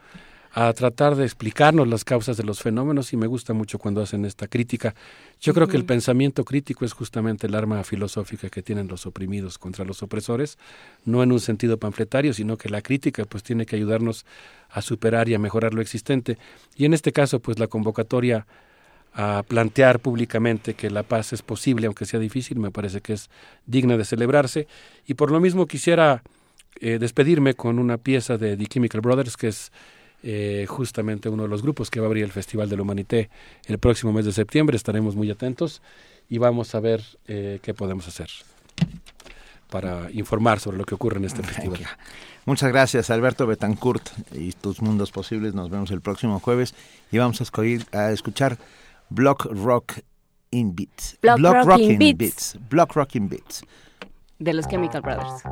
a 0.54 0.72
tratar 0.74 1.16
de 1.16 1.24
explicarnos 1.24 1.88
las 1.88 2.04
causas 2.04 2.36
de 2.36 2.44
los 2.44 2.60
fenómenos 2.60 3.12
y 3.12 3.16
me 3.16 3.26
gusta 3.26 3.54
mucho 3.54 3.78
cuando 3.78 4.02
hacen 4.02 4.26
esta 4.26 4.48
crítica. 4.48 4.94
Yo 5.40 5.54
creo 5.54 5.66
que 5.66 5.78
el 5.78 5.86
pensamiento 5.86 6.44
crítico 6.44 6.84
es 6.84 6.92
justamente 6.92 7.46
el 7.46 7.54
arma 7.54 7.82
filosófica 7.84 8.50
que 8.50 8.62
tienen 8.62 8.86
los 8.86 9.06
oprimidos 9.06 9.58
contra 9.58 9.84
los 9.86 10.02
opresores, 10.02 10.58
no 11.06 11.22
en 11.22 11.32
un 11.32 11.40
sentido 11.40 11.78
panfletario, 11.78 12.34
sino 12.34 12.58
que 12.58 12.68
la 12.68 12.82
crítica 12.82 13.24
pues 13.24 13.42
tiene 13.42 13.64
que 13.64 13.76
ayudarnos 13.76 14.26
a 14.68 14.82
superar 14.82 15.28
y 15.30 15.34
a 15.34 15.38
mejorar 15.38 15.72
lo 15.72 15.80
existente. 15.80 16.36
Y 16.76 16.84
en 16.84 16.92
este 16.92 17.12
caso 17.12 17.40
pues 17.40 17.58
la 17.58 17.66
convocatoria 17.66 18.46
a 19.14 19.42
plantear 19.46 20.00
públicamente 20.00 20.74
que 20.74 20.90
la 20.90 21.02
paz 21.02 21.32
es 21.32 21.42
posible, 21.42 21.86
aunque 21.86 22.04
sea 22.04 22.20
difícil, 22.20 22.58
me 22.58 22.70
parece 22.70 23.00
que 23.00 23.14
es 23.14 23.30
digna 23.66 23.96
de 23.96 24.04
celebrarse. 24.04 24.66
Y 25.06 25.14
por 25.14 25.30
lo 25.30 25.40
mismo 25.40 25.66
quisiera 25.66 26.22
eh, 26.80 26.98
despedirme 26.98 27.54
con 27.54 27.78
una 27.78 27.96
pieza 27.98 28.36
de 28.36 28.56
The 28.56 28.66
Chemical 28.66 29.00
Brothers, 29.00 29.36
que 29.36 29.48
es 29.48 29.72
eh, 30.22 30.66
justamente 30.68 31.28
uno 31.28 31.44
de 31.44 31.48
los 31.48 31.62
grupos 31.62 31.90
que 31.90 32.00
va 32.00 32.06
a 32.06 32.08
abrir 32.08 32.24
el 32.24 32.32
Festival 32.32 32.68
de 32.68 32.76
la 32.76 32.82
Humanité 32.82 33.30
el 33.66 33.78
próximo 33.78 34.12
mes 34.12 34.24
de 34.24 34.32
septiembre. 34.32 34.76
Estaremos 34.76 35.16
muy 35.16 35.30
atentos 35.30 35.82
y 36.28 36.38
vamos 36.38 36.74
a 36.74 36.80
ver 36.80 37.02
eh, 37.26 37.58
qué 37.62 37.74
podemos 37.74 38.06
hacer 38.08 38.30
para 39.70 40.10
informar 40.12 40.60
sobre 40.60 40.76
lo 40.76 40.84
que 40.84 40.94
ocurre 40.94 41.18
en 41.18 41.24
este 41.24 41.42
festival. 41.42 41.80
Muchas 42.44 42.70
gracias, 42.70 43.08
Alberto 43.10 43.46
Betancourt 43.46 44.06
y 44.32 44.52
tus 44.52 44.82
mundos 44.82 45.10
posibles. 45.12 45.54
Nos 45.54 45.70
vemos 45.70 45.90
el 45.90 46.00
próximo 46.00 46.40
jueves 46.40 46.74
y 47.10 47.18
vamos 47.18 47.40
a, 47.40 47.44
escoger- 47.44 47.86
a 47.96 48.10
escuchar 48.12 48.58
Block 49.08 49.46
Rock 49.46 49.94
in 50.50 50.74
Beats. 50.74 51.16
Block 51.22 51.38
Rock 51.64 51.80
in 51.80 51.98
Beats. 51.98 52.18
Beats. 52.18 52.56
Block 52.68 52.92
Rock 52.94 53.14
in 53.16 53.28
Beats. 53.28 53.62
de 54.38 54.52
los 54.52 54.66
Chemical 54.66 55.00
Brothers. 55.00 55.42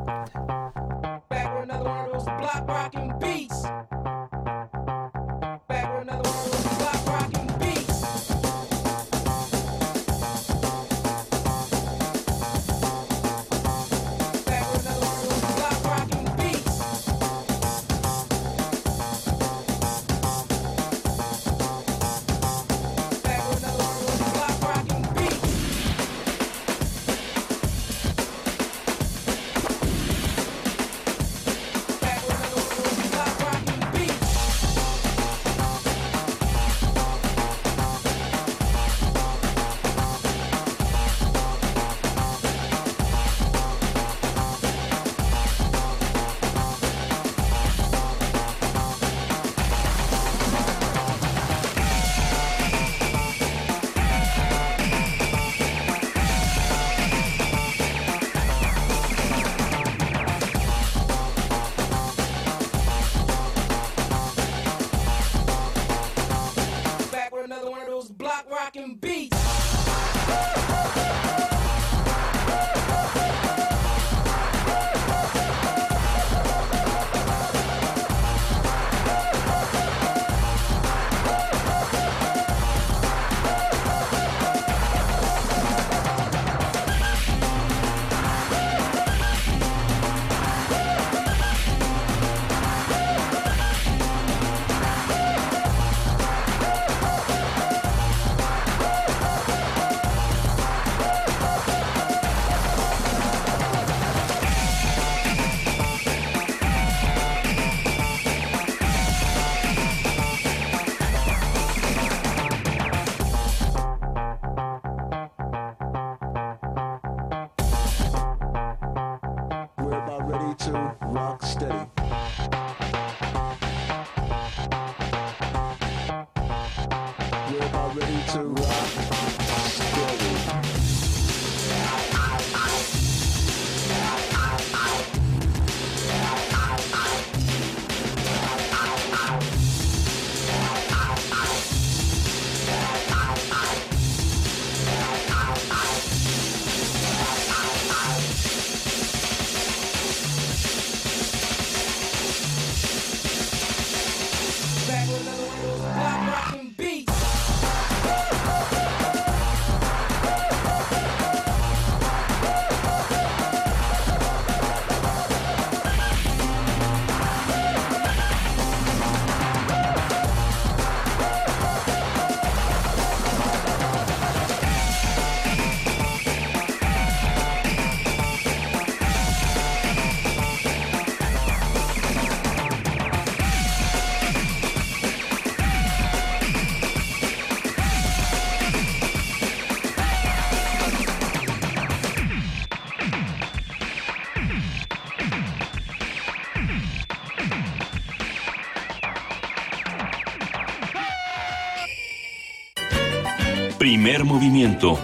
Primer 204.03 204.23
movimiento. 204.23 204.97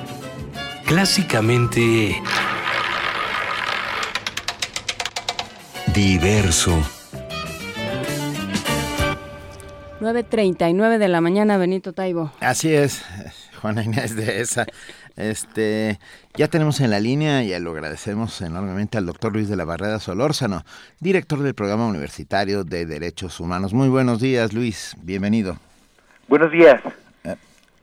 Clásicamente... 0.84 2.20
Diverso. 5.94 6.76
9.39 10.00 10.98
de 10.98 11.08
la 11.10 11.22
mañana, 11.22 11.58
Benito 11.58 11.94
Taibo. 11.94 12.32
Así 12.40 12.74
es, 12.74 13.06
Juana 13.62 13.84
Inés 13.84 14.16
de 14.16 14.42
esa. 14.42 14.66
Este, 15.16 16.00
ya 16.34 16.48
tenemos 16.48 16.80
en 16.80 16.90
la 16.90 17.00
línea 17.00 17.44
y 17.44 17.60
lo 17.60 17.74
agradecemos 17.74 18.42
enormemente 18.42 18.98
al 18.98 19.06
doctor 19.06 19.32
Luis 19.32 19.48
de 19.48 19.58
la 19.58 19.66
Barrera 19.66 20.00
Solórzano, 20.00 20.64
director 21.00 21.38
del 21.44 21.54
Programa 21.54 21.86
Universitario 21.86 22.64
de 22.64 22.88
Derechos 22.88 23.40
Humanos. 23.40 23.76
Muy 23.76 23.90
buenos 23.90 24.20
días, 24.20 24.54
Luis. 24.54 24.96
Bienvenido. 25.04 25.60
Buenos 26.28 26.52
días. 26.52 26.82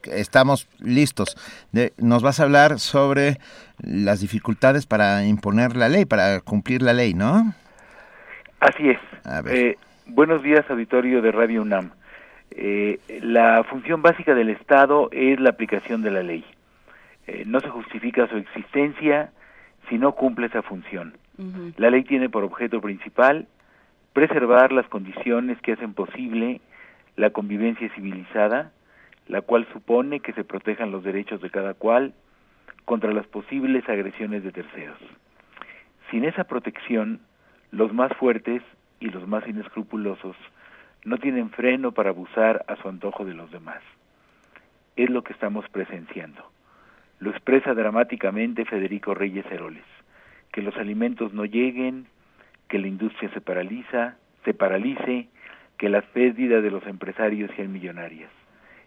Estamos 0.06 0.68
listos. 0.80 1.36
De- 1.72 1.92
nos 1.98 2.22
vas 2.22 2.40
a 2.40 2.44
hablar 2.44 2.78
sobre 2.78 3.38
las 3.78 4.20
dificultades 4.20 4.86
para 4.86 5.24
imponer 5.24 5.76
la 5.76 5.88
ley, 5.88 6.04
para 6.04 6.40
cumplir 6.40 6.82
la 6.82 6.92
ley, 6.92 7.14
¿no? 7.14 7.54
Así 8.60 8.90
es. 8.90 8.98
A 9.24 9.40
ver. 9.42 9.54
Eh, 9.56 9.78
buenos 10.06 10.42
días, 10.42 10.64
auditorio 10.68 11.22
de 11.22 11.32
Radio 11.32 11.62
UNAM. 11.62 11.90
Eh, 12.50 12.98
la 13.22 13.64
función 13.64 14.00
básica 14.02 14.34
del 14.34 14.48
Estado 14.50 15.08
es 15.12 15.40
la 15.40 15.50
aplicación 15.50 16.02
de 16.02 16.10
la 16.10 16.22
ley. 16.22 16.44
Eh, 17.26 17.44
no 17.46 17.60
se 17.60 17.68
justifica 17.68 18.28
su 18.28 18.36
existencia 18.36 19.30
si 19.88 19.98
no 19.98 20.12
cumple 20.12 20.46
esa 20.46 20.62
función. 20.62 21.16
La 21.78 21.90
ley 21.90 22.04
tiene 22.04 22.28
por 22.28 22.44
objeto 22.44 22.80
principal 22.80 23.48
preservar 24.12 24.70
las 24.70 24.86
condiciones 24.86 25.60
que 25.62 25.72
hacen 25.72 25.92
posible 25.92 26.60
la 27.16 27.30
convivencia 27.30 27.90
civilizada, 27.94 28.70
la 29.26 29.40
cual 29.40 29.66
supone 29.72 30.20
que 30.20 30.32
se 30.32 30.44
protejan 30.44 30.90
los 30.90 31.04
derechos 31.04 31.40
de 31.40 31.50
cada 31.50 31.74
cual 31.74 32.14
contra 32.84 33.12
las 33.12 33.26
posibles 33.26 33.88
agresiones 33.88 34.44
de 34.44 34.52
terceros. 34.52 34.98
Sin 36.10 36.24
esa 36.24 36.44
protección, 36.44 37.20
los 37.70 37.92
más 37.92 38.12
fuertes 38.16 38.62
y 39.00 39.08
los 39.08 39.26
más 39.26 39.46
inescrupulosos 39.48 40.36
no 41.04 41.18
tienen 41.18 41.50
freno 41.50 41.92
para 41.92 42.10
abusar 42.10 42.64
a 42.68 42.76
su 42.76 42.88
antojo 42.88 43.24
de 43.24 43.34
los 43.34 43.50
demás. 43.50 43.82
Es 44.96 45.10
lo 45.10 45.22
que 45.22 45.32
estamos 45.32 45.68
presenciando. 45.70 46.50
Lo 47.18 47.30
expresa 47.30 47.74
dramáticamente 47.74 48.64
Federico 48.64 49.14
Reyes 49.14 49.46
Heroles. 49.50 49.84
Que 50.52 50.62
los 50.62 50.76
alimentos 50.76 51.32
no 51.32 51.44
lleguen, 51.44 52.06
que 52.68 52.78
la 52.78 52.86
industria 52.86 53.30
se 53.30 53.40
paraliza, 53.40 54.16
se 54.44 54.54
paralice, 54.54 55.28
que 55.78 55.88
las 55.88 56.04
pérdidas 56.06 56.62
de 56.62 56.70
los 56.70 56.86
empresarios 56.86 57.50
sean 57.56 57.72
millonarias. 57.72 58.30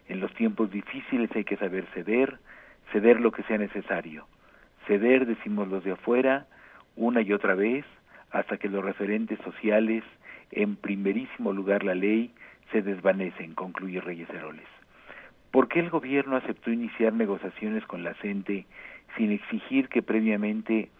En 0.08 0.20
los 0.20 0.32
tiempos 0.34 0.70
difíciles 0.70 1.30
hay 1.34 1.44
que 1.44 1.56
saber 1.56 1.86
ceder, 1.94 2.38
ceder 2.92 3.20
lo 3.20 3.30
que 3.30 3.42
sea 3.44 3.58
necesario. 3.58 4.26
Ceder, 4.86 5.26
decimos 5.26 5.68
los 5.68 5.84
de 5.84 5.92
afuera, 5.92 6.46
una 6.96 7.20
y 7.20 7.32
otra 7.32 7.54
vez, 7.54 7.84
hasta 8.30 8.56
que 8.56 8.68
los 8.68 8.84
referentes 8.84 9.38
sociales, 9.40 10.02
en 10.50 10.76
primerísimo 10.76 11.52
lugar 11.52 11.84
la 11.84 11.94
ley, 11.94 12.32
se 12.72 12.82
desvanecen, 12.82 13.54
concluye 13.54 14.00
Reyes 14.00 14.28
Heroles. 14.30 14.66
¿Por 15.50 15.68
qué 15.68 15.80
el 15.80 15.90
gobierno 15.90 16.36
aceptó 16.36 16.70
iniciar 16.70 17.12
negociaciones 17.12 17.84
con 17.84 18.02
la 18.02 18.14
CENTE 18.14 18.66
sin 19.16 19.32
exigir 19.32 19.88
que 19.88 20.02
previamente 20.02 20.90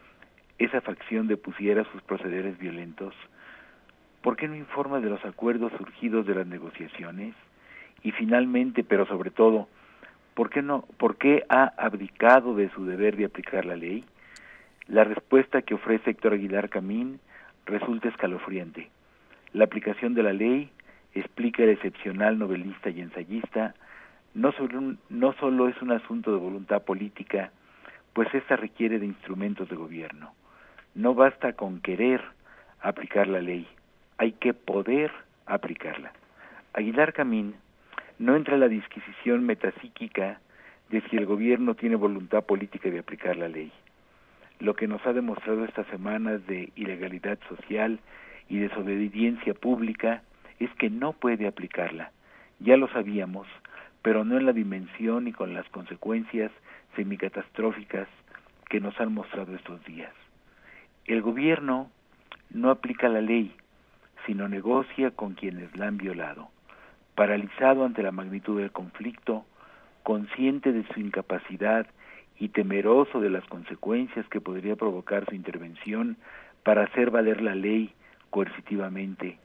esa 0.58 0.80
facción 0.80 1.28
depusiera 1.28 1.84
sus 1.92 2.02
procederes 2.02 2.58
violentos? 2.58 3.14
¿Por 4.22 4.36
qué 4.36 4.48
no 4.48 4.56
informa 4.56 5.00
de 5.00 5.10
los 5.10 5.24
acuerdos 5.24 5.72
surgidos 5.78 6.26
de 6.26 6.34
las 6.34 6.46
negociaciones? 6.46 7.34
Y 8.02 8.12
finalmente, 8.12 8.84
pero 8.84 9.06
sobre 9.06 9.30
todo, 9.30 9.68
¿por 10.34 10.50
qué 10.50 10.62
no 10.62 10.82
por 10.98 11.16
qué 11.16 11.44
ha 11.48 11.64
abdicado 11.76 12.54
de 12.54 12.70
su 12.70 12.84
deber 12.84 13.16
de 13.16 13.24
aplicar 13.24 13.64
la 13.64 13.76
ley? 13.76 14.04
La 14.86 15.04
respuesta 15.04 15.62
que 15.62 15.74
ofrece 15.74 16.10
Héctor 16.10 16.34
Aguilar 16.34 16.70
Camín 16.70 17.20
resulta 17.66 18.08
escalofriante. 18.08 18.88
La 19.52 19.64
aplicación 19.64 20.14
de 20.14 20.22
la 20.22 20.32
ley, 20.32 20.70
explica 21.14 21.62
el 21.62 21.70
excepcional 21.70 22.38
novelista 22.38 22.90
y 22.90 23.00
ensayista, 23.00 23.74
no 24.34 24.52
solo, 24.52 24.94
no 25.08 25.32
solo 25.34 25.68
es 25.68 25.80
un 25.82 25.92
asunto 25.92 26.32
de 26.32 26.38
voluntad 26.38 26.82
política, 26.82 27.50
pues 28.12 28.32
ésta 28.34 28.56
requiere 28.56 28.98
de 28.98 29.06
instrumentos 29.06 29.68
de 29.68 29.76
gobierno. 29.76 30.32
No 30.94 31.14
basta 31.14 31.52
con 31.52 31.80
querer 31.80 32.22
aplicar 32.80 33.26
la 33.26 33.40
ley, 33.40 33.66
hay 34.16 34.32
que 34.32 34.54
poder 34.54 35.10
aplicarla. 35.46 36.12
Aguilar 36.72 37.12
Camín 37.12 37.54
no 38.18 38.36
entra 38.36 38.54
en 38.54 38.60
la 38.60 38.68
disquisición 38.68 39.44
metapsíquica 39.44 40.40
de 40.90 41.02
si 41.02 41.16
el 41.16 41.26
gobierno 41.26 41.74
tiene 41.74 41.96
voluntad 41.96 42.44
política 42.44 42.90
de 42.90 42.98
aplicar 42.98 43.36
la 43.36 43.48
ley. 43.48 43.72
Lo 44.58 44.74
que 44.74 44.88
nos 44.88 45.04
ha 45.06 45.12
demostrado 45.12 45.64
estas 45.64 45.86
semanas 45.88 46.44
de 46.46 46.72
ilegalidad 46.74 47.38
social 47.48 48.00
y 48.48 48.58
desobediencia 48.58 49.54
pública 49.54 50.22
es 50.58 50.70
que 50.74 50.90
no 50.90 51.12
puede 51.12 51.46
aplicarla. 51.46 52.10
Ya 52.58 52.76
lo 52.76 52.88
sabíamos, 52.88 53.46
pero 54.02 54.24
no 54.24 54.36
en 54.36 54.46
la 54.46 54.52
dimensión 54.52 55.28
y 55.28 55.32
con 55.32 55.54
las 55.54 55.68
consecuencias 55.68 56.50
semicatastróficas 56.96 58.08
que 58.68 58.80
nos 58.80 58.98
han 59.00 59.14
mostrado 59.14 59.54
estos 59.54 59.84
días. 59.84 60.12
El 61.06 61.22
gobierno 61.22 61.90
no 62.50 62.70
aplica 62.70 63.08
la 63.08 63.20
ley, 63.20 63.54
sino 64.26 64.48
negocia 64.48 65.12
con 65.12 65.34
quienes 65.34 65.76
la 65.76 65.86
han 65.86 65.98
violado. 65.98 66.50
Paralizado 67.18 67.84
ante 67.84 68.04
la 68.04 68.12
magnitud 68.12 68.60
del 68.60 68.70
conflicto, 68.70 69.44
consciente 70.04 70.70
de 70.70 70.86
su 70.94 71.00
incapacidad 71.00 71.84
y 72.38 72.50
temeroso 72.50 73.18
de 73.18 73.28
las 73.28 73.44
consecuencias 73.46 74.24
que 74.28 74.40
podría 74.40 74.76
provocar 74.76 75.24
su 75.28 75.34
intervención 75.34 76.16
para 76.62 76.84
hacer 76.84 77.10
valer 77.10 77.40
la 77.40 77.56
ley 77.56 77.92
coercitivamente, 78.30 79.36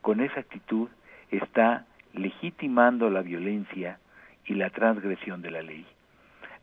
con 0.00 0.22
esa 0.22 0.40
actitud 0.40 0.88
está 1.30 1.84
legitimando 2.14 3.10
la 3.10 3.20
violencia 3.20 3.98
y 4.46 4.54
la 4.54 4.70
transgresión 4.70 5.42
de 5.42 5.50
la 5.50 5.60
ley. 5.60 5.84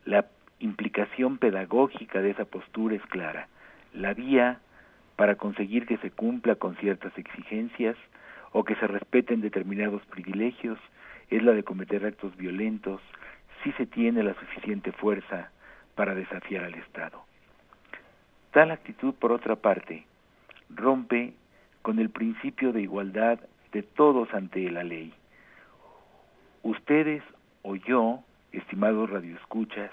La 0.06 0.26
implicación 0.58 1.38
pedagógica 1.38 2.20
de 2.20 2.30
esa 2.30 2.46
postura 2.46 2.96
es 2.96 3.02
clara. 3.02 3.46
La 3.94 4.12
vía 4.12 4.58
para 5.14 5.36
conseguir 5.36 5.86
que 5.86 5.98
se 5.98 6.10
cumpla 6.10 6.56
con 6.56 6.74
ciertas 6.78 7.16
exigencias 7.16 7.94
o 8.52 8.64
que 8.64 8.74
se 8.76 8.86
respeten 8.86 9.40
determinados 9.40 10.04
privilegios 10.06 10.78
es 11.30 11.42
la 11.42 11.52
de 11.52 11.62
cometer 11.62 12.04
actos 12.04 12.36
violentos 12.36 13.00
si 13.62 13.72
se 13.72 13.86
tiene 13.86 14.22
la 14.22 14.34
suficiente 14.34 14.92
fuerza 14.92 15.50
para 15.94 16.14
desafiar 16.14 16.64
al 16.64 16.74
Estado. 16.74 17.22
Tal 18.52 18.70
actitud, 18.70 19.14
por 19.14 19.32
otra 19.32 19.56
parte, 19.56 20.04
rompe 20.70 21.34
con 21.82 21.98
el 21.98 22.10
principio 22.10 22.72
de 22.72 22.82
igualdad 22.82 23.40
de 23.72 23.82
todos 23.82 24.32
ante 24.32 24.70
la 24.70 24.84
ley. 24.84 25.12
Ustedes 26.62 27.22
o 27.62 27.76
yo, 27.76 28.20
estimados 28.52 29.10
radioescuchas, 29.10 29.90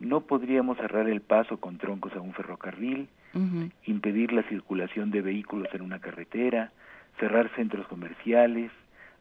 no 0.00 0.22
podríamos 0.22 0.76
cerrar 0.78 1.08
el 1.08 1.20
paso 1.20 1.58
con 1.58 1.78
troncos 1.78 2.14
a 2.14 2.20
un 2.20 2.32
ferrocarril, 2.32 3.08
impedir 3.84 4.32
la 4.32 4.44
circulación 4.44 5.10
de 5.10 5.20
vehículos 5.20 5.68
en 5.74 5.82
una 5.82 5.98
carretera, 5.98 6.70
cerrar 7.18 7.50
centros 7.56 7.86
comerciales, 7.86 8.70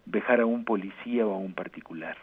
dejar 0.06 0.42
a 0.42 0.46
un 0.46 0.66
policía 0.66 1.26
o 1.26 1.34
a 1.34 1.38
un 1.38 1.54
particular. 1.54 2.18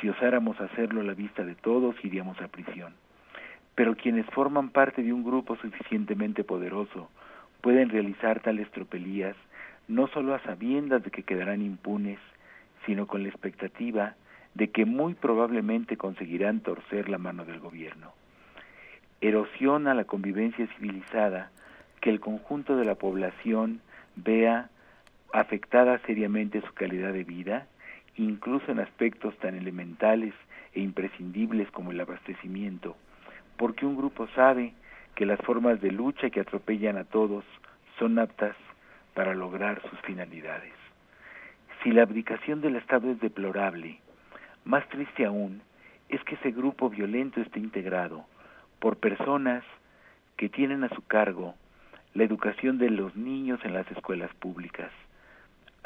Si 0.00 0.08
osáramos 0.08 0.60
hacerlo 0.60 1.00
a 1.00 1.04
la 1.04 1.14
vista 1.14 1.44
de 1.44 1.54
todos, 1.54 1.96
iríamos 2.04 2.40
a 2.40 2.48
prisión. 2.48 2.94
Pero 3.74 3.96
quienes 3.96 4.26
forman 4.26 4.70
parte 4.70 5.02
de 5.02 5.12
un 5.12 5.24
grupo 5.24 5.56
suficientemente 5.56 6.44
poderoso 6.44 7.10
pueden 7.60 7.88
realizar 7.88 8.40
tales 8.40 8.70
tropelías 8.70 9.36
no 9.88 10.08
solo 10.08 10.34
a 10.34 10.40
sabiendas 10.40 11.02
de 11.02 11.10
que 11.10 11.22
quedarán 11.22 11.62
impunes, 11.62 12.18
sino 12.84 13.06
con 13.06 13.22
la 13.22 13.28
expectativa 13.28 14.14
de 14.54 14.70
que 14.70 14.84
muy 14.84 15.14
probablemente 15.14 15.96
conseguirán 15.96 16.60
torcer 16.60 17.08
la 17.08 17.18
mano 17.18 17.44
del 17.44 17.60
gobierno. 17.60 18.12
Erosiona 19.20 19.94
la 19.94 20.04
convivencia 20.04 20.66
civilizada 20.76 21.50
que 22.00 22.10
el 22.10 22.20
conjunto 22.20 22.76
de 22.76 22.84
la 22.84 22.94
población 22.94 23.80
vea 24.16 24.70
afectada 25.32 25.98
seriamente 26.06 26.60
su 26.60 26.72
calidad 26.74 27.12
de 27.12 27.24
vida, 27.24 27.66
incluso 28.16 28.72
en 28.72 28.80
aspectos 28.80 29.36
tan 29.38 29.56
elementales 29.56 30.34
e 30.72 30.80
imprescindibles 30.80 31.70
como 31.70 31.92
el 31.92 32.00
abastecimiento, 32.00 32.96
porque 33.56 33.86
un 33.86 33.96
grupo 33.96 34.28
sabe 34.28 34.72
que 35.14 35.26
las 35.26 35.40
formas 35.40 35.80
de 35.80 35.90
lucha 35.90 36.30
que 36.30 36.40
atropellan 36.40 36.98
a 36.98 37.04
todos 37.04 37.44
son 37.98 38.18
aptas 38.18 38.56
para 39.14 39.34
lograr 39.34 39.80
sus 39.88 39.98
finalidades. 40.00 40.74
Si 41.82 41.90
la 41.90 42.02
abdicación 42.02 42.60
del 42.60 42.76
Estado 42.76 43.10
es 43.10 43.20
deplorable, 43.20 43.98
más 44.64 44.86
triste 44.88 45.24
aún 45.24 45.62
es 46.08 46.22
que 46.24 46.34
ese 46.34 46.50
grupo 46.50 46.90
violento 46.90 47.40
esté 47.40 47.58
integrado 47.58 48.26
por 48.78 48.98
personas 48.98 49.64
que 50.36 50.48
tienen 50.48 50.84
a 50.84 50.88
su 50.90 51.02
cargo 51.06 51.54
la 52.14 52.24
educación 52.24 52.78
de 52.78 52.90
los 52.90 53.16
niños 53.16 53.60
en 53.64 53.74
las 53.74 53.90
escuelas 53.90 54.32
públicas. 54.34 54.90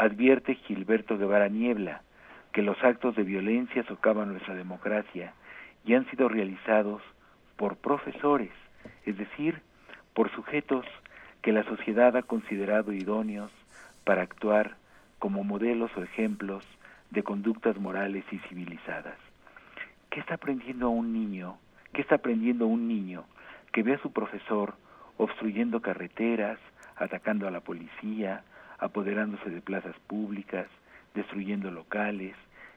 Advierte 0.00 0.54
Gilberto 0.54 1.18
Guevara 1.18 1.48
Niebla 1.48 2.00
que 2.52 2.62
los 2.62 2.82
actos 2.82 3.14
de 3.16 3.22
violencia 3.22 3.82
socavan 3.82 4.30
nuestra 4.30 4.54
democracia 4.54 5.34
y 5.84 5.92
han 5.92 6.08
sido 6.08 6.26
realizados 6.26 7.02
por 7.58 7.76
profesores, 7.76 8.50
es 9.04 9.18
decir, 9.18 9.60
por 10.14 10.30
sujetos 10.30 10.86
que 11.42 11.52
la 11.52 11.64
sociedad 11.64 12.16
ha 12.16 12.22
considerado 12.22 12.94
idóneos 12.94 13.52
para 14.04 14.22
actuar 14.22 14.76
como 15.18 15.44
modelos 15.44 15.90
o 15.98 16.02
ejemplos 16.02 16.64
de 17.10 17.22
conductas 17.22 17.76
morales 17.76 18.24
y 18.32 18.38
civilizadas. 18.48 19.18
¿Qué 20.08 20.20
está 20.20 20.36
aprendiendo 20.36 20.88
un 20.88 21.12
niño? 21.12 21.58
¿Qué 21.92 22.00
está 22.00 22.14
aprendiendo 22.14 22.66
un 22.66 22.88
niño 22.88 23.26
que 23.70 23.82
ve 23.82 23.96
a 23.96 24.00
su 24.00 24.14
profesor 24.14 24.76
obstruyendo 25.18 25.82
carreteras, 25.82 26.58
atacando 26.96 27.46
a 27.46 27.50
la 27.50 27.60
policía, 27.60 28.44
apoderándose 28.80 29.50
de 29.50 29.60
plazas 29.60 29.94
públicas, 30.06 30.66
destruyendo 31.14 31.70
locales, 31.70 32.34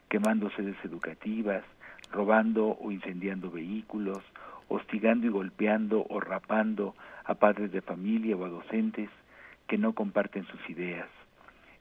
quemando 0.09 0.49
sedes 0.51 0.75
educativas, 0.83 1.63
robando 2.11 2.77
o 2.79 2.91
incendiando 2.91 3.49
vehículos, 3.49 4.21
hostigando 4.67 5.25
y 5.25 5.29
golpeando 5.29 6.05
o 6.09 6.19
rapando 6.19 6.93
a 7.23 7.33
padres 7.35 7.71
de 7.71 7.81
familia 7.81 8.35
o 8.35 8.45
a 8.45 8.49
docentes 8.49 9.09
que 9.67 9.77
no 9.77 9.93
comparten 9.93 10.45
sus 10.47 10.69
ideas. 10.69 11.07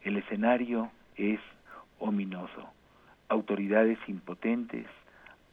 El 0.02 0.16
escenario 0.16 0.90
es 1.16 1.40
ominoso. 1.98 2.72
Autoridades 3.28 3.98
impotentes, 4.06 4.86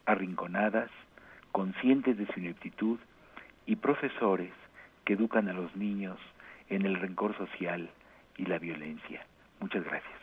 arrinconadas, 0.05 0.89
conscientes 1.51 2.17
de 2.17 2.27
su 2.27 2.39
ineptitud 2.39 2.99
y 3.65 3.75
profesores 3.77 4.51
que 5.05 5.13
educan 5.13 5.49
a 5.49 5.53
los 5.53 5.75
niños 5.75 6.17
en 6.69 6.85
el 6.85 6.95
rencor 6.95 7.35
social 7.37 7.89
y 8.39 8.45
la 8.45 8.57
violencia. 8.57 9.25
Muchas 9.59 9.83
gracias. 9.83 10.13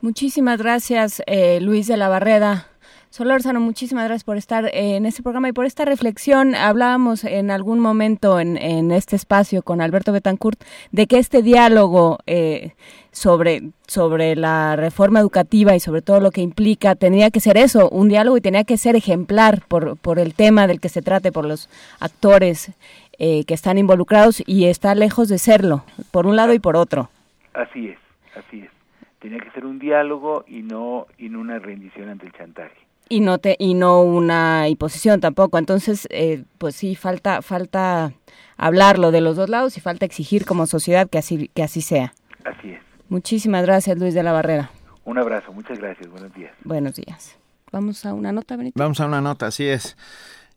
Muchísimas 0.00 0.58
gracias, 0.58 1.22
eh, 1.26 1.60
Luis 1.60 1.86
de 1.86 1.96
la 1.96 2.08
Barreda. 2.08 2.68
Solórzano, 3.10 3.58
muchísimas 3.58 4.04
gracias 4.04 4.22
por 4.22 4.36
estar 4.36 4.66
eh, 4.66 4.94
en 4.94 5.04
este 5.04 5.24
programa 5.24 5.48
y 5.48 5.52
por 5.52 5.66
esta 5.66 5.84
reflexión. 5.84 6.54
Hablábamos 6.54 7.24
en 7.24 7.50
algún 7.50 7.80
momento 7.80 8.38
en, 8.38 8.56
este 8.92 9.16
espacio 9.16 9.62
con 9.62 9.80
Alberto 9.80 10.12
Betancourt 10.12 10.62
de 10.92 11.08
que 11.08 11.18
este 11.18 11.42
diálogo 11.42 12.20
eh, 12.26 12.74
sobre, 13.10 13.72
sobre 13.88 14.36
la 14.36 14.76
reforma 14.76 15.18
educativa 15.18 15.74
y 15.74 15.80
sobre 15.80 16.02
todo 16.02 16.20
lo 16.20 16.30
que 16.30 16.40
implica 16.40 16.94
tenía 16.94 17.32
que 17.32 17.40
ser 17.40 17.56
eso, 17.56 17.90
un 17.90 18.08
diálogo 18.08 18.36
y 18.36 18.42
tenía 18.42 18.62
que 18.62 18.78
ser 18.78 18.94
ejemplar 18.94 19.64
por, 19.66 19.96
por 19.96 20.20
el 20.20 20.34
tema 20.34 20.68
del 20.68 20.80
que 20.80 20.88
se 20.88 21.02
trate, 21.02 21.32
por 21.32 21.46
los 21.46 21.68
actores 21.98 22.70
eh, 23.18 23.44
que 23.44 23.54
están 23.54 23.76
involucrados 23.76 24.40
y 24.46 24.66
está 24.66 24.94
lejos 24.94 25.28
de 25.28 25.38
serlo, 25.38 25.84
por 26.12 26.28
un 26.28 26.36
lado 26.36 26.54
y 26.54 26.60
por 26.60 26.76
otro. 26.76 27.10
Así 27.54 27.88
es, 27.88 27.98
así 28.36 28.60
es. 28.60 28.70
Tenía 29.18 29.38
que 29.38 29.50
ser 29.50 29.66
un 29.66 29.78
diálogo 29.78 30.44
y 30.46 30.62
no, 30.62 31.06
y 31.18 31.28
no 31.28 31.40
una 31.40 31.58
rendición 31.58 32.08
ante 32.08 32.26
el 32.26 32.32
chantaje. 32.32 32.76
Y 33.08 33.20
no 33.20 33.38
te 33.38 33.56
y 33.58 33.74
no 33.74 34.02
una 34.02 34.68
imposición 34.68 35.20
tampoco. 35.20 35.58
Entonces 35.58 36.06
eh, 36.10 36.44
pues 36.58 36.76
sí 36.76 36.94
falta 36.94 37.42
falta 37.42 38.12
hablarlo 38.56 39.10
de 39.10 39.20
los 39.20 39.36
dos 39.36 39.50
lados 39.50 39.76
y 39.76 39.80
falta 39.80 40.06
exigir 40.06 40.46
como 40.46 40.66
sociedad 40.66 41.08
que 41.10 41.18
así 41.18 41.48
que 41.48 41.62
así 41.62 41.80
sea. 41.80 42.14
Así 42.44 42.70
es. 42.70 42.80
Muchísimas 43.08 43.64
gracias 43.66 43.98
Luis 43.98 44.14
de 44.14 44.22
la 44.22 44.32
Barrera. 44.32 44.70
Un 45.04 45.18
abrazo 45.18 45.52
muchas 45.52 45.78
gracias 45.78 46.08
buenos 46.08 46.32
días. 46.34 46.52
Buenos 46.62 46.94
días. 46.94 47.36
Vamos 47.72 48.06
a 48.06 48.14
una 48.14 48.30
nota 48.30 48.56
Benito. 48.56 48.78
Vamos 48.78 49.00
a 49.00 49.06
una 49.06 49.20
nota 49.20 49.48
así 49.48 49.66
es 49.66 49.96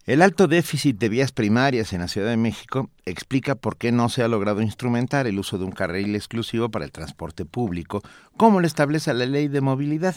el 0.05 0.21
alto 0.21 0.47
déficit 0.47 0.97
de 0.97 1.07
vías 1.07 1.31
primarias 1.31 1.93
en 1.93 2.01
la 2.01 2.09
Ciudad 2.09 2.29
de 2.29 2.37
México 2.37 2.89
explica 3.05 3.55
por 3.55 3.77
qué 3.77 3.91
no 3.93 4.09
se 4.09 4.21
ha 4.21 4.27
logrado 4.27 4.61
instrumentar 4.61 5.27
el 5.27 5.39
uso 5.39 5.57
de 5.57 5.63
un 5.63 5.71
carril 5.71 6.13
exclusivo 6.15 6.69
para 6.69 6.83
el 6.83 6.91
transporte 6.91 7.45
público, 7.45 8.01
como 8.35 8.59
lo 8.59 8.67
establece 8.67 9.13
la 9.13 9.25
ley 9.25 9.47
de 9.47 9.61
movilidad. 9.61 10.15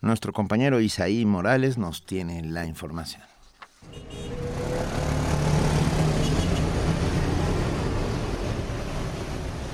Nuestro 0.00 0.32
compañero 0.32 0.80
Isaí 0.80 1.24
Morales 1.24 1.78
nos 1.78 2.04
tiene 2.04 2.42
la 2.42 2.66
información. 2.66 3.22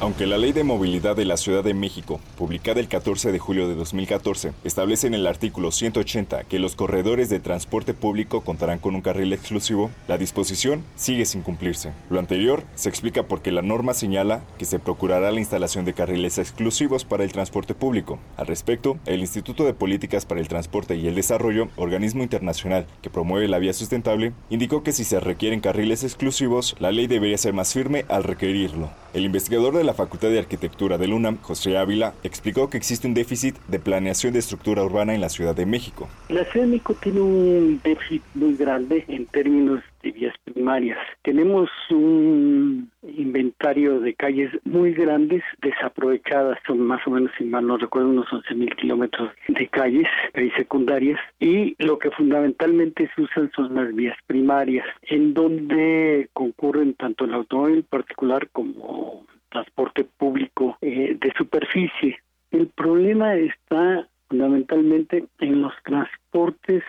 Aunque 0.00 0.26
la 0.26 0.38
Ley 0.38 0.52
de 0.52 0.64
Movilidad 0.64 1.14
de 1.14 1.24
la 1.24 1.36
Ciudad 1.36 1.62
de 1.62 1.72
México, 1.72 2.20
publicada 2.36 2.80
el 2.80 2.88
14 2.88 3.30
de 3.30 3.38
julio 3.38 3.68
de 3.68 3.76
2014, 3.76 4.52
establece 4.64 5.06
en 5.06 5.14
el 5.14 5.26
artículo 5.26 5.70
180 5.70 6.44
que 6.44 6.58
los 6.58 6.74
corredores 6.74 7.30
de 7.30 7.38
transporte 7.38 7.94
público 7.94 8.40
contarán 8.40 8.80
con 8.80 8.96
un 8.96 9.02
carril 9.02 9.32
exclusivo, 9.32 9.92
la 10.08 10.18
disposición 10.18 10.84
sigue 10.96 11.24
sin 11.26 11.42
cumplirse. 11.42 11.92
Lo 12.10 12.18
anterior 12.18 12.64
se 12.74 12.88
explica 12.88 13.22
porque 13.22 13.52
la 13.52 13.62
norma 13.62 13.94
señala 13.94 14.42
que 14.58 14.64
se 14.64 14.80
procurará 14.80 15.30
la 15.30 15.38
instalación 15.38 15.84
de 15.84 15.94
carriles 15.94 16.38
exclusivos 16.38 17.04
para 17.04 17.22
el 17.22 17.32
transporte 17.32 17.74
público. 17.74 18.18
Al 18.36 18.48
respecto, 18.48 18.98
el 19.06 19.20
Instituto 19.20 19.64
de 19.64 19.74
Políticas 19.74 20.26
para 20.26 20.40
el 20.40 20.48
Transporte 20.48 20.96
y 20.96 21.06
el 21.06 21.14
Desarrollo, 21.14 21.68
organismo 21.76 22.24
internacional 22.24 22.86
que 23.00 23.10
promueve 23.10 23.46
la 23.46 23.60
vía 23.60 23.72
sustentable, 23.72 24.32
indicó 24.50 24.82
que 24.82 24.92
si 24.92 25.04
se 25.04 25.20
requieren 25.20 25.60
carriles 25.60 26.02
exclusivos, 26.02 26.74
la 26.80 26.90
ley 26.90 27.06
debería 27.06 27.38
ser 27.38 27.54
más 27.54 27.72
firme 27.72 28.04
al 28.08 28.24
requerirlo. 28.24 28.90
El 29.14 29.24
investigador 29.24 29.72
de 29.72 29.83
la 29.84 29.94
Facultad 29.94 30.30
de 30.30 30.38
Arquitectura 30.38 30.98
del 30.98 31.12
UNAM, 31.12 31.38
José 31.42 31.76
Ávila, 31.76 32.14
explicó 32.22 32.70
que 32.70 32.76
existe 32.76 33.06
un 33.06 33.14
déficit 33.14 33.56
de 33.68 33.78
planeación 33.78 34.32
de 34.32 34.38
estructura 34.38 34.82
urbana 34.82 35.14
en 35.14 35.20
la 35.20 35.28
Ciudad 35.28 35.54
de 35.54 35.66
México. 35.66 36.08
La 36.28 36.44
Ciudad 36.44 36.66
de 36.66 36.72
México 36.72 36.94
tiene 37.00 37.20
un 37.20 37.80
déficit 37.84 38.22
muy 38.34 38.56
grande 38.56 39.04
en 39.08 39.26
términos 39.26 39.82
de 40.02 40.10
vías 40.12 40.34
primarias. 40.44 40.98
Tenemos 41.22 41.68
un 41.90 42.90
inventario 43.02 44.00
de 44.00 44.14
calles 44.14 44.50
muy 44.64 44.92
grandes, 44.92 45.42
desaprovechadas, 45.62 46.58
son 46.66 46.80
más 46.80 47.06
o 47.06 47.10
menos, 47.10 47.30
si 47.38 47.44
mal 47.44 47.66
no 47.66 47.76
recuerdo, 47.76 48.08
unos 48.08 48.32
11 48.32 48.54
mil 48.54 48.74
kilómetros 48.76 49.30
de 49.48 49.68
calles, 49.68 50.08
y 50.34 50.50
secundarias, 50.50 51.18
y 51.40 51.74
lo 51.78 51.98
que 51.98 52.10
fundamentalmente 52.10 53.10
se 53.14 53.22
usan 53.22 53.50
son 53.54 53.74
las 53.74 53.94
vías 53.94 54.16
primarias, 54.26 54.86
en 55.02 55.34
donde 55.34 56.28
concurren 56.32 56.94
tanto 56.94 57.24
el 57.24 57.34
automóvil 57.34 57.84
particular 57.84 58.48
como 58.52 59.24
transporte 59.54 60.04
público 60.04 60.76
eh, 60.80 61.16
de 61.18 61.32
superficie. 61.38 62.18
El 62.50 62.66
problema 62.68 63.34
está 63.36 64.08
fundamentalmente 64.28 65.26
en 65.38 65.62
los 65.62 65.72
transportes 65.84 66.82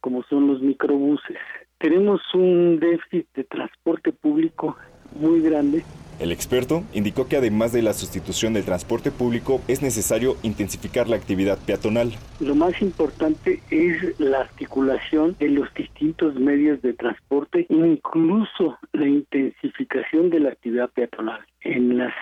como 0.00 0.22
son 0.24 0.46
los 0.46 0.62
microbuses. 0.62 1.36
Tenemos 1.78 2.20
un 2.32 2.78
déficit 2.78 3.26
de 3.34 3.44
transporte 3.44 4.12
público 4.12 4.76
muy 5.16 5.40
grande. 5.42 5.82
El 6.20 6.32
experto 6.32 6.84
indicó 6.92 7.28
que 7.28 7.38
además 7.38 7.72
de 7.72 7.80
la 7.80 7.94
sustitución 7.94 8.52
del 8.52 8.64
transporte 8.64 9.10
público 9.10 9.62
es 9.68 9.80
necesario 9.80 10.36
intensificar 10.42 11.08
la 11.08 11.16
actividad 11.16 11.58
peatonal. 11.66 12.12
Lo 12.40 12.54
más 12.54 12.80
importante 12.82 13.60
es 13.70 14.20
la 14.20 14.40
articulación 14.40 15.34
de 15.40 15.48
los 15.48 15.72
distintos 15.72 16.34
medios 16.34 16.82
de 16.82 16.92
transporte, 16.92 17.64
incluso 17.70 18.78
la 18.92 19.06
intensificación 19.06 20.28
de 20.28 20.40
la 20.40 20.50
actividad 20.50 20.90
peatonal. 20.90 21.40
En 21.62 21.96
las 21.96 22.12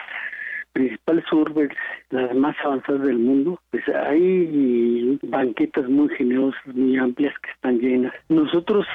principales 0.73 1.25
urbes, 1.33 1.71
las 2.11 2.33
más 2.37 2.55
avanzadas 2.65 3.03
del 3.03 3.19
mundo, 3.19 3.61
pues 3.73 3.83
hay 3.89 5.19
banquetas 5.25 5.89
muy 5.89 6.09
generosas, 6.11 6.65
muy 6.69 6.97
amplias 6.99 7.35
que 7.41 7.51
están 7.51 7.81
llenas. 7.81 8.15
Nosotros 8.29 8.87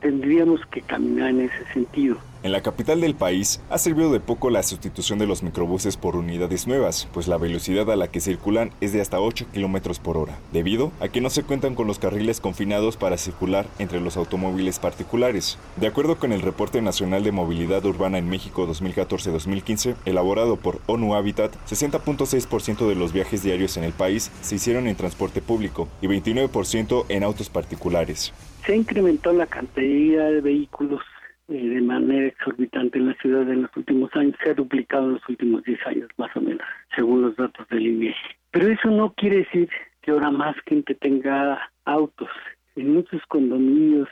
tendríamos 0.00 0.60
que 0.66 0.82
caminar 0.82 1.30
en 1.30 1.42
ese 1.42 1.72
sentido. 1.72 2.16
En 2.44 2.52
la 2.52 2.62
capital 2.62 3.00
del 3.00 3.16
país 3.16 3.60
ha 3.68 3.78
servido 3.78 4.12
de 4.12 4.20
poco 4.20 4.48
la 4.48 4.62
sustitución 4.62 5.18
de 5.18 5.26
los 5.26 5.42
microbuses 5.42 5.96
por 5.96 6.14
unidades 6.14 6.68
nuevas, 6.68 7.08
pues 7.12 7.26
la 7.26 7.36
velocidad 7.36 7.90
a 7.90 7.96
la 7.96 8.08
que 8.08 8.20
circulan 8.20 8.70
es 8.80 8.92
de 8.92 9.00
hasta 9.00 9.20
8 9.20 9.46
kilómetros 9.52 9.98
por 9.98 10.16
hora, 10.16 10.38
debido 10.52 10.92
a 11.00 11.08
que 11.08 11.20
no 11.20 11.30
se 11.30 11.42
cuentan 11.42 11.74
con 11.74 11.88
los 11.88 11.98
carriles 11.98 12.40
confinados 12.40 12.96
para 12.96 13.16
circular 13.16 13.66
entre 13.80 14.00
los 14.00 14.16
automóviles 14.16 14.78
particulares. 14.78 15.58
De 15.76 15.88
acuerdo 15.88 16.16
con 16.16 16.32
el 16.32 16.42
Reporte 16.42 16.80
Nacional 16.80 17.24
de 17.24 17.32
Movilidad 17.32 17.84
Urbana 17.84 18.18
en 18.18 18.28
México 18.28 18.68
2014-2015, 18.68 19.96
elaborado 20.04 20.56
por 20.56 20.80
ONU 20.86 21.16
Habitat, 21.16 21.52
60.6% 21.68 22.88
de 22.88 22.94
los 22.94 23.12
viajes 23.12 23.42
diarios 23.42 23.76
en 23.76 23.82
el 23.82 23.92
país 23.92 24.30
se 24.42 24.54
hicieron 24.54 24.86
en 24.86 24.94
transporte 24.94 25.42
público 25.42 25.88
y 26.00 26.06
29% 26.06 27.06
en 27.08 27.24
autos 27.24 27.50
particulares. 27.50 28.32
Se 28.68 28.74
ha 28.74 28.76
incrementado 28.76 29.34
la 29.34 29.46
cantidad 29.46 30.30
de 30.30 30.42
vehículos 30.42 31.00
eh, 31.48 31.54
de 31.54 31.80
manera 31.80 32.26
exorbitante 32.26 32.98
en 32.98 33.06
la 33.06 33.14
ciudad 33.14 33.50
en 33.50 33.62
los 33.62 33.74
últimos 33.74 34.14
años, 34.14 34.36
se 34.44 34.50
ha 34.50 34.52
duplicado 34.52 35.06
en 35.06 35.12
los 35.14 35.26
últimos 35.26 35.62
10 35.64 35.86
años 35.86 36.10
más 36.18 36.36
o 36.36 36.42
menos, 36.42 36.60
según 36.94 37.22
los 37.22 37.34
datos 37.36 37.66
del 37.70 37.86
INEGI. 37.86 38.14
Pero 38.50 38.68
eso 38.68 38.90
no 38.90 39.14
quiere 39.14 39.38
decir 39.38 39.70
que 40.02 40.10
ahora 40.10 40.30
más 40.30 40.54
gente 40.66 40.94
tenga 40.96 41.70
autos. 41.86 42.28
En 42.76 42.92
muchos 42.92 43.22
condominios 43.28 44.06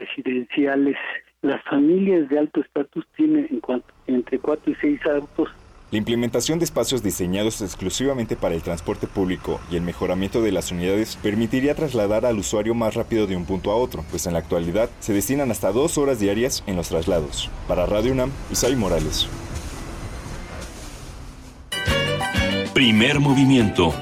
residenciales, 0.00 0.96
las 1.42 1.62
familias 1.62 2.28
de 2.30 2.40
alto 2.40 2.62
estatus 2.62 3.06
tienen 3.14 3.46
en 3.48 3.60
cuanto, 3.60 3.94
entre 4.08 4.40
4 4.40 4.72
y 4.72 4.74
6 4.74 5.06
autos 5.06 5.50
la 5.90 5.98
implementación 5.98 6.58
de 6.58 6.64
espacios 6.64 7.02
diseñados 7.02 7.60
exclusivamente 7.62 8.36
para 8.36 8.54
el 8.54 8.62
transporte 8.62 9.06
público 9.06 9.60
y 9.70 9.76
el 9.76 9.82
mejoramiento 9.82 10.40
de 10.40 10.52
las 10.52 10.70
unidades 10.70 11.18
permitiría 11.20 11.74
trasladar 11.74 12.24
al 12.26 12.38
usuario 12.38 12.74
más 12.74 12.94
rápido 12.94 13.26
de 13.26 13.36
un 13.36 13.44
punto 13.44 13.72
a 13.72 13.76
otro, 13.76 14.04
pues 14.10 14.26
en 14.26 14.34
la 14.34 14.38
actualidad 14.38 14.88
se 15.00 15.12
destinan 15.12 15.50
hasta 15.50 15.72
dos 15.72 15.98
horas 15.98 16.20
diarias 16.20 16.62
en 16.66 16.76
los 16.76 16.88
traslados. 16.88 17.50
Para 17.66 17.86
Radio 17.86 18.12
UNAM, 18.12 18.30
Isai 18.52 18.76
Morales. 18.76 19.26
Primer 22.72 23.18
movimiento. 23.18 23.92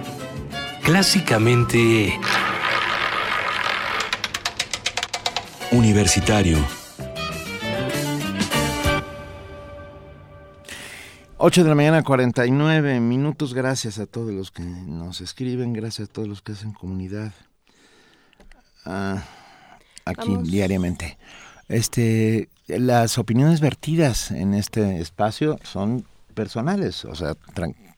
Clásicamente... 0.83 2.19
Universitario. 5.71 6.78
8 11.41 11.63
de 11.63 11.69
la 11.69 11.77
mañana, 11.77 12.03
49 12.03 12.99
minutos. 12.99 13.55
Gracias 13.55 14.01
a 14.01 14.07
todos 14.07 14.33
los 14.33 14.51
que 14.51 14.65
nos 14.65 15.21
escriben, 15.21 15.73
gracias 15.73 16.09
a 16.09 16.13
todos 16.13 16.27
los 16.27 16.43
que 16.43 16.51
hacen 16.51 16.73
comunidad 16.73 17.33
ah, 18.85 19.23
aquí 20.05 20.33
Vamos. 20.33 20.51
diariamente. 20.51 21.17
Este, 21.69 22.49
las 22.67 23.19
opiniones 23.19 23.61
vertidas 23.61 24.33
en 24.33 24.53
este 24.53 25.01
espacio 25.01 25.61
son 25.63 26.05
personales, 26.35 27.05
o 27.05 27.15
sea, 27.15 27.37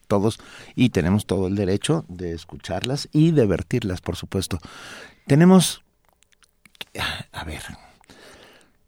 todos 0.07 0.39
y 0.75 0.91
tenemos 0.91 1.25
todo 1.25 1.47
el 1.47 1.55
derecho 1.55 2.05
de 2.09 2.35
escucharlas 2.35 3.09
y 3.11 3.31
de 3.31 3.47
vertirlas, 3.47 4.03
por 4.03 4.17
supuesto. 4.17 4.59
Tenemos, 5.27 5.83
a 7.33 7.45
ver, 7.45 7.63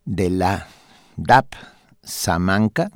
de 0.05 0.29
la 0.29 0.67
DAP 1.17 1.55
Samanca. 2.03 2.91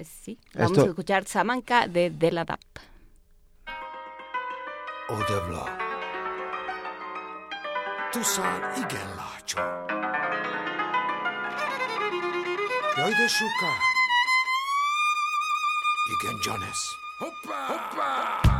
Eh, 0.00 0.04
Sí, 0.04 0.38
vamos 0.54 0.70
Esto- 0.72 0.84
a 0.84 0.88
escuchar 0.88 1.24
Samanca 1.26 1.86
de 1.86 2.10
De 2.10 2.32
la 2.32 2.44
DAP. 2.44 2.60
Odevla. 5.08 5.76
Tucson 8.12 8.60
igen 8.76 9.08
látsó. 9.16 9.60
Jaj, 12.96 13.12
de 13.18 13.28
soká. 13.28 13.72
Igen, 16.14 16.36
Jonas. 16.40 16.98
Hoppá! 17.18 17.60
Hoppá! 17.68 18.59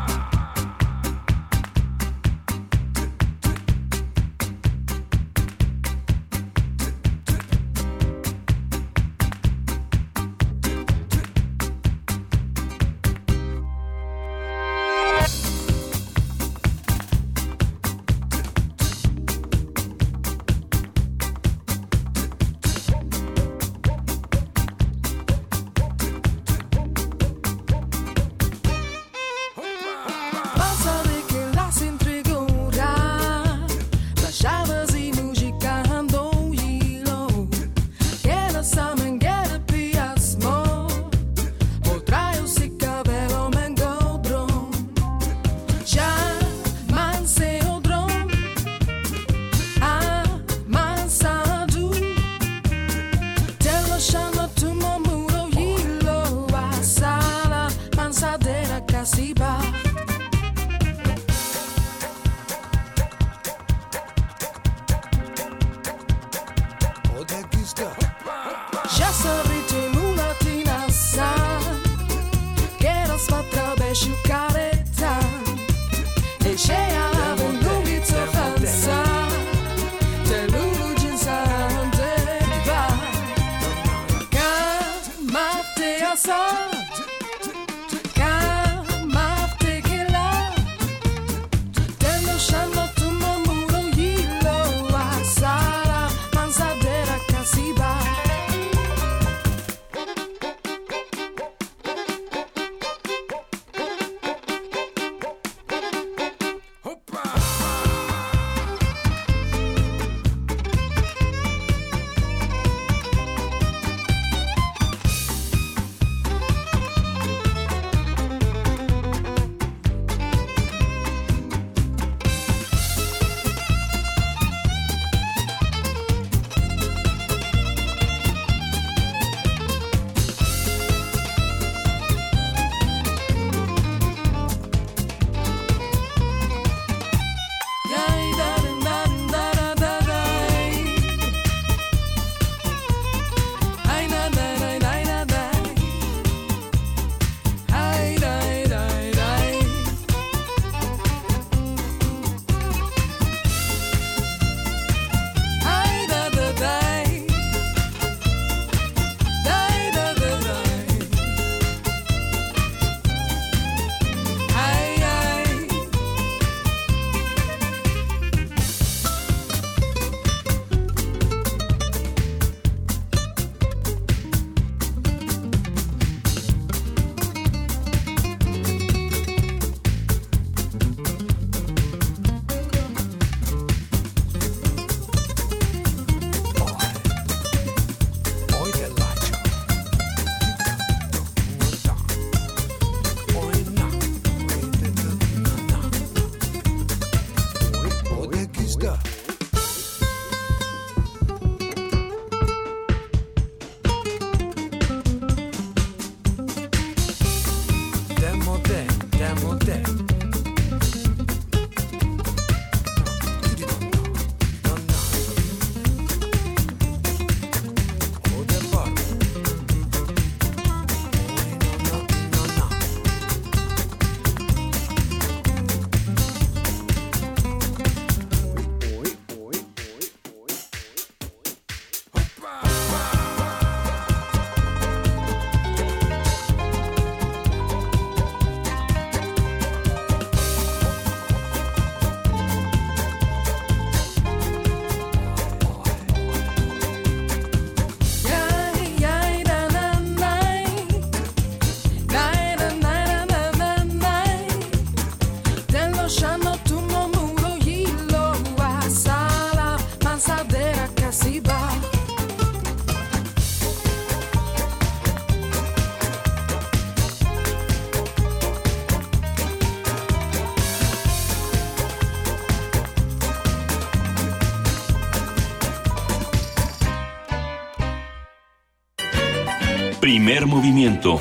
Primer 280.22 280.44
movimiento. 280.44 281.18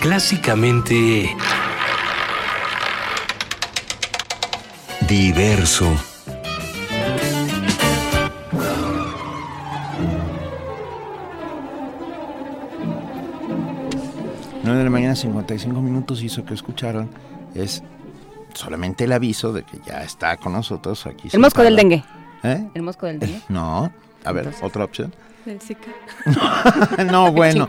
Clásicamente... 0.00 1.36
Diverso. 5.06 5.94
De 14.64 14.84
la 14.84 14.88
mañana, 14.88 15.14
55 15.14 15.78
minutos, 15.82 16.22
hizo 16.22 16.46
que 16.46 16.54
escucharon. 16.54 17.10
Es 17.54 17.82
solamente 18.54 19.04
el 19.04 19.12
aviso 19.12 19.52
de 19.52 19.64
que 19.64 19.80
ya 19.86 20.02
está 20.02 20.38
con 20.38 20.54
nosotros 20.54 21.04
aquí. 21.04 21.28
El 21.30 21.40
mosco 21.40 21.62
del 21.62 21.76
dengue. 21.76 22.02
¿Eh? 22.42 22.70
El 22.72 22.80
mosco 22.80 23.04
del 23.04 23.18
dengue. 23.18 23.42
No, 23.50 23.92
a 24.24 24.32
ver, 24.32 24.54
otra 24.62 24.84
opción. 24.84 25.12
Del 25.48 25.62
Zika. 25.62 25.88
no, 27.10 27.32
bueno. 27.32 27.66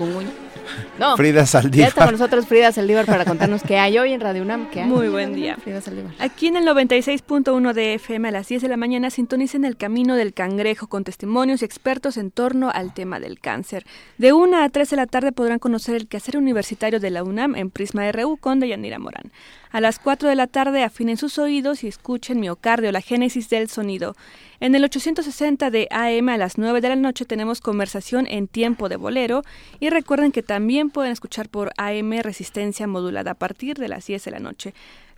No. 1.00 1.16
Frida 1.16 1.46
Saldívar. 1.46 1.80
Ya 1.80 1.88
está 1.88 2.04
con 2.04 2.12
nosotros 2.12 2.46
Frida 2.46 2.74
Saldívar 2.74 3.06
para 3.06 3.24
contarnos 3.24 3.64
qué 3.64 3.78
hay 3.78 3.98
hoy 3.98 4.12
en 4.12 4.20
Radio 4.20 4.42
UNAM. 4.42 4.70
¿Qué 4.70 4.82
hay? 4.82 4.88
Muy 4.88 5.08
buen 5.08 5.34
día. 5.34 5.56
Frida 5.56 5.80
Saldívar. 5.80 6.12
Aquí 6.20 6.48
en 6.48 6.58
el 6.58 6.66
96.1 6.66 7.72
de 7.72 7.94
FM 7.94 8.28
a 8.28 8.32
las 8.32 8.50
10 8.50 8.64
de 8.64 8.68
la 8.68 8.76
mañana 8.76 9.10
sintonicen 9.10 9.64
el 9.64 9.78
camino 9.78 10.18
del 10.18 10.34
cangrejo 10.34 10.88
con 10.88 11.06
testimonios 11.06 11.62
y 11.62 11.66
expertos 11.66 12.18
en 12.18 12.32
torno 12.32 12.70
al 12.70 12.94
tema 12.94 13.22
del 13.22 13.40
cáncer. 13.40 13.86
De 14.18 14.34
1 14.34 14.62
a 14.62 14.68
3 14.68 14.90
de 14.90 14.96
la 14.98 15.08
tarde 15.08 15.32
podrán 15.32 15.60
conocer 15.60 15.96
el 15.96 16.10
quehacer 16.10 16.36
universitario 16.36 17.00
de 17.00 17.12
la 17.12 17.24
UNAM 17.24 17.56
en 17.56 17.70
Prisma 17.70 18.12
RU 18.12 18.36
con 18.36 18.60
Deyanira 18.60 19.00
Morán. 19.00 19.32
A 19.72 19.82
las 19.82 20.00
4 20.00 20.30
de 20.30 20.36
la 20.36 20.48
tarde 20.48 20.84
afinen 20.84 21.16
sus 21.16 21.38
oídos 21.38 21.84
y 21.84 21.88
escuchen 21.88 22.40
Miocardio, 22.40 22.92
la 22.92 23.02
génesis 23.02 23.50
del 23.50 23.70
sonido. 23.70 24.16
En 24.60 24.74
el 24.74 24.84
860 24.84 25.70
de 25.70 25.88
AM 25.92 26.30
a 26.30 26.38
las 26.38 26.58
9 26.58 26.82
de 26.82 26.90
la 26.90 26.96
noche 26.96 27.26
tenemos 27.26 27.62
conversación 27.62 28.26
en 28.28 28.48
tiempo 28.48 28.90
de 28.90 28.96
bolero 28.96 29.44
y 29.80 29.92
recuerden 29.92 30.32
que 30.32 30.42
también 30.42 30.90
pueden 30.90 31.12
escuchar 31.12 31.50
por 31.50 31.72
AM 31.78 32.20
Resistencia 32.22 32.88
Modulada 32.88 33.30
a 33.32 33.36
partir 33.36 33.78
de 33.78 33.90
las 33.90 34.08
10 34.08 34.26
de 34.26 34.32
la 34.32 34.40
noche. 34.40 34.74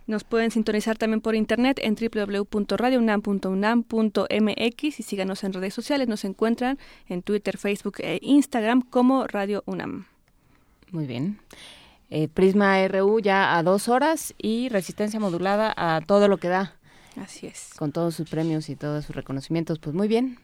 Nos 0.06 0.24
pueden 0.24 0.50
sintonizar 0.50 0.98
también 0.98 1.22
por 1.22 1.34
internet 1.34 1.80
en 1.82 1.94
www.radiounam.unam.mx 1.94 4.84
y 4.84 5.02
síganos 5.02 5.44
en 5.44 5.54
redes 5.54 5.72
sociales. 5.72 6.08
Nos 6.08 6.24
encuentran 6.24 6.78
en 7.08 7.22
Twitter, 7.22 7.56
Facebook 7.56 8.00
e 8.00 8.18
Instagram 8.20 8.82
como 8.82 9.26
Radio 9.26 9.62
UNAM. 9.64 10.04
Muy 10.90 11.06
bien. 11.06 11.38
Eh, 12.14 12.28
Prisma 12.28 12.86
RU 12.88 13.20
ya 13.20 13.56
a 13.56 13.62
dos 13.62 13.88
horas 13.88 14.34
y 14.36 14.68
resistencia 14.68 15.18
modulada 15.18 15.72
a 15.74 16.02
todo 16.02 16.28
lo 16.28 16.36
que 16.36 16.48
da. 16.48 16.74
Así 17.16 17.46
es. 17.46 17.70
Con 17.78 17.90
todos 17.90 18.14
sus 18.14 18.28
premios 18.28 18.68
y 18.68 18.76
todos 18.76 19.06
sus 19.06 19.16
reconocimientos. 19.16 19.78
Pues 19.78 19.96
muy 19.96 20.08
bien. 20.08 20.38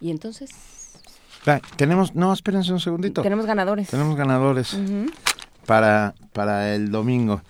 Y 0.00 0.10
entonces 0.10 0.48
tenemos, 1.76 2.14
no, 2.14 2.32
espérense 2.32 2.72
un 2.72 2.80
segundito. 2.80 3.20
tenemos 3.20 3.44
ganadores. 3.44 3.90
Tenemos 3.90 4.16
ganadores 4.16 4.74
para, 5.66 6.14
para 6.32 6.74
el 6.74 6.90
domingo. 6.90 7.42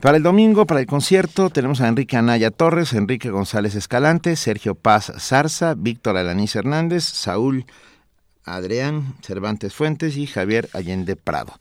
Para 0.00 0.16
el 0.16 0.22
domingo, 0.22 0.64
para 0.64 0.78
el 0.78 0.86
concierto, 0.86 1.50
tenemos 1.50 1.80
a 1.80 1.88
Enrique 1.88 2.16
Anaya 2.16 2.52
Torres, 2.52 2.92
Enrique 2.92 3.30
González 3.30 3.74
Escalante, 3.74 4.36
Sergio 4.36 4.76
Paz 4.76 5.12
Zarza, 5.18 5.74
Víctor 5.76 6.16
Alanís 6.16 6.54
Hernández, 6.54 7.02
Saúl 7.02 7.66
Adrián 8.44 9.14
Cervantes 9.22 9.74
Fuentes 9.74 10.16
y 10.16 10.26
Javier 10.26 10.68
Allende 10.72 11.16
Prado. 11.16 11.52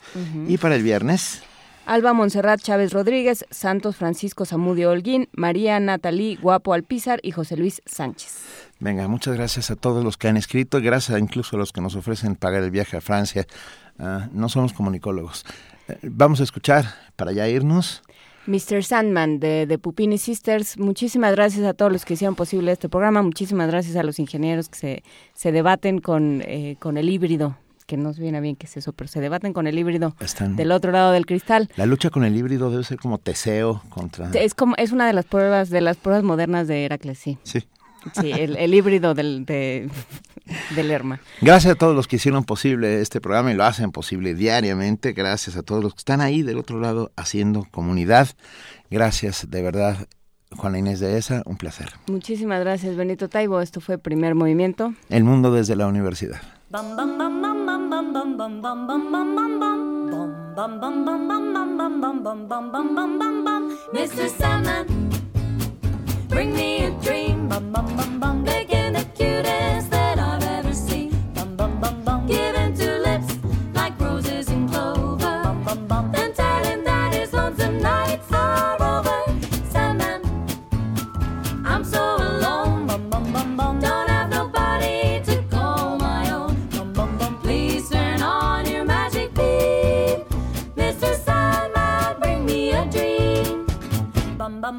Y 0.47 0.57
para 0.57 0.75
el 0.75 0.83
viernes, 0.83 1.43
Alba 1.85 2.13
Montserrat 2.13 2.61
Chávez 2.61 2.93
Rodríguez, 2.93 3.45
Santos 3.49 3.95
Francisco 3.95 4.45
Zamudio 4.45 4.91
Holguín, 4.91 5.27
María 5.33 5.79
Natalí 5.79 6.37
Guapo 6.41 6.73
Alpizar 6.73 7.19
y 7.23 7.31
José 7.31 7.57
Luis 7.57 7.81
Sánchez. 7.85 8.45
venga, 8.79 9.07
muchas 9.07 9.35
gracias 9.35 9.71
a 9.71 9.75
todos 9.75 10.03
los 10.03 10.17
que 10.17 10.27
han 10.27 10.37
escrito, 10.37 10.79
gracias 10.81 11.19
incluso 11.19 11.55
a 11.55 11.59
los 11.59 11.71
que 11.71 11.81
nos 11.81 11.95
ofrecen 11.95 12.35
pagar 12.35 12.63
el 12.63 12.71
viaje 12.71 12.97
a 12.97 13.01
Francia. 13.01 13.47
Ah, 13.99 14.29
no 14.31 14.47
somos 14.47 14.73
comunicólogos. 14.73 15.45
Eh, 15.87 15.97
vamos 16.03 16.39
a 16.39 16.43
escuchar, 16.43 16.85
para 17.15 17.31
ya 17.31 17.47
irnos, 17.47 18.03
Mr. 18.47 18.83
Sandman 18.83 19.39
de, 19.39 19.65
de 19.67 19.77
Pupini 19.77 20.17
Sisters, 20.17 20.77
muchísimas 20.79 21.31
gracias 21.35 21.65
a 21.65 21.73
todos 21.73 21.91
los 21.91 22.05
que 22.05 22.15
hicieron 22.15 22.35
posible 22.35 22.71
este 22.71 22.89
programa, 22.89 23.21
muchísimas 23.21 23.67
gracias 23.67 23.95
a 23.95 24.03
los 24.03 24.19
ingenieros 24.19 24.67
que 24.69 24.77
se, 24.77 25.03
se 25.33 25.51
debaten 25.51 25.99
con, 25.99 26.41
eh, 26.45 26.75
con 26.79 26.97
el 26.97 27.09
híbrido, 27.09 27.55
que 27.85 27.97
no 27.97 28.13
se 28.13 28.21
viene 28.21 28.41
bien 28.41 28.55
que 28.55 28.65
es 28.65 28.77
eso, 28.77 28.93
pero 28.93 29.07
se 29.07 29.19
debaten 29.21 29.53
con 29.53 29.67
el 29.67 29.77
híbrido 29.77 30.15
Están- 30.19 30.55
del 30.55 30.71
otro 30.71 30.91
lado 30.91 31.11
del 31.11 31.25
cristal. 31.25 31.69
la 31.75 31.85
lucha 31.85 32.09
con 32.09 32.23
el 32.23 32.35
híbrido 32.35 32.71
debe 32.71 32.83
ser 32.83 32.97
como 32.97 33.17
Teseo 33.19 33.81
contra... 33.89 34.29
Es 34.33 34.53
como 34.55 34.75
es 34.77 34.91
una 34.91 35.05
de 35.07 35.13
las 35.13 35.25
pruebas 35.25 35.69
de 35.69 35.81
las 35.81 35.97
pruebas 35.97 36.23
modernas 36.23 36.67
de 36.67 36.85
Heracles, 36.85 37.19
sí. 37.19 37.37
Sí. 37.43 37.63
Sí, 38.19 38.31
el, 38.31 38.55
el 38.57 38.73
híbrido 38.73 39.13
del 39.13 39.45
de, 39.45 39.87
del 40.75 40.87
Lerma. 40.87 41.19
Gracias 41.41 41.73
a 41.73 41.75
todos 41.75 41.95
los 41.95 42.07
que 42.07 42.17
hicieron 42.17 42.43
posible 42.43 43.01
este 43.01 43.21
programa 43.21 43.51
y 43.51 43.55
lo 43.55 43.63
hacen 43.63 43.91
posible 43.91 44.33
diariamente. 44.33 45.13
Gracias 45.13 45.55
a 45.55 45.63
todos 45.63 45.83
los 45.83 45.93
que 45.93 45.99
están 45.99 46.21
ahí 46.21 46.41
del 46.41 46.57
otro 46.57 46.79
lado 46.79 47.11
haciendo 47.15 47.67
comunidad. 47.71 48.29
Gracias, 48.89 49.49
de 49.49 49.61
verdad, 49.61 50.07
Juana 50.55 50.79
Inés 50.79 50.99
de 50.99 51.17
ESA, 51.17 51.43
un 51.45 51.57
placer. 51.57 51.89
Muchísimas 52.07 52.59
gracias, 52.59 52.95
Benito 52.95 53.29
Taibo. 53.29 53.61
Esto 53.61 53.81
fue 53.81 53.97
Primer 53.97 54.35
Movimiento. 54.35 54.93
El 55.09 55.23
mundo 55.23 55.53
desde 55.53 55.75
la 55.75 55.87
universidad. 55.87 56.41
Bum 56.69 56.95
bum 56.95 57.17
bum 57.17 57.41
bum 57.41 58.13
bum 58.13 58.37
bum 68.19 68.40